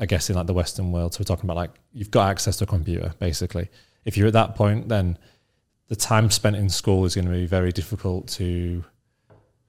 I 0.00 0.06
guess 0.06 0.28
in 0.30 0.36
like 0.36 0.46
the 0.46 0.54
Western 0.54 0.90
world, 0.90 1.14
so 1.14 1.20
we're 1.20 1.24
talking 1.24 1.44
about 1.44 1.56
like 1.56 1.70
you've 1.92 2.10
got 2.10 2.28
access 2.30 2.56
to 2.56 2.64
a 2.64 2.66
computer, 2.66 3.14
basically. 3.18 3.68
If 4.04 4.16
you're 4.16 4.26
at 4.26 4.32
that 4.32 4.56
point, 4.56 4.88
then 4.88 5.16
the 5.88 5.96
time 5.96 6.30
spent 6.30 6.56
in 6.56 6.68
school 6.68 7.04
is 7.04 7.14
going 7.14 7.26
to 7.26 7.30
be 7.30 7.46
very 7.46 7.70
difficult 7.70 8.26
to 8.28 8.82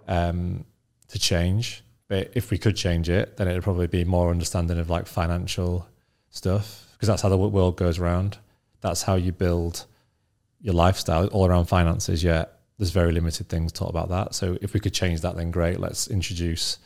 um, 0.07 0.65
to 1.09 1.19
change. 1.19 1.82
But 2.07 2.31
if 2.35 2.51
we 2.51 2.57
could 2.57 2.75
change 2.75 3.09
it, 3.09 3.37
then 3.37 3.47
it'd 3.47 3.63
probably 3.63 3.87
be 3.87 4.03
more 4.03 4.29
understanding 4.29 4.77
of 4.77 4.89
like 4.89 5.07
financial 5.07 5.87
stuff 6.29 6.87
because 6.93 7.07
that's 7.07 7.21
how 7.21 7.29
the 7.29 7.37
world 7.37 7.77
goes 7.77 7.99
around. 7.99 8.37
That's 8.81 9.03
how 9.03 9.15
you 9.15 9.31
build 9.31 9.85
your 10.61 10.73
lifestyle 10.73 11.27
all 11.27 11.45
around 11.45 11.65
finances. 11.65 12.23
Yet 12.23 12.59
there's 12.77 12.91
very 12.91 13.11
limited 13.11 13.49
things 13.49 13.71
taught 13.71 13.89
about 13.89 14.09
that. 14.09 14.35
So 14.35 14.57
if 14.61 14.73
we 14.73 14.79
could 14.79 14.93
change 14.93 15.21
that, 15.21 15.35
then 15.35 15.51
great. 15.51 15.79
Let's 15.79 16.07
introduce 16.07 16.79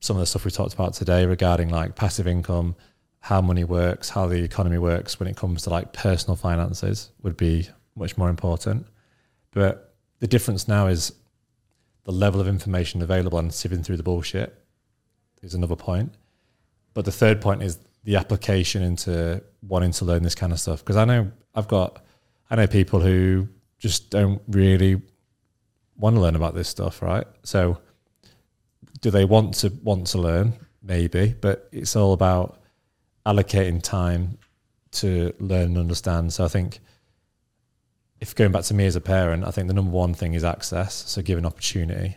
some 0.00 0.16
of 0.16 0.20
the 0.20 0.26
stuff 0.26 0.44
we 0.44 0.50
talked 0.50 0.74
about 0.74 0.94
today 0.94 1.26
regarding 1.26 1.68
like 1.68 1.96
passive 1.96 2.26
income, 2.26 2.76
how 3.20 3.40
money 3.40 3.64
works, 3.64 4.10
how 4.10 4.26
the 4.26 4.42
economy 4.42 4.78
works 4.78 5.18
when 5.18 5.28
it 5.28 5.36
comes 5.36 5.62
to 5.62 5.70
like 5.70 5.92
personal 5.92 6.36
finances 6.36 7.10
would 7.22 7.36
be 7.36 7.68
much 7.96 8.16
more 8.16 8.28
important. 8.28 8.86
But 9.50 9.94
the 10.20 10.26
difference 10.26 10.68
now 10.68 10.86
is 10.86 11.12
the 12.08 12.14
level 12.14 12.40
of 12.40 12.48
information 12.48 13.02
available 13.02 13.38
and 13.38 13.52
sifting 13.52 13.82
through 13.82 13.98
the 13.98 14.02
bullshit 14.02 14.58
is 15.42 15.52
another 15.52 15.76
point. 15.76 16.14
But 16.94 17.04
the 17.04 17.12
third 17.12 17.42
point 17.42 17.62
is 17.62 17.78
the 18.02 18.16
application 18.16 18.82
into 18.82 19.42
wanting 19.60 19.92
to 19.92 20.06
learn 20.06 20.22
this 20.22 20.34
kind 20.34 20.50
of 20.50 20.58
stuff. 20.58 20.78
Because 20.78 20.96
I 20.96 21.04
know 21.04 21.30
I've 21.54 21.68
got, 21.68 22.02
I 22.50 22.56
know 22.56 22.66
people 22.66 23.00
who 23.00 23.46
just 23.78 24.08
don't 24.08 24.40
really 24.48 25.02
want 25.98 26.16
to 26.16 26.22
learn 26.22 26.34
about 26.34 26.54
this 26.54 26.66
stuff, 26.66 27.02
right? 27.02 27.26
So, 27.42 27.78
do 29.02 29.10
they 29.10 29.26
want 29.26 29.52
to 29.56 29.68
want 29.82 30.06
to 30.06 30.18
learn? 30.18 30.54
Maybe, 30.82 31.34
but 31.38 31.68
it's 31.72 31.94
all 31.94 32.14
about 32.14 32.58
allocating 33.26 33.82
time 33.82 34.38
to 34.92 35.34
learn 35.40 35.72
and 35.72 35.78
understand. 35.78 36.32
So 36.32 36.42
I 36.42 36.48
think 36.48 36.78
if 38.20 38.34
going 38.34 38.52
back 38.52 38.64
to 38.64 38.74
me 38.74 38.86
as 38.86 38.96
a 38.96 39.00
parent, 39.00 39.44
I 39.44 39.50
think 39.50 39.68
the 39.68 39.74
number 39.74 39.92
one 39.92 40.14
thing 40.14 40.34
is 40.34 40.44
access. 40.44 40.94
So 41.08 41.22
giving 41.22 41.46
opportunity 41.46 42.16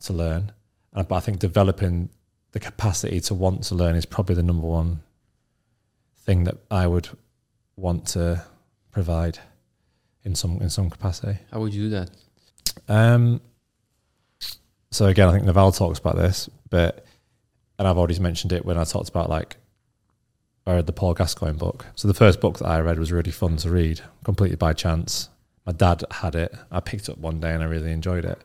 to 0.00 0.12
learn. 0.12 0.52
But 0.92 1.12
I 1.12 1.20
think 1.20 1.38
developing 1.38 2.10
the 2.52 2.60
capacity 2.60 3.20
to 3.20 3.34
want 3.34 3.64
to 3.64 3.74
learn 3.74 3.96
is 3.96 4.06
probably 4.06 4.34
the 4.34 4.42
number 4.42 4.66
one 4.66 5.00
thing 6.18 6.44
that 6.44 6.56
I 6.70 6.86
would 6.86 7.08
want 7.76 8.06
to 8.08 8.44
provide 8.90 9.38
in 10.24 10.34
some 10.34 10.60
in 10.60 10.70
some 10.70 10.90
capacity. 10.90 11.38
How 11.52 11.60
would 11.60 11.74
you 11.74 11.84
do 11.84 11.90
that? 11.90 12.10
Um, 12.88 13.40
so 14.90 15.06
again, 15.06 15.28
I 15.28 15.32
think 15.32 15.44
Naval 15.44 15.72
talks 15.72 15.98
about 15.98 16.16
this, 16.16 16.48
but 16.70 17.04
and 17.78 17.86
I've 17.86 17.98
already 17.98 18.18
mentioned 18.18 18.52
it 18.52 18.64
when 18.64 18.78
I 18.78 18.84
talked 18.84 19.08
about 19.08 19.28
like 19.28 19.56
I 20.66 20.74
read 20.74 20.86
the 20.86 20.92
Paul 20.92 21.14
Gascoigne 21.14 21.58
book. 21.58 21.86
So 21.94 22.08
the 22.08 22.14
first 22.14 22.40
book 22.40 22.58
that 22.58 22.66
I 22.66 22.80
read 22.80 22.98
was 22.98 23.12
really 23.12 23.30
fun 23.30 23.56
to 23.58 23.70
read, 23.70 24.00
completely 24.24 24.56
by 24.56 24.72
chance. 24.72 25.28
My 25.64 25.72
dad 25.72 26.04
had 26.10 26.34
it. 26.34 26.54
I 26.70 26.80
picked 26.80 27.08
it 27.08 27.12
up 27.12 27.18
one 27.18 27.40
day 27.40 27.52
and 27.52 27.62
I 27.62 27.66
really 27.66 27.92
enjoyed 27.92 28.24
it. 28.24 28.40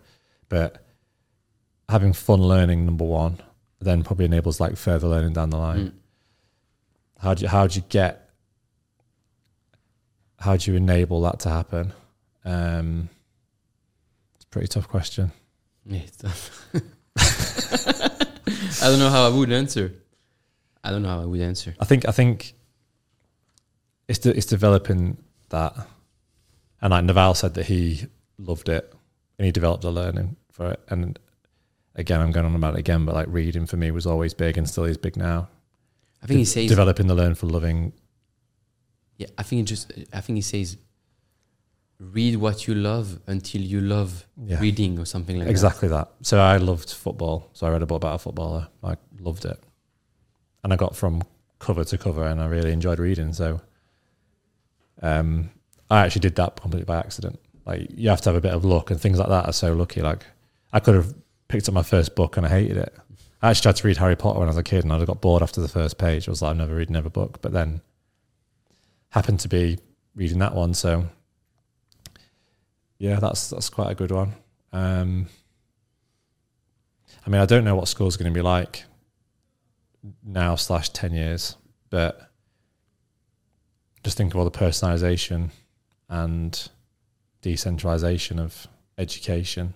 But 0.50 0.86
having 1.90 2.14
fun 2.14 2.42
learning, 2.42 2.86
number 2.86 3.06
one, 3.06 3.42
then 3.80 4.04
probably 4.04 4.26
enables 4.26 4.60
like 4.60 4.78
further 4.78 5.08
learning 5.08 5.34
down 5.34 5.50
the 5.50 5.58
line. 5.58 5.88
Mm. 5.88 5.94
How 7.20 7.34
do 7.34 7.44
you, 7.44 7.48
how 7.50 7.68
do 7.68 7.76
you 7.76 7.86
get 7.90 8.30
how 10.42 10.58
do 10.58 10.72
you 10.72 10.78
enable 10.78 11.22
that 11.22 11.40
to 11.42 11.50
happen? 11.50 11.94
Um, 12.44 13.10
it's 14.36 14.46
a 14.46 14.48
pretty 14.48 14.68
tough 14.68 14.88
question. 14.88 15.32
Yeah, 15.86 16.00
it's 16.00 16.18
tough. 16.18 16.68
I 18.82 18.88
don't 18.88 19.00
know 19.00 19.10
how 19.10 19.28
I 19.28 19.30
would 19.30 19.52
answer. 19.52 19.94
I 20.84 20.90
don't 20.92 21.02
know 21.04 21.10
how 21.10 21.22
I 21.22 21.26
would 21.26 21.42
answer. 21.42 21.76
I 21.80 21.86
think 21.86 22.08
I 22.08 22.12
think 22.12 22.54
it's 24.08 24.20
de- 24.20 24.36
it's 24.36 24.46
developing 24.46 25.18
that, 25.50 25.74
and 26.82 26.92
like 26.92 27.04
Naval 27.06 27.34
said 27.36 27.54
that 27.56 27.66
he 27.68 28.06
loved 28.38 28.70
it 28.70 28.92
and 29.38 29.46
he 29.46 29.52
developed 29.52 29.84
a 29.84 29.90
learning 29.90 30.36
for 30.52 30.72
it. 30.72 30.80
And 30.90 31.20
again, 31.96 32.20
I'm 32.22 32.32
going 32.32 32.46
on 32.46 32.56
about 32.56 32.74
it 32.76 32.80
again, 32.80 33.06
but 33.06 33.16
like 33.16 33.28
reading 33.30 33.66
for 33.68 33.78
me 33.78 33.92
was 33.92 34.06
always 34.06 34.34
big 34.34 34.58
and 34.58 34.68
still 34.70 34.86
is 34.86 34.98
big 34.98 35.16
now. 35.18 35.50
I 36.24 36.28
think 36.28 36.40
he 36.40 36.46
says. 36.46 36.68
developing 36.70 37.08
the 37.08 37.16
learn 37.16 37.36
for 37.36 37.48
loving. 37.48 37.94
Yeah, 39.18 39.28
I 39.38 39.44
think 39.44 39.62
it 39.62 39.66
just. 39.66 39.92
I 40.14 40.22
think 40.22 40.38
he 40.38 40.42
says. 40.42 40.78
Read 42.00 42.38
what 42.38 42.68
you 42.68 42.74
love 42.74 43.20
until 43.28 43.62
you 43.62 43.80
love 43.80 44.26
Yeah, 44.44 44.60
reading 44.60 44.98
or 44.98 45.06
something 45.06 45.38
like 45.38 45.46
that. 45.46 45.52
exactly 45.52 45.88
that. 45.90 46.10
So 46.24 46.40
I 46.40 46.58
loved 46.58 46.90
football, 46.92 47.52
so 47.54 47.68
I 47.68 47.70
read 47.70 47.84
a 47.84 47.86
book 47.86 47.98
about 47.98 48.16
a 48.16 48.18
footballer. 48.18 48.70
I 48.84 48.96
loved 49.20 49.46
it, 49.46 49.64
and 50.64 50.74
I 50.74 50.76
got 50.76 50.96
from 50.96 51.24
cover 51.60 51.84
to 51.84 51.98
cover, 51.98 52.26
and 52.26 52.42
I 52.42 52.48
really 52.48 52.72
enjoyed 52.72 53.00
reading. 53.00 53.34
So, 53.34 53.62
um, 55.02 55.52
I 55.90 56.06
actually 56.06 56.22
did 56.22 56.36
that 56.36 56.60
completely 56.60 56.86
by 56.86 56.98
accident. 56.98 57.40
Like 57.66 57.88
you 57.96 58.10
have 58.10 58.22
to 58.22 58.30
have 58.30 58.36
a 58.36 58.42
bit 58.42 58.54
of 58.54 58.66
luck, 58.66 58.92
and 58.92 59.00
things 59.00 59.20
like 59.20 59.30
that 59.30 59.46
are 59.46 59.54
so 59.54 59.74
lucky. 59.74 60.02
Like 60.02 60.26
I 60.74 60.80
could 60.80 60.96
have 60.96 61.14
picked 61.48 61.68
up 61.68 61.74
my 61.74 61.84
first 61.84 62.16
book 62.16 62.38
and 62.38 62.46
I 62.46 62.50
hated 62.50 62.78
it. 62.78 62.96
I 63.42 63.50
actually 63.50 63.64
tried 63.64 63.76
to 63.78 63.88
read 63.88 63.98
Harry 63.98 64.16
Potter 64.16 64.40
when 64.40 64.48
I 64.48 64.52
was 64.52 64.58
a 64.58 64.64
kid, 64.64 64.84
and 64.84 64.94
I 64.94 65.04
got 65.06 65.22
bored 65.22 65.44
after 65.44 65.62
the 65.62 65.68
first 65.68 65.98
page. 65.98 66.28
I 66.28 66.32
was 66.32 66.42
like, 66.42 66.52
I'm 66.52 66.58
never 66.58 66.76
reading 66.76 66.96
another 66.96 67.10
book. 67.10 67.42
But 67.42 67.54
then 67.54 67.82
happened 69.10 69.40
to 69.42 69.50
be 69.50 69.80
reading 70.16 70.40
that 70.40 70.56
one, 70.56 70.74
so 70.74 71.08
yeah, 72.98 73.20
that's 73.20 73.50
that's 73.50 73.70
quite 73.70 73.92
a 73.92 73.96
good 73.96 74.12
one. 74.12 74.34
Um, 74.72 75.28
I 77.26 77.30
mean, 77.30 77.42
I 77.42 77.46
don't 77.46 77.64
know 77.64 77.76
what 77.76 77.88
school's 77.88 78.18
going 78.18 78.32
to 78.32 78.38
be 78.38 78.44
like 78.44 78.86
now 80.24 80.56
slash 80.56 80.90
ten 80.90 81.14
years, 81.14 81.56
but 81.90 82.32
just 84.04 84.18
think 84.18 84.34
of 84.34 84.40
all 84.40 84.46
the 84.46 84.52
personalization 84.52 85.50
and 86.10 86.70
decentralization 87.42 88.40
of 88.40 88.68
education. 88.98 89.74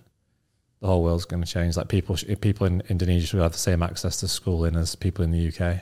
The 0.80 0.86
whole 0.88 1.02
world's 1.02 1.24
going 1.24 1.42
to 1.42 1.50
change. 1.50 1.76
Like 1.76 1.88
people, 1.88 2.16
people 2.40 2.66
in 2.66 2.82
Indonesia 2.88 3.26
should 3.26 3.40
have 3.40 3.52
the 3.52 3.58
same 3.58 3.82
access 3.82 4.18
to 4.20 4.28
schooling 4.28 4.76
as 4.76 4.94
people 4.94 5.24
in 5.24 5.30
the 5.30 5.48
UK. 5.48 5.80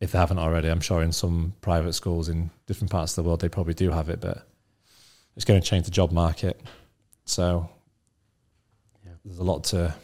If 0.00 0.12
they 0.12 0.18
haven't 0.18 0.38
already, 0.38 0.68
I'm 0.68 0.80
sure 0.80 1.02
in 1.02 1.12
some 1.12 1.54
private 1.60 1.94
schools 1.94 2.28
in 2.28 2.50
different 2.66 2.90
parts 2.92 3.16
of 3.18 3.24
the 3.24 3.28
world 3.28 3.40
they 3.40 3.48
probably 3.48 3.74
do 3.74 3.90
have 3.90 4.08
it, 4.08 4.20
but 4.20 4.46
it's 5.34 5.44
going 5.44 5.60
to 5.60 5.66
change 5.66 5.86
the 5.86 5.90
job 5.90 6.12
market. 6.12 6.60
So 7.24 7.68
Yeah. 9.04 9.12
there's 9.24 9.38
a 9.38 9.44
lot 9.44 9.64
to, 9.64 9.94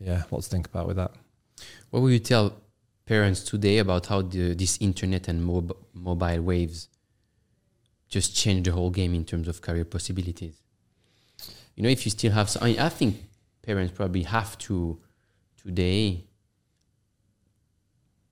yeah, 0.00 0.24
lot 0.30 0.42
to 0.42 0.48
think 0.48 0.66
about 0.66 0.88
with 0.88 0.96
that. 0.96 1.12
What 1.90 2.00
would 2.02 2.12
you 2.12 2.18
tell 2.18 2.54
parents 3.06 3.42
today 3.42 3.78
about 3.78 4.06
how 4.06 4.22
the, 4.22 4.54
this 4.54 4.78
internet 4.80 5.28
and 5.28 5.44
mob- 5.44 5.76
mobile 5.94 6.42
waves 6.42 6.88
just 8.08 8.34
change 8.36 8.66
the 8.66 8.72
whole 8.72 8.90
game 8.90 9.14
in 9.14 9.24
terms 9.24 9.48
of 9.48 9.60
career 9.60 9.84
possibilities? 9.84 10.60
You 11.74 11.82
know, 11.82 11.88
if 11.88 12.04
you 12.04 12.10
still 12.10 12.32
have, 12.32 12.54
I, 12.60 12.76
I 12.78 12.88
think 12.88 13.16
parents 13.62 13.92
probably 13.94 14.22
have 14.24 14.58
to 14.58 14.98
today 15.62 16.24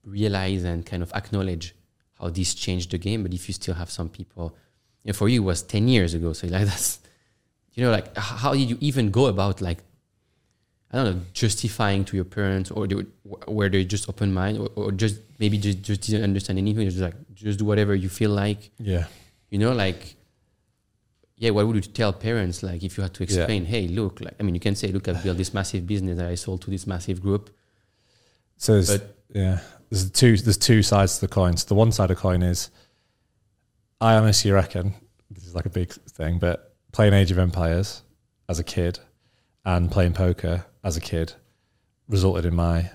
realize 0.03 0.63
and 0.63 0.85
kind 0.85 1.03
of 1.03 1.11
acknowledge 1.13 1.75
how 2.19 2.29
this 2.29 2.53
changed 2.53 2.91
the 2.91 2.97
game. 2.97 3.23
But 3.23 3.33
if 3.33 3.47
you 3.47 3.53
still 3.53 3.75
have 3.75 3.91
some 3.91 4.09
people, 4.09 4.55
for 5.13 5.29
you 5.29 5.41
it 5.41 5.45
was 5.45 5.61
ten 5.63 5.87
years 5.87 6.13
ago, 6.13 6.33
so 6.33 6.47
like 6.47 6.65
that's, 6.71 6.99
you 7.73 7.83
know, 7.83 7.91
like 7.91 8.15
how 8.17 8.53
did 8.53 8.69
you 8.69 8.77
even 8.81 9.11
go 9.11 9.27
about 9.27 9.61
like 9.61 9.79
I 10.91 10.97
don't 11.03 11.15
know, 11.17 11.21
justifying 11.33 12.05
to 12.05 12.15
your 12.15 12.23
parents, 12.25 12.71
or 12.71 12.87
they 12.87 12.95
would, 12.95 13.11
where 13.45 13.67
they 13.69 13.83
just 13.83 14.07
open 14.07 14.33
mind, 14.33 14.57
or, 14.57 14.69
or 14.75 14.91
just 14.93 15.19
maybe 15.37 15.57
just, 15.57 15.81
just 15.81 16.01
didn't 16.01 16.23
understand 16.23 16.57
anything. 16.59 16.85
Just 16.89 16.99
like 16.99 17.15
just 17.33 17.59
do 17.59 17.65
whatever 17.65 17.93
you 17.93 18.07
feel 18.09 18.31
like, 18.31 18.71
Yeah. 18.79 19.05
you 19.49 19.57
know, 19.59 19.73
like 19.73 20.15
yeah. 21.37 21.49
What 21.51 21.67
would 21.67 21.75
you 21.75 21.81
tell 21.91 22.13
parents 22.13 22.63
like 22.63 22.83
if 22.83 22.97
you 22.97 23.03
had 23.03 23.13
to 23.15 23.23
explain? 23.23 23.65
Hey, 23.65 23.87
look, 23.89 24.21
like 24.21 24.35
I 24.39 24.43
mean, 24.43 24.55
you 24.55 24.61
can 24.61 24.75
say, 24.75 24.87
look, 24.91 25.07
I've 25.09 25.21
built 25.23 25.37
this 25.37 25.53
massive 25.53 25.85
business 25.85 26.17
that 26.17 26.27
I 26.27 26.35
sold 26.35 26.61
to 26.63 26.71
this 26.71 26.87
massive 26.87 27.21
group. 27.21 27.49
So 28.55 28.73
there's, 28.73 28.89
But- 28.97 29.15
yeah, 29.33 29.59
there's 29.89 30.09
two 30.09 30.37
there's 30.37 30.57
two 30.57 30.81
sides 30.81 31.15
to 31.15 31.21
the 31.21 31.27
coin. 31.27 31.57
So 31.57 31.65
the 31.67 31.75
one 31.75 31.91
side 31.91 32.09
of 32.09 32.15
the 32.17 32.21
coin 32.21 32.41
is, 32.43 32.69
I 33.99 34.15
honestly 34.15 34.51
reckon 34.51 34.93
this 35.29 35.45
is 35.45 35.53
like 35.53 35.65
a 35.65 35.69
big 35.69 35.91
thing, 35.91 36.39
but 36.39 36.73
playing 36.93 37.13
Age 37.13 37.29
of 37.31 37.37
Empires 37.39 38.03
as 38.47 38.57
a 38.57 38.63
kid 38.63 38.99
and 39.67 39.91
playing 39.91 40.13
poker 40.13 40.65
as 40.83 40.95
a 40.97 41.01
kid 41.01 41.33
resulted 42.07 42.45
in 42.45 42.55
my 42.55 42.89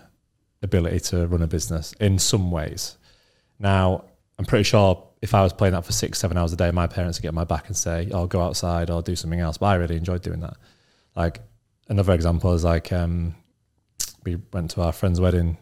ability 0.62 0.98
to 1.00 1.26
run 1.26 1.42
a 1.42 1.46
business 1.46 1.92
in 2.00 2.18
some 2.18 2.50
ways. 2.50 2.96
Now 3.58 4.04
I'm 4.38 4.44
pretty 4.46 4.64
sure 4.64 5.06
if 5.20 5.34
I 5.34 5.42
was 5.42 5.52
playing 5.52 5.74
that 5.74 5.84
for 5.84 5.92
six 5.92 6.18
seven 6.18 6.36
hours 6.38 6.52
a 6.52 6.56
day, 6.56 6.70
my 6.70 6.86
parents 6.86 7.18
would 7.18 7.22
get 7.22 7.34
my 7.34 7.44
back 7.44 7.68
and 7.68 7.76
say, 7.76 8.08
"Oh, 8.12 8.26
go 8.26 8.40
outside 8.40 8.90
or 8.90 9.02
do 9.02 9.14
something 9.14 9.38
else." 9.38 9.58
But 9.58 9.66
I 9.66 9.74
really 9.76 9.96
enjoyed 9.96 10.22
doing 10.22 10.40
that. 10.40 10.56
Like 11.14 11.40
another 11.88 12.14
example 12.14 12.54
is 12.54 12.64
like 12.64 12.90
um, 12.92 13.34
we 14.24 14.36
went 14.52 14.70
to 14.72 14.82
our 14.82 14.92
friend's 14.92 15.20
wedding, 15.20 15.58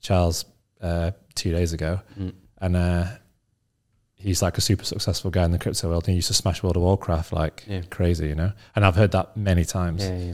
Charles, 0.00 0.44
uh, 0.80 1.12
two 1.34 1.52
days 1.52 1.72
ago, 1.72 2.00
Mm. 2.18 2.32
and 2.58 2.76
uh, 2.76 3.06
he's 4.26 4.42
like 4.42 4.58
a 4.58 4.60
super 4.60 4.84
successful 4.84 5.30
guy 5.30 5.44
in 5.44 5.52
the 5.52 5.58
crypto 5.58 5.88
world. 5.88 6.04
And 6.04 6.12
he 6.12 6.16
used 6.16 6.28
to 6.28 6.34
smash 6.34 6.62
World 6.62 6.76
of 6.76 6.82
Warcraft 6.82 7.32
like 7.32 7.64
Yeah. 7.68 7.82
crazy, 7.96 8.26
you 8.28 8.34
know. 8.34 8.52
And 8.74 8.84
I've 8.84 8.96
heard 8.96 9.12
that 9.12 9.36
many 9.36 9.64
times. 9.64 10.02
Yeah, 10.02 10.18
yeah. 10.18 10.32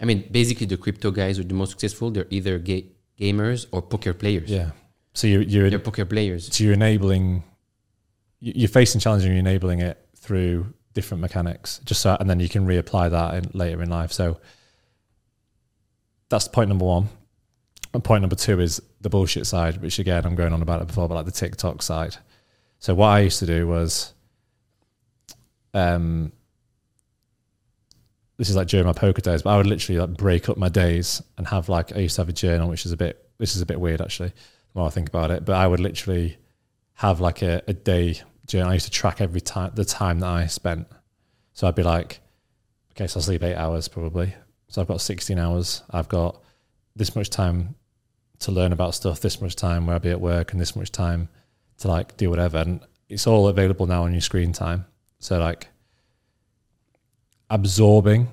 I 0.00 0.04
mean, 0.04 0.20
basically, 0.30 0.66
the 0.66 0.76
crypto 0.76 1.10
guys 1.10 1.36
who 1.36 1.42
are 1.44 1.46
the 1.46 1.54
most 1.62 1.70
successful. 1.70 2.10
They're 2.10 2.26
either 2.30 2.58
ga- 2.58 2.86
gamers 3.20 3.66
or 3.70 3.82
poker 3.82 4.14
players. 4.14 4.50
Yeah. 4.50 4.70
So 5.14 5.26
you, 5.26 5.40
you're 5.52 5.70
they're 5.70 5.78
poker 5.90 6.04
players. 6.06 6.42
so 6.54 6.64
you're 6.64 6.72
enabling, 6.82 7.44
you- 8.40 8.52
you're 8.56 8.68
facing 8.80 9.00
challenges 9.00 9.26
and 9.26 9.34
you're 9.34 9.40
enabling 9.48 9.80
it 9.80 9.96
through 10.16 10.72
different 10.94 11.20
mechanics. 11.20 11.80
Just 11.84 12.00
so, 12.00 12.16
and 12.18 12.28
then 12.28 12.40
you 12.40 12.48
can 12.48 12.66
reapply 12.66 13.10
that 13.10 13.34
in, 13.38 13.50
later 13.54 13.80
in 13.82 13.90
life. 13.90 14.12
So 14.12 14.38
that's 16.30 16.48
point 16.48 16.68
number 16.68 16.84
one. 16.84 17.08
And 17.92 18.02
point 18.04 18.22
number 18.22 18.36
two 18.36 18.60
is 18.60 18.80
the 19.00 19.08
bullshit 19.10 19.46
side, 19.46 19.82
which 19.82 19.98
again 19.98 20.24
I'm 20.24 20.34
going 20.36 20.52
on 20.52 20.62
about 20.62 20.80
it 20.82 20.86
before, 20.88 21.08
but 21.08 21.14
like 21.16 21.26
the 21.26 21.32
TikTok 21.32 21.82
side. 21.82 22.16
So 22.80 22.94
what 22.94 23.08
I 23.08 23.20
used 23.20 23.38
to 23.40 23.46
do 23.46 23.68
was, 23.68 24.14
um, 25.74 26.32
this 28.38 28.48
is 28.48 28.56
like 28.56 28.68
during 28.68 28.86
my 28.86 28.94
poker 28.94 29.20
days, 29.20 29.42
but 29.42 29.50
I 29.50 29.58
would 29.58 29.66
literally 29.66 30.00
like 30.00 30.16
break 30.16 30.48
up 30.48 30.56
my 30.56 30.70
days 30.70 31.22
and 31.36 31.46
have 31.48 31.68
like 31.68 31.94
I 31.94 32.00
used 32.00 32.16
to 32.16 32.22
have 32.22 32.30
a 32.30 32.32
journal, 32.32 32.70
which 32.70 32.86
is 32.86 32.92
a 32.92 32.96
bit. 32.96 33.28
This 33.36 33.54
is 33.54 33.60
a 33.60 33.66
bit 33.66 33.78
weird 33.78 34.00
actually. 34.00 34.32
More 34.74 34.86
I 34.86 34.90
think 34.90 35.10
about 35.10 35.30
it, 35.30 35.44
but 35.44 35.56
I 35.56 35.66
would 35.66 35.78
literally 35.78 36.38
have 36.94 37.20
like 37.20 37.42
a, 37.42 37.62
a 37.68 37.74
day 37.74 38.18
journal. 38.46 38.70
I 38.70 38.74
used 38.74 38.86
to 38.86 38.90
track 38.90 39.20
every 39.20 39.42
time 39.42 39.72
the 39.74 39.84
time 39.84 40.20
that 40.20 40.28
I 40.28 40.46
spent. 40.46 40.88
So 41.52 41.68
I'd 41.68 41.74
be 41.74 41.82
like, 41.82 42.20
okay, 42.92 43.06
so 43.06 43.20
I 43.20 43.22
sleep 43.22 43.42
eight 43.42 43.56
hours 43.56 43.88
probably. 43.88 44.34
So 44.68 44.80
I've 44.80 44.88
got 44.88 45.02
16 45.02 45.38
hours. 45.38 45.82
I've 45.90 46.08
got 46.08 46.40
this 46.96 47.14
much 47.14 47.28
time 47.28 47.74
to 48.38 48.52
learn 48.52 48.72
about 48.72 48.94
stuff, 48.94 49.20
this 49.20 49.42
much 49.42 49.54
time 49.54 49.86
where 49.86 49.94
I'll 49.94 50.00
be 50.00 50.10
at 50.10 50.20
work, 50.20 50.52
and 50.52 50.60
this 50.60 50.74
much 50.74 50.90
time 50.90 51.28
to 51.80 51.88
like 51.88 52.16
do 52.16 52.30
whatever. 52.30 52.58
And 52.58 52.80
it's 53.08 53.26
all 53.26 53.48
available 53.48 53.86
now 53.86 54.04
on 54.04 54.12
your 54.12 54.20
screen 54.20 54.52
time. 54.52 54.86
So 55.18 55.38
like 55.38 55.68
absorbing 57.50 58.28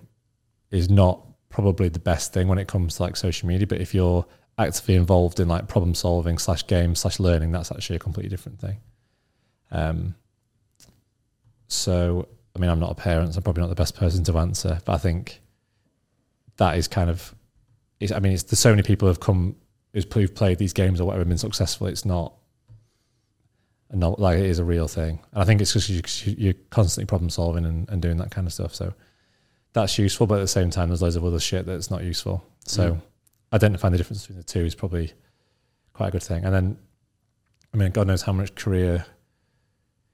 is 0.72 0.90
not 0.90 1.26
probably 1.50 1.90
the 1.90 2.00
best 2.00 2.34
thing 2.34 2.48
when 2.48 2.58
it 2.58 2.67
comes 2.67 2.98
to 2.98 3.03
like 3.03 3.16
social 3.16 3.48
media. 3.48 3.67
But 3.67 3.82
if 3.82 3.93
you're 3.93 4.26
actively 4.58 4.95
involved 4.95 5.40
in 5.40 5.48
like 5.48 5.67
problem 5.67 5.95
solving 5.95 6.38
slash 6.38 6.66
game 6.67 6.95
slash 6.95 7.19
learning, 7.19 7.51
that's 7.51 7.72
actually 7.72 7.98
a 7.98 8.00
completely 8.00 8.30
different 8.30 8.59
thing. 8.59 8.77
Um, 9.72 10.16
so 11.67 12.27
I 12.58 12.59
mean, 12.59 12.72
I'm 12.72 12.80
not 12.80 12.92
a 12.92 12.95
parent, 12.95 13.34
so 13.34 13.38
I'm 13.38 13.43
probably 13.43 13.61
not 13.61 13.69
the 13.69 13.76
best 13.76 13.95
person 13.95 14.24
to 14.24 14.38
answer, 14.40 14.80
but 14.84 14.93
I 14.93 14.98
think 14.98 15.42
that 16.58 16.77
is 16.77 16.88
kind 16.88 17.09
of. 17.09 17.35
I 18.14 18.19
mean, 18.19 18.34
it's 18.34 18.43
there's 18.43 18.59
so 18.59 18.72
many 18.72 18.84
people 18.84 19.08
have 19.08 19.19
come 19.19 19.56
who've 19.93 20.35
played 20.35 20.58
these 20.58 20.74
games 20.74 21.00
or 21.00 21.06
whatever 21.06 21.22
and 21.22 21.30
been 21.30 21.38
successful. 21.38 21.88
It's 21.88 22.06
not. 22.06 22.34
And 23.90 23.99
not 24.01 24.19
like 24.19 24.38
it 24.40 24.45
is 24.45 24.59
a 24.59 24.66
real 24.66 24.88
thing, 24.90 25.19
and 25.32 25.41
I 25.41 25.45
think 25.45 25.61
it's 25.61 25.72
just 25.72 25.90
you, 25.90 26.35
you're 26.38 26.53
constantly 26.72 27.06
problem 27.07 27.30
solving 27.30 27.66
and, 27.66 27.88
and 27.90 28.01
doing 28.01 28.17
that 28.17 28.32
kind 28.32 28.45
of 28.45 28.51
stuff. 28.51 28.75
So 28.75 28.93
that's 29.72 29.98
useful, 29.98 30.27
but 30.27 30.40
at 30.40 30.41
the 30.41 30.48
same 30.48 30.69
time, 30.69 30.90
there's 30.90 31.01
loads 31.01 31.16
of 31.16 31.24
other 31.24 31.40
shit 31.40 31.66
that's 31.66 31.90
not 31.90 32.03
useful. 32.03 32.43
So 32.66 32.93
Mm. 32.95 33.01
identifying 33.53 33.93
the 33.93 33.98
difference 33.98 34.24
between 34.24 34.40
the 34.40 34.43
two 34.43 34.66
is 34.66 34.75
probably 34.75 35.14
quite 35.93 36.09
a 36.09 36.11
good 36.11 36.24
thing. 36.24 36.43
And 36.43 36.53
then, 36.53 36.77
I 37.74 37.77
mean, 37.77 37.91
God 37.91 38.07
knows 38.07 38.24
how 38.24 38.33
much 38.33 38.56
career, 38.56 39.06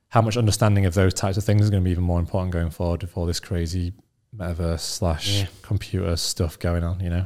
how 0.10 0.22
much 0.22 0.38
understanding 0.38 0.86
of 0.86 0.94
those 0.94 1.14
types 1.16 1.38
of 1.38 1.44
things 1.44 1.64
is 1.64 1.72
going 1.72 1.82
to 1.82 1.86
be 1.86 1.92
even 1.92 2.04
more 2.04 2.20
important 2.20 2.54
going 2.54 2.70
forward 2.70 3.02
with 3.02 3.18
all 3.18 3.26
this 3.26 3.40
crazy 3.40 3.94
metaverse 4.38 4.82
slash 4.82 5.40
Yeah. 5.42 5.48
computer 5.64 6.16
stuff 6.16 6.60
going 6.60 6.84
on, 6.84 7.00
you 7.00 7.10
know? 7.10 7.26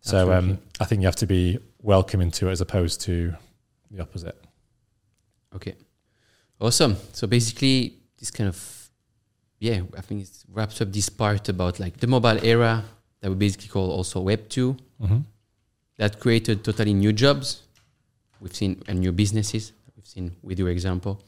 So 0.00 0.32
um, 0.32 0.58
I 0.80 0.86
think 0.86 1.02
you 1.02 1.06
have 1.08 1.16
to 1.16 1.26
be 1.26 1.58
welcoming 1.82 2.30
to 2.32 2.48
it 2.48 2.52
as 2.52 2.62
opposed 2.62 3.02
to 3.02 3.34
the 3.90 4.00
opposite. 4.00 4.42
Okay. 5.54 5.74
Awesome. 6.60 6.96
So 7.12 7.26
basically, 7.26 7.94
this 8.18 8.30
kind 8.30 8.48
of, 8.48 8.90
yeah, 9.58 9.80
I 9.96 10.00
think 10.02 10.22
it 10.22 10.30
wraps 10.52 10.80
up 10.80 10.92
this 10.92 11.08
part 11.08 11.48
about 11.48 11.80
like 11.80 11.96
the 11.98 12.06
mobile 12.06 12.38
era 12.44 12.84
that 13.20 13.30
we 13.30 13.36
basically 13.36 13.68
call 13.68 13.90
also 13.90 14.20
Web 14.20 14.48
2 14.48 14.76
Mm-hmm. 15.02 15.18
that 15.96 16.20
created 16.20 16.62
totally 16.62 16.92
new 16.92 17.12
jobs. 17.12 17.62
We've 18.40 18.54
seen 18.54 18.82
and 18.86 19.00
new 19.00 19.12
businesses. 19.12 19.72
We've 19.96 20.06
seen 20.06 20.36
with 20.42 20.58
your 20.58 20.68
example. 20.68 21.22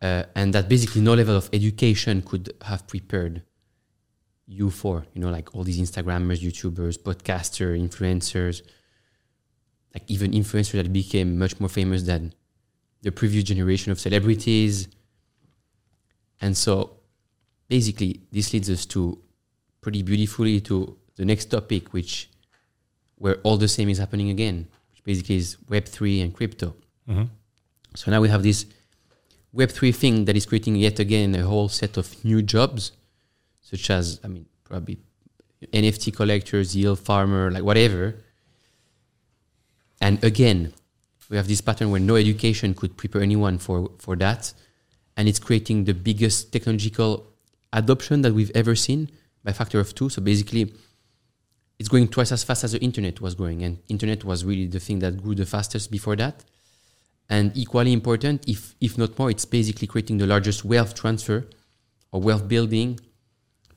Uh, 0.00 0.24
and 0.34 0.54
that 0.54 0.66
basically 0.68 1.02
no 1.02 1.12
level 1.12 1.36
of 1.36 1.50
education 1.52 2.22
could 2.22 2.54
have 2.62 2.86
prepared 2.86 3.42
you 4.46 4.70
for, 4.70 5.04
you 5.12 5.20
know, 5.20 5.28
like 5.30 5.54
all 5.54 5.62
these 5.62 5.78
Instagrammers, 5.78 6.40
YouTubers, 6.40 6.98
podcaster, 6.98 7.78
influencers, 7.78 8.62
like 9.94 10.04
even 10.08 10.32
influencers 10.32 10.72
that 10.82 10.90
became 10.92 11.38
much 11.38 11.60
more 11.60 11.68
famous 11.68 12.02
than 12.04 12.32
the 13.02 13.12
previous 13.12 13.44
generation 13.44 13.92
of 13.92 14.00
celebrities. 14.00 14.88
And 16.40 16.56
so 16.56 16.96
basically 17.68 18.20
this 18.32 18.52
leads 18.52 18.70
us 18.70 18.86
to 18.86 19.18
pretty 19.80 20.02
beautifully 20.02 20.60
to 20.60 20.96
the 21.16 21.24
next 21.24 21.46
topic, 21.46 21.92
which 21.92 22.28
where 23.16 23.36
all 23.42 23.56
the 23.56 23.68
same 23.68 23.88
is 23.88 23.98
happening 23.98 24.30
again, 24.30 24.66
which 24.90 25.04
basically 25.04 25.36
is 25.36 25.56
Web3 25.68 26.22
and 26.22 26.34
crypto. 26.34 26.74
Mm-hmm. 27.08 27.24
So 27.94 28.10
now 28.10 28.20
we 28.20 28.28
have 28.28 28.42
this 28.42 28.66
Web3 29.54 29.94
thing 29.94 30.24
that 30.26 30.36
is 30.36 30.46
creating 30.46 30.76
yet 30.76 30.98
again 30.98 31.34
a 31.34 31.42
whole 31.42 31.68
set 31.68 31.96
of 31.96 32.24
new 32.24 32.40
jobs, 32.40 32.92
such 33.60 33.90
as, 33.90 34.20
I 34.24 34.28
mean, 34.28 34.46
probably 34.64 34.98
NFT 35.72 36.14
collectors, 36.14 36.74
yield 36.74 37.00
farmer, 37.00 37.50
like 37.50 37.62
whatever. 37.62 38.14
And 40.00 40.22
again, 40.24 40.72
we 41.30 41.36
have 41.36 41.46
this 41.46 41.60
pattern 41.60 41.90
where 41.90 42.00
no 42.00 42.16
education 42.16 42.74
could 42.74 42.96
prepare 42.96 43.22
anyone 43.22 43.56
for, 43.58 43.90
for 43.98 44.16
that. 44.16 44.52
And 45.16 45.28
it's 45.28 45.38
creating 45.38 45.84
the 45.84 45.94
biggest 45.94 46.52
technological 46.52 47.26
adoption 47.72 48.22
that 48.22 48.34
we've 48.34 48.50
ever 48.54 48.74
seen 48.74 49.10
by 49.44 49.52
factor 49.52 49.78
of 49.78 49.94
two. 49.94 50.08
So 50.08 50.20
basically, 50.20 50.74
it's 51.78 51.88
going 51.88 52.08
twice 52.08 52.32
as 52.32 52.42
fast 52.42 52.64
as 52.64 52.72
the 52.72 52.80
internet 52.80 53.20
was 53.20 53.34
growing. 53.34 53.62
And 53.62 53.78
internet 53.88 54.24
was 54.24 54.44
really 54.44 54.66
the 54.66 54.80
thing 54.80 54.98
that 54.98 55.22
grew 55.22 55.34
the 55.36 55.46
fastest 55.46 55.90
before 55.90 56.16
that. 56.16 56.44
And 57.28 57.56
equally 57.56 57.92
important, 57.92 58.48
if, 58.48 58.74
if 58.80 58.98
not 58.98 59.16
more, 59.16 59.30
it's 59.30 59.44
basically 59.44 59.86
creating 59.86 60.18
the 60.18 60.26
largest 60.26 60.64
wealth 60.64 60.94
transfer 60.94 61.46
or 62.10 62.20
wealth 62.20 62.48
building 62.48 62.98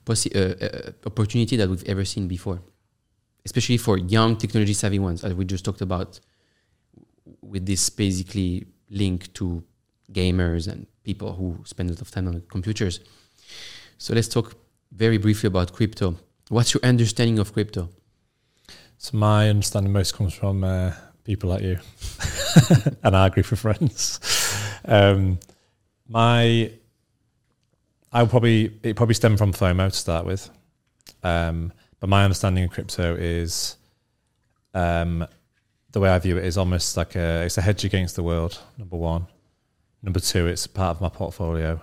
possi- 0.05 0.35
uh, 0.35 0.65
uh, 0.65 0.91
opportunity 1.05 1.55
that 1.57 1.69
we've 1.69 1.87
ever 1.87 2.03
seen 2.03 2.27
before, 2.27 2.61
especially 3.45 3.77
for 3.77 3.99
young 3.99 4.37
technology 4.37 4.73
savvy 4.73 4.97
ones, 4.97 5.23
as 5.23 5.35
we 5.35 5.45
just 5.45 5.63
talked 5.63 5.81
about, 5.81 6.19
with 7.43 7.65
this 7.65 7.89
basically 7.89 8.65
link 8.89 9.33
to 9.33 9.63
gamers 10.11 10.67
and 10.67 10.87
people 11.03 11.33
who 11.33 11.59
spend 11.65 11.89
a 11.89 11.93
lot 11.93 12.01
of 12.01 12.11
time 12.11 12.27
on 12.27 12.41
computers. 12.49 12.99
So 13.97 14.13
let's 14.13 14.27
talk 14.27 14.55
very 14.91 15.17
briefly 15.17 15.47
about 15.47 15.73
crypto. 15.73 16.15
What's 16.49 16.73
your 16.73 16.83
understanding 16.83 17.39
of 17.39 17.53
crypto? 17.53 17.89
So 18.97 19.17
my 19.17 19.49
understanding 19.49 19.91
most 19.91 20.13
comes 20.15 20.33
from 20.33 20.63
uh, 20.63 20.93
people 21.23 21.49
like 21.49 21.61
you 21.61 21.79
and 23.03 23.15
our 23.15 23.29
group 23.29 23.51
of 23.51 23.59
friends. 23.59 24.19
Um, 24.85 25.39
my, 26.07 26.71
I 28.11 28.25
probably 28.25 28.79
it 28.83 28.95
probably 28.95 29.15
stemmed 29.15 29.37
from 29.37 29.53
FOMO 29.53 29.91
to 29.91 29.97
start 29.97 30.25
with, 30.25 30.49
um, 31.23 31.73
but 31.99 32.09
my 32.09 32.23
understanding 32.23 32.65
of 32.65 32.71
crypto 32.71 33.15
is, 33.15 33.77
um, 34.73 35.27
the 35.93 35.99
way 35.99 36.09
I 36.09 36.19
view 36.19 36.37
it 36.37 36.43
is 36.43 36.57
almost 36.57 36.97
like 36.97 37.15
a 37.15 37.43
it's 37.43 37.57
a 37.57 37.61
hedge 37.61 37.85
against 37.85 38.15
the 38.15 38.23
world. 38.23 38.59
Number 38.77 38.97
one, 38.97 39.27
number 40.01 40.19
two, 40.19 40.47
it's 40.47 40.67
part 40.67 40.97
of 40.97 41.01
my 41.01 41.09
portfolio, 41.09 41.81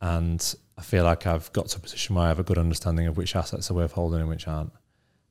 and 0.00 0.54
I 0.76 0.82
feel 0.82 1.04
like 1.04 1.26
I've 1.26 1.52
got 1.52 1.68
to 1.68 1.78
a 1.78 1.80
position 1.80 2.14
where 2.14 2.24
I 2.24 2.28
have 2.28 2.40
a 2.40 2.44
good 2.44 2.58
understanding 2.58 3.06
of 3.06 3.16
which 3.16 3.34
assets 3.34 3.70
are 3.70 3.74
worth 3.74 3.92
holding 3.92 4.20
and 4.20 4.28
which 4.28 4.46
aren't. 4.46 4.72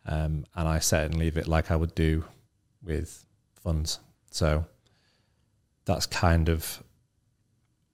Um, 0.05 0.45
and 0.55 0.67
I 0.67 0.79
set 0.79 1.05
and 1.05 1.17
leave 1.19 1.37
it 1.37 1.47
like 1.47 1.69
I 1.69 1.75
would 1.75 1.93
do 1.93 2.25
with 2.81 3.23
funds. 3.61 3.99
So 4.31 4.65
that's 5.85 6.07
kind 6.07 6.49
of 6.49 6.81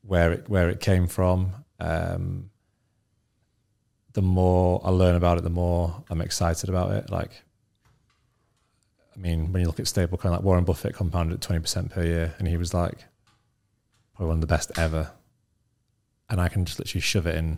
where 0.03 0.31
it 0.31 0.47
where 0.47 0.69
it 0.69 0.79
came 0.79 1.07
from. 1.07 1.51
Um, 1.79 2.51
the 4.13 4.21
more 4.21 4.81
I 4.83 4.89
learn 4.89 5.15
about 5.15 5.37
it, 5.37 5.43
the 5.43 5.49
more 5.49 6.03
I'm 6.09 6.21
excited 6.21 6.69
about 6.69 6.91
it. 6.91 7.09
Like, 7.09 7.43
I 9.17 9.19
mean, 9.19 9.51
when 9.51 9.61
you 9.61 9.67
look 9.67 9.79
at 9.79 9.85
stablecoin, 9.85 10.31
like 10.31 10.43
Warren 10.43 10.63
Buffett 10.63 10.93
compounded 10.93 11.35
at 11.35 11.41
twenty 11.41 11.61
percent 11.61 11.91
per 11.91 12.03
year, 12.03 12.35
and 12.37 12.47
he 12.47 12.57
was 12.57 12.73
like 12.73 13.05
probably 14.15 14.29
one 14.29 14.37
of 14.37 14.41
the 14.41 14.47
best 14.47 14.71
ever. 14.77 15.11
And 16.29 16.39
I 16.39 16.49
can 16.49 16.65
just 16.65 16.77
literally 16.77 17.01
shove 17.01 17.25
it 17.25 17.35
in 17.35 17.57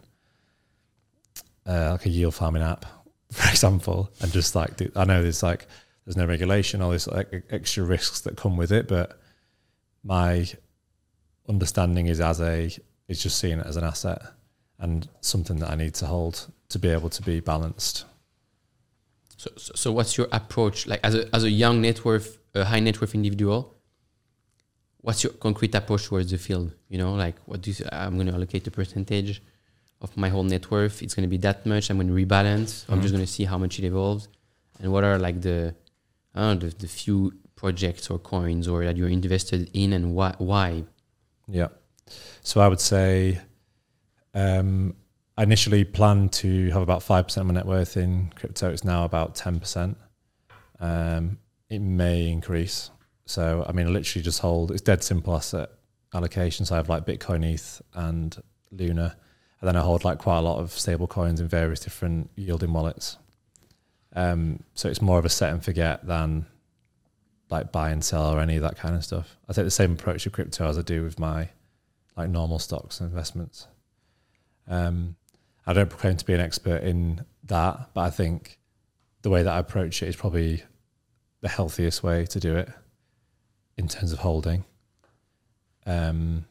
uh, 1.66 1.92
like 1.92 2.06
a 2.06 2.10
yield 2.10 2.36
farming 2.36 2.62
app, 2.62 2.86
for 3.32 3.50
example, 3.50 4.12
and 4.22 4.32
just 4.32 4.56
like 4.56 4.78
do, 4.78 4.92
I 4.96 5.06
know 5.06 5.22
there's 5.22 5.44
like 5.44 5.68
there's 6.06 6.18
no 6.18 6.26
regulation, 6.26 6.82
all 6.82 6.92
these 6.92 7.08
like 7.08 7.44
extra 7.50 7.84
risks 7.84 8.22
that 8.22 8.38
come 8.38 8.58
with 8.58 8.72
it, 8.72 8.88
but 8.88 9.20
my 10.04 10.48
understanding 11.48 12.08
is 12.08 12.22
as 12.22 12.40
a 12.40 12.70
is 13.08 13.22
just 13.22 13.38
seeing 13.38 13.60
it 13.60 13.66
as 13.66 13.76
an 13.76 13.84
asset 13.84 14.22
and 14.80 15.10
something 15.22 15.58
that 15.58 15.72
I 15.72 15.76
need 15.76 15.94
to 15.96 16.06
hold 16.06 16.48
to 16.70 16.80
be 16.80 16.90
able 16.90 17.10
to 17.10 17.22
be 17.22 17.40
balanced. 17.40 18.06
So, 19.40 19.50
so, 19.56 19.72
so 19.74 19.92
what's 19.93 20.18
your 20.18 20.27
approach? 20.34 20.85
Like 20.85 21.00
as 21.01 21.16
a, 21.16 21.34
as 21.34 21.45
a 21.45 21.50
young 21.50 21.80
net 21.80 22.03
worth, 22.03 22.40
a 22.53 22.66
high 22.66 22.82
net 22.82 23.00
worth 23.00 23.16
individual, 23.16 23.74
what's 25.00 25.24
your 25.24 25.32
concrete 25.32 25.74
approach 25.76 26.08
towards 26.08 26.30
the 26.30 26.38
field? 26.38 26.74
You 26.90 26.98
know, 26.98 27.14
like 27.14 27.38
what 27.45 27.61
do 27.61 27.72
you, 27.72 27.85
I'm 27.90 28.16
going 28.16 28.27
to 28.27 28.34
allocate 28.34 28.66
the 28.66 28.72
percentage 28.72 29.42
of 30.01 30.16
my 30.18 30.27
whole 30.27 30.43
net 30.43 30.69
worth. 30.69 31.01
It's 31.01 31.16
going 31.16 31.24
to 31.24 31.30
be 31.30 31.38
that 31.38 31.66
much. 31.66 31.90
I'm 31.90 31.95
going 31.95 32.09
to 32.09 32.14
rebalance. 32.14 32.84
I'm 32.90 33.01
just 33.01 33.14
going 33.14 33.26
to 33.26 33.32
see 33.32 33.45
how 33.45 33.58
much 33.58 33.80
it 33.80 33.85
evolves. 33.85 34.27
And 34.82 34.92
what 34.92 35.06
are 35.06 35.18
like 35.18 35.40
the, 35.40 35.74
I 36.35 36.42
don't 36.42 36.61
know, 36.61 36.68
the, 36.68 36.76
the 36.76 36.88
few 36.88 37.32
projects 37.56 38.09
or 38.09 38.19
coins 38.19 38.68
or 38.68 38.84
that 38.84 38.98
you're 38.98 39.08
invested 39.08 39.69
in 39.74 39.93
and 39.93 40.16
why? 40.16 40.35
why? 40.38 40.84
Yeah. 41.48 41.69
So 42.42 42.59
I 42.59 42.68
would 42.68 42.82
say 42.82 43.40
um, 44.34 44.95
I 45.40 45.43
initially 45.43 45.85
planned 45.85 46.34
to 46.34 46.69
have 46.72 46.82
about 46.82 47.00
5% 47.00 47.38
of 47.38 47.45
my 47.45 47.53
net 47.53 47.66
worth 47.66 47.95
in 47.95 48.30
crypto. 48.35 48.72
It's 48.72 48.84
now 48.84 49.06
about 49.06 49.35
10%. 49.35 49.95
Um, 50.82 51.38
it 51.69 51.80
may 51.80 52.27
increase. 52.27 52.92
So, 53.26 53.64
I 53.66 53.72
mean, 53.72 53.88
I 53.88 53.90
literally 53.90 54.22
just 54.22 54.42
hold, 54.42 54.69
it's 54.69 54.82
dead 54.82 55.01
simple 55.01 55.34
asset 55.34 55.69
allocation. 56.14 56.66
So 56.66 56.76
I 56.76 56.77
have 56.77 56.90
like 56.90 57.06
Bitcoin, 57.06 57.45
ETH, 57.45 57.82
and 57.93 58.35
Luna. 58.72 59.16
And 59.61 59.68
then 59.69 59.77
I 59.77 59.80
hold 59.80 60.03
like 60.03 60.18
quite 60.18 60.40
a 60.40 60.42
lot 60.42 60.59
of 60.59 60.74
stable 60.74 61.08
coins 61.08 61.40
in 61.40 61.48
various 61.48 61.80
different 61.80 62.30
yielding 62.35 62.74
wallets. 62.74 63.16
Um, 64.18 64.61
so 64.74 64.90
it's 64.90 65.01
more 65.01 65.19
of 65.19 65.24
a 65.24 65.30
set 65.30 65.53
and 65.53 65.64
forget 65.64 66.06
than 66.06 66.48
like 67.50 67.72
buy 67.72 67.92
and 67.92 68.03
sell 68.03 68.35
or 68.35 68.42
any 68.42 68.58
of 68.58 68.64
that 68.64 68.76
kind 68.76 68.93
of 68.93 69.06
stuff. 69.06 69.38
I 69.48 69.53
take 69.53 69.64
the 69.64 69.72
same 69.72 69.93
approach 69.93 70.24
to 70.24 70.32
crypto 70.32 70.68
as 70.68 70.77
I 70.77 70.82
do 70.82 71.01
with 71.01 71.18
my 71.18 71.48
like 72.18 72.30
normal 72.30 72.59
stocks 72.59 73.00
and 73.00 73.09
investments. 73.09 73.68
Um, 74.68 75.16
I 75.69 75.73
don't 75.73 75.88
proclaim 75.88 76.17
to 76.17 76.25
be 76.25 76.33
an 76.33 76.39
expert 76.39 76.81
in 76.81 77.23
that, 77.43 77.91
but 77.93 78.01
I 78.01 78.09
think 78.09 78.57
the 79.22 79.30
way 79.30 79.43
that 79.43 79.53
I 79.53 79.59
approach 79.59 80.01
it 80.01 80.07
is 80.07 80.15
probably 80.15 80.64
the 81.41 81.48
healthiest 81.48 82.01
way 82.01 82.25
to 82.25 82.39
do 82.39 82.56
it 82.56 82.69
in 83.77 83.88
terms 83.88 84.11
of 84.11 84.17
holding. 84.17 84.65
Um, 85.85 86.45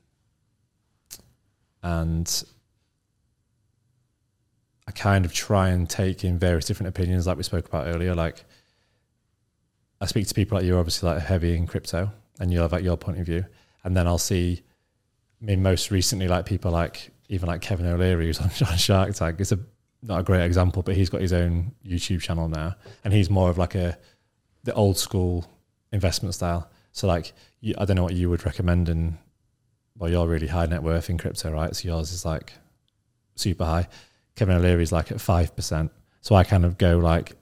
and 1.83 2.45
I 4.87 4.93
kind 4.93 5.25
of 5.25 5.33
try 5.33 5.71
and 5.71 5.91
take 5.91 6.23
in 6.23 6.39
various 6.39 6.67
different 6.67 6.91
opinions, 6.91 7.27
like 7.27 7.37
we 7.37 7.43
spoke 7.43 7.67
about 7.67 7.89
earlier. 7.89 8.15
Like, 8.15 8.45
I 10.01 10.07
speak 10.07 10.29
to 10.29 10.35
people 10.35 10.59
like 10.59 10.65
you, 10.65 10.79
obviously, 10.79 11.09
like 11.09 11.23
heavy 11.23 11.57
in 11.57 11.67
crypto, 11.67 12.13
and 12.39 12.53
you'll 12.53 12.63
have 12.63 12.71
like 12.71 12.85
your 12.85 12.97
point 12.97 13.19
of 13.19 13.27
view, 13.27 13.47
and 13.83 13.97
then 13.97 14.07
I'll 14.07 14.17
see. 14.17 14.63
I 15.43 15.45
mean, 15.45 15.61
most 15.61 15.91
recently, 15.91 16.29
like 16.29 16.47
people 16.47 16.71
like 16.71 17.11
even 17.29 17.49
like 17.49 17.61
Kevin 17.61 17.87
O'Leary, 17.87 18.27
who's 18.27 18.41
on 18.41 18.77
Shark 18.77 19.15
Tank. 19.15 19.41
It's 19.41 19.53
a 19.53 19.59
not 20.03 20.21
a 20.21 20.23
great 20.23 20.45
example, 20.45 20.83
but 20.83 20.95
he's 20.95 21.11
got 21.11 21.21
his 21.21 21.33
own 21.33 21.73
YouTube 21.85 22.21
channel 22.21 22.49
now, 22.49 22.75
and 23.05 23.13
he's 23.13 23.31
more 23.31 23.51
of 23.51 23.59
like 23.59 23.75
a 23.75 23.99
the 24.65 24.75
old 24.75 24.99
school 24.99 25.47
investment 25.93 26.35
style. 26.35 26.71
So 26.93 27.07
like, 27.07 27.33
you, 27.61 27.75
I 27.79 27.85
don't 27.85 27.97
know 27.97 28.05
what 28.05 28.15
you 28.15 28.31
would 28.31 28.45
recommend, 28.45 28.89
and 28.89 29.19
well, 29.97 30.11
you're 30.11 30.27
really 30.27 30.47
high 30.47 30.67
net 30.67 30.83
worth 30.83 31.11
in 31.11 31.19
crypto, 31.19 31.53
right? 31.53 31.75
So 31.75 31.89
yours 31.89 32.13
is 32.13 32.25
like 32.25 32.53
super 33.35 33.65
high. 33.65 33.89
Kevin 34.37 34.57
O'Leary's 34.57 34.93
like 34.93 35.11
at 35.11 35.21
five 35.21 35.55
percent. 35.55 35.91
So 36.21 36.35
I 36.35 36.45
kind 36.45 36.65
of 36.65 36.79
go 36.79 36.99
like 36.99 37.35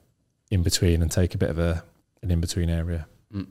in 0.49 0.63
between 0.63 1.01
and 1.01 1.11
take 1.11 1.35
a 1.35 1.37
bit 1.37 1.49
of 1.49 1.59
a 1.59 1.83
an 2.23 2.31
in 2.31 2.41
between 2.41 2.69
area. 2.69 3.07
Mm. 3.33 3.47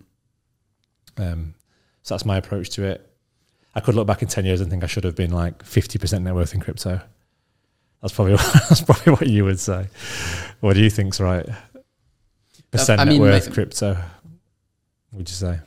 Um, 1.18 1.54
so 2.02 2.14
that's 2.14 2.24
my 2.24 2.36
approach 2.36 2.70
to 2.70 2.84
it. 2.84 3.05
I 3.76 3.80
could 3.80 3.94
look 3.94 4.06
back 4.06 4.22
in 4.22 4.28
ten 4.28 4.44
years 4.44 4.60
and 4.60 4.70
think 4.70 4.82
I 4.82 4.86
should 4.86 5.04
have 5.04 5.14
been 5.14 5.30
like 5.30 5.62
fifty 5.62 5.98
percent 5.98 6.24
net 6.24 6.34
worth 6.34 6.54
in 6.54 6.60
crypto. 6.60 7.00
That's 8.00 8.12
probably 8.14 8.36
that's 8.68 8.80
probably 8.80 9.12
what 9.12 9.26
you 9.28 9.44
would 9.44 9.60
say. 9.60 9.86
What 10.60 10.74
do 10.74 10.80
you 10.82 10.90
think's 10.90 11.20
right? 11.20 11.46
Percent 12.70 13.00
I 13.00 13.04
net 13.04 13.12
mean, 13.12 13.20
worth 13.20 13.48
my- 13.48 13.54
crypto. 13.54 13.96
Would 15.12 15.28
you 15.28 15.34
say? 15.34 15.60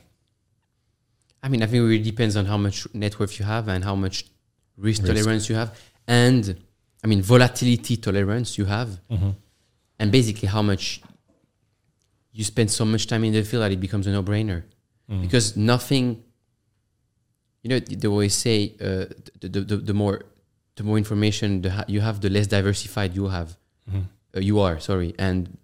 I 1.42 1.48
mean, 1.48 1.62
I 1.62 1.66
think 1.66 1.76
it 1.80 1.86
really 1.86 2.02
depends 2.02 2.36
on 2.36 2.44
how 2.44 2.58
much 2.58 2.86
net 2.94 3.18
worth 3.18 3.38
you 3.38 3.44
have 3.46 3.68
and 3.68 3.82
how 3.82 3.94
much 3.94 4.26
risk, 4.76 5.02
Risk. 5.02 5.14
tolerance 5.14 5.48
you 5.48 5.54
have, 5.56 5.70
and 6.06 6.56
I 7.02 7.06
mean 7.06 7.22
volatility 7.22 7.96
tolerance 7.96 8.58
you 8.58 8.66
have, 8.66 8.88
Mm-hmm. 9.10 9.30
and 10.00 10.12
basically 10.12 10.48
how 10.48 10.62
much 10.62 11.00
you 12.32 12.44
spend 12.44 12.70
so 12.70 12.84
much 12.84 13.06
time 13.06 13.24
in 13.24 13.32
the 13.32 13.42
field 13.42 13.62
that 13.62 13.72
it 13.72 13.80
becomes 13.80 14.06
a 14.06 14.10
no-brainer. 14.12 14.62
Mm. 15.10 15.22
Because 15.22 15.56
nothing, 15.56 16.22
you 17.62 17.68
know, 17.70 17.78
they 17.78 18.08
always 18.08 18.34
say 18.34 18.74
uh, 18.80 19.06
the, 19.40 19.48
the, 19.48 19.60
the, 19.60 19.76
the 19.76 19.94
more 19.94 20.22
the 20.76 20.82
more 20.84 20.96
information 20.98 21.60
the 21.62 21.70
ha- 21.70 21.84
you 21.88 22.00
have, 22.00 22.20
the 22.20 22.30
less 22.30 22.46
diversified 22.46 23.14
you 23.14 23.28
have. 23.28 23.56
Mhm. 23.90 24.04
Uh, 24.36 24.40
you 24.40 24.60
are 24.60 24.80
sorry, 24.80 25.14
and 25.18 25.58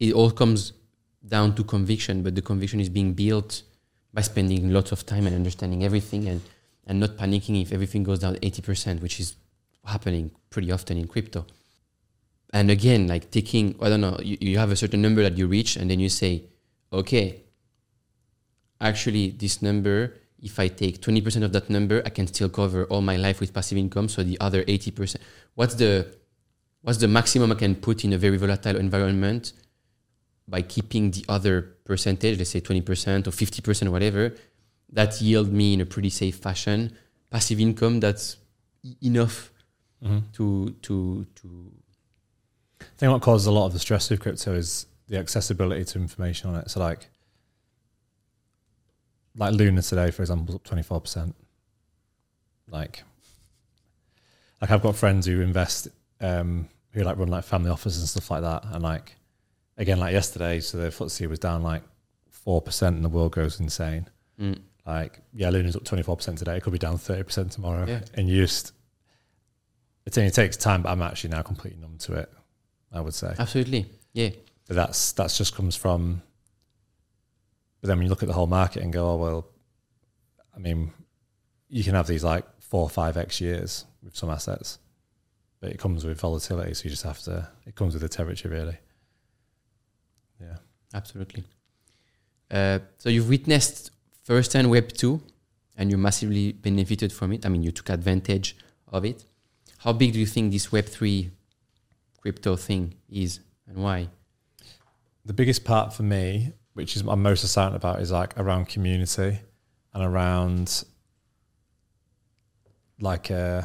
it 0.00 0.12
all 0.12 0.30
comes 0.30 0.72
down 1.26 1.54
to 1.54 1.64
conviction. 1.64 2.22
But 2.22 2.34
the 2.34 2.42
conviction 2.42 2.80
is 2.80 2.88
being 2.88 3.14
built 3.14 3.62
by 4.12 4.22
spending 4.22 4.72
lots 4.72 4.92
of 4.92 5.06
time 5.06 5.26
and 5.26 5.34
understanding 5.34 5.84
everything, 5.84 6.28
and 6.28 6.40
and 6.86 7.00
not 7.00 7.16
panicking 7.16 7.62
if 7.62 7.72
everything 7.72 8.02
goes 8.02 8.18
down 8.18 8.36
eighty 8.42 8.60
percent, 8.62 9.00
which 9.00 9.20
is 9.20 9.36
happening 9.84 10.30
pretty 10.50 10.70
often 10.70 10.98
in 10.98 11.06
crypto. 11.06 11.46
And 12.52 12.70
again, 12.70 13.06
like 13.06 13.30
taking, 13.30 13.76
I 13.80 13.88
don't 13.88 14.02
know, 14.02 14.18
you, 14.22 14.36
you 14.40 14.58
have 14.58 14.70
a 14.70 14.76
certain 14.76 15.00
number 15.00 15.22
that 15.22 15.38
you 15.38 15.46
reach, 15.46 15.76
and 15.76 15.90
then 15.90 15.98
you 16.00 16.10
say, 16.10 16.42
okay, 16.92 17.40
actually, 18.80 19.30
this 19.30 19.62
number 19.62 20.14
if 20.42 20.58
I 20.58 20.68
take 20.68 21.00
20% 21.00 21.44
of 21.44 21.52
that 21.52 21.70
number, 21.70 22.02
I 22.04 22.10
can 22.10 22.26
still 22.26 22.48
cover 22.48 22.84
all 22.86 23.00
my 23.00 23.16
life 23.16 23.40
with 23.40 23.54
passive 23.54 23.78
income. 23.78 24.08
So 24.08 24.22
the 24.22 24.38
other 24.40 24.64
80%, 24.64 25.16
what's 25.54 25.74
the 25.74 26.14
what's 26.82 26.98
the 26.98 27.08
maximum 27.08 27.52
I 27.52 27.54
can 27.54 27.76
put 27.76 28.04
in 28.04 28.12
a 28.12 28.18
very 28.18 28.36
volatile 28.36 28.76
environment 28.76 29.52
by 30.48 30.62
keeping 30.62 31.12
the 31.12 31.24
other 31.28 31.62
percentage, 31.84 32.38
let's 32.38 32.50
say 32.50 32.60
20% 32.60 33.28
or 33.28 33.30
50% 33.30 33.86
or 33.86 33.90
whatever, 33.92 34.34
that 34.90 35.20
yield 35.20 35.52
me 35.52 35.74
in 35.74 35.80
a 35.80 35.86
pretty 35.86 36.10
safe 36.10 36.36
fashion 36.36 36.92
passive 37.32 37.58
income 37.58 37.98
that's 37.98 38.36
enough 39.02 39.50
mm-hmm. 40.04 40.18
to 40.34 40.76
to 40.82 41.26
to 41.34 41.72
I 42.80 42.84
think 42.98 43.12
what 43.12 43.22
causes 43.22 43.46
a 43.46 43.52
lot 43.52 43.66
of 43.66 43.72
the 43.72 43.78
stress 43.78 44.10
with 44.10 44.20
crypto 44.20 44.52
is 44.52 44.86
the 45.08 45.18
accessibility 45.18 45.84
to 45.84 45.98
information 45.98 46.50
on 46.50 46.56
it. 46.56 46.70
So 46.70 46.80
like, 46.80 47.08
like 49.36 49.54
Luna 49.54 49.82
today, 49.82 50.10
for 50.10 50.22
example, 50.22 50.50
is 50.50 50.54
up 50.56 50.64
twenty 50.64 50.82
four 50.82 51.00
percent. 51.00 51.34
Like, 52.68 53.02
like 54.60 54.70
I've 54.70 54.82
got 54.82 54.96
friends 54.96 55.26
who 55.26 55.40
invest, 55.40 55.88
um, 56.20 56.68
who 56.92 57.02
like 57.02 57.18
run 57.18 57.28
like 57.28 57.44
family 57.44 57.70
offices 57.70 58.00
and 58.00 58.08
stuff 58.08 58.30
like 58.30 58.42
that, 58.42 58.64
and 58.72 58.82
like, 58.82 59.16
again, 59.76 59.98
like 59.98 60.12
yesterday, 60.12 60.60
so 60.60 60.78
the 60.78 60.88
FTSE 60.88 61.28
was 61.28 61.38
down 61.38 61.62
like 61.62 61.82
four 62.30 62.60
percent, 62.62 62.96
and 62.96 63.04
the 63.04 63.08
world 63.08 63.32
goes 63.32 63.60
insane. 63.60 64.08
mm, 64.40 64.58
Like, 64.86 65.20
yeah, 65.32 65.50
Luna's 65.50 65.76
up 65.76 65.84
twenty 65.84 66.02
four 66.02 66.16
percent 66.16 66.38
today. 66.38 66.56
It 66.56 66.62
could 66.62 66.72
be 66.72 66.78
down 66.78 66.98
thirty 66.98 67.22
percent 67.22 67.52
tomorrow, 67.52 67.86
Yeah. 67.86 68.00
and 68.14 68.28
you 68.28 68.42
just. 68.42 68.72
It 70.04 70.18
only 70.18 70.32
takes 70.32 70.56
time, 70.56 70.82
but 70.82 70.88
I'm 70.90 71.00
actually 71.00 71.30
now 71.30 71.42
completely 71.42 71.80
numb 71.80 71.96
to 71.98 72.14
it. 72.14 72.32
I 72.94 73.00
would 73.00 73.14
say. 73.14 73.34
absolutely 73.38 73.86
yeah 74.12 74.30
But 74.66 74.74
that's 74.76 75.12
that's 75.12 75.38
just 75.38 75.54
comes 75.54 75.76
from. 75.76 76.22
But 77.82 77.88
then 77.88 77.98
when 77.98 78.06
you 78.06 78.10
look 78.10 78.22
at 78.22 78.28
the 78.28 78.34
whole 78.34 78.46
market 78.46 78.82
and 78.82 78.92
go, 78.92 79.10
oh 79.10 79.16
well, 79.16 79.48
I 80.56 80.58
mean, 80.58 80.92
you 81.68 81.84
can 81.84 81.94
have 81.94 82.06
these 82.06 82.24
like 82.24 82.46
four 82.60 82.82
or 82.82 82.90
five 82.90 83.18
x 83.18 83.40
years 83.40 83.84
with 84.02 84.16
some 84.16 84.30
assets, 84.30 84.78
but 85.60 85.70
it 85.70 85.78
comes 85.78 86.06
with 86.06 86.18
volatility, 86.18 86.72
so 86.72 86.84
you 86.84 86.90
just 86.90 87.02
have 87.02 87.20
to. 87.22 87.48
It 87.66 87.74
comes 87.74 87.92
with 87.92 88.02
the 88.02 88.08
territory, 88.08 88.54
really. 88.54 88.78
Yeah. 90.40 90.56
absolutely 90.94 91.44
uh, 92.50 92.80
so 92.98 93.08
you've 93.08 93.28
witnessed 93.28 93.92
firsthand 94.24 94.68
web 94.70 94.88
2 94.88 95.20
and 95.76 95.90
you 95.90 95.96
massively 95.96 96.52
benefited 96.52 97.12
from 97.12 97.32
it 97.32 97.46
i 97.46 97.48
mean 97.48 97.62
you 97.62 97.70
took 97.70 97.88
advantage 97.90 98.56
of 98.88 99.04
it 99.04 99.24
how 99.78 99.92
big 99.92 100.12
do 100.12 100.18
you 100.18 100.26
think 100.26 100.50
this 100.52 100.72
web 100.72 100.86
3 100.86 101.30
crypto 102.20 102.56
thing 102.56 102.94
is 103.08 103.40
and 103.68 103.78
why 103.78 104.08
The 105.24 105.32
biggest 105.32 105.64
part 105.64 105.92
for 105.94 106.02
me, 106.02 106.52
which 106.74 106.96
is 106.96 107.02
I'm 107.02 107.22
most 107.22 107.44
excited 107.44 107.74
about, 107.74 108.00
is 108.00 108.10
like 108.10 108.38
around 108.38 108.68
community 108.68 109.38
and 109.94 110.04
around 110.04 110.84
like 113.00 113.30
uh 113.30 113.62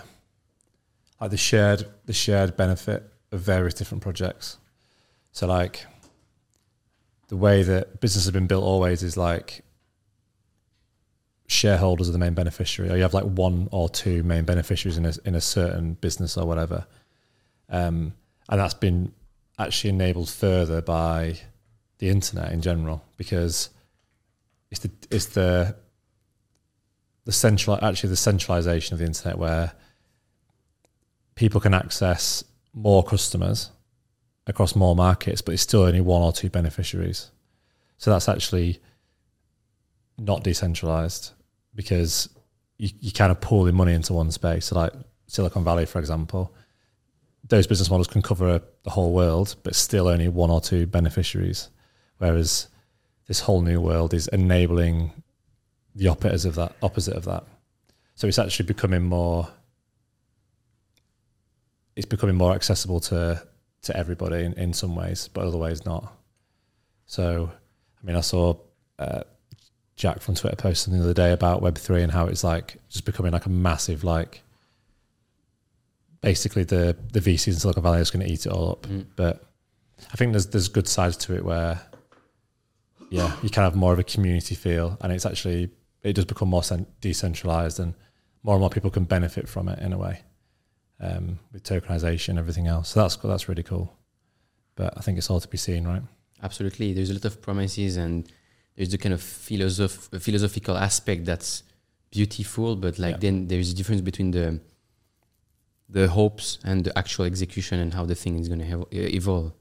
like 1.22 1.32
the 1.32 1.38
shared 1.38 1.86
the 2.06 2.14
shared 2.14 2.58
benefit 2.58 3.03
of 3.32 3.40
various 3.42 3.74
different 3.74 4.02
projects. 4.02 4.58
So 5.32 5.48
like 5.48 5.86
the 7.27 7.38
way 7.38 7.64
that 7.64 8.00
business 8.00 8.26
has 8.26 8.32
been 8.32 8.48
built 8.48 8.64
always 8.64 9.03
is 9.03 9.18
like 9.18 9.64
shareholders 11.48 12.10
are 12.10 12.11
the 12.11 12.18
main 12.18 12.34
beneficiary, 12.34 12.92
or 12.92 12.95
you 12.95 13.02
have 13.03 13.14
like 13.14 13.26
one 13.26 13.69
or 13.72 13.90
two 13.90 14.24
main 14.24 14.44
beneficiaries 14.44 14.98
in 14.98 15.06
a 15.06 15.14
in 15.26 15.36
a 15.36 15.42
certain 15.42 15.94
business 15.94 16.38
or 16.38 16.45
whatever. 16.45 16.86
Um, 17.69 18.14
and 18.50 18.60
that's 18.60 18.74
been 18.74 19.14
actually 19.60 19.90
enabled 19.90 20.30
further 20.30 20.82
by 20.82 21.38
the 22.00 22.09
internet 22.09 22.51
in 22.51 22.61
general 22.61 23.03
because 23.17 23.69
it's 24.69 24.82
the 24.82 24.92
it's 25.09 25.27
the 25.27 25.76
the 27.26 27.32
central 27.32 27.77
actually 27.84 28.09
the 28.09 28.16
centralization 28.16 28.93
of 28.93 29.00
the 29.00 29.06
internet 29.06 29.38
where 29.38 29.74
people 31.35 31.61
can 31.61 31.74
access 31.74 32.43
more 32.74 33.03
customers 33.03 33.72
across 34.48 34.76
more 34.76 34.95
markets, 34.95 35.42
but 35.42 35.53
it's 35.53 35.61
still 35.61 35.82
only 35.82 36.01
one 36.01 36.22
or 36.22 36.32
two 36.32 36.50
beneficiaries. 36.50 37.32
So 37.98 38.11
that's 38.11 38.30
actually 38.30 38.80
not 40.17 40.43
decentralized 40.43 41.32
because 41.76 42.30
you, 42.77 42.90
you 43.00 43.11
kind 43.11 43.32
of 43.32 43.42
pool 43.42 43.64
the 43.64 43.72
money 43.72 43.93
into 43.93 44.14
one 44.14 44.32
space. 44.32 44.66
So 44.66 44.76
like 44.76 44.93
Silicon 45.27 45.64
Valley, 45.64 45.85
for 45.85 46.00
example, 46.00 46.56
those 47.48 47.67
business 47.67 47.90
models 47.90 48.08
can 48.08 48.22
cover 48.22 48.61
the 48.84 48.90
whole 48.90 49.14
world, 49.14 49.56
but 49.64 49.76
still 49.76 50.08
only 50.08 50.27
one 50.27 50.50
or 50.50 50.61
two 50.61 50.88
beneficiaries. 50.88 51.69
Whereas 52.18 52.68
this 53.28 53.42
whole 53.42 53.62
new 53.62 53.80
world 53.82 54.14
is 54.14 54.28
enabling 54.30 55.12
the 55.96 56.08
opposite 56.08 56.50
of 56.50 56.56
that. 56.56 56.76
Opposite 56.82 57.16
of 57.16 57.26
that. 57.26 57.44
So 58.16 58.28
it's 58.28 58.40
actually 58.40 58.66
becoming 58.66 59.04
more. 59.04 59.48
It's 61.96 62.06
becoming 62.06 62.36
more 62.36 62.54
accessible 62.54 63.00
to 63.02 63.44
to 63.84 63.98
everybody 63.98 64.44
in, 64.44 64.54
in 64.54 64.74
some 64.74 64.96
ways, 64.96 65.30
but 65.34 65.46
other 65.46 65.58
ways 65.58 65.86
not. 65.86 66.14
So, 67.06 67.52
I 68.02 68.06
mean, 68.06 68.16
I 68.16 68.22
saw 68.22 68.56
uh, 69.00 69.24
Jack 69.96 70.22
from 70.22 70.36
Twitter 70.36 70.56
post 70.56 70.84
something 70.84 71.00
the 71.00 71.06
other 71.06 71.14
day 71.14 71.32
about 71.32 71.62
Web 71.62 71.78
three 71.78 72.04
and 72.04 72.12
how 72.12 72.28
it's 72.28 72.44
like 72.44 72.78
just 72.90 73.06
becoming 73.06 73.32
like 73.32 73.46
a 73.46 73.50
massive 73.50 74.04
like. 74.04 74.42
Basically, 76.22 76.64
the 76.64 76.96
the 77.14 77.20
VCs 77.20 77.48
in 77.48 77.54
Silicon 77.54 77.84
Valley 77.84 78.02
is 78.02 78.12
going 78.12 78.26
to 78.26 78.32
eat 78.32 78.46
it 78.46 78.52
all 78.52 78.72
up. 78.72 78.84
Mm. 78.84 79.06
But 79.16 79.44
I 80.12 80.18
think 80.18 80.34
there's 80.34 80.48
there's 80.48 80.68
good 80.68 80.88
sides 80.88 81.18
to 81.18 81.36
it 81.36 81.44
where, 81.44 81.80
yeah, 83.10 83.36
you 83.42 83.50
can 83.50 83.64
have 83.64 83.76
more 83.76 83.94
of 83.94 84.00
a 84.00 84.03
community 84.03 84.56
feel, 84.56 84.98
and 85.02 85.11
it's 85.11 85.26
actually 85.26 85.69
it 86.03 86.14
does 86.14 86.26
become 86.26 86.50
more 86.50 86.64
cen- 86.64 86.88
decentralized, 87.02 87.80
and 87.80 87.94
more 88.44 88.56
and 88.56 88.61
more 88.61 88.69
people 88.69 88.90
can 88.92 89.06
benefit 89.06 89.48
from 89.50 89.68
it 89.69 89.80
in 89.80 89.94
a 89.94 89.98
way, 89.98 90.22
um, 91.00 91.40
with 91.52 91.64
tokenization 91.64 92.30
and 92.30 92.40
everything 92.40 92.68
else. 92.68 92.90
So 92.90 93.02
that's 93.02 93.16
that's 93.18 93.50
really 93.50 93.64
cool. 93.64 93.94
But 94.76 94.94
I 94.98 95.02
think 95.02 95.18
it's 95.18 95.30
all 95.30 95.40
to 95.40 95.48
be 95.48 95.58
seen, 95.58 95.88
right? 95.88 96.03
Absolutely. 96.44 96.94
There's 96.94 97.10
a 97.10 97.14
lot 97.14 97.26
of 97.26 97.42
promises 97.42 97.98
and 97.98 98.32
there's 98.76 98.90
the 98.90 98.98
kind 99.00 99.11
of 99.14 99.22
philosoph- 99.22 100.22
philosophical 100.22 100.77
aspect 100.77 101.26
that's 101.26 101.64
beautiful, 102.11 102.76
but 102.76 103.00
like 103.00 103.16
Yeah. 103.16 103.19
then 103.19 103.48
there's 103.48 103.72
a 103.72 103.76
difference 103.76 104.02
between 104.02 104.32
the 104.32 104.60
the 105.90 106.10
hopes 106.10 106.60
and 106.64 106.84
the 106.84 106.95
actual 106.98 107.26
execution 107.26 107.80
and 107.80 107.94
how 107.94 108.06
the 108.06 108.14
thing 108.14 108.38
is 108.38 108.50
going 108.50 108.60
to 108.60 108.86
evolve. 108.92 109.53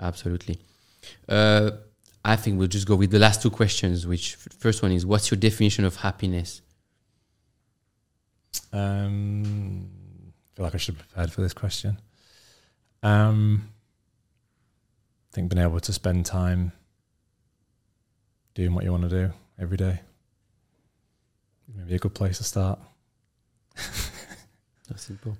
Absolutely. 0.00 0.58
Uh, 1.28 1.70
I 2.26 2.34
think 2.34 2.58
we'll 2.58 2.66
just 2.66 2.88
go 2.88 2.96
with 2.96 3.12
the 3.12 3.20
last 3.20 3.40
two 3.40 3.50
questions. 3.50 4.04
Which 4.04 4.34
f- 4.34 4.48
first 4.58 4.82
one 4.82 4.90
is, 4.90 5.06
what's 5.06 5.30
your 5.30 5.38
definition 5.38 5.84
of 5.84 5.94
happiness? 5.94 6.60
Um, 8.72 9.88
I 10.26 10.56
feel 10.56 10.64
like 10.64 10.74
I 10.74 10.78
should 10.78 10.96
have 10.96 11.06
prepared 11.06 11.32
for 11.32 11.42
this 11.42 11.52
question. 11.52 12.00
Um, 13.04 13.68
I 15.30 15.36
think 15.36 15.54
being 15.54 15.64
able 15.64 15.78
to 15.78 15.92
spend 15.92 16.26
time 16.26 16.72
doing 18.54 18.74
what 18.74 18.82
you 18.82 18.90
want 18.90 19.04
to 19.04 19.08
do 19.08 19.32
every 19.56 19.76
day. 19.76 20.00
Maybe 21.76 21.94
a 21.94 21.98
good 21.98 22.14
place 22.14 22.38
to 22.38 22.44
start. 22.44 22.80
So 23.76 24.94
simple. 24.96 25.36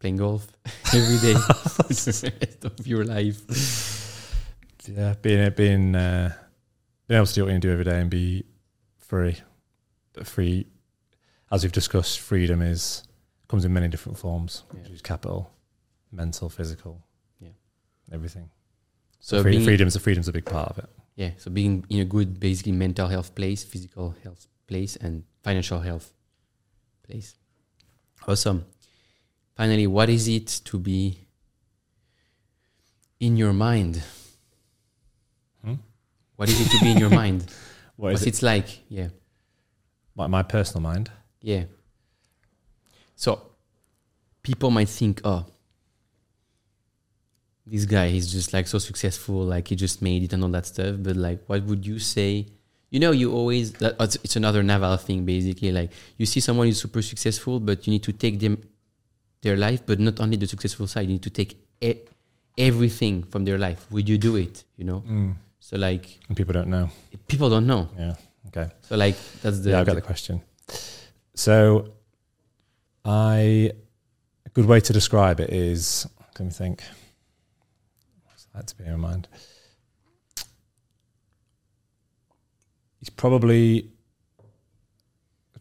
Playing 0.00 0.16
golf 0.16 0.46
every 0.92 1.18
day 1.18 1.34
for 1.74 1.82
the 1.82 2.32
rest 2.40 2.64
of 2.64 2.84
your 2.84 3.04
life. 3.04 4.03
Yeah, 4.86 5.14
being 5.20 5.50
being 5.52 5.94
uh, 5.94 6.32
being 7.06 7.16
able 7.16 7.26
to 7.26 7.34
do 7.34 7.44
what 7.44 7.52
you 7.52 7.58
do 7.58 7.72
every 7.72 7.84
day 7.84 8.00
and 8.00 8.10
be 8.10 8.44
free. 8.98 9.36
But 10.12 10.26
free, 10.26 10.66
as 11.50 11.62
we've 11.62 11.72
discussed, 11.72 12.20
freedom 12.20 12.62
is 12.62 13.02
comes 13.48 13.64
in 13.64 13.72
many 13.72 13.88
different 13.88 14.18
forms. 14.18 14.62
Yeah. 14.74 14.90
Which 14.90 15.02
capital, 15.02 15.50
mental, 16.12 16.48
physical, 16.48 17.02
Yeah. 17.40 17.48
everything. 18.12 18.50
So 19.20 19.42
Free, 19.42 19.52
being, 19.52 19.64
freedom's 19.64 19.96
a 19.96 20.00
freedom's 20.00 20.28
a 20.28 20.32
big 20.32 20.44
part 20.44 20.68
of 20.70 20.78
it. 20.78 20.90
Yeah, 21.16 21.30
so 21.38 21.50
being 21.50 21.84
in 21.88 22.00
a 22.00 22.04
good, 22.04 22.40
basically 22.40 22.72
mental 22.72 23.08
health 23.08 23.34
place, 23.34 23.62
physical 23.64 24.14
health 24.22 24.46
place, 24.66 24.96
and 24.96 25.24
financial 25.42 25.80
health 25.80 26.12
place. 27.04 27.36
Awesome. 28.26 28.66
Finally, 29.56 29.86
what 29.86 30.08
is 30.08 30.26
it 30.28 30.46
to 30.64 30.78
be 30.78 31.26
in 33.20 33.36
your 33.36 33.52
mind? 33.52 34.02
What 36.36 36.48
is 36.48 36.60
it 36.60 36.70
to 36.76 36.84
be 36.84 36.90
in 36.92 36.98
your 36.98 37.10
mind? 37.22 37.42
What 37.96 38.10
What's 38.12 38.22
is 38.22 38.26
it? 38.26 38.28
it's 38.30 38.42
like? 38.42 38.68
Yeah, 38.88 39.08
My, 40.16 40.26
my 40.26 40.42
personal 40.42 40.82
mind. 40.82 41.10
yeah. 41.40 41.64
So 43.16 43.40
people 44.42 44.70
might 44.72 44.88
think, 44.88 45.20
oh, 45.24 45.46
this 47.66 47.84
guy 47.86 48.06
is 48.06 48.30
just 48.32 48.52
like 48.52 48.66
so 48.66 48.78
successful, 48.78 49.36
like 49.44 49.68
he 49.68 49.76
just 49.76 50.02
made 50.02 50.22
it 50.24 50.32
and 50.32 50.42
all 50.42 50.50
that 50.50 50.66
stuff. 50.66 50.96
But 50.98 51.16
like, 51.16 51.44
what 51.46 51.62
would 51.64 51.86
you 51.86 51.98
say? 51.98 52.46
You 52.90 53.00
know, 53.00 53.12
you 53.12 53.32
always 53.32 53.72
that, 53.74 53.96
it's, 54.00 54.16
it's 54.16 54.36
another 54.36 54.62
naval 54.62 54.96
thing 54.96 55.24
basically. 55.24 55.72
Like 55.72 55.90
you 56.18 56.26
see 56.26 56.40
someone 56.40 56.66
who's 56.66 56.80
super 56.80 57.02
successful, 57.02 57.60
but 57.60 57.86
you 57.86 57.92
need 57.92 58.02
to 58.02 58.12
take 58.12 58.38
them 58.40 58.60
their 59.42 59.56
life, 59.56 59.82
but 59.86 59.98
not 60.00 60.20
only 60.20 60.36
the 60.36 60.46
successful 60.46 60.86
side. 60.86 61.02
You 61.06 61.14
need 61.14 61.22
to 61.22 61.30
take 61.30 61.56
e- 61.80 62.00
everything 62.58 63.22
from 63.24 63.44
their 63.44 63.58
life. 63.58 63.86
Would 63.90 64.08
you 64.08 64.18
do 64.18 64.36
it? 64.36 64.64
You 64.76 64.84
know. 64.84 65.00
Mm. 65.08 65.34
So 65.64 65.78
like 65.78 66.18
And 66.28 66.36
people 66.36 66.52
don't 66.52 66.68
know. 66.68 66.90
people 67.26 67.48
don't 67.48 67.66
know. 67.66 67.88
Yeah. 67.98 68.16
Okay. 68.48 68.70
So 68.82 68.96
like 68.96 69.16
that's 69.40 69.60
the 69.60 69.70
yeah, 69.70 69.80
I 69.80 69.84
got 69.84 69.94
the 69.94 70.02
question. 70.02 70.42
So, 71.34 71.94
I 73.02 73.72
a 74.44 74.50
good 74.52 74.66
way 74.66 74.80
to 74.80 74.92
describe 74.92 75.40
it 75.40 75.48
is. 75.48 76.06
Let 76.38 76.44
me 76.44 76.50
think. 76.50 76.82
What's 78.24 78.46
that 78.54 78.66
to 78.66 78.76
bear 78.76 78.92
in 78.92 79.00
mind? 79.00 79.26
It's 83.00 83.08
probably 83.08 83.90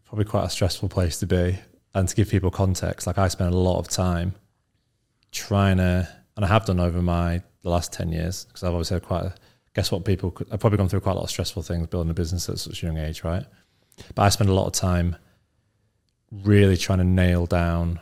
probably 0.04 0.26
quite 0.26 0.44
a 0.44 0.50
stressful 0.50 0.90
place 0.90 1.18
to 1.20 1.26
be, 1.26 1.58
and 1.96 2.10
to 2.10 2.16
give 2.16 2.30
people 2.30 2.52
context, 2.52 3.08
like 3.08 3.18
I 3.18 3.30
spend 3.30 3.54
a 3.54 3.58
lot 3.58 3.80
of 3.80 3.88
time 3.88 4.36
trying 5.32 5.78
to, 5.78 6.10
and 6.36 6.44
I 6.44 6.50
have 6.50 6.66
done 6.66 6.82
over 6.82 7.02
my 7.02 7.42
the 7.62 7.70
last 7.70 7.94
ten 7.94 8.12
years 8.12 8.44
because 8.44 8.64
I've 8.64 8.74
always 8.74 8.90
had 8.90 9.02
quite. 9.02 9.24
a 9.24 9.34
Guess 9.74 9.92
what? 9.92 10.06
People, 10.06 10.32
could, 10.32 10.48
I've 10.52 10.60
probably 10.60 10.78
gone 10.78 10.90
through 10.90 11.02
quite 11.02 11.14
a 11.14 11.16
lot 11.16 11.24
of 11.24 11.30
stressful 11.30 11.64
things 11.64 11.88
building 11.88 12.12
a 12.12 12.14
business 12.14 12.48
at 12.50 12.60
such 12.60 12.84
a 12.84 12.86
young 12.86 12.98
age, 12.98 13.24
right? 13.24 13.46
But 14.16 14.24
I 14.24 14.30
spend 14.30 14.50
a 14.50 14.54
lot 14.54 14.68
of 14.68 14.74
time 14.74 15.16
really 16.32 16.78
trying 16.78 17.00
to 17.00 17.04
nail 17.04 17.46
down 17.46 18.00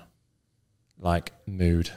like 1.00 1.32
mood. 1.46 1.90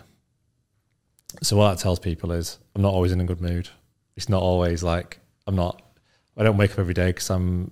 So 1.42 1.56
what 1.56 1.70
that 1.70 1.82
tells 1.82 1.98
people 1.98 2.32
is 2.32 2.58
I'm 2.74 2.82
not 2.82 2.92
always 2.92 3.12
in 3.12 3.20
a 3.20 3.24
good 3.24 3.40
mood. 3.40 3.68
It's 4.16 4.28
not 4.28 4.42
always 4.42 4.82
like 4.82 5.20
I'm 5.46 5.56
not. 5.56 5.82
I 6.36 6.42
don't 6.42 6.56
wake 6.56 6.72
up 6.72 6.78
every 6.78 6.94
day 6.94 7.08
because 7.08 7.30
I'm 7.30 7.70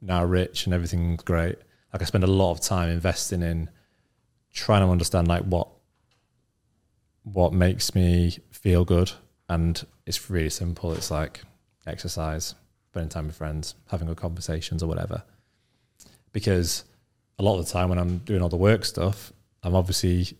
now 0.00 0.24
rich 0.24 0.66
and 0.66 0.74
everything's 0.74 1.22
great. 1.22 1.56
Like 1.92 2.02
I 2.02 2.04
spend 2.04 2.24
a 2.24 2.28
lot 2.28 2.52
of 2.52 2.60
time 2.60 2.88
investing 2.88 3.42
in 3.42 3.70
trying 4.52 4.82
to 4.82 4.90
understand 4.90 5.28
like 5.28 5.42
what 5.42 5.68
what 7.24 7.52
makes 7.52 7.94
me 7.94 8.38
feel 8.50 8.84
good, 8.84 9.12
and 9.48 9.84
it's 10.06 10.30
really 10.30 10.50
simple. 10.50 10.92
It's 10.92 11.10
like 11.10 11.40
exercise, 11.86 12.54
spending 12.90 13.08
time 13.08 13.26
with 13.26 13.36
friends, 13.36 13.74
having 13.90 14.08
good 14.08 14.16
conversations 14.16 14.82
or 14.82 14.86
whatever. 14.86 15.22
Because 16.32 16.84
a 17.38 17.42
lot 17.42 17.58
of 17.58 17.66
the 17.66 17.72
time 17.72 17.88
when 17.88 17.98
I'm 17.98 18.18
doing 18.18 18.42
all 18.42 18.48
the 18.48 18.56
work 18.56 18.84
stuff, 18.84 19.32
I'm 19.62 19.74
obviously 19.74 20.36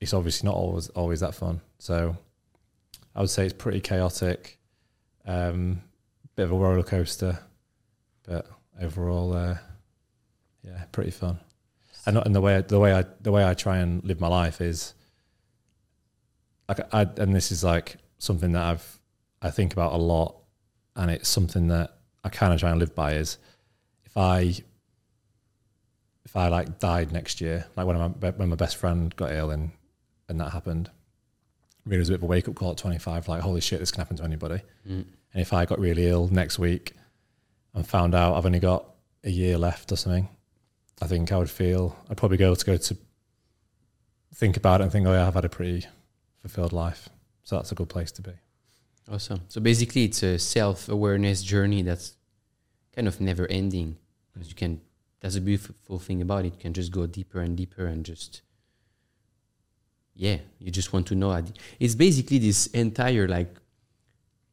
it's 0.00 0.14
obviously 0.14 0.46
not 0.48 0.56
always 0.56 0.88
always 0.90 1.20
that 1.20 1.34
fun. 1.34 1.60
So 1.78 2.16
I 3.14 3.20
would 3.20 3.30
say 3.30 3.44
it's 3.44 3.54
pretty 3.54 3.80
chaotic, 3.80 4.58
um, 5.26 5.82
bit 6.36 6.44
of 6.44 6.52
a 6.52 6.56
roller 6.56 6.82
coaster, 6.82 7.38
but 8.26 8.46
overall, 8.80 9.32
uh, 9.32 9.56
yeah, 10.62 10.84
pretty 10.92 11.10
fun. 11.10 11.38
And 12.06 12.14
not 12.14 12.26
and 12.26 12.34
the 12.34 12.40
way 12.40 12.62
the 12.66 12.78
way 12.78 12.94
I 12.94 13.04
the 13.20 13.32
way 13.32 13.44
I 13.46 13.54
try 13.54 13.78
and 13.78 14.02
live 14.04 14.20
my 14.20 14.28
life 14.28 14.60
is 14.60 14.94
like 16.68 16.80
I 16.92 17.02
and 17.02 17.34
this 17.34 17.52
is 17.52 17.62
like 17.62 17.96
something 18.20 18.52
that 18.52 18.62
I've 18.62 19.00
I 19.42 19.50
think 19.50 19.72
about 19.72 19.92
a 19.92 19.96
lot, 19.96 20.36
and 20.94 21.10
it's 21.10 21.28
something 21.28 21.68
that 21.68 21.96
I 22.22 22.28
kind 22.28 22.52
of 22.52 22.60
try 22.60 22.70
and 22.70 22.78
live 22.78 22.94
by 22.94 23.14
is 23.14 23.38
if 24.04 24.16
I 24.16 24.54
if 26.24 26.36
I 26.36 26.48
like 26.48 26.78
died 26.78 27.10
next 27.10 27.40
year, 27.40 27.66
like 27.76 27.86
when 27.86 27.98
my 27.98 28.30
when 28.30 28.48
my 28.50 28.56
best 28.56 28.76
friend 28.76 29.14
got 29.16 29.32
ill 29.32 29.50
and 29.50 29.72
and 30.28 30.38
that 30.40 30.52
happened, 30.52 30.90
really 31.84 31.98
was 31.98 32.08
a 32.10 32.12
bit 32.12 32.18
of 32.18 32.22
a 32.22 32.26
wake 32.26 32.48
up 32.48 32.54
call 32.54 32.72
at 32.72 32.76
25. 32.76 33.26
Like 33.26 33.40
holy 33.40 33.60
shit, 33.60 33.80
this 33.80 33.90
can 33.90 34.00
happen 34.00 34.16
to 34.18 34.24
anybody. 34.24 34.62
Mm. 34.88 35.06
And 35.32 35.42
if 35.42 35.52
I 35.52 35.64
got 35.64 35.80
really 35.80 36.06
ill 36.06 36.28
next 36.28 36.58
week 36.58 36.92
and 37.74 37.86
found 37.86 38.14
out 38.14 38.34
I've 38.34 38.46
only 38.46 38.60
got 38.60 38.84
a 39.24 39.30
year 39.30 39.56
left 39.58 39.90
or 39.90 39.96
something, 39.96 40.28
I 41.00 41.06
think 41.06 41.32
I 41.32 41.38
would 41.38 41.50
feel 41.50 41.96
I'd 42.10 42.16
probably 42.16 42.36
go 42.36 42.54
to 42.54 42.64
go 42.64 42.76
to 42.76 42.96
think 44.34 44.56
about 44.56 44.80
it 44.80 44.84
and 44.84 44.92
think, 44.92 45.06
oh 45.06 45.12
yeah, 45.12 45.26
I've 45.26 45.34
had 45.34 45.44
a 45.44 45.48
pretty 45.48 45.86
fulfilled 46.38 46.72
life. 46.72 47.08
So 47.50 47.56
that's 47.56 47.72
a 47.72 47.74
good 47.74 47.88
place 47.88 48.12
to 48.12 48.22
be. 48.22 48.30
Awesome. 49.10 49.40
So 49.48 49.60
basically, 49.60 50.04
it's 50.04 50.22
a 50.22 50.38
self-awareness 50.38 51.42
journey 51.42 51.82
that's 51.82 52.14
kind 52.94 53.08
of 53.08 53.20
never 53.20 53.44
ending 53.48 53.96
because 54.32 54.48
you 54.50 54.54
can. 54.54 54.80
That's 55.20 55.34
a 55.34 55.40
beautiful 55.40 55.98
thing 55.98 56.22
about 56.22 56.44
it. 56.44 56.52
You 56.54 56.60
can 56.60 56.72
just 56.72 56.92
go 56.92 57.08
deeper 57.08 57.40
and 57.40 57.56
deeper 57.56 57.86
and 57.86 58.06
just. 58.06 58.42
Yeah, 60.14 60.36
you 60.60 60.70
just 60.70 60.92
want 60.92 61.08
to 61.08 61.16
know. 61.16 61.30
It's 61.80 61.96
basically 61.96 62.38
this 62.38 62.68
entire 62.68 63.26
like 63.26 63.52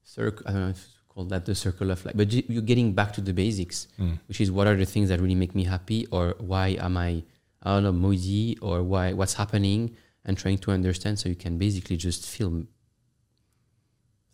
circle. 0.03 0.43
I 0.47 0.53
don't 0.53 0.61
know 0.61 0.69
if 0.69 0.83
you 0.87 1.13
call 1.13 1.25
that 1.25 1.45
the 1.45 1.53
circle 1.53 1.91
of 1.91 2.03
life, 2.03 2.15
but 2.17 2.33
you- 2.33 2.47
you're 2.49 2.69
getting 2.71 2.93
back 2.93 3.13
to 3.13 3.21
the 3.21 3.31
basics, 3.43 3.87
hmm. 3.97 4.13
which 4.27 4.41
is 4.41 4.49
what 4.49 4.65
are 4.65 4.75
the 4.75 4.87
things 4.93 5.09
that 5.09 5.21
really 5.21 5.35
make 5.43 5.53
me 5.53 5.65
happy, 5.65 6.07
or 6.07 6.33
why 6.39 6.69
am 6.79 6.97
I, 6.97 7.21
I 7.61 7.75
don't 7.75 7.83
know, 7.83 7.91
moody, 7.93 8.57
or 8.59 8.81
why 8.81 9.13
what's 9.13 9.35
happening, 9.35 9.95
and 10.25 10.35
trying 10.35 10.57
to 10.65 10.71
understand. 10.71 11.19
So 11.19 11.29
you 11.29 11.35
can 11.35 11.59
basically 11.59 11.97
just 11.97 12.25
feel 12.25 12.65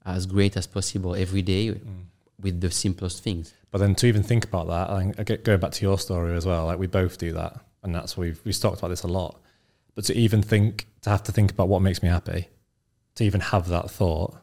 as 0.05 0.25
great 0.25 0.57
as 0.57 0.67
possible 0.67 1.15
every 1.15 1.41
day 1.41 1.69
mm. 1.69 2.03
with 2.39 2.61
the 2.61 2.71
simplest 2.71 3.23
things. 3.23 3.53
But 3.71 3.79
then 3.79 3.95
to 3.95 4.07
even 4.07 4.23
think 4.23 4.45
about 4.45 4.67
that, 4.67 4.89
I 4.89 4.99
think- 5.01 5.19
I 5.19 5.23
get 5.23 5.43
going 5.43 5.59
back 5.59 5.71
to 5.71 5.85
your 5.85 5.97
story 5.97 6.35
as 6.35 6.45
well. 6.45 6.65
Like 6.65 6.79
we 6.79 6.87
both 6.87 7.17
do 7.17 7.33
that, 7.33 7.59
and 7.81 7.95
that's 7.95 8.15
we've 8.17 8.39
we've 8.43 8.59
talked 8.59 8.79
about 8.79 8.89
this 8.89 9.03
a 9.03 9.07
lot. 9.07 9.41
But 9.95 10.05
to 10.05 10.15
even 10.15 10.41
think, 10.41 10.87
to 11.01 11.09
have 11.09 11.23
to 11.23 11.31
think 11.31 11.51
about 11.51 11.69
what 11.69 11.81
makes 11.81 12.01
me 12.01 12.09
happy, 12.09 12.49
to 13.15 13.23
even 13.23 13.41
have 13.41 13.67
that 13.69 13.91
thought, 13.91 14.35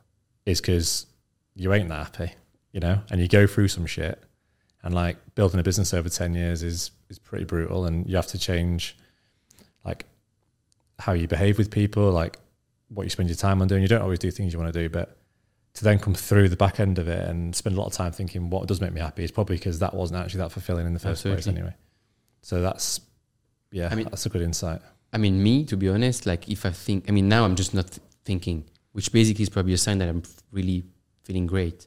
is 0.46 0.60
because 0.60 1.06
you 1.54 1.72
ain't 1.72 1.88
that 1.88 2.06
happy, 2.06 2.34
you 2.72 2.80
know. 2.80 3.02
And 3.10 3.20
you 3.20 3.28
go 3.28 3.46
through 3.46 3.68
some 3.68 3.86
shit, 3.86 4.22
and 4.82 4.94
like 4.94 5.16
building 5.34 5.60
a 5.60 5.62
business 5.62 5.92
over 5.92 6.08
ten 6.08 6.34
years 6.34 6.62
is 6.62 6.90
is 7.08 7.18
pretty 7.18 7.44
brutal, 7.44 7.84
and 7.84 8.08
you 8.08 8.16
have 8.16 8.28
to 8.28 8.38
change, 8.38 8.96
like 9.84 10.06
how 10.98 11.12
you 11.12 11.28
behave 11.28 11.58
with 11.58 11.70
people, 11.70 12.10
like 12.10 12.38
what 12.88 13.04
you 13.04 13.10
spend 13.10 13.28
your 13.28 13.36
time 13.36 13.62
on 13.62 13.68
doing. 13.68 13.82
You 13.82 13.88
don't 13.88 14.02
always 14.02 14.18
do 14.18 14.30
things 14.30 14.52
you 14.52 14.58
want 14.58 14.72
to 14.72 14.80
do, 14.82 14.88
but 14.88 15.19
to 15.74 15.84
then 15.84 15.98
come 15.98 16.14
through 16.14 16.48
the 16.48 16.56
back 16.56 16.80
end 16.80 16.98
of 16.98 17.08
it 17.08 17.28
and 17.28 17.54
spend 17.54 17.76
a 17.76 17.78
lot 17.80 17.86
of 17.86 17.92
time 17.92 18.12
thinking 18.12 18.50
what 18.50 18.66
does 18.66 18.80
make 18.80 18.92
me 18.92 19.00
happy 19.00 19.22
is 19.24 19.30
probably 19.30 19.56
because 19.56 19.78
that 19.78 19.94
wasn't 19.94 20.20
actually 20.20 20.38
that 20.38 20.50
fulfilling 20.52 20.86
in 20.86 20.94
the 20.94 20.98
first 21.00 21.22
place 21.22 21.46
anyway. 21.46 21.74
So 22.42 22.60
that's 22.60 23.00
yeah, 23.70 23.88
I 23.90 23.94
mean- 23.94 24.06
that's 24.10 24.26
a 24.26 24.28
good 24.28 24.42
insight. 24.42 24.80
I 25.12 25.18
mean, 25.18 25.42
me, 25.42 25.64
to 25.64 25.76
be 25.76 25.88
honest, 25.88 26.24
like 26.26 26.48
if 26.48 26.64
I 26.64 26.70
think, 26.70 27.06
I 27.08 27.12
mean, 27.12 27.28
now 27.28 27.44
I'm 27.44 27.56
just 27.56 27.74
not 27.74 27.98
thinking, 28.24 28.64
which 28.92 29.10
basically 29.12 29.42
is 29.42 29.48
probably 29.48 29.72
a 29.72 29.78
sign 29.78 29.98
that 29.98 30.08
I'm 30.08 30.22
really 30.52 30.84
feeling 31.24 31.46
great. 31.46 31.86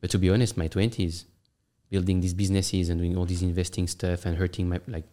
But 0.00 0.10
to 0.10 0.18
be 0.18 0.30
honest, 0.30 0.56
my 0.56 0.68
20s, 0.68 1.24
building 1.90 2.20
these 2.20 2.32
businesses 2.34 2.88
and 2.88 3.00
doing 3.00 3.16
all 3.16 3.26
this 3.26 3.42
investing 3.42 3.86
stuff 3.88 4.24
and 4.24 4.36
hurting 4.36 4.68
my, 4.68 4.80
like, 4.86 5.04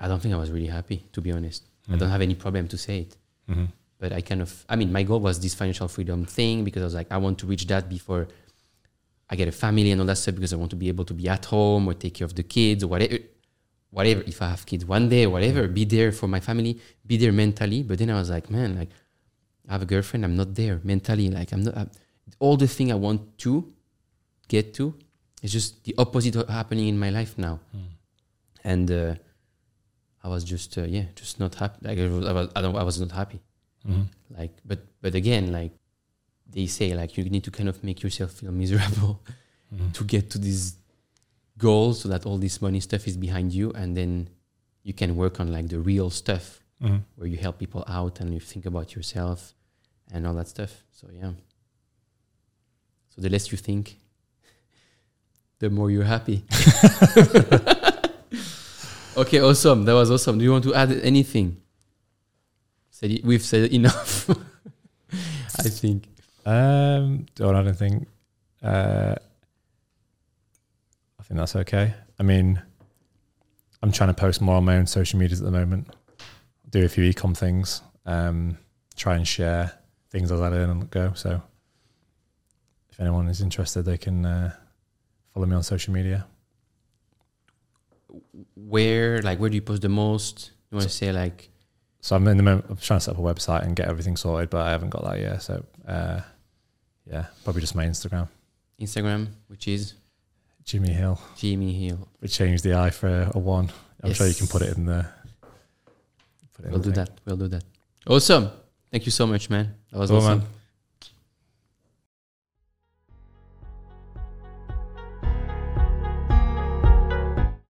I 0.00 0.08
don't 0.08 0.20
think 0.20 0.34
I 0.34 0.38
was 0.38 0.50
really 0.50 0.66
happy, 0.68 1.04
to 1.12 1.20
be 1.20 1.32
honest. 1.32 1.64
I 1.90 1.96
don't 1.96 2.10
have 2.10 2.20
any 2.22 2.34
problem 2.34 2.68
to 2.68 2.76
say 2.78 3.00
it. 3.00 3.16
Mm-hmm. 3.50 3.64
But 3.98 4.12
I 4.12 4.20
kind 4.20 4.40
of, 4.40 4.64
I 4.68 4.76
mean, 4.76 4.92
my 4.92 5.02
goal 5.02 5.20
was 5.20 5.40
this 5.40 5.54
financial 5.54 5.88
freedom 5.88 6.24
thing 6.24 6.64
because 6.64 6.82
I 6.82 6.84
was 6.84 6.94
like, 6.94 7.08
I 7.10 7.16
want 7.16 7.38
to 7.38 7.46
reach 7.46 7.66
that 7.66 7.88
before 7.88 8.28
I 9.28 9.36
get 9.36 9.48
a 9.48 9.52
family 9.52 9.90
and 9.90 10.00
all 10.00 10.06
that 10.06 10.16
stuff 10.18 10.36
because 10.36 10.52
I 10.52 10.56
want 10.56 10.70
to 10.70 10.76
be 10.76 10.88
able 10.88 11.04
to 11.04 11.14
be 11.14 11.28
at 11.28 11.44
home 11.46 11.88
or 11.88 11.94
take 11.94 12.14
care 12.14 12.24
of 12.24 12.34
the 12.34 12.44
kids 12.44 12.84
or 12.84 12.86
whatever. 12.86 13.18
Whatever, 13.90 14.22
if 14.26 14.40
I 14.42 14.50
have 14.50 14.66
kids 14.66 14.84
one 14.84 15.08
day, 15.08 15.24
or 15.24 15.30
whatever, 15.30 15.66
be 15.66 15.86
there 15.86 16.12
for 16.12 16.28
my 16.28 16.40
family, 16.40 16.78
be 17.06 17.16
there 17.16 17.32
mentally. 17.32 17.82
But 17.82 17.98
then 17.98 18.10
I 18.10 18.14
was 18.14 18.28
like, 18.28 18.50
man, 18.50 18.78
like, 18.78 18.90
I 19.66 19.72
have 19.72 19.80
a 19.80 19.86
girlfriend, 19.86 20.26
I'm 20.26 20.36
not 20.36 20.54
there 20.54 20.78
mentally. 20.84 21.30
Like, 21.30 21.52
I'm 21.52 21.62
not, 21.62 21.76
i 21.76 21.86
all 22.38 22.58
the 22.58 22.68
thing 22.68 22.92
I 22.92 22.96
want 22.96 23.38
to 23.38 23.72
get 24.46 24.74
to 24.74 24.94
is 25.42 25.52
just 25.52 25.84
the 25.84 25.94
opposite 25.96 26.36
of 26.36 26.48
happening 26.50 26.88
in 26.88 26.98
my 26.98 27.08
life 27.08 27.38
now. 27.38 27.60
And 28.62 28.90
uh, 28.90 29.14
I 30.22 30.28
was 30.28 30.44
just, 30.44 30.76
uh, 30.76 30.82
yeah, 30.82 31.04
just 31.14 31.40
not 31.40 31.54
happy. 31.54 31.78
Like, 31.80 31.98
I 31.98 32.08
was, 32.08 32.26
I 32.26 32.32
was, 32.32 32.48
I, 32.54 32.60
don't, 32.60 32.76
I 32.76 32.82
was 32.82 33.00
not 33.00 33.12
happy 33.12 33.40
like 34.38 34.52
but 34.64 34.80
but 35.02 35.14
again 35.14 35.52
like 35.52 35.72
they 36.50 36.66
say 36.66 36.94
like 36.94 37.16
you 37.16 37.24
need 37.30 37.44
to 37.44 37.50
kind 37.50 37.68
of 37.68 37.82
make 37.82 38.02
yourself 38.02 38.32
feel 38.32 38.52
miserable 38.52 39.20
to 39.92 40.04
get 40.04 40.30
to 40.30 40.38
this 40.38 40.76
goal, 41.58 41.92
so 41.92 42.08
that 42.08 42.24
all 42.24 42.38
this 42.38 42.62
money 42.62 42.80
stuff 42.80 43.06
is 43.06 43.16
behind 43.16 43.52
you 43.52 43.70
and 43.72 43.96
then 43.96 44.28
you 44.82 44.94
can 44.94 45.14
work 45.16 45.40
on 45.40 45.52
like 45.52 45.68
the 45.68 45.78
real 45.78 46.10
stuff 46.10 46.60
Mhm. 46.80 47.02
where 47.16 47.26
you 47.28 47.36
help 47.36 47.58
people 47.58 47.84
out 47.88 48.20
and 48.20 48.32
you 48.32 48.40
think 48.40 48.64
about 48.66 48.94
yourself 48.94 49.52
and 50.12 50.26
all 50.26 50.34
that 50.34 50.48
stuff. 50.48 50.84
So 50.92 51.08
yeah. 51.12 51.32
So 53.10 53.20
the 53.20 53.28
less 53.28 53.50
you 53.52 53.58
think 53.58 53.98
the 55.58 55.68
more 55.70 55.90
you're 55.90 56.04
happy. 56.16 56.44
Okay 59.16 59.40
awesome. 59.40 59.84
That 59.84 59.94
was 59.94 60.10
awesome. 60.10 60.38
Do 60.38 60.44
you 60.44 60.52
want 60.52 60.64
to 60.64 60.74
add 60.74 60.92
anything 61.02 61.56
said 62.98 63.10
it, 63.12 63.24
we've 63.24 63.42
said 63.42 63.70
enough 63.72 64.28
i 65.58 65.68
think 65.68 66.04
Um, 66.44 67.26
don't 67.34 67.54
I 67.54 67.62
don't 67.62 67.74
think. 67.76 68.08
Uh, 68.62 69.14
I 71.20 71.22
think 71.22 71.38
that's 71.38 71.56
okay. 71.56 71.92
I 72.18 72.22
mean, 72.22 72.60
I'm 73.82 73.92
trying 73.92 74.08
to 74.08 74.14
post 74.14 74.40
more 74.40 74.56
on 74.56 74.64
my 74.64 74.76
own 74.78 74.86
social 74.86 75.18
medias 75.18 75.40
at 75.42 75.44
the 75.44 75.50
moment. 75.60 75.88
Do 76.70 76.84
a 76.84 76.88
few 76.88 77.04
ecom 77.12 77.36
things. 77.36 77.82
Um, 78.06 78.56
try 78.96 79.14
and 79.16 79.28
share 79.28 79.72
things 80.10 80.32
as 80.32 80.40
I 80.40 80.48
learn 80.48 80.70
and 80.70 80.90
go. 80.90 81.12
So, 81.14 81.42
if 82.90 82.98
anyone 82.98 83.28
is 83.28 83.42
interested, 83.42 83.82
they 83.82 83.98
can 83.98 84.24
uh, 84.24 84.52
follow 85.34 85.46
me 85.46 85.54
on 85.54 85.62
social 85.62 85.92
media. 85.92 86.26
where 88.54 89.20
like 89.22 89.38
where 89.38 89.50
do 89.50 89.56
you 89.56 89.62
post 89.62 89.82
the 89.82 89.88
most 89.88 90.52
you 90.70 90.76
want 90.76 90.88
to 90.88 90.94
say 90.94 91.12
like 91.12 91.50
So 92.00 92.14
I'm 92.16 92.26
in 92.28 92.36
the 92.36 92.42
moment. 92.42 92.66
I'm 92.68 92.76
trying 92.76 92.98
to 93.00 93.04
set 93.04 93.14
up 93.14 93.18
a 93.18 93.22
website 93.22 93.64
and 93.64 93.74
get 93.74 93.88
everything 93.88 94.16
sorted, 94.16 94.50
but 94.50 94.60
I 94.66 94.70
haven't 94.70 94.90
got 94.90 95.04
that 95.04 95.18
yet. 95.20 95.42
So, 95.42 95.64
uh, 95.86 96.20
yeah, 97.10 97.26
probably 97.44 97.60
just 97.60 97.74
my 97.74 97.84
Instagram. 97.86 98.28
instagram 98.80 99.28
which 99.48 99.66
is 99.66 99.94
Jimmy 100.64 100.90
Hill. 100.92 101.20
Jimmy 101.36 101.72
Hill. 101.72 102.06
We 102.20 102.28
changed 102.28 102.62
the 102.64 102.74
I 102.74 102.90
for 102.90 103.30
a 103.34 103.38
one. 103.38 103.70
I'm 104.02 104.12
sure 104.12 104.26
you 104.28 104.34
can 104.34 104.46
put 104.46 104.62
it 104.62 104.76
in 104.76 104.86
there. 104.86 105.12
Put 106.54 106.64
it 106.64 106.68
in 106.68 106.72
We'll 106.72 106.80
the 106.82 106.90
do 106.90 106.94
thing. 106.94 107.04
that. 107.04 107.20
We'll 107.24 107.36
do 107.36 107.48
that. 107.48 107.64
Awesome. 108.06 108.50
Thank 108.90 109.04
you 109.06 109.10
so 109.12 109.26
much, 109.26 109.50
man. 109.50 109.74
That 109.90 109.98
was 109.98 110.10
Cool, 110.10 110.18
awesome. 110.18 110.38
man. 110.40 110.48